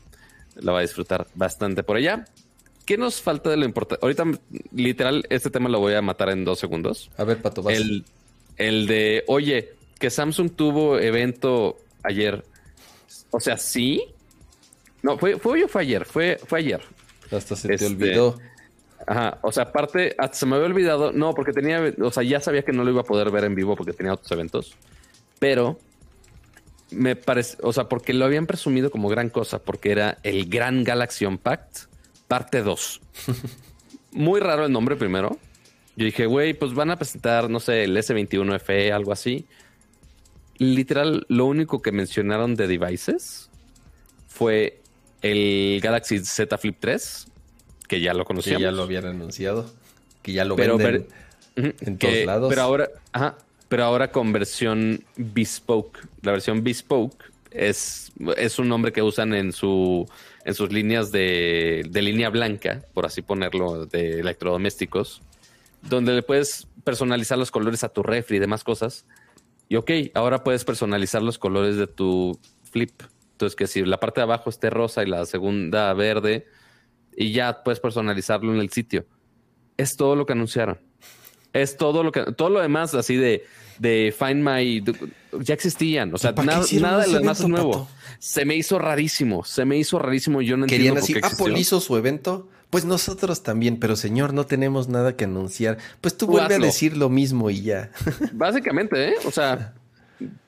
la 0.55 0.71
va 0.71 0.79
a 0.79 0.81
disfrutar 0.81 1.27
bastante 1.35 1.83
por 1.83 1.97
allá. 1.97 2.25
¿Qué 2.85 2.97
nos 2.97 3.21
falta 3.21 3.49
de 3.49 3.57
lo 3.57 3.65
importante? 3.65 4.03
Ahorita, 4.03 4.23
literal, 4.71 5.25
este 5.29 5.49
tema 5.49 5.67
lo 5.69 5.79
voy 5.79 5.93
a 5.93 6.01
matar 6.01 6.29
en 6.29 6.45
dos 6.45 6.59
segundos. 6.59 7.11
A 7.17 7.25
ver, 7.25 7.41
Pato, 7.41 7.61
vas. 7.61 7.75
El, 7.75 8.05
el 8.55 8.87
de, 8.87 9.23
oye, 9.27 9.73
que 9.99 10.09
Samsung 10.09 10.51
tuvo 10.51 10.97
evento 10.97 11.77
ayer. 12.03 12.45
O 13.31 13.39
sea, 13.39 13.57
sí. 13.57 14.03
No, 15.03 15.17
fue, 15.17 15.37
fue 15.37 15.53
hoy 15.53 15.63
o 15.63 15.67
fue 15.67 15.81
ayer. 15.81 16.05
Fue, 16.05 16.39
fue 16.45 16.59
ayer. 16.59 16.81
Hasta 17.29 17.55
se 17.55 17.67
te 17.67 17.73
este, 17.75 17.87
olvidó. 17.87 18.39
Ajá, 19.05 19.39
o 19.41 19.51
sea, 19.51 19.63
aparte, 19.63 20.15
hasta 20.17 20.37
se 20.37 20.45
me 20.45 20.55
había 20.55 20.67
olvidado, 20.67 21.11
no, 21.11 21.33
porque 21.33 21.53
tenía, 21.53 21.93
o 22.01 22.11
sea, 22.11 22.23
ya 22.23 22.39
sabía 22.39 22.63
que 22.63 22.73
no 22.73 22.83
lo 22.83 22.91
iba 22.91 23.01
a 23.01 23.05
poder 23.05 23.31
ver 23.31 23.45
en 23.45 23.55
vivo 23.55 23.75
porque 23.75 23.93
tenía 23.93 24.13
otros 24.13 24.31
eventos, 24.31 24.75
pero 25.39 25.79
me 26.91 27.15
parece, 27.15 27.57
o 27.61 27.73
sea, 27.73 27.89
porque 27.89 28.13
lo 28.13 28.25
habían 28.25 28.47
presumido 28.47 28.91
como 28.91 29.09
gran 29.09 29.29
cosa, 29.29 29.59
porque 29.59 29.91
era 29.91 30.17
el 30.23 30.49
Gran 30.49 30.83
Galaxy 30.83 31.25
Unpacked, 31.25 31.87
parte 32.27 32.61
2. 32.61 33.01
Muy 34.11 34.39
raro 34.39 34.65
el 34.65 34.71
nombre 34.71 34.95
primero. 34.95 35.37
Yo 35.95 36.05
dije, 36.05 36.25
güey, 36.27 36.53
pues 36.53 36.73
van 36.73 36.91
a 36.91 36.95
presentar, 36.95 37.49
no 37.49 37.59
sé, 37.59 37.83
el 37.83 37.97
S21FE, 37.97 38.91
algo 38.91 39.11
así. 39.11 39.45
Literal, 40.59 41.25
lo 41.27 41.45
único 41.45 41.81
que 41.81 41.91
mencionaron 41.91 42.55
de 42.55 42.67
devices 42.67 43.49
fue 44.27 44.81
el 45.21 45.79
Galaxy 45.81 46.19
Z 46.19 46.57
Flip 46.57 46.77
3, 46.79 47.27
que 47.87 48.01
ya 48.01 48.13
lo 48.13 48.25
conocíamos. 48.25 48.59
Que 48.59 48.63
ya 48.63 48.71
lo 48.71 48.83
habían 48.83 49.05
anunciado, 49.05 49.71
que 50.21 50.33
ya 50.33 50.45
lo 50.45 50.55
venden 50.55 51.07
en 51.55 51.97
todos 51.97 52.25
lados. 52.25 52.49
Pero 52.49 52.61
ahora, 52.61 52.89
ajá, 53.11 53.37
pero 53.69 53.83
ahora 53.83 54.11
con 54.11 54.31
versión 54.31 55.03
bespoke. 55.15 56.07
La 56.21 56.31
versión 56.31 56.63
bespoke 56.63 57.31
es, 57.51 58.11
es 58.37 58.59
un 58.59 58.69
nombre 58.69 58.91
que 58.91 59.01
usan 59.01 59.33
en 59.33 59.51
su 59.51 60.07
en 60.45 60.53
sus 60.53 60.71
líneas 60.71 61.11
de, 61.11 61.85
de 61.89 62.01
línea 62.01 62.29
blanca, 62.29 62.81
por 62.93 63.05
así 63.05 63.21
ponerlo, 63.21 63.85
de 63.85 64.21
electrodomésticos, 64.21 65.21
donde 65.81 66.13
le 66.13 66.23
puedes 66.23 66.67
personalizar 66.85 67.37
los 67.37 67.51
colores 67.51 67.83
a 67.83 67.89
tu 67.89 68.01
refri 68.01 68.37
y 68.37 68.39
demás 68.39 68.63
cosas. 68.63 69.05
Y 69.67 69.75
ok, 69.75 69.91
ahora 70.13 70.45
puedes 70.45 70.63
personalizar 70.63 71.21
los 71.21 71.37
colores 71.37 71.75
de 71.75 71.85
tu 71.85 72.39
flip. 72.71 72.93
Entonces, 73.33 73.57
que 73.57 73.67
si 73.67 73.83
la 73.83 73.99
parte 73.99 74.21
de 74.21 74.23
abajo 74.23 74.49
esté 74.49 74.69
rosa 74.69 75.03
y 75.03 75.07
la 75.07 75.25
segunda 75.25 75.93
verde, 75.93 76.47
y 77.17 77.33
ya 77.33 77.63
puedes 77.63 77.81
personalizarlo 77.81 78.53
en 78.53 78.61
el 78.61 78.69
sitio. 78.69 79.05
Es 79.75 79.97
todo 79.97 80.15
lo 80.15 80.25
que 80.25 80.33
anunciaron. 80.33 80.79
Es 81.57 81.77
todo 81.77 82.03
lo 82.03 82.11
que, 82.11 82.23
todo 82.33 82.49
lo 82.49 82.61
demás 82.61 82.93
así 82.93 83.15
de, 83.15 83.45
de 83.79 84.13
Find 84.17 84.43
My, 84.43 84.83
ya 85.43 85.53
existían. 85.53 86.13
O 86.13 86.17
sea, 86.17 86.31
nada, 86.31 86.65
nada 86.79 87.01
de 87.01 87.11
lo 87.11 87.19
demás 87.19 87.39
es 87.39 87.47
nuevo. 87.47 87.87
Se 88.19 88.45
me 88.45 88.55
hizo 88.55 88.79
rarísimo, 88.79 89.43
se 89.43 89.65
me 89.65 89.77
hizo 89.77 89.99
rarísimo. 89.99 90.41
Yo 90.41 90.57
no 90.57 90.65
Querían 90.65 90.97
entiendo 90.97 91.21
por 91.21 91.31
qué 91.31 91.43
Apple 91.43 91.59
hizo 91.59 91.79
su 91.79 91.97
evento. 91.97 92.49
Pues 92.69 92.83
nosotros 92.83 93.43
también, 93.43 93.79
pero 93.79 93.95
señor, 93.95 94.33
no 94.33 94.45
tenemos 94.45 94.89
nada 94.89 95.15
que 95.15 95.23
anunciar. 95.23 95.77
Pues 96.01 96.17
tú, 96.17 96.27
vuelve 96.27 96.55
a 96.55 96.59
decir 96.59 96.97
lo 96.97 97.07
mismo 97.07 97.49
y 97.49 97.61
ya. 97.61 97.91
Básicamente, 98.33 99.09
¿eh? 99.09 99.15
O 99.25 99.31
sea, 99.31 99.73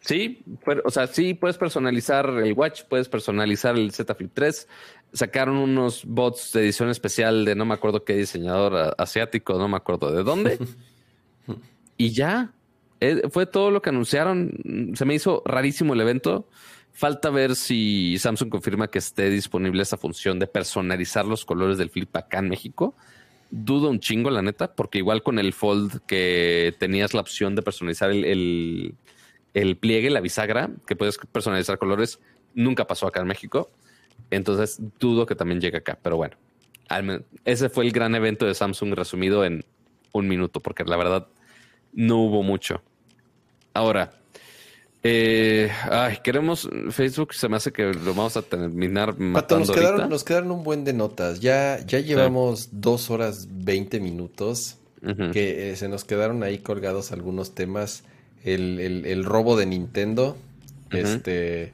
sí, 0.01 0.43
o 0.83 0.91
sea, 0.91 1.07
sí 1.07 1.33
puedes 1.33 1.57
personalizar 1.57 2.29
el 2.29 2.51
Watch, 2.53 2.83
puedes 2.89 3.07
personalizar 3.07 3.77
el 3.77 3.91
Z 3.93 4.13
Flip 4.15 4.31
3. 4.33 4.67
Sacaron 5.13 5.55
unos 5.55 6.03
bots 6.05 6.51
de 6.51 6.61
edición 6.61 6.89
especial 6.89 7.45
de 7.45 7.55
no 7.55 7.65
me 7.65 7.73
acuerdo 7.73 8.03
qué 8.03 8.15
diseñador 8.15 8.95
asiático, 8.97 9.57
no 9.57 9.69
me 9.69 9.77
acuerdo 9.77 10.11
de 10.11 10.23
dónde. 10.23 10.59
y 11.97 12.11
ya, 12.11 12.51
eh, 12.99 13.23
fue 13.29 13.45
todo 13.45 13.71
lo 13.71 13.81
que 13.81 13.89
anunciaron. 13.89 14.93
Se 14.95 15.05
me 15.05 15.15
hizo 15.15 15.41
rarísimo 15.45 15.93
el 15.93 16.01
evento. 16.01 16.47
Falta 16.91 17.29
ver 17.29 17.55
si 17.55 18.17
Samsung 18.17 18.49
confirma 18.49 18.89
que 18.89 18.99
esté 18.99 19.29
disponible 19.29 19.81
esa 19.81 19.97
función 19.97 20.39
de 20.39 20.47
personalizar 20.47 21.25
los 21.25 21.45
colores 21.45 21.77
del 21.77 21.89
flip 21.89 22.15
acá 22.15 22.39
en 22.39 22.49
México. 22.49 22.93
Dudo 23.51 23.89
un 23.89 23.99
chingo, 23.99 24.29
la 24.29 24.41
neta, 24.41 24.75
porque 24.75 24.97
igual 24.97 25.23
con 25.23 25.39
el 25.39 25.53
Fold 25.53 26.01
que 26.05 26.75
tenías 26.77 27.13
la 27.13 27.21
opción 27.21 27.55
de 27.55 27.61
personalizar 27.61 28.11
el, 28.11 28.95
el 29.53 29.77
pliegue, 29.77 30.09
la 30.09 30.19
bisagra, 30.19 30.69
que 30.85 30.95
puedes 30.95 31.17
personalizar 31.17 31.77
colores, 31.77 32.19
nunca 32.53 32.85
pasó 32.85 33.07
acá 33.07 33.21
en 33.21 33.27
México. 33.27 33.69
Entonces 34.29 34.79
dudo 34.99 35.25
que 35.25 35.35
también 35.35 35.61
llegue 35.61 35.77
acá. 35.77 35.97
Pero 36.01 36.17
bueno, 36.17 36.35
ese 37.45 37.69
fue 37.69 37.85
el 37.85 37.91
gran 37.91 38.13
evento 38.15 38.45
de 38.45 38.53
Samsung 38.53 38.93
resumido 38.93 39.45
en 39.45 39.63
un 40.11 40.27
minuto, 40.27 40.59
porque 40.59 40.83
la 40.83 40.97
verdad 40.97 41.27
no 41.93 42.17
hubo 42.17 42.43
mucho. 42.43 42.81
Ahora, 43.73 44.11
eh, 45.01 45.71
ay, 45.89 46.17
queremos 46.23 46.69
Facebook, 46.89 47.33
se 47.33 47.47
me 47.47 47.55
hace 47.55 47.71
que 47.71 47.93
lo 47.93 48.13
vamos 48.13 48.35
a 48.35 48.41
terminar 48.41 49.17
matando 49.17 49.65
nos 49.65 49.75
quedaron, 49.75 50.09
nos 50.09 50.23
quedaron 50.23 50.51
un 50.51 50.63
buen 50.63 50.83
de 50.83 50.93
notas. 50.93 51.39
Ya, 51.39 51.79
ya 51.85 51.99
llevamos 51.99 52.69
dos 52.71 53.09
horas 53.09 53.47
veinte 53.49 53.99
minutos. 53.99 54.77
que 55.31 55.71
eh, 55.71 55.75
se 55.77 55.87
nos 55.87 56.03
quedaron 56.03 56.43
ahí 56.43 56.59
colgados 56.59 57.11
algunos 57.11 57.55
temas. 57.55 58.03
El, 58.43 58.79
el, 59.05 59.23
robo 59.23 59.57
de 59.57 59.65
Nintendo. 59.65 60.37
Este. 60.91 61.73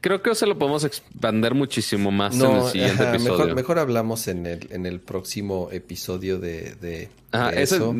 Creo 0.00 0.22
que 0.22 0.34
se 0.34 0.46
lo 0.46 0.58
podemos 0.58 0.84
expander 0.84 1.54
muchísimo 1.54 2.10
más 2.10 2.38
en 2.38 2.50
el 2.50 2.62
siguiente 2.64 3.08
episodio. 3.10 3.54
Mejor, 3.54 3.78
hablamos 3.78 4.28
en 4.28 4.46
el, 4.46 4.68
en 4.70 4.86
el 4.86 5.00
próximo 5.00 5.68
episodio 5.72 6.38
de, 6.38 7.08
eso. 7.54 7.94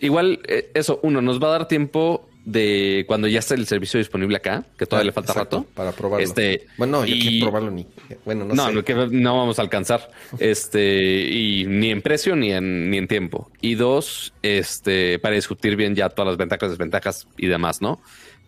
igual, 0.00 0.40
eh, 0.46 0.70
eso, 0.74 1.00
uno, 1.02 1.20
nos 1.22 1.42
va 1.42 1.48
a 1.48 1.50
dar 1.52 1.68
tiempo 1.68 2.28
de 2.48 3.04
cuando 3.06 3.28
ya 3.28 3.40
está 3.40 3.54
el 3.54 3.66
servicio 3.66 3.98
disponible 3.98 4.38
acá, 4.38 4.64
que 4.78 4.86
todavía 4.86 5.06
le 5.06 5.12
falta 5.12 5.34
rato. 5.34 5.66
Para 5.74 5.92
probarlo. 5.92 6.24
Este, 6.24 6.66
bueno, 6.78 7.00
no, 7.00 7.04
yo 7.04 7.14
quiero 7.20 7.46
probarlo 7.46 7.70
ni. 7.70 7.86
Bueno, 8.24 8.46
no, 8.46 8.54
no 8.54 8.82
sé. 8.82 9.08
no 9.10 9.36
vamos 9.36 9.58
a 9.58 9.62
alcanzar. 9.62 10.10
Este, 10.38 11.28
y 11.30 11.66
ni 11.66 11.90
en 11.90 12.00
precio 12.00 12.36
ni 12.36 12.52
en, 12.52 12.90
ni 12.90 12.96
en 12.96 13.06
tiempo. 13.06 13.50
Y 13.60 13.74
dos, 13.74 14.32
este, 14.42 15.18
para 15.18 15.34
discutir 15.34 15.76
bien 15.76 15.94
ya 15.94 16.08
todas 16.08 16.28
las 16.28 16.36
ventajas, 16.38 16.70
desventajas 16.70 17.26
y 17.36 17.48
demás, 17.48 17.82
¿no? 17.82 18.00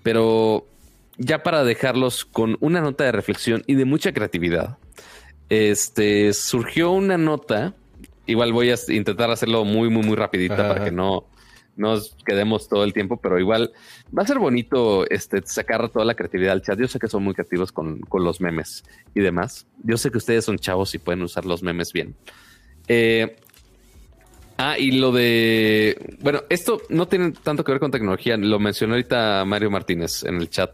Pero 0.03 0.67
ya 1.21 1.43
para 1.43 1.65
dejarlos 1.65 2.25
con 2.25 2.57
una 2.61 2.81
nota 2.81 3.05
de 3.05 3.13
reflexión 3.13 3.63
y 3.67 3.75
de 3.75 3.85
mucha 3.85 4.13
creatividad. 4.13 4.79
Este 5.51 6.33
surgió 6.33 6.91
una 6.93 7.19
nota. 7.19 7.75
Igual 8.27 8.53
voy 8.55 8.71
a 8.71 8.77
intentar 8.89 9.31
hacerlo 9.31 9.65
muy, 9.65 9.91
muy, 9.91 10.03
muy 10.03 10.17
rapidita 10.17 10.57
para 10.57 10.85
que 10.85 10.91
no, 10.91 11.27
nos 11.77 12.17
quedemos 12.25 12.69
todo 12.69 12.85
el 12.85 12.95
tiempo, 12.95 13.19
pero 13.21 13.39
igual 13.39 13.73
va 14.17 14.23
a 14.23 14.27
ser 14.27 14.39
bonito 14.39 15.09
este, 15.11 15.43
sacar 15.45 15.91
toda 15.91 16.07
la 16.07 16.15
creatividad 16.15 16.53
al 16.53 16.63
chat. 16.63 16.79
Yo 16.79 16.89
sé 16.89 16.99
que 16.99 17.09
son 17.09 17.23
muy 17.23 17.35
creativos 17.35 17.71
con, 17.71 18.01
los 18.11 18.41
memes 18.41 18.85
y 19.15 19.21
demás. 19.21 19.67
Yo 19.83 19.99
sé 19.99 20.11
que 20.11 20.19
ustedes 20.19 20.47
son 20.47 20.59
chavos 20.59 20.95
y 20.95 20.99
pueden 20.99 21.23
usar 21.23 21.45
los 21.45 21.63
memes 21.63 21.93
bien. 21.93 22.15
Eh, 22.89 23.37
ah, 24.57 24.79
y 24.79 24.93
lo 24.93 25.13
de... 25.13 26.17
Bueno, 26.21 26.45
esto 26.49 26.81
no 26.89 27.09
tiene 27.09 27.33
tanto 27.33 27.63
que 27.63 27.73
ver 27.73 27.81
con 27.81 27.91
tecnología. 27.91 28.39
Lo 28.39 28.59
mencionó 28.59 28.95
ahorita 28.95 29.45
Mario 29.45 29.71
Martínez 29.71 30.25
en 30.25 30.37
el 30.37 30.49
chat 30.49 30.73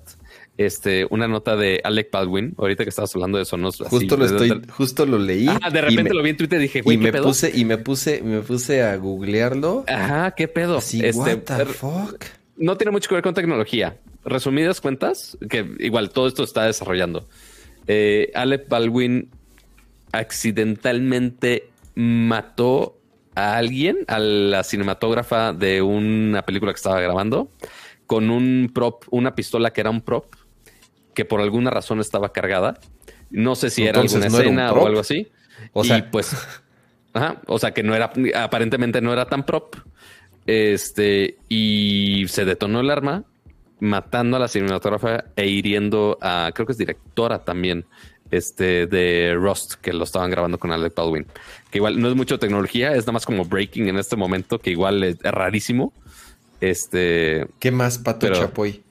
este, 0.59 1.07
una 1.11 1.29
nota 1.29 1.57
de 1.57 1.81
Alec 1.85 2.11
Baldwin, 2.11 2.55
ahorita 2.57 2.85
que 2.85 2.91
estabas 2.91 3.15
hablando 3.15 3.39
de 3.39 3.45
sonos. 3.45 3.79
Justo 3.79 4.17
lo 4.17 4.25
estoy, 4.25 4.63
justo 4.71 5.07
lo 5.07 5.19
leí. 5.19 5.47
Ah, 5.49 5.71
de 5.71 5.81
repente 5.81 6.15
lo 6.15 6.23
vi 6.23 6.31
en 6.31 6.37
Twitter 6.37 6.59
y 6.59 6.63
dije, 6.63 6.81
güey, 6.81 6.97
y 6.97 7.01
me 7.01 7.13
puse, 7.13 7.51
y 7.55 7.65
me 7.65 7.79
puse, 7.79 8.23
me 8.23 8.41
puse 8.41 8.83
a 8.83 8.97
googlearlo. 8.97 9.85
Ajá, 9.87 10.31
qué 10.33 10.49
pedo. 10.49 10.79
este, 10.79 11.13
what 11.13 11.39
the 11.41 11.67
fuck? 11.67 12.25
No 12.57 12.77
tiene 12.77 12.91
mucho 12.91 13.09
que 13.09 13.17
ver 13.17 13.25
con 13.25 13.35
tecnología. 13.35 13.99
Resumidas 14.25 14.81
cuentas, 14.81 15.37
que 15.49 15.67
igual 15.79 16.11
todo 16.11 16.27
esto 16.27 16.43
está 16.43 16.65
desarrollando. 16.65 17.29
Eh, 17.87 18.33
Alec 18.35 18.69
Baldwin 18.69 19.31
accidentalmente 20.13 21.69
mató 21.95 22.99
a 23.35 23.57
alguien, 23.59 23.99
a 24.09 24.19
la 24.19 24.65
cinematógrafa 24.65 25.53
de 25.53 25.83
una 25.83 26.43
película 26.43 26.73
que 26.73 26.77
estaba 26.77 27.01
grabando, 27.01 27.51
con 28.07 28.31
un 28.31 28.71
prop, 28.75 29.05
una 29.11 29.35
pistola 29.35 29.73
que 29.73 29.83
era 29.83 29.91
un 29.91 30.01
prop 30.01 30.25
que 31.17 31.25
por 31.25 31.41
alguna 31.41 31.71
razón 31.71 31.99
estaba 31.99 32.33
cargada. 32.33 32.79
No 33.31 33.57
sé 33.57 33.71
si 33.71 33.85
era 33.85 34.01
alguna 34.01 34.27
escena 34.27 34.73
o 34.73 34.87
algo 34.87 35.01
así. 35.01 35.29
O 35.73 35.83
sea, 35.83 36.09
pues, 36.11 36.37
o 37.47 37.59
sea 37.59 37.73
que 37.73 37.83
no 37.83 37.97
era, 37.97 38.13
aparentemente 38.37 39.01
no 39.01 39.13
era 39.13 39.25
tan 39.27 39.45
prop. 39.45 39.75
Este, 40.47 41.39
y 41.49 42.27
se 42.29 42.45
detonó 42.45 42.81
el 42.81 42.91
arma, 42.91 43.25
matando 43.81 44.37
a 44.37 44.41
la 44.41 44.47
cinematógrafa 44.47 45.25
e 45.35 45.47
hiriendo 45.49 46.19
a, 46.21 46.53
creo 46.55 46.67
que 46.67 46.73
es 46.73 46.79
directora 46.79 47.43
también, 47.45 47.87
este, 48.31 48.87
de 48.87 49.35
Rust, 49.35 49.75
que 49.81 49.93
lo 49.93 50.05
estaban 50.05 50.31
grabando 50.31 50.59
con 50.59 50.71
Alec 50.71 50.95
Baldwin. 50.95 51.27
Que 51.71 51.79
igual 51.79 51.99
no 51.99 52.09
es 52.09 52.15
mucho 52.15 52.39
tecnología, 52.39 52.93
es 52.93 53.05
nada 53.05 53.13
más 53.13 53.27
como 53.27 53.47
breaking 53.47 53.89
en 53.89 53.97
este 53.97 54.17
momento, 54.17 54.59
que 54.59 54.71
igual 54.71 55.03
es, 55.03 55.19
rarísimo. 55.23 55.95
Este. 56.61 57.47
¿Qué 57.59 57.71
más, 57.71 57.99
Pato 57.99 58.33
Chapoy? 58.33 58.83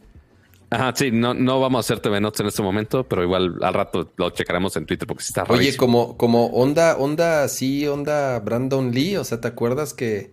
Ajá, 0.76 0.94
sí, 0.94 1.10
no, 1.10 1.34
no 1.34 1.62
vamos 1.62 1.78
a 1.78 1.82
hacer 1.82 2.02
TV 2.02 2.20
Notes 2.20 2.42
en 2.42 2.48
este 2.48 2.62
momento, 2.62 3.08
pero 3.08 3.24
igual 3.24 3.56
al 3.62 3.74
rato 3.74 4.12
lo 4.18 4.30
checaremos 4.32 4.76
en 4.76 4.86
Twitter 4.86 5.08
porque 5.08 5.24
está 5.24 5.46
Oye, 5.48 5.78
como, 5.78 6.18
como 6.18 6.48
onda, 6.48 6.98
onda, 6.98 7.48
sí, 7.48 7.88
onda 7.88 8.38
Brandon 8.40 8.92
Lee, 8.92 9.16
o 9.16 9.24
sea, 9.24 9.40
¿te 9.40 9.48
acuerdas 9.48 9.94
que 9.94 10.32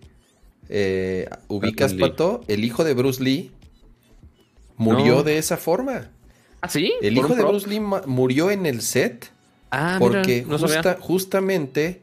eh, 0.67 1.29
ubicas, 1.47 1.93
Pato? 1.93 2.41
El 2.49 2.65
hijo 2.65 2.83
de 2.83 2.93
Bruce 2.93 3.23
Lee 3.23 3.51
murió 4.75 5.23
de 5.23 5.37
esa 5.37 5.55
forma. 5.55 6.09
¿Ah, 6.59 6.67
sí? 6.67 6.93
El 7.01 7.17
hijo 7.17 7.35
de 7.35 7.43
Bruce 7.43 7.69
Lee 7.69 7.79
murió 8.05 8.51
en 8.51 8.65
el 8.65 8.81
set. 8.81 9.31
Ah, 9.71 9.95
porque 9.97 10.45
justamente 10.99 12.01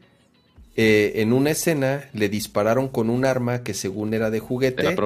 eh, 0.76 1.12
en 1.16 1.34
una 1.34 1.50
escena 1.50 2.08
le 2.14 2.30
dispararon 2.30 2.88
con 2.88 3.10
un 3.10 3.26
arma 3.26 3.62
que 3.62 3.74
según 3.74 4.14
era 4.14 4.30
de 4.30 4.40
juguete, 4.40 4.96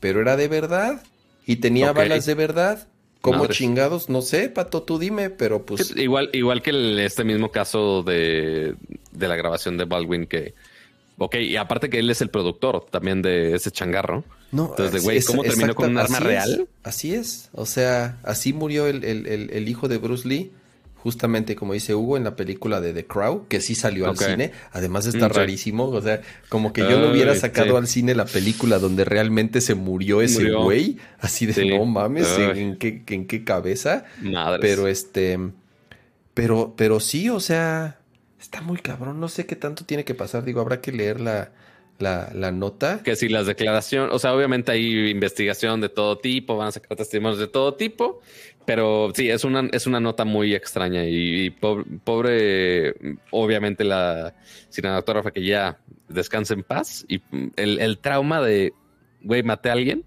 pero 0.00 0.22
era 0.22 0.36
de 0.36 0.48
verdad. 0.48 1.02
Y 1.48 1.56
tenía 1.56 1.92
balas 1.92 2.26
de 2.26 2.34
verdad. 2.34 2.86
¿Cómo 3.22 3.46
chingados? 3.46 4.10
No 4.10 4.20
sé, 4.20 4.50
Pato, 4.50 4.82
tú 4.82 4.98
dime, 4.98 5.30
pero 5.30 5.64
pues... 5.64 5.96
Igual, 5.96 6.28
igual 6.34 6.62
que 6.62 7.04
este 7.04 7.24
mismo 7.24 7.50
caso 7.50 8.02
de, 8.02 8.76
la 9.18 9.34
grabación 9.34 9.78
de 9.78 9.86
Baldwin 9.86 10.26
que... 10.26 10.54
Ok, 11.16 11.36
y 11.36 11.56
aparte 11.56 11.88
que 11.88 11.98
él 11.98 12.10
es 12.10 12.20
el 12.20 12.28
productor 12.28 12.86
también 12.90 13.22
de 13.22 13.54
ese 13.54 13.70
changarro. 13.70 14.24
No, 14.52 14.66
Entonces, 14.68 15.02
güey, 15.02 15.22
¿cómo 15.22 15.42
terminó 15.42 15.74
con 15.74 15.90
un 15.90 15.98
arma 15.98 16.20
real? 16.20 16.68
así 16.84 17.14
es. 17.14 17.48
O 17.54 17.64
sea, 17.64 18.18
así 18.22 18.52
murió 18.52 18.86
el, 18.86 19.02
el 19.02 19.68
hijo 19.68 19.88
de 19.88 19.96
Bruce 19.96 20.28
Lee 20.28 20.52
justamente 21.02 21.54
como 21.56 21.72
dice 21.72 21.94
Hugo 21.94 22.16
en 22.16 22.24
la 22.24 22.36
película 22.36 22.80
de 22.80 22.92
The 22.92 23.06
Crow, 23.06 23.46
que 23.48 23.60
sí 23.60 23.74
salió 23.74 24.08
al 24.08 24.16
cine, 24.16 24.52
además 24.72 25.06
está 25.06 25.28
mm, 25.28 25.32
rarísimo, 25.32 25.84
o 25.88 26.02
sea, 26.02 26.20
como 26.48 26.72
que 26.72 26.82
yo 26.82 26.98
lo 26.98 27.10
hubiera 27.10 27.34
sacado 27.34 27.76
al 27.76 27.86
cine 27.86 28.14
la 28.14 28.24
película 28.24 28.78
donde 28.78 29.04
realmente 29.04 29.60
se 29.60 29.74
murió 29.74 30.22
ese 30.22 30.50
güey, 30.50 30.98
así 31.20 31.46
de 31.46 31.66
no 31.66 31.84
mames, 31.84 32.28
¿en 32.38 32.76
qué, 32.76 33.02
en 33.06 33.26
qué 33.26 33.44
cabeza? 33.44 34.04
Pero 34.60 34.88
este, 34.88 35.38
pero, 36.34 36.74
pero 36.76 37.00
sí, 37.00 37.28
o 37.30 37.40
sea, 37.40 37.98
está 38.40 38.60
muy 38.60 38.78
cabrón, 38.78 39.20
no 39.20 39.28
sé 39.28 39.46
qué 39.46 39.56
tanto 39.56 39.84
tiene 39.84 40.04
que 40.04 40.14
pasar, 40.14 40.44
digo, 40.44 40.60
habrá 40.60 40.80
que 40.80 40.92
leer 40.92 41.20
la, 41.20 41.52
la, 41.98 42.30
la, 42.34 42.52
nota. 42.52 43.02
Que 43.02 43.16
si 43.16 43.28
las 43.28 43.46
declaraciones, 43.46 44.14
o 44.14 44.18
sea, 44.18 44.34
obviamente 44.34 44.72
hay 44.72 45.10
investigación 45.10 45.80
de 45.80 45.88
todo 45.88 46.18
tipo, 46.18 46.56
van 46.56 46.68
a 46.68 46.72
sacar 46.72 46.96
testimonios 46.96 47.38
de 47.38 47.48
todo 47.48 47.74
tipo, 47.74 48.20
pero 48.68 49.12
sí, 49.14 49.30
es 49.30 49.44
una, 49.44 49.66
es 49.72 49.86
una 49.86 49.98
nota 49.98 50.26
muy 50.26 50.54
extraña 50.54 51.02
y, 51.06 51.48
pobre, 51.48 52.94
obviamente, 53.30 53.82
la 53.82 54.34
cinematógrafa 54.70 55.30
que 55.30 55.42
ya 55.42 55.78
descansa 56.06 56.52
en 56.52 56.64
paz 56.64 57.06
y 57.08 57.22
el, 57.56 57.96
trauma 57.96 58.42
de, 58.42 58.74
güey, 59.22 59.42
maté 59.42 59.70
a 59.70 59.72
alguien. 59.72 60.04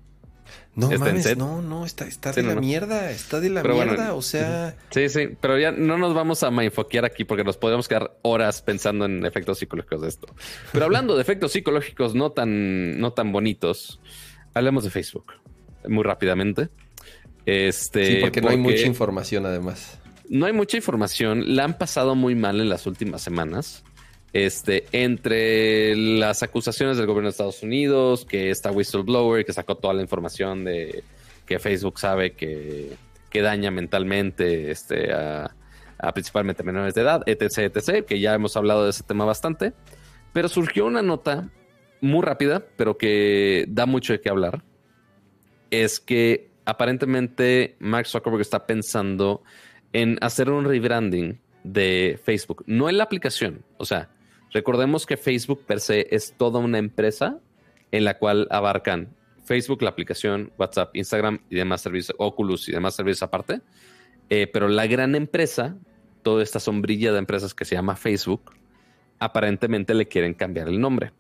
No 0.75 0.91
mames, 0.91 1.35
no, 1.35 1.63
no, 1.63 1.87
está, 1.87 2.05
está 2.05 2.33
de 2.33 2.43
la 2.43 2.53
mierda, 2.53 3.09
está 3.09 3.39
de 3.39 3.49
la 3.49 3.63
mierda, 3.63 4.13
o 4.13 4.21
sea. 4.21 4.77
Sí, 4.91 5.09
sí, 5.09 5.29
pero 5.41 5.57
ya 5.57 5.71
no 5.71 5.97
nos 5.97 6.13
vamos 6.13 6.43
a 6.43 6.49
enfoquear 6.49 7.03
aquí 7.03 7.25
porque 7.25 7.43
nos 7.43 7.57
podemos 7.57 7.87
quedar 7.87 8.15
horas 8.21 8.61
pensando 8.61 9.05
en 9.05 9.25
efectos 9.25 9.57
psicológicos 9.57 10.03
de 10.03 10.07
esto. 10.07 10.27
Pero 10.71 10.85
hablando 10.85 11.15
de 11.15 11.23
efectos 11.23 11.53
psicológicos 11.53 12.13
no 12.13 12.31
tan, 12.31 12.99
no 12.99 13.11
tan 13.11 13.31
bonitos, 13.31 13.99
hablemos 14.53 14.83
de 14.83 14.91
Facebook 14.91 15.33
muy 15.87 16.03
rápidamente. 16.03 16.69
Este, 17.45 18.05
sí, 18.05 18.17
porque, 18.21 18.41
no 18.41 18.49
hay 18.49 18.57
mucha 18.57 18.85
información 18.85 19.45
además. 19.45 19.99
No 20.29 20.45
hay 20.45 20.53
mucha 20.53 20.77
información. 20.77 21.55
La 21.55 21.65
han 21.65 21.77
pasado 21.77 22.15
muy 22.15 22.35
mal 22.35 22.61
en 22.61 22.69
las 22.69 22.85
últimas 22.87 23.21
semanas. 23.21 23.83
Este, 24.33 24.85
entre 24.93 25.93
las 25.95 26.41
acusaciones 26.41 26.95
del 26.95 27.05
gobierno 27.05 27.27
de 27.27 27.31
Estados 27.31 27.63
Unidos, 27.63 28.25
que 28.25 28.49
esta 28.49 28.71
whistleblower 28.71 29.43
que 29.43 29.51
sacó 29.51 29.75
toda 29.75 29.93
la 29.93 30.01
información 30.01 30.63
de 30.63 31.03
que 31.45 31.59
Facebook 31.59 31.99
sabe 31.99 32.31
que, 32.31 32.95
que 33.29 33.41
daña 33.41 33.71
mentalmente 33.71 34.71
este, 34.71 35.11
a, 35.11 35.53
a, 35.97 36.13
principalmente 36.13 36.63
menores 36.63 36.93
de 36.93 37.01
edad, 37.01 37.23
etc, 37.25 37.75
etc, 37.75 38.05
que 38.05 38.21
ya 38.21 38.33
hemos 38.33 38.55
hablado 38.55 38.85
de 38.85 38.91
ese 38.91 39.03
tema 39.03 39.25
bastante. 39.25 39.73
Pero 40.31 40.47
surgió 40.47 40.85
una 40.85 41.01
nota 41.01 41.49
muy 41.99 42.21
rápida, 42.23 42.65
pero 42.77 42.97
que 42.97 43.65
da 43.67 43.85
mucho 43.85 44.13
de 44.13 44.21
qué 44.21 44.29
hablar. 44.29 44.63
Es 45.71 45.99
que 45.99 46.50
aparentemente 46.65 47.75
Mark 47.79 48.07
Zuckerberg 48.07 48.41
está 48.41 48.65
pensando 48.65 49.43
en 49.93 50.17
hacer 50.21 50.49
un 50.49 50.65
rebranding 50.65 51.39
de 51.63 52.19
Facebook, 52.23 52.63
no 52.65 52.89
en 52.89 52.97
la 52.97 53.03
aplicación. 53.03 53.63
O 53.77 53.85
sea, 53.85 54.09
recordemos 54.51 55.05
que 55.05 55.17
Facebook 55.17 55.65
per 55.65 55.79
se 55.79 56.07
es 56.15 56.33
toda 56.37 56.59
una 56.59 56.77
empresa 56.77 57.39
en 57.91 58.05
la 58.05 58.17
cual 58.17 58.47
abarcan 58.49 59.15
Facebook, 59.43 59.81
la 59.81 59.89
aplicación, 59.89 60.51
WhatsApp, 60.57 60.95
Instagram 60.95 61.41
y 61.49 61.55
demás 61.55 61.81
servicios, 61.81 62.15
Oculus 62.19 62.69
y 62.69 62.71
demás 62.71 62.95
servicios 62.95 63.23
aparte. 63.23 63.61
Eh, 64.29 64.47
pero 64.47 64.69
la 64.69 64.87
gran 64.87 65.15
empresa, 65.15 65.75
toda 66.21 66.41
esta 66.41 66.59
sombrilla 66.59 67.11
de 67.11 67.19
empresas 67.19 67.53
que 67.53 67.65
se 67.65 67.75
llama 67.75 67.97
Facebook, 67.97 68.53
aparentemente 69.19 69.93
le 69.93 70.07
quieren 70.07 70.33
cambiar 70.33 70.69
el 70.69 70.79
nombre. 70.79 71.11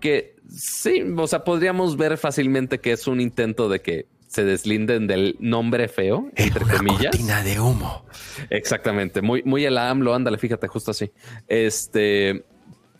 Que 0.00 0.36
sí, 0.48 1.04
o 1.16 1.26
sea, 1.26 1.44
podríamos 1.44 1.98
ver 1.98 2.16
fácilmente 2.16 2.78
que 2.78 2.92
es 2.92 3.06
un 3.06 3.20
intento 3.20 3.68
de 3.68 3.82
que 3.82 4.06
se 4.30 4.44
deslinden 4.44 5.08
del 5.08 5.34
nombre 5.40 5.88
feo, 5.88 6.30
entre 6.36 6.64
una 6.64 6.76
comillas. 6.76 7.10
Cortina 7.10 7.42
de 7.42 7.58
humo. 7.58 8.04
Exactamente. 8.48 9.22
Muy, 9.22 9.42
muy 9.42 9.64
el 9.64 9.76
AMLO, 9.76 10.14
ándale, 10.14 10.38
fíjate, 10.38 10.68
justo 10.68 10.92
así. 10.92 11.10
Este 11.48 12.44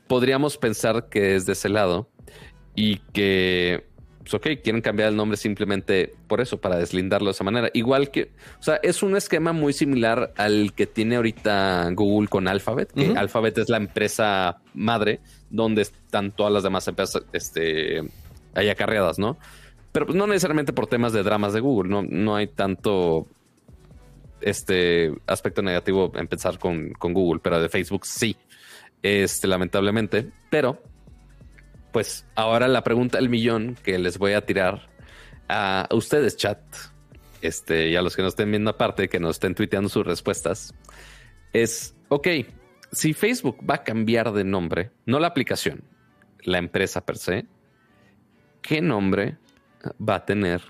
podríamos 0.08 0.56
pensar 0.56 1.08
que 1.08 1.36
es 1.36 1.46
de 1.46 1.52
ese 1.52 1.68
lado. 1.68 2.10
y 2.74 2.96
que, 3.12 3.86
pues 4.20 4.34
ok, 4.34 4.62
quieren 4.62 4.80
cambiar 4.80 5.10
el 5.10 5.16
nombre 5.16 5.36
simplemente 5.36 6.14
por 6.26 6.40
eso, 6.40 6.60
para 6.60 6.76
deslindarlo 6.76 7.26
de 7.26 7.32
esa 7.32 7.44
manera. 7.44 7.70
Igual 7.74 8.10
que, 8.10 8.32
o 8.58 8.62
sea, 8.62 8.80
es 8.82 9.02
un 9.02 9.16
esquema 9.16 9.52
muy 9.52 9.72
similar 9.72 10.32
al 10.36 10.72
que 10.72 10.86
tiene 10.86 11.16
ahorita 11.16 11.88
Google 11.92 12.28
con 12.28 12.48
Alphabet, 12.48 12.92
que 12.92 13.12
Alphabet 13.16 13.58
es 13.58 13.68
la 13.68 13.76
empresa 13.76 14.60
madre 14.74 15.20
donde 15.48 15.82
están 15.82 16.32
todas 16.32 16.52
las 16.52 16.62
demás 16.62 16.88
empresas 16.88 17.22
este, 17.32 18.02
ahí 18.54 18.68
acarreadas, 18.68 19.18
¿no? 19.18 19.38
Pero 19.92 20.06
pues 20.06 20.16
no 20.16 20.26
necesariamente 20.26 20.72
por 20.72 20.86
temas 20.86 21.12
de 21.12 21.22
dramas 21.22 21.52
de 21.52 21.60
Google, 21.60 21.90
no, 21.90 22.02
no 22.02 22.36
hay 22.36 22.46
tanto 22.46 23.26
este 24.40 25.12
aspecto 25.26 25.62
negativo 25.62 26.12
empezar 26.14 26.58
con, 26.58 26.92
con 26.92 27.12
Google, 27.12 27.40
pero 27.42 27.60
de 27.60 27.68
Facebook 27.68 28.06
sí, 28.06 28.36
este, 29.02 29.48
lamentablemente. 29.48 30.30
Pero, 30.48 30.82
pues 31.92 32.26
ahora 32.34 32.68
la 32.68 32.84
pregunta 32.84 33.18
del 33.18 33.28
millón 33.28 33.76
que 33.82 33.98
les 33.98 34.18
voy 34.18 34.32
a 34.32 34.46
tirar 34.46 34.88
a 35.48 35.88
ustedes, 35.92 36.36
chat, 36.36 36.60
este, 37.42 37.88
y 37.88 37.96
a 37.96 38.02
los 38.02 38.14
que 38.14 38.22
nos 38.22 38.32
estén 38.32 38.50
viendo 38.50 38.70
aparte, 38.70 39.08
que 39.08 39.18
nos 39.18 39.36
estén 39.36 39.54
tuiteando 39.54 39.88
sus 39.88 40.06
respuestas, 40.06 40.74
es, 41.52 41.96
ok, 42.08 42.28
si 42.92 43.12
Facebook 43.12 43.58
va 43.68 43.76
a 43.76 43.84
cambiar 43.84 44.32
de 44.32 44.44
nombre, 44.44 44.90
no 45.06 45.18
la 45.18 45.26
aplicación, 45.26 45.82
la 46.42 46.58
empresa 46.58 47.04
per 47.04 47.18
se, 47.18 47.46
¿qué 48.62 48.80
nombre 48.80 49.38
va 50.00 50.16
a 50.16 50.26
tener 50.26 50.62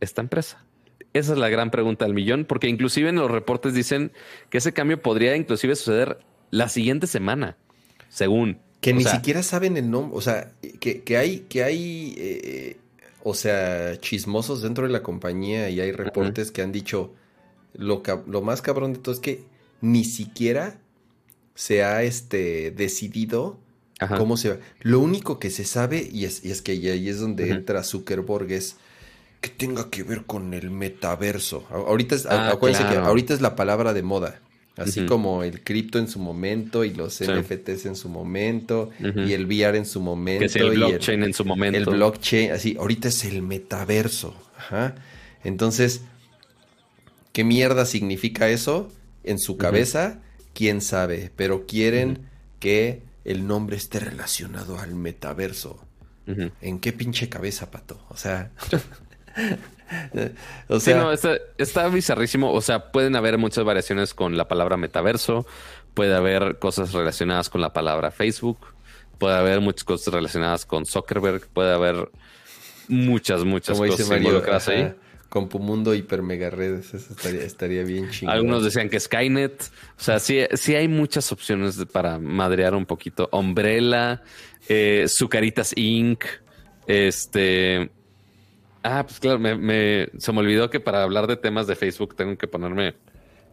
esta 0.00 0.20
empresa? 0.20 0.64
Esa 1.12 1.32
es 1.32 1.38
la 1.38 1.48
gran 1.48 1.70
pregunta 1.70 2.04
del 2.04 2.14
millón, 2.14 2.44
porque 2.44 2.68
inclusive 2.68 3.08
en 3.08 3.16
los 3.16 3.30
reportes 3.30 3.74
dicen 3.74 4.12
que 4.50 4.58
ese 4.58 4.72
cambio 4.72 5.00
podría 5.00 5.36
inclusive 5.36 5.74
suceder 5.74 6.18
la 6.50 6.68
siguiente 6.68 7.06
semana, 7.06 7.56
según. 8.08 8.58
Que 8.80 8.92
ni 8.92 9.04
siquiera 9.04 9.42
saben 9.42 9.76
el 9.76 9.90
nombre, 9.90 10.16
o 10.16 10.20
sea, 10.20 10.52
que, 10.80 11.16
hay, 11.16 11.40
que 11.48 11.64
hay, 11.64 12.14
eh, 12.18 12.76
o 13.24 13.34
sea, 13.34 13.98
chismosos 13.98 14.62
dentro 14.62 14.86
de 14.86 14.92
la 14.92 15.02
compañía 15.02 15.70
y 15.70 15.80
hay 15.80 15.90
reportes 15.90 16.52
que 16.52 16.62
han 16.62 16.70
dicho, 16.70 17.14
lo, 17.72 18.02
lo 18.26 18.42
más 18.42 18.62
cabrón 18.62 18.92
de 18.92 18.98
todo 19.00 19.14
es 19.14 19.20
que 19.20 19.44
ni 19.80 20.04
siquiera 20.04 20.78
se 21.54 21.82
ha 21.82 22.02
este, 22.02 22.70
decidido 22.70 23.58
cómo 24.16 24.36
se. 24.36 24.58
Lo 24.80 25.00
único 25.00 25.38
que 25.38 25.50
se 25.50 25.64
sabe, 25.64 26.08
y 26.12 26.24
es, 26.24 26.44
y 26.44 26.50
es 26.50 26.62
que 26.62 26.72
ahí 26.72 27.08
es 27.08 27.20
donde 27.20 27.50
entra 27.50 27.82
Zuckerberg, 27.82 28.50
es 28.52 28.76
que 29.40 29.48
tenga 29.50 29.90
que 29.90 30.02
ver 30.02 30.24
con 30.24 30.54
el 30.54 30.70
metaverso. 30.70 31.66
Ahorita 31.70 32.14
es, 32.14 32.26
ah, 32.26 32.50
acuérdense 32.50 32.86
que 32.88 32.96
ahorita 32.96 33.34
es 33.34 33.40
la 33.40 33.56
palabra 33.56 33.92
de 33.92 34.02
moda. 34.02 34.40
Así 34.76 35.06
como 35.06 35.42
el 35.42 35.62
cripto 35.62 35.98
en 35.98 36.06
su 36.06 36.18
momento 36.18 36.84
y 36.84 36.92
los 36.92 37.22
NFTs 37.22 37.86
en 37.86 37.96
su 37.96 38.10
momento 38.10 38.90
y 39.00 39.32
el 39.32 39.46
VR 39.46 39.78
en 39.78 39.86
su 39.86 40.00
momento. 40.00 40.52
Que 40.52 40.58
el 40.58 40.70
blockchain 40.72 41.22
en 41.22 41.32
su 41.32 41.46
momento. 41.46 41.78
El 41.78 41.86
blockchain, 41.86 42.52
así, 42.52 42.76
ahorita 42.78 43.08
es 43.08 43.24
el 43.24 43.40
metaverso. 43.40 44.34
Ajá. 44.58 44.94
Entonces, 45.44 46.02
¿qué 47.32 47.42
mierda 47.42 47.86
significa 47.86 48.50
eso? 48.50 48.92
En 49.24 49.38
su 49.38 49.56
cabeza, 49.56 50.20
quién 50.52 50.82
sabe, 50.82 51.30
pero 51.36 51.66
quieren 51.66 52.28
que 52.60 53.00
el 53.26 53.46
nombre 53.46 53.76
esté 53.76 53.98
relacionado 53.98 54.78
al 54.78 54.94
metaverso. 54.94 55.84
¿En 56.60 56.80
qué 56.80 56.92
pinche 56.92 57.28
cabeza, 57.28 57.70
pato? 57.70 58.04
O 58.08 58.16
sea. 58.16 58.50
o 60.68 60.80
sea, 60.80 60.96
no, 60.96 61.12
está, 61.12 61.88
bizarrísimo. 61.88 62.52
O 62.52 62.60
sea, 62.60 62.90
pueden 62.90 63.14
haber 63.14 63.38
muchas 63.38 63.64
variaciones 63.64 64.14
con 64.14 64.36
la 64.36 64.48
palabra 64.48 64.76
metaverso, 64.76 65.46
puede 65.94 66.14
haber 66.14 66.58
cosas 66.58 66.92
relacionadas 66.92 67.48
con 67.50 67.60
la 67.60 67.72
palabra 67.72 68.10
Facebook, 68.10 68.58
puede 69.18 69.36
haber 69.36 69.60
muchas 69.60 69.84
cosas 69.84 70.14
relacionadas 70.14 70.64
con 70.66 70.86
Zuckerberg, 70.86 71.48
puede 71.48 71.72
haber 71.72 72.10
muchas, 72.88 73.44
muchas 73.44 73.78
cosas 73.78 74.10
involucradas 74.10 74.68
ahí. 74.68 74.94
Compumundo 75.28 75.94
Hiper 75.94 76.22
Mega 76.22 76.50
Redes, 76.50 76.94
eso 76.94 77.14
estaría, 77.30 77.82
bien 77.82 78.10
chingón. 78.10 78.34
Algunos 78.34 78.64
decían 78.64 78.88
que 78.88 79.00
Skynet. 79.00 79.70
O 79.98 80.02
sea, 80.02 80.18
sí, 80.18 80.40
sí 80.54 80.74
hay 80.74 80.88
muchas 80.88 81.32
opciones 81.32 81.84
para 81.92 82.18
madrear 82.18 82.74
un 82.74 82.86
poquito. 82.86 83.28
Umbrella, 83.32 84.22
eh, 84.68 85.06
Zucaritas 85.08 85.72
Inc. 85.76 86.24
Este. 86.86 87.90
Ah, 88.82 89.04
pues 89.04 89.18
claro, 89.18 89.40
me, 89.40 90.08
se 90.16 90.32
me 90.32 90.38
olvidó 90.38 90.70
que 90.70 90.78
para 90.78 91.02
hablar 91.02 91.26
de 91.26 91.36
temas 91.36 91.66
de 91.66 91.74
Facebook 91.74 92.14
tengo 92.14 92.38
que 92.38 92.46
ponerme 92.46 92.94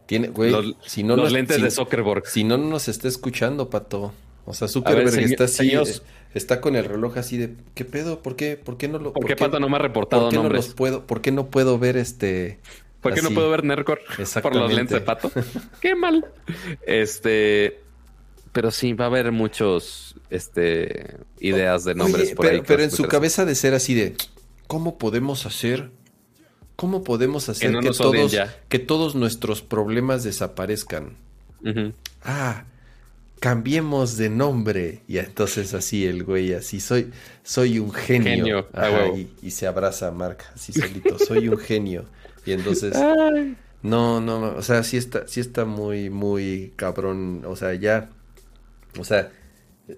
Tiene, 0.06 0.28
güey, 0.28 0.52
los, 0.52 0.76
si 0.86 1.02
no 1.02 1.16
los 1.16 1.32
lentes 1.32 1.60
de 1.60 1.72
Zuckerberg. 1.72 2.24
Si 2.28 2.44
no, 2.44 2.56
no 2.56 2.68
nos 2.68 2.86
está 2.86 3.08
escuchando, 3.08 3.68
pato. 3.68 4.14
O 4.46 4.54
sea, 4.54 4.68
Zuckerberg 4.68 5.18
está 5.18 5.44
así, 5.44 5.72
está 6.34 6.60
con 6.60 6.76
el 6.76 6.84
reloj 6.84 7.16
así 7.16 7.38
de, 7.38 7.54
¿qué 7.74 7.84
pedo? 7.84 8.22
¿Por 8.22 8.36
qué, 8.36 8.56
por 8.56 8.76
qué 8.76 8.88
no 8.88 8.98
lo? 8.98 9.12
¿Por, 9.12 9.26
qué 9.26 9.36
Pato 9.36 9.60
no 9.60 9.68
me 9.68 9.76
ha 9.76 9.78
reportado 9.78 10.24
¿por 10.24 10.30
qué 10.30 10.36
nombres? 10.36 10.60
No 10.60 10.66
los 10.66 10.74
puedo, 10.74 11.06
¿Por 11.06 11.20
qué 11.20 11.32
no 11.32 11.46
puedo 11.46 11.78
ver 11.78 11.96
este? 11.96 12.60
¿Por 13.00 13.14
qué 13.14 13.22
no 13.22 13.30
puedo 13.30 13.50
ver 13.50 13.64
Nercor 13.64 14.00
por 14.42 14.56
los 14.56 14.72
lentes 14.72 14.98
de 14.98 15.00
Pato? 15.00 15.30
qué 15.80 15.94
mal. 15.94 16.26
Este, 16.86 17.80
pero 18.52 18.70
sí 18.70 18.92
va 18.94 19.06
a 19.06 19.08
haber 19.08 19.30
muchos, 19.30 20.16
este, 20.30 21.18
ideas 21.38 21.84
de 21.84 21.94
nombres 21.94 22.34
por 22.34 22.46
pero, 22.46 22.56
ahí. 22.56 22.62
Pero 22.66 22.82
en 22.82 22.90
su 22.90 23.04
cabeza 23.04 23.44
de 23.44 23.54
ser 23.54 23.74
así 23.74 23.94
de, 23.94 24.14
¿cómo 24.66 24.98
podemos 24.98 25.46
hacer? 25.46 25.90
¿Cómo 26.76 27.04
podemos 27.04 27.48
hacer 27.48 27.78
que, 27.78 27.90
todos, 27.90 28.36
que 28.68 28.78
todos 28.80 29.14
nuestros 29.14 29.62
problemas 29.62 30.24
desaparezcan? 30.24 31.16
Ah, 32.22 32.64
cambiemos 33.44 34.16
de 34.16 34.30
nombre. 34.30 35.02
Y 35.06 35.18
entonces 35.18 35.74
así 35.74 36.06
el 36.06 36.24
güey, 36.24 36.54
así, 36.54 36.80
soy, 36.80 37.10
soy 37.42 37.78
un 37.78 37.92
genio. 37.92 38.66
y, 39.42 39.50
se 39.50 39.66
abraza 39.66 40.08
a 40.08 40.12
Mark, 40.12 40.38
así 40.54 40.72
solito, 40.72 41.18
soy 41.18 41.48
un 41.48 41.58
genio. 41.58 42.06
Y 42.46 42.52
entonces, 42.52 42.96
no, 43.82 44.22
no, 44.22 44.54
o 44.56 44.62
sea, 44.62 44.82
sí 44.82 44.96
está, 44.96 45.28
sí 45.28 45.40
está 45.40 45.66
muy, 45.66 46.08
muy 46.08 46.72
cabrón. 46.76 47.42
O 47.44 47.54
sea, 47.54 47.74
ya, 47.74 48.08
o 48.98 49.04
sea, 49.04 49.30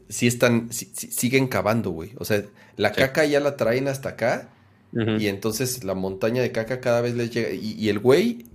sí 0.09 0.27
están, 0.27 0.73
siguen 0.73 1.47
cavando, 1.47 1.91
güey. 1.91 2.15
O 2.19 2.25
sea, 2.25 2.43
la 2.77 2.91
caca 2.91 3.27
ya 3.27 3.39
la 3.39 3.57
traen 3.57 3.87
hasta 3.87 4.09
acá 4.09 4.51
y 4.93 5.29
entonces 5.29 5.85
la 5.85 5.95
montaña 5.95 6.43
de 6.43 6.51
caca 6.51 6.81
cada 6.81 7.01
vez 7.01 7.15
les 7.15 7.31
llega. 7.31 7.51
Y, 7.53 7.89
el 7.91 8.01
güey 8.01 8.47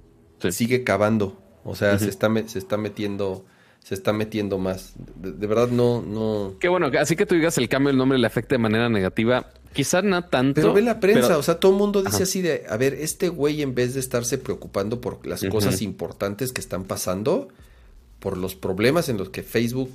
sigue 0.49 0.83
cavando. 0.83 1.41
O 1.63 1.75
sea, 1.77 1.97
se, 1.97 2.09
está, 2.09 2.29
se 2.47 2.59
está 2.59 2.75
metiendo. 2.75 3.45
Se 3.83 3.95
está 3.95 4.13
metiendo 4.13 4.57
más. 4.57 4.93
De, 5.15 5.47
verdad, 5.47 5.67
no, 5.69 6.01
no. 6.01 6.55
Qué 6.59 6.69
bueno, 6.69 6.89
así 6.99 7.15
que 7.15 7.25
tú 7.25 7.35
digas 7.35 7.57
el 7.57 7.67
cambio 7.67 7.89
del 7.89 7.97
nombre 7.97 8.17
le 8.17 8.27
afecta 8.27 8.55
de 8.55 8.59
manera 8.59 8.89
negativa. 8.89 9.51
Quizás 9.73 10.03
no 10.03 10.23
tanto. 10.25 10.61
Pero 10.61 10.73
ve 10.73 10.81
la 10.81 10.99
prensa, 10.99 11.37
o 11.37 11.43
sea, 11.43 11.59
todo 11.59 11.71
el 11.71 11.77
mundo 11.77 12.03
dice 12.03 12.23
así 12.23 12.41
de, 12.41 12.65
a 12.69 12.77
ver, 12.77 12.93
este 12.93 13.29
güey 13.29 13.61
en 13.61 13.73
vez 13.73 13.93
de 13.93 14.01
estarse 14.01 14.37
preocupando 14.37 15.01
por 15.01 15.25
las 15.25 15.43
cosas 15.45 15.81
importantes 15.81 16.51
que 16.51 16.61
están 16.61 16.83
pasando, 16.83 17.47
por 18.19 18.37
los 18.37 18.55
problemas 18.55 19.09
en 19.09 19.17
los 19.17 19.29
que 19.29 19.43
Facebook 19.43 19.91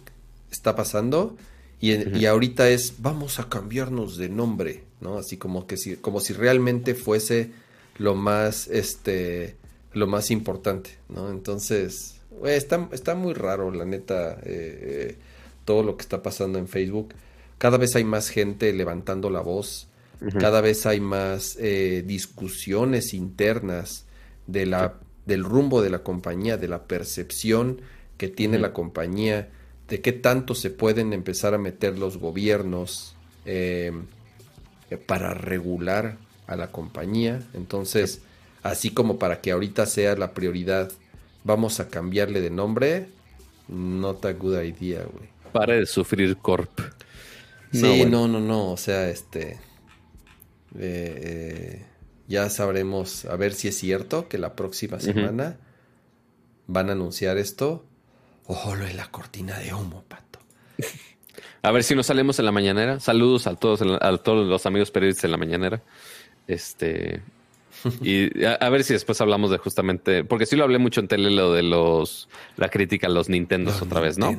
está 0.51 0.75
pasando, 0.75 1.37
y, 1.79 2.25
ahorita 2.25 2.71
es, 2.71 2.95
vamos 2.99 3.39
a 3.39 3.49
cambiarnos 3.49 4.17
de 4.17 4.31
nombre, 4.31 4.85
¿no? 5.01 5.19
Así 5.19 5.37
como 5.37 5.67
que 5.67 5.77
si, 5.77 5.97
como 5.97 6.21
si 6.21 6.33
realmente 6.33 6.95
fuese 6.95 7.51
lo 7.99 8.15
más, 8.15 8.67
este, 8.69 9.57
lo 9.93 10.07
más 10.07 10.31
importante, 10.31 10.97
¿no? 11.11 11.31
Entonces, 11.31 12.16
está, 12.45 12.89
está 12.93 13.15
muy 13.15 13.35
raro, 13.35 13.71
la 13.71 13.85
neta, 13.85 14.39
eh, 14.45 15.17
todo 15.65 15.83
lo 15.83 15.97
que 15.97 16.03
está 16.03 16.23
pasando 16.23 16.59
en 16.59 16.69
Facebook. 16.69 17.15
Cada 17.59 17.79
vez 17.79 17.97
hay 17.97 18.05
más 18.05 18.29
gente 18.29 18.73
levantando 18.73 19.31
la 19.31 19.41
voz, 19.41 19.89
cada 20.39 20.63
vez 20.63 20.87
hay 20.87 21.01
más 21.01 21.57
eh, 21.61 22.03
discusiones 22.07 23.13
internas 23.13 24.07
de 24.47 24.65
la, 24.65 24.95
del 25.27 25.45
rumbo 25.45 25.83
de 25.83 25.91
la 25.91 25.99
compañía, 25.99 26.57
de 26.57 26.69
la 26.69 26.85
percepción 26.85 27.83
que 28.17 28.29
tiene 28.29 28.59
la 28.59 28.73
compañía 28.73 29.51
de 29.89 30.01
qué 30.01 30.13
tanto 30.13 30.55
se 30.55 30.71
pueden 30.71 31.13
empezar 31.13 31.55
a 31.55 31.59
meter 31.59 31.99
los 31.99 32.17
gobiernos 32.19 33.15
eh, 33.45 33.93
para 35.07 35.35
regular 35.35 36.17
a 36.47 36.57
la 36.57 36.73
compañía. 36.73 37.43
Entonces, 37.55 38.21
así 38.63 38.91
como 38.91 39.19
para 39.19 39.41
que 39.41 39.53
ahorita 39.53 39.87
sea 39.87 40.17
la 40.17 40.33
prioridad, 40.35 40.91
vamos 41.47 41.81
a 41.81 41.89
cambiarle 41.89 42.41
de 42.41 42.51
nombre, 42.51 43.09
not 43.69 44.25
a 44.25 44.33
good 44.33 44.61
idea, 44.61 45.05
güey. 45.05 45.29
Para 45.53 45.75
de 45.75 45.87
sufrir 45.87 46.37
Corp. 46.37 46.81
Sí, 47.73 48.05
no, 48.05 48.29
no, 48.29 48.41
no, 48.41 48.73
o 48.73 48.77
sea, 48.77 49.09
este... 49.09 49.59
Eh, 50.79 51.79
eh, 51.79 51.87
ya 52.29 52.51
sabremos, 52.51 53.25
a 53.25 53.37
ver 53.37 53.55
si 53.55 53.69
es 53.69 53.79
cierto 53.79 54.29
que 54.29 54.37
la 54.37 54.57
próxima 54.57 55.01
semana 55.01 55.57
van 56.67 56.91
a 56.91 56.93
anunciar 56.93 57.39
esto 57.39 57.85
Ojo, 58.49 58.77
lo 58.77 58.87
es 58.87 58.95
la 58.95 59.11
cortina 59.11 59.59
de 59.59 59.75
humo, 59.75 60.05
pato. 60.07 60.39
A 61.63 61.73
ver 61.73 61.83
si 61.83 61.95
nos 61.97 62.07
salimos 62.07 62.39
en 62.39 62.45
la 62.45 62.53
mañanera. 62.53 63.01
Saludos 63.01 63.47
a 63.49 63.57
todos, 63.57 63.83
a 63.83 64.17
todos 64.19 64.47
los 64.47 64.67
amigos 64.67 64.91
periodistas 64.93 65.25
en 65.25 65.33
la 65.33 65.37
mañanera. 65.37 65.83
Este. 66.47 67.23
Y 68.03 68.45
a, 68.45 68.69
ver 68.71 68.85
si 68.85 68.93
después 68.93 69.21
hablamos 69.21 69.51
de 69.51 69.59
justamente. 69.59 70.25
Porque 70.25 70.47
sí 70.47 70.57
lo 70.57 70.65
hablé 70.65 70.79
mucho 70.79 71.01
en 71.01 71.09
tele, 71.09 71.31
lo 71.31 71.53
de 71.53 71.63
los. 71.63 72.29
La 72.57 72.69
crítica 72.69 73.07
a 73.07 73.11
los 73.11 73.29
Nintendos 73.29 73.81
otra 73.83 74.01
vez, 74.01 74.19
¿no? 74.19 74.37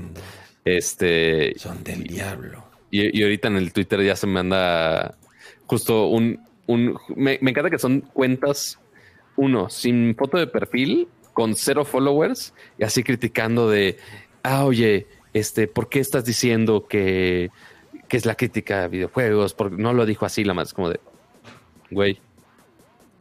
Este. 0.65 1.53
Son 1.57 1.83
del 1.83 2.03
diablo. 2.03 2.63
Y, 2.91 3.21
ahorita 3.21 3.49
en 3.49 3.57
el 3.57 3.73
Twitter 3.73 4.01
ya 4.03 4.15
se 4.15 4.27
me 4.27 4.39
anda 4.39 5.15
justo 5.65 6.07
un... 6.07 6.39
un 6.67 6.97
me, 7.15 7.37
me 7.41 7.51
encanta 7.51 7.69
que 7.69 7.79
son 7.79 8.01
cuentas, 8.01 8.79
uno, 9.35 9.69
sin 9.69 10.15
foto 10.15 10.37
de 10.37 10.47
perfil, 10.47 11.07
con 11.33 11.55
cero 11.55 11.85
followers, 11.85 12.53
y 12.79 12.83
así 12.83 13.03
criticando 13.03 13.69
de, 13.69 13.97
ah, 14.43 14.65
oye, 14.65 15.07
este, 15.33 15.67
¿por 15.67 15.89
qué 15.89 15.99
estás 15.99 16.25
diciendo 16.25 16.87
que, 16.87 17.51
que 18.07 18.17
es 18.17 18.25
la 18.25 18.35
crítica 18.35 18.83
a 18.83 18.87
videojuegos? 18.87 19.53
Porque 19.53 19.75
no 19.77 19.93
lo 19.93 20.05
dijo 20.05 20.25
así, 20.25 20.43
la 20.43 20.53
más 20.53 20.73
como 20.73 20.89
de, 20.89 20.99
güey, 21.91 22.19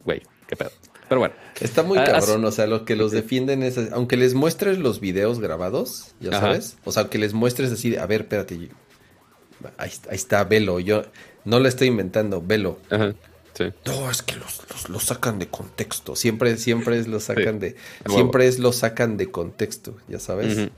güey, 0.07 0.21
qué 0.47 0.55
pedo. 0.55 0.71
Pero 1.09 1.19
bueno. 1.19 1.35
Está 1.59 1.83
muy 1.83 1.97
cabrón, 1.97 2.43
o 2.45 2.51
sea, 2.51 2.65
lo 2.65 2.85
que 2.85 2.95
los 2.95 3.11
defienden 3.11 3.61
es, 3.61 3.77
aunque 3.91 4.17
les 4.17 4.33
muestres 4.33 4.79
los 4.79 4.99
videos 4.99 5.39
grabados, 5.39 6.13
ya 6.19 6.31
sabes, 6.31 6.77
o 6.85 6.91
sea, 6.91 7.09
que 7.09 7.17
les 7.17 7.33
muestres 7.33 7.71
así, 7.71 7.95
a 7.95 8.05
ver, 8.05 8.21
espérate, 8.21 8.69
ahí, 9.77 9.91
está, 10.11 10.43
velo, 10.43 10.79
yo 10.79 11.03
no 11.45 11.59
lo 11.59 11.67
estoy 11.67 11.87
inventando, 11.87 12.41
velo. 12.41 12.79
Ajá. 12.89 13.13
Sí. 13.53 13.65
No, 13.87 14.11
es 14.11 14.21
que 14.21 14.35
los, 14.35 15.03
sacan 15.03 15.39
de 15.39 15.47
contexto. 15.47 16.15
Siempre, 16.15 16.57
siempre 16.57 16.99
es 16.99 17.07
lo 17.07 17.19
sacan 17.19 17.59
de. 17.59 17.75
Siempre 18.07 18.45
es 18.45 18.59
lo 18.59 18.71
sacan 18.71 19.17
de 19.17 19.31
contexto, 19.31 19.97
ya 20.07 20.19
sabes. 20.19 20.69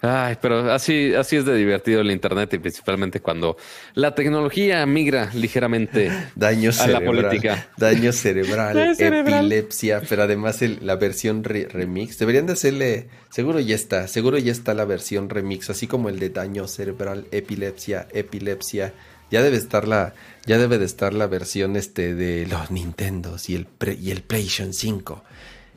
Ay, 0.00 0.36
pero 0.40 0.70
así, 0.72 1.12
así 1.14 1.36
es 1.36 1.44
de 1.44 1.56
divertido 1.56 2.00
el 2.00 2.12
internet 2.12 2.54
y 2.54 2.58
principalmente 2.58 3.20
cuando 3.20 3.56
la 3.94 4.14
tecnología 4.14 4.86
migra 4.86 5.30
ligeramente 5.34 6.12
daño 6.36 6.70
a 6.78 6.86
la 6.86 7.00
política. 7.00 7.68
Daño 7.76 8.12
cerebral, 8.12 8.94
epilepsia, 8.96 10.02
pero 10.08 10.22
además 10.22 10.60
la 10.80 10.96
versión 10.96 11.42
remix. 11.42 12.18
Deberían 12.18 12.46
de 12.46 12.52
hacerle, 12.52 13.08
seguro 13.30 13.58
ya 13.58 13.74
está, 13.74 14.06
seguro 14.06 14.38
ya 14.38 14.52
está 14.52 14.74
la 14.74 14.84
versión 14.84 15.30
remix, 15.30 15.70
así 15.70 15.86
como 15.86 16.08
el 16.08 16.18
de 16.20 16.30
daño 16.30 16.68
cerebral, 16.68 17.26
epilepsia, 17.32 18.06
epilepsia. 18.12 18.92
Ya 19.30 19.42
debe 19.42 19.56
estar 19.56 19.86
la, 19.86 20.14
ya 20.46 20.58
debe 20.58 20.78
de 20.78 20.86
estar 20.86 21.12
la 21.12 21.26
versión 21.26 21.76
este 21.76 22.14
de 22.14 22.46
los 22.46 22.70
Nintendos 22.70 23.50
y 23.50 23.56
el 23.56 23.66
y 24.00 24.10
el 24.12 24.22
PlayStation 24.22 24.72
5. 24.72 25.24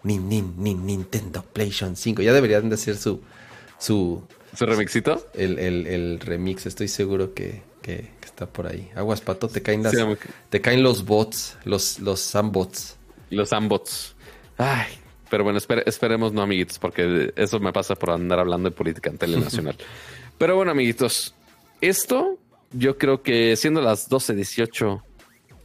Nin, 0.03 0.29
nin, 0.29 0.53
nin, 0.57 0.85
Nintendo 0.85 1.43
PlayStation 1.43 1.95
5. 1.95 2.21
Ya 2.21 2.33
deberían 2.33 2.69
de 2.69 2.75
hacer 2.75 2.95
su 2.97 3.21
su... 3.81 4.23
¿Su 4.55 4.65
remixito? 4.65 5.25
El, 5.33 6.19
remix, 6.19 6.65
estoy 6.65 6.87
seguro 6.87 7.33
que, 7.33 7.61
está 8.23 8.45
por 8.45 8.67
ahí. 8.67 8.89
Aguas, 8.95 9.21
pato, 9.21 9.47
te 9.47 9.61
caen 9.61 9.81
las, 9.81 9.95
te 10.49 10.61
caen 10.61 10.83
los 10.83 11.05
bots, 11.05 11.57
los, 11.63 11.99
los 11.99 12.19
Sambots. 12.19 12.97
Los 13.29 13.49
Sambots. 13.49 14.15
Ay, 14.57 14.87
pero 15.29 15.45
bueno, 15.45 15.59
esperemos 15.85 16.33
no, 16.33 16.41
amiguitos, 16.41 16.77
porque 16.77 17.31
eso 17.37 17.59
me 17.61 17.71
pasa 17.71 17.95
por 17.95 18.11
andar 18.11 18.39
hablando 18.39 18.69
de 18.69 18.75
política 18.75 19.09
en 19.09 19.17
tele 19.17 19.39
nacional. 19.39 19.77
pero 20.37 20.57
bueno, 20.57 20.71
amiguitos, 20.71 21.33
esto 21.79 22.37
yo 22.73 22.97
creo 22.97 23.23
que 23.23 23.55
siendo 23.55 23.81
las 23.81 24.09
12.18 24.09 25.01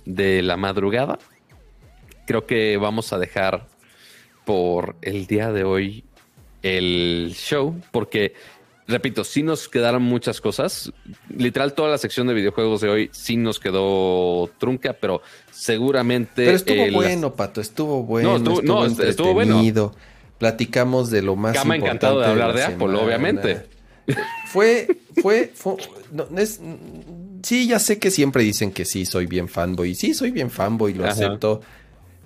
de 0.04 0.42
la 0.42 0.56
madrugada, 0.56 1.18
creo 2.26 2.46
que 2.46 2.76
vamos 2.76 3.12
a 3.12 3.18
dejar 3.18 3.66
por 4.44 4.94
el 5.02 5.26
día 5.26 5.50
de 5.50 5.64
hoy 5.64 6.04
el 6.66 7.34
show, 7.34 7.74
porque, 7.90 8.34
repito, 8.86 9.24
sí 9.24 9.42
nos 9.42 9.68
quedaron 9.68 10.02
muchas 10.02 10.40
cosas. 10.40 10.92
Literal, 11.28 11.74
toda 11.74 11.90
la 11.90 11.98
sección 11.98 12.26
de 12.26 12.34
videojuegos 12.34 12.80
de 12.80 12.88
hoy 12.88 13.10
sí 13.12 13.36
nos 13.36 13.58
quedó 13.58 14.50
trunca, 14.58 14.94
pero 14.94 15.22
seguramente... 15.50 16.44
Pero 16.44 16.56
estuvo 16.56 16.90
bueno, 16.92 17.34
Pato, 17.34 17.60
estuvo 17.60 18.02
bueno. 18.02 18.38
No, 18.38 18.84
estuvo, 18.86 19.34
bueno. 19.34 19.62
Platicamos 20.38 21.10
de 21.10 21.22
lo 21.22 21.34
más 21.34 21.54
Cama 21.54 21.76
encantado 21.76 22.20
de 22.20 22.26
hablar 22.26 22.54
de, 22.54 22.64
Apple, 22.64 22.94
obviamente. 22.94 23.66
Fue, 24.46 24.86
fue, 25.20 25.50
fue 25.54 25.76
sí, 27.42 27.66
ya 27.66 27.78
sé 27.78 27.98
que 27.98 28.10
siempre 28.10 28.42
dicen 28.42 28.72
que 28.72 28.84
sí, 28.84 29.06
soy 29.06 29.26
bien 29.26 29.48
fanboy. 29.48 29.94
Sí, 29.94 30.14
soy 30.14 30.30
bien 30.30 30.50
fanboy, 30.50 30.94
lo 30.94 31.06
acepto. 31.06 31.60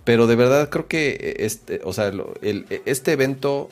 Pero 0.05 0.27
de 0.27 0.35
verdad 0.35 0.71
creo 0.71 0.89
que 0.89 1.37
este, 1.41 1.81
o 1.85 1.93
sea, 1.93 2.09
el, 2.43 2.67
este 2.87 3.13
evento 3.13 3.69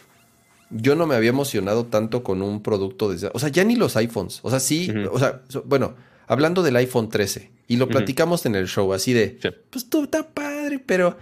yo 0.70 0.94
no 0.94 1.06
me 1.06 1.14
había 1.14 1.30
emocionado 1.30 1.86
tanto 1.86 2.22
con 2.22 2.42
un 2.42 2.62
producto 2.62 3.12
de... 3.12 3.30
O 3.32 3.38
sea, 3.38 3.48
ya 3.48 3.64
ni 3.64 3.76
los 3.76 3.96
iPhones. 3.96 4.40
O 4.42 4.50
sea, 4.50 4.60
sí, 4.60 4.90
o 5.10 5.18
sea, 5.18 5.42
bueno, 5.64 5.94
hablando 6.26 6.62
del 6.62 6.76
iPhone 6.76 7.08
13, 7.08 7.50
y 7.66 7.76
lo 7.76 7.88
platicamos 7.88 8.46
en 8.46 8.54
el 8.54 8.66
show, 8.66 8.92
así 8.92 9.12
de, 9.12 9.38
pues 9.70 9.88
tú 9.88 10.04
está 10.04 10.28
padre, 10.28 10.78
pero 10.78 11.16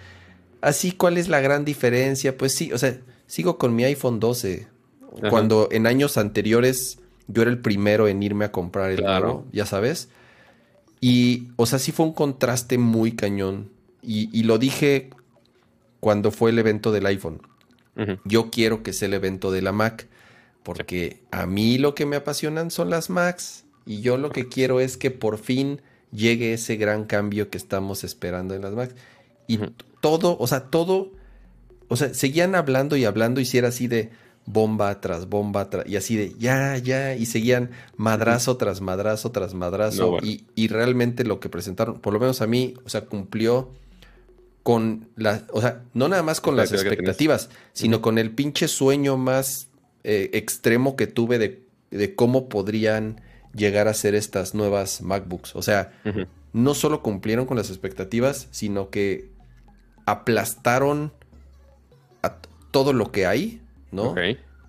así, 0.61 0.93
¿cuál 0.93 1.19
es 1.19 1.29
la 1.29 1.41
gran 1.41 1.65
diferencia? 1.65 2.37
Pues 2.37 2.53
sí, 2.53 2.73
o 2.73 2.79
sea, 2.79 2.99
sigo 3.27 3.59
con 3.59 3.75
mi 3.75 3.85
iPhone 3.85 4.21
12. 4.21 4.69
Cuando 5.31 5.69
en 5.73 5.87
años 5.87 6.19
anteriores 6.19 6.99
yo 7.27 7.43
era 7.43 7.51
el 7.51 7.59
primero 7.59 8.07
en 8.07 8.23
irme 8.23 8.45
a 8.45 8.53
comprar 8.53 8.91
el 8.91 8.99
claro. 8.99 9.47
ya 9.51 9.65
sabes. 9.65 10.11
Y, 11.01 11.49
o 11.57 11.67
sea, 11.67 11.79
sí 11.79 11.91
fue 11.91 12.07
un 12.07 12.13
contraste 12.13 12.77
muy 12.77 13.13
cañón. 13.13 13.71
Y, 14.03 14.29
y 14.39 14.43
lo 14.43 14.59
dije 14.59 15.11
cuando 16.01 16.31
fue 16.31 16.51
el 16.51 16.59
evento 16.59 16.93
del 16.93 17.07
iPhone. 17.07 17.41
Yo 18.25 18.51
quiero 18.51 18.83
que 18.83 18.93
sea 18.93 19.09
el 19.09 19.15
evento 19.15 19.51
de 19.51 19.63
la 19.63 19.73
Mac, 19.73 20.07
porque 20.63 21.23
a 21.31 21.47
mí 21.47 21.79
lo 21.79 21.95
que 21.95 22.05
me 22.05 22.17
apasionan 22.17 22.71
son 22.71 22.91
las 22.91 23.09
Macs 23.09 23.65
y 23.87 24.03
yo 24.03 24.19
lo 24.19 24.31
que 24.31 24.49
quiero 24.49 24.81
es 24.81 24.97
que 24.97 25.11
por 25.11 25.39
fin 25.39 25.81
llegue 26.13 26.53
ese 26.53 26.77
gran 26.77 27.05
cambio 27.05 27.51
que 27.51 27.57
estamos 27.57 28.05
esperando 28.05 28.55
en 28.55 28.63
las 28.63 28.75
Macs. 28.75 28.95
Y 29.47 29.61
todo, 30.01 30.37
o 30.39 30.47
sea, 30.47 30.65
todo, 30.65 31.13
o 31.89 31.97
sea, 31.97 32.13
seguían 32.13 32.55
hablando 32.55 32.97
y 32.97 33.05
hablando 33.05 33.41
y 33.41 33.45
si 33.45 33.59
era 33.59 33.69
así 33.69 33.87
de 33.87 34.11
bomba 34.45 35.01
tras 35.01 35.29
bomba 35.29 35.69
y 35.87 35.97
así 35.97 36.17
de 36.17 36.35
ya, 36.39 36.77
ya, 36.79 37.15
y 37.15 37.27
seguían 37.27 37.71
madrazo 37.97 38.57
tras 38.57 38.81
madrazo 38.81 39.33
tras 39.33 39.55
madrazo 39.55 40.19
y, 40.23 40.47
y 40.55 40.69
realmente 40.69 41.25
lo 41.25 41.41
que 41.41 41.49
presentaron, 41.49 42.01
por 42.01 42.13
lo 42.13 42.21
menos 42.21 42.43
a 42.43 42.47
mí, 42.47 42.75
o 42.85 42.89
sea, 42.89 43.07
cumplió 43.07 43.73
con 44.67 45.11
las, 45.15 45.45
o 45.53 45.61
sea, 45.61 45.85
no 45.95 46.09
nada 46.09 46.25
más 46.25 46.41
con 46.41 46.57
las 46.57 46.73
expectativas, 46.73 47.51
sino 47.73 48.03
con 48.03 48.19
el 48.19 48.33
pinche 48.33 48.67
sueño 48.67 49.17
más 49.17 49.69
eh, 50.03 50.31
extremo 50.33 50.97
que 50.97 51.07
tuve 51.07 51.39
de, 51.39 52.15
cómo 52.17 52.49
podrían 52.49 53.21
llegar 53.55 53.87
a 53.87 53.95
ser 53.95 54.17
estas 54.17 54.57
nuevas 54.57 55.03
MacBooks. 55.03 55.55
O 55.55 55.63
sea, 55.63 55.93
no 56.53 56.75
solo 56.75 57.01
cumplieron 57.01 57.47
con 57.47 57.57
las 57.57 57.71
expectativas, 57.71 58.49
sino 58.51 58.91
que 58.91 59.31
aplastaron 60.05 61.13
a 62.23 62.39
todo 62.73 62.93
lo 62.93 63.13
que 63.13 63.25
hay, 63.25 63.63
¿no? 63.93 64.17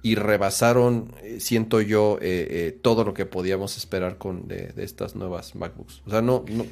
Y 0.04 0.14
rebasaron, 0.14 1.12
eh, 1.24 1.40
siento 1.40 1.82
yo, 1.82 2.20
eh, 2.22 2.78
todo 2.84 3.04
lo 3.04 3.16
que 3.16 3.26
podíamos 3.26 3.78
esperar 3.78 4.20
con 4.20 4.48
de, 4.48 4.68
de, 4.68 4.84
estas 4.84 5.16
nuevas 5.16 5.56
MacBooks. 5.56 6.04
O 6.06 6.12
sea, 6.12 6.22
no, 6.22 6.46
no, 6.50 6.68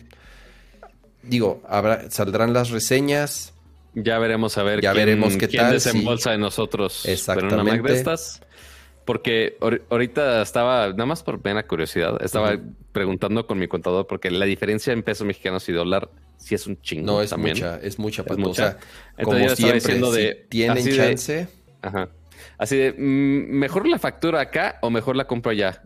digo, 1.28 1.62
habrá, 1.68 2.10
saldrán 2.10 2.54
las 2.54 2.70
reseñas. 2.70 3.54
Ya 3.94 4.20
veremos 4.20 4.58
a 4.58 4.64
ver 4.64 4.82
ya 4.82 4.92
veremos 4.92 5.38
qué 5.38 5.48
quién 5.48 5.72
desembolsa 5.72 6.32
de 6.32 6.38
nosotros 6.38 7.06
Exactamente. 7.06 7.56
una 7.56 7.64
Mac 7.64 7.82
de 7.82 7.96
estas. 7.96 8.42
Porque 9.06 9.58
ahorita 9.90 10.42
estaba, 10.42 10.90
nada 10.90 11.06
más 11.06 11.22
por 11.22 11.40
pena 11.40 11.64
curiosidad, 11.64 12.18
estaba 12.24 12.58
preguntando 12.92 13.46
con 13.46 13.60
mi 13.60 13.68
contador 13.68 14.08
porque 14.08 14.32
la 14.32 14.46
diferencia 14.46 14.94
en 14.94 15.04
pesos 15.04 15.28
mexicanos 15.28 15.70
y 15.70 15.74
dólar 15.74 16.10
sí 16.38 16.56
es 16.56 16.66
un 16.66 16.82
chingo. 16.82 17.06
No, 17.06 17.22
es 17.22 17.38
mucha, 17.38 17.80
es 17.82 18.00
mucha, 18.00 18.24
es 18.28 18.38
mucha. 18.38 18.78
como 19.22 19.48
siempre, 19.50 20.00
de, 20.00 20.46
tienen 20.50 20.96
chance. 20.96 21.48
ajá. 21.84 22.10
Así 22.58 22.78
de, 22.78 22.94
mm, 22.94 23.52
¿mejor 23.58 23.88
la 23.88 24.00
factura 24.00 24.42
acá 24.42 24.80
o 24.82 24.90
mejor 24.90 25.16
la 25.16 25.28
compro 25.28 25.52
allá? 25.52 25.84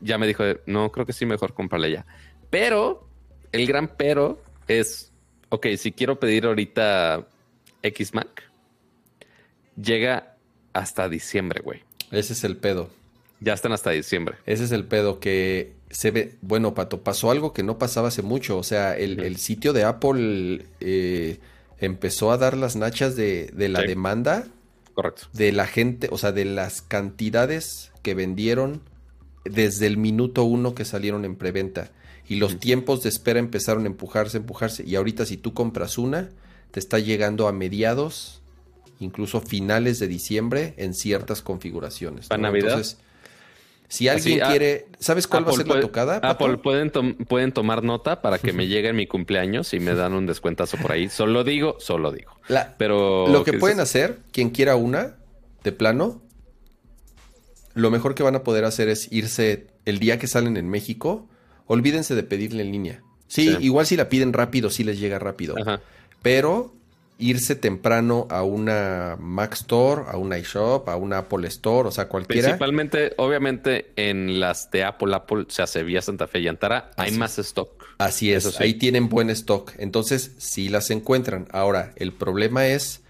Ya 0.00 0.18
me 0.18 0.26
dijo, 0.26 0.44
no, 0.66 0.90
creo 0.92 1.06
que 1.06 1.12
sí, 1.12 1.24
mejor 1.26 1.54
comprarla 1.54 1.86
allá. 1.86 2.06
Pero, 2.50 3.08
el 3.52 3.66
gran 3.66 3.88
pero 3.96 4.42
es, 4.78 5.12
ok, 5.48 5.66
si 5.76 5.92
quiero 5.92 6.20
pedir 6.20 6.46
ahorita 6.46 7.26
X 7.82 8.14
Mac, 8.14 8.44
llega 9.80 10.36
hasta 10.72 11.08
diciembre, 11.08 11.60
güey. 11.62 11.82
Ese 12.10 12.32
es 12.32 12.44
el 12.44 12.56
pedo. 12.56 12.90
Ya 13.40 13.54
están 13.54 13.72
hasta 13.72 13.90
diciembre. 13.90 14.36
Ese 14.46 14.64
es 14.64 14.72
el 14.72 14.84
pedo 14.84 15.18
que 15.18 15.72
se 15.90 16.10
ve. 16.10 16.36
Bueno, 16.42 16.74
Pato, 16.74 17.02
pasó 17.02 17.30
algo 17.30 17.52
que 17.52 17.62
no 17.62 17.78
pasaba 17.78 18.08
hace 18.08 18.22
mucho. 18.22 18.58
O 18.58 18.62
sea, 18.62 18.96
el, 18.96 19.36
sitio 19.38 19.72
de 19.72 19.84
Apple 19.84 20.66
eh, 20.80 21.38
empezó 21.78 22.32
a 22.32 22.36
dar 22.36 22.56
las 22.56 22.76
nachas 22.76 23.16
de, 23.16 23.50
la 23.56 23.80
demanda. 23.80 24.46
Correcto. 24.94 25.28
De 25.32 25.52
la 25.52 25.66
gente, 25.66 26.08
o 26.10 26.18
sea, 26.18 26.32
de 26.32 26.44
las 26.44 26.82
cantidades 26.82 27.92
que 28.02 28.14
vendieron 28.14 28.82
desde 29.44 29.86
el 29.86 29.96
minuto 29.96 30.44
uno 30.44 30.74
que 30.74 30.84
salieron 30.84 31.24
en 31.24 31.36
preventa 31.36 31.90
y 32.30 32.36
los 32.36 32.60
tiempos 32.60 33.02
de 33.02 33.08
espera 33.08 33.40
empezaron 33.40 33.82
a 33.82 33.86
empujarse, 33.88 34.36
empujarse. 34.36 34.84
Y 34.86 34.94
ahorita 34.94 35.26
si 35.26 35.36
tú 35.36 35.52
compras 35.52 35.98
una, 35.98 36.30
te 36.70 36.78
está 36.78 37.00
llegando 37.00 37.48
a 37.48 37.52
mediados, 37.52 38.40
incluso 39.00 39.40
finales 39.40 39.98
de 39.98 40.06
diciembre 40.06 40.74
en 40.76 40.94
ciertas 40.94 41.42
configuraciones. 41.42 42.28
¿Para 42.28 42.40
Navidad? 42.40 42.68
Entonces, 42.68 42.98
si 43.88 44.06
alguien 44.06 44.44
ah, 44.44 44.48
quiere, 44.48 44.86
¿sabes 45.00 45.26
cuál 45.26 45.44
va 45.44 45.50
a 45.50 45.54
ser 45.54 45.66
la 45.66 45.80
tocada? 45.80 46.18
Apple 46.22 46.58
pueden, 46.58 46.92
pueden 47.16 47.50
tomar 47.50 47.82
nota 47.82 48.22
para 48.22 48.38
que 48.38 48.52
me 48.52 48.68
llegue 48.68 48.90
en 48.90 48.94
mi 48.94 49.08
cumpleaños 49.08 49.74
y 49.74 49.80
me 49.80 49.96
dan 49.96 50.12
un 50.12 50.26
descuentazo 50.26 50.76
por 50.76 50.92
ahí. 50.92 51.08
Solo 51.08 51.42
digo, 51.42 51.78
solo 51.80 52.12
digo. 52.12 52.38
Pero 52.78 53.26
lo 53.26 53.42
que 53.42 53.54
pueden 53.54 53.80
hacer, 53.80 54.20
quien 54.30 54.50
quiera 54.50 54.76
una, 54.76 55.16
de 55.64 55.72
plano, 55.72 56.22
lo 57.74 57.90
mejor 57.90 58.14
que 58.14 58.22
van 58.22 58.36
a 58.36 58.44
poder 58.44 58.64
hacer 58.66 58.88
es 58.88 59.10
irse 59.10 59.66
el 59.84 59.98
día 59.98 60.20
que 60.20 60.28
salen 60.28 60.56
en 60.56 60.68
México, 60.68 61.26
olvídense 61.70 62.16
de 62.16 62.24
pedirle 62.24 62.62
en 62.62 62.72
línea. 62.72 63.02
Sí, 63.28 63.56
igual 63.60 63.86
si 63.86 63.96
la 63.96 64.08
piden 64.08 64.32
rápido, 64.32 64.70
sí 64.70 64.82
les 64.82 64.98
llega 64.98 65.20
rápido. 65.20 65.54
Pero 66.20 66.74
irse 67.16 67.54
temprano 67.54 68.26
a 68.28 68.42
una 68.42 69.16
Mac 69.20 69.52
Store, 69.52 70.02
a 70.08 70.16
una 70.16 70.36
iShop, 70.36 70.88
a 70.88 70.96
una 70.96 71.18
Apple 71.18 71.46
Store, 71.46 71.86
o 71.86 71.92
sea, 71.92 72.08
cualquiera. 72.08 72.48
Principalmente, 72.48 73.12
obviamente, 73.18 73.92
en 73.94 74.40
las 74.40 74.72
de 74.72 74.82
Apple, 74.82 75.14
Apple, 75.14 75.44
o 75.48 75.50
sea, 75.50 75.68
Sevilla, 75.68 76.02
Santa 76.02 76.26
Fe 76.26 76.40
y 76.40 76.48
Antara, 76.48 76.90
hay 76.96 77.12
más 77.12 77.38
stock. 77.38 77.84
Así 77.98 78.32
es, 78.32 78.60
ahí 78.60 78.74
tienen 78.74 79.08
buen 79.08 79.30
stock. 79.30 79.72
Entonces, 79.78 80.32
sí 80.38 80.70
las 80.70 80.90
encuentran. 80.90 81.46
Ahora, 81.52 81.92
el 81.94 82.12
problema 82.12 82.66
es 82.66 83.02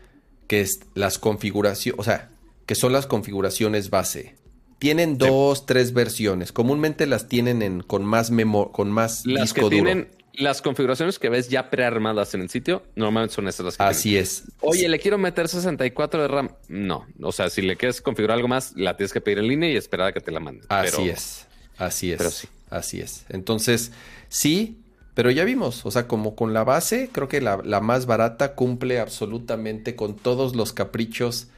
que 0.48 0.66
las 0.94 1.18
configuraciones, 1.18 1.98
o 1.98 2.05
sea, 2.05 2.28
que 2.66 2.74
son 2.74 2.92
las 2.92 3.06
configuraciones 3.06 3.89
base. 3.89 4.34
Tienen 4.81 5.18
dos, 5.18 5.67
tres 5.67 5.92
versiones. 5.92 6.52
Comúnmente 6.52 7.07
las 7.07 7.28
tienen 7.28 7.60
en, 7.60 7.83
con 7.83 8.05
más 8.05 8.31
memo, 8.31 8.73
con 8.73 8.91
más 8.91 9.26
las 9.26 9.52
que 9.52 9.62
Tienen 9.68 10.09
las 10.33 10.62
configuraciones 10.62 11.18
que 11.18 11.28
ves 11.28 11.50
ya 11.50 11.68
prearmadas 11.68 12.33
en 12.34 12.41
el 12.41 12.49
sitio, 12.49 12.83
normalmente 12.97 13.34
son 13.34 13.47
esas 13.47 13.67
las 13.67 13.76
que 13.76 13.83
Así 13.83 14.17
es. 14.17 14.44
Oye, 14.60 14.89
¿le 14.89 14.99
quiero 14.99 15.18
meter 15.18 15.49
64 15.49 16.23
de 16.23 16.28
RAM? 16.28 16.50
No. 16.68 17.07
O 17.20 17.31
sea, 17.31 17.50
si 17.50 17.60
le 17.60 17.76
quieres 17.76 18.00
configurar 18.00 18.36
algo 18.36 18.49
más, 18.49 18.73
la 18.75 18.97
tienes 18.97 19.12
que 19.12 19.20
pedir 19.20 19.39
en 19.39 19.49
línea 19.49 19.70
y 19.70 19.76
esperar 19.76 20.09
a 20.09 20.12
que 20.12 20.20
te 20.20 20.31
la 20.31 20.41
manden. 20.41 20.65
Así 20.70 21.10
es. 21.10 21.47
Así 21.76 22.12
es. 22.12 22.18
Pero 22.18 22.31
sí. 22.31 22.49
Así 22.70 23.00
es. 23.00 23.26
Entonces, 23.28 23.92
sí, 24.28 24.78
pero 25.12 25.31
ya 25.31 25.44
vimos, 25.44 25.84
o 25.84 25.91
sea, 25.91 26.09
como 26.09 26.34
con 26.34 26.55
la 26.55 26.65
base, 26.65 27.10
creo 27.12 27.28
que 27.28 27.42
la, 27.42 27.60
la 27.62 27.81
más 27.81 28.07
barata 28.07 28.55
cumple 28.55 28.99
absolutamente 29.00 29.94
con 29.97 30.17
todos 30.17 30.57
los 30.57 30.73
caprichos 30.73 31.49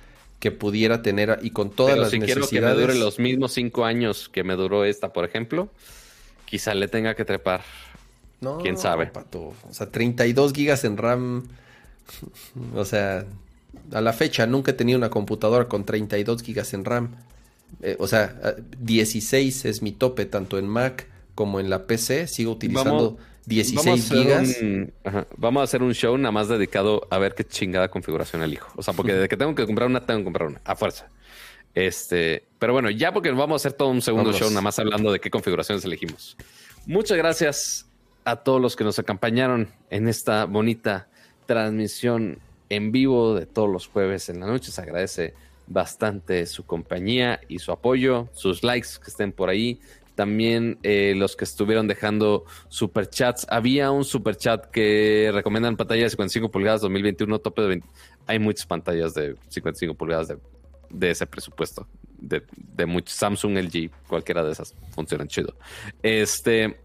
que 0.42 0.50
pudiera 0.50 1.02
tener 1.02 1.38
y 1.42 1.50
con 1.50 1.70
todas 1.70 1.96
las 1.96 2.10
si 2.10 2.18
necesidades. 2.18 2.50
quiero 2.50 2.66
que 2.66 2.74
me 2.74 2.80
dure 2.80 2.94
los 2.96 3.20
mismos 3.20 3.52
cinco 3.52 3.84
años 3.84 4.28
que 4.28 4.42
me 4.42 4.54
duró 4.54 4.84
esta, 4.84 5.12
por 5.12 5.24
ejemplo, 5.24 5.70
quizá 6.46 6.74
le 6.74 6.88
tenga 6.88 7.14
que 7.14 7.24
trepar. 7.24 7.62
No, 8.40 8.58
quién 8.58 8.76
sabe. 8.76 9.06
Pato. 9.06 9.54
O 9.70 9.72
sea, 9.72 9.88
32 9.88 10.52
gigas 10.52 10.82
en 10.82 10.96
RAM. 10.96 11.44
O 12.74 12.84
sea, 12.84 13.24
a 13.92 14.00
la 14.00 14.12
fecha 14.12 14.44
nunca 14.48 14.72
he 14.72 14.74
tenido 14.74 14.98
una 14.98 15.10
computadora 15.10 15.68
con 15.68 15.84
32 15.84 16.42
gigas 16.42 16.74
en 16.74 16.84
RAM. 16.86 17.14
Eh, 17.80 17.94
o 18.00 18.08
sea, 18.08 18.56
16 18.80 19.64
es 19.64 19.80
mi 19.80 19.92
tope 19.92 20.26
tanto 20.26 20.58
en 20.58 20.66
Mac 20.66 21.06
como 21.36 21.60
en 21.60 21.70
la 21.70 21.86
PC. 21.86 22.26
Sigo 22.26 22.50
utilizando 22.50 23.16
16 23.46 24.08
gigas. 24.08 24.56
vamos 25.36 25.60
a 25.60 25.64
hacer 25.64 25.82
un 25.82 25.94
show 25.94 26.16
nada 26.16 26.32
más 26.32 26.48
dedicado 26.48 27.06
a 27.10 27.18
ver 27.18 27.34
qué 27.34 27.44
chingada 27.44 27.88
configuración 27.88 28.42
elijo. 28.42 28.72
O 28.76 28.82
sea, 28.82 28.94
porque 28.94 29.12
desde 29.14 29.28
que 29.28 29.36
tengo 29.36 29.54
que 29.54 29.66
comprar 29.66 29.88
una, 29.88 30.04
tengo 30.04 30.20
que 30.20 30.24
comprar 30.24 30.48
una, 30.48 30.60
a 30.64 30.76
fuerza. 30.76 31.08
Este, 31.74 32.44
pero 32.58 32.72
bueno, 32.72 32.90
ya 32.90 33.12
porque 33.12 33.30
vamos 33.30 33.54
a 33.54 33.68
hacer 33.68 33.72
todo 33.76 33.88
un 33.88 34.02
segundo 34.02 34.32
show 34.32 34.48
nada 34.50 34.60
más 34.60 34.78
hablando 34.78 35.10
de 35.10 35.20
qué 35.20 35.30
configuraciones 35.30 35.84
elegimos. 35.84 36.36
Muchas 36.86 37.16
gracias 37.16 37.86
a 38.24 38.36
todos 38.36 38.60
los 38.60 38.76
que 38.76 38.84
nos 38.84 38.98
acompañaron 38.98 39.68
en 39.90 40.08
esta 40.08 40.44
bonita 40.44 41.08
transmisión 41.46 42.38
en 42.68 42.92
vivo 42.92 43.34
de 43.34 43.46
todos 43.46 43.70
los 43.70 43.86
jueves 43.86 44.28
en 44.28 44.40
la 44.40 44.46
noche. 44.46 44.70
Se 44.70 44.80
agradece 44.80 45.34
bastante 45.66 46.46
su 46.46 46.64
compañía 46.64 47.40
y 47.48 47.58
su 47.58 47.72
apoyo, 47.72 48.28
sus 48.34 48.62
likes 48.62 48.88
que 49.02 49.10
estén 49.10 49.32
por 49.32 49.48
ahí. 49.48 49.80
También 50.22 50.78
eh, 50.84 51.14
los 51.16 51.34
que 51.34 51.42
estuvieron 51.42 51.88
dejando 51.88 52.44
superchats. 52.68 53.44
Había 53.50 53.90
un 53.90 54.04
superchat 54.04 54.66
que 54.66 55.32
recomiendan 55.34 55.76
pantallas 55.76 56.04
de 56.04 56.10
55 56.10 56.48
pulgadas 56.48 56.80
2021, 56.82 57.40
tope 57.40 57.62
de 57.62 57.66
20. 57.66 57.88
Hay 58.28 58.38
muchas 58.38 58.64
pantallas 58.64 59.14
de 59.14 59.34
55 59.48 59.96
pulgadas 59.96 60.32
de, 60.90 61.10
ese 61.10 61.26
presupuesto. 61.26 61.88
De, 62.20 62.44
de 62.56 62.86
muchos 62.86 63.14
Samsung, 63.14 63.58
LG, 63.58 63.90
cualquiera 64.06 64.44
de 64.44 64.52
esas 64.52 64.76
funcionan 64.94 65.26
chido. 65.26 65.56
Este, 66.04 66.78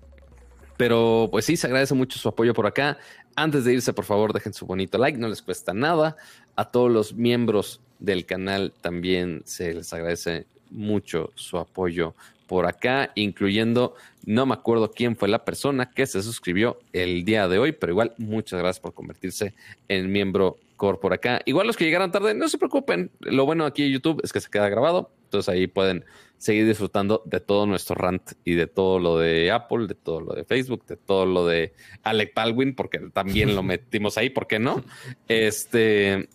pero 0.78 1.28
pues 1.30 1.46
sí, 1.46 1.56
se 1.58 1.68
agradece 1.68 1.94
mucho 1.94 2.18
su 2.18 2.30
apoyo 2.30 2.56
por 2.56 2.66
acá. 2.66 2.98
Antes 3.36 3.66
de 3.66 3.74
irse, 3.74 3.94
por 3.94 4.06
favor, 4.06 4.34
dejen 4.34 4.52
su 4.52 4.66
bonito 4.66 4.98
like, 4.98 5.20
no 5.20 5.28
les 5.28 5.44
cuesta 5.44 5.76
nada. 5.76 6.16
A 6.56 6.72
todos 6.72 6.92
los 6.92 7.14
miembros 7.14 7.82
del 8.00 8.26
canal 8.26 8.74
también 8.82 9.44
se 9.46 9.76
les 9.76 9.94
agradece 9.94 10.48
mucho 10.72 11.30
su 11.36 11.60
apoyo 11.60 12.16
por 12.48 12.66
acá, 12.66 13.12
incluyendo, 13.16 13.94
no 14.26 14.46
me 14.46 14.54
acuerdo 14.54 14.92
quién 14.92 15.16
fue 15.16 15.28
la 15.28 15.46
persona 15.46 15.92
que 15.92 16.08
se 16.08 16.24
suscribió 16.24 16.80
el 16.94 17.26
día 17.26 17.48
de 17.48 17.60
hoy, 17.60 17.74
pero 17.74 17.92
igual 17.92 18.14
muchas 18.18 18.60
gracias 18.60 18.80
por 18.80 18.94
convertirse 18.94 19.54
en 19.88 20.12
miembro 20.12 20.58
core 20.78 20.98
por 21.00 21.14
acá. 21.14 21.42
Igual 21.46 21.68
los 21.68 21.76
que 21.76 21.86
llegaron 21.86 22.12
tarde, 22.12 22.34
no 22.34 22.48
se 22.48 22.58
preocupen, 22.58 23.12
lo 23.20 23.46
bueno 23.46 23.66
aquí 23.66 23.84
en 23.84 23.92
YouTube 23.92 24.22
es 24.24 24.32
que 24.32 24.40
se 24.40 24.50
queda 24.50 24.70
grabado, 24.70 25.12
entonces 25.24 25.50
ahí 25.50 25.68
pueden 25.68 26.06
seguir 26.38 26.68
disfrutando 26.68 27.24
de 27.26 27.40
todo 27.40 27.66
nuestro 27.66 27.96
rant 27.96 28.34
y 28.46 28.54
de 28.54 28.68
todo 28.68 29.00
lo 29.00 29.18
de 29.18 29.52
Apple, 29.52 29.88
de 29.88 29.96
todo 29.96 30.22
lo 30.22 30.34
de 30.34 30.46
Facebook, 30.46 30.86
de 30.86 30.96
todo 30.96 31.26
lo 31.26 31.46
de 31.46 31.74
Alec 32.04 32.34
Baldwin, 32.34 32.76
porque 32.76 33.00
también 33.12 33.56
lo 33.56 33.64
metimos 33.64 34.18
ahí, 34.18 34.30
¿por 34.30 34.48
qué 34.48 34.60
no? 34.60 34.84
Este, 35.28 36.30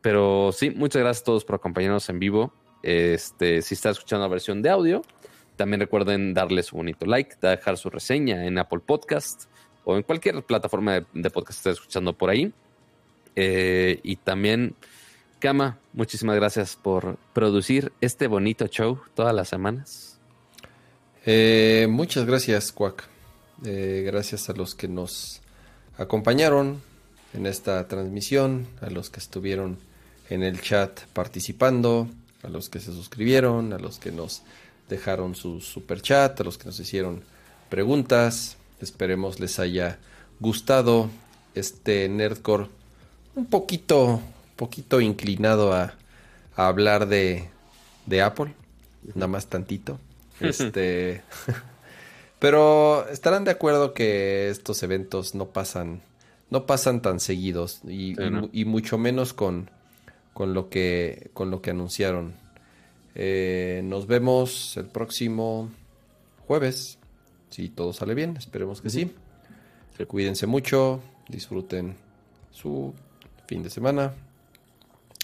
pero 0.00 0.50
sí, 0.52 0.70
muchas 0.70 1.00
gracias 1.00 1.22
a 1.22 1.24
todos 1.24 1.44
por 1.44 1.56
acompañarnos 1.56 2.08
en 2.08 2.18
vivo. 2.18 2.52
Este, 2.82 3.62
si 3.62 3.74
está 3.74 3.90
escuchando 3.90 4.24
la 4.24 4.30
versión 4.30 4.62
de 4.62 4.70
audio, 4.70 5.02
también 5.56 5.80
recuerden 5.80 6.34
darle 6.34 6.62
su 6.62 6.76
bonito 6.76 7.06
like, 7.06 7.36
dejar 7.40 7.76
su 7.76 7.90
reseña 7.90 8.46
en 8.46 8.58
Apple 8.58 8.80
Podcast 8.84 9.44
o 9.84 9.96
en 9.96 10.02
cualquier 10.02 10.42
plataforma 10.42 11.06
de, 11.12 11.30
podcast 11.30 11.62
que 11.62 11.70
esté 11.70 11.70
escuchando 11.70 12.12
por 12.12 12.30
ahí. 12.30 12.52
Eh, 13.34 14.00
y 14.02 14.16
también, 14.16 14.74
Kama, 15.38 15.78
muchísimas 15.92 16.36
gracias 16.36 16.76
por 16.76 17.16
producir 17.32 17.92
este 18.00 18.26
bonito 18.26 18.66
show 18.66 19.00
todas 19.14 19.34
las 19.34 19.48
semanas. 19.48 20.18
Eh, 21.24 21.86
muchas 21.88 22.24
gracias, 22.26 22.72
Quack. 22.72 23.08
Eh, 23.64 24.02
gracias 24.04 24.48
a 24.50 24.52
los 24.52 24.74
que 24.74 24.88
nos 24.88 25.40
acompañaron 25.98 26.82
en 27.32 27.46
esta 27.46 27.86
transmisión, 27.88 28.66
a 28.80 28.90
los 28.90 29.10
que 29.10 29.20
estuvieron 29.20 29.78
en 30.30 30.42
el 30.42 30.60
chat 30.60 31.00
participando, 31.12 32.08
a 32.42 32.48
los 32.48 32.68
que 32.68 32.80
se 32.80 32.92
suscribieron, 32.92 33.72
a 33.72 33.78
los 33.78 33.98
que 33.98 34.10
nos 34.10 34.42
dejaron 34.88 35.34
su 35.34 35.60
super 35.60 36.00
chat, 36.00 36.40
a 36.40 36.44
los 36.44 36.58
que 36.58 36.66
nos 36.66 36.78
hicieron 36.80 37.22
preguntas. 37.68 38.56
Esperemos 38.80 39.40
les 39.40 39.58
haya 39.58 39.98
gustado 40.40 41.08
este 41.54 42.08
Nerdcore 42.08 42.68
un 43.34 43.46
poquito, 43.46 44.20
poquito 44.56 45.00
inclinado 45.00 45.72
a, 45.72 45.94
hablar 46.54 47.06
de, 47.06 47.50
de, 48.06 48.22
Apple, 48.22 48.54
nada 49.14 49.28
más 49.28 49.46
tantito. 49.46 49.98
Este, 50.38 51.22
pero 52.38 53.08
estarán 53.08 53.44
de 53.44 53.50
acuerdo 53.50 53.94
que 53.94 54.50
estos 54.50 54.82
eventos 54.82 55.34
no 55.34 55.46
pasan, 55.46 56.02
no 56.50 56.66
pasan 56.66 57.00
tan 57.00 57.20
seguidos 57.20 57.80
y, 57.88 58.14
y, 58.52 58.66
mucho 58.66 58.98
menos 58.98 59.32
con, 59.32 59.70
con 60.34 60.52
lo 60.52 60.68
que, 60.68 61.30
con 61.32 61.50
lo 61.50 61.62
que 61.62 61.70
anunciaron 61.70 62.34
eh, 63.18 63.80
nos 63.82 64.06
vemos 64.06 64.76
el 64.76 64.84
próximo 64.86 65.70
jueves. 66.46 66.98
Si 67.48 67.70
todo 67.70 67.94
sale 67.94 68.14
bien, 68.14 68.36
esperemos 68.36 68.82
que 68.82 68.90
sí. 68.90 69.10
Cuídense 70.06 70.46
mucho, 70.46 71.00
disfruten 71.26 71.96
su 72.50 72.92
fin 73.46 73.62
de 73.62 73.70
semana. 73.70 74.12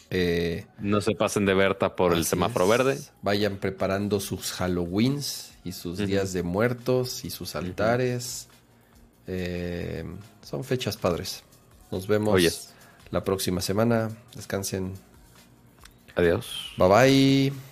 Eh, 0.09 0.65
no 0.79 1.03
se 1.03 1.13
pasen 1.13 1.45
de 1.45 1.53
Berta 1.53 1.95
por 1.95 2.15
el 2.15 2.25
semáforo 2.25 2.67
verde. 2.67 2.99
Vayan 3.21 3.59
preparando 3.59 4.21
sus 4.21 4.59
Halloweens 4.59 5.53
y 5.63 5.73
sus 5.73 5.99
días 5.99 6.33
de 6.33 6.43
muertos 6.43 7.27
y 7.27 7.31
sus 7.31 7.55
altares. 7.55 8.49
Eh, 9.27 10.05
son 10.43 10.65
fechas 10.65 10.97
padres. 10.97 11.45
Nos 11.91 12.07
vemos 12.07 12.73
la 13.11 13.23
próxima 13.23 13.61
semana. 13.61 14.09
Descansen. 14.35 14.95
Adiós. 16.15 16.73
Bye 16.79 16.89
bye. 16.89 17.72